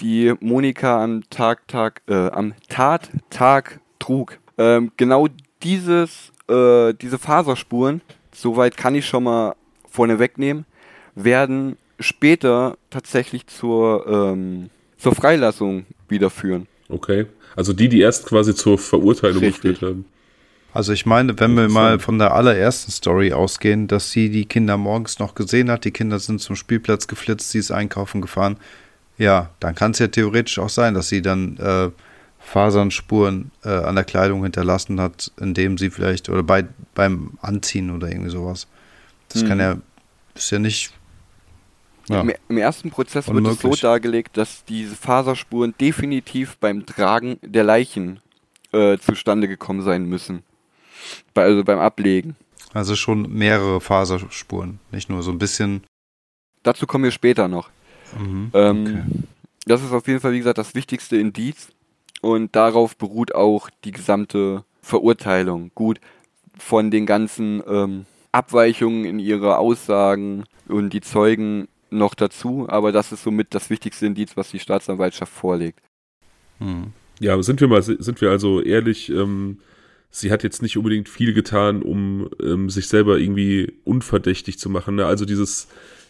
die 0.00 0.34
Monika 0.40 1.02
am 1.02 1.28
Tag, 1.30 1.66
Tag, 1.68 2.02
äh, 2.08 2.28
am 2.30 2.54
Tattag 2.68 3.80
trug. 3.98 4.38
Ähm, 4.58 4.92
genau 4.96 5.28
dieses, 5.62 6.32
äh, 6.48 6.94
diese 6.94 7.18
Faserspuren, 7.18 8.00
soweit 8.32 8.76
kann 8.76 8.94
ich 8.94 9.06
schon 9.06 9.24
mal 9.24 9.56
vorne 9.88 10.18
wegnehmen, 10.18 10.66
werden 11.14 11.76
später 12.00 12.76
tatsächlich 12.90 13.46
zur, 13.46 14.06
ähm, 14.06 14.70
zur 14.98 15.14
Freilassung 15.14 15.86
wiederführen. 16.08 16.66
Okay. 16.88 17.26
Also 17.56 17.72
die, 17.72 17.88
die 17.88 18.00
erst 18.00 18.26
quasi 18.26 18.54
zur 18.54 18.78
Verurteilung 18.78 19.42
Richtig. 19.42 19.62
geführt 19.62 19.82
haben. 19.82 20.04
Also 20.72 20.92
ich 20.92 21.06
meine, 21.06 21.38
wenn 21.38 21.54
wir 21.54 21.68
mal 21.68 22.00
von 22.00 22.18
der 22.18 22.34
allerersten 22.34 22.90
Story 22.90 23.32
ausgehen, 23.32 23.86
dass 23.86 24.10
sie 24.10 24.28
die 24.28 24.44
Kinder 24.44 24.76
morgens 24.76 25.20
noch 25.20 25.36
gesehen 25.36 25.70
hat, 25.70 25.84
die 25.84 25.92
Kinder 25.92 26.18
sind 26.18 26.40
zum 26.40 26.56
Spielplatz 26.56 27.06
geflitzt, 27.06 27.50
sie 27.50 27.60
ist 27.60 27.70
einkaufen 27.70 28.20
gefahren, 28.20 28.56
ja, 29.16 29.50
dann 29.60 29.76
kann 29.76 29.92
es 29.92 30.00
ja 30.00 30.08
theoretisch 30.08 30.58
auch 30.58 30.68
sein, 30.68 30.94
dass 30.94 31.08
sie 31.08 31.22
dann 31.22 31.56
äh, 31.58 31.90
Fasernspuren 32.40 33.52
äh, 33.64 33.68
an 33.68 33.94
der 33.94 34.02
Kleidung 34.02 34.42
hinterlassen 34.42 35.00
hat, 35.00 35.30
indem 35.40 35.78
sie 35.78 35.90
vielleicht, 35.90 36.28
oder 36.28 36.42
bei, 36.42 36.64
beim 36.96 37.38
Anziehen 37.40 37.92
oder 37.92 38.08
irgendwie 38.08 38.30
sowas. 38.30 38.66
Das 39.28 39.42
hm. 39.42 39.48
kann 39.48 39.60
ja, 39.60 39.76
ist 40.34 40.50
ja 40.50 40.58
nicht 40.58 40.92
ja. 42.08 42.20
Im, 42.20 42.32
Im, 42.48 42.58
ersten 42.58 42.90
Prozess 42.90 43.28
Unmöglich. 43.28 43.62
wird 43.62 43.74
es 43.74 43.80
so 43.80 43.86
dargelegt, 43.86 44.36
dass 44.36 44.64
diese 44.64 44.94
Faserspuren 44.94 45.74
definitiv 45.80 46.56
beim 46.58 46.84
Tragen 46.86 47.38
der 47.42 47.64
Leichen 47.64 48.20
äh, 48.72 48.98
zustande 48.98 49.48
gekommen 49.48 49.82
sein 49.82 50.04
müssen. 50.04 50.42
Bei, 51.32 51.44
also 51.44 51.64
beim 51.64 51.78
Ablegen. 51.78 52.36
Also 52.72 52.96
schon 52.96 53.32
mehrere 53.32 53.80
Faserspuren, 53.80 54.80
nicht 54.90 55.08
nur 55.08 55.22
so 55.22 55.30
ein 55.30 55.38
bisschen. 55.38 55.84
Dazu 56.62 56.86
kommen 56.86 57.04
wir 57.04 57.10
später 57.10 57.48
noch. 57.48 57.70
Mhm, 58.18 58.50
ähm, 58.52 58.82
okay. 58.82 59.24
Das 59.66 59.82
ist 59.82 59.92
auf 59.92 60.06
jeden 60.06 60.20
Fall, 60.20 60.32
wie 60.32 60.38
gesagt, 60.38 60.58
das 60.58 60.74
wichtigste 60.74 61.16
Indiz. 61.16 61.68
Und 62.20 62.56
darauf 62.56 62.96
beruht 62.96 63.34
auch 63.34 63.70
die 63.84 63.92
gesamte 63.92 64.64
Verurteilung. 64.80 65.70
Gut, 65.74 66.00
von 66.58 66.90
den 66.90 67.06
ganzen 67.06 67.62
ähm, 67.68 68.06
Abweichungen 68.32 69.04
in 69.04 69.18
ihre 69.18 69.58
Aussagen 69.58 70.44
und 70.68 70.90
die 70.90 71.00
Zeugen 71.00 71.68
noch 71.94 72.14
dazu, 72.14 72.66
aber 72.68 72.92
das 72.92 73.12
ist 73.12 73.22
somit 73.22 73.54
das 73.54 73.70
wichtigste 73.70 74.06
Indiz, 74.06 74.36
was 74.36 74.50
die 74.50 74.58
Staatsanwaltschaft 74.58 75.32
vorlegt. 75.32 75.80
Hm. 76.58 76.92
Ja, 77.20 77.40
sind 77.42 77.60
wir 77.60 77.68
mal, 77.68 77.82
sind 77.82 78.20
wir 78.20 78.30
also 78.30 78.60
ehrlich, 78.60 79.08
ähm, 79.10 79.58
sie 80.10 80.30
hat 80.30 80.42
jetzt 80.42 80.62
nicht 80.62 80.76
unbedingt 80.76 81.08
viel 81.08 81.32
getan, 81.32 81.82
um 81.82 82.28
ähm, 82.42 82.70
sich 82.70 82.88
selber 82.88 83.18
irgendwie 83.18 83.72
unverdächtig 83.84 84.58
zu 84.58 84.68
machen. 84.68 84.96
Ne? 84.96 85.06
Also 85.06 85.24
dieses 85.24 85.68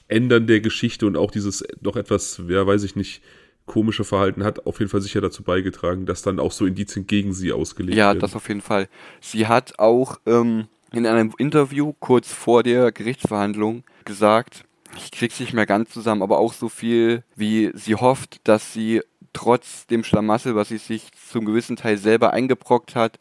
Ändern 0.09 0.47
der 0.47 0.61
Geschichte 0.61 1.06
und 1.06 1.16
auch 1.16 1.31
dieses 1.31 1.65
doch 1.81 1.97
etwas, 1.97 2.40
ja, 2.48 2.66
weiß 2.66 2.85
ich 2.85 2.97
nicht, 2.97 3.23
komische 3.66 4.05
Verhalten 4.05 4.44
hat 4.44 4.66
auf 4.66 4.78
jeden 4.78 4.90
Fall 4.90 5.01
sicher 5.01 5.20
dazu 5.20 5.43
beigetragen, 5.43 6.05
dass 6.06 6.23
dann 6.23 6.39
auch 6.39 6.52
so 6.52 6.66
Indizien 6.66 7.06
gegen 7.06 7.32
sie 7.32 7.52
ausgelegt 7.52 7.97
ja, 7.97 8.09
werden. 8.09 8.19
Ja, 8.19 8.20
das 8.20 8.36
auf 8.36 8.48
jeden 8.48 8.61
Fall. 8.61 8.89
Sie 9.20 9.47
hat 9.47 9.78
auch 9.78 10.19
ähm, 10.27 10.66
in 10.93 11.06
einem 11.06 11.32
Interview 11.39 11.94
kurz 11.98 12.32
vor 12.32 12.62
der 12.62 12.93
Gerichtsverhandlung 12.93 13.85
gesagt, 14.05 14.65
ich 14.97 15.11
krieg's 15.11 15.41
nicht 15.41 15.53
mehr 15.53 15.66
ganz 15.66 15.91
zusammen, 15.91 16.23
aber 16.23 16.39
auch 16.39 16.53
so 16.53 16.69
viel, 16.69 17.23
wie 17.37 17.71
sie 17.75 17.95
hofft, 17.95 18.41
dass 18.45 18.73
sie 18.73 19.03
trotz 19.33 19.87
dem 19.87 20.05
Schlamassel, 20.05 20.55
was 20.55 20.69
sie 20.69 20.79
sich 20.79 21.11
zum 21.31 21.45
gewissen 21.45 21.77
Teil 21.77 21.99
selber 21.99 22.33
eingebrockt 22.33 22.95
hat, 22.95 23.19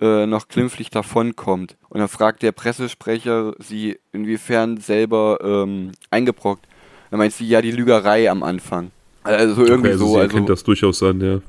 äh, 0.00 0.26
noch 0.26 0.48
glimpflich 0.48 0.90
davonkommt. 0.90 1.76
Und 1.88 2.00
dann 2.00 2.08
fragt 2.08 2.42
der 2.42 2.52
Pressesprecher 2.52 3.54
sie, 3.58 3.98
inwiefern 4.12 4.78
selber 4.78 5.38
ähm, 5.42 5.92
eingebrockt. 6.10 6.66
Dann 7.10 7.18
meint 7.18 7.32
sie, 7.32 7.46
ja, 7.46 7.60
die 7.60 7.72
Lügerei 7.72 8.30
am 8.30 8.42
Anfang. 8.42 8.92
Also 9.22 9.64
irgendwie 9.64 9.88
okay, 9.88 9.92
also 9.92 10.06
so. 10.06 10.14
Sie 10.14 10.20
also 10.20 10.40
das 10.40 10.64
durchaus 10.64 11.02
an, 11.02 11.20
ja. 11.20 11.40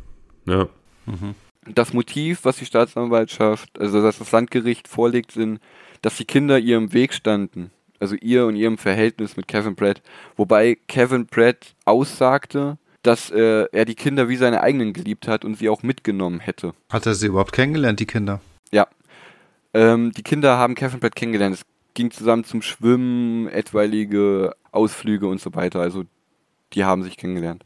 Ja. 0.45 0.67
Mhm. 1.05 1.35
Das 1.73 1.93
Motiv, 1.93 2.39
was 2.43 2.57
die 2.57 2.65
Staatsanwaltschaft, 2.65 3.79
also 3.79 4.01
dass 4.01 4.17
das 4.17 4.31
Landgericht 4.31 4.88
vorlegt, 4.88 5.31
sind, 5.31 5.59
dass 6.01 6.17
die 6.17 6.25
Kinder 6.25 6.57
ihr 6.57 6.77
im 6.77 6.91
Weg 6.91 7.13
standen 7.13 7.69
also 8.01 8.15
ihr 8.15 8.45
und 8.45 8.55
ihrem 8.55 8.77
Verhältnis 8.77 9.37
mit 9.37 9.47
Kevin 9.47 9.75
Pratt. 9.75 10.01
Wobei 10.35 10.77
Kevin 10.87 11.27
Pratt 11.27 11.75
aussagte, 11.85 12.77
dass 13.03 13.31
äh, 13.31 13.65
er 13.71 13.85
die 13.85 13.95
Kinder 13.95 14.29
wie 14.29 14.35
seine 14.35 14.61
eigenen 14.61 14.93
geliebt 14.93 15.27
hat 15.27 15.45
und 15.45 15.55
sie 15.57 15.69
auch 15.69 15.83
mitgenommen 15.83 16.39
hätte. 16.39 16.73
Hat 16.91 17.05
er 17.05 17.15
sie 17.15 17.27
überhaupt 17.27 17.53
kennengelernt, 17.53 17.99
die 17.99 18.05
Kinder? 18.05 18.41
Ja. 18.71 18.87
Ähm, 19.73 20.11
die 20.11 20.23
Kinder 20.23 20.57
haben 20.57 20.75
Kevin 20.75 20.99
Pratt 20.99 21.15
kennengelernt. 21.15 21.55
Es 21.55 21.61
ging 21.93 22.11
zusammen 22.11 22.43
zum 22.43 22.61
Schwimmen, 22.61 23.47
etwaige 23.47 24.55
Ausflüge 24.71 25.27
und 25.27 25.41
so 25.41 25.53
weiter. 25.55 25.79
Also 25.79 26.03
die 26.73 26.83
haben 26.85 27.03
sich 27.03 27.17
kennengelernt. 27.17 27.63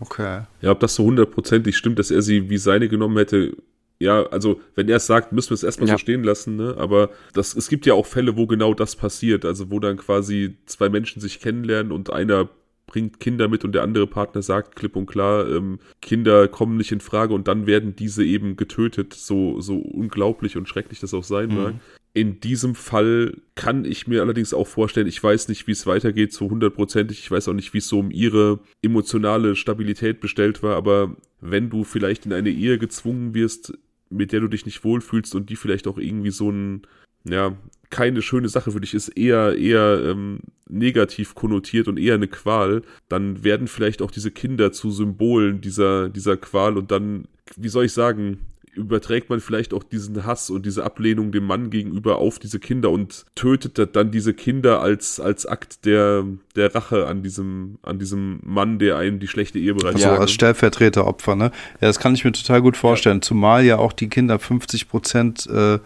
Okay. 0.00 0.42
Ja, 0.62 0.70
ob 0.70 0.80
das 0.80 0.94
so 0.94 1.04
hundertprozentig 1.04 1.76
stimmt, 1.76 1.98
dass 1.98 2.10
er 2.10 2.22
sie 2.22 2.48
wie 2.48 2.56
seine 2.58 2.88
genommen 2.88 3.18
hätte, 3.18 3.56
ja, 4.00 4.26
also 4.28 4.60
wenn 4.74 4.88
er 4.88 4.96
es 4.96 5.06
sagt, 5.06 5.32
müssen 5.32 5.50
wir 5.50 5.54
es 5.54 5.62
erstmal 5.62 5.88
ja. 5.88 5.94
so 5.94 5.98
stehen 5.98 6.24
lassen, 6.24 6.56
ne? 6.56 6.74
Aber 6.78 7.10
das, 7.34 7.54
es 7.54 7.68
gibt 7.68 7.84
ja 7.84 7.92
auch 7.92 8.06
Fälle, 8.06 8.36
wo 8.36 8.46
genau 8.46 8.72
das 8.72 8.96
passiert, 8.96 9.44
also 9.44 9.70
wo 9.70 9.78
dann 9.78 9.98
quasi 9.98 10.56
zwei 10.64 10.88
Menschen 10.88 11.20
sich 11.20 11.38
kennenlernen 11.38 11.92
und 11.92 12.10
einer 12.10 12.48
bringt 12.86 13.20
Kinder 13.20 13.46
mit 13.46 13.64
und 13.64 13.72
der 13.72 13.82
andere 13.82 14.06
Partner 14.06 14.42
sagt 14.42 14.74
klipp 14.74 14.96
und 14.96 15.06
klar, 15.06 15.48
ähm, 15.48 15.78
Kinder 16.02 16.48
kommen 16.48 16.76
nicht 16.76 16.92
in 16.92 17.00
Frage 17.00 17.34
und 17.34 17.46
dann 17.46 17.66
werden 17.66 17.94
diese 17.94 18.24
eben 18.24 18.56
getötet, 18.56 19.14
so, 19.14 19.60
so 19.60 19.76
unglaublich 19.76 20.56
und 20.56 20.68
schrecklich 20.68 20.98
das 20.98 21.14
auch 21.14 21.22
sein 21.22 21.50
mhm. 21.50 21.54
mag. 21.54 21.74
In 22.12 22.40
diesem 22.40 22.74
Fall 22.74 23.36
kann 23.54 23.84
ich 23.84 24.08
mir 24.08 24.22
allerdings 24.22 24.52
auch 24.52 24.66
vorstellen, 24.66 25.06
ich 25.06 25.22
weiß 25.22 25.48
nicht, 25.48 25.68
wie 25.68 25.72
es 25.72 25.86
weitergeht, 25.86 26.32
so 26.32 26.50
hundertprozentig. 26.50 27.20
Ich 27.20 27.30
weiß 27.30 27.46
auch 27.46 27.52
nicht, 27.52 27.72
wie 27.72 27.78
es 27.78 27.86
so 27.86 28.00
um 28.00 28.10
ihre 28.10 28.58
emotionale 28.82 29.54
Stabilität 29.54 30.20
bestellt 30.20 30.64
war, 30.64 30.74
aber 30.74 31.14
wenn 31.40 31.70
du 31.70 31.84
vielleicht 31.84 32.26
in 32.26 32.32
eine 32.32 32.50
Ehe 32.50 32.78
gezwungen 32.78 33.34
wirst, 33.34 33.78
mit 34.10 34.32
der 34.32 34.40
du 34.40 34.48
dich 34.48 34.66
nicht 34.66 34.84
wohlfühlst 34.84 35.34
und 35.34 35.50
die 35.50 35.56
vielleicht 35.56 35.86
auch 35.86 35.98
irgendwie 35.98 36.30
so 36.30 36.50
ein 36.50 36.82
ja, 37.24 37.56
keine 37.90 38.22
schöne 38.22 38.48
Sache 38.48 38.70
für 38.70 38.80
dich 38.80 38.94
ist, 38.94 39.08
eher, 39.08 39.56
eher 39.56 40.02
ähm, 40.04 40.40
negativ 40.68 41.34
konnotiert 41.34 41.88
und 41.88 41.98
eher 41.98 42.14
eine 42.14 42.28
Qual, 42.28 42.82
dann 43.08 43.42
werden 43.44 43.68
vielleicht 43.68 44.00
auch 44.00 44.10
diese 44.10 44.30
Kinder 44.30 44.72
zu 44.72 44.90
Symbolen 44.90 45.60
dieser, 45.60 46.08
dieser 46.08 46.36
Qual 46.36 46.78
und 46.78 46.90
dann, 46.90 47.26
wie 47.56 47.68
soll 47.68 47.86
ich 47.86 47.92
sagen, 47.92 48.38
überträgt 48.80 49.30
man 49.30 49.40
vielleicht 49.40 49.72
auch 49.72 49.82
diesen 49.82 50.24
Hass 50.24 50.50
und 50.50 50.66
diese 50.66 50.84
Ablehnung 50.84 51.32
dem 51.32 51.44
Mann 51.44 51.70
gegenüber 51.70 52.16
auf 52.18 52.38
diese 52.38 52.58
Kinder 52.58 52.90
und 52.90 53.26
tötet 53.34 53.94
dann 53.94 54.10
diese 54.10 54.34
Kinder 54.34 54.80
als, 54.80 55.20
als 55.20 55.46
Akt 55.46 55.84
der, 55.84 56.24
der 56.56 56.74
Rache 56.74 57.06
an 57.06 57.22
diesem, 57.22 57.78
an 57.82 57.98
diesem 57.98 58.40
Mann, 58.42 58.78
der 58.78 58.96
einem 58.96 59.20
die 59.20 59.28
schlechte 59.28 59.58
Ehe 59.58 59.74
bereitet. 59.74 60.04
Also 60.04 60.20
als 60.20 60.32
Stellvertreteropfer, 60.32 61.36
ne? 61.36 61.52
Ja, 61.80 61.88
das 61.88 61.98
kann 61.98 62.14
ich 62.14 62.24
mir 62.24 62.32
total 62.32 62.62
gut 62.62 62.76
vorstellen, 62.76 63.18
ja. 63.18 63.22
zumal 63.22 63.64
ja 63.64 63.78
auch 63.78 63.92
die 63.92 64.08
Kinder 64.08 64.38
50 64.38 64.88
Prozent 64.88 65.46
äh, 65.46 65.78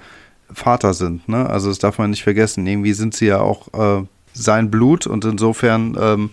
Vater 0.52 0.94
sind, 0.94 1.28
ne? 1.28 1.48
Also 1.48 1.68
das 1.68 1.78
darf 1.78 1.98
man 1.98 2.10
nicht 2.10 2.22
vergessen. 2.22 2.66
Irgendwie 2.66 2.92
sind 2.92 3.14
sie 3.14 3.26
ja 3.26 3.40
auch 3.40 4.00
äh, 4.02 4.06
sein 4.32 4.70
Blut 4.70 5.06
und 5.06 5.24
insofern 5.24 5.96
ähm, 6.00 6.30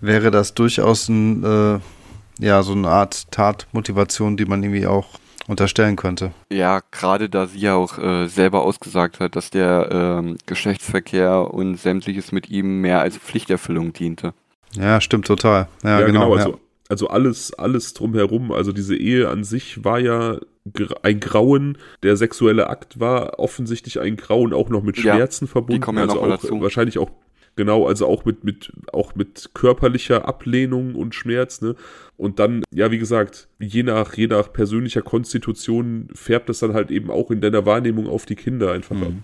wäre 0.00 0.30
das 0.30 0.54
durchaus 0.54 1.08
ein, 1.08 1.42
äh, 1.42 1.78
ja, 2.38 2.62
so 2.62 2.72
eine 2.72 2.88
Art 2.88 3.30
Tatmotivation, 3.30 4.36
die 4.36 4.44
man 4.44 4.62
irgendwie 4.62 4.86
auch 4.86 5.18
unterstellen 5.48 5.96
könnte. 5.96 6.32
Ja, 6.52 6.80
gerade 6.90 7.28
da 7.28 7.46
sie 7.46 7.60
ja 7.60 7.74
auch 7.74 7.98
äh, 7.98 8.26
selber 8.26 8.62
ausgesagt 8.62 9.20
hat, 9.20 9.36
dass 9.36 9.50
der 9.50 9.88
ähm, 9.90 10.36
Geschlechtsverkehr 10.46 11.52
und 11.52 11.76
sämtliches 11.76 12.32
mit 12.32 12.48
ihm 12.50 12.80
mehr 12.80 13.00
als 13.00 13.18
Pflichterfüllung 13.18 13.92
diente. 13.92 14.32
Ja, 14.76 15.00
stimmt 15.00 15.26
total. 15.26 15.68
Ja, 15.82 16.00
ja 16.00 16.06
genau. 16.06 16.30
genau 16.30 16.34
also, 16.34 16.50
ja. 16.50 16.58
also 16.88 17.08
alles, 17.08 17.54
alles 17.54 17.94
drumherum, 17.94 18.52
also 18.52 18.72
diese 18.72 18.96
Ehe 18.96 19.28
an 19.28 19.44
sich 19.44 19.84
war 19.84 19.98
ja 19.98 20.38
ein 21.02 21.20
Grauen, 21.20 21.76
der 22.02 22.16
sexuelle 22.16 22.68
Akt 22.68 22.98
war 22.98 23.38
offensichtlich 23.38 24.00
ein 24.00 24.16
Grauen 24.16 24.54
auch 24.54 24.70
noch 24.70 24.82
mit 24.82 24.96
Schmerzen 24.96 25.44
ja, 25.44 25.50
verbunden. 25.50 25.80
Die 25.80 25.84
kommen 25.84 25.98
ja 25.98 26.04
also 26.04 26.16
noch 26.16 26.22
auch, 26.22 26.40
dazu. 26.40 26.60
wahrscheinlich 26.62 26.98
auch 26.98 27.10
Genau, 27.56 27.86
also 27.86 28.06
auch 28.06 28.24
mit, 28.24 28.42
mit, 28.42 28.72
auch 28.92 29.14
mit 29.14 29.50
körperlicher 29.54 30.26
Ablehnung 30.26 30.96
und 30.96 31.14
Schmerz, 31.14 31.60
ne? 31.60 31.76
Und 32.16 32.38
dann, 32.38 32.64
ja, 32.72 32.90
wie 32.90 32.98
gesagt, 32.98 33.48
je 33.58 33.82
nach, 33.82 34.14
je 34.14 34.26
nach 34.26 34.52
persönlicher 34.52 35.02
Konstitution 35.02 36.08
färbt 36.14 36.48
das 36.48 36.60
dann 36.60 36.74
halt 36.74 36.90
eben 36.90 37.10
auch 37.10 37.30
in 37.30 37.40
deiner 37.40 37.64
Wahrnehmung 37.66 38.08
auf 38.08 38.26
die 38.26 38.36
Kinder 38.36 38.72
einfach 38.72 38.96
mhm. 38.96 39.22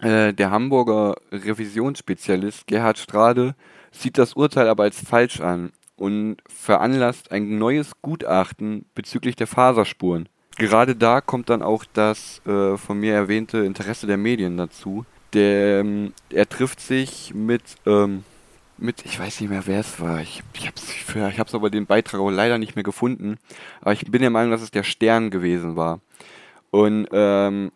ab. 0.00 0.06
Äh, 0.06 0.32
der 0.32 0.50
Hamburger 0.50 1.16
Revisionsspezialist 1.30 2.66
Gerhard 2.66 2.98
Strade 2.98 3.54
sieht 3.90 4.16
das 4.16 4.34
Urteil 4.34 4.68
aber 4.68 4.84
als 4.84 5.00
falsch 5.00 5.40
an 5.40 5.72
und 5.96 6.38
veranlasst 6.48 7.30
ein 7.30 7.58
neues 7.58 7.92
Gutachten 8.00 8.86
bezüglich 8.94 9.36
der 9.36 9.46
Faserspuren. 9.46 10.28
Gerade 10.56 10.96
da 10.96 11.20
kommt 11.20 11.50
dann 11.50 11.62
auch 11.62 11.84
das 11.92 12.40
äh, 12.46 12.76
von 12.76 12.98
mir 12.98 13.14
erwähnte 13.14 13.58
Interesse 13.58 14.06
der 14.06 14.16
Medien 14.16 14.56
dazu, 14.56 15.04
der, 15.32 15.84
er 16.30 16.48
trifft 16.48 16.80
sich 16.80 17.32
mit, 17.34 17.62
ähm, 17.86 18.24
mit, 18.78 19.04
ich 19.04 19.18
weiß 19.18 19.40
nicht 19.40 19.50
mehr, 19.50 19.66
wer 19.66 19.80
es 19.80 20.00
war. 20.00 20.20
Ich, 20.20 20.42
ich 20.54 20.66
habe 20.66 21.30
ich 21.30 21.38
hab's 21.38 21.54
aber 21.54 21.70
den 21.70 21.86
Beitrag 21.86 22.20
auch 22.20 22.30
leider 22.30 22.58
nicht 22.58 22.76
mehr 22.76 22.82
gefunden. 22.82 23.38
Aber 23.80 23.92
ich 23.92 24.10
bin 24.10 24.22
der 24.22 24.30
Meinung, 24.30 24.50
dass 24.50 24.62
es 24.62 24.70
der 24.70 24.82
Stern 24.82 25.30
gewesen 25.30 25.76
war. 25.76 26.00
Und 26.70 27.08
ähm, 27.12 27.72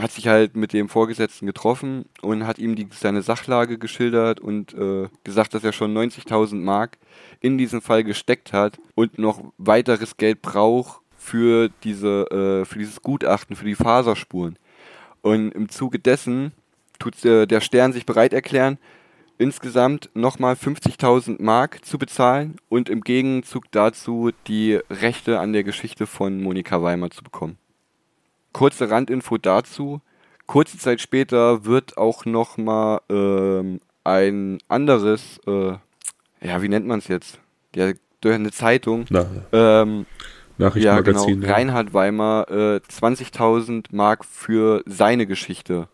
hat 0.00 0.12
sich 0.12 0.28
halt 0.28 0.56
mit 0.56 0.72
dem 0.72 0.88
Vorgesetzten 0.88 1.46
getroffen 1.46 2.04
und 2.22 2.46
hat 2.46 2.58
ihm 2.58 2.76
die, 2.76 2.88
seine 2.92 3.22
Sachlage 3.22 3.78
geschildert 3.78 4.38
und 4.38 4.72
äh, 4.74 5.08
gesagt, 5.24 5.54
dass 5.54 5.64
er 5.64 5.72
schon 5.72 5.96
90.000 5.96 6.54
Mark 6.54 6.98
in 7.40 7.58
diesem 7.58 7.82
Fall 7.82 8.04
gesteckt 8.04 8.52
hat 8.52 8.78
und 8.94 9.18
noch 9.18 9.42
weiteres 9.58 10.16
Geld 10.16 10.40
braucht 10.40 11.02
für 11.16 11.68
diese 11.82 12.30
äh, 12.30 12.64
für 12.64 12.78
dieses 12.78 13.02
Gutachten, 13.02 13.56
für 13.56 13.64
die 13.64 13.74
Faserspuren. 13.74 14.56
Und 15.20 15.50
im 15.50 15.68
Zuge 15.68 15.98
dessen 15.98 16.52
tut 16.98 17.24
äh, 17.24 17.46
der 17.46 17.60
Stern 17.60 17.92
sich 17.92 18.06
bereit 18.06 18.32
erklären, 18.32 18.78
insgesamt 19.38 20.10
nochmal 20.14 20.54
50.000 20.54 21.40
Mark 21.42 21.84
zu 21.84 21.98
bezahlen 21.98 22.56
und 22.68 22.88
im 22.88 23.02
Gegenzug 23.02 23.70
dazu 23.70 24.30
die 24.46 24.80
Rechte 24.90 25.38
an 25.38 25.52
der 25.52 25.64
Geschichte 25.64 26.06
von 26.06 26.42
Monika 26.42 26.82
Weimer 26.82 27.10
zu 27.10 27.22
bekommen. 27.22 27.56
Kurze 28.52 28.90
Randinfo 28.90 29.38
dazu. 29.38 30.00
Kurze 30.46 30.78
Zeit 30.78 31.00
später 31.00 31.64
wird 31.64 31.96
auch 31.98 32.24
nochmal 32.24 33.00
ähm, 33.08 33.80
ein 34.02 34.58
anderes, 34.66 35.38
äh, 35.46 35.74
ja, 36.40 36.62
wie 36.62 36.68
nennt 36.68 36.86
man 36.86 36.98
es 36.98 37.08
jetzt? 37.08 37.38
Der, 37.74 37.94
durch 38.20 38.34
eine 38.34 38.50
Zeitung. 38.50 39.04
Na, 39.10 39.26
ähm, 39.52 40.06
Nachrichtenmagazin. 40.56 41.28
Ja, 41.28 41.40
genau, 41.40 41.54
Reinhard 41.54 41.94
Weimer 41.94 42.46
äh, 42.48 42.80
20.000 42.90 43.86
Mark 43.92 44.24
für 44.24 44.82
seine 44.86 45.26
Geschichte 45.26 45.88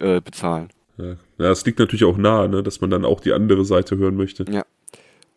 äh, 0.00 0.20
bezahlen. 0.20 0.68
Ja. 0.98 1.16
ja, 1.38 1.50
es 1.50 1.64
liegt 1.66 1.78
natürlich 1.78 2.04
auch 2.04 2.16
nahe, 2.16 2.48
ne, 2.48 2.62
dass 2.62 2.80
man 2.80 2.90
dann 2.90 3.04
auch 3.04 3.20
die 3.20 3.32
andere 3.32 3.64
Seite 3.64 3.96
hören 3.96 4.16
möchte. 4.16 4.44
Ja. 4.50 4.64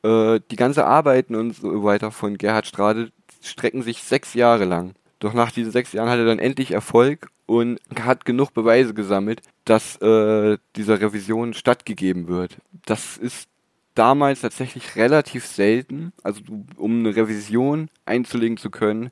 Äh, 0.04 0.40
die 0.52 0.56
ganze 0.56 0.86
Arbeiten 0.86 1.36
und 1.36 1.56
so 1.56 1.84
weiter 1.84 2.12
von 2.12 2.38
Gerhard 2.38 2.68
Strade 2.68 3.12
strecken 3.42 3.84
sich 3.84 4.04
sechs 4.04 4.34
Jahre 4.34 4.66
lang. 4.66 4.94
Doch 5.20 5.34
nach 5.34 5.52
diesen 5.52 5.72
sechs 5.72 5.92
Jahren 5.92 6.10
hat 6.10 6.20
er 6.20 6.26
dann 6.26 6.40
endlich 6.40 6.72
Erfolg 6.72 7.30
und 7.46 7.80
hat 8.00 8.24
genug 8.24 8.54
Beweise 8.54 8.94
gesammelt, 8.94 9.42
dass 9.66 9.98
äh, 10.02 10.58
dieser 10.76 11.02
Revision 11.02 11.54
stattgegeben 11.54 12.28
wird. 12.28 12.58
Das 12.86 13.18
ist 13.18 13.50
damals 13.96 14.42
tatsächlich 14.42 14.96
relativ 14.96 15.46
selten. 15.46 16.14
Also 16.24 16.42
um 16.78 17.00
eine 17.00 17.16
Revision 17.16 17.90
einzulegen 18.06 18.56
zu 18.56 18.70
können, 18.70 19.10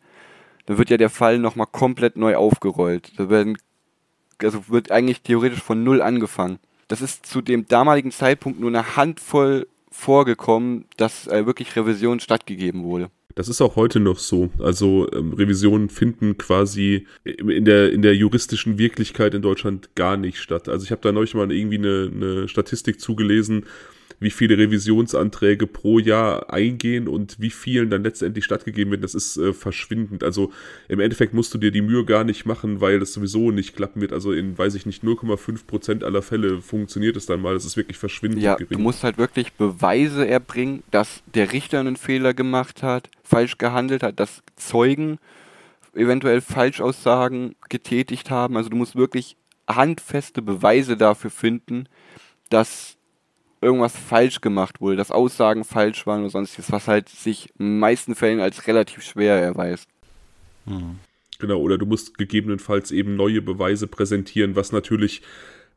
da 0.66 0.78
wird 0.78 0.90
ja 0.90 0.98
der 0.98 1.10
Fall 1.10 1.40
nochmal 1.40 1.68
komplett 1.70 2.16
neu 2.16 2.36
aufgerollt. 2.36 3.12
Da 3.18 3.30
werden 3.30 3.58
also 4.42 4.70
wird 4.70 4.92
eigentlich 4.92 5.22
theoretisch 5.22 5.62
von 5.62 5.84
null 5.84 6.02
angefangen. 6.02 6.60
Das 6.88 7.02
ist 7.02 7.26
zu 7.26 7.42
dem 7.42 7.68
damaligen 7.68 8.12
Zeitpunkt 8.12 8.60
nur 8.60 8.70
eine 8.70 8.96
Handvoll 8.96 9.68
vorgekommen, 9.92 10.86
dass 10.98 11.28
äh, 11.28 11.46
wirklich 11.46 11.76
Revision 11.76 12.20
stattgegeben 12.20 12.84
wurde. 12.84 13.10
Das 13.36 13.50
ist 13.50 13.62
auch 13.62 13.76
heute 13.76 14.00
noch 14.00 14.18
so. 14.18 14.50
Also 14.58 15.08
ähm, 15.14 15.34
Revisionen 15.34 15.90
finden 15.90 16.38
quasi 16.38 17.06
in 17.24 17.66
der, 17.66 17.92
in 17.92 18.02
der 18.02 18.16
juristischen 18.16 18.80
Wirklichkeit 18.80 19.36
in 19.36 19.44
Deutschland 19.44 19.94
gar 19.94 20.18
nicht 20.18 20.40
statt. 20.40 20.68
Also 20.70 20.86
ich 20.86 20.92
habe 20.92 21.02
da 21.02 21.12
neulich 21.12 21.36
mal 21.36 21.52
irgendwie 21.52 21.78
eine, 21.78 22.12
eine 22.12 22.48
Statistik 22.48 23.00
zugelesen, 23.00 23.66
wie 24.20 24.32
viele 24.32 24.58
Revisionsanträge 24.58 25.68
pro 25.68 26.00
Jahr 26.00 26.52
eingehen 26.52 27.08
und 27.08 27.40
wie 27.40 27.52
vielen 27.52 27.90
dann 27.90 28.04
letztendlich 28.04 28.46
stattgegeben 28.46 28.92
werden, 28.92 29.04
das 29.04 29.14
ist 29.14 29.38
äh, 29.38 29.54
verschwindend. 29.54 30.24
Also 30.24 30.52
im 30.88 31.00
Endeffekt 31.00 31.34
musst 31.34 31.54
du 31.54 31.58
dir 31.58 31.72
die 31.72 31.82
Mühe 31.82 32.04
gar 32.04 32.24
nicht 32.24 32.46
machen, 32.46 32.82
weil 32.82 33.00
das 33.00 33.14
sowieso 33.14 33.52
nicht 33.52 33.76
klappen 33.76 34.02
wird. 34.02 34.14
Also 34.14 34.32
in, 34.32 34.58
weiß 34.58 34.74
ich 34.76 34.86
nicht, 34.86 35.04
0,5 35.04 35.68
Prozent 35.68 36.04
aller 36.04 36.24
Fälle 36.24 36.62
funktioniert 36.62 37.16
es 37.16 37.28
dann 37.28 37.42
mal. 37.42 37.54
Das 37.54 37.66
ist 37.66 37.78
wirklich 37.78 37.98
verschwindend 37.98 38.42
ja, 38.42 38.56
gering. 38.56 38.78
Du 38.78 38.80
musst 38.80 39.04
halt 39.04 39.20
wirklich 39.20 39.54
Beweise 39.54 40.28
erbringen, 40.28 40.84
dass 40.90 41.22
der 41.36 41.54
Richter 41.54 41.80
einen 41.80 41.96
Fehler 41.96 42.34
gemacht 42.34 42.82
hat, 42.82 43.10
falsch 43.24 43.58
gehandelt 43.60 44.02
hat, 44.02 44.20
dass 44.20 44.42
Zeugen 44.56 45.20
eventuell 45.94 46.42
Falschaussagen 46.42 47.56
getätigt 47.70 48.32
haben. 48.32 48.58
Also 48.58 48.70
du 48.70 48.78
musst 48.78 48.96
wirklich 48.96 49.38
handfeste 49.68 50.42
Beweise 50.42 50.98
dafür 50.98 51.30
finden, 51.30 51.88
dass 52.50 52.97
irgendwas 53.62 53.96
falsch 53.96 54.42
gemacht 54.42 54.82
wurde, 54.82 54.98
dass 54.98 55.12
Aussagen 55.12 55.64
falsch 55.64 56.06
waren 56.06 56.22
oder 56.22 56.30
sonstiges, 56.30 56.72
was 56.72 56.88
halt 56.88 57.10
sich 57.10 57.50
in 57.58 57.66
den 57.66 57.80
meisten 57.80 58.16
Fällen 58.16 58.40
als 58.40 58.68
relativ 58.68 59.04
schwer 59.04 59.36
erweist. 59.42 59.88
Mhm. 60.66 61.00
Genau, 61.40 61.60
oder 61.60 61.78
du 61.78 61.86
musst 61.86 62.18
gegebenenfalls 62.18 62.92
eben 62.92 63.16
neue 63.16 63.42
Beweise 63.42 63.88
präsentieren, 63.88 64.56
was 64.56 64.72
natürlich, 64.72 65.22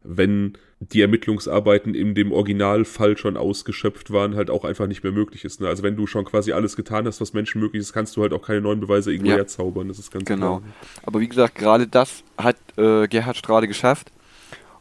wenn 0.02 0.56
die 0.80 1.02
Ermittlungsarbeiten 1.02 1.94
in 1.94 2.14
dem 2.14 2.32
Originalfall 2.32 3.18
schon 3.18 3.36
ausgeschöpft 3.36 4.10
waren, 4.10 4.34
halt 4.34 4.48
auch 4.48 4.64
einfach 4.64 4.86
nicht 4.86 5.02
mehr 5.02 5.12
möglich 5.12 5.44
ist. 5.44 5.60
Ne? 5.60 5.68
Also 5.68 5.82
wenn 5.82 5.96
du 5.96 6.06
schon 6.06 6.24
quasi 6.24 6.52
alles 6.52 6.76
getan 6.76 7.06
hast, 7.06 7.20
was 7.20 7.34
Menschen 7.34 7.60
möglich 7.60 7.82
ist, 7.82 7.92
kannst 7.92 8.16
du 8.16 8.22
halt 8.22 8.32
auch 8.32 8.40
keine 8.40 8.62
neuen 8.62 8.80
Beweise 8.80 9.12
irgendwo 9.12 9.32
ja. 9.32 9.36
herzaubern. 9.36 9.88
Das 9.88 9.98
ist 9.98 10.10
ganz 10.10 10.24
genau. 10.24 10.60
Klar. 10.60 10.72
Aber 11.02 11.20
wie 11.20 11.28
gesagt, 11.28 11.54
gerade 11.56 11.86
das 11.86 12.24
hat 12.38 12.56
äh, 12.78 13.06
Gerhard 13.08 13.36
Strade 13.36 13.68
geschafft 13.68 14.10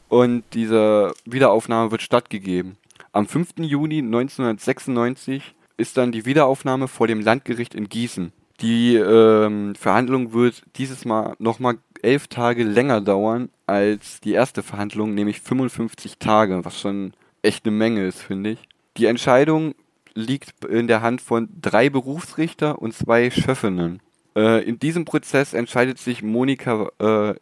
und 0.07 0.43
diese 0.53 1.13
Wiederaufnahme 1.25 1.91
wird 1.91 2.01
stattgegeben. 2.01 2.77
Am 3.19 3.27
5. 3.27 3.55
Juni 3.57 3.97
1996 3.97 5.53
ist 5.75 5.97
dann 5.97 6.13
die 6.13 6.25
Wiederaufnahme 6.25 6.87
vor 6.87 7.05
dem 7.05 7.19
Landgericht 7.19 7.75
in 7.75 7.89
Gießen. 7.89 8.31
Die 8.61 8.95
ähm, 8.95 9.75
Verhandlung 9.75 10.31
wird 10.31 10.63
dieses 10.77 11.03
Mal 11.03 11.35
nochmal 11.37 11.79
elf 12.01 12.29
Tage 12.29 12.63
länger 12.63 13.01
dauern 13.01 13.49
als 13.67 14.21
die 14.21 14.31
erste 14.31 14.63
Verhandlung, 14.63 15.15
nämlich 15.15 15.41
55 15.41 16.17
Tage, 16.17 16.63
was 16.63 16.79
schon 16.79 17.11
echt 17.41 17.65
eine 17.65 17.75
Menge 17.75 18.07
ist, 18.07 18.21
finde 18.21 18.51
ich. 18.51 18.59
Die 18.95 19.07
Entscheidung 19.07 19.75
liegt 20.13 20.63
in 20.63 20.87
der 20.87 21.01
Hand 21.01 21.19
von 21.19 21.49
drei 21.59 21.89
Berufsrichter 21.89 22.81
und 22.81 22.93
zwei 22.93 23.31
Schöffinnen. 23.31 23.99
Äh, 24.33 24.63
in 24.63 24.79
diesem 24.79 25.03
Prozess 25.03 25.53
entscheidet 25.53 25.97
sich 25.97 26.23
Monika 26.23 26.87
äh, 26.99 27.35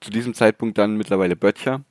zu 0.00 0.10
diesem 0.10 0.32
Zeitpunkt 0.32 0.78
dann 0.78 0.96
mittlerweile 0.96 1.36
Böttcher 1.36 1.82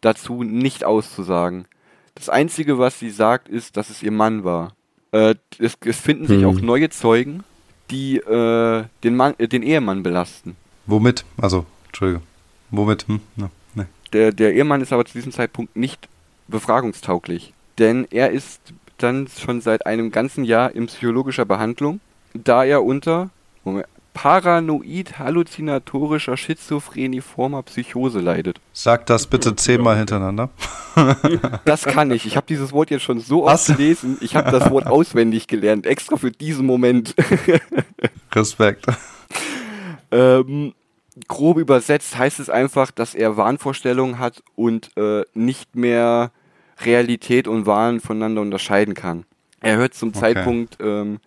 dazu 0.00 0.42
nicht 0.42 0.84
auszusagen. 0.84 1.66
Das 2.14 2.28
Einzige, 2.28 2.78
was 2.78 2.98
sie 2.98 3.10
sagt, 3.10 3.48
ist, 3.48 3.76
dass 3.76 3.90
es 3.90 4.02
ihr 4.02 4.12
Mann 4.12 4.44
war. 4.44 4.74
Äh, 5.12 5.34
es, 5.58 5.76
es, 5.84 5.98
finden 5.98 6.26
sich 6.26 6.42
hm. 6.42 6.48
auch 6.48 6.60
neue 6.60 6.90
Zeugen, 6.90 7.44
die 7.90 8.18
äh, 8.18 8.84
den, 9.02 9.16
Mann, 9.16 9.34
äh, 9.38 9.48
den 9.48 9.62
Ehemann 9.62 10.02
belasten. 10.02 10.56
Womit? 10.86 11.24
Also, 11.40 11.66
Entschuldige. 11.86 12.22
Womit? 12.70 13.08
Hm? 13.08 13.20
No, 13.36 13.50
nee. 13.74 13.84
der, 14.12 14.32
der 14.32 14.54
Ehemann 14.54 14.80
ist 14.80 14.92
aber 14.92 15.04
zu 15.04 15.14
diesem 15.14 15.32
Zeitpunkt 15.32 15.76
nicht 15.76 16.08
befragungstauglich. 16.48 17.52
Denn 17.78 18.06
er 18.10 18.30
ist 18.30 18.60
dann 18.98 19.28
schon 19.28 19.60
seit 19.60 19.86
einem 19.86 20.10
ganzen 20.10 20.44
Jahr 20.44 20.74
in 20.74 20.86
psychologischer 20.86 21.44
Behandlung, 21.44 22.00
da 22.34 22.64
er 22.64 22.84
unter 22.84 23.30
Moment, 23.64 23.86
paranoid-halluzinatorischer 24.20 26.36
schizophreniformer 26.36 27.62
Psychose 27.62 28.20
leidet. 28.20 28.60
Sag 28.74 29.06
das 29.06 29.26
bitte 29.26 29.56
zehnmal 29.56 29.96
hintereinander. 29.96 30.50
Das 31.64 31.84
kann 31.84 32.10
ich. 32.10 32.26
Ich 32.26 32.36
habe 32.36 32.46
dieses 32.46 32.72
Wort 32.72 32.90
jetzt 32.90 33.04
schon 33.04 33.20
so 33.20 33.46
oft 33.46 33.66
gelesen. 33.66 34.18
Ich 34.20 34.36
habe 34.36 34.50
das 34.50 34.70
Wort 34.70 34.86
auswendig 34.86 35.46
gelernt, 35.46 35.86
extra 35.86 36.16
für 36.16 36.30
diesen 36.30 36.66
Moment. 36.66 37.14
Respekt. 38.32 38.84
Ähm, 40.10 40.74
grob 41.28 41.56
übersetzt 41.56 42.18
heißt 42.18 42.40
es 42.40 42.50
einfach, 42.50 42.90
dass 42.90 43.14
er 43.14 43.38
Wahnvorstellungen 43.38 44.18
hat 44.18 44.42
und 44.54 44.94
äh, 44.98 45.22
nicht 45.32 45.76
mehr 45.76 46.30
Realität 46.84 47.48
und 47.48 47.64
Wahn 47.64 48.00
voneinander 48.00 48.42
unterscheiden 48.42 48.92
kann. 48.92 49.24
Er 49.60 49.76
hört 49.76 49.94
zum 49.94 50.10
okay. 50.10 50.18
Zeitpunkt 50.18 50.76
ähm, 50.80 51.20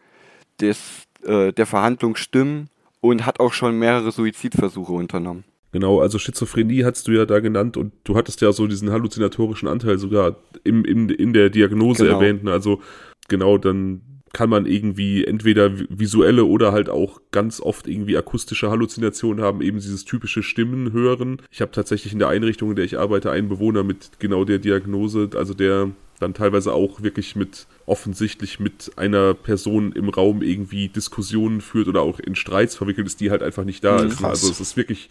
des, 0.60 1.08
äh, 1.26 1.54
der 1.54 1.66
Verhandlung 1.66 2.16
Stimmen 2.16 2.70
und 3.04 3.26
hat 3.26 3.42
auch 3.42 3.52
schon 3.52 3.78
mehrere 3.78 4.12
Suizidversuche 4.12 4.94
unternommen. 4.94 5.44
Genau, 5.74 6.00
also 6.00 6.20
Schizophrenie 6.20 6.86
hast 6.86 7.08
du 7.08 7.12
ja 7.12 7.26
da 7.26 7.40
genannt 7.40 7.76
und 7.76 7.92
du 8.06 8.16
hattest 8.16 8.40
ja 8.42 8.54
so 8.54 8.66
diesen 8.66 8.92
halluzinatorischen 8.92 9.68
Anteil 9.68 9.98
sogar 9.98 10.38
im, 10.64 10.86
im, 10.86 11.10
in 11.10 11.34
der 11.34 11.50
Diagnose 11.50 12.06
genau. 12.06 12.22
erwähnt. 12.22 12.48
Also 12.48 12.80
genau, 13.28 13.58
dann 13.58 14.02
kann 14.32 14.50
man 14.50 14.66
irgendwie 14.66 15.26
entweder 15.26 15.72
visuelle 15.90 16.46
oder 16.46 16.72
halt 16.72 16.90
auch 16.90 17.20
ganz 17.32 17.60
oft 17.60 17.88
irgendwie 17.88 18.18
akustische 18.18 18.70
Halluzinationen 18.70 19.44
haben, 19.44 19.62
eben 19.62 19.80
dieses 19.80 20.06
typische 20.06 20.42
Stimmen 20.42 20.94
hören. 20.94 21.42
Ich 21.52 21.60
habe 21.60 21.72
tatsächlich 21.72 22.14
in 22.14 22.20
der 22.20 22.30
Einrichtung, 22.30 22.70
in 22.70 22.78
der 22.78 22.86
ich 22.86 22.98
arbeite, 22.98 23.32
einen 23.32 23.50
Bewohner 23.50 23.84
mit 23.84 24.12
genau 24.20 24.46
der 24.46 24.60
Diagnose, 24.60 25.30
also 25.36 25.54
der 25.54 25.92
dann 26.24 26.34
teilweise 26.34 26.74
auch 26.74 27.04
wirklich 27.04 27.36
mit 27.36 27.68
offensichtlich 27.86 28.60
mit 28.60 28.92
einer 28.96 29.34
Person 29.34 29.92
im 29.92 30.10
Raum 30.10 30.42
irgendwie 30.42 30.88
Diskussionen 30.88 31.62
führt 31.62 31.88
oder 31.88 32.02
auch 32.02 32.20
in 32.20 32.36
Streits 32.36 32.76
verwickelt 32.76 33.08
ist, 33.08 33.20
die 33.20 33.30
halt 33.30 33.44
einfach 33.44 33.66
nicht 33.66 33.84
da 33.84 34.02
mhm, 34.02 34.08
ist. 34.08 34.24
Also 34.24 34.50
es 34.50 34.60
ist 34.60 34.78
wirklich 34.78 35.10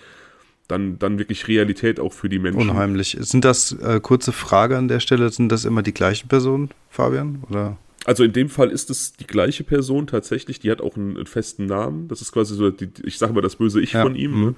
dann, 0.68 0.98
dann 0.98 1.18
wirklich 1.18 1.48
Realität 1.48 2.00
auch 2.00 2.12
für 2.12 2.28
die 2.28 2.38
Menschen. 2.38 2.70
Unheimlich. 2.70 3.16
Sind 3.20 3.44
das, 3.44 3.72
äh, 3.72 4.00
kurze 4.00 4.32
Frage 4.32 4.76
an 4.76 4.88
der 4.88 5.00
Stelle, 5.00 5.30
sind 5.30 5.50
das 5.50 5.64
immer 5.64 5.82
die 5.82 5.92
gleichen 5.92 6.28
Personen, 6.28 6.70
Fabian? 6.88 7.42
Oder? 7.48 7.76
Also 8.04 8.24
in 8.24 8.32
dem 8.32 8.48
Fall 8.48 8.70
ist 8.70 8.90
es 8.90 9.12
die 9.12 9.26
gleiche 9.26 9.64
Person 9.64 10.06
tatsächlich, 10.06 10.58
die 10.58 10.70
hat 10.70 10.80
auch 10.80 10.96
einen, 10.96 11.16
einen 11.16 11.26
festen 11.26 11.66
Namen. 11.66 12.08
Das 12.08 12.20
ist 12.20 12.32
quasi 12.32 12.54
so, 12.54 12.70
die, 12.70 12.88
ich 13.04 13.18
sage 13.18 13.32
mal, 13.32 13.42
das 13.42 13.56
böse 13.56 13.80
Ich 13.80 13.92
ja. 13.92 14.02
von 14.02 14.16
ihm. 14.16 14.32
Mhm. 14.32 14.44
Ne? 14.44 14.54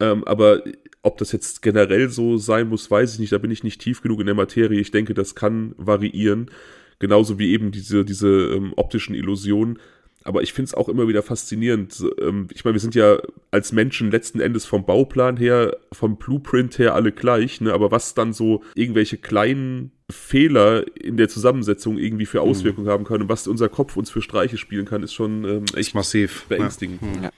Ähm, 0.00 0.24
aber 0.24 0.62
ob 1.02 1.18
das 1.18 1.32
jetzt 1.32 1.62
generell 1.62 2.08
so 2.08 2.36
sein 2.36 2.68
muss, 2.68 2.90
weiß 2.90 3.14
ich 3.14 3.18
nicht. 3.18 3.32
Da 3.32 3.38
bin 3.38 3.50
ich 3.50 3.64
nicht 3.64 3.80
tief 3.80 4.02
genug 4.02 4.20
in 4.20 4.26
der 4.26 4.34
Materie. 4.34 4.80
Ich 4.80 4.90
denke, 4.90 5.14
das 5.14 5.34
kann 5.34 5.74
variieren. 5.76 6.50
Genauso 6.98 7.38
wie 7.38 7.52
eben 7.52 7.70
diese, 7.70 8.04
diese 8.04 8.28
ähm, 8.28 8.72
optischen 8.76 9.14
Illusionen 9.14 9.78
aber 10.28 10.42
ich 10.42 10.52
finde 10.52 10.66
es 10.66 10.74
auch 10.74 10.90
immer 10.90 11.08
wieder 11.08 11.22
faszinierend. 11.22 12.04
Ähm, 12.20 12.48
ich 12.52 12.64
meine, 12.64 12.74
wir 12.74 12.80
sind 12.80 12.94
ja 12.94 13.18
als 13.50 13.72
Menschen 13.72 14.10
letzten 14.10 14.40
Endes 14.40 14.66
vom 14.66 14.84
Bauplan 14.84 15.38
her, 15.38 15.76
vom 15.90 16.18
Blueprint 16.18 16.78
her 16.78 16.94
alle 16.94 17.12
gleich, 17.12 17.62
ne? 17.62 17.72
aber 17.72 17.90
was 17.90 18.12
dann 18.12 18.34
so 18.34 18.62
irgendwelche 18.74 19.16
kleinen 19.16 19.90
Fehler 20.10 20.84
in 20.96 21.16
der 21.16 21.30
Zusammensetzung 21.30 21.96
irgendwie 21.96 22.26
für 22.26 22.42
mhm. 22.42 22.50
Auswirkungen 22.50 22.86
mhm. 22.86 22.90
haben 22.90 23.04
können 23.04 23.22
und 23.22 23.28
was 23.30 23.48
unser 23.48 23.70
Kopf 23.70 23.96
uns 23.96 24.10
für 24.10 24.20
Streiche 24.20 24.58
spielen 24.58 24.84
kann, 24.84 25.02
ist 25.02 25.14
schon 25.14 25.44
ähm, 25.44 25.64
echt 25.74 25.94
massiv 25.94 26.44
beängstigend. 26.48 27.00
Ja. 27.16 27.22
Ja. 27.22 27.30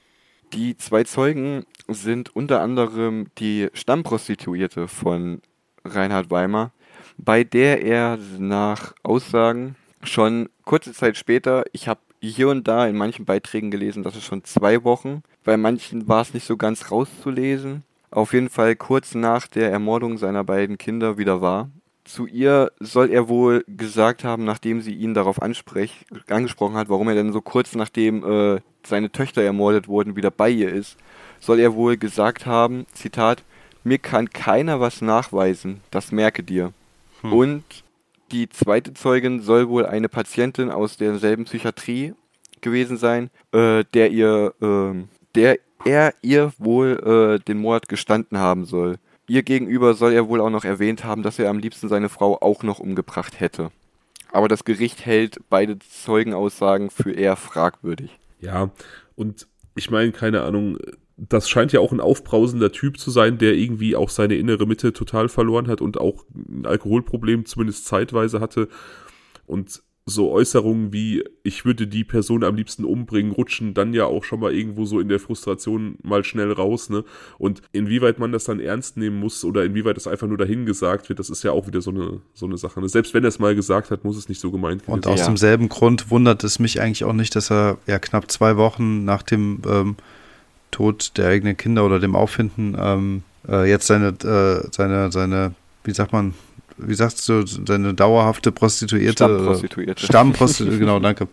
Die 0.52 0.76
zwei 0.76 1.04
Zeugen 1.04 1.64
sind 1.86 2.34
unter 2.34 2.60
anderem 2.60 3.26
die 3.38 3.68
Stammprostituierte 3.72 4.88
von 4.88 5.42
Reinhard 5.84 6.30
Weimar, 6.30 6.72
bei 7.18 7.44
der 7.44 7.84
er 7.84 8.18
nach 8.38 8.94
Aussagen 9.04 9.76
schon 10.02 10.48
kurze 10.64 10.92
Zeit 10.92 11.16
später, 11.16 11.64
ich 11.72 11.86
habe 11.86 12.00
hier 12.20 12.48
und 12.48 12.66
da 12.66 12.86
in 12.86 12.96
manchen 12.96 13.24
Beiträgen 13.24 13.70
gelesen, 13.70 14.02
dass 14.02 14.16
es 14.16 14.24
schon 14.24 14.42
zwei 14.42 14.82
Wochen, 14.82 15.22
bei 15.44 15.56
manchen 15.56 16.08
war 16.08 16.22
es 16.22 16.34
nicht 16.34 16.46
so 16.46 16.56
ganz 16.56 16.90
rauszulesen, 16.90 17.84
auf 18.10 18.32
jeden 18.32 18.50
Fall 18.50 18.74
kurz 18.74 19.14
nach 19.14 19.46
der 19.46 19.70
Ermordung 19.70 20.18
seiner 20.18 20.42
beiden 20.42 20.78
Kinder 20.78 21.16
wieder 21.16 21.40
war. 21.40 21.70
Zu 22.04 22.26
ihr 22.26 22.72
soll 22.80 23.10
er 23.10 23.28
wohl 23.28 23.64
gesagt 23.68 24.24
haben, 24.24 24.44
nachdem 24.44 24.80
sie 24.80 24.94
ihn 24.94 25.14
darauf 25.14 25.40
angesprochen 25.42 26.76
hat, 26.76 26.88
warum 26.88 27.08
er 27.08 27.14
denn 27.14 27.32
so 27.32 27.40
kurz 27.40 27.74
nachdem 27.74 28.24
äh, 28.24 28.60
seine 28.84 29.12
Töchter 29.12 29.42
ermordet 29.42 29.86
wurden, 29.86 30.16
wieder 30.16 30.30
bei 30.30 30.50
ihr 30.50 30.72
ist, 30.72 30.96
soll 31.40 31.60
er 31.60 31.74
wohl 31.74 31.96
gesagt 31.96 32.46
haben, 32.46 32.86
Zitat, 32.92 33.44
mir 33.84 33.98
kann 33.98 34.30
keiner 34.30 34.80
was 34.80 35.02
nachweisen, 35.02 35.80
das 35.90 36.12
merke 36.12 36.42
dir. 36.42 36.72
Hm. 37.22 37.32
Und 37.32 37.64
die 38.32 38.48
zweite 38.48 38.94
Zeugin 38.94 39.40
soll 39.40 39.68
wohl 39.68 39.86
eine 39.86 40.08
Patientin 40.08 40.70
aus 40.70 40.96
derselben 40.96 41.44
Psychiatrie 41.44 42.14
gewesen 42.60 42.96
sein, 42.96 43.30
äh, 43.52 43.84
der 43.94 44.10
ihr, 44.10 44.54
äh, 44.60 45.04
der 45.34 45.58
er 45.84 46.14
ihr 46.22 46.52
wohl 46.58 47.38
äh, 47.40 47.44
den 47.44 47.58
Mord 47.58 47.88
gestanden 47.88 48.38
haben 48.38 48.64
soll. 48.64 48.98
Ihr 49.30 49.44
gegenüber 49.44 49.94
soll 49.94 50.12
er 50.12 50.26
wohl 50.28 50.40
auch 50.40 50.50
noch 50.50 50.64
erwähnt 50.64 51.04
haben, 51.04 51.22
dass 51.22 51.38
er 51.38 51.50
am 51.50 51.60
liebsten 51.60 51.88
seine 51.88 52.08
Frau 52.08 52.42
auch 52.42 52.64
noch 52.64 52.80
umgebracht 52.80 53.38
hätte. 53.38 53.70
Aber 54.32 54.48
das 54.48 54.64
Gericht 54.64 55.06
hält 55.06 55.38
beide 55.48 55.78
Zeugenaussagen 55.78 56.90
für 56.90 57.12
eher 57.12 57.36
fragwürdig. 57.36 58.18
Ja, 58.40 58.72
und 59.14 59.46
ich 59.76 59.88
meine, 59.88 60.10
keine 60.10 60.42
Ahnung, 60.42 60.78
das 61.16 61.48
scheint 61.48 61.70
ja 61.70 61.78
auch 61.78 61.92
ein 61.92 62.00
aufbrausender 62.00 62.72
Typ 62.72 62.98
zu 62.98 63.12
sein, 63.12 63.38
der 63.38 63.54
irgendwie 63.54 63.94
auch 63.94 64.08
seine 64.08 64.34
innere 64.34 64.66
Mitte 64.66 64.92
total 64.92 65.28
verloren 65.28 65.68
hat 65.68 65.80
und 65.80 66.00
auch 66.00 66.24
ein 66.34 66.66
Alkoholproblem 66.66 67.46
zumindest 67.46 67.86
zeitweise 67.86 68.40
hatte. 68.40 68.66
Und 69.46 69.80
so 70.06 70.30
Äußerungen 70.30 70.92
wie, 70.92 71.22
ich 71.42 71.64
würde 71.64 71.86
die 71.86 72.04
Person 72.04 72.42
am 72.42 72.56
liebsten 72.56 72.84
umbringen, 72.84 73.32
rutschen 73.32 73.74
dann 73.74 73.92
ja 73.94 74.06
auch 74.06 74.24
schon 74.24 74.40
mal 74.40 74.52
irgendwo 74.52 74.84
so 74.84 74.98
in 74.98 75.08
der 75.08 75.20
Frustration 75.20 75.96
mal 76.02 76.24
schnell 76.24 76.50
raus, 76.52 76.90
ne? 76.90 77.04
Und 77.38 77.62
inwieweit 77.72 78.18
man 78.18 78.32
das 78.32 78.44
dann 78.44 78.60
ernst 78.60 78.96
nehmen 78.96 79.20
muss 79.20 79.44
oder 79.44 79.64
inwieweit 79.64 79.96
das 79.96 80.06
einfach 80.06 80.26
nur 80.26 80.38
dahin 80.38 80.66
gesagt 80.66 81.08
wird, 81.08 81.18
das 81.18 81.30
ist 81.30 81.42
ja 81.42 81.52
auch 81.52 81.66
wieder 81.66 81.80
so 81.80 81.90
eine, 81.90 82.20
so 82.34 82.46
eine 82.46 82.58
Sache. 82.58 82.80
Ne? 82.80 82.88
Selbst 82.88 83.14
wenn 83.14 83.24
er 83.24 83.28
es 83.28 83.38
mal 83.38 83.54
gesagt 83.54 83.90
hat, 83.90 84.04
muss 84.04 84.16
es 84.16 84.28
nicht 84.28 84.40
so 84.40 84.50
gemeint 84.50 84.82
werden. 84.82 84.94
Und 84.94 85.06
aus 85.06 85.20
ja. 85.20 85.26
demselben 85.26 85.68
Grund 85.68 86.10
wundert 86.10 86.44
es 86.44 86.58
mich 86.58 86.80
eigentlich 86.80 87.04
auch 87.04 87.12
nicht, 87.12 87.36
dass 87.36 87.50
er 87.50 87.78
ja 87.86 87.98
knapp 87.98 88.30
zwei 88.30 88.56
Wochen 88.56 89.04
nach 89.04 89.22
dem 89.22 89.62
ähm, 89.68 89.96
Tod 90.70 91.12
der 91.16 91.28
eigenen 91.28 91.56
Kinder 91.56 91.84
oder 91.84 92.00
dem 92.00 92.16
Auffinden 92.16 92.76
ähm, 92.78 93.22
äh, 93.48 93.68
jetzt 93.68 93.86
seine, 93.86 94.08
äh, 94.08 94.68
seine, 94.72 95.12
seine, 95.12 95.54
wie 95.84 95.92
sagt 95.92 96.12
man, 96.12 96.34
wie 96.86 96.94
sagst 96.94 97.28
du, 97.28 97.46
seine 97.46 97.94
dauerhafte 97.94 98.52
Prostituierte? 98.52 99.24
Stammprostituierte. 99.24 100.04
Stammprostituierte, 100.04 100.78
genau, 100.80 101.00
danke. 101.00 101.28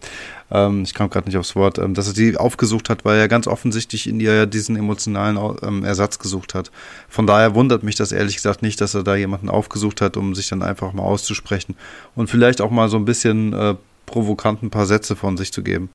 Ähm, 0.49 0.83
ich 0.83 0.93
kam 0.93 1.09
gerade 1.09 1.27
nicht 1.27 1.37
aufs 1.37 1.55
Wort, 1.55 1.77
ähm, 1.77 1.93
dass 1.93 2.07
er 2.07 2.13
die 2.13 2.37
aufgesucht 2.37 2.89
hat, 2.89 3.05
weil 3.05 3.19
er 3.19 3.27
ganz 3.27 3.47
offensichtlich 3.47 4.07
in 4.07 4.19
ihr 4.19 4.33
ja 4.33 4.45
diesen 4.45 4.75
emotionalen 4.75 5.37
ähm, 5.61 5.83
Ersatz 5.83 6.19
gesucht 6.19 6.53
hat. 6.53 6.71
Von 7.09 7.27
daher 7.27 7.55
wundert 7.55 7.83
mich 7.83 7.95
das 7.95 8.11
ehrlich 8.11 8.35
gesagt 8.35 8.61
nicht, 8.61 8.79
dass 8.81 8.93
er 8.93 9.03
da 9.03 9.15
jemanden 9.15 9.49
aufgesucht 9.49 10.01
hat, 10.01 10.17
um 10.17 10.35
sich 10.35 10.47
dann 10.49 10.63
einfach 10.63 10.93
mal 10.93 11.03
auszusprechen 11.03 11.75
und 12.15 12.29
vielleicht 12.29 12.61
auch 12.61 12.71
mal 12.71 12.89
so 12.89 12.97
ein 12.97 13.05
bisschen 13.05 13.53
äh, 13.53 13.75
provokant 14.05 14.63
ein 14.63 14.69
paar 14.69 14.85
Sätze 14.85 15.15
von 15.15 15.37
sich 15.37 15.51
zu 15.51 15.63
geben. 15.63 15.89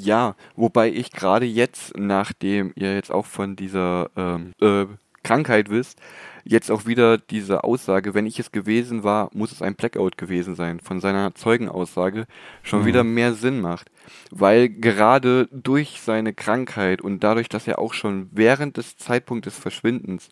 Ja, 0.00 0.34
wobei 0.56 0.90
ich 0.90 1.12
gerade 1.12 1.46
jetzt, 1.46 1.96
nachdem 1.96 2.72
ihr 2.74 2.94
jetzt 2.94 3.12
auch 3.12 3.26
von 3.26 3.54
dieser 3.54 4.10
ähm, 4.16 4.52
äh, 4.60 4.86
Krankheit 5.22 5.70
wisst, 5.70 6.00
jetzt 6.48 6.70
auch 6.70 6.86
wieder 6.86 7.18
diese 7.18 7.62
Aussage, 7.62 8.14
wenn 8.14 8.24
ich 8.24 8.38
es 8.38 8.50
gewesen 8.50 9.04
war, 9.04 9.28
muss 9.34 9.52
es 9.52 9.60
ein 9.60 9.74
Blackout 9.74 10.16
gewesen 10.16 10.54
sein, 10.54 10.80
von 10.80 10.98
seiner 10.98 11.34
Zeugenaussage 11.34 12.26
schon 12.62 12.82
mhm. 12.82 12.86
wieder 12.86 13.04
mehr 13.04 13.34
Sinn 13.34 13.60
macht. 13.60 13.90
Weil 14.30 14.70
gerade 14.70 15.46
durch 15.52 16.00
seine 16.00 16.32
Krankheit 16.32 17.02
und 17.02 17.22
dadurch, 17.22 17.50
dass 17.50 17.68
er 17.68 17.78
auch 17.78 17.92
schon 17.92 18.30
während 18.32 18.78
des 18.78 18.96
Zeitpunktes 18.96 19.54
des 19.54 19.62
Verschwindens 19.62 20.30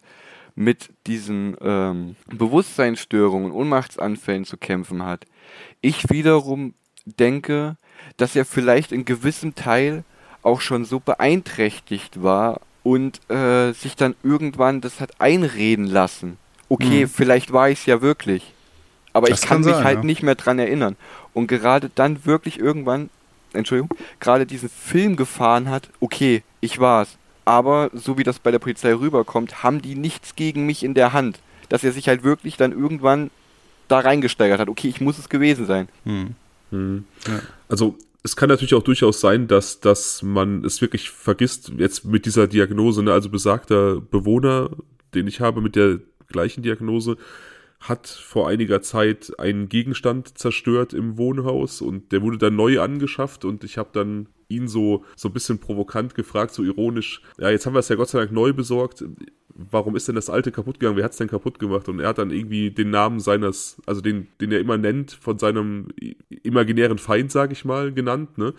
mit 0.54 0.90
diesen 1.06 1.54
ähm, 1.60 2.16
Bewusstseinsstörungen, 2.28 3.52
Ohnmachtsanfällen 3.52 4.46
zu 4.46 4.56
kämpfen 4.56 5.04
hat, 5.04 5.26
ich 5.82 6.08
wiederum 6.08 6.72
denke, 7.04 7.76
dass 8.16 8.34
er 8.34 8.46
vielleicht 8.46 8.90
in 8.90 9.04
gewissem 9.04 9.54
Teil 9.54 10.02
auch 10.42 10.62
schon 10.62 10.86
so 10.86 10.98
beeinträchtigt 10.98 12.22
war 12.22 12.62
und 12.86 13.20
äh, 13.28 13.72
sich 13.72 13.96
dann 13.96 14.14
irgendwann 14.22 14.80
das 14.80 15.00
hat 15.00 15.20
einreden 15.20 15.86
lassen. 15.86 16.36
Okay, 16.68 17.02
mhm. 17.02 17.08
vielleicht 17.08 17.52
war 17.52 17.68
ich 17.68 17.80
es 17.80 17.86
ja 17.86 18.00
wirklich. 18.00 18.52
Aber 19.12 19.26
das 19.26 19.42
ich 19.42 19.48
kann, 19.48 19.64
kann 19.64 19.72
mich 19.72 19.84
halt 19.84 19.98
ja. 19.98 20.04
nicht 20.04 20.22
mehr 20.22 20.36
dran 20.36 20.60
erinnern. 20.60 20.94
Und 21.34 21.48
gerade 21.48 21.90
dann 21.92 22.24
wirklich 22.26 22.60
irgendwann, 22.60 23.10
Entschuldigung, 23.52 23.90
gerade 24.20 24.46
diesen 24.46 24.68
Film 24.68 25.16
gefahren 25.16 25.68
hat, 25.68 25.88
okay, 25.98 26.44
ich 26.60 26.78
war's. 26.78 27.18
Aber 27.44 27.90
so 27.92 28.18
wie 28.18 28.22
das 28.22 28.38
bei 28.38 28.52
der 28.52 28.60
Polizei 28.60 28.94
rüberkommt, 28.94 29.64
haben 29.64 29.82
die 29.82 29.96
nichts 29.96 30.36
gegen 30.36 30.64
mich 30.64 30.84
in 30.84 30.94
der 30.94 31.12
Hand. 31.12 31.40
Dass 31.68 31.82
er 31.82 31.90
sich 31.90 32.06
halt 32.06 32.22
wirklich 32.22 32.56
dann 32.56 32.70
irgendwann 32.70 33.32
da 33.88 33.98
reingesteigert 33.98 34.60
hat. 34.60 34.68
Okay, 34.68 34.86
ich 34.86 35.00
muss 35.00 35.18
es 35.18 35.28
gewesen 35.28 35.66
sein. 35.66 35.88
Mhm. 36.04 36.36
Mhm. 36.70 37.04
Ja. 37.26 37.40
Also 37.68 37.96
es 38.26 38.34
kann 38.34 38.48
natürlich 38.48 38.74
auch 38.74 38.82
durchaus 38.82 39.20
sein, 39.20 39.46
dass, 39.46 39.78
dass 39.78 40.20
man 40.20 40.64
es 40.64 40.80
wirklich 40.80 41.10
vergisst, 41.10 41.70
jetzt 41.78 42.04
mit 42.04 42.26
dieser 42.26 42.48
Diagnose, 42.48 43.04
ne, 43.04 43.12
also 43.12 43.30
besagter 43.30 44.00
Bewohner, 44.00 44.70
den 45.14 45.28
ich 45.28 45.40
habe 45.40 45.60
mit 45.60 45.76
der 45.76 46.00
gleichen 46.26 46.64
Diagnose, 46.64 47.18
hat 47.78 48.08
vor 48.08 48.48
einiger 48.48 48.82
Zeit 48.82 49.32
einen 49.38 49.68
Gegenstand 49.68 50.36
zerstört 50.36 50.92
im 50.92 51.18
Wohnhaus 51.18 51.80
und 51.80 52.10
der 52.10 52.20
wurde 52.20 52.38
dann 52.38 52.56
neu 52.56 52.80
angeschafft 52.80 53.44
und 53.44 53.62
ich 53.62 53.78
habe 53.78 53.90
dann 53.92 54.28
ihn 54.48 54.66
so, 54.66 55.04
so 55.14 55.28
ein 55.28 55.32
bisschen 55.32 55.60
provokant 55.60 56.16
gefragt, 56.16 56.52
so 56.52 56.64
ironisch, 56.64 57.22
ja, 57.38 57.50
jetzt 57.50 57.64
haben 57.64 57.74
wir 57.74 57.80
es 57.80 57.88
ja 57.88 57.94
Gott 57.94 58.08
sei 58.08 58.18
Dank 58.18 58.32
neu 58.32 58.52
besorgt. 58.52 59.04
Warum 59.58 59.96
ist 59.96 60.06
denn 60.06 60.14
das 60.14 60.28
alte 60.28 60.52
kaputt 60.52 60.78
gegangen? 60.78 60.96
Wer 60.96 61.04
hat 61.04 61.12
es 61.12 61.18
denn 61.18 61.28
kaputt 61.28 61.58
gemacht? 61.58 61.88
Und 61.88 62.00
er 62.00 62.08
hat 62.08 62.18
dann 62.18 62.30
irgendwie 62.30 62.70
den 62.70 62.90
Namen 62.90 63.20
seines, 63.20 63.80
also 63.86 64.00
den, 64.00 64.28
den 64.40 64.52
er 64.52 64.60
immer 64.60 64.76
nennt, 64.76 65.12
von 65.12 65.38
seinem 65.38 65.88
imaginären 66.42 66.98
Feind, 66.98 67.32
sage 67.32 67.52
ich 67.52 67.64
mal, 67.64 67.92
genannt. 67.92 68.36
Ne? 68.38 68.52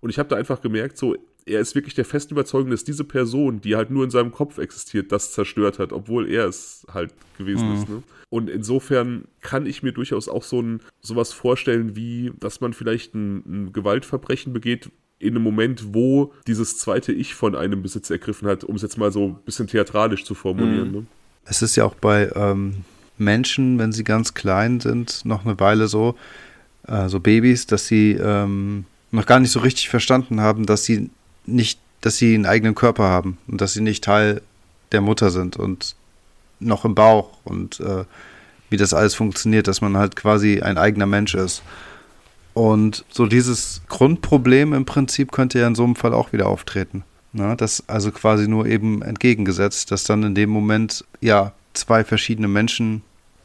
Und 0.00 0.10
ich 0.10 0.18
habe 0.18 0.28
da 0.28 0.36
einfach 0.36 0.60
gemerkt, 0.60 0.98
so, 0.98 1.16
er 1.46 1.60
ist 1.60 1.74
wirklich 1.74 1.94
der 1.94 2.04
festen 2.04 2.34
Überzeugung, 2.34 2.70
dass 2.70 2.84
diese 2.84 3.04
Person, 3.04 3.60
die 3.60 3.76
halt 3.76 3.90
nur 3.90 4.04
in 4.04 4.10
seinem 4.10 4.32
Kopf 4.32 4.58
existiert, 4.58 5.12
das 5.12 5.32
zerstört 5.32 5.78
hat, 5.78 5.92
obwohl 5.92 6.28
er 6.28 6.46
es 6.46 6.86
halt 6.92 7.12
gewesen 7.38 7.68
mhm. 7.68 7.74
ist. 7.74 7.88
Ne? 7.88 8.02
Und 8.28 8.48
insofern 8.48 9.24
kann 9.40 9.66
ich 9.66 9.82
mir 9.82 9.92
durchaus 9.92 10.28
auch 10.28 10.44
so 10.44 10.62
ein 10.62 10.80
sowas 11.00 11.32
vorstellen, 11.32 11.96
wie, 11.96 12.32
dass 12.38 12.60
man 12.60 12.72
vielleicht 12.72 13.14
ein, 13.14 13.42
ein 13.46 13.72
Gewaltverbrechen 13.72 14.52
begeht, 14.52 14.90
in 15.20 15.36
einem 15.36 15.44
Moment, 15.44 15.94
wo 15.94 16.32
dieses 16.46 16.78
zweite 16.78 17.12
Ich 17.12 17.34
von 17.34 17.54
einem 17.54 17.82
Besitz 17.82 18.10
ergriffen 18.10 18.48
hat, 18.48 18.64
um 18.64 18.74
es 18.74 18.82
jetzt 18.82 18.98
mal 18.98 19.12
so 19.12 19.26
ein 19.26 19.36
bisschen 19.44 19.66
theatralisch 19.66 20.24
zu 20.24 20.34
formulieren. 20.34 20.88
Mhm. 20.88 20.94
Ne? 20.94 21.06
Es 21.44 21.62
ist 21.62 21.76
ja 21.76 21.84
auch 21.84 21.94
bei 21.94 22.30
ähm, 22.34 22.84
Menschen, 23.18 23.78
wenn 23.78 23.92
sie 23.92 24.02
ganz 24.02 24.34
klein 24.34 24.80
sind, 24.80 25.24
noch 25.24 25.44
eine 25.44 25.60
Weile 25.60 25.88
so, 25.88 26.16
äh, 26.88 27.08
so 27.08 27.20
Babys, 27.20 27.66
dass 27.66 27.86
sie 27.86 28.12
ähm, 28.12 28.86
noch 29.10 29.26
gar 29.26 29.40
nicht 29.40 29.52
so 29.52 29.60
richtig 29.60 29.90
verstanden 29.90 30.40
haben, 30.40 30.64
dass 30.64 30.84
sie 30.84 31.10
nicht, 31.44 31.78
dass 32.00 32.16
sie 32.16 32.34
einen 32.34 32.46
eigenen 32.46 32.74
Körper 32.74 33.04
haben 33.04 33.36
und 33.46 33.60
dass 33.60 33.74
sie 33.74 33.82
nicht 33.82 34.02
Teil 34.02 34.40
der 34.92 35.02
Mutter 35.02 35.30
sind 35.30 35.56
und 35.58 35.94
noch 36.60 36.86
im 36.86 36.94
Bauch 36.94 37.38
und 37.44 37.78
äh, 37.80 38.04
wie 38.70 38.76
das 38.76 38.94
alles 38.94 39.14
funktioniert, 39.14 39.66
dass 39.66 39.82
man 39.82 39.96
halt 39.96 40.16
quasi 40.16 40.62
ein 40.62 40.78
eigener 40.78 41.06
Mensch 41.06 41.34
ist. 41.34 41.62
Und 42.54 43.04
so 43.10 43.26
dieses 43.26 43.82
Grundproblem 43.88 44.72
im 44.72 44.84
Prinzip 44.84 45.32
könnte 45.32 45.58
ja 45.60 45.66
in 45.66 45.74
so 45.74 45.84
einem 45.84 45.96
Fall 45.96 46.14
auch 46.14 46.32
wieder 46.32 46.48
auftreten. 46.48 47.04
Ne? 47.32 47.54
Das 47.56 47.88
also 47.88 48.10
quasi 48.10 48.48
nur 48.48 48.66
eben 48.66 49.02
entgegengesetzt, 49.02 49.90
dass 49.90 50.04
dann 50.04 50.22
in 50.22 50.34
dem 50.34 50.50
Moment 50.50 51.04
ja 51.20 51.52
zwei 51.74 52.04
verschiedene 52.04 52.48
Menschen 52.48 53.02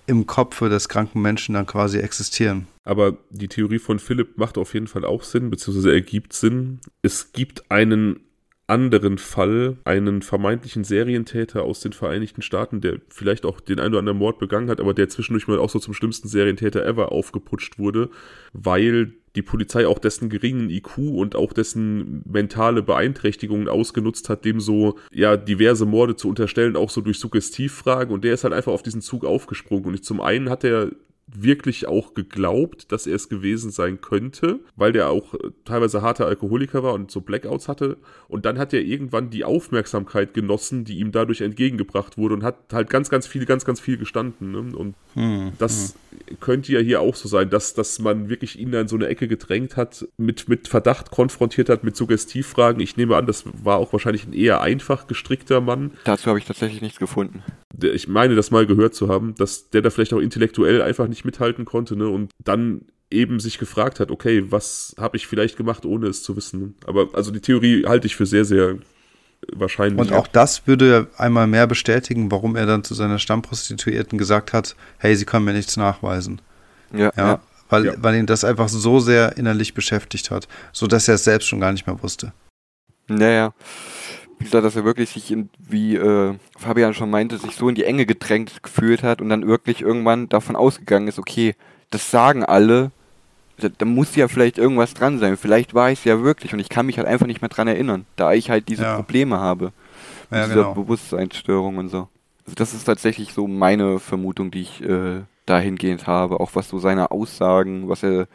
im 0.07 0.27
Kopfe 0.27 0.69
des 0.69 0.89
kranken 0.89 1.21
Menschen 1.21 1.53
dann 1.53 1.65
quasi 1.65 1.97
existieren. 1.99 2.67
Aber 2.83 3.17
die 3.31 3.47
Theorie 3.47 3.79
von 3.79 3.99
Philipp 3.99 4.37
macht 4.37 4.57
auf 4.57 4.73
jeden 4.73 4.87
Fall 4.87 5.03
auch 5.03 5.23
Sinn, 5.23 5.49
beziehungsweise 5.49 5.91
ergibt 5.91 6.33
Sinn. 6.33 6.79
Es 7.01 7.31
gibt 7.31 7.71
einen 7.71 8.19
anderen 8.67 9.17
Fall, 9.17 9.77
einen 9.83 10.21
vermeintlichen 10.21 10.83
Serientäter 10.83 11.63
aus 11.63 11.81
den 11.81 11.93
Vereinigten 11.93 12.41
Staaten, 12.41 12.81
der 12.81 12.99
vielleicht 13.09 13.45
auch 13.45 13.59
den 13.59 13.79
einen 13.79 13.93
oder 13.93 13.99
anderen 13.99 14.17
Mord 14.17 14.39
begangen 14.39 14.69
hat, 14.69 14.79
aber 14.79 14.93
der 14.93 15.09
zwischendurch 15.09 15.47
mal 15.47 15.59
auch 15.59 15.69
so 15.69 15.79
zum 15.79 15.93
schlimmsten 15.93 16.27
Serientäter 16.27 16.85
ever 16.85 17.11
aufgeputscht 17.11 17.77
wurde, 17.77 18.09
weil 18.53 19.13
die 19.35 19.41
Polizei 19.41 19.85
auch 19.85 19.99
dessen 19.99 20.29
geringen 20.29 20.69
IQ 20.69 20.97
und 20.97 21.35
auch 21.35 21.53
dessen 21.53 22.23
mentale 22.25 22.81
Beeinträchtigungen 22.81 23.67
ausgenutzt 23.67 24.29
hat, 24.29 24.45
dem 24.45 24.59
so 24.59 24.97
ja 25.11 25.37
diverse 25.37 25.85
Morde 25.85 26.15
zu 26.15 26.29
unterstellen, 26.29 26.75
auch 26.75 26.89
so 26.89 27.01
durch 27.01 27.19
Suggestivfragen. 27.19 28.13
Und 28.13 28.23
der 28.23 28.33
ist 28.33 28.45
halt 28.45 28.53
einfach 28.53 28.71
auf 28.71 28.83
diesen 28.83 29.01
Zug 29.01 29.25
aufgesprungen. 29.25 29.85
Und 29.87 30.05
zum 30.05 30.21
einen 30.21 30.49
hat 30.49 30.63
er 30.63 30.91
wirklich 31.27 31.87
auch 31.87 32.13
geglaubt, 32.13 32.91
dass 32.91 33.07
er 33.07 33.15
es 33.15 33.29
gewesen 33.29 33.71
sein 33.71 33.99
könnte, 33.99 34.59
weil 34.75 34.91
der 34.91 35.09
auch 35.09 35.33
äh, 35.33 35.49
teilweise 35.65 36.01
harter 36.01 36.27
Alkoholiker 36.27 36.83
war 36.83 36.93
und 36.93 37.09
so 37.09 37.21
Blackouts 37.21 37.67
hatte. 37.67 37.97
Und 38.27 38.45
dann 38.45 38.59
hat 38.59 38.73
er 38.73 38.81
irgendwann 38.81 39.31
die 39.31 39.43
Aufmerksamkeit 39.43 40.33
genossen, 40.33 40.85
die 40.85 40.99
ihm 40.99 41.11
dadurch 41.11 41.41
entgegengebracht 41.41 42.17
wurde 42.17 42.35
und 42.35 42.43
hat 42.43 42.57
halt 42.71 42.89
ganz, 42.89 43.09
ganz 43.09 43.25
viel, 43.25 43.45
ganz, 43.45 43.65
ganz 43.65 43.79
viel 43.79 43.97
gestanden. 43.97 44.51
Ne? 44.51 44.75
Und 44.75 44.95
hm, 45.13 45.53
das 45.57 45.95
hm. 46.27 46.39
könnte 46.39 46.71
ja 46.71 46.79
hier 46.79 47.01
auch 47.01 47.15
so 47.15 47.27
sein, 47.27 47.49
dass, 47.49 47.73
dass 47.73 47.97
man 47.99 48.29
wirklich 48.29 48.59
ihn 48.59 48.71
da 48.71 48.81
in 48.81 48.87
so 48.87 48.95
eine 48.95 49.07
Ecke 49.07 49.27
gedrängt 49.27 49.77
hat, 49.77 50.07
mit, 50.17 50.47
mit 50.47 50.67
Verdacht 50.67 51.09
konfrontiert 51.09 51.69
hat, 51.69 51.83
mit 51.83 51.95
Suggestivfragen. 51.95 52.79
Ich 52.81 52.97
nehme 52.97 53.15
an, 53.15 53.25
das 53.25 53.45
war 53.63 53.77
auch 53.77 53.91
wahrscheinlich 53.93 54.27
ein 54.27 54.33
eher 54.33 54.61
einfach 54.61 55.07
gestrickter 55.07 55.59
Mann. 55.59 55.91
Dazu 56.03 56.27
habe 56.27 56.37
ich 56.37 56.45
tatsächlich 56.45 56.81
nichts 56.81 56.99
gefunden 56.99 57.43
ich 57.81 58.07
meine 58.07 58.35
das 58.35 58.51
mal 58.51 58.65
gehört 58.65 58.95
zu 58.95 59.07
haben, 59.07 59.35
dass 59.35 59.69
der 59.69 59.81
da 59.81 59.89
vielleicht 59.89 60.13
auch 60.13 60.19
intellektuell 60.19 60.81
einfach 60.81 61.07
nicht 61.07 61.25
mithalten 61.25 61.65
konnte, 61.65 61.95
ne? 61.95 62.07
Und 62.07 62.31
dann 62.43 62.81
eben 63.11 63.39
sich 63.39 63.57
gefragt 63.57 63.99
hat, 63.99 64.11
okay, 64.11 64.51
was 64.51 64.95
habe 64.99 65.17
ich 65.17 65.27
vielleicht 65.27 65.57
gemacht, 65.57 65.85
ohne 65.85 66.07
es 66.07 66.23
zu 66.23 66.35
wissen. 66.35 66.75
Aber 66.85 67.09
also 67.13 67.31
die 67.31 67.39
Theorie 67.39 67.85
halte 67.85 68.07
ich 68.07 68.15
für 68.15 68.25
sehr, 68.25 68.45
sehr 68.45 68.77
wahrscheinlich. 69.53 69.99
Und 69.99 70.11
auch 70.11 70.27
das 70.27 70.67
würde 70.67 71.07
einmal 71.17 71.47
mehr 71.47 71.67
bestätigen, 71.67 72.31
warum 72.31 72.55
er 72.55 72.65
dann 72.65 72.83
zu 72.83 72.93
seiner 72.93 73.19
Stammprostituierten 73.19 74.17
gesagt 74.17 74.53
hat, 74.53 74.75
hey, 74.97 75.15
sie 75.15 75.25
können 75.25 75.45
mir 75.45 75.53
nichts 75.53 75.77
nachweisen. 75.77 76.41
Ja. 76.91 77.11
ja, 77.15 77.27
ja. 77.27 77.41
Weil, 77.69 77.85
ja. 77.85 77.93
weil 77.97 78.15
ihn 78.15 78.25
das 78.25 78.43
einfach 78.43 78.69
so 78.69 78.99
sehr 78.99 79.37
innerlich 79.37 79.73
beschäftigt 79.73 80.29
hat, 80.31 80.47
sodass 80.71 81.07
er 81.07 81.15
es 81.15 81.23
selbst 81.23 81.47
schon 81.47 81.59
gar 81.59 81.71
nicht 81.71 81.87
mehr 81.87 82.01
wusste. 82.01 82.33
Naja 83.07 83.53
gesagt, 84.45 84.65
dass 84.65 84.75
er 84.75 84.85
wirklich 84.85 85.09
sich, 85.09 85.31
in, 85.31 85.49
wie 85.57 85.95
äh, 85.95 86.33
Fabian 86.57 86.93
schon 86.93 87.09
meinte, 87.09 87.37
sich 87.37 87.55
so 87.55 87.69
in 87.69 87.75
die 87.75 87.83
Enge 87.83 88.05
gedrängt 88.05 88.63
gefühlt 88.63 89.03
hat 89.03 89.21
und 89.21 89.29
dann 89.29 89.47
wirklich 89.47 89.81
irgendwann 89.81 90.29
davon 90.29 90.55
ausgegangen 90.55 91.07
ist, 91.07 91.19
okay, 91.19 91.55
das 91.91 92.09
sagen 92.09 92.43
alle, 92.43 92.91
da, 93.57 93.69
da 93.69 93.85
muss 93.85 94.15
ja 94.15 94.27
vielleicht 94.27 94.57
irgendwas 94.57 94.93
dran 94.93 95.19
sein. 95.19 95.37
Vielleicht 95.37 95.73
war 95.73 95.91
ich 95.91 95.99
es 95.99 96.05
ja 96.05 96.21
wirklich 96.21 96.53
und 96.53 96.59
ich 96.59 96.69
kann 96.69 96.85
mich 96.85 96.97
halt 96.97 97.07
einfach 97.07 97.27
nicht 97.27 97.41
mehr 97.41 97.49
dran 97.49 97.67
erinnern, 97.67 98.05
da 98.15 98.33
ich 98.33 98.49
halt 98.49 98.67
diese 98.67 98.83
ja. 98.83 98.95
Probleme 98.95 99.39
habe. 99.39 99.71
Mit 100.29 100.39
ja, 100.39 100.45
dieser 100.45 100.55
genau. 100.55 100.73
Bewusstseinsstörung 100.73 101.77
und 101.77 101.89
so. 101.89 102.07
Also 102.45 102.55
das 102.55 102.73
ist 102.73 102.85
tatsächlich 102.85 103.33
so 103.33 103.47
meine 103.47 103.99
Vermutung, 103.99 104.51
die 104.51 104.61
ich 104.61 104.83
äh, 104.83 105.21
dahingehend 105.45 106.07
habe, 106.07 106.39
auch 106.39 106.51
was 106.53 106.69
so 106.69 106.79
seine 106.79 107.11
Aussagen, 107.11 107.89
was 107.89 108.03
er 108.03 108.27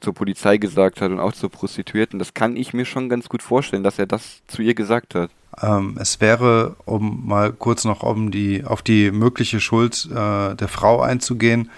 zur 0.00 0.14
Polizei 0.14 0.56
gesagt 0.56 1.00
hat 1.00 1.10
und 1.10 1.20
auch 1.20 1.32
zur 1.32 1.50
Prostituierten, 1.50 2.18
das 2.18 2.34
kann 2.34 2.56
ich 2.56 2.72
mir 2.72 2.84
schon 2.84 3.08
ganz 3.08 3.28
gut 3.28 3.42
vorstellen, 3.42 3.82
dass 3.82 3.98
er 3.98 4.06
das 4.06 4.42
zu 4.46 4.62
ihr 4.62 4.74
gesagt 4.74 5.14
hat. 5.14 5.30
Ähm, 5.62 5.96
es 6.00 6.20
wäre, 6.20 6.76
um 6.84 7.26
mal 7.26 7.52
kurz 7.52 7.84
noch 7.84 8.02
um 8.02 8.30
die, 8.30 8.64
auf 8.64 8.82
die 8.82 9.10
mögliche 9.10 9.60
Schuld 9.60 10.08
äh, 10.10 10.54
der 10.54 10.68
Frau 10.68 11.00
einzugehen, 11.00 11.70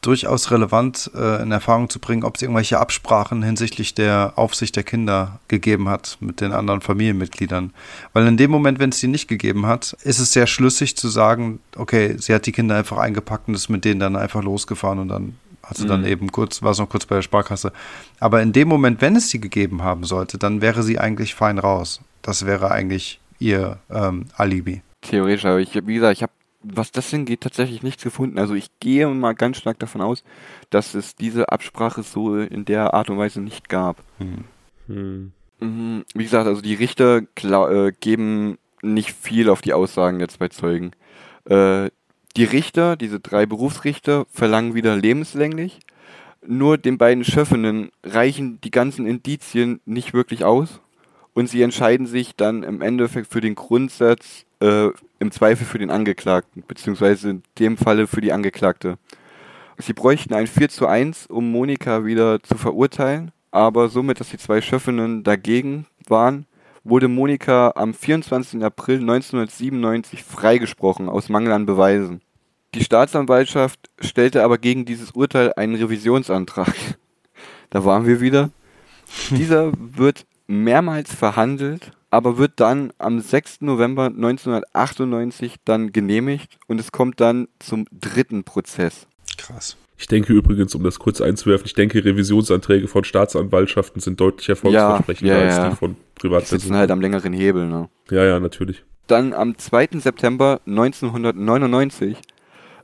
durchaus 0.00 0.50
relevant 0.50 1.10
äh, 1.14 1.42
in 1.42 1.52
Erfahrung 1.52 1.90
zu 1.90 1.98
bringen, 1.98 2.24
ob 2.24 2.36
es 2.36 2.42
irgendwelche 2.42 2.78
Absprachen 2.78 3.42
hinsichtlich 3.42 3.94
der 3.94 4.32
Aufsicht 4.36 4.76
der 4.76 4.82
Kinder 4.82 5.40
gegeben 5.48 5.88
hat 5.88 6.16
mit 6.20 6.40
den 6.40 6.52
anderen 6.52 6.80
Familienmitgliedern. 6.80 7.72
Weil 8.12 8.26
in 8.26 8.36
dem 8.36 8.50
Moment, 8.50 8.78
wenn 8.78 8.90
es 8.90 9.00
die 9.00 9.08
nicht 9.08 9.28
gegeben 9.28 9.66
hat, 9.66 9.96
ist 10.02 10.18
es 10.18 10.32
sehr 10.32 10.46
schlüssig 10.46 10.96
zu 10.96 11.08
sagen, 11.08 11.60
okay, 11.76 12.16
sie 12.18 12.34
hat 12.34 12.46
die 12.46 12.52
Kinder 12.52 12.76
einfach 12.76 12.96
eingepackt 12.96 13.48
und 13.48 13.54
ist 13.54 13.68
mit 13.68 13.84
denen 13.84 14.00
dann 14.00 14.16
einfach 14.16 14.42
losgefahren 14.42 14.98
und 15.00 15.08
dann 15.08 15.34
also 15.62 15.86
dann 15.86 16.00
mhm. 16.00 16.06
eben 16.06 16.32
kurz, 16.32 16.62
war 16.62 16.72
es 16.72 16.78
noch 16.78 16.88
kurz 16.88 17.06
bei 17.06 17.16
der 17.16 17.22
Sparkasse. 17.22 17.72
Aber 18.18 18.42
in 18.42 18.52
dem 18.52 18.66
Moment, 18.66 19.00
wenn 19.02 19.14
es 19.14 19.28
sie 19.28 19.40
gegeben 19.40 19.82
haben 19.82 20.04
sollte, 20.04 20.36
dann 20.36 20.62
wäre 20.62 20.82
sie 20.82 20.98
eigentlich 20.98 21.34
fein 21.34 21.58
raus. 21.58 22.00
Das 22.22 22.46
wäre 22.46 22.70
eigentlich 22.70 23.20
ihr 23.38 23.78
ähm, 23.90 24.26
Alibi. 24.36 24.82
Theoretisch, 25.00 25.44
aber 25.46 25.60
ich, 25.60 25.74
wie 25.86 25.94
gesagt, 25.94 26.18
ich 26.18 26.22
habe, 26.22 26.32
was 26.62 26.92
das 26.92 27.08
hingeht, 27.08 27.40
tatsächlich 27.40 27.82
nichts 27.82 28.02
gefunden. 28.02 28.38
Also 28.38 28.54
ich 28.54 28.68
gehe 28.80 29.08
mal 29.08 29.34
ganz 29.34 29.56
stark 29.56 29.78
davon 29.78 30.02
aus, 30.02 30.22
dass 30.68 30.94
es 30.94 31.16
diese 31.16 31.50
Absprache 31.50 32.02
so 32.02 32.36
in 32.36 32.64
der 32.66 32.92
Art 32.92 33.08
und 33.08 33.18
Weise 33.18 33.40
nicht 33.40 33.68
gab. 33.68 34.02
Hm. 34.18 34.44
Hm. 34.86 35.32
Mhm. 35.60 36.04
Wie 36.14 36.24
gesagt, 36.24 36.46
also 36.46 36.60
die 36.60 36.74
Richter 36.74 37.22
äh, 37.42 37.92
geben 38.00 38.58
nicht 38.82 39.12
viel 39.12 39.48
auf 39.48 39.60
die 39.60 39.72
Aussagen 39.72 40.18
der 40.18 40.28
zwei 40.28 40.48
Zeugen. 40.48 40.92
Äh, 41.44 41.90
die 42.36 42.44
Richter, 42.44 42.96
diese 42.96 43.20
drei 43.20 43.46
Berufsrichter, 43.46 44.26
verlangen 44.30 44.74
wieder 44.74 44.96
lebenslänglich. 44.96 45.80
Nur 46.46 46.78
den 46.78 46.96
beiden 46.96 47.24
Schöffinnen 47.24 47.90
reichen 48.02 48.60
die 48.62 48.70
ganzen 48.70 49.06
Indizien 49.06 49.80
nicht 49.84 50.14
wirklich 50.14 50.44
aus. 50.44 50.80
Und 51.34 51.48
sie 51.48 51.62
entscheiden 51.62 52.06
sich 52.06 52.34
dann 52.36 52.62
im 52.62 52.82
Endeffekt 52.82 53.32
für 53.32 53.40
den 53.40 53.54
Grundsatz, 53.54 54.44
äh, 54.60 54.88
im 55.18 55.30
Zweifel 55.30 55.66
für 55.66 55.78
den 55.78 55.90
Angeklagten, 55.90 56.64
beziehungsweise 56.66 57.30
in 57.30 57.42
dem 57.58 57.76
Falle 57.76 58.06
für 58.06 58.20
die 58.20 58.32
Angeklagte. 58.32 58.98
Sie 59.78 59.92
bräuchten 59.92 60.34
ein 60.34 60.46
4 60.46 60.68
zu 60.68 60.86
1, 60.86 61.26
um 61.26 61.50
Monika 61.50 62.04
wieder 62.04 62.42
zu 62.42 62.56
verurteilen, 62.56 63.32
aber 63.50 63.88
somit, 63.88 64.20
dass 64.20 64.30
die 64.30 64.38
zwei 64.38 64.60
Schöffinnen 64.60 65.22
dagegen 65.22 65.86
waren, 66.06 66.46
wurde 66.84 67.08
Monika 67.08 67.72
am 67.76 67.94
24. 67.94 68.62
April 68.62 69.00
1997 69.00 70.24
freigesprochen 70.24 71.08
aus 71.08 71.28
Mangel 71.28 71.52
an 71.52 71.66
Beweisen. 71.66 72.20
Die 72.74 72.84
Staatsanwaltschaft 72.84 73.90
stellte 74.00 74.44
aber 74.44 74.58
gegen 74.58 74.84
dieses 74.84 75.12
Urteil 75.12 75.52
einen 75.54 75.74
Revisionsantrag. 75.74 76.74
Da 77.72 77.84
waren 77.84 78.04
wir 78.04 78.20
wieder. 78.20 78.50
Dieser 79.30 79.70
wird 79.78 80.26
mehrmals 80.50 81.14
verhandelt, 81.14 81.92
aber 82.10 82.36
wird 82.36 82.52
dann 82.56 82.92
am 82.98 83.20
6. 83.20 83.62
November 83.62 84.06
1998 84.06 85.56
dann 85.64 85.92
genehmigt 85.92 86.58
und 86.66 86.80
es 86.80 86.92
kommt 86.92 87.20
dann 87.20 87.48
zum 87.60 87.86
dritten 87.92 88.44
Prozess. 88.44 89.06
Krass. 89.38 89.76
Ich 89.96 90.06
denke 90.06 90.32
übrigens, 90.32 90.74
um 90.74 90.82
das 90.82 90.98
kurz 90.98 91.20
einzuwerfen, 91.20 91.66
ich 91.66 91.74
denke, 91.74 92.04
Revisionsanträge 92.04 92.88
von 92.88 93.04
Staatsanwaltschaften 93.04 94.00
sind 94.00 94.18
deutlich 94.18 94.48
erfolgsversprechender 94.48 95.34
ja, 95.34 95.40
ja, 95.40 95.48
ja. 95.48 95.62
als 95.62 95.70
die 95.70 95.76
von 95.76 95.96
Privatpersonen. 96.14 96.58
Die 96.58 96.62
sitzen 96.62 96.76
halt 96.76 96.90
am 96.90 97.00
längeren 97.00 97.32
Hebel, 97.32 97.66
ne? 97.66 97.88
Ja, 98.10 98.24
ja, 98.24 98.40
natürlich. 98.40 98.82
dann 99.06 99.34
am 99.34 99.58
2. 99.58 100.00
September 100.00 100.60
1999 100.66 102.16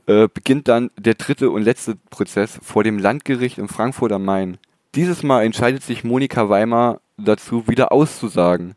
äh, 0.05 0.27
beginnt 0.31 0.67
dann 0.67 0.91
der 0.97 1.15
dritte 1.15 1.49
und 1.49 1.63
letzte 1.63 1.95
Prozess 2.11 2.59
vor 2.61 2.83
dem 2.83 2.99
Landgericht 2.99 3.57
in 3.57 3.67
Frankfurt 3.67 4.11
am 4.11 4.23
Main. 4.23 4.57
Dieses 4.93 5.23
Mal 5.23 5.43
entscheidet 5.43 5.83
sich 5.83 6.03
Monika 6.03 6.49
Weimar 6.49 7.01
dazu, 7.17 7.67
wieder 7.67 7.91
auszusagen, 7.91 8.75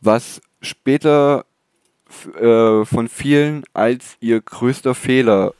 was 0.00 0.40
später 0.60 1.44
äh, 2.40 2.84
von 2.84 3.08
vielen 3.08 3.64
als 3.72 4.16
ihr 4.20 4.40
größter 4.40 4.94
Fehler 4.94 5.54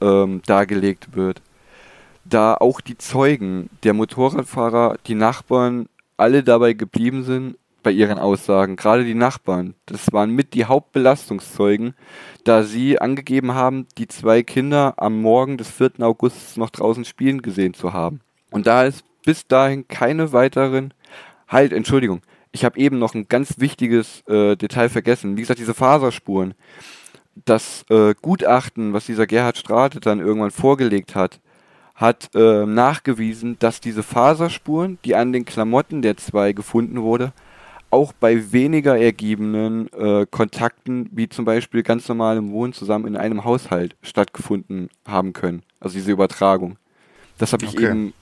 ähm, 0.00 0.42
dargelegt 0.46 1.14
wird. 1.14 1.42
Da 2.24 2.54
auch 2.54 2.80
die 2.80 2.98
Zeugen, 2.98 3.70
der 3.82 3.94
Motorradfahrer, 3.94 4.96
die 5.06 5.14
Nachbarn 5.14 5.88
alle 6.16 6.42
dabei 6.42 6.74
geblieben 6.74 7.24
sind 7.24 7.56
bei 7.82 7.90
ihren 7.90 8.18
Aussagen, 8.18 8.76
gerade 8.76 9.04
die 9.04 9.14
Nachbarn. 9.14 9.74
Das 9.86 10.12
waren 10.12 10.30
mit 10.30 10.52
die 10.52 10.66
Hauptbelastungszeugen, 10.66 11.94
da 12.44 12.62
sie 12.62 13.00
angegeben 13.00 13.54
haben, 13.54 13.86
die 13.96 14.06
zwei 14.06 14.42
Kinder 14.42 14.94
am 14.98 15.20
Morgen 15.22 15.56
des 15.56 15.70
4. 15.70 15.92
August 16.00 16.58
noch 16.58 16.70
draußen 16.70 17.06
spielen 17.06 17.40
gesehen 17.40 17.72
zu 17.72 17.92
haben. 17.94 18.20
Und 18.50 18.66
da 18.66 18.84
ist 18.84 19.04
bis 19.24 19.46
dahin 19.46 19.88
keine 19.88 20.32
weiteren, 20.32 20.92
halt, 21.50 21.72
Entschuldigung, 21.72 22.22
ich 22.52 22.64
habe 22.64 22.78
eben 22.78 22.98
noch 22.98 23.14
ein 23.14 23.28
ganz 23.28 23.58
wichtiges 23.58 24.22
äh, 24.26 24.56
Detail 24.56 24.88
vergessen. 24.88 25.36
Wie 25.36 25.42
gesagt, 25.42 25.60
diese 25.60 25.74
Faserspuren. 25.74 26.54
Das 27.44 27.84
äh, 27.90 28.14
Gutachten, 28.20 28.92
was 28.92 29.06
dieser 29.06 29.26
Gerhard 29.26 29.56
Strate 29.56 30.00
dann 30.00 30.20
irgendwann 30.20 30.50
vorgelegt 30.50 31.14
hat, 31.14 31.40
hat 31.94 32.30
äh, 32.34 32.64
nachgewiesen, 32.66 33.56
dass 33.58 33.80
diese 33.80 34.02
Faserspuren, 34.02 34.98
die 35.04 35.14
an 35.14 35.32
den 35.32 35.44
Klamotten 35.44 36.02
der 36.02 36.16
zwei 36.16 36.52
gefunden 36.52 37.02
wurde, 37.02 37.32
auch 37.90 38.12
bei 38.12 38.52
weniger 38.52 38.98
ergebenen 38.98 39.92
äh, 39.92 40.26
Kontakten, 40.30 41.08
wie 41.12 41.28
zum 41.28 41.44
Beispiel 41.44 41.82
ganz 41.82 42.08
normalem 42.08 42.52
Wohnen 42.52 42.72
zusammen 42.72 43.06
in 43.06 43.16
einem 43.16 43.44
Haushalt 43.44 43.96
stattgefunden 44.00 44.88
haben 45.06 45.32
können. 45.32 45.62
Also 45.80 45.94
diese 45.94 46.12
Übertragung. 46.12 46.76
Das 47.38 47.52
habe 47.52 47.64
ich 47.64 47.72
okay. 47.74 47.86
eben 47.86 48.12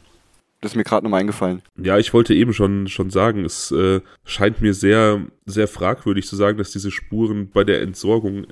das 0.61 0.73
ist 0.73 0.77
mir 0.77 0.85
gerade 0.85 1.05
nochmal 1.05 1.21
eingefallen. 1.21 1.63
Ja, 1.77 1.99
ich 1.99 2.13
wollte 2.13 2.35
eben 2.35 2.53
schon, 2.53 2.89
schon 2.89 3.11
sagen, 3.11 3.45
es 3.45 3.71
äh, 3.71 4.01
scheint 4.25 4.61
mir 4.61 4.75
sehr, 4.75 5.25
sehr 5.47 5.69
fragwürdig 5.69 6.27
zu 6.27 6.35
sagen, 6.35 6.59
dass 6.59 6.73
diese 6.73 6.91
Spuren 6.91 7.49
bei 7.49 7.63
der 7.63 7.81
Entsorgung, 7.81 8.47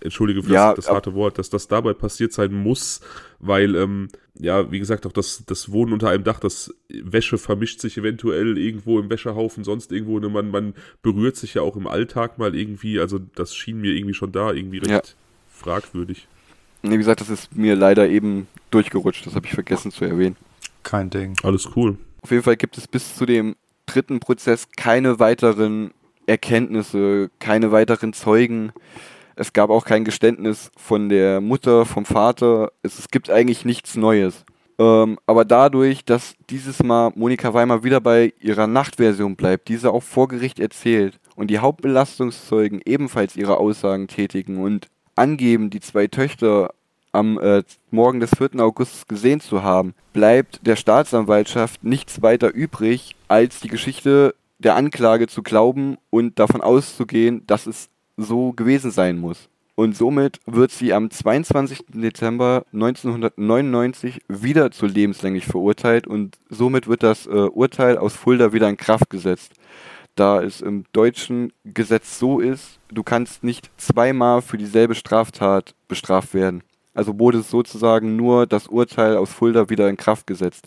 entschuldige 0.00 0.42
für 0.42 0.54
ja, 0.54 0.74
das, 0.74 0.86
das 0.86 0.94
harte 0.94 1.12
Wort, 1.12 1.38
dass 1.38 1.50
das 1.50 1.68
dabei 1.68 1.92
passiert 1.92 2.32
sein 2.32 2.54
muss, 2.54 3.02
weil, 3.40 3.76
ähm, 3.76 4.08
ja, 4.38 4.72
wie 4.72 4.78
gesagt, 4.78 5.04
auch 5.04 5.12
das, 5.12 5.44
das 5.44 5.70
Wohnen 5.70 5.92
unter 5.92 6.08
einem 6.08 6.24
Dach, 6.24 6.40
das 6.40 6.74
Wäsche 6.88 7.36
vermischt 7.36 7.80
sich 7.80 7.98
eventuell 7.98 8.56
irgendwo 8.56 8.98
im 8.98 9.10
Wäschehaufen, 9.10 9.62
sonst 9.62 9.92
irgendwo, 9.92 10.18
ne, 10.18 10.30
man, 10.30 10.50
man 10.50 10.74
berührt 11.02 11.36
sich 11.36 11.52
ja 11.52 11.62
auch 11.62 11.76
im 11.76 11.86
Alltag 11.86 12.38
mal 12.38 12.54
irgendwie, 12.54 12.98
also 12.98 13.18
das 13.34 13.54
schien 13.54 13.82
mir 13.82 13.92
irgendwie 13.92 14.14
schon 14.14 14.32
da 14.32 14.50
irgendwie 14.50 14.78
recht 14.78 14.90
ja. 14.90 15.02
fragwürdig. 15.50 16.26
Wie 16.82 16.96
gesagt, 16.96 17.20
das 17.20 17.28
ist 17.28 17.54
mir 17.54 17.76
leider 17.76 18.08
eben 18.08 18.46
durchgerutscht, 18.70 19.26
das 19.26 19.34
habe 19.34 19.46
ich 19.46 19.52
vergessen 19.52 19.90
zu 19.90 20.06
erwähnen. 20.06 20.36
Kein 20.82 21.10
Ding. 21.10 21.36
Alles 21.42 21.68
cool. 21.76 21.96
Auf 22.22 22.30
jeden 22.30 22.42
Fall 22.42 22.56
gibt 22.56 22.76
es 22.78 22.86
bis 22.86 23.16
zu 23.16 23.26
dem 23.26 23.56
dritten 23.86 24.20
Prozess 24.20 24.68
keine 24.76 25.18
weiteren 25.18 25.92
Erkenntnisse, 26.26 27.30
keine 27.38 27.72
weiteren 27.72 28.12
Zeugen. 28.12 28.72
Es 29.36 29.52
gab 29.52 29.70
auch 29.70 29.84
kein 29.84 30.04
Geständnis 30.04 30.70
von 30.76 31.08
der 31.08 31.40
Mutter, 31.40 31.86
vom 31.86 32.04
Vater. 32.04 32.72
Es, 32.82 32.98
es 32.98 33.08
gibt 33.08 33.30
eigentlich 33.30 33.64
nichts 33.64 33.96
Neues. 33.96 34.44
Ähm, 34.78 35.18
aber 35.26 35.44
dadurch, 35.44 36.04
dass 36.04 36.34
dieses 36.48 36.82
Mal 36.82 37.12
Monika 37.14 37.52
Weimar 37.52 37.84
wieder 37.84 38.00
bei 38.00 38.32
ihrer 38.40 38.66
Nachtversion 38.66 39.36
bleibt, 39.36 39.68
diese 39.68 39.92
auch 39.92 40.02
vor 40.02 40.28
Gericht 40.28 40.58
erzählt 40.58 41.20
und 41.36 41.48
die 41.48 41.58
Hauptbelastungszeugen 41.58 42.80
ebenfalls 42.84 43.36
ihre 43.36 43.58
Aussagen 43.58 44.08
tätigen 44.08 44.58
und 44.58 44.88
angeben, 45.16 45.68
die 45.68 45.80
zwei 45.80 46.06
Töchter 46.06 46.70
am 47.12 47.38
äh, 47.38 47.62
Morgen 47.90 48.20
des 48.20 48.30
4. 48.36 48.60
August 48.60 49.08
gesehen 49.08 49.40
zu 49.40 49.62
haben, 49.62 49.94
bleibt 50.12 50.66
der 50.66 50.76
Staatsanwaltschaft 50.76 51.82
nichts 51.84 52.22
weiter 52.22 52.52
übrig, 52.52 53.16
als 53.28 53.60
die 53.60 53.68
Geschichte 53.68 54.34
der 54.58 54.76
Anklage 54.76 55.26
zu 55.26 55.42
glauben 55.42 55.96
und 56.10 56.38
davon 56.38 56.60
auszugehen, 56.60 57.42
dass 57.46 57.66
es 57.66 57.88
so 58.16 58.52
gewesen 58.52 58.90
sein 58.90 59.18
muss. 59.18 59.48
Und 59.74 59.96
somit 59.96 60.40
wird 60.44 60.70
sie 60.72 60.92
am 60.92 61.10
22. 61.10 61.86
Dezember 61.94 62.66
1999 62.74 64.20
wieder 64.28 64.70
zu 64.70 64.84
lebenslänglich 64.84 65.46
verurteilt 65.46 66.06
und 66.06 66.36
somit 66.50 66.86
wird 66.86 67.02
das 67.02 67.26
äh, 67.26 67.30
Urteil 67.30 67.96
aus 67.96 68.14
Fulda 68.14 68.52
wieder 68.52 68.68
in 68.68 68.76
Kraft 68.76 69.08
gesetzt. 69.08 69.54
Da 70.16 70.42
es 70.42 70.60
im 70.60 70.84
deutschen 70.92 71.54
Gesetz 71.64 72.18
so 72.18 72.40
ist, 72.40 72.78
du 72.92 73.02
kannst 73.02 73.42
nicht 73.42 73.70
zweimal 73.78 74.42
für 74.42 74.58
dieselbe 74.58 74.94
Straftat 74.94 75.74
bestraft 75.88 76.34
werden. 76.34 76.62
Also 76.94 77.18
wurde 77.18 77.42
sozusagen 77.42 78.16
nur 78.16 78.46
das 78.46 78.66
Urteil 78.66 79.16
aus 79.16 79.32
Fulda 79.32 79.70
wieder 79.70 79.88
in 79.88 79.96
Kraft 79.96 80.26
gesetzt. 80.26 80.66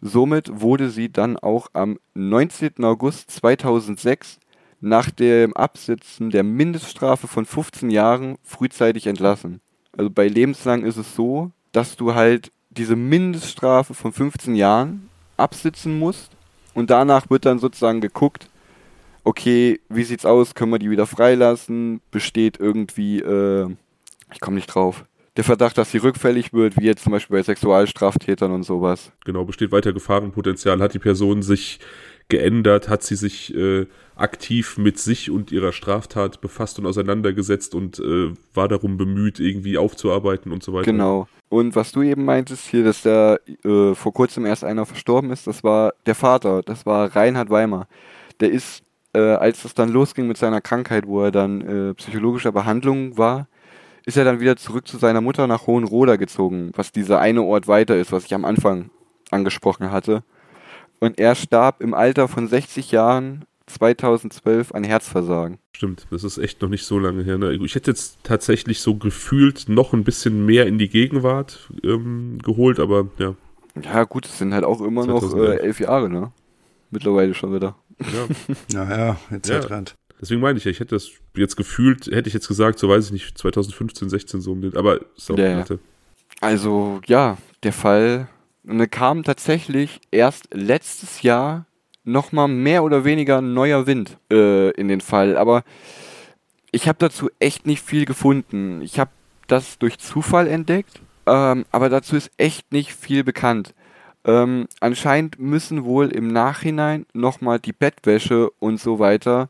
Somit 0.00 0.60
wurde 0.60 0.90
sie 0.90 1.10
dann 1.10 1.36
auch 1.36 1.68
am 1.72 1.98
19. 2.14 2.84
August 2.84 3.30
2006 3.32 4.38
nach 4.80 5.10
dem 5.10 5.56
Absitzen 5.56 6.30
der 6.30 6.44
Mindeststrafe 6.44 7.26
von 7.26 7.44
15 7.44 7.90
Jahren 7.90 8.38
frühzeitig 8.44 9.08
entlassen. 9.08 9.60
Also 9.96 10.10
bei 10.10 10.28
lebenslang 10.28 10.84
ist 10.84 10.96
es 10.96 11.16
so, 11.16 11.50
dass 11.72 11.96
du 11.96 12.14
halt 12.14 12.52
diese 12.70 12.94
Mindeststrafe 12.94 13.94
von 13.94 14.12
15 14.12 14.54
Jahren 14.54 15.08
absitzen 15.36 15.98
musst 15.98 16.30
und 16.74 16.90
danach 16.90 17.28
wird 17.28 17.44
dann 17.44 17.58
sozusagen 17.58 18.00
geguckt, 18.00 18.48
okay, 19.24 19.80
wie 19.88 20.04
sieht's 20.04 20.24
aus, 20.24 20.54
können 20.54 20.72
wir 20.72 20.78
die 20.78 20.90
wieder 20.90 21.06
freilassen, 21.06 22.00
besteht 22.10 22.58
irgendwie, 22.60 23.18
äh, 23.18 23.68
ich 24.32 24.40
komme 24.40 24.56
nicht 24.56 24.68
drauf, 24.68 25.04
der 25.38 25.44
Verdacht, 25.44 25.78
dass 25.78 25.92
sie 25.92 25.98
rückfällig 25.98 26.52
wird, 26.52 26.76
wie 26.80 26.86
jetzt 26.86 27.04
zum 27.04 27.12
Beispiel 27.12 27.36
bei 27.36 27.42
Sexualstraftätern 27.44 28.50
und 28.50 28.64
sowas. 28.64 29.12
Genau, 29.24 29.44
besteht 29.44 29.70
weiter 29.70 29.92
Gefahrenpotenzial. 29.92 30.80
Hat 30.80 30.94
die 30.94 30.98
Person 30.98 31.42
sich 31.42 31.78
geändert? 32.28 32.88
Hat 32.88 33.04
sie 33.04 33.14
sich 33.14 33.54
äh, 33.54 33.86
aktiv 34.16 34.78
mit 34.78 34.98
sich 34.98 35.30
und 35.30 35.52
ihrer 35.52 35.70
Straftat 35.70 36.40
befasst 36.40 36.80
und 36.80 36.86
auseinandergesetzt 36.86 37.76
und 37.76 38.00
äh, 38.00 38.32
war 38.52 38.66
darum 38.66 38.96
bemüht, 38.96 39.38
irgendwie 39.38 39.78
aufzuarbeiten 39.78 40.50
und 40.50 40.64
so 40.64 40.72
weiter? 40.72 40.90
Genau. 40.90 41.28
Und 41.48 41.76
was 41.76 41.92
du 41.92 42.02
eben 42.02 42.24
meintest 42.24 42.66
hier, 42.66 42.82
dass 42.82 43.02
da 43.02 43.36
äh, 43.64 43.94
vor 43.94 44.12
kurzem 44.12 44.44
erst 44.44 44.64
einer 44.64 44.86
verstorben 44.86 45.30
ist, 45.30 45.46
das 45.46 45.62
war 45.62 45.94
der 46.06 46.16
Vater, 46.16 46.62
das 46.62 46.84
war 46.84 47.14
Reinhard 47.14 47.48
Weimar. 47.48 47.86
Der 48.40 48.50
ist, 48.50 48.82
äh, 49.12 49.20
als 49.20 49.64
es 49.64 49.72
dann 49.72 49.90
losging 49.90 50.26
mit 50.26 50.36
seiner 50.36 50.60
Krankheit, 50.60 51.06
wo 51.06 51.22
er 51.22 51.30
dann 51.30 51.60
äh, 51.60 51.94
psychologischer 51.94 52.50
Behandlung 52.50 53.16
war, 53.16 53.46
ist 54.08 54.16
er 54.16 54.24
dann 54.24 54.40
wieder 54.40 54.56
zurück 54.56 54.88
zu 54.88 54.96
seiner 54.96 55.20
Mutter 55.20 55.46
nach 55.46 55.66
Hohenroda 55.66 56.16
gezogen, 56.16 56.72
was 56.74 56.92
dieser 56.92 57.20
eine 57.20 57.42
Ort 57.42 57.68
weiter 57.68 57.94
ist, 57.94 58.10
was 58.10 58.24
ich 58.24 58.32
am 58.32 58.46
Anfang 58.46 58.88
angesprochen 59.30 59.92
hatte. 59.92 60.24
Und 60.98 61.20
er 61.20 61.34
starb 61.34 61.82
im 61.82 61.92
Alter 61.92 62.26
von 62.26 62.48
60 62.48 62.90
Jahren 62.90 63.44
2012 63.66 64.72
an 64.72 64.82
Herzversagen. 64.82 65.58
Stimmt, 65.72 66.06
das 66.10 66.24
ist 66.24 66.38
echt 66.38 66.62
noch 66.62 66.70
nicht 66.70 66.86
so 66.86 66.98
lange 66.98 67.22
her. 67.22 67.36
Ne? 67.36 67.52
Ich 67.52 67.74
hätte 67.74 67.90
jetzt 67.90 68.16
tatsächlich 68.22 68.80
so 68.80 68.94
gefühlt 68.94 69.68
noch 69.68 69.92
ein 69.92 70.04
bisschen 70.04 70.46
mehr 70.46 70.66
in 70.66 70.78
die 70.78 70.88
Gegenwart 70.88 71.68
ähm, 71.84 72.38
geholt, 72.42 72.80
aber 72.80 73.08
ja. 73.18 73.34
Ja, 73.82 74.04
gut, 74.04 74.24
es 74.24 74.38
sind 74.38 74.54
halt 74.54 74.64
auch 74.64 74.80
immer 74.80 75.04
2011. 75.04 75.34
noch 75.34 75.52
äh, 75.52 75.66
elf 75.66 75.80
Jahre, 75.80 76.08
ne? 76.08 76.32
Mittlerweile 76.90 77.34
schon 77.34 77.54
wieder. 77.54 77.76
Ja, 78.00 78.26
ja, 78.86 78.96
ja 78.96 79.16
jetzt 79.30 79.50
ja. 79.50 79.58
rennt. 79.58 79.96
Deswegen 80.20 80.40
meine 80.40 80.58
ich 80.58 80.64
ja, 80.64 80.70
ich 80.70 80.80
hätte 80.80 80.94
das 80.94 81.10
jetzt 81.36 81.56
gefühlt, 81.56 82.06
hätte 82.06 82.28
ich 82.28 82.34
jetzt 82.34 82.48
gesagt, 82.48 82.78
so 82.78 82.88
weiß 82.88 83.06
ich 83.06 83.12
nicht, 83.12 83.38
2015, 83.38 84.08
16 84.08 84.40
so 84.40 84.52
um 84.52 84.60
den, 84.60 84.76
aber 84.76 85.00
ist 85.16 85.30
auch 85.30 85.38
ja, 85.38 85.64
Also 86.40 87.00
ja, 87.06 87.38
der 87.62 87.72
Fall 87.72 88.28
ne, 88.64 88.88
kam 88.88 89.22
tatsächlich 89.22 90.00
erst 90.10 90.48
letztes 90.52 91.22
Jahr 91.22 91.66
nochmal 92.04 92.48
mehr 92.48 92.82
oder 92.82 93.04
weniger 93.04 93.40
neuer 93.40 93.86
Wind 93.86 94.18
äh, 94.32 94.70
in 94.72 94.88
den 94.88 95.00
Fall, 95.00 95.36
aber 95.36 95.62
ich 96.70 96.88
habe 96.88 96.98
dazu 96.98 97.30
echt 97.38 97.66
nicht 97.66 97.82
viel 97.82 98.04
gefunden. 98.04 98.82
Ich 98.82 98.98
habe 98.98 99.10
das 99.46 99.78
durch 99.78 99.98
Zufall 99.98 100.48
entdeckt, 100.48 101.00
ähm, 101.26 101.64
aber 101.70 101.88
dazu 101.88 102.16
ist 102.16 102.30
echt 102.36 102.72
nicht 102.72 102.92
viel 102.92 103.24
bekannt. 103.24 103.74
Ähm, 104.24 104.68
anscheinend 104.80 105.38
müssen 105.38 105.84
wohl 105.84 106.08
im 106.10 106.28
Nachhinein 106.28 107.06
nochmal 107.14 107.58
die 107.58 107.72
Bettwäsche 107.72 108.50
und 108.58 108.80
so 108.80 108.98
weiter 108.98 109.48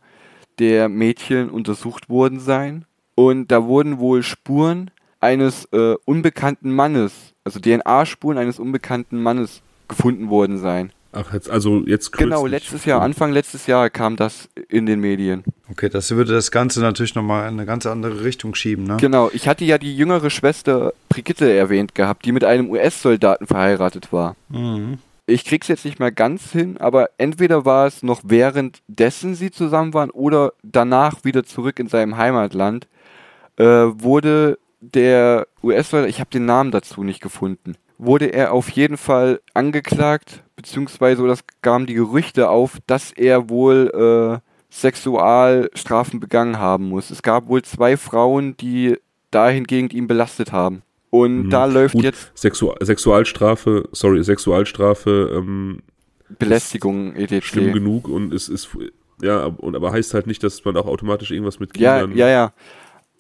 der 0.59 0.89
Mädchen 0.89 1.51
untersucht 1.51 2.09
worden 2.09 2.41
sein. 2.41 2.85
Und 3.15 3.51
da 3.51 3.65
wurden 3.65 3.99
wohl 3.99 4.23
Spuren 4.23 4.91
eines 5.21 5.65
äh, 5.73 5.95
unbekannten 6.05 6.73
Mannes, 6.73 7.13
also 7.45 7.59
DNA-Spuren 7.59 8.39
eines 8.39 8.59
unbekannten 8.59 9.21
Mannes 9.21 9.63
gefunden 9.89 10.31
worden 10.31 10.59
sein. 10.59 10.93
Ach, 11.13 11.33
jetzt, 11.33 11.49
also 11.49 11.83
jetzt. 11.87 12.13
Genau, 12.13 12.47
letztes 12.47 12.85
Jahr, 12.85 13.01
Anfang 13.01 13.33
letztes 13.33 13.67
Jahr 13.67 13.89
kam 13.89 14.17
das 14.17 14.49
in 14.69 14.85
den 14.85 15.01
Medien. 15.01 15.43
Okay, 15.71 15.89
das 15.89 16.11
würde 16.11 16.35
das 16.35 16.51
Ganze 16.51 16.81
natürlich 16.81 17.15
nochmal 17.15 17.49
in 17.49 17.55
eine 17.55 17.67
ganz 17.67 17.87
andere 17.87 18.25
Richtung 18.25 18.55
schieben, 18.55 18.85
ne? 18.85 18.99
Genau, 19.01 19.31
ich 19.33 19.49
hatte 19.49 19.65
ja 19.65 19.79
die 19.79 19.97
jüngere 19.97 20.29
Schwester 20.29 20.93
Brigitte 21.09 21.51
erwähnt 21.51 21.95
gehabt, 21.95 22.27
die 22.27 22.33
mit 22.33 22.45
einem 22.45 22.71
US-Soldaten 22.71 23.47
verheiratet 23.47 24.13
war. 24.13 24.37
Mhm. 24.51 24.99
Ich 25.29 25.45
krieg's 25.45 25.69
jetzt 25.69 25.85
nicht 25.85 25.99
mehr 25.99 26.11
ganz 26.11 26.53
hin, 26.53 26.79
aber 26.79 27.11
entweder 27.19 27.65
war 27.65 27.87
es 27.87 28.03
noch 28.03 28.23
währenddessen 28.25 29.35
sie 29.35 29.51
zusammen 29.51 29.93
waren 29.93 30.11
oder 30.11 30.53
danach 30.63 31.25
wieder 31.25 31.45
zurück 31.45 31.79
in 31.79 31.89
seinem 31.89 32.17
Heimatland, 32.17 32.89
äh, 33.57 33.65
wurde 33.65 34.59
der 34.81 35.47
US-Soldat, 35.63 36.09
ich 36.09 36.21
habe 36.21 36.31
den 36.31 36.47
Namen 36.47 36.71
dazu 36.71 37.05
nicht 37.05 37.21
gefunden, 37.21 37.77
wurde 37.99 38.27
er 38.27 38.53
auf 38.53 38.71
jeden 38.71 38.97
Fall 38.97 39.41
angeklagt, 39.53 40.45
beziehungsweise 40.57 41.27
das 41.27 41.45
gaben 41.61 41.87
die 41.87 41.95
Gerüchte 41.95 42.49
auf, 42.49 42.79
dass 42.87 43.13
er 43.13 43.51
wohl 43.51 44.41
äh, 44.41 44.49
Sexualstrafen 44.71 46.21
begangen 46.21 46.59
haben 46.59 46.89
muss. 46.89 47.11
Es 47.11 47.23
gab 47.23 47.49
wohl 47.49 47.63
zwei 47.63 47.97
Frauen, 47.97 48.57
die 48.57 48.97
dahingegen 49.31 49.91
ihn 49.91 50.07
belastet 50.07 50.53
haben. 50.53 50.83
Und 51.11 51.45
mhm. 51.45 51.51
da 51.51 51.65
läuft 51.65 51.95
Gut, 51.95 52.05
jetzt. 52.05 52.31
Sexu 52.35 52.73
Sexualstrafe, 52.83 53.89
sorry, 53.93 54.23
Sexualstrafe, 54.23 55.33
ähm, 55.35 55.81
Belästigung, 56.39 57.15
etc. 57.17 57.47
Schlimm 57.47 57.73
genug 57.73 58.09
und 58.09 58.35
es 58.35 58.49
ist, 58.49 58.69
ja, 59.23 59.47
und 59.47 59.75
aber 59.75 59.93
heißt 59.93 60.13
halt 60.13 60.27
nicht, 60.27 60.43
dass 60.43 60.65
man 60.65 60.77
auch 60.77 60.87
automatisch 60.87 61.31
irgendwas 61.31 61.59
mit 61.61 61.73
Kindern. 61.73 62.15
Ja, 62.15 62.27
ja, 62.27 62.33
ja. 62.33 62.53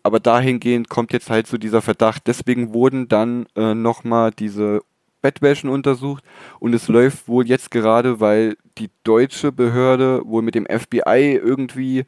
Aber 0.02 0.20
dahingehend 0.20 0.88
kommt 0.88 1.12
jetzt 1.12 1.30
halt 1.30 1.46
so 1.46 1.56
dieser 1.56 1.82
Verdacht. 1.82 2.26
Deswegen 2.26 2.72
wurden 2.72 3.08
dann 3.08 3.46
äh, 3.56 3.74
nochmal 3.74 4.30
diese 4.30 4.82
Bettwäschen 5.22 5.68
untersucht 5.70 6.22
und 6.60 6.74
es 6.74 6.88
läuft 6.88 7.26
wohl 7.26 7.46
jetzt 7.46 7.70
gerade, 7.70 8.20
weil 8.20 8.56
die 8.78 8.90
deutsche 9.02 9.50
Behörde 9.50 10.22
wohl 10.24 10.42
mit 10.42 10.54
dem 10.54 10.66
FBI 10.66 11.40
irgendwie 11.42 12.04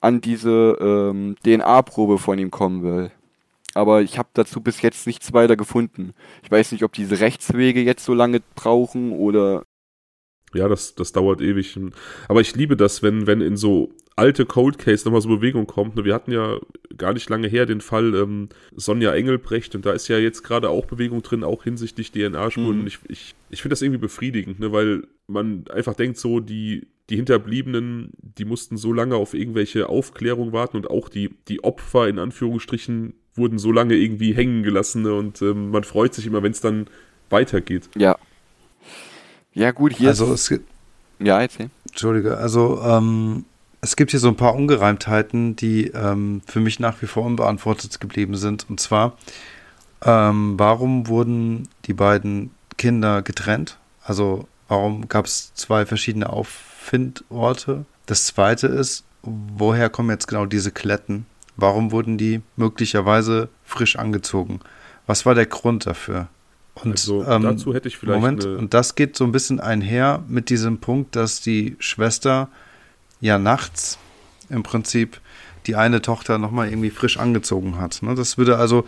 an 0.00 0.20
diese 0.20 0.78
ähm, 0.80 1.36
DNA-Probe 1.44 2.18
von 2.18 2.38
ihm 2.38 2.50
kommen 2.50 2.82
will 2.82 3.10
aber 3.74 4.02
ich 4.02 4.18
habe 4.18 4.28
dazu 4.32 4.60
bis 4.60 4.82
jetzt 4.82 5.06
nichts 5.06 5.32
weiter 5.32 5.56
gefunden. 5.56 6.14
Ich 6.42 6.50
weiß 6.50 6.72
nicht, 6.72 6.84
ob 6.84 6.92
diese 6.92 7.20
Rechtswege 7.20 7.82
jetzt 7.82 8.04
so 8.04 8.14
lange 8.14 8.40
brauchen 8.54 9.12
oder. 9.12 9.64
Ja, 10.54 10.68
das, 10.68 10.94
das 10.94 11.12
dauert 11.12 11.40
ewig. 11.40 11.78
Aber 12.28 12.40
ich 12.40 12.54
liebe 12.54 12.76
das, 12.76 13.02
wenn, 13.02 13.26
wenn 13.26 13.40
in 13.40 13.56
so 13.56 13.92
alte 14.16 14.46
Cold 14.46 14.78
Case 14.78 15.04
nochmal 15.04 15.20
so 15.20 15.28
Bewegung 15.28 15.66
kommt. 15.66 16.02
Wir 16.02 16.14
hatten 16.14 16.30
ja 16.30 16.58
gar 16.96 17.12
nicht 17.12 17.28
lange 17.28 17.48
her 17.48 17.66
den 17.66 17.80
Fall 17.80 18.14
ähm, 18.14 18.48
Sonja 18.74 19.12
Engelbrecht 19.12 19.74
und 19.74 19.84
da 19.84 19.92
ist 19.92 20.08
ja 20.08 20.18
jetzt 20.18 20.42
gerade 20.44 20.70
auch 20.70 20.86
Bewegung 20.86 21.22
drin, 21.22 21.42
auch 21.42 21.64
hinsichtlich 21.64 22.12
DNA-Spuren. 22.12 22.82
Mhm. 22.82 22.86
Ich, 22.86 22.98
ich, 23.08 23.34
ich 23.50 23.62
finde 23.62 23.72
das 23.72 23.82
irgendwie 23.82 24.00
befriedigend, 24.00 24.60
ne, 24.60 24.72
weil 24.72 25.08
man 25.26 25.64
einfach 25.68 25.94
denkt 25.94 26.18
so, 26.18 26.40
die, 26.40 26.86
die 27.10 27.16
Hinterbliebenen, 27.16 28.12
die 28.18 28.44
mussten 28.44 28.76
so 28.76 28.92
lange 28.92 29.16
auf 29.16 29.34
irgendwelche 29.34 29.88
Aufklärung 29.88 30.52
warten 30.52 30.76
und 30.76 30.88
auch 30.88 31.08
die, 31.08 31.30
die 31.48 31.64
Opfer 31.64 32.08
in 32.08 32.18
Anführungsstrichen 32.18 33.14
wurden 33.34 33.58
so 33.58 33.72
lange 33.72 33.94
irgendwie 33.94 34.34
hängen 34.34 34.62
gelassen 34.62 35.02
ne? 35.02 35.14
und 35.14 35.42
ähm, 35.42 35.70
man 35.70 35.84
freut 35.84 36.14
sich 36.14 36.26
immer, 36.26 36.42
wenn 36.42 36.52
es 36.52 36.60
dann 36.60 36.86
weitergeht. 37.30 37.88
Ja. 37.96 38.16
Ja, 39.52 39.70
gut, 39.70 39.94
hier 39.94 40.08
also 40.08 40.32
ist. 40.32 40.50
Es 40.50 40.60
ja, 41.20 41.40
erzähl. 41.40 41.70
Entschuldige, 41.88 42.36
also 42.36 42.80
ähm, 42.82 43.44
es 43.80 43.96
gibt 43.96 44.10
hier 44.10 44.20
so 44.20 44.28
ein 44.28 44.36
paar 44.36 44.54
Ungereimtheiten, 44.54 45.56
die 45.56 45.88
ähm, 45.88 46.40
für 46.46 46.58
mich 46.58 46.80
nach 46.80 47.02
wie 47.02 47.06
vor 47.06 47.24
unbeantwortet 47.24 48.00
geblieben 48.00 48.34
sind. 48.34 48.66
Und 48.68 48.80
zwar, 48.80 49.16
ähm, 50.02 50.54
warum 50.58 51.06
wurden 51.06 51.68
die 51.84 51.92
beiden 51.92 52.50
Kinder 52.78 53.22
getrennt? 53.22 53.78
Also, 54.02 54.48
warum 54.68 55.08
gab 55.08 55.26
es 55.26 55.54
zwei 55.54 55.86
verschiedene 55.86 56.30
Auffindorte? 56.30 57.84
Das 58.06 58.24
zweite 58.24 58.66
ist, 58.66 59.04
woher 59.22 59.90
kommen 59.90 60.10
jetzt 60.10 60.28
genau 60.28 60.46
diese 60.46 60.70
Kletten? 60.70 61.26
Warum 61.56 61.92
wurden 61.92 62.18
die 62.18 62.40
möglicherweise 62.56 63.48
frisch 63.64 63.96
angezogen? 63.96 64.60
Was 65.06 65.26
war 65.26 65.34
der 65.34 65.46
Grund 65.46 65.86
dafür? 65.86 66.28
Und 66.74 66.92
also, 66.92 67.24
ähm, 67.24 67.42
dazu 67.42 67.74
hätte 67.74 67.88
ich 67.88 67.96
vielleicht. 67.96 68.20
Moment, 68.20 68.44
und 68.44 68.74
das 68.74 68.94
geht 68.96 69.16
so 69.16 69.24
ein 69.24 69.32
bisschen 69.32 69.60
einher 69.60 70.22
mit 70.28 70.50
diesem 70.50 70.78
Punkt, 70.78 71.14
dass 71.14 71.40
die 71.40 71.76
Schwester 71.78 72.48
ja 73.20 73.38
nachts 73.38 73.98
im 74.48 74.62
Prinzip 74.62 75.20
die 75.66 75.76
eine 75.76 76.02
Tochter 76.02 76.38
nochmal 76.38 76.68
irgendwie 76.68 76.90
frisch 76.90 77.18
angezogen 77.18 77.78
hat. 77.80 78.02
Ne? 78.02 78.14
Das 78.14 78.36
würde 78.36 78.58
also 78.58 78.86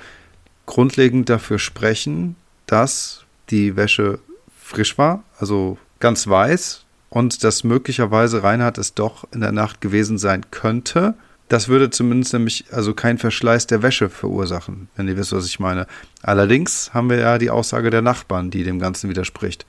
grundlegend 0.66 1.28
dafür 1.28 1.58
sprechen, 1.58 2.36
dass 2.66 3.24
die 3.50 3.76
Wäsche 3.76 4.18
frisch 4.60 4.98
war, 4.98 5.22
also 5.38 5.78
ganz 6.00 6.26
weiß 6.26 6.84
und 7.08 7.44
dass 7.44 7.64
möglicherweise 7.64 8.42
Reinhard 8.42 8.78
es 8.78 8.94
doch 8.94 9.26
in 9.32 9.40
der 9.40 9.52
Nacht 9.52 9.80
gewesen 9.80 10.18
sein 10.18 10.50
könnte 10.50 11.14
das 11.48 11.68
würde 11.68 11.90
zumindest 11.90 12.32
nämlich 12.32 12.64
also 12.72 12.92
keinen 12.92 13.18
Verschleiß 13.18 13.66
der 13.66 13.82
Wäsche 13.82 14.08
verursachen, 14.08 14.88
wenn 14.96 15.06
ihr 15.08 15.16
wisst, 15.16 15.32
was 15.32 15.46
ich 15.46 15.60
meine. 15.60 15.86
Allerdings 16.22 16.92
haben 16.92 17.08
wir 17.08 17.18
ja 17.18 17.38
die 17.38 17.50
Aussage 17.50 17.90
der 17.90 18.02
Nachbarn, 18.02 18.50
die 18.50 18.64
dem 18.64 18.78
Ganzen 18.78 19.08
widerspricht. 19.08 19.66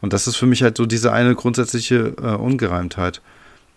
Und 0.00 0.12
das 0.12 0.26
ist 0.26 0.36
für 0.36 0.46
mich 0.46 0.62
halt 0.62 0.76
so 0.76 0.86
diese 0.86 1.12
eine 1.12 1.34
grundsätzliche 1.34 2.14
äh, 2.22 2.34
Ungereimtheit. 2.34 3.20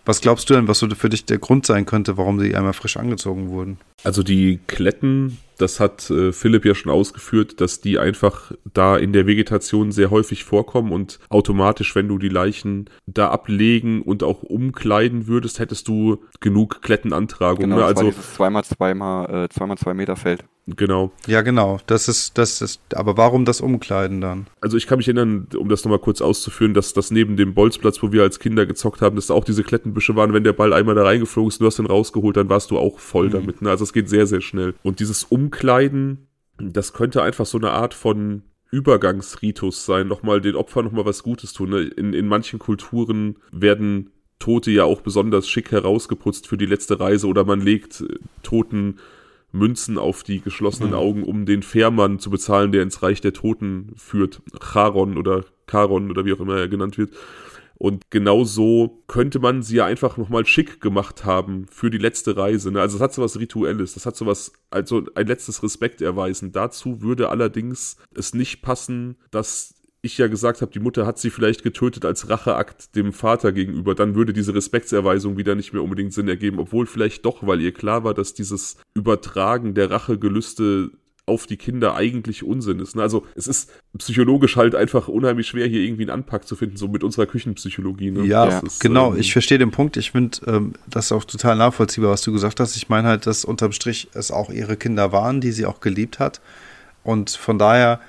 Was 0.04 0.20
glaubst 0.20 0.50
du 0.50 0.54
denn, 0.54 0.68
was 0.68 0.78
so 0.78 0.88
für 0.90 1.08
dich 1.08 1.24
der 1.24 1.38
Grund 1.38 1.64
sein 1.64 1.86
könnte, 1.86 2.16
warum 2.16 2.38
sie 2.38 2.54
einmal 2.54 2.74
frisch 2.74 2.96
angezogen 2.96 3.48
wurden? 3.48 3.78
Also 4.02 4.22
die 4.22 4.60
Kletten, 4.66 5.38
das 5.56 5.80
hat 5.80 6.10
äh, 6.10 6.32
Philipp 6.32 6.66
ja 6.66 6.74
schon 6.74 6.92
ausgeführt, 6.92 7.60
dass 7.60 7.80
die 7.80 7.98
einfach 7.98 8.52
da 8.74 8.98
in 8.98 9.14
der 9.14 9.26
Vegetation 9.26 9.92
sehr 9.92 10.10
häufig 10.10 10.44
vorkommen 10.44 10.92
und 10.92 11.20
automatisch, 11.30 11.94
wenn 11.94 12.08
du 12.08 12.18
die 12.18 12.28
Leichen 12.28 12.90
da 13.06 13.30
ablegen 13.30 14.02
und 14.02 14.22
auch 14.22 14.42
umkleiden 14.42 15.26
würdest, 15.26 15.58
hättest 15.58 15.88
du 15.88 16.18
genug 16.40 16.82
Klettenantragung. 16.82 17.64
Genau, 17.64 17.76
ne? 17.76 17.84
also 17.84 18.10
zweimal 18.10 18.64
zweimal 18.64 19.44
äh, 19.44 19.48
zweimal 19.48 19.78
zwei 19.78 19.94
Meter 19.94 20.16
Feld. 20.16 20.44
Genau. 20.66 21.12
Ja, 21.26 21.42
genau. 21.42 21.78
Das 21.86 22.08
ist, 22.08 22.38
das 22.38 22.62
ist, 22.62 22.80
aber 22.94 23.16
warum 23.16 23.44
das 23.44 23.60
Umkleiden 23.60 24.20
dann? 24.20 24.46
Also 24.60 24.76
ich 24.76 24.86
kann 24.86 24.96
mich 24.96 25.08
erinnern, 25.08 25.46
um 25.56 25.68
das 25.68 25.84
nochmal 25.84 25.98
kurz 25.98 26.22
auszuführen, 26.22 26.72
dass 26.72 26.94
das 26.94 27.10
neben 27.10 27.36
dem 27.36 27.52
Bolzplatz, 27.54 28.02
wo 28.02 28.12
wir 28.12 28.22
als 28.22 28.38
Kinder 28.38 28.64
gezockt 28.64 29.02
haben, 29.02 29.16
dass 29.16 29.26
da 29.26 29.34
auch 29.34 29.44
diese 29.44 29.62
Klettenbüsche 29.62 30.16
waren. 30.16 30.32
Wenn 30.32 30.44
der 30.44 30.54
Ball 30.54 30.72
einmal 30.72 30.94
da 30.94 31.02
reingeflogen 31.02 31.48
ist, 31.48 31.60
du 31.60 31.66
hast 31.66 31.78
den 31.78 31.86
rausgeholt, 31.86 32.36
dann 32.36 32.48
warst 32.48 32.70
du 32.70 32.78
auch 32.78 32.98
voll 32.98 33.26
mhm. 33.26 33.32
damit. 33.32 33.62
Ne? 33.62 33.70
Also 33.70 33.84
es 33.84 33.92
geht 33.92 34.08
sehr, 34.08 34.26
sehr 34.26 34.40
schnell. 34.40 34.74
Und 34.82 35.00
dieses 35.00 35.24
Umkleiden, 35.24 36.28
das 36.58 36.94
könnte 36.94 37.22
einfach 37.22 37.46
so 37.46 37.58
eine 37.58 37.72
Art 37.72 37.92
von 37.92 38.42
Übergangsritus 38.70 39.84
sein, 39.84 40.08
nochmal 40.08 40.40
den 40.40 40.56
Opfern 40.56 40.86
nochmal 40.86 41.04
was 41.04 41.22
Gutes 41.22 41.52
tun. 41.52 41.70
Ne? 41.70 41.82
In, 41.82 42.14
in 42.14 42.26
manchen 42.26 42.58
Kulturen 42.58 43.36
werden 43.52 44.10
Tote 44.38 44.70
ja 44.70 44.84
auch 44.84 45.02
besonders 45.02 45.48
schick 45.48 45.70
herausgeputzt 45.70 46.48
für 46.48 46.56
die 46.56 46.66
letzte 46.66 46.98
Reise 47.00 47.26
oder 47.26 47.44
man 47.44 47.60
legt 47.60 48.02
Toten 48.42 48.96
Münzen 49.54 49.98
auf 49.98 50.22
die 50.22 50.40
geschlossenen 50.40 50.90
mhm. 50.90 50.96
Augen, 50.96 51.22
um 51.22 51.46
den 51.46 51.62
Fährmann 51.62 52.18
zu 52.18 52.28
bezahlen, 52.28 52.72
der 52.72 52.82
ins 52.82 53.02
Reich 53.02 53.20
der 53.20 53.32
Toten 53.32 53.92
führt. 53.96 54.42
Charon 54.60 55.16
oder 55.16 55.44
Charon 55.70 56.10
oder 56.10 56.24
wie 56.24 56.32
auch 56.32 56.40
immer 56.40 56.56
er 56.56 56.68
genannt 56.68 56.98
wird. 56.98 57.12
Und 57.76 58.10
genau 58.10 58.44
so 58.44 59.02
könnte 59.08 59.38
man 59.40 59.62
sie 59.62 59.76
ja 59.76 59.86
einfach 59.86 60.16
nochmal 60.16 60.46
schick 60.46 60.80
gemacht 60.80 61.24
haben 61.24 61.66
für 61.70 61.90
die 61.90 61.98
letzte 61.98 62.36
Reise. 62.36 62.70
Ne? 62.70 62.80
Also 62.80 62.98
das 62.98 63.02
hat 63.02 63.14
so 63.14 63.22
was 63.22 63.38
Rituelles, 63.38 63.94
das 63.94 64.06
hat 64.06 64.16
so 64.16 64.26
was, 64.26 64.52
also 64.70 65.04
ein 65.14 65.26
letztes 65.26 65.62
Respekt 65.62 66.00
erweisen. 66.00 66.52
Dazu 66.52 67.02
würde 67.02 67.30
allerdings 67.30 67.96
es 68.14 68.34
nicht 68.34 68.62
passen, 68.62 69.16
dass 69.30 69.74
ich 70.04 70.18
ja 70.18 70.26
gesagt 70.26 70.60
habe, 70.62 70.72
die 70.72 70.80
Mutter 70.80 71.06
hat 71.06 71.18
sie 71.18 71.30
vielleicht 71.30 71.62
getötet 71.62 72.04
als 72.04 72.28
Racheakt 72.28 72.94
dem 72.94 73.12
Vater 73.12 73.52
gegenüber, 73.52 73.94
dann 73.94 74.14
würde 74.14 74.32
diese 74.32 74.54
Respektserweisung 74.54 75.36
wieder 75.36 75.54
nicht 75.54 75.72
mehr 75.72 75.82
unbedingt 75.82 76.12
Sinn 76.12 76.28
ergeben, 76.28 76.58
obwohl 76.58 76.86
vielleicht 76.86 77.24
doch, 77.24 77.46
weil 77.46 77.60
ihr 77.60 77.72
klar 77.72 78.04
war, 78.04 78.14
dass 78.14 78.34
dieses 78.34 78.76
Übertragen 78.94 79.74
der 79.74 79.90
Rachegelüste 79.90 80.90
auf 81.26 81.46
die 81.46 81.56
Kinder 81.56 81.94
eigentlich 81.94 82.44
Unsinn 82.44 82.80
ist. 82.80 82.96
Ne? 82.96 83.02
Also 83.02 83.24
es 83.34 83.46
ist 83.46 83.70
psychologisch 83.96 84.56
halt 84.56 84.74
einfach 84.74 85.08
unheimlich 85.08 85.48
schwer, 85.48 85.66
hier 85.66 85.80
irgendwie 85.80 86.02
einen 86.02 86.10
Anpack 86.10 86.46
zu 86.46 86.54
finden, 86.54 86.76
so 86.76 86.88
mit 86.88 87.02
unserer 87.02 87.26
Küchenpsychologie. 87.26 88.10
Ne? 88.10 88.26
Ja, 88.26 88.58
ist, 88.58 88.80
genau. 88.80 89.14
Ähm, 89.14 89.20
ich 89.20 89.32
verstehe 89.32 89.58
den 89.58 89.70
Punkt. 89.70 89.96
Ich 89.96 90.10
finde 90.10 90.38
ähm, 90.46 90.74
das 90.86 91.12
auch 91.12 91.24
total 91.24 91.56
nachvollziehbar, 91.56 92.10
was 92.10 92.20
du 92.20 92.32
gesagt 92.32 92.60
hast. 92.60 92.76
Ich 92.76 92.90
meine 92.90 93.08
halt, 93.08 93.26
dass 93.26 93.44
unterm 93.46 93.72
Strich 93.72 94.08
es 94.12 94.30
auch 94.30 94.50
ihre 94.50 94.76
Kinder 94.76 95.12
waren, 95.12 95.40
die 95.40 95.52
sie 95.52 95.64
auch 95.64 95.80
geliebt 95.80 96.18
hat. 96.18 96.42
Und 97.04 97.30
von 97.30 97.58
daher 97.58 98.00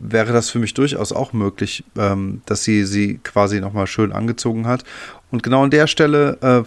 wäre 0.00 0.32
das 0.32 0.50
für 0.50 0.58
mich 0.58 0.74
durchaus 0.74 1.12
auch 1.12 1.32
möglich, 1.32 1.84
ähm, 1.96 2.42
dass 2.46 2.64
sie 2.64 2.84
sie 2.84 3.18
quasi 3.22 3.60
nochmal 3.60 3.86
schön 3.86 4.12
angezogen 4.12 4.66
hat. 4.66 4.84
Und 5.30 5.42
genau 5.42 5.64
an 5.64 5.70
der 5.70 5.86
Stelle 5.86 6.38
äh, 6.42 6.62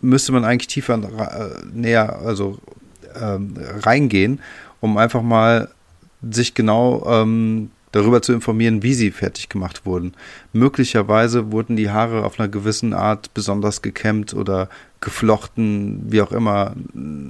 müsste 0.00 0.32
man 0.32 0.44
eigentlich 0.44 0.68
tiefer 0.68 0.94
äh, 0.94 1.64
näher, 1.72 2.20
also 2.24 2.58
ähm, 3.20 3.54
reingehen, 3.82 4.40
um 4.80 4.96
einfach 4.98 5.22
mal 5.22 5.68
sich 6.30 6.54
genau 6.54 7.04
ähm, 7.06 7.70
darüber 7.92 8.22
zu 8.22 8.32
informieren, 8.32 8.82
wie 8.82 8.94
sie 8.94 9.10
fertig 9.10 9.48
gemacht 9.48 9.84
wurden. 9.84 10.14
Möglicherweise 10.52 11.52
wurden 11.52 11.76
die 11.76 11.90
Haare 11.90 12.24
auf 12.24 12.40
einer 12.40 12.48
gewissen 12.48 12.94
Art 12.94 13.34
besonders 13.34 13.82
gekämmt 13.82 14.34
oder 14.34 14.68
geflochten, 15.02 16.04
wie 16.10 16.22
auch 16.22 16.32
immer, 16.32 16.74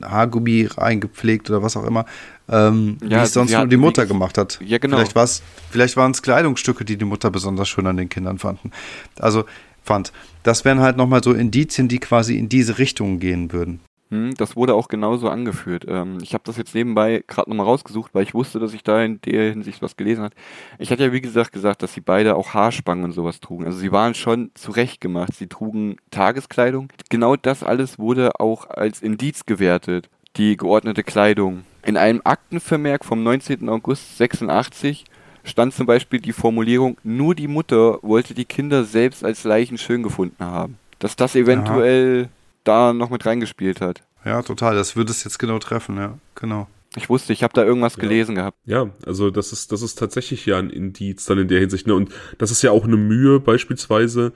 Haargummi 0.02 0.68
reingepflegt 0.76 1.50
oder 1.50 1.62
was 1.62 1.76
auch 1.76 1.84
immer, 1.84 2.04
ähm, 2.48 2.98
ja, 3.02 3.20
wie 3.20 3.24
es 3.24 3.32
sonst 3.32 3.52
nur 3.52 3.66
die 3.66 3.76
Mutter 3.76 4.06
gemacht 4.06 4.38
hat. 4.38 4.60
Ja, 4.64 4.78
genau. 4.78 5.04
Vielleicht, 5.04 5.42
vielleicht 5.70 5.96
waren 5.96 6.12
es 6.12 6.22
Kleidungsstücke, 6.22 6.84
die 6.84 6.96
die 6.96 7.04
Mutter 7.04 7.30
besonders 7.30 7.68
schön 7.68 7.86
an 7.86 7.96
den 7.96 8.08
Kindern 8.08 8.38
fanden. 8.38 8.70
Also 9.18 9.44
fand. 9.82 10.12
Das 10.42 10.64
wären 10.64 10.80
halt 10.80 10.96
nochmal 10.96 11.22
so 11.22 11.32
Indizien, 11.32 11.88
die 11.88 11.98
quasi 11.98 12.36
in 12.36 12.48
diese 12.48 12.78
Richtung 12.78 13.18
gehen 13.18 13.52
würden. 13.52 13.80
Hm, 14.12 14.34
das 14.34 14.56
wurde 14.56 14.74
auch 14.74 14.89
genauso 14.89 15.30
angeführt. 15.30 15.86
Ähm, 15.89 16.18
ich 16.20 16.34
habe 16.34 16.44
das 16.44 16.59
jetzt 16.59 16.74
nebenbei 16.74 17.24
gerade 17.26 17.48
nochmal 17.48 17.64
rausgesucht, 17.64 18.14
weil 18.14 18.24
ich 18.24 18.34
wusste, 18.34 18.60
dass 18.60 18.74
ich 18.74 18.82
da 18.82 19.02
in 19.02 19.22
der 19.22 19.48
Hinsicht 19.48 19.80
was 19.80 19.97
gelesen 19.97 20.24
habe. 20.24 20.34
Ich 20.78 20.90
hatte 20.90 21.05
ja 21.05 21.12
wie 21.14 21.22
gesagt 21.22 21.51
gesagt, 21.52 21.82
dass 21.82 21.94
sie 21.94 22.02
beide 22.02 22.36
auch 22.36 22.52
Haarspangen 22.52 23.05
und 23.05 23.12
sowas 23.12 23.40
trugen. 23.40 23.64
Also 23.64 23.78
sie 23.78 23.90
waren 23.90 24.12
schon 24.12 24.51
zurechtgemacht. 24.52 25.34
Sie 25.34 25.47
trugen 25.47 25.97
Tageskleidung. 26.10 26.89
Genau 27.09 27.36
das 27.36 27.62
alles 27.62 27.98
wurde 27.98 28.39
auch 28.39 28.68
als 28.68 29.01
Indiz 29.01 29.47
gewertet. 29.47 30.10
Die 30.36 30.59
geordnete 30.59 31.05
Kleidung. 31.05 31.64
In 31.82 31.97
einem 31.97 32.20
Aktenvermerk 32.22 33.06
vom 33.06 33.22
19. 33.22 33.66
August 33.70 34.18
86 34.18 35.06
stand 35.43 35.72
zum 35.72 35.86
Beispiel 35.86 36.20
die 36.20 36.34
Formulierung, 36.34 36.98
nur 37.02 37.34
die 37.34 37.48
Mutter 37.48 37.98
wollte 38.02 38.34
die 38.34 38.44
Kinder 38.44 38.84
selbst 38.84 39.24
als 39.24 39.44
Leichen 39.44 39.78
schön 39.78 40.02
gefunden 40.02 40.44
haben. 40.44 40.76
Dass 40.98 41.16
das 41.16 41.34
eventuell 41.34 42.24
Aha. 42.24 42.41
Da 42.64 42.93
noch 42.93 43.10
mit 43.10 43.24
reingespielt 43.26 43.80
hat. 43.80 44.02
Ja, 44.24 44.43
total. 44.43 44.74
Das 44.74 44.97
würde 44.97 45.10
es 45.10 45.24
jetzt 45.24 45.39
genau 45.39 45.59
treffen, 45.59 45.97
ja, 45.97 46.18
genau. 46.34 46.68
Ich 46.97 47.09
wusste, 47.09 47.32
ich 47.32 47.43
habe 47.43 47.55
da 47.55 47.64
irgendwas 47.64 47.97
ja. 47.97 48.02
gelesen 48.02 48.34
gehabt. 48.34 48.59
Ja, 48.66 48.90
also 49.06 49.30
das 49.30 49.52
ist, 49.52 49.72
das 49.72 49.82
ist 49.82 49.98
tatsächlich 49.98 50.44
ja 50.44 50.59
ein 50.59 50.70
Indiz 50.70 51.24
dann 51.24 51.39
in 51.39 51.48
der 51.48 51.60
Hinsicht. 51.60 51.86
Ne? 51.86 51.94
Und 51.94 52.10
das 52.39 52.51
ist 52.51 52.62
ja 52.62 52.70
auch 52.70 52.84
eine 52.84 52.97
Mühe 52.97 53.40
beispielsweise, 53.40 54.32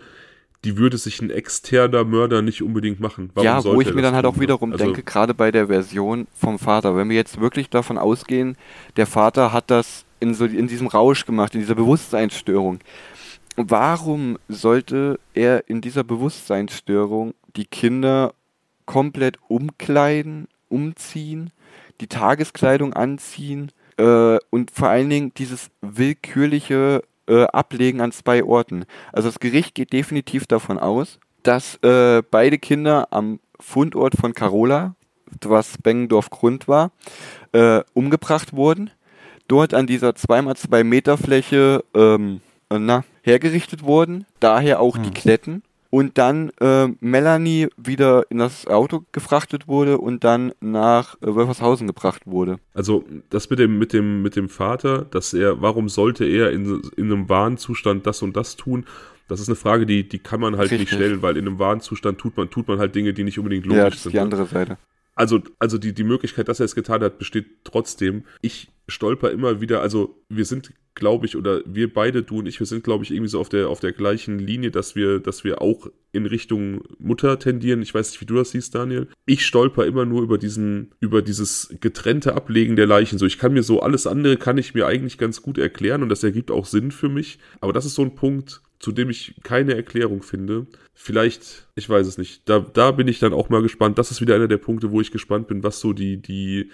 die 0.64 0.78
würde 0.78 0.96
sich 0.96 1.20
ein 1.20 1.30
externer 1.30 2.04
Mörder 2.04 2.42
nicht 2.42 2.62
unbedingt 2.62 2.98
machen. 2.98 3.30
Warum 3.34 3.44
ja, 3.44 3.62
wo 3.62 3.80
ich 3.80 3.94
mir 3.94 4.02
dann 4.02 4.14
halt 4.14 4.24
auch 4.24 4.40
wiederum 4.40 4.72
also, 4.72 4.84
denke, 4.84 5.02
gerade 5.02 5.34
bei 5.34 5.50
der 5.50 5.66
Version 5.66 6.26
vom 6.34 6.58
Vater, 6.58 6.96
wenn 6.96 7.08
wir 7.10 7.16
jetzt 7.16 7.40
wirklich 7.40 7.68
davon 7.68 7.98
ausgehen, 7.98 8.56
der 8.96 9.06
Vater 9.06 9.52
hat 9.52 9.70
das 9.70 10.04
in, 10.18 10.34
so, 10.34 10.46
in 10.46 10.66
diesem 10.66 10.86
Rausch 10.86 11.26
gemacht, 11.26 11.54
in 11.54 11.60
dieser 11.60 11.74
Bewusstseinsstörung. 11.74 12.80
Warum 13.56 14.38
sollte 14.48 15.20
er 15.34 15.68
in 15.68 15.80
dieser 15.80 16.04
Bewusstseinsstörung 16.04 17.34
die 17.56 17.66
Kinder 17.66 18.34
komplett 18.84 19.38
umkleiden, 19.48 20.48
umziehen, 20.68 21.50
die 22.00 22.06
Tageskleidung 22.06 22.92
anziehen 22.92 23.72
äh, 23.96 24.38
und 24.50 24.70
vor 24.70 24.88
allen 24.88 25.10
Dingen 25.10 25.32
dieses 25.34 25.70
willkürliche 25.80 27.02
äh, 27.28 27.44
Ablegen 27.44 28.00
an 28.00 28.12
zwei 28.12 28.44
Orten? 28.44 28.84
Also 29.12 29.28
das 29.28 29.40
Gericht 29.40 29.74
geht 29.74 29.92
definitiv 29.92 30.46
davon 30.46 30.78
aus, 30.78 31.18
dass 31.42 31.76
äh, 31.82 32.22
beide 32.30 32.58
Kinder 32.58 33.08
am 33.10 33.40
Fundort 33.58 34.16
von 34.16 34.34
Carola, 34.34 34.94
was 35.42 35.78
Bengendorf 35.78 36.30
Grund 36.30 36.68
war, 36.68 36.92
äh, 37.52 37.82
umgebracht 37.94 38.52
wurden 38.52 38.90
dort 39.48 39.74
an 39.74 39.86
dieser 39.86 40.10
2x2 40.10 40.84
Meter 40.84 41.16
Fläche 41.16 41.84
ähm, 41.94 42.40
na, 42.70 43.04
hergerichtet 43.22 43.82
wurden. 43.82 44.26
Daher 44.40 44.80
auch 44.80 44.96
hm. 44.96 45.04
die 45.04 45.10
Kletten. 45.10 45.62
Und 45.96 46.18
dann 46.18 46.50
äh, 46.60 46.88
Melanie 47.00 47.68
wieder 47.78 48.30
in 48.30 48.36
das 48.36 48.66
Auto 48.66 49.04
gefrachtet 49.12 49.66
wurde 49.66 49.96
und 49.96 50.24
dann 50.24 50.52
nach 50.60 51.14
äh, 51.22 51.34
Wölfershausen 51.34 51.86
gebracht 51.86 52.26
wurde. 52.26 52.58
Also 52.74 53.06
das 53.30 53.48
mit 53.48 53.60
dem, 53.60 53.78
mit 53.78 53.94
dem, 53.94 54.20
mit 54.20 54.36
dem 54.36 54.50
Vater, 54.50 55.06
dass 55.10 55.32
er, 55.32 55.62
warum 55.62 55.88
sollte 55.88 56.26
er 56.26 56.50
in, 56.50 56.82
in 56.98 57.06
einem 57.06 57.30
Warnzustand 57.30 58.06
das 58.06 58.20
und 58.20 58.36
das 58.36 58.56
tun? 58.56 58.84
Das 59.26 59.40
ist 59.40 59.48
eine 59.48 59.56
Frage, 59.56 59.86
die, 59.86 60.06
die 60.06 60.18
kann 60.18 60.38
man 60.38 60.58
halt 60.58 60.70
Richtig. 60.70 60.80
nicht 60.80 60.94
stellen, 60.94 61.22
weil 61.22 61.38
in 61.38 61.46
einem 61.46 61.58
Warnzustand 61.58 62.18
tut 62.18 62.36
man, 62.36 62.50
tut 62.50 62.68
man 62.68 62.78
halt 62.78 62.94
Dinge, 62.94 63.14
die 63.14 63.24
nicht 63.24 63.38
unbedingt 63.38 63.64
logisch 63.64 63.78
sind. 63.78 63.82
Ja, 63.82 63.88
das 63.88 64.04
ist 64.04 64.12
die 64.12 64.16
ne? 64.16 64.22
andere 64.22 64.44
Seite. 64.44 64.76
Also, 65.16 65.40
also 65.58 65.78
die, 65.78 65.94
die 65.94 66.04
Möglichkeit, 66.04 66.48
dass 66.48 66.60
er 66.60 66.66
es 66.66 66.74
getan 66.74 67.02
hat, 67.02 67.18
besteht 67.18 67.64
trotzdem. 67.64 68.24
Ich 68.42 68.68
stolper 68.86 69.30
immer 69.30 69.60
wieder, 69.60 69.80
also 69.80 70.22
wir 70.28 70.44
sind, 70.44 70.72
glaube 70.94 71.26
ich, 71.26 71.36
oder 71.36 71.62
wir 71.64 71.92
beide, 71.92 72.22
du 72.22 72.38
und 72.38 72.46
ich, 72.46 72.60
wir 72.60 72.66
sind, 72.66 72.84
glaube 72.84 73.02
ich, 73.02 73.10
irgendwie 73.10 73.30
so 73.30 73.40
auf 73.40 73.48
der, 73.48 73.68
auf 73.70 73.80
der 73.80 73.92
gleichen 73.92 74.38
Linie, 74.38 74.70
dass 74.70 74.94
wir, 74.94 75.18
dass 75.18 75.42
wir 75.42 75.62
auch 75.62 75.88
in 76.12 76.26
Richtung 76.26 76.82
Mutter 76.98 77.38
tendieren. 77.38 77.80
Ich 77.80 77.94
weiß 77.94 78.10
nicht, 78.10 78.20
wie 78.20 78.26
du 78.26 78.34
das 78.34 78.50
siehst, 78.50 78.74
Daniel. 78.74 79.08
Ich 79.24 79.44
stolper 79.46 79.86
immer 79.86 80.04
nur 80.04 80.22
über 80.22 80.36
diesen, 80.36 80.92
über 81.00 81.22
dieses 81.22 81.74
getrennte 81.80 82.34
Ablegen 82.34 82.76
der 82.76 82.86
Leichen. 82.86 83.18
So, 83.18 83.24
ich 83.24 83.38
kann 83.38 83.54
mir 83.54 83.62
so 83.62 83.80
alles 83.80 84.06
andere 84.06 84.36
kann 84.36 84.58
ich 84.58 84.74
mir 84.74 84.86
eigentlich 84.86 85.16
ganz 85.16 85.40
gut 85.40 85.56
erklären 85.56 86.02
und 86.02 86.10
das 86.10 86.22
ergibt 86.22 86.50
auch 86.50 86.66
Sinn 86.66 86.90
für 86.90 87.08
mich. 87.08 87.38
Aber 87.60 87.72
das 87.72 87.86
ist 87.86 87.94
so 87.94 88.02
ein 88.02 88.14
Punkt, 88.14 88.60
zu 88.78 88.92
dem 88.92 89.10
ich 89.10 89.34
keine 89.42 89.74
Erklärung 89.74 90.22
finde. 90.22 90.66
Vielleicht, 90.94 91.66
ich 91.74 91.88
weiß 91.88 92.06
es 92.06 92.18
nicht. 92.18 92.48
Da, 92.48 92.60
da 92.60 92.90
bin 92.90 93.08
ich 93.08 93.18
dann 93.18 93.32
auch 93.32 93.48
mal 93.48 93.62
gespannt. 93.62 93.98
Das 93.98 94.10
ist 94.10 94.20
wieder 94.20 94.34
einer 94.34 94.48
der 94.48 94.58
Punkte, 94.58 94.90
wo 94.90 95.00
ich 95.00 95.10
gespannt 95.10 95.48
bin, 95.48 95.62
was 95.62 95.80
so 95.80 95.92
die, 95.92 96.16
die 96.16 96.70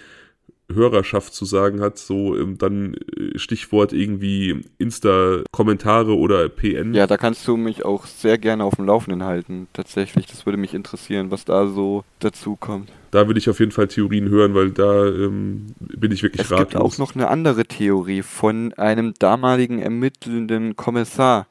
Hörerschaft 0.71 1.33
zu 1.33 1.45
sagen 1.45 1.81
hat, 1.81 1.97
so 1.97 2.37
ähm, 2.37 2.57
dann 2.57 2.95
äh, 2.95 3.37
Stichwort 3.37 3.93
irgendwie 3.93 4.61
Insta-Kommentare 4.77 6.15
oder 6.15 6.47
PN. 6.49 6.93
Ja, 6.93 7.07
da 7.07 7.17
kannst 7.17 7.47
du 7.47 7.57
mich 7.57 7.85
auch 7.85 8.05
sehr 8.05 8.37
gerne 8.37 8.63
auf 8.63 8.75
dem 8.75 8.85
Laufenden 8.85 9.23
halten, 9.23 9.67
tatsächlich. 9.73 10.25
Das 10.27 10.45
würde 10.45 10.57
mich 10.57 10.73
interessieren, 10.73 11.31
was 11.31 11.45
da 11.45 11.67
so 11.67 12.03
dazu 12.19 12.55
kommt. 12.55 12.89
Da 13.13 13.27
will 13.27 13.37
ich 13.37 13.47
auf 13.47 13.59
jeden 13.59 13.71
Fall 13.71 13.87
Theorien 13.87 14.27
hören, 14.29 14.55
weil 14.55 14.71
da 14.71 15.05
ähm, 15.05 15.67
bin 15.79 16.11
ich 16.11 16.23
wirklich 16.23 16.41
es 16.41 16.51
ratlos. 16.51 16.61
Es 16.61 16.69
gibt 16.71 16.81
auch 16.81 16.97
noch 16.97 17.13
eine 17.13 17.27
andere 17.27 17.63
Theorie 17.65 18.23
von 18.23 18.73
einem 18.73 19.13
damaligen 19.19 19.77
ermittelnden 19.77 20.75
Kommissar. 20.75 21.45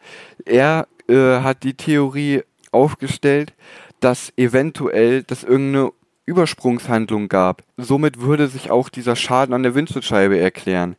Er 0.44 0.88
äh, 1.06 1.38
hat 1.38 1.62
die 1.62 1.74
Theorie 1.74 2.42
aufgestellt, 2.72 3.54
dass 4.00 4.32
eventuell 4.36 5.22
das 5.22 5.44
irgendeine 5.44 5.92
Übersprungshandlung 6.26 7.28
gab. 7.28 7.62
Somit 7.76 8.20
würde 8.20 8.48
sich 8.48 8.72
auch 8.72 8.88
dieser 8.88 9.14
Schaden 9.14 9.54
an 9.54 9.62
der 9.62 9.76
Windschutzscheibe 9.76 10.36
erklären. 10.36 10.96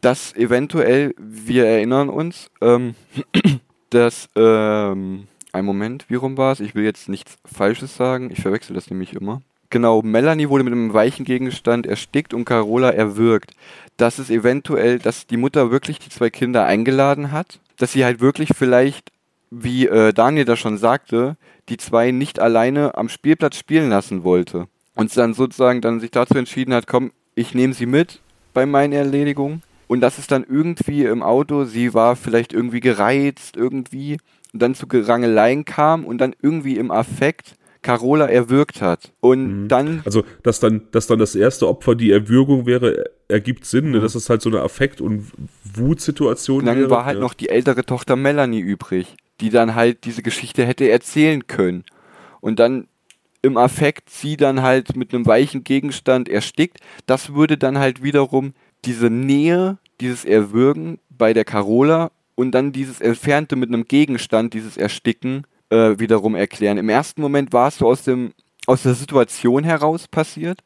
Dass 0.00 0.32
eventuell, 0.36 1.16
wir 1.18 1.66
erinnern 1.66 2.08
uns, 2.08 2.52
ähm, 2.60 2.94
dass, 3.90 4.28
ähm, 4.36 5.26
ein 5.50 5.64
Moment, 5.64 6.04
wie 6.08 6.14
rum 6.14 6.36
war 6.36 6.52
es? 6.52 6.60
Ich 6.60 6.76
will 6.76 6.84
jetzt 6.84 7.08
nichts 7.08 7.36
Falsches 7.44 7.96
sagen, 7.96 8.30
ich 8.30 8.42
verwechsel 8.42 8.74
das 8.74 8.90
nämlich 8.90 9.12
immer. 9.14 9.42
Genau, 9.74 10.02
Melanie 10.02 10.48
wurde 10.48 10.62
mit 10.62 10.72
einem 10.72 10.94
weichen 10.94 11.24
Gegenstand 11.24 11.84
erstickt 11.84 12.32
und 12.32 12.44
Carola 12.44 12.90
erwürgt. 12.90 13.56
Dass 13.96 14.20
es 14.20 14.30
eventuell, 14.30 15.00
dass 15.00 15.26
die 15.26 15.36
Mutter 15.36 15.72
wirklich 15.72 15.98
die 15.98 16.10
zwei 16.10 16.30
Kinder 16.30 16.64
eingeladen 16.64 17.32
hat, 17.32 17.58
dass 17.78 17.90
sie 17.90 18.04
halt 18.04 18.20
wirklich 18.20 18.50
vielleicht, 18.56 19.10
wie 19.50 19.88
äh, 19.88 20.12
Daniel 20.12 20.44
da 20.44 20.54
schon 20.54 20.78
sagte, 20.78 21.36
die 21.68 21.76
zwei 21.76 22.12
nicht 22.12 22.38
alleine 22.38 22.96
am 22.96 23.08
Spielplatz 23.08 23.56
spielen 23.56 23.90
lassen 23.90 24.22
wollte. 24.22 24.68
Und 24.94 25.16
dann 25.16 25.34
sozusagen 25.34 25.80
dann 25.80 25.98
sich 25.98 26.12
dazu 26.12 26.34
entschieden 26.34 26.72
hat, 26.72 26.86
komm, 26.86 27.10
ich 27.34 27.52
nehme 27.52 27.74
sie 27.74 27.86
mit 27.86 28.20
bei 28.52 28.66
meinen 28.66 28.92
Erledigungen. 28.92 29.64
Und 29.88 30.02
das 30.02 30.20
ist 30.20 30.30
dann 30.30 30.46
irgendwie 30.48 31.02
im 31.02 31.24
Auto, 31.24 31.64
sie 31.64 31.94
war 31.94 32.14
vielleicht 32.14 32.52
irgendwie 32.52 32.78
gereizt, 32.78 33.56
irgendwie, 33.56 34.18
und 34.52 34.62
dann 34.62 34.76
zu 34.76 34.86
Gerangeleien 34.86 35.64
kam 35.64 36.04
und 36.04 36.18
dann 36.18 36.32
irgendwie 36.40 36.76
im 36.76 36.92
Affekt 36.92 37.56
Carola 37.84 38.26
erwürgt 38.26 38.82
hat. 38.82 39.12
Und 39.20 39.62
mhm. 39.62 39.68
dann. 39.68 40.02
Also, 40.04 40.24
dass 40.42 40.58
dann, 40.58 40.88
dass 40.90 41.06
dann 41.06 41.20
das 41.20 41.36
erste 41.36 41.68
Opfer 41.68 41.94
die 41.94 42.10
Erwürgung 42.10 42.66
wäre, 42.66 43.04
ergibt 43.28 43.64
Sinn, 43.64 43.92
ne? 43.92 44.00
dass 44.00 44.16
es 44.16 44.28
halt 44.28 44.42
so 44.42 44.50
eine 44.50 44.62
Affekt- 44.62 45.00
und 45.00 45.30
Wutsituation 45.62 46.60
und 46.60 46.66
dann 46.66 46.78
wäre. 46.78 46.90
war 46.90 47.04
halt 47.04 47.18
ja. 47.18 47.20
noch 47.20 47.34
die 47.34 47.48
ältere 47.48 47.84
Tochter 47.84 48.16
Melanie 48.16 48.60
übrig 48.60 49.16
die 49.40 49.50
dann 49.50 49.74
halt 49.74 50.04
diese 50.04 50.22
Geschichte 50.22 50.64
hätte 50.66 50.88
erzählen 50.88 51.46
können. 51.46 51.84
Und 52.40 52.58
dann 52.58 52.88
im 53.42 53.56
Affekt 53.56 54.10
sie 54.10 54.36
dann 54.36 54.62
halt 54.62 54.96
mit 54.96 55.12
einem 55.12 55.26
weichen 55.26 55.64
Gegenstand 55.64 56.28
erstickt. 56.28 56.78
Das 57.06 57.34
würde 57.34 57.58
dann 57.58 57.78
halt 57.78 58.02
wiederum 58.02 58.54
diese 58.84 59.10
Nähe, 59.10 59.78
dieses 60.00 60.24
Erwürgen 60.24 60.98
bei 61.10 61.32
der 61.32 61.44
Carola 61.44 62.10
und 62.34 62.52
dann 62.52 62.72
dieses 62.72 63.00
Entfernte 63.00 63.56
mit 63.56 63.68
einem 63.68 63.84
Gegenstand, 63.84 64.54
dieses 64.54 64.76
Ersticken, 64.76 65.46
äh, 65.74 65.98
wiederum 65.98 66.34
erklären. 66.34 66.78
Im 66.78 66.88
ersten 66.88 67.20
Moment 67.20 67.52
war 67.52 67.68
es 67.68 67.78
so 67.78 67.86
aus, 67.86 68.02
dem, 68.02 68.32
aus 68.66 68.84
der 68.84 68.94
Situation 68.94 69.64
heraus 69.64 70.06
passiert. 70.08 70.60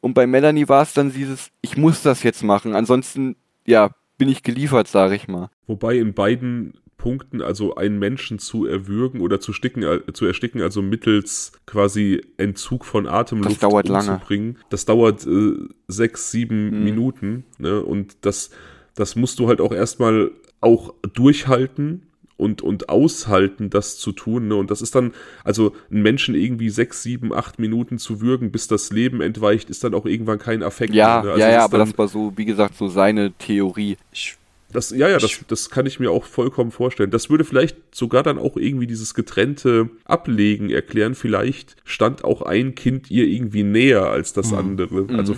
Und 0.00 0.14
bei 0.14 0.26
Melanie 0.26 0.68
war 0.68 0.82
es 0.82 0.94
dann 0.94 1.12
dieses, 1.12 1.50
ich 1.60 1.76
muss 1.76 2.02
das 2.02 2.22
jetzt 2.22 2.42
machen, 2.42 2.74
ansonsten, 2.74 3.36
ja, 3.66 3.90
bin 4.18 4.28
ich 4.28 4.42
geliefert, 4.42 4.88
sage 4.88 5.14
ich 5.14 5.28
mal. 5.28 5.50
Wobei 5.66 5.98
in 5.98 6.14
beiden 6.14 6.74
Punkten, 6.96 7.42
also 7.42 7.74
einen 7.74 7.98
Menschen 7.98 8.38
zu 8.38 8.66
erwürgen 8.66 9.20
oder 9.20 9.40
zu, 9.40 9.52
sticken, 9.52 9.82
äh, 9.82 10.12
zu 10.12 10.24
ersticken, 10.24 10.62
also 10.62 10.80
mittels 10.80 11.52
quasi 11.66 12.22
Entzug 12.38 12.84
von 12.84 13.06
Atemluft 13.06 13.50
das 13.50 13.58
dauert 13.58 13.90
umzubringen. 13.90 14.54
Lange. 14.54 14.66
Das 14.70 14.84
dauert 14.86 15.26
äh, 15.26 15.52
sechs, 15.88 16.30
sieben 16.30 16.70
mhm. 16.70 16.84
Minuten. 16.84 17.44
Ne? 17.58 17.82
Und 17.82 18.16
das, 18.22 18.50
das 18.94 19.16
musst 19.16 19.38
du 19.38 19.48
halt 19.48 19.60
auch 19.60 19.72
erstmal 19.72 20.30
auch 20.60 20.94
durchhalten 21.12 22.05
und, 22.36 22.62
und 22.62 22.88
aushalten, 22.88 23.70
das 23.70 23.98
zu 23.98 24.12
tun. 24.12 24.48
Ne? 24.48 24.56
Und 24.56 24.70
das 24.70 24.82
ist 24.82 24.94
dann, 24.94 25.12
also 25.44 25.74
einen 25.90 26.02
Menschen 26.02 26.34
irgendwie 26.34 26.70
sechs, 26.70 27.02
sieben, 27.02 27.32
acht 27.32 27.58
Minuten 27.58 27.98
zu 27.98 28.20
würgen, 28.20 28.50
bis 28.50 28.68
das 28.68 28.90
Leben 28.90 29.20
entweicht, 29.20 29.70
ist 29.70 29.84
dann 29.84 29.94
auch 29.94 30.06
irgendwann 30.06 30.38
kein 30.38 30.62
Affekt. 30.62 30.94
Ja, 30.94 31.22
ne? 31.22 31.30
also 31.30 31.40
ja, 31.40 31.50
ja, 31.50 31.64
aber 31.64 31.78
das 31.78 31.96
war 31.96 32.08
so, 32.08 32.32
wie 32.36 32.44
gesagt, 32.44 32.76
so 32.76 32.88
seine 32.88 33.32
Theorie. 33.32 33.96
Ich 34.12 34.36
das, 34.72 34.90
ja, 34.90 35.08
ja, 35.08 35.18
das, 35.18 35.40
das 35.46 35.70
kann 35.70 35.86
ich 35.86 36.00
mir 36.00 36.10
auch 36.10 36.24
vollkommen 36.24 36.70
vorstellen. 36.70 37.10
Das 37.10 37.30
würde 37.30 37.44
vielleicht 37.44 37.76
sogar 37.94 38.22
dann 38.22 38.38
auch 38.38 38.56
irgendwie 38.56 38.86
dieses 38.86 39.14
getrennte 39.14 39.88
Ablegen 40.04 40.70
erklären. 40.70 41.14
Vielleicht 41.14 41.76
stand 41.84 42.24
auch 42.24 42.42
ein 42.42 42.74
Kind 42.74 43.10
ihr 43.10 43.26
irgendwie 43.26 43.62
näher 43.62 44.10
als 44.10 44.32
das 44.32 44.50
mhm. 44.50 44.58
andere. 44.58 45.02
Mhm. 45.04 45.18
Also, 45.18 45.36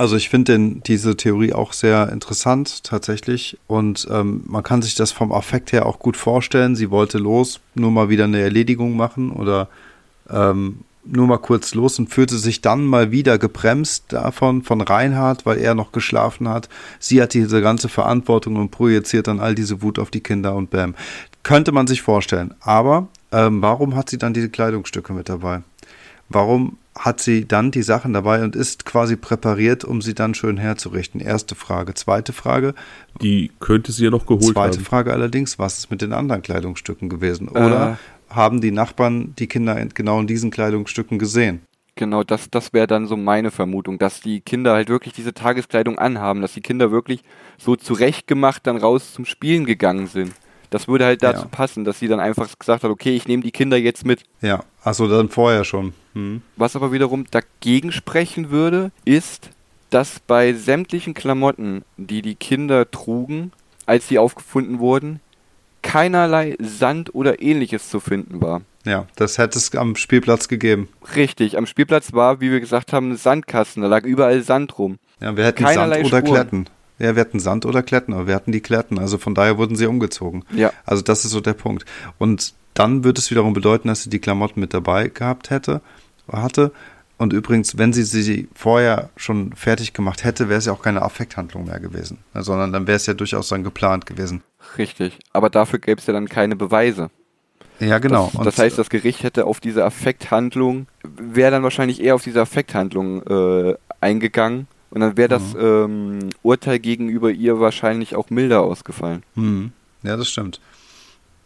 also 0.00 0.16
ich 0.16 0.30
finde 0.30 0.58
diese 0.86 1.14
Theorie 1.14 1.52
auch 1.52 1.74
sehr 1.74 2.10
interessant 2.10 2.84
tatsächlich 2.84 3.58
und 3.66 4.08
ähm, 4.10 4.40
man 4.46 4.62
kann 4.62 4.80
sich 4.80 4.94
das 4.94 5.12
vom 5.12 5.30
Affekt 5.30 5.72
her 5.72 5.84
auch 5.84 5.98
gut 5.98 6.16
vorstellen. 6.16 6.74
Sie 6.74 6.90
wollte 6.90 7.18
los, 7.18 7.60
nur 7.74 7.90
mal 7.90 8.08
wieder 8.08 8.24
eine 8.24 8.40
Erledigung 8.40 8.96
machen 8.96 9.30
oder 9.30 9.68
ähm, 10.30 10.78
nur 11.04 11.26
mal 11.26 11.36
kurz 11.36 11.74
los 11.74 11.98
und 11.98 12.08
fühlte 12.08 12.38
sich 12.38 12.62
dann 12.62 12.86
mal 12.86 13.10
wieder 13.10 13.36
gebremst 13.36 14.04
davon, 14.08 14.62
von 14.62 14.80
Reinhard, 14.80 15.44
weil 15.44 15.58
er 15.58 15.74
noch 15.74 15.92
geschlafen 15.92 16.48
hat. 16.48 16.70
Sie 16.98 17.20
hat 17.20 17.34
diese 17.34 17.60
ganze 17.60 17.90
Verantwortung 17.90 18.56
und 18.56 18.70
projiziert 18.70 19.26
dann 19.26 19.38
all 19.38 19.54
diese 19.54 19.82
Wut 19.82 19.98
auf 19.98 20.10
die 20.10 20.22
Kinder 20.22 20.54
und 20.54 20.70
bam. 20.70 20.94
Könnte 21.42 21.72
man 21.72 21.86
sich 21.86 22.00
vorstellen. 22.00 22.54
Aber 22.60 23.08
ähm, 23.32 23.60
warum 23.60 23.94
hat 23.96 24.08
sie 24.08 24.16
dann 24.16 24.32
diese 24.32 24.48
Kleidungsstücke 24.48 25.12
mit 25.12 25.28
dabei? 25.28 25.60
Warum 26.30 26.78
hat 27.00 27.20
sie 27.20 27.48
dann 27.48 27.70
die 27.70 27.82
Sachen 27.82 28.12
dabei 28.12 28.44
und 28.44 28.54
ist 28.54 28.84
quasi 28.84 29.16
präpariert, 29.16 29.84
um 29.84 30.02
sie 30.02 30.14
dann 30.14 30.34
schön 30.34 30.58
herzurichten? 30.58 31.18
Erste 31.20 31.54
Frage. 31.54 31.94
Zweite 31.94 32.32
Frage. 32.34 32.74
Die 33.22 33.50
könnte 33.58 33.90
sie 33.90 34.04
ja 34.04 34.10
noch 34.10 34.26
geholt 34.26 34.52
Zweite 34.54 34.76
haben. 34.78 34.84
Frage 34.84 35.12
allerdings, 35.12 35.58
was 35.58 35.78
ist 35.78 35.90
mit 35.90 36.02
den 36.02 36.12
anderen 36.12 36.42
Kleidungsstücken 36.42 37.08
gewesen? 37.08 37.48
Oder 37.48 37.98
Äh. 38.30 38.34
haben 38.34 38.60
die 38.60 38.70
Nachbarn 38.70 39.34
die 39.38 39.46
Kinder 39.46 39.80
in, 39.80 39.88
genau 39.88 40.20
in 40.20 40.26
diesen 40.26 40.50
Kleidungsstücken 40.50 41.18
gesehen? 41.18 41.62
Genau, 41.96 42.22
das, 42.22 42.50
das 42.50 42.72
wäre 42.72 42.86
dann 42.86 43.06
so 43.06 43.16
meine 43.16 43.50
Vermutung, 43.50 43.98
dass 43.98 44.20
die 44.20 44.40
Kinder 44.42 44.72
halt 44.74 44.88
wirklich 44.90 45.14
diese 45.14 45.32
Tageskleidung 45.34 45.98
anhaben, 45.98 46.40
dass 46.42 46.52
die 46.54 46.60
Kinder 46.60 46.90
wirklich 46.92 47.22
so 47.58 47.76
zurechtgemacht 47.76 48.66
dann 48.66 48.76
raus 48.76 49.12
zum 49.14 49.24
Spielen 49.24 49.64
gegangen 49.64 50.06
sind. 50.06 50.32
Das 50.70 50.86
würde 50.86 51.04
halt 51.06 51.22
dazu 51.22 51.42
Ja. 51.42 51.48
passen, 51.48 51.84
dass 51.84 51.98
sie 51.98 52.08
dann 52.08 52.20
einfach 52.20 52.48
gesagt 52.58 52.84
hat, 52.84 52.90
okay, 52.90 53.16
ich 53.16 53.26
nehme 53.26 53.42
die 53.42 53.50
Kinder 53.50 53.76
jetzt 53.76 54.04
mit. 54.06 54.22
Ja, 54.40 54.64
achso, 54.84 55.08
dann 55.08 55.28
vorher 55.30 55.64
schon. 55.64 55.92
Hm. 56.14 56.42
Was 56.56 56.76
aber 56.76 56.92
wiederum 56.92 57.26
dagegen 57.30 57.92
sprechen 57.92 58.50
würde, 58.50 58.90
ist, 59.04 59.50
dass 59.90 60.20
bei 60.20 60.52
sämtlichen 60.52 61.14
Klamotten, 61.14 61.82
die 61.96 62.22
die 62.22 62.34
Kinder 62.34 62.90
trugen, 62.90 63.52
als 63.86 64.08
sie 64.08 64.18
aufgefunden 64.18 64.78
wurden, 64.78 65.20
keinerlei 65.82 66.56
Sand 66.60 67.14
oder 67.14 67.42
ähnliches 67.42 67.88
zu 67.88 68.00
finden 68.00 68.40
war. 68.40 68.62
Ja, 68.84 69.06
das 69.16 69.38
hätte 69.38 69.58
es 69.58 69.74
am 69.74 69.96
Spielplatz 69.96 70.48
gegeben. 70.48 70.88
Richtig, 71.14 71.58
am 71.58 71.66
Spielplatz 71.66 72.12
war, 72.12 72.40
wie 72.40 72.50
wir 72.50 72.60
gesagt 72.60 72.92
haben, 72.92 73.12
ein 73.12 73.16
Sandkasten, 73.16 73.82
da 73.82 73.88
lag 73.88 74.04
überall 74.04 74.42
Sand 74.42 74.78
rum. 74.78 74.98
Ja, 75.20 75.36
wir 75.36 75.44
hätten 75.44 75.64
Keinerlei 75.64 75.96
Sand 75.96 76.06
oder 76.06 76.18
Spuren. 76.18 76.34
Kletten. 76.34 76.70
Ja, 76.98 77.16
wir 77.16 77.20
hatten 77.20 77.40
Sand 77.40 77.66
oder 77.66 77.82
Kletten, 77.82 78.14
aber 78.14 78.26
wir 78.26 78.34
hatten 78.34 78.52
die 78.52 78.60
Kletten. 78.60 78.98
Also 78.98 79.18
von 79.18 79.34
daher 79.34 79.58
wurden 79.58 79.74
sie 79.74 79.86
umgezogen. 79.86 80.44
Ja. 80.54 80.72
Also 80.84 81.02
das 81.02 81.24
ist 81.24 81.30
so 81.30 81.40
der 81.40 81.54
Punkt. 81.54 81.84
Und 82.18 82.54
dann 82.80 83.04
würde 83.04 83.20
es 83.20 83.30
wiederum 83.30 83.52
bedeuten, 83.52 83.88
dass 83.88 84.02
sie 84.02 84.10
die 84.10 84.18
Klamotten 84.18 84.60
mit 84.60 84.72
dabei 84.74 85.08
gehabt 85.08 85.50
hätte, 85.50 85.80
hatte. 86.32 86.72
Und 87.18 87.34
übrigens, 87.34 87.76
wenn 87.76 87.92
sie 87.92 88.04
sie 88.04 88.48
vorher 88.54 89.10
schon 89.16 89.52
fertig 89.52 89.92
gemacht 89.92 90.24
hätte, 90.24 90.48
wäre 90.48 90.58
es 90.58 90.64
ja 90.64 90.72
auch 90.72 90.80
keine 90.80 91.02
Affekthandlung 91.02 91.66
mehr 91.66 91.78
gewesen, 91.78 92.18
ne, 92.32 92.42
sondern 92.42 92.72
dann 92.72 92.86
wäre 92.86 92.96
es 92.96 93.04
ja 93.04 93.12
durchaus 93.12 93.48
dann 93.48 93.62
geplant 93.62 94.06
gewesen. 94.06 94.42
Richtig. 94.78 95.18
Aber 95.34 95.50
dafür 95.50 95.78
gäbe 95.78 96.00
es 96.00 96.06
ja 96.06 96.14
dann 96.14 96.28
keine 96.28 96.56
Beweise. 96.56 97.10
Ja, 97.78 97.98
genau. 97.98 98.30
Das, 98.34 98.44
das 98.44 98.58
heißt, 98.58 98.78
das 98.78 98.88
Gericht 98.90 99.22
hätte 99.22 99.44
auf 99.46 99.60
diese 99.60 99.84
Affekthandlung, 99.84 100.86
wäre 101.02 101.50
dann 101.50 101.62
wahrscheinlich 101.62 102.02
eher 102.02 102.14
auf 102.14 102.22
diese 102.22 102.40
Affekthandlung 102.40 103.22
äh, 103.26 103.74
eingegangen. 104.00 104.66
Und 104.90 105.00
dann 105.02 105.16
wäre 105.16 105.28
das 105.28 105.54
Mhm. 105.54 105.60
ähm, 105.60 106.18
Urteil 106.42 106.78
gegenüber 106.78 107.30
ihr 107.30 107.60
wahrscheinlich 107.60 108.16
auch 108.16 108.28
milder 108.30 108.62
ausgefallen. 108.62 109.22
Hm, 109.34 109.72
ja, 110.02 110.16
das 110.16 110.28
stimmt. 110.28 110.60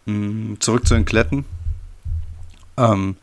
Hm, 0.06 0.56
zurück 0.60 0.86
zu 0.86 0.94
den 0.94 1.04
Kletten. 1.04 1.44
Ähm, 2.76 3.16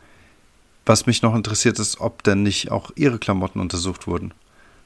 was 0.85 1.05
mich 1.05 1.21
noch 1.21 1.35
interessiert 1.35 1.79
ist, 1.79 1.99
ob 1.99 2.23
denn 2.23 2.43
nicht 2.43 2.71
auch 2.71 2.91
ihre 2.95 3.19
Klamotten 3.19 3.59
untersucht 3.59 4.07
wurden. 4.07 4.33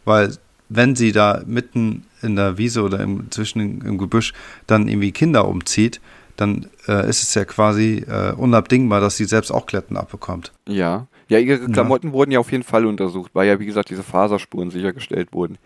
Weil 0.04 0.38
wenn 0.70 0.96
sie 0.96 1.12
da 1.12 1.42
mitten 1.46 2.06
in 2.22 2.36
der 2.36 2.58
Wiese 2.58 2.82
oder 2.84 3.00
im, 3.00 3.32
zwischen 3.32 3.82
im, 3.82 3.98
Gebüsch 3.98 4.34
dann 4.68 4.88
irgendwie 4.88 5.12
Kinder 5.12 5.48
umzieht, 5.48 6.02
dann 6.36 6.68
äh, 6.88 7.08
ist 7.10 7.24
es 7.24 7.34
ja 7.34 7.46
quasi 7.46 8.04
äh, 8.08 8.34
unabdingbar, 8.34 9.00
dass 9.00 9.16
sie 9.16 9.26
selbst 9.26 9.52
auch 9.52 9.66
Kletten 9.66 9.96
abbekommt. 9.96 10.52
Ja. 10.68 11.08
Ja, 11.28 11.40
ihre 11.40 11.62
Ja. 11.62 11.68
Klamotten 11.70 12.12
wurden 12.12 12.32
ja 12.32 12.40
auf 12.40 12.52
jeden 12.52 12.64
Fall 12.64 12.86
untersucht, 12.86 13.32
weil 13.34 13.48
ja, 13.48 13.60
wie 13.60 13.66
gesagt, 13.66 13.90
diese 13.90 14.04
Faserspuren 14.04 14.70
sichergestellt 14.70 15.34
wurden. 15.34 15.58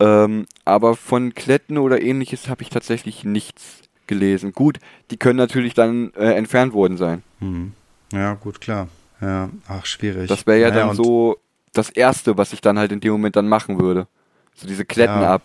Ähm, 0.00 0.46
aber 0.64 0.94
von 0.94 1.34
Kletten 1.34 1.76
oder 1.76 2.00
ähnliches 2.00 2.48
habe 2.48 2.62
ich 2.62 2.70
tatsächlich 2.70 3.24
nichts 3.24 3.80
gelesen. 4.08 4.52
Gut, 4.52 4.78
die 5.12 5.16
können 5.16 5.36
natürlich 5.36 5.74
dann 5.74 6.12
äh, 6.14 6.32
entfernt 6.32 6.72
worden 6.72 6.96
sein. 6.96 7.22
Hm. 7.38 7.72
Ja, 8.12 8.34
gut, 8.34 8.60
klar. 8.60 8.88
Ja, 9.20 9.50
ach, 9.68 9.86
schwierig. 9.86 10.28
Das 10.28 10.46
wäre 10.46 10.58
ja 10.60 10.70
Naja, 10.70 10.86
dann 10.86 10.96
so 10.96 11.38
das 11.72 11.90
Erste, 11.90 12.36
was 12.36 12.52
ich 12.52 12.60
dann 12.60 12.78
halt 12.78 12.90
in 12.92 13.00
dem 13.00 13.12
Moment 13.12 13.36
dann 13.36 13.48
machen 13.48 13.78
würde. 13.78 14.06
So 14.54 14.66
diese 14.66 14.84
Kletten 14.84 15.20
Ja. 15.20 15.34
ab. 15.34 15.42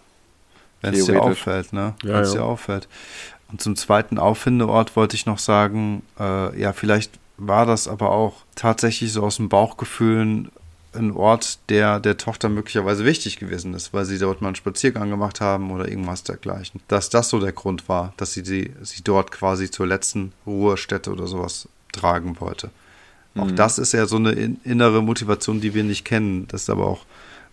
Wenn 0.82 0.94
es 0.94 1.06
dir 1.06 1.22
auffällt, 1.22 1.72
ne? 1.72 1.96
Ja, 2.04 2.14
Wenn 2.16 2.22
es 2.24 2.34
ja. 2.34 2.40
dir 2.42 2.46
auffällt. 2.46 2.88
Und 3.52 3.62
zum 3.62 3.76
zweiten 3.76 4.18
Auffindeort 4.18 4.96
wollte 4.96 5.16
ich 5.16 5.26
noch 5.26 5.38
sagen, 5.40 6.02
äh, 6.20 6.60
ja, 6.60 6.74
vielleicht 6.74 7.20
war 7.38 7.66
das 7.66 7.88
aber 7.88 8.12
auch 8.12 8.42
tatsächlich 8.56 9.14
so 9.14 9.24
aus 9.24 9.38
dem 9.38 9.50
Bauchgefühlen 9.50 10.50
ein 10.96 11.12
Ort, 11.12 11.60
der 11.70 12.00
der 12.00 12.18
Tochter 12.18 12.50
möglicherweise 12.50 13.06
wichtig 13.06 13.38
gewesen 13.40 13.74
ist, 13.74 13.94
weil 13.94 14.06
sie 14.06 14.18
dort 14.20 14.42
mal 14.42 14.50
einen 14.50 14.56
Spaziergang 14.56 15.10
gemacht 15.10 15.42
haben 15.42 15.72
oder 15.72 15.88
irgendwas 15.88 16.24
dergleichen. 16.24 16.82
Dass 16.88 17.10
das 17.10 17.30
so 17.30 17.40
der 17.40 17.52
Grund 17.52 17.90
war, 17.90 18.14
dass 18.18 18.34
sie 18.34 18.44
sie, 18.46 18.72
sie 18.82 19.04
dort 19.04 19.32
quasi 19.32 19.70
zur 19.72 19.88
letzten 19.88 20.34
Ruhestätte 20.46 21.12
oder 21.12 21.28
sowas 21.28 21.68
tragen 21.92 22.40
wollte. 22.40 22.70
Auch 23.36 23.46
Mhm. 23.46 23.56
das 23.56 23.80
ist 23.80 23.94
ja 23.94 24.06
so 24.06 24.18
eine 24.18 24.32
in, 24.32 24.60
innere 24.64 25.02
Motivation, 25.02 25.62
die 25.62 25.74
wir 25.74 25.84
nicht 25.84 26.06
kennen. 26.06 26.48
Das 26.50 26.64
ist 26.64 26.70
aber 26.70 26.88
auch 26.88 27.06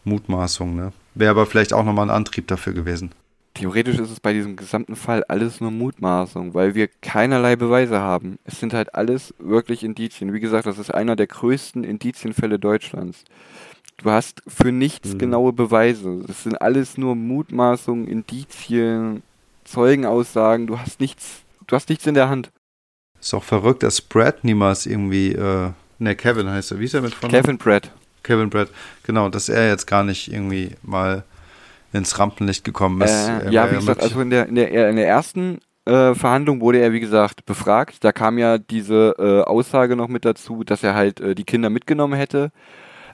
Mutmaßung, 0.05 0.75
ne? 0.77 0.93
Wäre 1.15 1.31
aber 1.33 1.47
vielleicht 1.47 1.73
auch 1.73 1.85
nochmal 1.85 2.07
ein 2.07 2.15
Antrieb 2.15 2.47
dafür 2.49 2.73
gewesen. 2.73 3.13
Theoretisch 3.55 3.99
ist 3.99 4.11
es 4.11 4.21
bei 4.21 4.33
diesem 4.33 4.57
gesamten 4.57 4.95
Fall 4.97 5.25
alles 5.25 5.61
nur 5.61 5.71
Mutmaßung, 5.73 6.55
weil 6.55 6.75
wir 6.75 6.89
keinerlei 6.89 7.57
Beweise 7.57 8.01
haben. 8.01 8.39
Es 8.45 8.61
sind 8.61 8.73
halt 8.73 8.95
alles 8.95 9.35
wirklich 9.39 9.83
Indizien. 9.83 10.33
Wie 10.33 10.41
gesagt, 10.41 10.67
das 10.67 10.79
ist 10.79 10.95
einer 10.95 11.17
der 11.17 11.27
größten 11.27 11.83
Indizienfälle 11.85 12.59
Deutschlands. 12.59 13.25
Du 13.97 14.11
hast 14.11 14.43
für 14.47 14.73
nichts 14.73 15.15
Mhm. 15.15 15.19
genaue 15.19 15.53
Beweise. 15.53 16.25
Es 16.29 16.45
sind 16.45 16.61
alles 16.63 16.97
nur 16.97 17.17
Mutmaßungen, 17.17 18.07
Indizien, 18.07 19.23
Zeugenaussagen. 19.65 20.67
Du 20.67 20.79
hast 20.79 21.01
nichts, 21.01 21.41
du 21.67 21.75
hast 21.77 21.89
nichts 21.89 22.07
in 22.07 22.15
der 22.15 22.29
Hand. 22.29 22.51
Ist 23.21 23.35
auch 23.35 23.45
verrückt, 23.45 23.83
dass 23.83 24.01
Brad 24.01 24.45
niemals 24.45 24.87
irgendwie, 24.87 25.33
äh, 25.33 25.71
ne, 25.99 26.17
Kevin 26.17 26.49
heißt 26.49 26.71
er. 26.73 26.79
Wie 26.79 26.85
ist 26.85 26.95
er 26.95 27.03
mit 27.03 27.15
von? 27.15 27.31
Kevin 27.31 27.59
Pratt. 27.59 27.91
Kevin 28.23 28.49
Brad. 28.49 28.69
Genau, 29.03 29.29
dass 29.29 29.49
er 29.49 29.69
jetzt 29.69 29.87
gar 29.87 30.05
nicht 30.05 30.33
irgendwie 30.33 30.71
mal 30.83 31.25
ins 31.93 32.19
Rampenlicht 32.19 32.65
gekommen 32.65 33.01
ist. 33.03 33.29
Äh, 33.29 33.51
ja, 33.51 33.71
wie 33.71 33.77
gesagt, 33.77 34.03
also 34.03 34.21
in 34.21 34.31
der, 34.31 34.47
in 34.47 34.55
der, 34.55 34.91
in 34.91 34.97
der 34.97 35.09
ersten 35.09 35.59
äh, 35.87 36.15
Verhandlung 36.15 36.61
wurde 36.61 36.79
er, 36.79 36.93
wie 36.93 37.01
gesagt, 37.01 37.47
befragt. 37.47 38.05
Da 38.05 38.13
kam 38.13 38.39
ja 38.39 38.59
diese 38.59 39.15
äh, 39.19 39.43
Aussage 39.43 39.97
noch 39.97 40.09
mit 40.09 40.25
dazu, 40.25 40.65
dass 40.65 40.83
er 40.83 40.95
halt 40.95 41.21
äh, 41.21 41.35
die 41.35 41.45
Kinder 41.45 41.71
mitgenommen 41.71 42.15
hätte. 42.15 42.53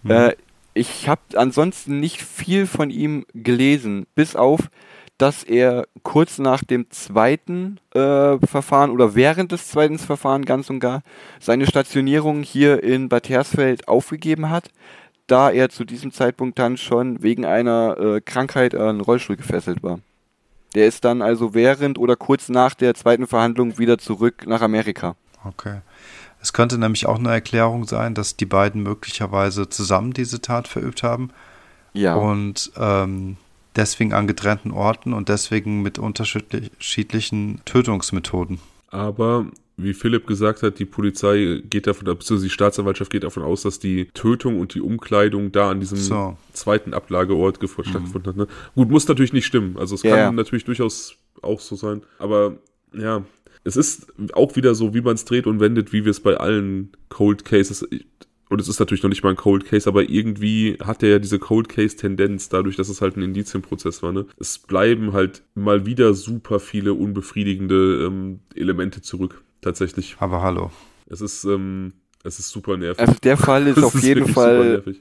Mhm. 0.03 0.11
Äh, 0.11 0.37
ich 0.75 1.09
habe 1.09 1.23
ansonsten 1.37 2.01
nicht 2.01 2.21
viel 2.21 2.67
von 2.67 2.91
ihm 2.91 3.25
gelesen, 3.33 4.07
bis 4.15 4.37
auf, 4.37 4.69
dass 5.17 5.43
er 5.43 5.87
kurz 6.03 6.39
nach 6.39 6.63
dem 6.63 6.91
zweiten 6.91 7.81
äh, 7.95 8.37
Verfahren 8.47 8.91
oder 8.91 9.15
während 9.15 9.53
des 9.53 9.69
zweiten 9.69 9.99
Verfahrens 9.99 10.45
ganz 10.45 10.69
und 10.69 10.81
gar 10.81 11.03
seine 11.41 11.67
Stationierung 11.67 12.43
hier 12.43 12.83
in 12.83 13.09
Bad 13.09 13.31
Hersfeld 13.31 13.89
aufgegeben 13.89 14.51
hat, 14.51 14.69
da 15.27 15.51
er 15.51 15.69
zu 15.69 15.85
diesem 15.85 16.13
Zeitpunkt 16.13 16.59
dann 16.59 16.77
schon 16.77 17.23
wegen 17.23 17.45
einer 17.45 17.97
äh, 17.99 18.21
Krankheit 18.21 18.75
an 18.75 18.89
einen 18.89 19.01
Rollstuhl 19.01 19.37
gefesselt 19.37 19.83
war. 19.83 19.99
Der 20.75 20.87
ist 20.87 21.05
dann 21.05 21.23
also 21.23 21.55
während 21.55 21.99
oder 21.99 22.17
kurz 22.17 22.49
nach 22.49 22.75
der 22.75 22.95
zweiten 22.95 23.27
Verhandlung 23.27 23.79
wieder 23.79 23.99
zurück 23.99 24.45
nach 24.47 24.61
Amerika. 24.61 25.17
Okay. 25.45 25.81
Es 26.43 26.53
könnte 26.53 26.79
nämlich 26.79 27.07
auch 27.07 27.19
eine 27.19 27.31
Erklärung 27.31 27.87
sein, 27.87 28.15
dass 28.15 28.37
die 28.37 28.47
beiden 28.47 28.83
möglicherweise 28.83 29.69
zusammen 29.69 30.13
diese 30.13 30.41
Tat 30.41 30.69
verübt 30.69 31.03
haben 31.03 31.31
Ja. 31.93 32.15
und 32.15 32.71
ähm, 32.79 33.37
deswegen 33.75 34.13
an 34.13 34.27
getrennten 34.27 34.71
Orten 34.71 35.13
und 35.13 35.29
deswegen 35.29 35.83
mit 35.83 35.99
unterschiedlichen 35.99 37.61
Tötungsmethoden. 37.65 38.61
Aber 38.91 39.47
wie 39.79 39.93
Philipp 39.93 40.27
gesagt 40.27 40.63
hat, 40.63 40.79
die 40.79 40.85
Polizei 40.87 41.63
geht 41.69 41.87
davon, 41.87 42.05
beziehungsweise 42.07 42.47
die 42.47 42.51
Staatsanwaltschaft 42.51 43.11
geht 43.11 43.25
davon 43.25 43.43
aus, 43.43 43.63
dass 43.63 43.79
die 43.79 44.07
Tötung 44.15 44.59
und 44.59 44.75
die 44.75 44.81
Umkleidung 44.81 45.53
da 45.53 45.71
an 45.71 45.81
diesem 45.81 45.99
So. 45.99 46.37
zweiten 46.53 46.95
Ablageort 46.95 47.59
gefo- 47.61 47.85
stattgefunden 47.87 48.31
hat. 48.31 48.37
Ne? 48.37 48.47
Gut, 48.75 48.89
muss 48.91 49.07
natürlich 49.07 49.33
nicht 49.35 49.47
stimmen. 49.47 49.77
Also 49.77 49.95
es 49.95 50.03
Ja, 50.03 50.17
kann 50.17 50.35
natürlich 50.35 50.65
durchaus 50.65 51.17
auch 51.43 51.61
so 51.61 51.77
sein. 51.77 52.03
Aber 52.19 52.57
ja, 52.97 53.25
es 53.65 53.77
ist 53.77 54.07
auch 54.33 54.57
wieder 54.57 54.75
so, 54.75 54.95
wie 54.95 55.03
man 55.03 55.15
es 55.17 55.25
dreht 55.27 55.47
und 55.47 55.61
wendet, 55.61 55.93
wie 55.93 56.05
wir 56.05 56.11
es 56.11 56.21
bei 56.21 56.37
allen 56.37 56.93
Cold 57.11 57.45
Cases. 57.45 57.87
Und 58.49 58.61
es 58.61 58.69
ist 58.69 58.79
natürlich 58.79 59.03
noch 59.03 59.11
nicht 59.11 59.25
mal 59.25 59.31
ein 59.31 59.37
Cold 59.37 59.67
Case, 59.67 59.89
aber 59.89 60.09
irgendwie 60.09 60.79
hat 60.81 61.03
er 61.03 61.09
ja 61.11 61.19
diese 61.19 61.41
Cold 61.41 61.69
Case-Tendenz, 61.69 62.49
dadurch, 62.49 62.77
dass 62.77 62.89
es 62.89 63.01
halt 63.01 63.17
ein 63.17 63.23
Indizienprozess 63.23 64.03
war. 64.05 64.13
Ne? 64.13 64.25
Es 64.39 64.59
bleiben 64.59 65.13
halt 65.13 65.43
mal 65.55 65.85
wieder 65.85 66.15
super 66.15 66.61
viele 66.61 66.95
unbefriedigende 66.95 68.05
ähm, 68.07 68.39
Elemente 68.55 69.03
zurück. 69.03 69.43
Tatsächlich. 69.67 70.17
Aber 70.21 70.43
hallo. 70.43 70.71
Es 71.11 71.21
ist, 71.21 71.43
ähm, 71.43 71.93
es 72.23 72.39
ist 72.39 72.51
super 72.51 72.77
nervig. 72.77 73.01
Also 73.01 73.15
der 73.21 73.37
Fall 73.37 73.67
ist 73.67 73.83
auf 73.83 74.01
jeden 74.01 74.21
wirklich 74.21 74.35
super 74.37 74.41
Fall 74.41 74.97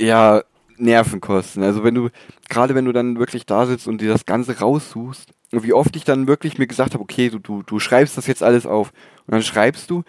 ja 0.00 0.42
Nervenkosten. 0.76 1.62
Also 1.62 1.84
wenn 1.84 1.94
du, 1.94 2.08
gerade 2.48 2.74
wenn 2.74 2.84
du 2.84 2.90
dann 2.90 3.20
wirklich 3.20 3.46
da 3.46 3.64
sitzt 3.66 3.86
und 3.86 4.00
dir 4.00 4.08
das 4.08 4.26
Ganze 4.26 4.58
raussuchst, 4.58 5.30
und 5.52 5.62
wie 5.62 5.72
oft 5.72 5.94
ich 5.94 6.02
dann 6.02 6.26
wirklich 6.26 6.58
mir 6.58 6.66
gesagt 6.66 6.94
habe, 6.94 7.02
okay, 7.02 7.30
du, 7.30 7.38
du, 7.38 7.62
du 7.62 7.78
schreibst 7.78 8.18
das 8.18 8.26
jetzt 8.26 8.42
alles 8.42 8.66
auf. 8.66 8.92
Und 9.26 9.34
dann 9.34 9.42
schreibst 9.42 9.88
du 9.88 10.02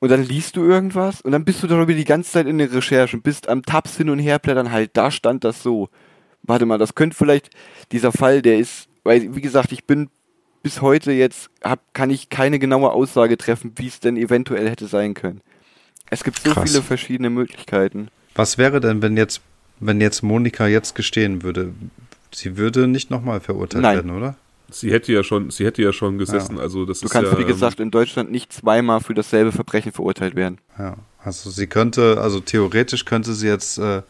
und 0.00 0.10
dann 0.10 0.24
liest 0.24 0.56
du 0.56 0.64
irgendwas 0.64 1.20
und 1.20 1.30
dann 1.30 1.44
bist 1.44 1.62
du 1.62 1.68
darüber 1.68 1.94
die 1.94 2.04
ganze 2.04 2.32
Zeit 2.32 2.48
in 2.48 2.58
der 2.58 2.72
Recherche 2.72 3.16
und 3.16 3.22
bist 3.22 3.48
am 3.48 3.62
Tabs 3.62 3.96
hin 3.96 4.10
und 4.10 4.18
her 4.18 4.40
blättern, 4.40 4.72
halt, 4.72 4.90
da 4.94 5.12
stand 5.12 5.44
das 5.44 5.62
so. 5.62 5.88
Warte 6.42 6.66
mal, 6.66 6.78
das 6.78 6.96
könnte 6.96 7.16
vielleicht 7.16 7.50
dieser 7.92 8.10
Fall, 8.10 8.42
der 8.42 8.58
ist, 8.58 8.88
weil, 9.04 9.36
wie 9.36 9.40
gesagt, 9.40 9.70
ich 9.70 9.86
bin 9.86 10.10
bis 10.66 10.82
heute 10.82 11.12
jetzt, 11.12 11.48
hab, 11.62 11.78
kann 11.94 12.10
ich 12.10 12.28
keine 12.28 12.58
genaue 12.58 12.90
Aussage 12.90 13.38
treffen, 13.38 13.70
wie 13.76 13.86
es 13.86 14.00
denn 14.00 14.16
eventuell 14.16 14.68
hätte 14.68 14.88
sein 14.88 15.14
können. 15.14 15.40
Es 16.10 16.24
gibt 16.24 16.40
so 16.40 16.50
Krass. 16.50 16.68
viele 16.68 16.82
verschiedene 16.82 17.30
Möglichkeiten. 17.30 18.08
Was 18.34 18.58
wäre 18.58 18.80
denn, 18.80 19.00
wenn 19.00 19.16
jetzt, 19.16 19.42
wenn 19.78 20.00
jetzt 20.00 20.24
Monika 20.24 20.66
jetzt 20.66 20.96
gestehen 20.96 21.44
würde? 21.44 21.72
Sie 22.34 22.56
würde 22.56 22.88
nicht 22.88 23.12
nochmal 23.12 23.38
verurteilt 23.38 23.82
Nein. 23.82 23.94
werden, 23.94 24.10
oder? 24.10 24.34
Sie 24.68 24.90
hätte 24.90 25.12
ja 25.12 25.22
schon, 25.22 25.50
sie 25.50 25.64
hätte 25.64 25.82
ja 25.82 25.92
schon 25.92 26.18
gesessen, 26.18 26.58
also 26.58 26.84
das 26.84 26.98
Du 26.98 27.06
ist 27.06 27.12
kannst, 27.12 27.30
ja, 27.30 27.38
wie 27.38 27.42
ähm, 27.42 27.46
gesagt, 27.48 27.78
in 27.78 27.92
Deutschland 27.92 28.32
nicht 28.32 28.52
zweimal 28.52 28.98
für 28.98 29.14
dasselbe 29.14 29.52
Verbrechen 29.52 29.92
verurteilt 29.92 30.34
werden. 30.34 30.58
Ja. 30.80 30.96
Also 31.22 31.50
sie 31.50 31.68
könnte, 31.68 32.20
also 32.20 32.40
theoretisch 32.40 33.04
könnte 33.04 33.34
sie 33.34 33.46
jetzt 33.46 33.78
äh, 33.78 34.02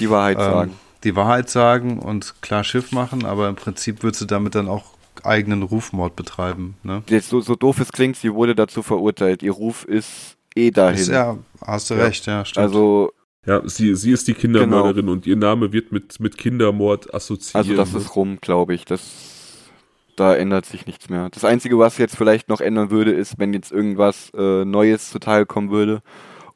Die 0.00 0.10
Wahrheit 0.10 0.38
ähm, 0.38 0.42
sagen. 0.42 0.72
die 1.04 1.14
Wahrheit 1.14 1.48
sagen 1.48 2.00
und 2.00 2.34
klar 2.42 2.64
Schiff 2.64 2.90
machen, 2.90 3.24
aber 3.24 3.48
im 3.48 3.54
Prinzip 3.54 4.02
würde 4.02 4.18
sie 4.18 4.26
damit 4.26 4.56
dann 4.56 4.66
auch 4.66 4.95
eigenen 5.26 5.62
Rufmord 5.62 6.16
betreiben. 6.16 6.76
Ne? 6.82 7.02
Jetzt 7.08 7.28
so, 7.28 7.40
so 7.40 7.54
doof 7.54 7.80
es 7.80 7.92
klingt, 7.92 8.16
sie 8.16 8.32
wurde 8.32 8.54
dazu 8.54 8.82
verurteilt. 8.82 9.42
Ihr 9.42 9.52
Ruf 9.52 9.84
ist 9.84 10.36
eh 10.54 10.70
dahin. 10.70 11.00
Ist 11.00 11.08
ja, 11.08 11.38
hast 11.64 11.90
du 11.90 11.94
Ja. 11.94 12.04
recht, 12.04 12.26
ja, 12.26 12.44
stimmt. 12.44 12.62
also, 12.62 13.12
ja, 13.46 13.62
sie, 13.68 13.94
sie 13.94 14.10
ist 14.10 14.26
die 14.26 14.34
Kindermörderin 14.34 15.08
und 15.08 15.26
ihr 15.26 15.36
Name 15.36 15.72
wird 15.72 15.92
mit, 15.92 16.18
mit 16.18 16.36
Kindermord 16.36 17.14
assoziiert. 17.14 17.54
also 17.54 17.76
das 17.76 17.92
ne? 17.92 18.00
ist 18.00 18.16
rum, 18.16 18.38
glaube 18.40 18.74
ich. 18.74 18.84
Das, 18.84 19.70
da 20.16 20.34
ändert 20.34 20.66
sich 20.66 20.86
nichts 20.86 21.08
mehr. 21.08 21.28
Das 21.30 21.44
Einzige, 21.44 21.78
was 21.78 21.98
jetzt 21.98 22.16
vielleicht 22.16 22.48
noch 22.48 22.60
ändern 22.60 22.90
würde, 22.90 23.12
ist, 23.12 23.38
wenn 23.38 23.52
jetzt 23.52 23.70
irgendwas 23.70 24.32
äh, 24.36 24.64
Neues 24.64 25.10
zuteil 25.10 25.46
kommen 25.46 25.70
würde 25.70 26.02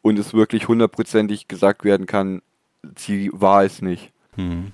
und 0.02 0.18
es 0.18 0.34
wirklich 0.34 0.66
hundertprozentig 0.66 1.46
gesagt 1.46 1.84
werden 1.84 2.06
kann, 2.06 2.42
sie 2.96 3.30
war 3.32 3.64
es 3.64 3.82
nicht. 3.82 4.12
Hm. 4.34 4.72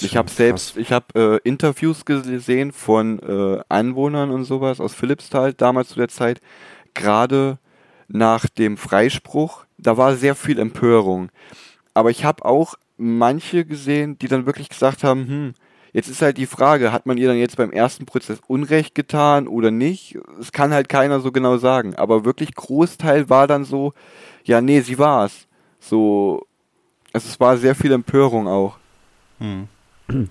Ich 0.00 0.16
habe 0.16 0.30
selbst, 0.30 0.76
ich 0.76 0.90
habe 0.92 1.40
äh, 1.44 1.48
Interviews 1.48 2.04
gesehen 2.04 2.72
von 2.72 3.18
äh, 3.20 3.62
Anwohnern 3.68 4.30
und 4.30 4.44
sowas 4.44 4.80
aus 4.80 4.94
Philippsthal 4.94 5.52
damals 5.52 5.90
zu 5.90 5.96
der 5.96 6.08
Zeit, 6.08 6.40
gerade 6.94 7.58
nach 8.08 8.46
dem 8.46 8.76
Freispruch. 8.76 9.64
Da 9.78 9.96
war 9.96 10.16
sehr 10.16 10.34
viel 10.34 10.58
Empörung. 10.58 11.30
Aber 11.94 12.10
ich 12.10 12.24
habe 12.24 12.44
auch 12.44 12.74
manche 12.96 13.64
gesehen, 13.64 14.18
die 14.18 14.28
dann 14.28 14.46
wirklich 14.46 14.68
gesagt 14.68 15.04
haben, 15.04 15.26
hm, 15.26 15.54
jetzt 15.92 16.08
ist 16.08 16.22
halt 16.22 16.38
die 16.38 16.46
Frage, 16.46 16.92
hat 16.92 17.06
man 17.06 17.18
ihr 17.18 17.28
dann 17.28 17.36
jetzt 17.36 17.56
beim 17.56 17.70
ersten 17.70 18.06
Prozess 18.06 18.40
Unrecht 18.46 18.94
getan 18.94 19.46
oder 19.46 19.70
nicht? 19.70 20.18
Es 20.40 20.52
kann 20.52 20.72
halt 20.72 20.88
keiner 20.88 21.20
so 21.20 21.32
genau 21.32 21.58
sagen. 21.58 21.94
Aber 21.96 22.24
wirklich 22.24 22.54
Großteil 22.54 23.28
war 23.28 23.46
dann 23.46 23.64
so, 23.64 23.92
ja, 24.44 24.60
nee, 24.60 24.80
sie 24.80 24.98
war's. 24.98 25.46
So, 25.80 26.46
also 27.12 27.28
es 27.28 27.40
war 27.40 27.56
sehr 27.56 27.74
viel 27.74 27.92
Empörung 27.92 28.48
auch. 28.48 28.78
Hm. 29.38 29.68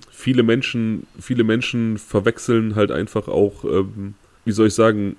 Viele 0.10 0.43
Menschen, 0.43 1.07
viele 1.19 1.43
Menschen 1.43 1.98
verwechseln 1.98 2.76
halt 2.76 2.91
einfach 2.91 3.27
auch, 3.27 3.64
ähm, 3.64 4.15
wie 4.45 4.52
soll 4.52 4.68
ich 4.68 4.73
sagen, 4.73 5.15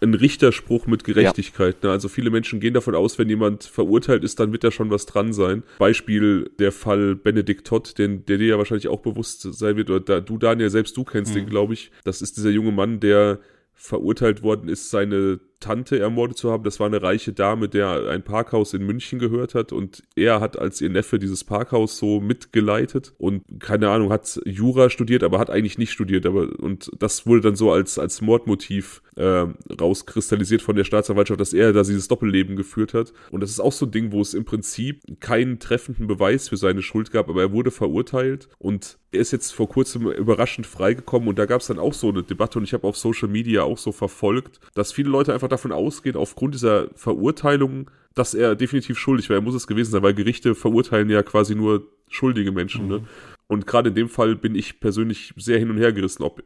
einen 0.00 0.14
Richterspruch 0.14 0.86
mit 0.86 1.04
Gerechtigkeit. 1.04 1.82
Ne? 1.82 1.90
Also 1.90 2.08
viele 2.08 2.30
Menschen 2.30 2.60
gehen 2.60 2.74
davon 2.74 2.94
aus, 2.94 3.18
wenn 3.18 3.28
jemand 3.28 3.64
verurteilt 3.64 4.24
ist, 4.24 4.38
dann 4.38 4.52
wird 4.52 4.62
da 4.62 4.70
schon 4.70 4.90
was 4.90 5.06
dran 5.06 5.32
sein. 5.32 5.62
Beispiel 5.78 6.50
der 6.58 6.72
Fall 6.72 7.14
Benedikt 7.14 7.66
Todd, 7.66 7.98
den, 7.98 8.26
der 8.26 8.38
dir 8.38 8.48
ja 8.48 8.58
wahrscheinlich 8.58 8.88
auch 8.88 9.00
bewusst 9.00 9.42
sein 9.42 9.76
wird, 9.76 9.88
oder 9.90 10.00
da, 10.00 10.20
du 10.20 10.36
Daniel, 10.36 10.70
selbst 10.70 10.96
du 10.96 11.04
kennst 11.04 11.34
den, 11.34 11.46
glaube 11.46 11.74
ich. 11.74 11.90
Das 12.04 12.20
ist 12.20 12.36
dieser 12.36 12.50
junge 12.50 12.72
Mann, 12.72 13.00
der 13.00 13.40
verurteilt 13.74 14.42
worden 14.42 14.68
ist, 14.68 14.90
seine 14.90 15.40
Tante 15.60 15.98
ermordet 15.98 16.36
zu 16.36 16.50
haben. 16.50 16.64
Das 16.64 16.80
war 16.80 16.86
eine 16.86 17.02
reiche 17.02 17.32
Dame, 17.32 17.68
der 17.68 18.08
ein 18.08 18.22
Parkhaus 18.22 18.74
in 18.74 18.84
München 18.84 19.18
gehört 19.18 19.54
hat 19.54 19.72
und 19.72 20.02
er 20.14 20.40
hat 20.40 20.58
als 20.58 20.80
ihr 20.80 20.90
Neffe 20.90 21.18
dieses 21.18 21.44
Parkhaus 21.44 21.96
so 21.96 22.20
mitgeleitet 22.20 23.14
und 23.18 23.42
keine 23.60 23.88
Ahnung, 23.88 24.10
hat 24.10 24.40
Jura 24.44 24.90
studiert, 24.90 25.22
aber 25.22 25.38
hat 25.38 25.50
eigentlich 25.50 25.78
nicht 25.78 25.92
studiert. 25.92 26.26
Aber 26.26 26.48
und 26.58 26.90
das 26.98 27.26
wurde 27.26 27.40
dann 27.40 27.56
so 27.56 27.72
als, 27.72 27.98
als 27.98 28.20
Mordmotiv 28.20 29.02
äh, 29.16 29.46
rauskristallisiert 29.80 30.62
von 30.62 30.76
der 30.76 30.84
Staatsanwaltschaft, 30.84 31.40
dass 31.40 31.52
er 31.52 31.72
da 31.72 31.82
dieses 31.82 32.08
Doppelleben 32.08 32.56
geführt 32.56 32.94
hat. 32.94 33.12
Und 33.30 33.40
das 33.40 33.50
ist 33.50 33.60
auch 33.60 33.72
so 33.72 33.86
ein 33.86 33.92
Ding, 33.92 34.12
wo 34.12 34.20
es 34.20 34.34
im 34.34 34.44
Prinzip 34.44 35.02
keinen 35.20 35.58
treffenden 35.58 36.06
Beweis 36.06 36.48
für 36.48 36.56
seine 36.56 36.82
Schuld 36.82 37.10
gab, 37.10 37.28
aber 37.28 37.40
er 37.40 37.52
wurde 37.52 37.70
verurteilt 37.70 38.48
und 38.58 38.98
er 39.12 39.20
ist 39.20 39.32
jetzt 39.32 39.52
vor 39.52 39.68
kurzem 39.68 40.10
überraschend 40.10 40.66
freigekommen 40.66 41.28
und 41.28 41.38
da 41.38 41.46
gab 41.46 41.60
es 41.60 41.68
dann 41.68 41.78
auch 41.78 41.94
so 41.94 42.08
eine 42.08 42.22
Debatte 42.22 42.58
und 42.58 42.64
ich 42.64 42.74
habe 42.74 42.86
auf 42.86 42.96
Social 42.96 43.28
Media 43.28 43.62
auch 43.62 43.78
so 43.78 43.92
verfolgt, 43.92 44.60
dass 44.74 44.92
viele 44.92 45.08
Leute 45.08 45.32
einfach 45.32 45.45
davon 45.48 45.72
ausgehen, 45.72 46.16
aufgrund 46.16 46.54
dieser 46.54 46.88
Verurteilung, 46.94 47.90
dass 48.14 48.34
er 48.34 48.54
definitiv 48.54 48.98
schuldig 48.98 49.28
war. 49.28 49.36
Er 49.36 49.42
muss 49.42 49.54
es 49.54 49.66
gewesen 49.66 49.90
sein, 49.90 50.02
weil 50.02 50.14
Gerichte 50.14 50.54
verurteilen 50.54 51.10
ja 51.10 51.22
quasi 51.22 51.54
nur 51.54 51.86
schuldige 52.08 52.52
Menschen. 52.52 52.88
Ne? 52.88 53.02
Und 53.46 53.66
gerade 53.66 53.90
in 53.90 53.94
dem 53.94 54.08
Fall 54.08 54.36
bin 54.36 54.54
ich 54.54 54.80
persönlich 54.80 55.32
sehr 55.36 55.58
hin 55.58 55.70
und 55.70 55.78
her 55.78 55.92
gerissen, 55.92 56.22
ob 56.22 56.42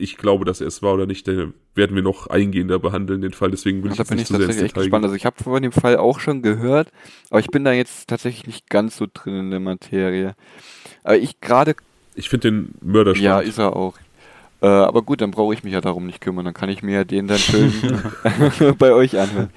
ich 0.00 0.16
glaube, 0.16 0.44
dass 0.44 0.60
er 0.60 0.66
es 0.66 0.82
war 0.82 0.94
oder 0.94 1.06
nicht. 1.06 1.26
Den 1.26 1.52
werden 1.74 1.94
wir 1.94 2.02
noch 2.02 2.26
eingehender 2.28 2.78
behandeln, 2.78 3.20
den 3.20 3.32
Fall. 3.32 3.50
Deswegen 3.50 3.82
will 3.84 3.90
ich 3.90 3.98
da 3.98 4.02
jetzt 4.02 4.08
bin 4.08 4.18
nicht 4.18 4.30
ich 4.30 4.36
ins 4.36 4.46
tatsächlich 4.46 4.64
echt 4.64 4.74
gespannt. 4.74 5.04
Also 5.04 5.14
ich 5.14 5.26
habe 5.26 5.42
von 5.42 5.62
dem 5.62 5.72
Fall 5.72 5.98
auch 5.98 6.20
schon 6.20 6.42
gehört, 6.42 6.90
aber 7.28 7.40
ich 7.40 7.48
bin 7.48 7.64
da 7.64 7.72
jetzt 7.72 8.08
tatsächlich 8.08 8.46
nicht 8.46 8.70
ganz 8.70 8.96
so 8.96 9.06
drin 9.12 9.34
in 9.36 9.50
der 9.50 9.60
Materie. 9.60 10.34
Aber 11.04 11.18
ich 11.18 11.40
gerade, 11.40 11.76
Ich 12.14 12.30
finde 12.30 12.50
den 12.50 12.74
Mörder 12.80 13.14
ja, 13.14 13.34
spannend. 13.34 13.48
ist 13.48 13.58
er 13.58 13.76
auch. 13.76 13.98
Äh, 14.62 14.66
aber 14.66 15.02
gut, 15.02 15.20
dann 15.20 15.30
brauche 15.30 15.54
ich 15.54 15.64
mich 15.64 15.72
ja 15.72 15.80
darum 15.80 16.06
nicht 16.06 16.20
kümmern. 16.20 16.44
Dann 16.44 16.54
kann 16.54 16.68
ich 16.68 16.82
mir 16.82 16.94
ja 16.94 17.04
den 17.04 17.26
dann 17.26 17.38
schön 17.38 17.72
bei 18.78 18.92
euch 18.92 19.18
anhören. 19.18 19.50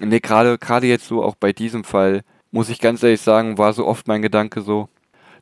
Nee, 0.00 0.20
gerade 0.20 0.58
gerade 0.58 0.86
jetzt 0.86 1.06
so 1.06 1.22
auch 1.22 1.34
bei 1.34 1.52
diesem 1.52 1.84
Fall, 1.84 2.22
muss 2.50 2.68
ich 2.68 2.80
ganz 2.80 3.02
ehrlich 3.02 3.20
sagen, 3.20 3.58
war 3.58 3.72
so 3.72 3.86
oft 3.86 4.08
mein 4.08 4.22
Gedanke 4.22 4.62
so, 4.62 4.88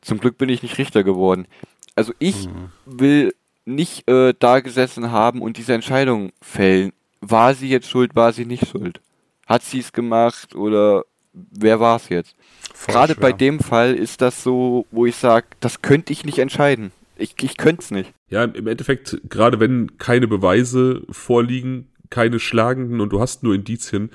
zum 0.01 0.19
Glück 0.19 0.37
bin 0.37 0.49
ich 0.49 0.63
nicht 0.63 0.77
Richter 0.77 1.03
geworden. 1.03 1.47
Also 1.95 2.13
ich 2.19 2.47
will 2.85 3.33
nicht 3.65 4.09
äh, 4.09 4.33
da 4.37 4.59
gesessen 4.59 5.11
haben 5.11 5.41
und 5.41 5.57
diese 5.57 5.73
Entscheidung 5.73 6.31
fällen. 6.41 6.93
War 7.21 7.53
sie 7.53 7.69
jetzt 7.69 7.89
schuld, 7.89 8.15
war 8.15 8.31
sie 8.33 8.45
nicht 8.45 8.67
schuld? 8.67 9.01
Hat 9.45 9.63
sie 9.63 9.79
es 9.79 9.91
gemacht 9.91 10.55
oder 10.55 11.03
wer 11.33 11.79
war 11.79 11.97
es 11.97 12.09
jetzt? 12.09 12.35
Voll 12.73 12.93
Gerade 12.93 13.15
bei 13.15 13.29
schwer. 13.29 13.37
dem 13.37 13.59
Fall 13.59 13.93
ist 13.93 14.21
das 14.21 14.43
so, 14.43 14.85
wo 14.91 15.05
ich 15.05 15.15
sage, 15.15 15.47
das 15.59 15.81
könnte 15.81 16.13
ich 16.13 16.25
nicht 16.25 16.39
entscheiden. 16.39 16.91
Ich, 17.17 17.35
ich 17.41 17.57
könnte 17.57 17.81
es 17.81 17.91
nicht. 17.91 18.13
Ja, 18.29 18.43
im 18.43 18.67
Endeffekt, 18.67 19.21
gerade 19.29 19.59
wenn 19.59 19.97
keine 19.97 20.27
Beweise 20.27 21.03
vorliegen, 21.09 21.89
keine 22.09 22.39
schlagenden 22.39 23.01
und 23.01 23.11
du 23.11 23.19
hast 23.19 23.43
nur 23.43 23.55
Indizien, 23.55 24.11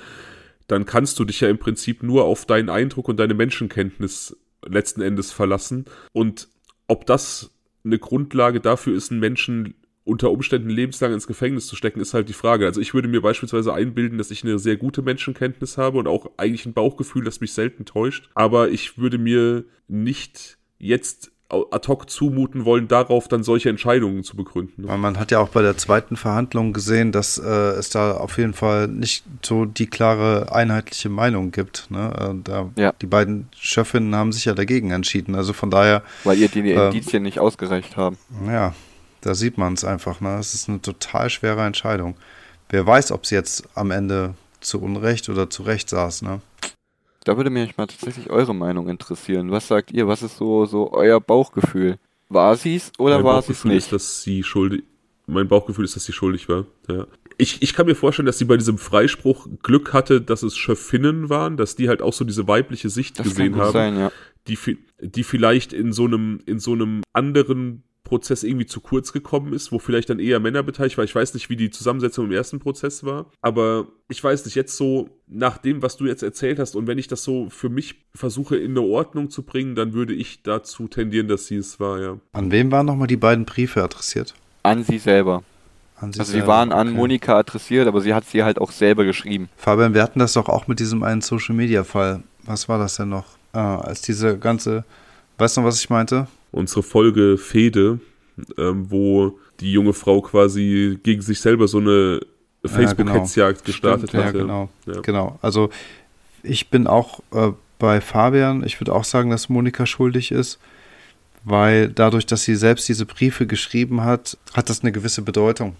dann 0.66 0.87
kannst 0.87 1.19
du 1.19 1.24
dich 1.24 1.41
ja 1.41 1.49
im 1.49 1.59
Prinzip 1.59 2.03
nur 2.03 2.24
auf 2.24 2.47
deinen 2.47 2.70
Eindruck 2.70 3.09
und 3.09 3.19
deine 3.19 3.35
Menschenkenntnis 3.35 4.37
letzten 4.65 5.03
Endes 5.03 5.33
verlassen. 5.33 5.87
Und 6.12 6.49
ob 6.89 7.07
das 7.07 7.51
eine 7.85 7.99
Grundlage 7.99 8.61
dafür 8.61 8.95
ist, 8.95 9.11
einen 9.11 9.20
Menschen 9.20 9.74
unter 10.05 10.31
Umständen 10.31 10.70
lebenslang 10.70 11.12
ins 11.12 11.27
Gefängnis 11.27 11.66
zu 11.69 11.77
stecken, 11.77 12.01
ist 12.01 12.15
halt 12.15 12.29
die 12.29 12.33
Frage. 12.33 12.66
Also 12.66 12.81
ich 12.81 12.93
würde 12.93 13.09
mir 13.09 13.23
beispielsweise 13.23 13.73
einbilden, 13.73 14.19
dass 14.19 14.33
ich 14.33 14.43
eine 14.43 14.59
sehr 14.59 14.77
gute 14.77 15.03
Menschenkenntnis 15.03 15.79
habe 15.79 15.99
und 15.99 16.09
auch 16.09 16.31
eigentlich 16.39 16.66
ein 16.66 16.73
Bauchgefühl, 16.73 17.24
das 17.24 17.41
mich 17.41 17.53
selten 17.53 17.85
täuscht. 17.85 18.29
Aber 18.35 18.70
ich 18.70 18.99
würde 18.99 19.19
mir 19.19 19.65
nicht 19.87 20.59
jetzt 20.79 21.31
ad 21.53 21.87
hoc 21.89 22.09
zumuten 22.09 22.65
wollen, 22.65 22.89
darauf 22.89 23.29
dann 23.29 23.43
solche 23.45 23.69
Entscheidungen 23.69 24.24
zu 24.24 24.37
begründen. 24.37 24.87
ne? 24.87 24.97
Man 24.97 25.19
hat 25.19 25.31
ja 25.31 25.39
auch 25.41 25.51
bei 25.51 25.62
der 25.62 25.77
zweiten 25.77 26.16
Verhandlung 26.16 26.73
gesehen, 26.73 27.12
dass 27.12 27.39
äh, 27.39 27.47
es 27.47 27.91
da 27.91 28.12
auf 28.16 28.39
jeden 28.39 28.55
Fall 28.55 28.89
nicht 28.89 29.24
so 29.43 29.65
die 29.66 29.87
klare 29.87 30.53
einheitliche 30.53 31.09
Meinung 31.11 31.51
gibt. 31.51 31.91
Ne? 31.91 32.12
Äh, 32.19 32.35
da, 32.43 32.70
Ja. 32.77 32.93
Die 33.03 33.07
beiden 33.07 33.49
Schöffinnen 33.59 34.15
haben 34.16 34.33
sich 34.33 34.47
ja 34.47 34.55
dagegen 34.55 34.91
entschieden. 34.91 35.35
Also 35.35 35.53
von 35.53 35.70
daher, 35.70 36.03
Weil 36.24 36.39
ihr 36.39 36.49
die 36.49 36.70
Ähm. 36.70 36.87
Indizien 36.91 37.23
nicht 37.23 37.39
ausgereicht 37.39 37.97
haben. 37.97 38.16
ja, 38.47 38.74
da 39.20 39.35
sieht 39.35 39.59
man 39.59 39.74
es 39.74 39.85
einfach. 39.85 40.20
Ne? 40.20 40.39
Es 40.39 40.55
ist 40.55 40.69
eine 40.69 40.81
total 40.81 41.29
schwere 41.31 41.65
Entscheidung. 41.65 42.16
Wer 42.70 42.87
weiß, 42.87 43.12
ob 43.12 43.27
sie 43.27 43.35
jetzt 43.35 43.65
am 43.74 43.91
Ende 43.91 44.35
zu 44.61 44.81
Unrecht 44.81 45.29
oder 45.29 45.51
zu 45.51 45.62
Recht 45.65 45.91
saß. 45.91 46.23
Ne? 46.23 46.41
Da 47.24 47.36
würde 47.36 47.51
mich 47.51 47.77
mal 47.77 47.86
tatsächlich 47.86 48.31
eure 48.31 48.55
Meinung 48.55 48.89
interessieren. 48.89 49.51
Was 49.51 49.69
sagt 49.69 49.93
ihr? 49.93 50.09
Was 50.09 50.23
ist 50.23 50.36
so, 50.36 50.66
so 50.66 50.93
euer 50.93 51.20
Bauchgefühl? 51.20 51.99
War 52.28 52.57
sie's 52.57 52.93
oder 52.99 53.16
mein 53.16 53.24
war 53.24 53.43
sie's 53.43 53.65
nicht? 53.65 53.77
ist, 53.77 53.93
dass 53.93 54.23
sie 54.23 54.43
schuldig. 54.43 54.85
Mein 55.27 55.47
Bauchgefühl 55.47 55.85
ist, 55.85 55.94
dass 55.94 56.05
sie 56.05 56.12
schuldig 56.12 56.49
war. 56.49 56.66
Ja. 56.89 57.07
Ich, 57.39 57.62
ich 57.62 57.74
kann 57.74 57.86
mir 57.86 57.94
vorstellen, 57.94 58.27
dass 58.27 58.39
sie 58.39 58.44
bei 58.44 58.57
diesem 58.57 58.77
Freispruch 58.77 59.47
Glück 59.62 59.93
hatte, 59.93 60.20
dass 60.20 60.43
es 60.43 60.57
Schöffinnen 60.57 61.31
waren, 61.31 61.57
dass 61.57 61.77
die 61.77 61.89
halt 61.89 62.03
auch 62.03 62.12
so 62.12 62.24
diese 62.24 62.49
weibliche 62.49 62.90
Sicht 62.90 63.19
das 63.19 63.28
gesehen 63.28 63.57
haben, 63.57 63.73
sein, 63.73 63.99
ja. 63.99 64.12
die, 64.49 64.59
die 65.01 65.23
vielleicht 65.23 65.73
in 65.73 65.93
so 65.93 66.05
einem 66.05 66.40
in 66.47 66.59
so 66.59 66.73
einem 66.73 67.03
anderen 67.12 67.85
Prozess 68.05 68.43
irgendwie 68.43 68.66
zu 68.66 68.81
kurz 68.81 69.12
gekommen 69.12 69.53
ist, 69.53 69.73
wo 69.73 69.79
vielleicht 69.79 70.11
dann 70.11 70.19
eher 70.19 70.41
Männer 70.41 70.62
beteiligt 70.62 70.99
waren. 70.99 71.05
Ich 71.05 71.15
weiß 71.15 71.35
nicht, 71.35 71.49
wie 71.51 71.57
die 71.57 71.70
Zusammensetzung 71.70 72.27
im 72.27 72.33
ersten 72.33 72.59
Prozess 72.59 73.05
war, 73.05 73.27
aber 73.41 73.87
ich 74.09 74.23
weiß 74.23 74.45
nicht, 74.45 74.55
jetzt 74.55 74.77
so 74.77 75.09
nach 75.27 75.59
dem, 75.59 75.83
was 75.83 75.97
du 75.97 76.07
jetzt 76.07 76.23
erzählt 76.23 76.59
hast 76.59 76.77
und 76.77 76.87
wenn 76.87 76.99
ich 76.99 77.09
das 77.09 77.23
so 77.23 77.49
für 77.49 77.69
mich 77.69 78.07
versuche 78.15 78.57
in 78.57 78.73
eine 78.73 78.83
Ordnung 78.83 79.31
zu 79.31 79.45
bringen, 79.45 79.74
dann 79.74 79.93
würde 79.93 80.15
ich 80.15 80.43
dazu 80.43 80.89
tendieren, 80.89 81.29
dass 81.29 81.47
sie 81.47 81.57
es 81.57 81.81
war, 81.81 82.01
ja. 82.01 82.19
An 82.33 82.51
wem 82.51 82.70
waren 82.70 82.87
nochmal 82.87 83.07
die 83.07 83.16
beiden 83.16 83.45
Briefe 83.45 83.83
adressiert? 83.83 84.35
An 84.62 84.85
sie 84.85 84.99
selber. 84.99 85.43
An 85.97 86.09
also 86.19 86.24
sie 86.24 86.47
waren 86.47 86.73
an 86.73 86.89
okay. 86.89 86.97
Monika 86.97 87.39
adressiert, 87.39 87.87
aber 87.87 88.01
sie 88.01 88.12
hat 88.12 88.24
sie 88.24 88.43
halt 88.43 88.61
auch 88.61 88.73
selber 88.73 89.05
geschrieben. 89.05 89.49
Fabian, 89.57 89.95
wir 89.95 90.03
hatten 90.03 90.19
das 90.19 90.33
doch 90.33 90.49
auch 90.49 90.66
mit 90.66 90.81
diesem 90.81 91.05
einen 91.05 91.20
Social 91.20 91.55
Media 91.55 91.85
Fall. 91.85 92.23
Was 92.43 92.69
war 92.69 92.79
das 92.79 92.97
denn 92.97 93.09
noch? 93.09 93.27
Ah, 93.53 93.77
als 93.77 94.03
diese 94.03 94.37
ganze, 94.37 94.85
weißt 95.39 95.57
du 95.57 95.61
noch, 95.61 95.69
was 95.69 95.79
ich 95.79 95.91
meinte? 95.91 96.27
Unsere 96.53 96.83
Folge 96.83 97.37
Fede, 97.39 97.99
ähm, 98.57 98.91
wo 98.91 99.39
die 99.61 99.73
junge 99.73 99.93
Frau 99.93 100.20
quasi 100.20 100.99
gegen 101.03 101.23
sich 101.23 101.41
selber 101.41 101.66
so 101.66 101.79
eine 101.79 102.20
Facebook-Hetzjagd 102.65 103.37
ja, 103.37 103.47
genau. 103.51 103.65
gestartet 103.65 104.09
Stimmt, 104.11 104.24
hat. 104.24 104.35
Ja, 104.35 104.41
genau. 104.41 104.69
Ja. 104.87 105.01
genau. 105.01 105.39
Also 105.43 105.70
ich 106.45 106.70
bin 106.70 106.87
auch 106.87 107.20
äh, 107.33 107.53
bei 107.79 108.01
Fabian. 108.01 108.65
Ich 108.65 108.81
würde 108.81 108.95
auch 108.95 109.05
sagen, 109.05 109.31
dass 109.31 109.49
Monika 109.49 109.87
schuldig 109.87 110.31
ist 110.31 110.61
weil 111.45 111.89
dadurch, 111.89 112.27
dass 112.27 112.45
sie 112.45 112.55
selbst 112.55 112.89
diese 112.89 113.07
Briefe 113.07 113.47
geschrieben 113.47 114.03
hat, 114.03 114.37
hat 114.55 114.70
das 114.70 114.83
eine 114.83 114.93
gewisse 114.93 115.23
Bedeutung. 115.23 115.77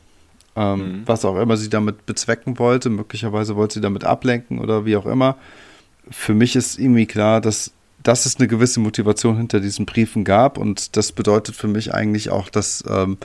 Ähm, 0.55 0.79
mhm. 0.79 1.03
Was 1.07 1.25
auch 1.25 1.39
immer 1.41 1.57
sie 1.57 1.71
damit 1.71 2.05
bezwecken 2.05 2.59
wollte, 2.59 2.91
möglicherweise 2.91 3.57
wollte 3.57 3.75
sie 3.75 3.81
damit 3.81 4.05
ablenken 4.05 4.59
oder 4.59 4.85
wie 4.85 4.97
auch 4.97 5.07
immer. 5.07 5.37
Für 6.11 6.35
mich 6.35 6.57
ist 6.57 6.79
irgendwie 6.79 7.07
klar, 7.07 7.41
dass, 7.41 7.73
dass 8.03 8.27
es 8.27 8.37
eine 8.37 8.49
gewisse 8.49 8.81
Motivation 8.81 9.37
hinter 9.37 9.61
diesen 9.61 9.87
Briefen 9.87 10.25
gab 10.25 10.59
und 10.59 10.97
das 10.97 11.13
bedeutet 11.13 11.55
für 11.55 11.69
mich 11.69 11.95
eigentlich 11.95 12.31
auch, 12.31 12.49
dass 12.49 12.85
ähm, 12.89 13.19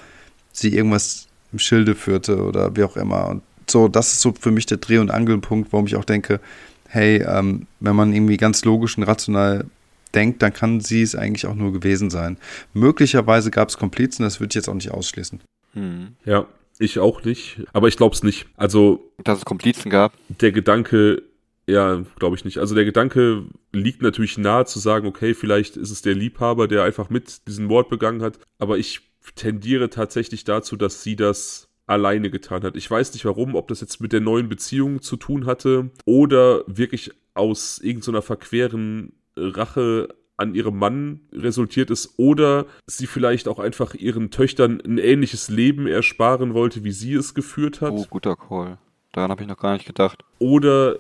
sie 0.52 0.74
irgendwas 0.76 1.28
im 1.52 1.60
Schilde 1.60 1.96
führte 1.96 2.44
oder 2.44 2.76
wie 2.76 2.84
auch 2.84 2.98
immer. 2.98 3.28
Und 3.30 3.44
so, 3.70 3.88
das 3.88 4.14
ist 4.14 4.22
so 4.22 4.34
für 4.40 4.52
mich 4.52 4.66
der 4.66 4.78
Dreh- 4.78 5.00
und 5.00 5.12
Angelpunkt, 5.12 5.72
warum 5.72 5.88
ich 5.88 5.96
auch 5.96 6.06
denke, 6.06 6.40
hey, 6.88 7.24
ähm, 7.28 7.68
wenn 7.80 7.96
man 7.96 8.14
irgendwie 8.14 8.38
ganz 8.38 8.64
logisch 8.66 8.98
und 8.98 9.04
rational 9.04 9.66
denkt, 10.14 10.42
dann 10.42 10.54
kann 10.54 10.80
sie 10.80 11.02
es 11.02 11.16
eigentlich 11.16 11.46
auch 11.48 11.56
nur 11.56 11.74
gewesen 11.74 12.10
sein. 12.10 12.38
Möglicherweise 12.74 13.52
gab 13.52 13.70
es 13.70 13.78
Komplizen, 13.78 14.24
das 14.24 14.40
würde 14.40 14.52
ich 14.52 14.56
jetzt 14.56 14.70
auch 14.70 14.74
nicht 14.74 14.92
ausschließen. 14.92 15.42
Hm. 15.74 16.16
Ja, 16.26 16.46
ich 16.80 17.00
auch 17.00 17.24
nicht, 17.24 17.62
aber 17.74 17.88
ich 17.88 17.98
glaube 17.98 18.16
es 18.16 18.24
nicht. 18.24 18.46
Also, 18.56 19.12
dass 19.24 19.40
es 19.40 19.46
Komplizen 19.46 19.90
gab. 19.90 20.14
Der 20.30 20.52
Gedanke, 20.52 21.24
ja, 21.68 22.04
glaube 22.18 22.36
ich 22.36 22.46
nicht. 22.46 22.60
Also 22.60 22.76
der 22.76 22.86
Gedanke 22.86 23.46
liegt 23.74 24.02
natürlich 24.02 24.38
nahe 24.38 24.66
zu 24.66 24.80
sagen, 24.80 25.08
okay, 25.08 25.34
vielleicht 25.34 25.78
ist 25.78 25.92
es 25.92 26.02
der 26.02 26.16
Liebhaber, 26.16 26.68
der 26.68 26.84
einfach 26.84 27.10
mit 27.10 27.48
diesen 27.48 27.66
Mord 27.66 27.90
begangen 27.90 28.22
hat, 28.22 28.40
aber 28.58 28.78
ich 28.78 29.02
tendiere 29.36 29.90
tatsächlich 29.90 30.46
dazu, 30.46 30.78
dass 30.78 31.04
sie 31.04 31.18
das 31.18 31.68
alleine 31.86 32.30
getan 32.30 32.64
hat. 32.64 32.76
Ich 32.76 32.90
weiß 32.90 33.14
nicht 33.14 33.26
warum, 33.26 33.56
ob 33.56 33.68
das 33.68 33.82
jetzt 33.82 34.02
mit 34.02 34.14
der 34.14 34.22
neuen 34.22 34.50
Beziehung 34.50 35.02
zu 35.02 35.18
tun 35.18 35.46
hatte 35.46 35.90
oder 36.06 36.64
wirklich 36.68 37.12
aus 37.34 37.80
irgendeiner 37.80 38.22
verqueren 38.22 39.14
Rache 39.36 40.10
an 40.38 40.54
ihrem 40.54 40.78
Mann 40.78 41.22
resultiert 41.34 41.90
ist 41.90 42.14
oder 42.18 42.66
sie 42.86 43.08
vielleicht 43.08 43.48
auch 43.48 43.60
einfach 43.60 43.94
ihren 43.96 44.32
Töchtern 44.32 44.82
ein 44.86 44.98
ähnliches 45.00 45.50
Leben 45.50 45.88
ersparen 45.88 46.54
wollte, 46.54 46.84
wie 46.84 46.92
sie 46.92 47.14
es 47.14 47.34
geführt 47.34 47.82
hat. 47.82 47.92
Oh, 47.92 48.06
guter 48.10 48.36
Call. 48.36 48.78
Daran 49.14 49.32
habe 49.32 49.42
ich 49.42 49.48
noch 49.48 49.58
gar 49.58 49.74
nicht 49.74 49.88
gedacht. 49.88 50.24
Oder 50.38 50.98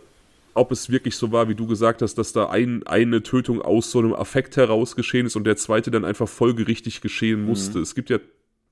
ob 0.58 0.72
es 0.72 0.90
wirklich 0.90 1.16
so 1.16 1.32
war, 1.32 1.50
wie 1.50 1.56
du 1.56 1.68
gesagt 1.68 2.02
hast, 2.02 2.16
dass 2.16 2.34
da 2.34 2.50
ein, 2.50 2.86
eine 2.88 3.24
Tötung 3.24 3.62
aus 3.62 3.92
so 3.92 4.00
einem 4.00 4.14
Affekt 4.14 4.58
heraus 4.58 4.96
geschehen 4.96 5.26
ist 5.26 5.36
und 5.36 5.44
der 5.44 5.58
zweite 5.58 5.92
dann 5.92 6.06
einfach 6.06 6.28
folgerichtig 6.28 7.02
geschehen 7.02 7.46
musste. 7.46 7.78
Mhm. 7.78 7.84
Es 7.84 7.96
gibt 7.96 8.10
ja 8.10 8.20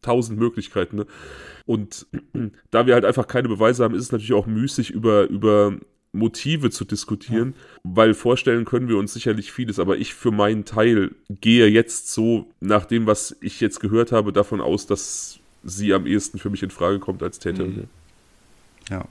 tausend 0.01 0.39
Möglichkeiten. 0.39 0.97
Ne? 0.97 1.05
Und 1.65 2.07
da 2.71 2.87
wir 2.87 2.93
halt 2.93 3.05
einfach 3.05 3.27
keine 3.27 3.47
Beweise 3.47 3.83
haben, 3.83 3.95
ist 3.95 4.03
es 4.03 4.11
natürlich 4.11 4.33
auch 4.33 4.47
müßig, 4.47 4.91
über, 4.91 5.27
über 5.27 5.75
Motive 6.11 6.69
zu 6.69 6.85
diskutieren, 6.85 7.53
ja. 7.55 7.81
weil 7.83 8.13
vorstellen 8.13 8.65
können 8.65 8.87
wir 8.87 8.97
uns 8.97 9.13
sicherlich 9.13 9.51
vieles, 9.51 9.79
aber 9.79 9.97
ich 9.97 10.13
für 10.13 10.31
meinen 10.31 10.65
Teil 10.65 11.11
gehe 11.29 11.67
jetzt 11.67 12.11
so, 12.11 12.47
nach 12.61 12.85
dem, 12.85 13.05
was 13.05 13.35
ich 13.41 13.59
jetzt 13.59 13.79
gehört 13.79 14.11
habe, 14.11 14.31
davon 14.31 14.61
aus, 14.61 14.87
dass 14.87 15.39
sie 15.63 15.93
am 15.93 16.05
ehesten 16.05 16.39
für 16.39 16.49
mich 16.49 16.63
in 16.63 16.69
Frage 16.69 16.99
kommt 16.99 17.21
als 17.21 17.39
Täterin. 17.39 17.75
Mhm. 17.75 17.87
Ja. 18.89 19.05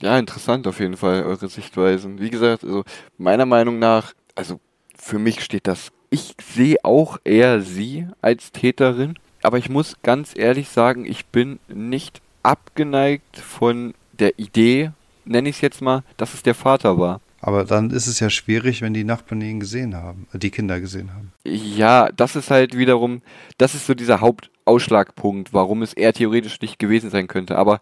Ja, 0.00 0.18
interessant 0.18 0.66
auf 0.66 0.80
jeden 0.80 0.96
Fall, 0.96 1.22
eure 1.24 1.48
Sichtweisen. 1.48 2.20
Wie 2.20 2.30
gesagt, 2.30 2.64
also 2.64 2.84
meiner 3.18 3.46
Meinung 3.46 3.78
nach, 3.78 4.12
also 4.34 4.60
für 4.96 5.18
mich 5.18 5.42
steht 5.42 5.66
das, 5.66 5.92
ich 6.10 6.34
sehe 6.42 6.76
auch 6.82 7.18
eher 7.24 7.60
sie 7.60 8.08
als 8.20 8.52
Täterin, 8.52 9.14
aber 9.42 9.58
ich 9.58 9.68
muss 9.68 9.96
ganz 10.02 10.32
ehrlich 10.36 10.68
sagen, 10.68 11.04
ich 11.04 11.26
bin 11.26 11.58
nicht 11.68 12.20
abgeneigt 12.42 13.36
von 13.36 13.94
der 14.18 14.38
Idee 14.38 14.92
nenne 15.24 15.48
ich 15.48 15.56
es 15.56 15.60
jetzt 15.60 15.80
mal, 15.80 16.02
dass 16.16 16.34
es 16.34 16.42
der 16.42 16.54
Vater 16.54 16.98
war. 16.98 17.20
Aber 17.42 17.64
dann 17.64 17.90
ist 17.90 18.06
es 18.06 18.20
ja 18.20 18.28
schwierig, 18.28 18.82
wenn 18.82 18.92
die 18.92 19.04
Nachbarn 19.04 19.40
ihn 19.40 19.60
gesehen 19.60 19.96
haben, 19.96 20.26
äh, 20.32 20.38
die 20.38 20.50
Kinder 20.50 20.78
gesehen 20.78 21.14
haben. 21.14 21.32
Ja, 21.44 22.10
das 22.12 22.36
ist 22.36 22.50
halt 22.50 22.76
wiederum, 22.76 23.22
das 23.56 23.74
ist 23.74 23.86
so 23.86 23.94
dieser 23.94 24.20
Hauptausschlagpunkt, 24.20 25.54
warum 25.54 25.80
es 25.80 25.94
eher 25.94 26.12
theoretisch 26.12 26.60
nicht 26.60 26.78
gewesen 26.78 27.08
sein 27.08 27.28
könnte. 27.28 27.56
Aber 27.56 27.80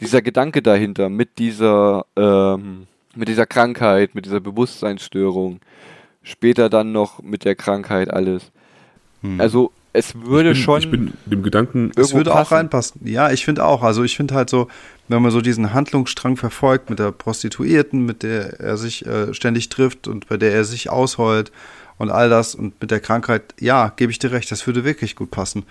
dieser 0.00 0.22
Gedanke 0.22 0.62
dahinter, 0.62 1.08
mit 1.08 1.38
dieser, 1.38 2.06
ähm, 2.16 2.86
mit 3.14 3.28
dieser 3.28 3.46
Krankheit, 3.46 4.14
mit 4.14 4.26
dieser 4.26 4.40
Bewusstseinsstörung, 4.40 5.60
später 6.22 6.68
dann 6.68 6.92
noch 6.92 7.22
mit 7.22 7.44
der 7.44 7.54
Krankheit 7.54 8.10
alles. 8.10 8.50
Hm. 9.22 9.40
Also 9.40 9.72
es 9.92 10.14
würde 10.14 10.50
ich 10.50 10.58
bin, 10.58 10.62
schon. 10.62 10.80
Ich 10.80 10.90
bin 10.90 11.12
dem 11.26 11.42
Gedanken. 11.42 11.90
Es 11.96 12.14
würde 12.14 12.30
passen. 12.30 12.46
auch 12.46 12.52
reinpassen. 12.52 13.00
Ja, 13.04 13.30
ich 13.30 13.44
finde 13.44 13.64
auch. 13.64 13.82
Also 13.82 14.04
ich 14.04 14.16
finde 14.16 14.34
halt 14.34 14.50
so, 14.50 14.68
wenn 15.08 15.22
man 15.22 15.30
so 15.30 15.40
diesen 15.40 15.72
Handlungsstrang 15.72 16.36
verfolgt 16.36 16.90
mit 16.90 16.98
der 16.98 17.10
Prostituierten, 17.10 18.04
mit 18.04 18.22
der 18.22 18.60
er 18.60 18.76
sich 18.76 19.06
äh, 19.06 19.34
ständig 19.34 19.70
trifft 19.70 20.06
und 20.06 20.28
bei 20.28 20.36
der 20.36 20.52
er 20.52 20.64
sich 20.64 20.90
ausheult 20.90 21.50
und 21.96 22.10
all 22.10 22.28
das 22.28 22.54
und 22.54 22.80
mit 22.80 22.90
der 22.90 23.00
Krankheit, 23.00 23.54
ja, 23.58 23.92
gebe 23.96 24.12
ich 24.12 24.18
dir 24.18 24.30
recht, 24.30 24.52
das 24.52 24.66
würde 24.66 24.84
wirklich 24.84 25.16
gut 25.16 25.30
passen. 25.30 25.64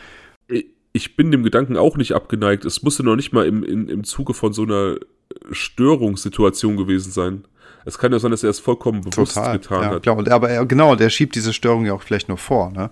Ich 0.94 1.16
bin 1.16 1.32
dem 1.32 1.44
Gedanken 1.44 1.78
auch 1.78 1.98
nicht 1.98 2.14
abgeneigt. 2.14 2.66
Es 2.66 2.82
musste 2.82 3.04
noch 3.04 3.16
nicht 3.16 3.34
mal 3.34 3.46
im, 3.46 3.64
im, 3.64 3.88
im 3.90 4.04
Zuge 4.04 4.34
von 4.34 4.54
so 4.54 4.64
einer 4.64 4.98
Störungssituation 5.52 6.78
gewesen 6.78 7.12
sein. 7.12 7.46
Es 7.86 7.98
kann 7.98 8.12
ja 8.12 8.20
sein, 8.20 8.32
dass 8.32 8.44
er 8.44 8.50
es 8.50 8.60
vollkommen 8.60 9.02
bewusst 9.02 9.36
Total, 9.36 9.60
getan 9.60 9.82
ja, 9.82 9.90
hat. 9.92 10.04
Klar. 10.04 10.18
Und, 10.18 10.30
aber 10.30 10.50
er, 10.50 10.66
genau, 10.66 10.96
der 10.96 11.10
schiebt 11.10 11.36
diese 11.36 11.54
Störung 11.54 11.86
ja 11.86 11.94
auch 11.94 12.02
vielleicht 12.02 12.28
nur 12.28 12.38
vor, 12.38 12.72
ne? 12.72 12.90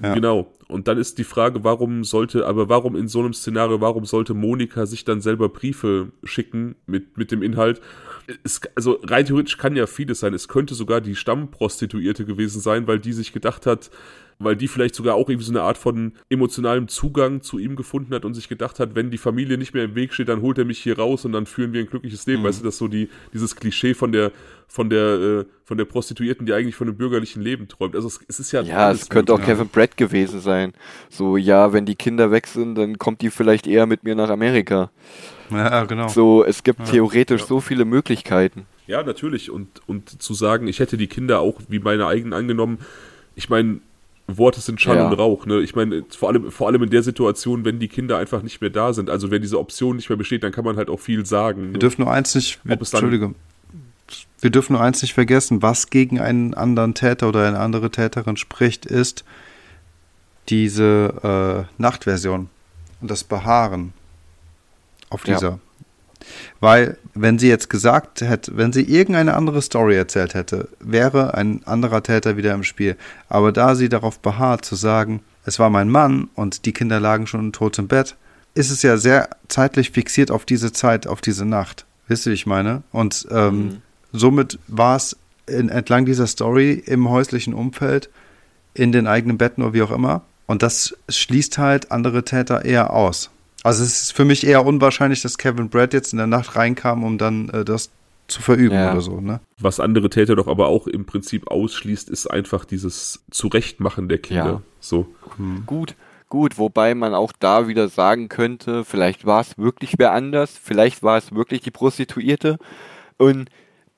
Ja. 0.00 0.14
Genau. 0.14 0.52
Und 0.68 0.86
dann 0.86 0.98
ist 0.98 1.16
die 1.16 1.24
Frage, 1.24 1.64
warum 1.64 2.04
sollte, 2.04 2.46
aber 2.46 2.68
warum 2.68 2.94
in 2.94 3.08
so 3.08 3.20
einem 3.20 3.32
Szenario, 3.32 3.80
warum 3.80 4.04
sollte 4.04 4.34
Monika 4.34 4.84
sich 4.84 5.04
dann 5.04 5.22
selber 5.22 5.48
Briefe 5.48 6.12
schicken 6.24 6.76
mit, 6.86 7.16
mit 7.16 7.32
dem 7.32 7.42
Inhalt? 7.42 7.80
Es, 8.44 8.60
also 8.74 9.00
rein 9.02 9.24
theoretisch 9.24 9.56
kann 9.56 9.76
ja 9.76 9.86
vieles 9.86 10.20
sein. 10.20 10.34
Es 10.34 10.46
könnte 10.46 10.74
sogar 10.74 11.00
die 11.00 11.16
Stammprostituierte 11.16 12.26
gewesen 12.26 12.60
sein, 12.60 12.86
weil 12.86 12.98
die 12.98 13.14
sich 13.14 13.32
gedacht 13.32 13.64
hat, 13.64 13.90
weil 14.38 14.56
die 14.56 14.68
vielleicht 14.68 14.94
sogar 14.94 15.16
auch 15.16 15.28
irgendwie 15.28 15.46
so 15.46 15.52
eine 15.52 15.62
Art 15.62 15.78
von 15.78 16.12
emotionalem 16.28 16.88
Zugang 16.88 17.42
zu 17.42 17.58
ihm 17.58 17.74
gefunden 17.74 18.14
hat 18.14 18.24
und 18.24 18.34
sich 18.34 18.48
gedacht 18.48 18.78
hat, 18.78 18.94
wenn 18.94 19.10
die 19.10 19.18
Familie 19.18 19.58
nicht 19.58 19.74
mehr 19.74 19.84
im 19.84 19.94
Weg 19.94 20.14
steht, 20.14 20.28
dann 20.28 20.42
holt 20.42 20.58
er 20.58 20.64
mich 20.64 20.78
hier 20.78 20.98
raus 20.98 21.24
und 21.24 21.32
dann 21.32 21.46
führen 21.46 21.72
wir 21.72 21.80
ein 21.80 21.88
glückliches 21.88 22.26
Leben. 22.26 22.42
Mhm. 22.42 22.46
Weißt 22.46 22.60
du, 22.60 22.64
das 22.64 22.74
ist 22.74 22.78
so 22.78 22.88
die, 22.88 23.08
dieses 23.32 23.56
Klischee 23.56 23.94
von 23.94 24.12
der, 24.12 24.30
von 24.68 24.90
der, 24.90 25.00
äh, 25.00 25.44
von 25.64 25.76
der 25.76 25.86
Prostituierten, 25.86 26.46
die 26.46 26.52
eigentlich 26.52 26.76
von 26.76 26.86
einem 26.86 26.96
bürgerlichen 26.96 27.42
Leben 27.42 27.66
träumt. 27.66 27.96
Also 27.96 28.06
es, 28.06 28.20
es 28.28 28.38
ist 28.38 28.52
ja. 28.52 28.62
Ja, 28.62 28.92
es 28.92 29.08
könnte 29.08 29.32
auch 29.34 29.40
Kevin 29.40 29.68
Brett 29.68 29.96
gewesen 29.96 30.40
sein. 30.40 30.72
So, 31.08 31.36
ja, 31.36 31.72
wenn 31.72 31.84
die 31.84 31.96
Kinder 31.96 32.30
weg 32.30 32.46
sind, 32.46 32.76
dann 32.76 32.98
kommt 32.98 33.22
die 33.22 33.30
vielleicht 33.30 33.66
eher 33.66 33.86
mit 33.86 34.04
mir 34.04 34.14
nach 34.14 34.30
Amerika. 34.30 34.90
Ja, 35.50 35.84
genau. 35.84 36.08
So, 36.08 36.44
es 36.44 36.62
gibt 36.62 36.80
ja. 36.80 36.86
theoretisch 36.86 37.40
ja. 37.40 37.46
so 37.46 37.60
viele 37.60 37.84
Möglichkeiten. 37.84 38.66
Ja, 38.86 39.02
natürlich. 39.02 39.50
Und, 39.50 39.82
und 39.86 40.22
zu 40.22 40.34
sagen, 40.34 40.68
ich 40.68 40.78
hätte 40.78 40.96
die 40.96 41.08
Kinder 41.08 41.40
auch 41.40 41.60
wie 41.68 41.78
meine 41.80 42.06
eigenen 42.06 42.32
angenommen, 42.32 42.78
ich 43.34 43.48
meine, 43.48 43.80
Worte 44.28 44.60
sind 44.60 44.80
Schall 44.80 44.96
ja. 44.96 45.08
und 45.08 45.14
Rauch. 45.14 45.46
Ne? 45.46 45.60
Ich 45.60 45.74
meine, 45.74 46.04
vor 46.10 46.28
allem, 46.28 46.50
vor 46.50 46.66
allem 46.66 46.82
in 46.82 46.90
der 46.90 47.02
Situation, 47.02 47.64
wenn 47.64 47.78
die 47.78 47.88
Kinder 47.88 48.18
einfach 48.18 48.42
nicht 48.42 48.60
mehr 48.60 48.70
da 48.70 48.92
sind. 48.92 49.08
Also 49.08 49.30
wenn 49.30 49.40
diese 49.40 49.58
Option 49.58 49.96
nicht 49.96 50.10
mehr 50.10 50.18
besteht, 50.18 50.42
dann 50.42 50.52
kann 50.52 50.64
man 50.64 50.76
halt 50.76 50.90
auch 50.90 51.00
viel 51.00 51.24
sagen. 51.24 51.62
Wir 51.62 51.72
ne? 51.72 51.78
dürfen 51.78 52.02
nur 52.02 52.12
eins 52.12 52.34
nicht, 52.34 52.60
wir, 52.62 52.74
Entschuldigung, 52.74 53.34
wir 54.40 54.50
dürfen 54.50 54.74
nur 54.74 54.82
eins 54.82 55.00
nicht 55.00 55.14
vergessen, 55.14 55.62
was 55.62 55.88
gegen 55.88 56.20
einen 56.20 56.52
anderen 56.54 56.94
Täter 56.94 57.28
oder 57.28 57.48
eine 57.48 57.58
andere 57.58 57.90
Täterin 57.90 58.36
spricht, 58.36 58.84
ist 58.84 59.24
diese 60.50 61.66
äh, 61.78 61.80
Nachtversion 61.80 62.48
und 63.00 63.10
das 63.10 63.24
Beharren 63.24 63.94
auf 65.10 65.24
dieser. 65.24 65.48
Ja. 65.48 65.58
Weil, 66.60 66.98
wenn 67.14 67.38
sie 67.38 67.48
jetzt 67.48 67.70
gesagt 67.70 68.20
hätte, 68.20 68.56
wenn 68.56 68.72
sie 68.72 68.82
irgendeine 68.82 69.34
andere 69.34 69.62
Story 69.62 69.96
erzählt 69.96 70.34
hätte, 70.34 70.68
wäre 70.80 71.34
ein 71.34 71.62
anderer 71.64 72.02
Täter 72.02 72.36
wieder 72.36 72.54
im 72.54 72.64
Spiel. 72.64 72.96
Aber 73.28 73.52
da 73.52 73.74
sie 73.74 73.88
darauf 73.88 74.18
beharrt 74.20 74.64
zu 74.64 74.74
sagen, 74.74 75.20
es 75.44 75.58
war 75.58 75.70
mein 75.70 75.88
Mann 75.88 76.28
und 76.34 76.66
die 76.66 76.72
Kinder 76.72 77.00
lagen 77.00 77.26
schon 77.26 77.52
tot 77.52 77.78
im 77.78 77.88
Bett, 77.88 78.16
ist 78.54 78.70
es 78.70 78.82
ja 78.82 78.96
sehr 78.96 79.30
zeitlich 79.48 79.92
fixiert 79.92 80.30
auf 80.30 80.44
diese 80.44 80.72
Zeit, 80.72 81.06
auf 81.06 81.20
diese 81.20 81.44
Nacht. 81.44 81.86
Wisst 82.08 82.26
ihr, 82.26 82.30
wie 82.30 82.34
ich 82.34 82.46
meine? 82.46 82.82
Und 82.92 83.26
ähm, 83.30 83.58
mhm. 83.58 83.82
somit 84.12 84.58
war 84.66 84.96
es 84.96 85.16
in, 85.46 85.68
entlang 85.68 86.06
dieser 86.06 86.26
Story 86.26 86.72
im 86.72 87.08
häuslichen 87.08 87.54
Umfeld, 87.54 88.10
in 88.74 88.92
den 88.92 89.06
eigenen 89.06 89.38
Betten 89.38 89.62
oder 89.62 89.74
wie 89.74 89.82
auch 89.82 89.90
immer. 89.90 90.22
Und 90.46 90.62
das 90.62 90.96
schließt 91.08 91.58
halt 91.58 91.92
andere 91.92 92.24
Täter 92.24 92.64
eher 92.64 92.92
aus. 92.92 93.30
Also 93.68 93.84
es 93.84 94.00
ist 94.00 94.12
für 94.14 94.24
mich 94.24 94.46
eher 94.46 94.64
unwahrscheinlich, 94.64 95.20
dass 95.20 95.36
Kevin 95.36 95.68
Brad 95.68 95.92
jetzt 95.92 96.14
in 96.14 96.16
der 96.16 96.26
Nacht 96.26 96.56
reinkam, 96.56 97.04
um 97.04 97.18
dann 97.18 97.50
äh, 97.50 97.66
das 97.66 97.90
zu 98.26 98.40
verüben 98.40 98.74
ja. 98.74 98.92
oder 98.92 99.02
so, 99.02 99.20
ne? 99.20 99.40
Was 99.58 99.78
andere 99.78 100.08
Täter 100.08 100.36
doch 100.36 100.48
aber 100.48 100.68
auch 100.68 100.86
im 100.86 101.04
Prinzip 101.04 101.50
ausschließt, 101.50 102.08
ist 102.08 102.28
einfach 102.28 102.64
dieses 102.64 103.26
Zurechtmachen 103.30 104.08
der 104.08 104.18
Kinder. 104.20 104.46
Ja. 104.46 104.62
So. 104.80 105.06
Hm. 105.36 105.64
Gut, 105.66 105.96
Gut, 106.30 106.56
wobei 106.56 106.94
man 106.94 107.12
auch 107.12 107.32
da 107.38 107.68
wieder 107.68 107.88
sagen 107.88 108.30
könnte, 108.30 108.86
vielleicht 108.86 109.26
war 109.26 109.42
es 109.42 109.58
wirklich 109.58 109.94
wer 109.98 110.12
anders, 110.12 110.58
vielleicht 110.62 111.02
war 111.02 111.18
es 111.18 111.34
wirklich 111.34 111.60
die 111.60 111.70
Prostituierte 111.70 112.58
und 113.18 113.50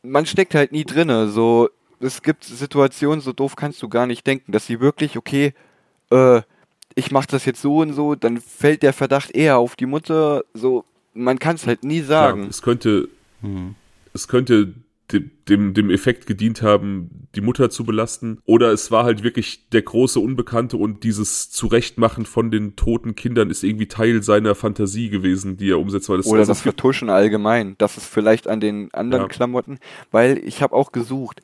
man 0.02 0.26
steckt 0.26 0.56
halt 0.56 0.72
nie 0.72 0.84
drinne. 0.84 1.28
So, 1.28 1.70
es 2.00 2.22
gibt 2.22 2.42
Situationen, 2.42 3.20
so 3.20 3.32
doof 3.32 3.54
kannst 3.54 3.82
du 3.82 3.88
gar 3.88 4.06
nicht 4.06 4.26
denken, 4.26 4.50
dass 4.50 4.66
sie 4.66 4.80
wirklich, 4.80 5.16
okay, 5.16 5.54
äh, 6.10 6.42
ich 6.94 7.10
mach 7.10 7.26
das 7.26 7.44
jetzt 7.44 7.62
so 7.62 7.78
und 7.78 7.92
so, 7.92 8.14
dann 8.14 8.40
fällt 8.40 8.82
der 8.82 8.92
Verdacht 8.92 9.30
eher 9.30 9.58
auf 9.58 9.76
die 9.76 9.86
Mutter. 9.86 10.44
So, 10.54 10.84
man 11.14 11.38
kann 11.38 11.56
es 11.56 11.66
halt 11.66 11.84
nie 11.84 12.00
sagen. 12.00 12.44
Ja, 12.44 12.48
es 12.48 12.62
könnte, 12.62 13.08
hm. 13.42 13.74
es 14.12 14.28
könnte 14.28 14.74
dem, 15.12 15.74
dem 15.74 15.90
Effekt 15.90 16.26
gedient 16.26 16.62
haben, 16.62 17.28
die 17.34 17.40
Mutter 17.40 17.70
zu 17.70 17.84
belasten. 17.84 18.38
Oder 18.44 18.72
es 18.72 18.90
war 18.90 19.04
halt 19.04 19.22
wirklich 19.22 19.68
der 19.70 19.82
große 19.82 20.20
Unbekannte 20.20 20.76
und 20.76 21.04
dieses 21.04 21.50
Zurechtmachen 21.50 22.26
von 22.26 22.50
den 22.50 22.76
toten 22.76 23.14
Kindern 23.14 23.50
ist 23.50 23.64
irgendwie 23.64 23.88
Teil 23.88 24.22
seiner 24.22 24.54
Fantasie 24.54 25.10
gewesen, 25.10 25.56
die 25.56 25.70
er 25.70 25.78
umsetzt. 25.78 26.08
Weil 26.08 26.18
das 26.18 26.26
Oder 26.26 26.46
das 26.46 26.60
Vertuschen 26.60 27.10
allgemein. 27.10 27.74
Das 27.78 27.96
ist 27.96 28.06
vielleicht 28.06 28.46
an 28.46 28.60
den 28.60 28.92
anderen 28.94 29.24
ja. 29.24 29.28
Klamotten, 29.28 29.78
weil 30.10 30.38
ich 30.44 30.62
habe 30.62 30.74
auch 30.74 30.92
gesucht. 30.92 31.40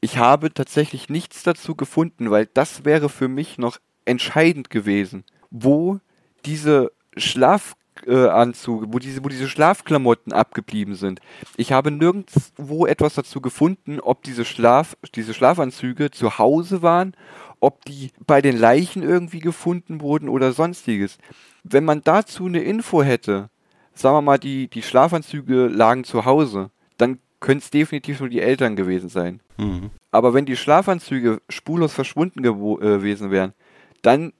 Ich 0.00 0.18
habe 0.18 0.52
tatsächlich 0.52 1.08
nichts 1.08 1.42
dazu 1.42 1.74
gefunden, 1.74 2.30
weil 2.30 2.48
das 2.52 2.84
wäre 2.84 3.08
für 3.08 3.28
mich 3.28 3.58
noch 3.58 3.78
entscheidend 4.06 4.70
gewesen, 4.70 5.24
wo 5.50 6.00
diese 6.44 6.92
Schlaf 7.16 7.76
äh, 8.04 8.12
wo 8.12 8.98
diese, 8.98 9.24
wo 9.24 9.28
diese 9.28 9.48
Schlafklamotten 9.48 10.32
abgeblieben 10.32 10.94
sind. 10.94 11.20
Ich 11.56 11.72
habe 11.72 11.90
nirgendwo 11.90 12.86
etwas 12.86 13.14
dazu 13.14 13.40
gefunden, 13.40 14.00
ob 14.00 14.22
diese 14.22 14.44
Schlaf, 14.44 14.96
diese 15.14 15.34
Schlafanzüge 15.34 16.10
zu 16.10 16.38
Hause 16.38 16.82
waren, 16.82 17.14
ob 17.60 17.84
die 17.84 18.10
bei 18.26 18.42
den 18.42 18.58
Leichen 18.58 19.02
irgendwie 19.02 19.40
gefunden 19.40 20.00
wurden 20.00 20.28
oder 20.28 20.52
sonstiges. 20.52 21.18
Wenn 21.64 21.84
man 21.84 22.02
dazu 22.02 22.46
eine 22.46 22.60
Info 22.60 23.02
hätte, 23.02 23.48
sagen 23.94 24.16
wir 24.16 24.22
mal, 24.22 24.38
die, 24.38 24.68
die 24.68 24.82
Schlafanzüge 24.82 25.66
lagen 25.66 26.04
zu 26.04 26.24
Hause, 26.24 26.70
dann 26.98 27.18
können 27.40 27.58
es 27.58 27.70
definitiv 27.70 28.20
nur 28.20 28.28
die 28.28 28.40
Eltern 28.40 28.76
gewesen 28.76 29.08
sein. 29.08 29.40
Mhm. 29.56 29.90
Aber 30.10 30.34
wenn 30.34 30.46
die 30.46 30.56
Schlafanzüge 30.56 31.40
spurlos 31.48 31.92
verschwunden 31.92 32.40
äh, 32.40 32.48
gewesen 32.48 33.30
wären, 33.30 33.52
dann 34.02 34.32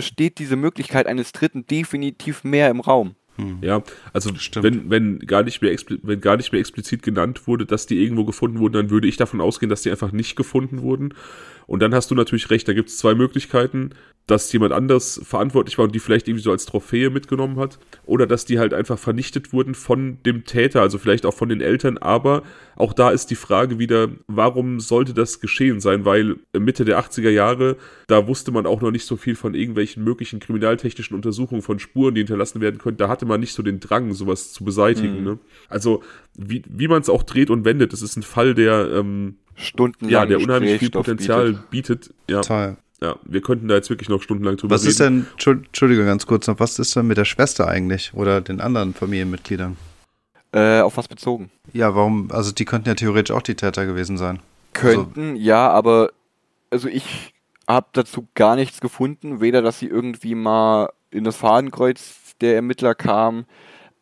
steht 0.00 0.38
diese 0.38 0.56
Möglichkeit 0.56 1.06
eines 1.06 1.32
Dritten 1.32 1.66
definitiv 1.66 2.42
mehr 2.44 2.70
im 2.70 2.80
Raum. 2.80 3.14
Hm. 3.40 3.58
Ja, 3.62 3.82
also 4.12 4.30
wenn, 4.62 4.90
wenn, 4.90 5.18
gar 5.20 5.42
nicht 5.42 5.62
mehr 5.62 5.74
wenn 6.02 6.20
gar 6.20 6.36
nicht 6.36 6.52
mehr 6.52 6.60
explizit 6.60 7.02
genannt 7.02 7.46
wurde, 7.46 7.66
dass 7.66 7.86
die 7.86 8.02
irgendwo 8.02 8.24
gefunden 8.24 8.58
wurden, 8.58 8.74
dann 8.74 8.90
würde 8.90 9.08
ich 9.08 9.16
davon 9.16 9.40
ausgehen, 9.40 9.70
dass 9.70 9.82
die 9.82 9.90
einfach 9.90 10.12
nicht 10.12 10.36
gefunden 10.36 10.82
wurden. 10.82 11.14
Und 11.66 11.80
dann 11.80 11.94
hast 11.94 12.10
du 12.10 12.14
natürlich 12.14 12.50
recht, 12.50 12.66
da 12.66 12.72
gibt 12.72 12.88
es 12.88 12.98
zwei 12.98 13.14
Möglichkeiten 13.14 13.90
dass 14.30 14.52
jemand 14.52 14.72
anders 14.72 15.20
verantwortlich 15.24 15.76
war 15.76 15.86
und 15.86 15.94
die 15.94 15.98
vielleicht 15.98 16.28
irgendwie 16.28 16.42
so 16.42 16.52
als 16.52 16.64
Trophäe 16.64 17.10
mitgenommen 17.10 17.58
hat. 17.58 17.78
Oder 18.06 18.26
dass 18.26 18.44
die 18.44 18.58
halt 18.58 18.72
einfach 18.72 18.98
vernichtet 18.98 19.52
wurden 19.52 19.74
von 19.74 20.18
dem 20.24 20.44
Täter, 20.44 20.82
also 20.82 20.98
vielleicht 20.98 21.26
auch 21.26 21.34
von 21.34 21.48
den 21.48 21.60
Eltern. 21.60 21.98
Aber 21.98 22.42
auch 22.76 22.92
da 22.92 23.10
ist 23.10 23.30
die 23.30 23.34
Frage 23.34 23.78
wieder, 23.78 24.08
warum 24.28 24.78
sollte 24.78 25.14
das 25.14 25.40
geschehen 25.40 25.80
sein? 25.80 26.04
Weil 26.04 26.36
Mitte 26.56 26.84
der 26.84 27.00
80er 27.00 27.30
Jahre, 27.30 27.76
da 28.06 28.26
wusste 28.28 28.52
man 28.52 28.66
auch 28.66 28.80
noch 28.80 28.92
nicht 28.92 29.04
so 29.04 29.16
viel 29.16 29.34
von 29.34 29.54
irgendwelchen 29.54 30.04
möglichen 30.04 30.38
kriminaltechnischen 30.38 31.16
Untersuchungen 31.16 31.62
von 31.62 31.78
Spuren, 31.78 32.14
die 32.14 32.20
hinterlassen 32.20 32.60
werden 32.60 32.78
könnten. 32.78 32.98
Da 32.98 33.08
hatte 33.08 33.26
man 33.26 33.29
nicht 33.38 33.54
so 33.54 33.62
den 33.62 33.80
Drang, 33.80 34.12
sowas 34.12 34.52
zu 34.52 34.64
beseitigen. 34.64 35.20
Mhm. 35.20 35.24
Ne? 35.24 35.38
Also, 35.68 36.02
wie, 36.36 36.62
wie 36.68 36.88
man 36.88 37.00
es 37.00 37.08
auch 37.08 37.22
dreht 37.22 37.50
und 37.50 37.64
wendet, 37.64 37.92
es 37.92 38.02
ist 38.02 38.16
ein 38.16 38.22
Fall, 38.22 38.54
der 38.54 38.90
ähm, 38.92 39.36
stundenlang 39.54 40.10
ja, 40.10 40.26
der 40.26 40.38
unheimlich 40.38 40.78
viel 40.78 40.90
Potenzial 40.90 41.52
bietet. 41.70 41.70
bietet. 41.70 42.14
Ja. 42.28 42.40
Total 42.40 42.76
ja, 43.02 43.16
wir 43.24 43.40
könnten 43.40 43.68
da 43.68 43.74
jetzt 43.76 43.88
wirklich 43.88 44.08
noch 44.08 44.22
stundenlang 44.22 44.56
drüber 44.56 44.74
was 44.74 44.82
reden. 44.82 44.88
Was 44.88 44.92
ist 44.92 45.46
denn, 45.46 45.56
Entschuldige 45.64 46.04
ganz 46.04 46.26
kurz 46.26 46.46
noch, 46.46 46.60
was 46.60 46.78
ist 46.78 46.94
denn 46.94 47.06
mit 47.06 47.16
der 47.16 47.24
Schwester 47.24 47.66
eigentlich 47.66 48.12
oder 48.14 48.40
den 48.40 48.60
anderen 48.60 48.94
Familienmitgliedern? 48.94 49.76
Äh, 50.52 50.80
auf 50.80 50.96
was 50.96 51.08
bezogen? 51.08 51.50
Ja, 51.72 51.94
warum, 51.94 52.30
also 52.30 52.52
die 52.52 52.64
könnten 52.64 52.88
ja 52.88 52.94
theoretisch 52.94 53.34
auch 53.34 53.42
die 53.42 53.54
Täter 53.54 53.86
gewesen 53.86 54.18
sein. 54.18 54.40
Könnten, 54.72 55.30
also, 55.30 55.42
ja, 55.42 55.70
aber 55.70 56.10
also 56.70 56.88
ich 56.88 57.32
habe 57.66 57.86
dazu 57.92 58.28
gar 58.34 58.56
nichts 58.56 58.80
gefunden, 58.80 59.40
weder 59.40 59.62
dass 59.62 59.78
sie 59.78 59.86
irgendwie 59.86 60.34
mal 60.34 60.90
in 61.10 61.24
das 61.24 61.36
Fadenkreuz 61.36 62.00
der 62.40 62.54
Ermittler 62.54 62.94
kamen, 62.94 63.46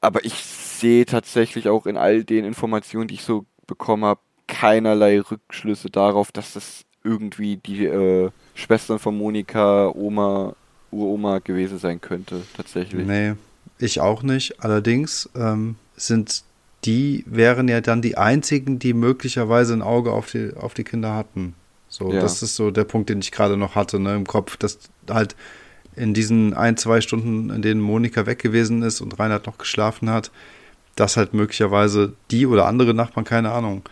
aber 0.00 0.24
ich 0.24 0.34
sehe 0.34 1.06
tatsächlich 1.06 1.68
auch 1.68 1.86
in 1.86 1.96
all 1.96 2.24
den 2.24 2.44
Informationen, 2.44 3.08
die 3.08 3.14
ich 3.14 3.24
so 3.24 3.44
bekommen 3.66 4.04
habe, 4.04 4.20
keinerlei 4.46 5.20
Rückschlüsse 5.20 5.90
darauf, 5.90 6.32
dass 6.32 6.54
das 6.54 6.84
irgendwie 7.04 7.56
die 7.56 7.86
äh, 7.86 8.30
Schwestern 8.54 8.98
von 8.98 9.16
Monika, 9.16 9.88
Oma, 9.94 10.54
Uroma 10.90 11.38
gewesen 11.38 11.78
sein 11.78 12.00
könnte, 12.00 12.42
tatsächlich. 12.56 13.06
Nee, 13.06 13.34
ich 13.78 14.00
auch 14.00 14.22
nicht. 14.22 14.62
Allerdings 14.62 15.28
ähm, 15.36 15.76
sind 15.96 16.44
die 16.84 17.24
wären 17.26 17.68
ja 17.68 17.80
dann 17.80 18.02
die 18.02 18.16
einzigen, 18.16 18.78
die 18.78 18.94
möglicherweise 18.94 19.72
ein 19.74 19.82
Auge 19.82 20.12
auf 20.12 20.30
die, 20.30 20.52
auf 20.54 20.74
die 20.74 20.84
Kinder 20.84 21.14
hatten. 21.14 21.54
So, 21.88 22.12
ja. 22.12 22.20
das 22.20 22.42
ist 22.42 22.54
so 22.54 22.70
der 22.70 22.84
Punkt, 22.84 23.08
den 23.10 23.20
ich 23.20 23.32
gerade 23.32 23.56
noch 23.56 23.74
hatte, 23.74 23.98
ne, 23.98 24.14
im 24.14 24.26
Kopf, 24.26 24.56
dass 24.56 24.78
halt 25.10 25.34
in 25.96 26.14
diesen 26.14 26.54
ein, 26.54 26.76
zwei 26.76 27.00
Stunden, 27.00 27.50
in 27.50 27.62
denen 27.62 27.80
Monika 27.80 28.26
weg 28.26 28.38
gewesen 28.38 28.82
ist 28.82 29.00
und 29.00 29.18
Reinhard 29.18 29.46
noch 29.46 29.58
geschlafen 29.58 30.10
hat, 30.10 30.30
dass 30.96 31.16
halt 31.16 31.34
möglicherweise 31.34 32.14
die 32.30 32.46
oder 32.46 32.66
andere 32.66 32.94
Nachbarn, 32.94 33.24
keine 33.24 33.52
Ahnung, 33.52 33.82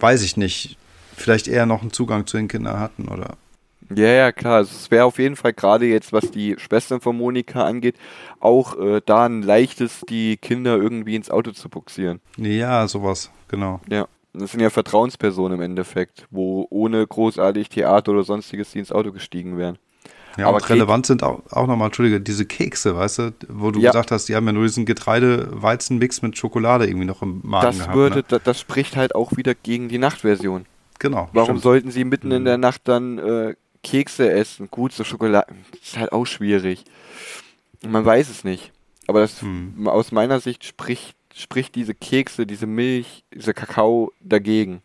weiß 0.00 0.22
ich 0.22 0.36
nicht, 0.36 0.76
vielleicht 1.16 1.48
eher 1.48 1.66
noch 1.66 1.82
einen 1.82 1.92
Zugang 1.92 2.26
zu 2.26 2.36
den 2.36 2.48
Kindern 2.48 2.78
hatten 2.78 3.08
oder 3.08 3.36
ja, 3.94 4.08
ja, 4.08 4.32
klar. 4.32 4.56
Also 4.56 4.74
es 4.74 4.90
wäre 4.90 5.04
auf 5.04 5.18
jeden 5.18 5.36
Fall 5.36 5.52
gerade 5.52 5.86
jetzt, 5.86 6.12
was 6.12 6.30
die 6.30 6.56
Schwestern 6.58 7.00
von 7.00 7.16
Monika 7.16 7.64
angeht, 7.64 7.96
auch 8.40 8.78
äh, 8.78 9.02
da 9.04 9.26
ein 9.26 9.42
leichtes, 9.42 10.00
die 10.08 10.36
Kinder 10.36 10.76
irgendwie 10.76 11.16
ins 11.16 11.30
Auto 11.30 11.50
zu 11.52 11.68
buxieren. 11.68 12.20
Ja, 12.36 12.88
sowas, 12.88 13.30
genau. 13.48 13.80
Ja. 13.88 14.08
Das 14.36 14.50
sind 14.50 14.60
ja 14.60 14.70
Vertrauenspersonen 14.70 15.58
im 15.58 15.62
Endeffekt, 15.62 16.26
wo 16.28 16.66
ohne 16.68 17.06
großartig 17.06 17.68
Theater 17.68 18.10
oder 18.10 18.24
sonstiges 18.24 18.72
die 18.72 18.80
ins 18.80 18.90
Auto 18.90 19.12
gestiegen 19.12 19.58
wären. 19.58 19.78
Ja, 20.36 20.48
aber 20.48 20.68
relevant 20.68 21.06
sind 21.06 21.22
auch, 21.22 21.42
auch 21.50 21.66
nochmal, 21.66 21.86
Entschuldige, 21.86 22.20
diese 22.20 22.44
Kekse, 22.44 22.96
weißt 22.96 23.18
du, 23.18 23.34
wo 23.48 23.70
du 23.70 23.80
ja. 23.80 23.90
gesagt 23.90 24.10
hast, 24.10 24.28
die 24.28 24.34
haben 24.34 24.46
ja 24.46 24.52
nur 24.52 24.64
diesen 24.64 24.84
Getreide-Weizen-Mix 24.84 26.22
mit 26.22 26.36
Schokolade 26.36 26.86
irgendwie 26.86 27.06
noch 27.06 27.22
im 27.22 27.40
Magen 27.42 27.66
das 27.66 27.78
gehabt. 27.78 27.94
Würde, 27.94 28.16
ne? 28.16 28.24
das, 28.26 28.42
das 28.42 28.60
spricht 28.60 28.96
halt 28.96 29.14
auch 29.14 29.36
wieder 29.36 29.54
gegen 29.54 29.88
die 29.88 29.98
Nachtversion. 29.98 30.66
Genau. 30.98 31.28
Warum 31.32 31.56
stimmt. 31.56 31.62
sollten 31.62 31.90
sie 31.90 32.04
mitten 32.04 32.30
in 32.30 32.42
mhm. 32.42 32.46
der 32.46 32.58
Nacht 32.58 32.82
dann 32.84 33.18
äh, 33.18 33.54
Kekse 33.82 34.30
essen, 34.30 34.68
gut, 34.70 34.92
so 34.92 35.04
Schokolade, 35.04 35.54
ist 35.80 35.96
halt 35.96 36.12
auch 36.12 36.24
schwierig. 36.24 36.84
Man 37.86 38.04
weiß 38.04 38.30
es 38.30 38.42
nicht. 38.42 38.72
Aber 39.06 39.20
das, 39.20 39.42
hm. 39.42 39.86
aus 39.86 40.12
meiner 40.12 40.40
Sicht 40.40 40.64
spricht, 40.64 41.14
spricht 41.34 41.74
diese 41.74 41.94
Kekse, 41.94 42.46
diese 42.46 42.66
Milch, 42.66 43.24
dieser 43.34 43.52
Kakao 43.52 44.12
dagegen. 44.20 44.80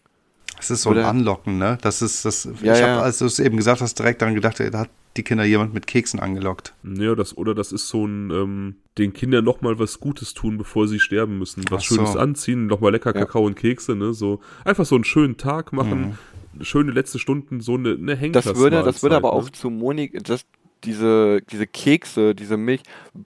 Das 0.57 0.69
ist 0.69 0.81
so 0.81 0.89
Oder? 0.89 1.01
ein 1.01 1.17
Anlocken, 1.17 1.57
ne? 1.57 1.77
Das 1.81 2.01
ist, 2.01 2.26
das, 2.26 2.43
ja, 2.61 2.73
ich 2.73 2.81
habe, 2.81 2.91
ja. 2.91 3.01
als 3.01 3.19
du 3.19 3.26
es 3.26 3.39
eben 3.39 3.55
gesagt 3.55 3.80
hast, 3.80 3.97
direkt 3.97 4.21
daran 4.21 4.35
gedacht, 4.35 4.59
da 4.59 4.80
hat 4.80 4.89
die 5.18 5.23
Kinder 5.23 5.44
jemand 5.44 5.73
mit 5.73 5.88
Keksen 5.88 6.19
angelockt. 6.19 6.73
Ja, 6.84 7.15
das, 7.15 7.38
oder 7.38 7.56
das 7.56 7.72
ist 7.72 7.88
so 7.88 8.06
ein, 8.06 8.31
ähm, 8.31 8.76
den 8.98 9.14
Kindern 9.14 9.44
nochmal 9.44 9.80
was 9.80 9.99
Gutes 9.99 10.34
tun, 10.34 10.57
bevor 10.57 10.88
sie 10.88 10.99
sterben 10.99 11.40
müssen. 11.40 11.64
Was 11.69 11.84
so. 11.86 11.95
Schönes 11.95 12.15
anziehen, 12.15 12.68
nochmal 12.68 12.91
lecker 12.91 13.14
ja. 13.14 13.26
Kakao 13.26 13.45
und 13.45 13.56
Kekse, 13.56 13.95
ne? 13.95 14.14
So, 14.14 14.40
einfach 14.64 14.86
so 14.86 14.95
einen 14.95 15.03
schönen 15.03 15.38
Tag 15.38 15.73
machen. 15.73 16.02
Mhm 16.02 16.18
schöne 16.61 16.91
letzte 16.91 17.19
Stunden 17.19 17.61
so 17.61 17.76
eine, 17.76 17.94
eine 17.94 18.15
Henker 18.15 18.41
Das 18.41 18.56
würde, 18.56 18.84
das 18.84 19.03
würde 19.03 19.15
aber 19.15 19.30
ne? 19.30 19.34
auch 19.36 19.49
zu 19.49 19.69
Monika, 19.69 20.19
das, 20.19 20.45
diese, 20.84 21.41
diese 21.41 21.68
Kekse, 21.68 22.36
diese 22.36 22.57
Milch, 22.57 22.81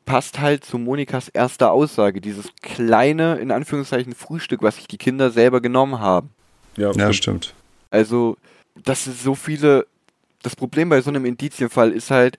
passt 0.06 0.40
halt 0.40 0.66
zu 0.66 0.78
Monikas 0.78 1.30
erster 1.30 1.72
Aussage. 1.72 2.22
Dieses 2.22 2.48
kleine, 2.62 3.36
in 3.38 3.52
Anführungszeichen, 3.52 4.14
Frühstück, 4.14 4.62
was 4.62 4.76
sich 4.76 4.88
die 4.88 4.98
Kinder 4.98 5.32
selber 5.32 5.62
genommen 5.62 6.00
haben. 6.00 6.30
Ja, 6.78 6.92
ja 6.92 7.14
stimmt. 7.14 7.54
Also, 7.92 8.38
das 8.84 9.08
ist 9.08 9.24
so 9.24 9.36
viele. 9.36 9.86
Das 10.44 10.56
Problem 10.56 10.90
bei 10.90 11.02
so 11.02 11.10
einem 11.10 11.26
Indizienfall 11.26 11.92
ist 11.92 12.12
halt, 12.12 12.38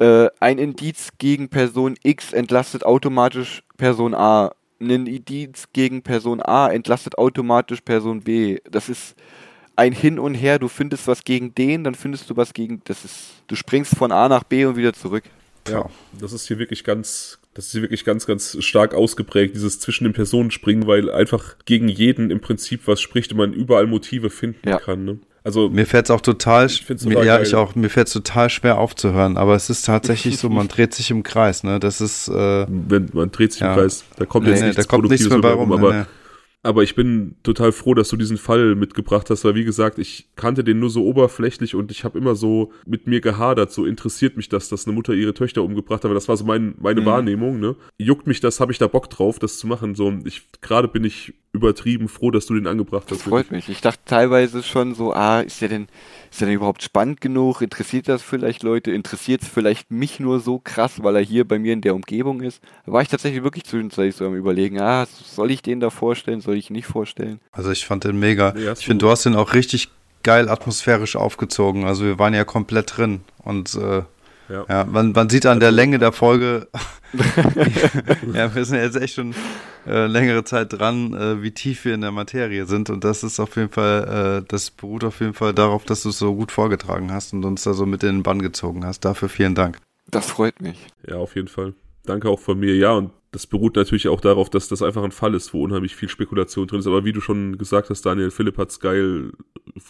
äh, 0.00 0.28
ein 0.40 0.58
Indiz 0.58 1.10
gegen 1.18 1.48
Person 1.50 1.96
X 2.02 2.32
entlastet 2.32 2.84
automatisch 2.84 3.62
Person 3.76 4.14
A. 4.14 4.52
Ein 4.80 5.06
Indiz 5.06 5.68
gegen 5.74 6.02
Person 6.02 6.40
A 6.40 6.68
entlastet 6.68 7.18
automatisch 7.18 7.82
Person 7.82 8.22
B. 8.22 8.58
Das 8.70 8.88
ist 8.88 9.14
ein 9.76 9.92
Hin 9.92 10.18
und 10.18 10.34
Her, 10.34 10.58
du 10.58 10.68
findest 10.68 11.06
was 11.06 11.22
gegen 11.24 11.54
den, 11.54 11.84
dann 11.84 11.94
findest 11.94 12.30
du 12.30 12.36
was 12.36 12.54
gegen, 12.54 12.80
das 12.84 13.04
ist, 13.04 13.42
du 13.46 13.56
springst 13.56 13.94
von 13.96 14.10
A 14.10 14.28
nach 14.28 14.42
B 14.42 14.64
und 14.64 14.76
wieder 14.76 14.94
zurück. 14.94 15.24
Ja, 15.68 15.88
das 16.18 16.32
ist 16.32 16.48
hier 16.48 16.58
wirklich 16.58 16.82
ganz, 16.82 17.38
das 17.52 17.66
ist 17.66 17.72
hier 17.72 17.82
wirklich 17.82 18.04
ganz, 18.04 18.26
ganz 18.26 18.56
stark 18.64 18.94
ausgeprägt, 18.94 19.54
dieses 19.54 19.80
zwischen 19.80 20.04
den 20.04 20.14
Personen 20.14 20.50
springen, 20.50 20.86
weil 20.86 21.10
einfach 21.10 21.56
gegen 21.66 21.88
jeden 21.88 22.30
im 22.30 22.40
Prinzip 22.40 22.86
was 22.86 23.02
spricht 23.02 23.32
und 23.32 23.38
man 23.38 23.52
überall 23.52 23.86
Motive 23.86 24.30
finden 24.30 24.68
ja. 24.68 24.78
kann. 24.78 25.04
Ne? 25.04 25.18
Also 25.42 25.70
mir 25.70 25.86
fällt 25.86 26.06
es 26.06 26.10
auch 26.10 26.20
total, 26.20 26.68
mir, 27.04 27.24
ja 27.24 27.40
ich 27.40 27.54
auch, 27.54 27.74
mir 27.74 27.88
fällt 27.88 28.08
es 28.08 28.12
total 28.12 28.50
schwer 28.50 28.78
aufzuhören, 28.78 29.38
aber 29.38 29.54
es 29.54 29.70
ist 29.70 29.86
tatsächlich 29.86 30.36
so, 30.36 30.50
man 30.50 30.68
dreht 30.68 30.92
sich 30.92 31.10
im 31.10 31.22
Kreis, 31.22 31.64
ne? 31.64 31.80
Das 31.80 32.02
ist, 32.02 32.28
äh, 32.28 32.66
wenn 32.68 33.08
man 33.14 33.30
dreht 33.30 33.52
sich 33.52 33.62
ja. 33.62 33.72
im 33.72 33.80
Kreis, 33.80 34.04
da 34.16 34.26
kommt 34.26 34.44
nee, 34.44 34.52
jetzt 34.52 34.60
nee, 34.60 34.66
nichts 34.68 34.86
da 34.86 34.88
kommt 34.88 35.08
nichts 35.08 35.28
mehr 35.28 35.38
bei 35.38 35.52
rum, 35.52 35.72
aber 35.72 35.92
nee, 35.94 36.04
Aber 36.62 36.82
ich 36.82 36.94
bin 36.94 37.36
total 37.42 37.72
froh, 37.72 37.94
dass 37.94 38.10
du 38.10 38.16
diesen 38.16 38.36
Fall 38.36 38.74
mitgebracht 38.74 39.30
hast, 39.30 39.44
weil 39.44 39.54
wie 39.54 39.64
gesagt, 39.64 39.98
ich 39.98 40.28
kannte 40.36 40.62
den 40.62 40.78
nur 40.78 40.90
so 40.90 41.06
oberflächlich 41.06 41.74
und 41.74 41.90
ich 41.90 42.04
habe 42.04 42.18
immer 42.18 42.34
so 42.34 42.72
mit 42.84 43.06
mir 43.06 43.22
gehadert, 43.22 43.72
so 43.72 43.86
interessiert 43.86 44.36
mich 44.36 44.50
das, 44.50 44.68
dass 44.68 44.86
eine 44.86 44.94
Mutter 44.94 45.14
ihre 45.14 45.32
Töchter 45.32 45.62
umgebracht 45.62 46.00
hat, 46.00 46.06
aber 46.06 46.14
das 46.14 46.28
war 46.28 46.36
so 46.36 46.44
mein, 46.44 46.74
meine 46.78 47.00
mhm. 47.00 47.06
Wahrnehmung, 47.06 47.60
ne? 47.60 47.76
Juckt 47.96 48.26
mich 48.26 48.40
das, 48.40 48.60
habe 48.60 48.72
ich 48.72 48.78
da 48.78 48.88
Bock 48.88 49.08
drauf, 49.08 49.38
das 49.38 49.58
zu 49.58 49.66
machen, 49.66 49.94
so 49.94 50.12
ich 50.24 50.42
gerade 50.60 50.88
bin 50.88 51.04
ich 51.04 51.32
übertrieben 51.52 52.08
froh, 52.08 52.30
dass 52.30 52.44
du 52.44 52.54
den 52.54 52.66
angebracht 52.66 53.04
hast. 53.10 53.20
Das 53.20 53.22
freut 53.22 53.50
mich. 53.50 53.68
Ich 53.70 53.80
dachte 53.80 54.00
teilweise 54.04 54.62
schon 54.62 54.94
so, 54.94 55.14
ah, 55.14 55.40
ist 55.40 55.62
der 55.62 55.68
denn 55.70 55.88
ist 56.30 56.40
er 56.40 56.46
denn 56.46 56.54
überhaupt 56.54 56.82
spannend 56.82 57.20
genug? 57.20 57.60
Interessiert 57.60 58.08
das 58.08 58.22
vielleicht 58.22 58.62
Leute? 58.62 58.92
Interessiert 58.92 59.42
es 59.42 59.48
vielleicht 59.48 59.90
mich 59.90 60.20
nur 60.20 60.40
so 60.40 60.58
krass, 60.58 61.02
weil 61.02 61.16
er 61.16 61.22
hier 61.22 61.46
bei 61.46 61.58
mir 61.58 61.72
in 61.72 61.80
der 61.80 61.94
Umgebung 61.94 62.40
ist? 62.40 62.62
Da 62.86 62.92
war 62.92 63.02
ich 63.02 63.08
tatsächlich 63.08 63.42
wirklich 63.42 63.64
zwischenzeitlich 63.64 64.16
so 64.16 64.26
am 64.26 64.34
überlegen, 64.34 64.80
ah, 64.80 65.06
soll 65.06 65.50
ich 65.50 65.62
den 65.62 65.80
da 65.80 65.90
vorstellen, 65.90 66.40
soll 66.40 66.56
ich 66.56 66.70
ihn 66.70 66.74
nicht 66.74 66.86
vorstellen? 66.86 67.40
Also 67.52 67.70
ich 67.70 67.84
fand 67.84 68.04
den 68.04 68.18
mega. 68.18 68.52
Nee, 68.56 68.70
ich 68.70 68.86
finde, 68.86 69.04
du 69.04 69.10
hast 69.10 69.24
den 69.24 69.34
auch 69.34 69.54
richtig 69.54 69.88
geil 70.22 70.48
atmosphärisch 70.48 71.16
aufgezogen. 71.16 71.84
Also 71.84 72.04
wir 72.04 72.18
waren 72.18 72.34
ja 72.34 72.44
komplett 72.44 72.96
drin 72.96 73.20
und 73.42 73.74
äh, 73.74 74.02
ja. 74.50 74.64
ja, 74.68 74.84
man, 74.84 75.12
man 75.12 75.28
sieht 75.28 75.46
an 75.46 75.60
der 75.60 75.70
Länge 75.70 75.98
der 75.98 76.12
Folge, 76.12 76.68
ja, 78.34 78.54
wir 78.54 78.64
sind 78.64 78.78
jetzt 78.78 78.96
echt 78.96 79.14
schon 79.14 79.34
äh, 79.86 80.06
längere 80.06 80.44
Zeit 80.44 80.72
dran, 80.72 81.14
äh, 81.14 81.42
wie 81.42 81.52
tief 81.52 81.84
wir 81.84 81.94
in 81.94 82.00
der 82.00 82.12
Materie 82.12 82.66
sind. 82.66 82.90
Und 82.90 83.04
das 83.04 83.22
ist 83.22 83.40
auf 83.40 83.56
jeden 83.56 83.70
Fall, 83.70 84.42
äh, 84.42 84.46
das 84.48 84.70
beruht 84.70 85.04
auf 85.04 85.20
jeden 85.20 85.34
Fall 85.34 85.54
darauf, 85.54 85.84
dass 85.84 86.02
du 86.02 86.10
es 86.10 86.18
so 86.18 86.34
gut 86.34 86.52
vorgetragen 86.52 87.12
hast 87.12 87.32
und 87.32 87.44
uns 87.44 87.62
da 87.62 87.72
so 87.72 87.86
mit 87.86 88.02
in 88.02 88.16
den 88.16 88.22
Bann 88.22 88.42
gezogen 88.42 88.84
hast. 88.84 89.04
Dafür 89.04 89.28
vielen 89.28 89.54
Dank. 89.54 89.78
Das 90.10 90.30
freut 90.30 90.60
mich. 90.60 90.86
Ja, 91.06 91.16
auf 91.16 91.36
jeden 91.36 91.48
Fall. 91.48 91.74
Danke 92.04 92.28
auch 92.28 92.40
von 92.40 92.58
mir. 92.58 92.74
Ja, 92.76 92.92
und 92.92 93.10
das 93.32 93.46
beruht 93.46 93.76
natürlich 93.76 94.08
auch 94.08 94.20
darauf, 94.20 94.50
dass 94.50 94.68
das 94.68 94.82
einfach 94.82 95.04
ein 95.04 95.12
Fall 95.12 95.34
ist, 95.34 95.54
wo 95.54 95.62
unheimlich 95.62 95.94
viel 95.94 96.08
Spekulation 96.08 96.66
drin 96.66 96.80
ist. 96.80 96.86
Aber 96.86 97.04
wie 97.04 97.12
du 97.12 97.20
schon 97.20 97.58
gesagt 97.58 97.90
hast, 97.90 98.02
Daniel, 98.02 98.30
Philipp 98.30 98.58
hat's 98.58 98.80
geil, 98.80 99.30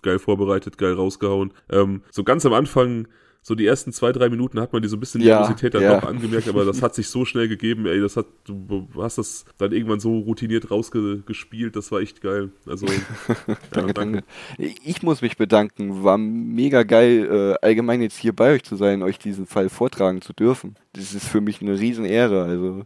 geil 0.03 0.19
vorbereitet, 0.19 0.77
geil 0.77 0.93
rausgehauen. 0.93 1.53
Ähm, 1.71 2.03
so 2.11 2.23
ganz 2.23 2.45
am 2.45 2.53
Anfang 2.53 3.09
so 3.43 3.55
die 3.55 3.67
ersten 3.67 3.93
zwei, 3.93 4.13
drei 4.13 4.29
Minuten 4.29 4.61
hat 4.61 4.73
man 4.73 4.83
die 4.83 4.89
so 4.89 4.97
ein 4.97 5.01
bisschen 5.01 5.23
ja, 5.23 5.39
Nervosität 5.39 5.75
dann 5.75 5.83
ja. 5.83 5.99
auch 5.99 6.03
angemerkt, 6.05 6.49
aber 6.49 6.65
das 6.65 6.83
hat 6.83 6.95
sich 6.95 7.09
so 7.09 7.25
schnell 7.25 7.49
gegeben, 7.49 7.87
ey, 7.87 8.01
das 8.01 8.17
hat, 8.17 8.27
du 8.45 8.87
hast 8.97 9.17
das 9.19 9.47
dann 9.57 9.73
irgendwann 9.73 9.99
so 9.99 10.19
routiniert 10.19 10.71
rausgespielt, 10.71 11.75
das 11.75 11.91
war 11.91 12.01
echt 12.01 12.21
geil. 12.21 12.51
Also, 12.67 12.87
danke, 13.71 13.87
ja, 13.87 13.93
danke. 13.93 14.25
Ich 14.59 15.03
muss 15.03 15.23
mich 15.23 15.39
bedanken, 15.39 16.05
war 16.05 16.19
mega 16.19 16.83
geil, 16.83 17.57
äh, 17.63 17.67
allgemein 17.67 18.03
jetzt 18.03 18.19
hier 18.19 18.35
bei 18.35 18.55
euch 18.55 18.63
zu 18.63 18.77
sein, 18.77 19.03
euch 19.03 19.19
diesen 19.19 19.47
Fall 19.47 19.71
vortragen 19.71 20.21
zu 20.21 20.35
dürfen. 20.35 20.77
Das 20.93 21.15
ist 21.15 21.27
für 21.27 21.41
mich 21.41 21.63
eine 21.63 21.79
Riesenehre, 21.79 22.45
also, 22.45 22.85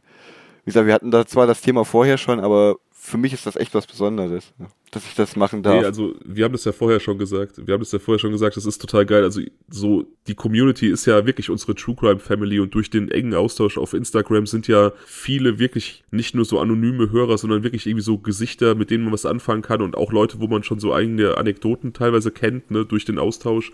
wie 0.65 0.71
gesagt, 0.71 0.87
wir 0.87 0.95
hatten 0.95 1.11
da 1.11 1.27
zwar 1.27 1.49
das 1.49 1.63
Thema 1.63 1.85
vorher 1.85 2.17
schon, 2.17 2.39
aber 2.39 2.77
für 3.07 3.19
mich 3.19 3.35
ist 3.35 3.45
das 3.45 3.57
echt 3.57 3.75
was 3.75 3.87
Besonderes, 3.87 4.55
dass 4.91 5.05
ich 5.05 5.15
das 5.15 5.37
machen 5.37 5.63
darf. 5.63 5.79
Nee, 5.79 5.85
also 5.85 6.15
wir 6.25 6.47
haben 6.47 6.53
das 6.53 6.65
ja 6.65 6.73
vorher 6.73 7.01
schon 7.01 7.19
gesagt. 7.19 7.61
Wir 7.67 7.75
haben 7.75 7.83
das 7.83 7.93
ja 7.93 7.99
vorher 7.99 8.19
schon 8.19 8.33
gesagt, 8.33 8.57
das 8.57 8.65
ist 8.65 8.81
total 8.81 9.05
geil. 9.05 9.23
Also 9.23 9.43
so, 9.69 10.07
die 10.27 10.35
Community 10.35 10.89
ist 10.89 11.05
ja 11.05 11.27
wirklich 11.27 11.51
unsere 11.51 11.75
True 11.75 11.95
Crime 11.95 12.19
Family 12.19 12.61
und 12.61 12.75
durch 12.75 12.89
den 12.89 13.11
engen 13.11 13.35
Austausch 13.35 13.77
auf 13.77 13.93
Instagram 13.93 14.47
sind 14.47 14.69
ja 14.69 14.91
viele 15.05 15.59
wirklich 15.59 16.03
nicht 16.13 16.35
nur 16.35 16.47
so 16.47 16.59
anonyme 16.61 17.13
Hörer, 17.13 17.37
sondern 17.37 17.63
wirklich 17.63 17.87
irgendwie 17.87 18.03
so 18.03 18.17
Gesichter, 18.17 18.75
mit 18.75 18.91
denen 18.91 19.05
man 19.05 19.13
was 19.13 19.27
anfangen 19.27 19.61
kann 19.61 19.83
und 19.83 19.99
auch 19.99 20.11
Leute, 20.11 20.41
wo 20.41 20.47
man 20.47 20.63
schon 20.63 20.81
so 20.81 20.95
eigene 20.95 21.37
Anekdoten 21.37 21.93
teilweise 21.93 22.31
kennt, 22.31 22.71
ne, 22.71 22.87
durch 22.87 23.05
den 23.05 23.19
Austausch. 23.19 23.71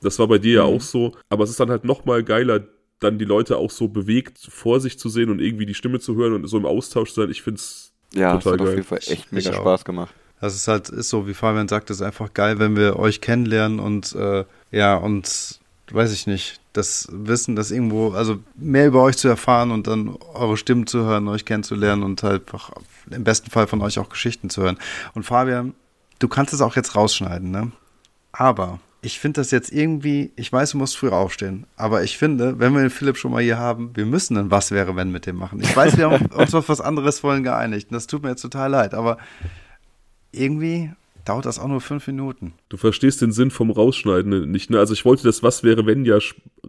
Das 0.00 0.18
war 0.18 0.26
bei 0.26 0.38
dir 0.38 0.62
mhm. 0.62 0.68
ja 0.68 0.74
auch 0.74 0.80
so. 0.80 1.12
Aber 1.28 1.44
es 1.44 1.50
ist 1.50 1.60
dann 1.60 1.70
halt 1.70 1.84
nochmal 1.84 2.24
geiler, 2.24 2.66
dann 2.98 3.18
die 3.18 3.26
Leute 3.26 3.58
auch 3.58 3.70
so 3.70 3.88
bewegt 3.88 4.38
vor 4.38 4.80
sich 4.80 4.98
zu 4.98 5.10
sehen 5.10 5.28
und 5.28 5.38
irgendwie 5.38 5.66
die 5.66 5.74
Stimme 5.74 6.00
zu 6.00 6.16
hören 6.16 6.32
und 6.32 6.46
so 6.46 6.56
im 6.56 6.64
Austausch 6.64 7.12
zu 7.12 7.20
sein. 7.20 7.30
Ich 7.30 7.42
finde 7.42 7.58
es 7.58 7.89
ja, 8.12 8.36
Total 8.36 8.38
das 8.38 8.52
hat 8.52 8.58
geil. 8.58 8.68
auf 8.68 8.74
jeden 8.74 8.86
Fall 8.86 8.98
echt 9.06 9.32
mega 9.32 9.52
Spaß 9.52 9.84
gemacht. 9.84 10.14
Das 10.40 10.54
ist 10.54 10.68
halt, 10.68 10.88
ist 10.88 11.10
so, 11.10 11.26
wie 11.26 11.34
Fabian 11.34 11.68
sagt, 11.68 11.90
ist 11.90 12.00
einfach 12.00 12.32
geil, 12.32 12.58
wenn 12.58 12.74
wir 12.76 12.98
euch 12.98 13.20
kennenlernen 13.20 13.78
und 13.78 14.14
äh, 14.14 14.44
ja, 14.70 14.96
und 14.96 15.60
weiß 15.92 16.12
ich 16.12 16.26
nicht, 16.26 16.60
das 16.72 17.08
Wissen, 17.10 17.56
das 17.56 17.70
irgendwo, 17.70 18.12
also 18.12 18.38
mehr 18.54 18.86
über 18.86 19.02
euch 19.02 19.16
zu 19.16 19.28
erfahren 19.28 19.70
und 19.70 19.86
dann 19.86 20.16
eure 20.34 20.56
Stimmen 20.56 20.86
zu 20.86 21.04
hören, 21.04 21.28
euch 21.28 21.44
kennenzulernen 21.44 22.02
und 22.02 22.22
halt 22.22 22.42
einfach 22.42 22.70
im 23.10 23.24
besten 23.24 23.50
Fall 23.50 23.66
von 23.66 23.82
euch 23.82 23.98
auch 23.98 24.08
Geschichten 24.08 24.50
zu 24.50 24.62
hören. 24.62 24.78
Und 25.14 25.24
Fabian, 25.24 25.74
du 26.20 26.28
kannst 26.28 26.54
es 26.54 26.60
auch 26.60 26.76
jetzt 26.76 26.94
rausschneiden, 26.94 27.50
ne? 27.50 27.72
Aber 28.32 28.78
ich 29.02 29.18
finde 29.18 29.40
das 29.40 29.50
jetzt 29.50 29.72
irgendwie, 29.72 30.30
ich 30.36 30.52
weiß, 30.52 30.72
du 30.72 30.78
musst 30.78 30.96
früh 30.96 31.08
aufstehen, 31.08 31.66
aber 31.76 32.02
ich 32.02 32.18
finde, 32.18 32.58
wenn 32.58 32.74
wir 32.74 32.80
den 32.80 32.90
Philipp 32.90 33.16
schon 33.16 33.32
mal 33.32 33.42
hier 33.42 33.58
haben, 33.58 33.90
wir 33.94 34.04
müssen 34.04 34.34
dann 34.34 34.50
was 34.50 34.70
wäre, 34.70 34.94
wenn 34.96 35.10
mit 35.10 35.26
dem 35.26 35.36
machen. 35.36 35.60
Ich 35.62 35.74
weiß, 35.74 35.96
wir 35.96 36.10
haben 36.10 36.26
uns 36.34 36.54
auf 36.54 36.68
was 36.68 36.80
anderes 36.80 37.20
vorhin 37.20 37.42
geeinigt 37.42 37.88
und 37.90 37.94
das 37.94 38.06
tut 38.06 38.22
mir 38.22 38.30
jetzt 38.30 38.42
total 38.42 38.70
leid, 38.70 38.94
aber 38.94 39.16
irgendwie 40.32 40.92
dauert 41.24 41.46
das 41.46 41.58
auch 41.58 41.68
nur 41.68 41.80
fünf 41.80 42.06
Minuten. 42.06 42.52
Du 42.68 42.76
verstehst 42.76 43.22
den 43.22 43.32
Sinn 43.32 43.50
vom 43.50 43.70
Rausschneiden 43.70 44.50
nicht, 44.50 44.70
ne? 44.70 44.78
Also 44.78 44.92
ich 44.92 45.04
wollte 45.04 45.24
das 45.24 45.42
was 45.42 45.62
wäre, 45.62 45.86
wenn 45.86 46.04
ja 46.04 46.18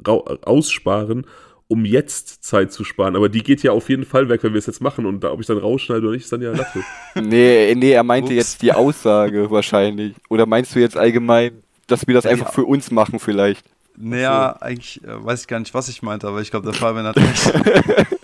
aussparen, 0.03 1.25
um 1.67 1.85
jetzt 1.85 2.43
Zeit 2.43 2.73
zu 2.73 2.83
sparen. 2.83 3.15
Aber 3.15 3.29
die 3.29 3.43
geht 3.43 3.63
ja 3.63 3.71
auf 3.71 3.87
jeden 3.89 4.05
Fall 4.05 4.27
weg, 4.27 4.43
wenn 4.43 4.53
wir 4.53 4.59
es 4.59 4.65
jetzt 4.65 4.81
machen. 4.81 5.05
Und 5.05 5.23
da, 5.23 5.31
ob 5.31 5.39
ich 5.39 5.47
dann 5.47 5.57
rausschneide 5.57 6.01
oder 6.01 6.11
nicht, 6.11 6.23
ist 6.23 6.31
dann 6.33 6.41
ja 6.41 6.51
Latte. 6.51 6.83
nee, 7.15 7.73
nee, 7.75 7.91
er 7.91 8.03
meinte 8.03 8.27
Ups. 8.27 8.35
jetzt 8.35 8.61
die 8.61 8.73
Aussage 8.73 9.49
wahrscheinlich. 9.49 10.15
Oder 10.27 10.45
meinst 10.45 10.75
du 10.75 10.79
jetzt 10.79 10.97
allgemein 10.97 11.63
dass 11.91 12.07
wir 12.07 12.13
das 12.13 12.23
ja, 12.25 12.31
einfach 12.31 12.53
für 12.53 12.65
uns 12.65 12.91
machen 12.91 13.19
vielleicht. 13.19 13.65
Naja, 13.97 14.55
so. 14.57 14.65
eigentlich 14.65 15.03
äh, 15.03 15.25
weiß 15.25 15.41
ich 15.41 15.47
gar 15.47 15.59
nicht, 15.59 15.73
was 15.73 15.89
ich 15.89 16.01
meinte, 16.01 16.27
aber 16.27 16.41
ich 16.41 16.51
glaube, 16.51 16.65
der 16.65 16.73
Fabian 16.73 17.05
hat 17.05 17.17
recht. 17.17 17.53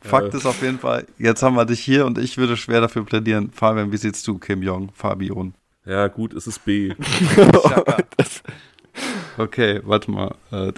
Fakt 0.00 0.32
ist 0.32 0.46
auf 0.46 0.62
jeden 0.62 0.78
Fall, 0.78 1.06
jetzt 1.18 1.42
haben 1.42 1.54
wir 1.54 1.66
dich 1.66 1.80
hier 1.80 2.06
und 2.06 2.16
ich 2.16 2.38
würde 2.38 2.56
schwer 2.56 2.80
dafür 2.80 3.04
plädieren. 3.04 3.50
Fabian, 3.52 3.92
wie 3.92 3.96
siehst 3.98 4.26
du 4.26 4.38
Kim 4.38 4.62
Jong, 4.62 4.88
Fabian? 4.94 5.52
Ja, 5.84 6.08
gut, 6.08 6.32
es 6.34 6.46
ist 6.46 6.64
B. 6.64 6.94
okay, 9.38 9.80
warte 9.84 10.10
mal. 10.10 10.34
Äh, 10.50 10.72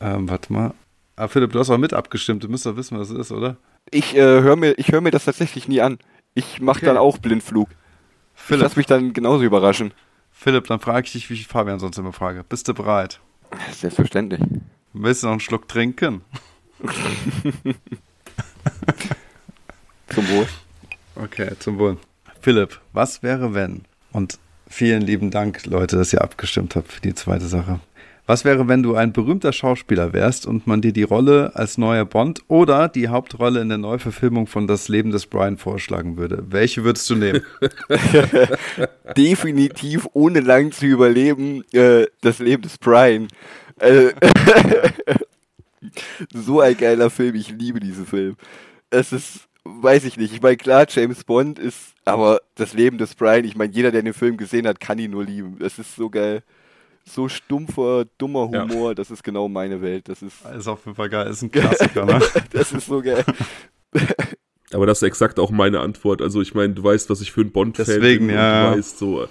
ähm, 0.00 0.28
warte 0.28 0.52
mal. 0.52 0.74
Ah, 1.16 1.28
Philipp, 1.28 1.52
du 1.52 1.58
hast 1.58 1.70
auch 1.70 1.78
mit 1.78 1.92
abgestimmt. 1.92 2.44
Du 2.44 2.48
müsst 2.48 2.66
doch 2.66 2.76
wissen, 2.76 2.98
was 2.98 3.10
es 3.10 3.18
ist, 3.18 3.32
oder? 3.32 3.56
Ich 3.90 4.14
äh, 4.14 4.20
höre 4.20 4.56
mir, 4.56 4.74
hör 4.78 5.00
mir 5.00 5.10
das 5.10 5.26
tatsächlich 5.26 5.68
nie 5.68 5.80
an. 5.80 5.98
Ich 6.34 6.60
mache 6.60 6.78
okay. 6.78 6.86
dann 6.86 6.96
auch 6.96 7.18
Blindflug. 7.18 7.68
Philipp. 8.44 8.60
Ich 8.60 8.68
lass 8.68 8.76
mich 8.76 8.86
dann 8.86 9.12
genauso 9.12 9.44
überraschen. 9.44 9.92
Philipp, 10.32 10.66
dann 10.66 10.80
frage 10.80 11.06
ich 11.06 11.12
dich, 11.12 11.30
wie 11.30 11.34
ich 11.34 11.46
Fabian 11.46 11.78
sonst 11.78 11.98
immer 11.98 12.12
frage. 12.12 12.44
Bist 12.48 12.66
du 12.66 12.74
bereit? 12.74 13.20
Selbstverständlich. 13.72 14.40
Willst 14.92 15.22
du 15.22 15.26
noch 15.28 15.32
einen 15.32 15.40
Schluck 15.40 15.68
trinken? 15.68 16.22
zum 20.08 20.28
Wohl. 20.28 20.48
Okay, 21.14 21.52
zum 21.58 21.78
Wohl. 21.78 21.98
Philipp, 22.40 22.80
was 22.92 23.22
wäre 23.22 23.54
wenn? 23.54 23.82
Und 24.12 24.38
vielen 24.68 25.02
lieben 25.02 25.30
Dank, 25.30 25.64
Leute, 25.66 25.96
dass 25.96 26.12
ihr 26.12 26.22
abgestimmt 26.22 26.74
habt 26.74 26.90
für 26.92 27.00
die 27.00 27.14
zweite 27.14 27.46
Sache. 27.46 27.78
Was 28.24 28.44
wäre, 28.44 28.68
wenn 28.68 28.84
du 28.84 28.94
ein 28.94 29.12
berühmter 29.12 29.52
Schauspieler 29.52 30.12
wärst 30.12 30.46
und 30.46 30.68
man 30.68 30.80
dir 30.80 30.92
die 30.92 31.02
Rolle 31.02 31.56
als 31.56 31.76
neuer 31.76 32.04
Bond 32.04 32.42
oder 32.46 32.88
die 32.88 33.08
Hauptrolle 33.08 33.60
in 33.60 33.68
der 33.68 33.78
Neuverfilmung 33.78 34.46
von 34.46 34.68
Das 34.68 34.88
Leben 34.88 35.10
des 35.10 35.26
Brian 35.26 35.56
vorschlagen 35.56 36.16
würde? 36.16 36.44
Welche 36.48 36.84
würdest 36.84 37.10
du 37.10 37.16
nehmen? 37.16 37.42
Definitiv, 39.16 40.06
ohne 40.12 40.38
lang 40.38 40.70
zu 40.70 40.86
überleben, 40.86 41.64
äh, 41.72 42.06
Das 42.20 42.38
Leben 42.38 42.62
des 42.62 42.78
Brian. 42.78 43.26
Äh, 43.80 44.12
so 46.32 46.60
ein 46.60 46.76
geiler 46.76 47.10
Film, 47.10 47.34
ich 47.34 47.50
liebe 47.50 47.80
diesen 47.80 48.06
Film. 48.06 48.36
Es 48.90 49.12
ist, 49.12 49.48
weiß 49.64 50.04
ich 50.04 50.16
nicht, 50.16 50.32
ich 50.32 50.40
meine, 50.40 50.56
klar, 50.56 50.86
James 50.88 51.24
Bond 51.24 51.58
ist, 51.58 51.94
aber 52.04 52.40
Das 52.54 52.72
Leben 52.72 52.98
des 52.98 53.16
Brian, 53.16 53.44
ich 53.44 53.56
meine, 53.56 53.72
jeder, 53.72 53.90
der 53.90 54.02
den 54.02 54.14
Film 54.14 54.36
gesehen 54.36 54.68
hat, 54.68 54.78
kann 54.78 55.00
ihn 55.00 55.10
nur 55.10 55.24
lieben. 55.24 55.56
Es 55.60 55.80
ist 55.80 55.96
so 55.96 56.08
geil 56.08 56.44
so 57.04 57.28
stumpfer, 57.28 58.06
dummer 58.18 58.48
Humor, 58.48 58.90
ja. 58.90 58.94
das 58.94 59.10
ist 59.10 59.22
genau 59.22 59.48
meine 59.48 59.82
Welt. 59.82 60.08
Das 60.08 60.22
ist, 60.22 60.44
ist 60.46 60.68
auf 60.68 60.84
jeden 60.84 60.96
Fall 60.96 61.08
geil, 61.08 61.24
das 61.26 61.36
ist 61.36 61.42
ein 61.42 61.50
Klassiker, 61.50 62.04
ne? 62.04 62.20
das 62.52 62.72
ist 62.72 62.86
so 62.86 63.02
geil. 63.02 63.24
Aber 64.72 64.86
das 64.86 64.98
ist 64.98 65.06
exakt 65.06 65.38
auch 65.38 65.50
meine 65.50 65.80
Antwort. 65.80 66.22
Also 66.22 66.40
ich 66.40 66.54
meine, 66.54 66.72
du 66.72 66.82
weißt, 66.82 67.10
was 67.10 67.20
ich 67.20 67.32
für 67.32 67.42
ein 67.42 67.52
Bond-Fan 67.52 67.84
bin. 67.84 67.94
Deswegen, 67.94 68.30
ja. 68.30 68.70
Du 68.70 68.78
weißt 68.78 68.98
so. 68.98 69.28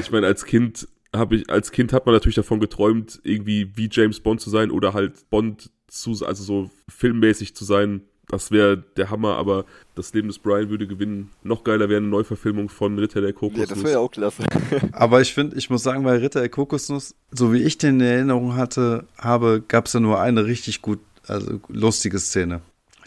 Ich 0.00 0.10
meine, 0.10 0.26
als 0.26 0.44
Kind 0.44 0.88
habe 1.14 1.36
ich, 1.36 1.50
als 1.50 1.70
Kind 1.70 1.92
hat 1.92 2.06
man 2.06 2.14
natürlich 2.14 2.34
davon 2.34 2.60
geträumt, 2.60 3.20
irgendwie 3.22 3.70
wie 3.76 3.88
James 3.90 4.20
Bond 4.20 4.40
zu 4.40 4.50
sein 4.50 4.70
oder 4.70 4.94
halt 4.94 5.30
Bond 5.30 5.70
zu, 5.86 6.10
also 6.24 6.42
so 6.42 6.70
filmmäßig 6.88 7.54
zu 7.54 7.64
sein. 7.64 8.02
Das 8.30 8.50
wäre 8.50 8.76
der 8.96 9.10
Hammer, 9.10 9.36
aber 9.36 9.64
das 9.94 10.12
Leben 10.12 10.28
des 10.28 10.38
Brian 10.38 10.68
würde 10.68 10.86
gewinnen. 10.86 11.30
Noch 11.42 11.64
geiler 11.64 11.88
wäre 11.88 11.98
eine 11.98 12.08
Neuverfilmung 12.08 12.68
von 12.68 12.98
Ritter 12.98 13.22
der 13.22 13.32
Kokosnuss. 13.32 13.68
Ja, 13.68 13.74
das 13.74 13.82
wäre 13.82 13.92
ja 13.94 13.98
auch 14.00 14.10
klasse. 14.10 14.44
aber 14.92 15.22
ich 15.22 15.32
finde, 15.32 15.56
ich 15.56 15.70
muss 15.70 15.82
sagen, 15.82 16.04
bei 16.04 16.18
Ritter 16.18 16.40
der 16.40 16.50
Kokosnuss, 16.50 17.14
so 17.30 17.54
wie 17.54 17.62
ich 17.62 17.78
den 17.78 18.00
in 18.00 18.06
Erinnerung 18.06 18.54
hatte, 18.54 19.06
habe, 19.16 19.62
gab 19.66 19.86
es 19.86 19.94
ja 19.94 20.00
nur 20.00 20.20
eine 20.20 20.44
richtig 20.44 20.82
gut, 20.82 21.00
also 21.26 21.58
lustige 21.68 22.18
Szene. 22.18 22.60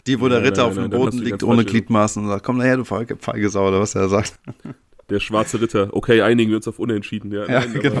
Die, 0.08 0.18
wo 0.18 0.24
nein, 0.24 0.42
der 0.42 0.50
Ritter 0.50 0.66
nein, 0.66 0.74
nein, 0.74 0.84
auf 0.84 0.90
dem 0.90 0.98
Boden 0.98 1.18
liegt 1.18 1.44
ohne 1.44 1.64
Gliedmaßen 1.64 2.24
und 2.24 2.28
sagt, 2.28 2.44
komm 2.44 2.58
nachher, 2.58 2.78
du 2.78 2.84
feige 2.84 3.48
Sau, 3.48 3.68
oder 3.68 3.78
was 3.78 3.94
er 3.94 4.08
sagt. 4.08 4.38
Der 5.10 5.20
schwarze 5.20 5.60
Ritter. 5.60 5.90
Okay, 5.92 6.22
einigen 6.22 6.50
wir 6.50 6.56
uns 6.56 6.66
auf 6.68 6.78
Unentschieden. 6.78 7.32
Ja, 7.32 7.46
ja 7.46 7.64
genau. 7.66 8.00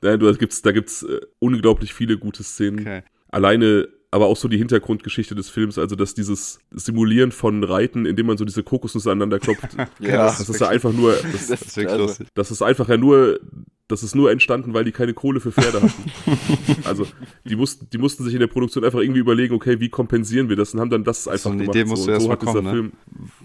Nein, 0.00 0.18
du, 0.18 0.30
da 0.30 0.32
gibt's, 0.32 0.62
da 0.62 0.72
gibt's 0.72 1.02
äh, 1.02 1.20
unglaublich 1.40 1.92
viele 1.92 2.16
gute 2.16 2.42
Szenen. 2.42 2.80
Okay. 2.80 3.02
Alleine 3.30 3.88
aber 4.14 4.26
auch 4.26 4.36
so 4.36 4.46
die 4.46 4.58
Hintergrundgeschichte 4.58 5.34
des 5.34 5.50
Films, 5.50 5.76
also 5.76 5.96
dass 5.96 6.14
dieses 6.14 6.60
Simulieren 6.70 7.32
von 7.32 7.64
Reiten, 7.64 8.06
indem 8.06 8.26
man 8.26 8.36
so 8.36 8.44
diese 8.44 8.62
Kokosnüsse 8.62 9.10
aneinander 9.10 9.40
klopft, 9.40 9.76
Ja, 9.98 10.26
das 10.26 10.48
ist 10.48 10.60
ja 10.60 10.68
einfach 10.68 10.92
nur, 10.92 11.12
das, 11.32 11.48
Das 11.48 11.62
ist 11.62 11.76
wirklich 11.76 11.92
also, 11.92 12.04
lustig. 12.06 12.28
das 12.34 12.50
ist 12.52 12.62
einfach 12.62 12.88
ja 12.88 12.96
nur, 12.96 13.40
das 13.88 14.02
ist 14.04 14.14
nur 14.14 14.30
entstanden, 14.30 14.72
weil 14.72 14.84
die 14.84 14.92
keine 14.92 15.14
Kohle 15.14 15.40
für 15.40 15.50
Pferde 15.52 15.82
hatten. 15.82 16.10
also 16.84 17.06
die 17.44 17.56
mussten, 17.56 17.88
die 17.92 17.98
mussten 17.98 18.22
sich 18.24 18.32
in 18.34 18.40
der 18.40 18.46
Produktion 18.46 18.84
einfach 18.84 19.00
irgendwie 19.00 19.20
überlegen, 19.20 19.54
okay, 19.54 19.80
wie 19.80 19.88
kompensieren 19.88 20.48
wir 20.48 20.56
das 20.56 20.72
und 20.74 20.80
haben 20.80 20.90
dann 20.90 21.02
das 21.04 21.26
einfach 21.28 21.50
eine 21.50 21.62
gemacht. 21.64 21.76
Idee 21.76 21.84
musst 21.88 22.06
du 22.06 22.12
und 22.12 22.14
erst 22.30 22.44
kommen, 22.44 22.64
ne? 22.64 22.70
Film, 22.70 22.92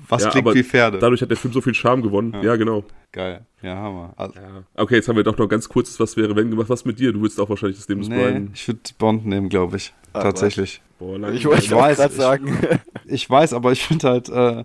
Was 0.08 0.24
Ja, 0.24 0.30
klingt 0.30 0.48
aber 0.48 0.56
wie 0.56 0.64
Pferde? 0.64 1.00
dadurch 1.00 1.22
hat 1.22 1.30
der 1.30 1.38
Film 1.38 1.54
so 1.54 1.62
viel 1.62 1.74
Charme 1.74 2.04
gewonnen. 2.04 2.36
Ja, 2.44 2.56
genau. 2.56 2.84
Geil. 3.12 3.46
Ja, 3.64 3.76
Hammer. 3.76 4.14
Also, 4.16 4.36
Ja. 4.36 4.64
Okay, 4.76 4.96
jetzt 4.96 5.10
haben 5.10 5.16
wir 5.18 5.24
doch 5.24 5.38
noch 5.38 5.48
ganz 5.50 5.68
kurzes 5.68 6.00
Was 6.00 6.16
wäre, 6.16 6.36
wenn 6.36 6.50
gemacht. 6.52 6.70
Was 6.70 6.86
mit 6.86 7.00
dir? 7.00 7.12
Du 7.12 7.22
willst 7.22 7.40
auch 7.40 7.50
wahrscheinlich 7.50 7.78
das 7.78 7.90
Leben 7.90 8.02
des 8.02 8.10
nee, 8.10 8.16
Brian. 8.24 8.52
ich 8.54 8.68
würde 8.68 8.80
Bond 8.98 9.26
nehmen, 9.26 9.50
glaube 9.50 9.78
ich. 9.78 9.94
Tatsächlich. 10.14 10.82
Boah, 11.00 11.18
ich 11.32 11.46
wollte 11.46 11.64
Ich 11.64 11.70
gerade 11.70 11.92
ich- 12.06 12.12
sagen. 12.12 12.58
Ich 13.12 13.28
weiß, 13.28 13.54
aber 13.54 13.72
ich 13.72 13.84
finde 13.84 14.08
halt, 14.08 14.30
äh, 14.30 14.64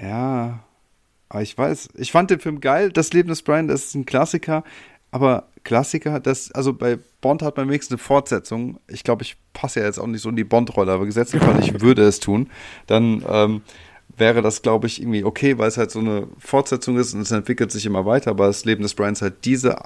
ja, 0.00 0.60
aber 1.28 1.42
ich 1.42 1.56
weiß, 1.56 1.90
ich 1.94 2.10
fand 2.10 2.30
den 2.30 2.40
Film 2.40 2.60
geil. 2.60 2.90
Das 2.90 3.12
Leben 3.12 3.28
des 3.28 3.42
Brian, 3.42 3.68
das 3.68 3.84
ist 3.84 3.94
ein 3.94 4.06
Klassiker, 4.06 4.64
aber 5.12 5.44
Klassiker, 5.62 6.18
das, 6.18 6.50
also 6.52 6.72
bei 6.72 6.98
Bond 7.20 7.42
hat 7.42 7.56
man 7.56 7.68
wenigstens 7.68 7.92
eine 7.94 7.98
Fortsetzung. 7.98 8.80
Ich 8.88 9.04
glaube, 9.04 9.22
ich 9.22 9.36
passe 9.52 9.80
ja 9.80 9.86
jetzt 9.86 9.98
auch 9.98 10.06
nicht 10.08 10.22
so 10.22 10.30
in 10.30 10.36
die 10.36 10.42
Bond-Rolle, 10.44 10.90
aber 10.92 11.06
gesetzt 11.06 11.34
im 11.34 11.40
Fall, 11.40 11.60
ich 11.60 11.80
würde 11.80 12.02
es 12.02 12.18
tun, 12.18 12.50
dann 12.88 13.24
ähm, 13.28 13.62
wäre 14.16 14.42
das, 14.42 14.62
glaube 14.62 14.86
ich, 14.88 15.00
irgendwie 15.00 15.22
okay, 15.24 15.58
weil 15.58 15.68
es 15.68 15.76
halt 15.76 15.90
so 15.90 15.98
eine 16.00 16.26
Fortsetzung 16.38 16.96
ist 16.98 17.14
und 17.14 17.20
es 17.20 17.30
entwickelt 17.30 17.70
sich 17.70 17.86
immer 17.86 18.06
weiter, 18.06 18.30
aber 18.30 18.46
das 18.46 18.64
Leben 18.64 18.82
des 18.82 18.94
Brian 18.94 19.12
ist 19.12 19.22
halt 19.22 19.44
diese, 19.44 19.76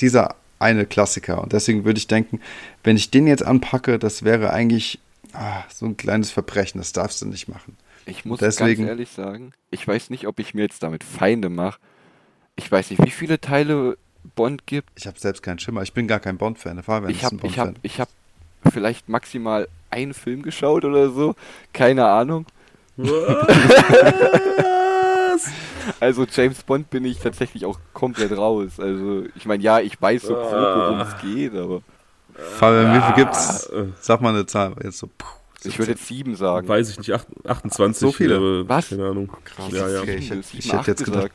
dieser 0.00 0.36
eine 0.58 0.86
Klassiker. 0.86 1.42
Und 1.42 1.52
deswegen 1.52 1.84
würde 1.84 1.98
ich 1.98 2.06
denken, 2.06 2.40
wenn 2.84 2.96
ich 2.96 3.10
den 3.10 3.26
jetzt 3.26 3.44
anpacke, 3.44 3.98
das 3.98 4.22
wäre 4.24 4.50
eigentlich 4.50 4.98
ah, 5.32 5.62
so 5.72 5.86
ein 5.86 5.96
kleines 5.96 6.30
Verbrechen, 6.30 6.78
das 6.78 6.92
darfst 6.92 7.20
du 7.22 7.26
nicht 7.26 7.48
machen. 7.48 7.76
Ich 8.06 8.24
muss 8.24 8.38
Deswegen- 8.38 8.82
ganz 8.82 8.88
ehrlich 8.90 9.10
sagen, 9.10 9.52
ich 9.70 9.86
weiß 9.86 10.10
nicht, 10.10 10.26
ob 10.26 10.38
ich 10.38 10.54
mir 10.54 10.62
jetzt 10.62 10.82
damit 10.82 11.02
Feinde 11.04 11.48
mache. 11.48 11.80
Ich 12.54 12.70
weiß 12.70 12.90
nicht, 12.90 13.04
wie 13.04 13.10
viele 13.10 13.40
Teile 13.40 13.98
Bond 14.34 14.66
gibt. 14.66 14.88
Ich 14.96 15.06
habe 15.06 15.18
selbst 15.18 15.42
keinen 15.42 15.58
Schimmer, 15.58 15.82
ich 15.82 15.92
bin 15.92 16.06
gar 16.08 16.20
kein 16.20 16.38
Bond-Fan. 16.38 16.82
Fabian 16.82 17.10
Ich 17.10 17.24
habe 17.24 17.36
ich 17.42 17.58
hab, 17.58 17.66
Bond-Fan. 17.66 17.80
ich 17.82 18.00
hab 18.00 18.08
vielleicht 18.72 19.08
maximal 19.08 19.68
einen 19.90 20.14
Film 20.14 20.42
geschaut 20.42 20.84
oder 20.84 21.10
so. 21.10 21.34
Keine 21.72 22.06
Ahnung. 22.06 22.46
Also 26.00 26.26
James 26.30 26.62
Bond 26.62 26.90
bin 26.90 27.04
ich 27.04 27.18
tatsächlich 27.18 27.64
auch 27.66 27.78
komplett 27.92 28.32
raus. 28.36 28.78
Also 28.78 29.24
ich 29.34 29.46
meine, 29.46 29.62
ja, 29.62 29.80
ich 29.80 30.00
weiß 30.00 30.22
so 30.22 30.34
grob, 30.34 30.52
worum 30.52 31.00
es 31.00 31.16
geht, 31.20 31.54
aber 31.54 31.82
Fabian, 32.34 32.94
wie 32.96 33.00
viel 33.06 33.14
gibt's? 33.24 33.66
Äh, 33.66 33.84
Sag 34.00 34.20
mal 34.20 34.30
eine 34.30 34.46
Zahl. 34.46 34.74
Jetzt 34.82 34.98
so, 34.98 35.06
puh, 35.06 35.26
ich 35.64 35.78
würde 35.78 35.92
jetzt 35.92 36.06
sieben 36.06 36.36
sagen. 36.36 36.68
Weiß 36.68 36.90
ich 36.90 36.98
nicht, 36.98 37.12
acht- 37.12 37.26
28. 37.46 37.98
So 38.00 38.12
viele? 38.12 38.36
Aber 38.36 38.68
Was? 38.68 38.90
Keine 38.90 39.06
Ahnung. 39.06 39.30
Krass. 39.44 39.72
Ja, 39.72 39.88
ja. 39.88 40.00
Okay, 40.00 40.16
ich 40.16 40.30
hätte- 40.30 40.42
ich 40.52 40.72
hätte 40.72 40.90
jetzt 40.90 41.04
gedacht- 41.04 41.22
gesagt. 41.22 41.34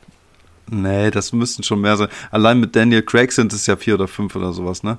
Nee, 0.70 1.10
das 1.10 1.32
müssten 1.32 1.62
schon 1.64 1.80
mehr 1.80 1.96
sein. 1.96 2.08
Allein 2.30 2.60
mit 2.60 2.74
Daniel 2.76 3.02
Craig 3.02 3.32
sind 3.32 3.52
es 3.52 3.66
ja 3.66 3.76
vier 3.76 3.94
oder 3.94 4.06
fünf 4.06 4.36
oder 4.36 4.52
sowas, 4.52 4.82
ne? 4.84 4.96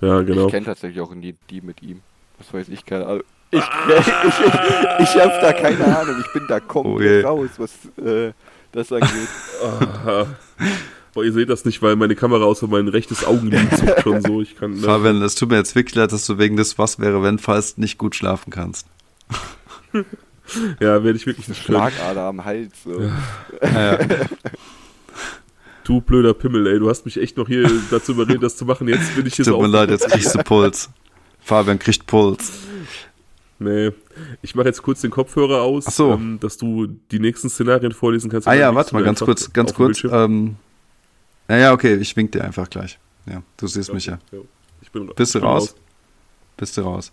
Ja, 0.00 0.20
genau. 0.22 0.46
Ich 0.46 0.52
kenne 0.52 0.66
tatsächlich 0.66 1.00
auch 1.00 1.12
die, 1.14 1.36
die 1.48 1.60
mit 1.60 1.80
ihm. 1.82 2.00
Was 2.38 2.52
weiß 2.52 2.68
ich, 2.68 2.84
keine 2.84 3.06
Ahnung. 3.06 3.22
Ich, 3.52 3.60
ich, 3.98 4.06
ich, 4.06 5.00
ich 5.14 5.22
habe 5.22 5.38
da 5.40 5.52
keine 5.52 5.96
Ahnung. 5.98 6.16
Ich 6.26 6.32
bin 6.32 6.46
da 6.48 6.58
komplett 6.58 7.24
Oh 7.24 7.28
raus, 7.28 7.50
was 7.58 7.70
äh, 8.04 8.32
das 8.72 8.92
angeht. 8.92 9.10
Ah. 9.62 10.26
Boah, 11.14 11.24
ihr 11.24 11.32
seht 11.32 11.48
das 11.48 11.64
nicht, 11.64 11.82
weil 11.82 11.94
meine 11.94 12.16
Kamera 12.16 12.44
außer 12.44 12.66
mein 12.66 12.88
rechtes 12.88 13.24
Augenlid 13.24 13.60
zuckt 13.76 14.00
schon 14.02 14.22
so. 14.22 14.40
Ich 14.42 14.56
kann. 14.56 14.72
Ne, 14.72 14.80
Fabian, 14.80 15.22
es 15.22 15.36
tut 15.36 15.50
mir 15.50 15.56
jetzt 15.56 15.76
wirklich 15.76 15.94
leid, 15.94 16.10
dass 16.10 16.26
du 16.26 16.38
wegen 16.38 16.56
des 16.56 16.78
Was 16.78 16.98
wäre, 16.98 17.22
wenn 17.22 17.38
falls 17.38 17.76
nicht 17.76 17.96
gut 17.96 18.16
schlafen 18.16 18.50
kannst. 18.50 18.86
ja, 20.80 21.04
werde 21.04 21.12
ich 21.12 21.26
wirklich 21.26 21.46
nicht. 21.48 21.62
Schlagader 21.62 22.22
am 22.22 22.44
Hals. 22.44 22.72
So. 22.84 23.02
Ja, 23.62 23.98
Du 25.84 26.00
blöder 26.00 26.34
Pimmel, 26.34 26.66
ey. 26.66 26.78
Du 26.78 26.88
hast 26.88 27.04
mich 27.04 27.20
echt 27.20 27.36
noch 27.36 27.46
hier 27.46 27.70
dazu 27.90 28.12
überredet, 28.12 28.42
das 28.42 28.56
zu 28.56 28.64
machen. 28.64 28.88
Jetzt 28.88 29.14
bin 29.14 29.26
ich 29.26 29.34
hier 29.34 29.44
tut 29.44 29.60
mir 29.60 29.66
leid, 29.68 29.90
jetzt 29.90 30.08
kriegst 30.10 30.34
du 30.34 30.42
Puls. 30.42 30.90
Fabian 31.40 31.78
kriegt 31.78 32.06
Puls. 32.06 32.52
Nee. 33.62 33.92
Ich 34.42 34.54
mache 34.54 34.66
jetzt 34.66 34.82
kurz 34.82 35.00
den 35.00 35.10
Kopfhörer 35.10 35.62
aus, 35.62 35.84
so. 35.84 36.12
ähm, 36.12 36.38
dass 36.40 36.56
du 36.56 36.86
die 37.10 37.18
nächsten 37.18 37.48
Szenarien 37.48 37.92
vorlesen 37.92 38.30
kannst. 38.30 38.48
Ah 38.48 38.54
ja, 38.54 38.74
warte 38.74 38.94
mal, 38.94 39.02
ganz 39.04 39.20
kurz, 39.20 39.52
ganz 39.52 39.72
kurz. 39.74 40.04
Ähm, 40.04 40.56
ja, 41.48 41.56
ja, 41.56 41.72
okay, 41.72 41.94
ich 41.96 42.16
wink 42.16 42.32
dir 42.32 42.44
einfach 42.44 42.68
gleich. 42.68 42.98
Ja, 43.26 43.42
du 43.56 43.66
siehst 43.66 43.92
mich 43.92 44.06
ja. 44.06 44.18
Ja. 44.32 44.38
Ich 44.80 44.90
bin, 44.90 45.10
Bist 45.14 45.34
du 45.34 45.38
ich 45.38 45.42
bin 45.42 45.50
raus? 45.50 45.74
Bist 46.56 46.76
du 46.76 46.82
raus? 46.82 47.12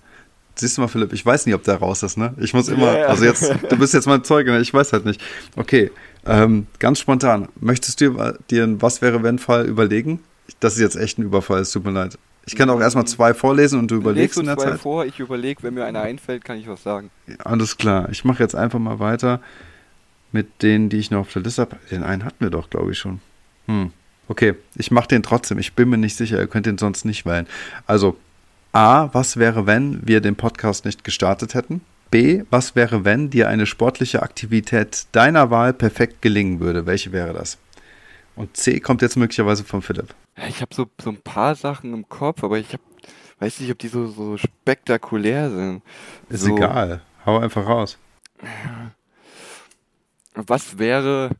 Siehst 0.55 0.77
du 0.77 0.81
mal, 0.81 0.87
Philipp, 0.87 1.13
ich 1.13 1.25
weiß 1.25 1.45
nicht, 1.45 1.55
ob 1.55 1.63
der 1.63 1.75
raus 1.75 2.03
ist, 2.03 2.17
ne? 2.17 2.33
Ich 2.37 2.53
muss 2.53 2.67
immer, 2.67 2.91
Ja, 2.91 2.99
ja. 2.99 3.05
also 3.05 3.23
jetzt, 3.23 3.53
du 3.69 3.77
bist 3.77 3.93
jetzt 3.93 4.07
mein 4.07 4.23
Zeuge, 4.23 4.51
ne? 4.51 4.59
ich 4.59 4.73
weiß 4.73 4.91
halt 4.91 5.05
nicht. 5.05 5.21
Okay, 5.55 5.91
ähm, 6.25 6.67
ganz 6.79 6.99
spontan, 6.99 7.47
möchtest 7.59 8.01
du 8.01 8.35
dir 8.49 8.63
ein 8.65 8.81
Was 8.81 9.01
wäre 9.01 9.23
wenn 9.23 9.39
Fall 9.39 9.65
überlegen? 9.65 10.19
Das 10.59 10.73
ist 10.73 10.79
jetzt 10.81 10.95
echt 10.95 11.17
ein 11.17 11.23
Überfall, 11.23 11.61
es 11.61 11.71
tut 11.71 11.85
mir 11.85 11.91
leid. 11.91 12.17
Ich 12.49 12.55
kann 12.55 12.67
auch 12.71 12.81
erstmal 12.81 13.05
zwei 13.05 13.35
vorlesen 13.35 13.77
und 13.77 13.91
du 13.91 13.97
Legst 13.97 14.05
überlegst 14.05 14.37
du 14.37 14.39
in 14.39 14.47
der 14.47 14.57
zwei 14.57 14.71
Zeit. 14.71 14.79
vor, 14.79 15.05
ich 15.05 15.19
überlege, 15.19 15.61
wenn 15.61 15.75
mir 15.75 15.85
einer 15.85 16.01
einfällt, 16.01 16.43
kann 16.43 16.57
ich 16.57 16.67
was 16.67 16.81
sagen. 16.81 17.11
Alles 17.43 17.77
klar, 17.77 18.09
ich 18.09 18.25
mache 18.25 18.41
jetzt 18.41 18.55
einfach 18.55 18.79
mal 18.79 18.97
weiter 18.97 19.39
mit 20.31 20.63
denen, 20.63 20.89
die 20.89 20.97
ich 20.97 21.11
noch 21.11 21.19
auf 21.19 21.33
der 21.33 21.43
Liste 21.43 21.61
habe. 21.61 21.75
Den 21.91 22.01
einen 22.01 22.25
hatten 22.25 22.39
wir 22.39 22.49
doch, 22.49 22.71
glaube 22.71 22.91
ich, 22.91 22.97
schon. 22.97 23.21
Hm. 23.67 23.91
Okay, 24.27 24.55
ich 24.75 24.89
mache 24.89 25.07
den 25.07 25.21
trotzdem. 25.21 25.59
Ich 25.59 25.73
bin 25.73 25.89
mir 25.89 25.99
nicht 25.99 26.15
sicher, 26.15 26.39
ihr 26.39 26.47
könnt 26.47 26.65
den 26.65 26.79
sonst 26.79 27.05
nicht 27.05 27.23
wählen. 27.23 27.45
Also, 27.85 28.17
A, 28.73 29.09
was 29.13 29.37
wäre, 29.37 29.67
wenn 29.67 30.07
wir 30.07 30.19
den 30.19 30.35
Podcast 30.35 30.85
nicht 30.85 31.03
gestartet 31.03 31.53
hätten? 31.53 31.81
B, 32.09 32.41
was 32.49 32.75
wäre, 32.75 33.05
wenn 33.05 33.29
dir 33.29 33.47
eine 33.47 33.67
sportliche 33.67 34.23
Aktivität 34.23 35.05
deiner 35.11 35.51
Wahl 35.51 35.71
perfekt 35.71 36.23
gelingen 36.23 36.59
würde? 36.59 36.87
Welche 36.87 37.11
wäre 37.11 37.33
das? 37.33 37.59
Und 38.35 38.55
C 38.55 38.79
kommt 38.79 39.01
jetzt 39.01 39.17
möglicherweise 39.17 39.63
von 39.63 39.81
Philipp. 39.81 40.15
Ich 40.47 40.61
habe 40.61 40.73
so, 40.73 40.87
so 41.01 41.09
ein 41.09 41.21
paar 41.21 41.55
Sachen 41.55 41.93
im 41.93 42.07
Kopf, 42.07 42.43
aber 42.43 42.57
ich 42.57 42.73
hab, 42.73 42.81
weiß 43.39 43.59
nicht, 43.59 43.71
ob 43.71 43.79
die 43.79 43.87
so, 43.87 44.07
so 44.07 44.37
spektakulär 44.37 45.49
sind. 45.49 45.81
Ist 46.29 46.43
so, 46.43 46.55
egal. 46.55 47.01
Hau 47.25 47.39
einfach 47.39 47.65
raus. 47.65 47.97
Was 50.33 50.79
wäre, 50.79 51.31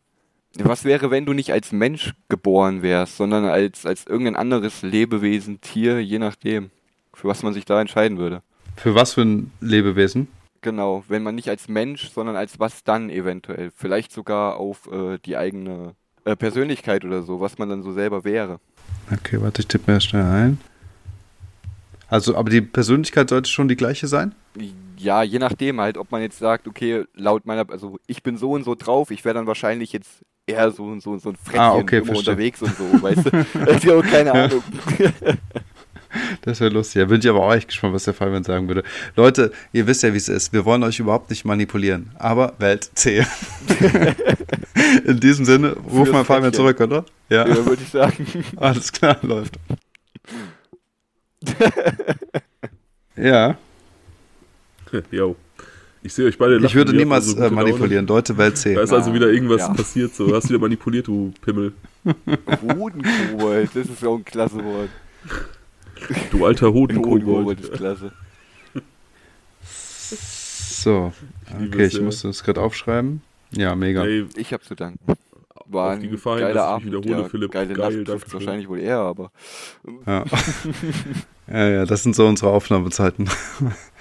was 0.58 0.84
wäre, 0.84 1.10
wenn 1.12 1.26
du 1.26 1.34
nicht 1.34 1.54
als 1.54 1.72
Mensch 1.72 2.14
geboren 2.28 2.82
wärst, 2.82 3.18
sondern 3.18 3.46
als, 3.46 3.86
als 3.86 4.06
irgendein 4.06 4.36
anderes 4.36 4.82
Lebewesen, 4.82 5.62
Tier, 5.62 6.04
je 6.04 6.20
nachdem, 6.20 6.72
für 7.14 7.30
was 7.30 7.44
man 7.44 7.54
sich 7.54 7.66
da 7.66 7.80
entscheiden 7.80 8.18
würde? 8.18 8.42
Für 8.76 8.96
was 8.96 9.14
für 9.14 9.22
ein 9.22 9.52
Lebewesen? 9.62 10.28
Genau, 10.62 11.06
wenn 11.08 11.24
man 11.24 11.36
nicht 11.36 11.50
als 11.50 11.70
Mensch, 11.70 12.10
sondern 12.10 12.36
als 12.36 12.60
was 12.60 12.84
dann 12.84 13.10
eventuell. 13.10 13.72
Vielleicht 13.74 14.12
sogar 14.12 14.58
auf 14.58 14.92
äh, 14.92 15.18
die 15.20 15.38
eigene 15.38 15.96
äh, 16.32 16.36
Persönlichkeit 16.36 17.04
oder 17.06 17.24
so, 17.24 17.40
was 17.40 17.58
man 17.58 17.70
dann 17.70 17.84
so 17.84 17.92
selber 17.94 18.24
wäre. 18.24 18.60
Okay, 19.12 19.42
warte, 19.42 19.62
ich 19.62 19.68
tippe 19.68 19.92
mir 19.92 20.00
schnell 20.02 20.24
ein. 20.24 20.60
Also, 22.08 22.36
aber 22.36 22.50
die 22.50 22.62
Persönlichkeit 22.62 23.30
sollte 23.30 23.50
schon 23.50 23.68
die 23.68 23.76
gleiche 23.76 24.08
sein? 24.08 24.34
Ja, 24.98 25.24
je 25.24 25.40
nachdem 25.40 25.80
halt, 25.80 25.98
ob 25.98 26.12
man 26.12 26.22
jetzt 26.22 26.40
sagt, 26.40 26.68
okay, 26.68 27.06
laut 27.14 27.46
meiner, 27.46 27.70
also 27.70 28.00
ich 28.08 28.24
bin 28.24 28.38
so 28.38 28.52
und 28.52 28.64
so 28.64 28.76
drauf, 28.76 29.12
ich 29.12 29.24
wäre 29.26 29.36
dann 29.36 29.48
wahrscheinlich 29.48 29.94
jetzt 29.94 30.26
eher 30.48 30.72
so, 30.72 31.00
so, 31.00 31.18
so 31.20 31.30
ein 31.30 31.36
Frettchen 31.36 31.60
Ah, 31.62 31.76
okay, 31.76 31.98
immer 31.98 32.08
verstehe. 32.08 32.32
unterwegs 32.34 32.62
und 32.64 32.76
so, 32.76 33.02
weißt 33.02 33.26
du? 33.28 33.46
Also, 33.66 34.02
keine 34.02 34.34
Ahnung. 34.34 34.64
Das 36.42 36.60
wäre 36.60 36.72
lustig. 36.72 37.02
Da 37.02 37.06
bin 37.06 37.20
ich 37.20 37.30
aber 37.30 37.40
auch 37.46 37.54
echt 37.54 37.68
gespannt, 37.68 37.94
was 37.94 38.04
der 38.06 38.14
Fabian 38.14 38.44
sagen 38.44 38.68
würde. 38.68 38.84
Leute, 39.16 39.52
ihr 39.74 39.86
wisst 39.88 40.04
ja, 40.04 40.12
wie 40.14 40.18
es 40.18 40.28
ist. 40.30 40.52
Wir 40.54 40.66
wollen 40.66 40.84
euch 40.84 41.00
überhaupt 41.00 41.30
nicht 41.30 41.46
manipulieren. 41.46 42.12
Aber 42.18 42.54
Welt 42.60 42.90
C. 42.96 43.26
In 45.06 45.20
diesem 45.20 45.46
Sinne, 45.46 45.74
ruf 45.74 46.12
mal 46.12 46.24
Fabian 46.26 46.52
Frettchen. 46.52 46.54
zurück, 46.54 46.80
oder? 46.82 47.06
Ja, 47.30 47.48
Ja, 47.48 47.66
würde 47.66 47.84
ich 47.84 47.90
sagen. 47.90 48.26
alles 48.58 48.92
klar, 48.92 49.18
läuft. 49.22 49.56
ja, 53.16 53.58
Jo. 55.12 55.36
Ich 56.02 56.14
sehe 56.14 56.26
euch 56.26 56.38
beide 56.38 56.58
ich 56.66 56.74
würde 56.74 56.94
niemals 56.96 57.26
also 57.28 57.38
äh, 57.38 57.42
gute 57.50 57.56
Laune. 57.56 57.68
manipulieren. 57.72 58.08
Leute, 58.08 58.38
Welt 58.38 58.58
C. 58.58 58.74
Da 58.74 58.82
ist 58.82 58.94
also 58.94 59.14
wieder 59.14 59.28
irgendwas 59.30 59.60
Ja. 59.62 59.74
passiert. 59.74 60.16
So, 60.16 60.28
du 60.28 60.36
hast 60.36 60.48
wieder 60.50 60.58
manipuliert, 60.58 61.06
du 61.08 61.32
Pimmel. 61.42 61.74
Hodenkobold, 62.64 63.70
das 63.76 63.88
ist 63.88 64.04
auch 64.06 64.16
ein 64.18 64.24
klasse 64.26 64.64
Wort. 64.64 64.90
Du 66.32 66.46
alter 66.46 66.74
Hodenkobold 66.74 67.72
klasse. 67.74 68.12
So, 70.02 71.12
okay, 71.62 71.86
ich 71.86 72.02
musste 72.02 72.28
das 72.28 72.44
gerade 72.44 72.62
aufschreiben. 72.62 73.22
Ja, 73.52 73.76
mega. 73.76 74.04
Ey, 74.06 74.26
Ich 74.36 74.54
hab 74.54 74.64
zu 74.64 74.76
danken. 74.76 75.00
War 75.66 75.94
Auf 75.94 76.00
die 76.00 76.08
ein 76.08 76.12
Gefahr 76.12 76.38
hin, 76.38 76.42
geiler 76.48 76.54
dass 76.56 76.64
ich 76.66 76.70
Abend, 76.72 76.86
wiederhole, 76.88 77.22
ja, 77.24 77.30
Philipp. 77.30 77.52
Geile 77.52 77.74
Geil, 77.76 78.04
Nacht 78.04 78.34
wahrscheinlich 78.34 78.68
wohl 78.70 78.80
eher, 78.80 78.98
aber 79.00 79.32
Ja. 80.08 80.24
ja, 81.48 81.70
ja, 81.70 81.86
das 81.86 82.02
sind 82.04 82.16
so 82.16 82.26
unsere 82.26 82.50
Aufnahmezeiten. 82.52 83.30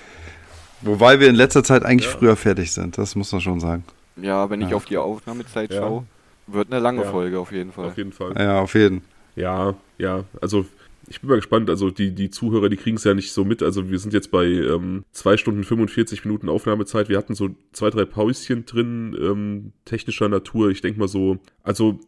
Wobei 0.80 1.20
wir 1.20 1.28
in 1.28 1.34
letzter 1.34 1.62
Zeit 1.64 1.84
eigentlich 1.84 2.10
Ja. 2.10 2.16
früher 2.18 2.36
fertig 2.36 2.72
sind, 2.72 2.96
das 2.96 3.16
muss 3.16 3.32
man 3.32 3.40
schon 3.42 3.60
sagen. 3.60 3.84
ja, 4.16 4.48
wenn 4.48 4.62
ich 4.62 4.70
Ja. 4.70 4.76
auf 4.76 4.86
die 4.86 4.96
Aufnahmezeit 4.96 5.72
Ja. 5.72 5.80
schaue, 5.82 6.04
wird 6.46 6.72
eine 6.72 6.80
lange 6.80 7.02
Ja. 7.02 7.10
Folge 7.10 7.38
auf 7.38 7.52
jeden 7.52 7.72
Fall. 7.72 7.86
auf 7.88 7.96
jeden 7.98 8.12
Fall. 8.12 8.32
Ja, 8.38 8.60
auf 8.60 8.74
jeden. 8.74 9.02
Ja, 9.36 9.74
ja, 9.98 10.24
also 10.40 10.64
ich 11.08 11.20
bin 11.20 11.30
mal 11.30 11.36
gespannt. 11.36 11.70
Also 11.70 11.90
die, 11.90 12.14
die 12.14 12.30
Zuhörer, 12.30 12.68
die 12.68 12.76
kriegen 12.76 12.96
es 12.96 13.04
ja 13.04 13.14
nicht 13.14 13.32
so 13.32 13.44
mit. 13.44 13.62
Also 13.62 13.90
wir 13.90 13.98
sind 13.98 14.12
jetzt 14.12 14.30
bei 14.30 14.46
ähm, 14.46 15.04
zwei 15.12 15.36
Stunden 15.36 15.64
45 15.64 16.24
Minuten 16.24 16.48
Aufnahmezeit. 16.48 17.08
Wir 17.08 17.18
hatten 17.18 17.34
so 17.34 17.50
zwei, 17.72 17.90
drei 17.90 18.04
Pauschen 18.04 18.66
drin, 18.66 19.16
ähm, 19.20 19.72
technischer 19.84 20.28
Natur. 20.28 20.70
Ich 20.70 20.80
denke 20.80 20.98
mal 20.98 21.08
so, 21.08 21.38
also 21.62 22.00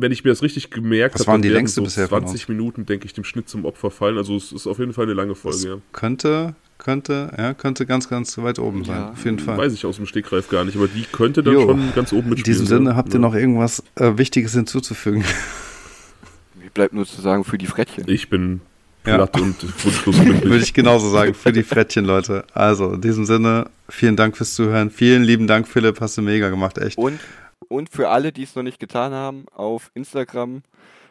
wenn 0.00 0.12
ich 0.12 0.24
mir 0.24 0.30
das 0.30 0.42
richtig 0.42 0.70
gemerkt 0.70 1.16
habe, 1.16 1.26
waren 1.26 1.42
die 1.42 1.48
längste 1.48 1.76
so 1.80 1.84
bisher 1.84 2.08
20 2.08 2.48
Minuten, 2.48 2.86
denke 2.86 3.06
ich, 3.06 3.14
dem 3.14 3.24
Schnitt 3.24 3.48
zum 3.48 3.64
Opfer 3.64 3.90
fallen. 3.90 4.16
Also 4.16 4.36
es 4.36 4.52
ist 4.52 4.66
auf 4.66 4.78
jeden 4.78 4.92
Fall 4.92 5.04
eine 5.04 5.14
lange 5.14 5.34
Folge. 5.34 5.68
Ja. 5.68 5.76
Könnte, 5.92 6.54
könnte, 6.78 7.32
ja, 7.36 7.54
könnte 7.54 7.84
ganz, 7.84 8.08
ganz 8.08 8.38
weit 8.38 8.58
oben 8.58 8.84
sein. 8.84 8.96
Ja. 8.96 9.10
Auf 9.10 9.24
jeden 9.24 9.38
Fall. 9.38 9.58
Weiß 9.58 9.72
ich 9.72 9.84
aus 9.86 9.96
dem 9.96 10.06
Stegreif 10.06 10.48
gar 10.48 10.64
nicht, 10.64 10.76
aber 10.76 10.88
die 10.88 11.02
könnte 11.02 11.42
dann 11.42 11.54
jo. 11.54 11.62
schon 11.62 11.92
ganz 11.94 12.12
oben 12.12 12.30
mitspielen. 12.30 12.58
In 12.58 12.64
diesem 12.64 12.66
Sinne, 12.66 12.96
habt 12.96 13.12
ihr 13.12 13.20
noch 13.20 13.34
irgendwas 13.34 13.82
äh, 13.96 14.16
Wichtiges 14.16 14.52
hinzuzufügen? 14.52 15.24
Bleibt 16.74 16.94
nur 16.94 17.06
zu 17.06 17.20
sagen, 17.20 17.44
für 17.44 17.58
die 17.58 17.66
Frettchen. 17.66 18.04
Ich 18.08 18.28
bin 18.28 18.60
platt 19.02 19.36
ja. 19.36 19.42
und 19.42 19.84
wunschlos 19.84 20.18
Würde 20.18 20.62
ich 20.62 20.74
genauso 20.74 21.08
sagen, 21.10 21.34
für 21.34 21.52
die 21.52 21.62
Frettchen, 21.62 22.04
Leute. 22.04 22.44
Also, 22.52 22.92
in 22.94 23.00
diesem 23.00 23.24
Sinne, 23.24 23.70
vielen 23.88 24.16
Dank 24.16 24.36
fürs 24.36 24.54
Zuhören. 24.54 24.90
Vielen 24.90 25.22
lieben 25.22 25.46
Dank, 25.46 25.68
Philipp, 25.68 26.00
hast 26.00 26.18
du 26.18 26.22
mega 26.22 26.48
gemacht, 26.50 26.78
echt. 26.78 26.98
Und 26.98 27.20
und 27.68 27.90
für 27.90 28.08
alle, 28.08 28.32
die 28.32 28.42
es 28.42 28.54
noch 28.56 28.62
nicht 28.62 28.80
getan 28.80 29.12
haben, 29.12 29.44
auf 29.54 29.90
Instagram 29.94 30.62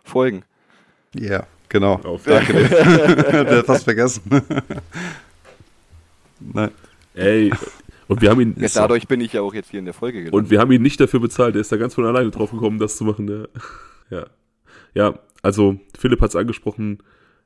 folgen. 0.03 0.43
Ja, 1.13 1.29
yeah, 1.29 1.47
genau. 1.69 1.93
Auf 2.03 2.23
Danke 2.23 2.53
dir. 2.53 2.67
Der 3.43 3.57
hat 3.59 3.65
fast 3.65 3.83
vergessen. 3.83 4.23
Nein. 6.39 6.71
Ey, 7.13 7.51
und 8.07 8.21
wir 8.21 8.29
haben 8.29 8.41
ihn. 8.41 8.55
Ja, 8.57 8.67
dadurch 8.73 9.07
bin 9.07 9.21
ich 9.21 9.33
ja 9.33 9.41
auch 9.41 9.53
jetzt 9.53 9.69
hier 9.71 9.79
in 9.79 9.85
der 9.85 9.93
Folge 9.93 10.19
gelandet. 10.19 10.33
Und 10.33 10.49
wir 10.49 10.59
haben 10.59 10.71
ihn 10.71 10.81
nicht 10.81 10.99
dafür 10.99 11.19
bezahlt. 11.19 11.55
Er 11.55 11.61
ist 11.61 11.71
da 11.71 11.77
ganz 11.77 11.93
von 11.95 12.05
alleine 12.05 12.31
drauf 12.31 12.51
gekommen, 12.51 12.79
das 12.79 12.97
zu 12.97 13.03
machen. 13.03 13.27
Ja, 14.09 14.17
ja, 14.17 14.25
ja 14.93 15.19
also 15.41 15.79
Philipp 15.97 16.21
hat 16.21 16.29
es 16.29 16.35
angesprochen. 16.35 16.99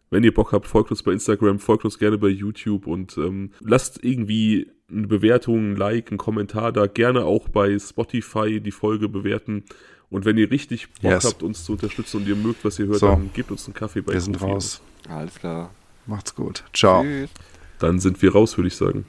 Wenn 0.09 0.23
ihr 0.23 0.33
Bock 0.33 0.51
habt, 0.51 0.67
folgt 0.67 0.91
uns 0.91 1.03
bei 1.03 1.13
Instagram, 1.13 1.59
folgt 1.59 1.85
uns 1.85 1.97
gerne 1.97 2.17
bei 2.17 2.27
YouTube 2.27 2.85
und 2.85 3.17
ähm, 3.17 3.51
lasst 3.61 4.03
irgendwie 4.03 4.69
eine 4.89 5.07
Bewertung, 5.07 5.71
ein 5.71 5.75
Like, 5.77 6.11
ein 6.11 6.17
Kommentar 6.17 6.73
da. 6.73 6.87
Gerne 6.87 7.23
auch 7.23 7.47
bei 7.47 7.79
Spotify 7.79 8.59
die 8.59 8.71
Folge 8.71 9.07
bewerten. 9.07 9.63
Und 10.09 10.25
wenn 10.25 10.37
ihr 10.37 10.51
richtig 10.51 10.91
Bock 11.01 11.11
yes. 11.11 11.23
habt, 11.23 11.43
uns 11.43 11.63
zu 11.63 11.71
unterstützen 11.71 12.17
und 12.17 12.27
ihr 12.27 12.35
mögt, 12.35 12.65
was 12.65 12.77
ihr 12.79 12.87
hört, 12.87 12.99
so. 12.99 13.07
dann 13.07 13.31
gebt 13.33 13.51
uns 13.51 13.65
einen 13.65 13.73
Kaffee 13.73 14.01
bei 14.01 14.13
Wir 14.13 14.21
sind 14.21 14.41
raus. 14.41 14.81
Alles 15.07 15.35
klar. 15.35 15.73
Macht's 16.05 16.35
gut. 16.35 16.65
Ciao. 16.73 17.03
Tschüss. 17.03 17.29
Dann 17.79 17.99
sind 17.99 18.21
wir 18.21 18.33
raus, 18.33 18.57
würde 18.57 18.67
ich 18.67 18.75
sagen. 18.75 19.05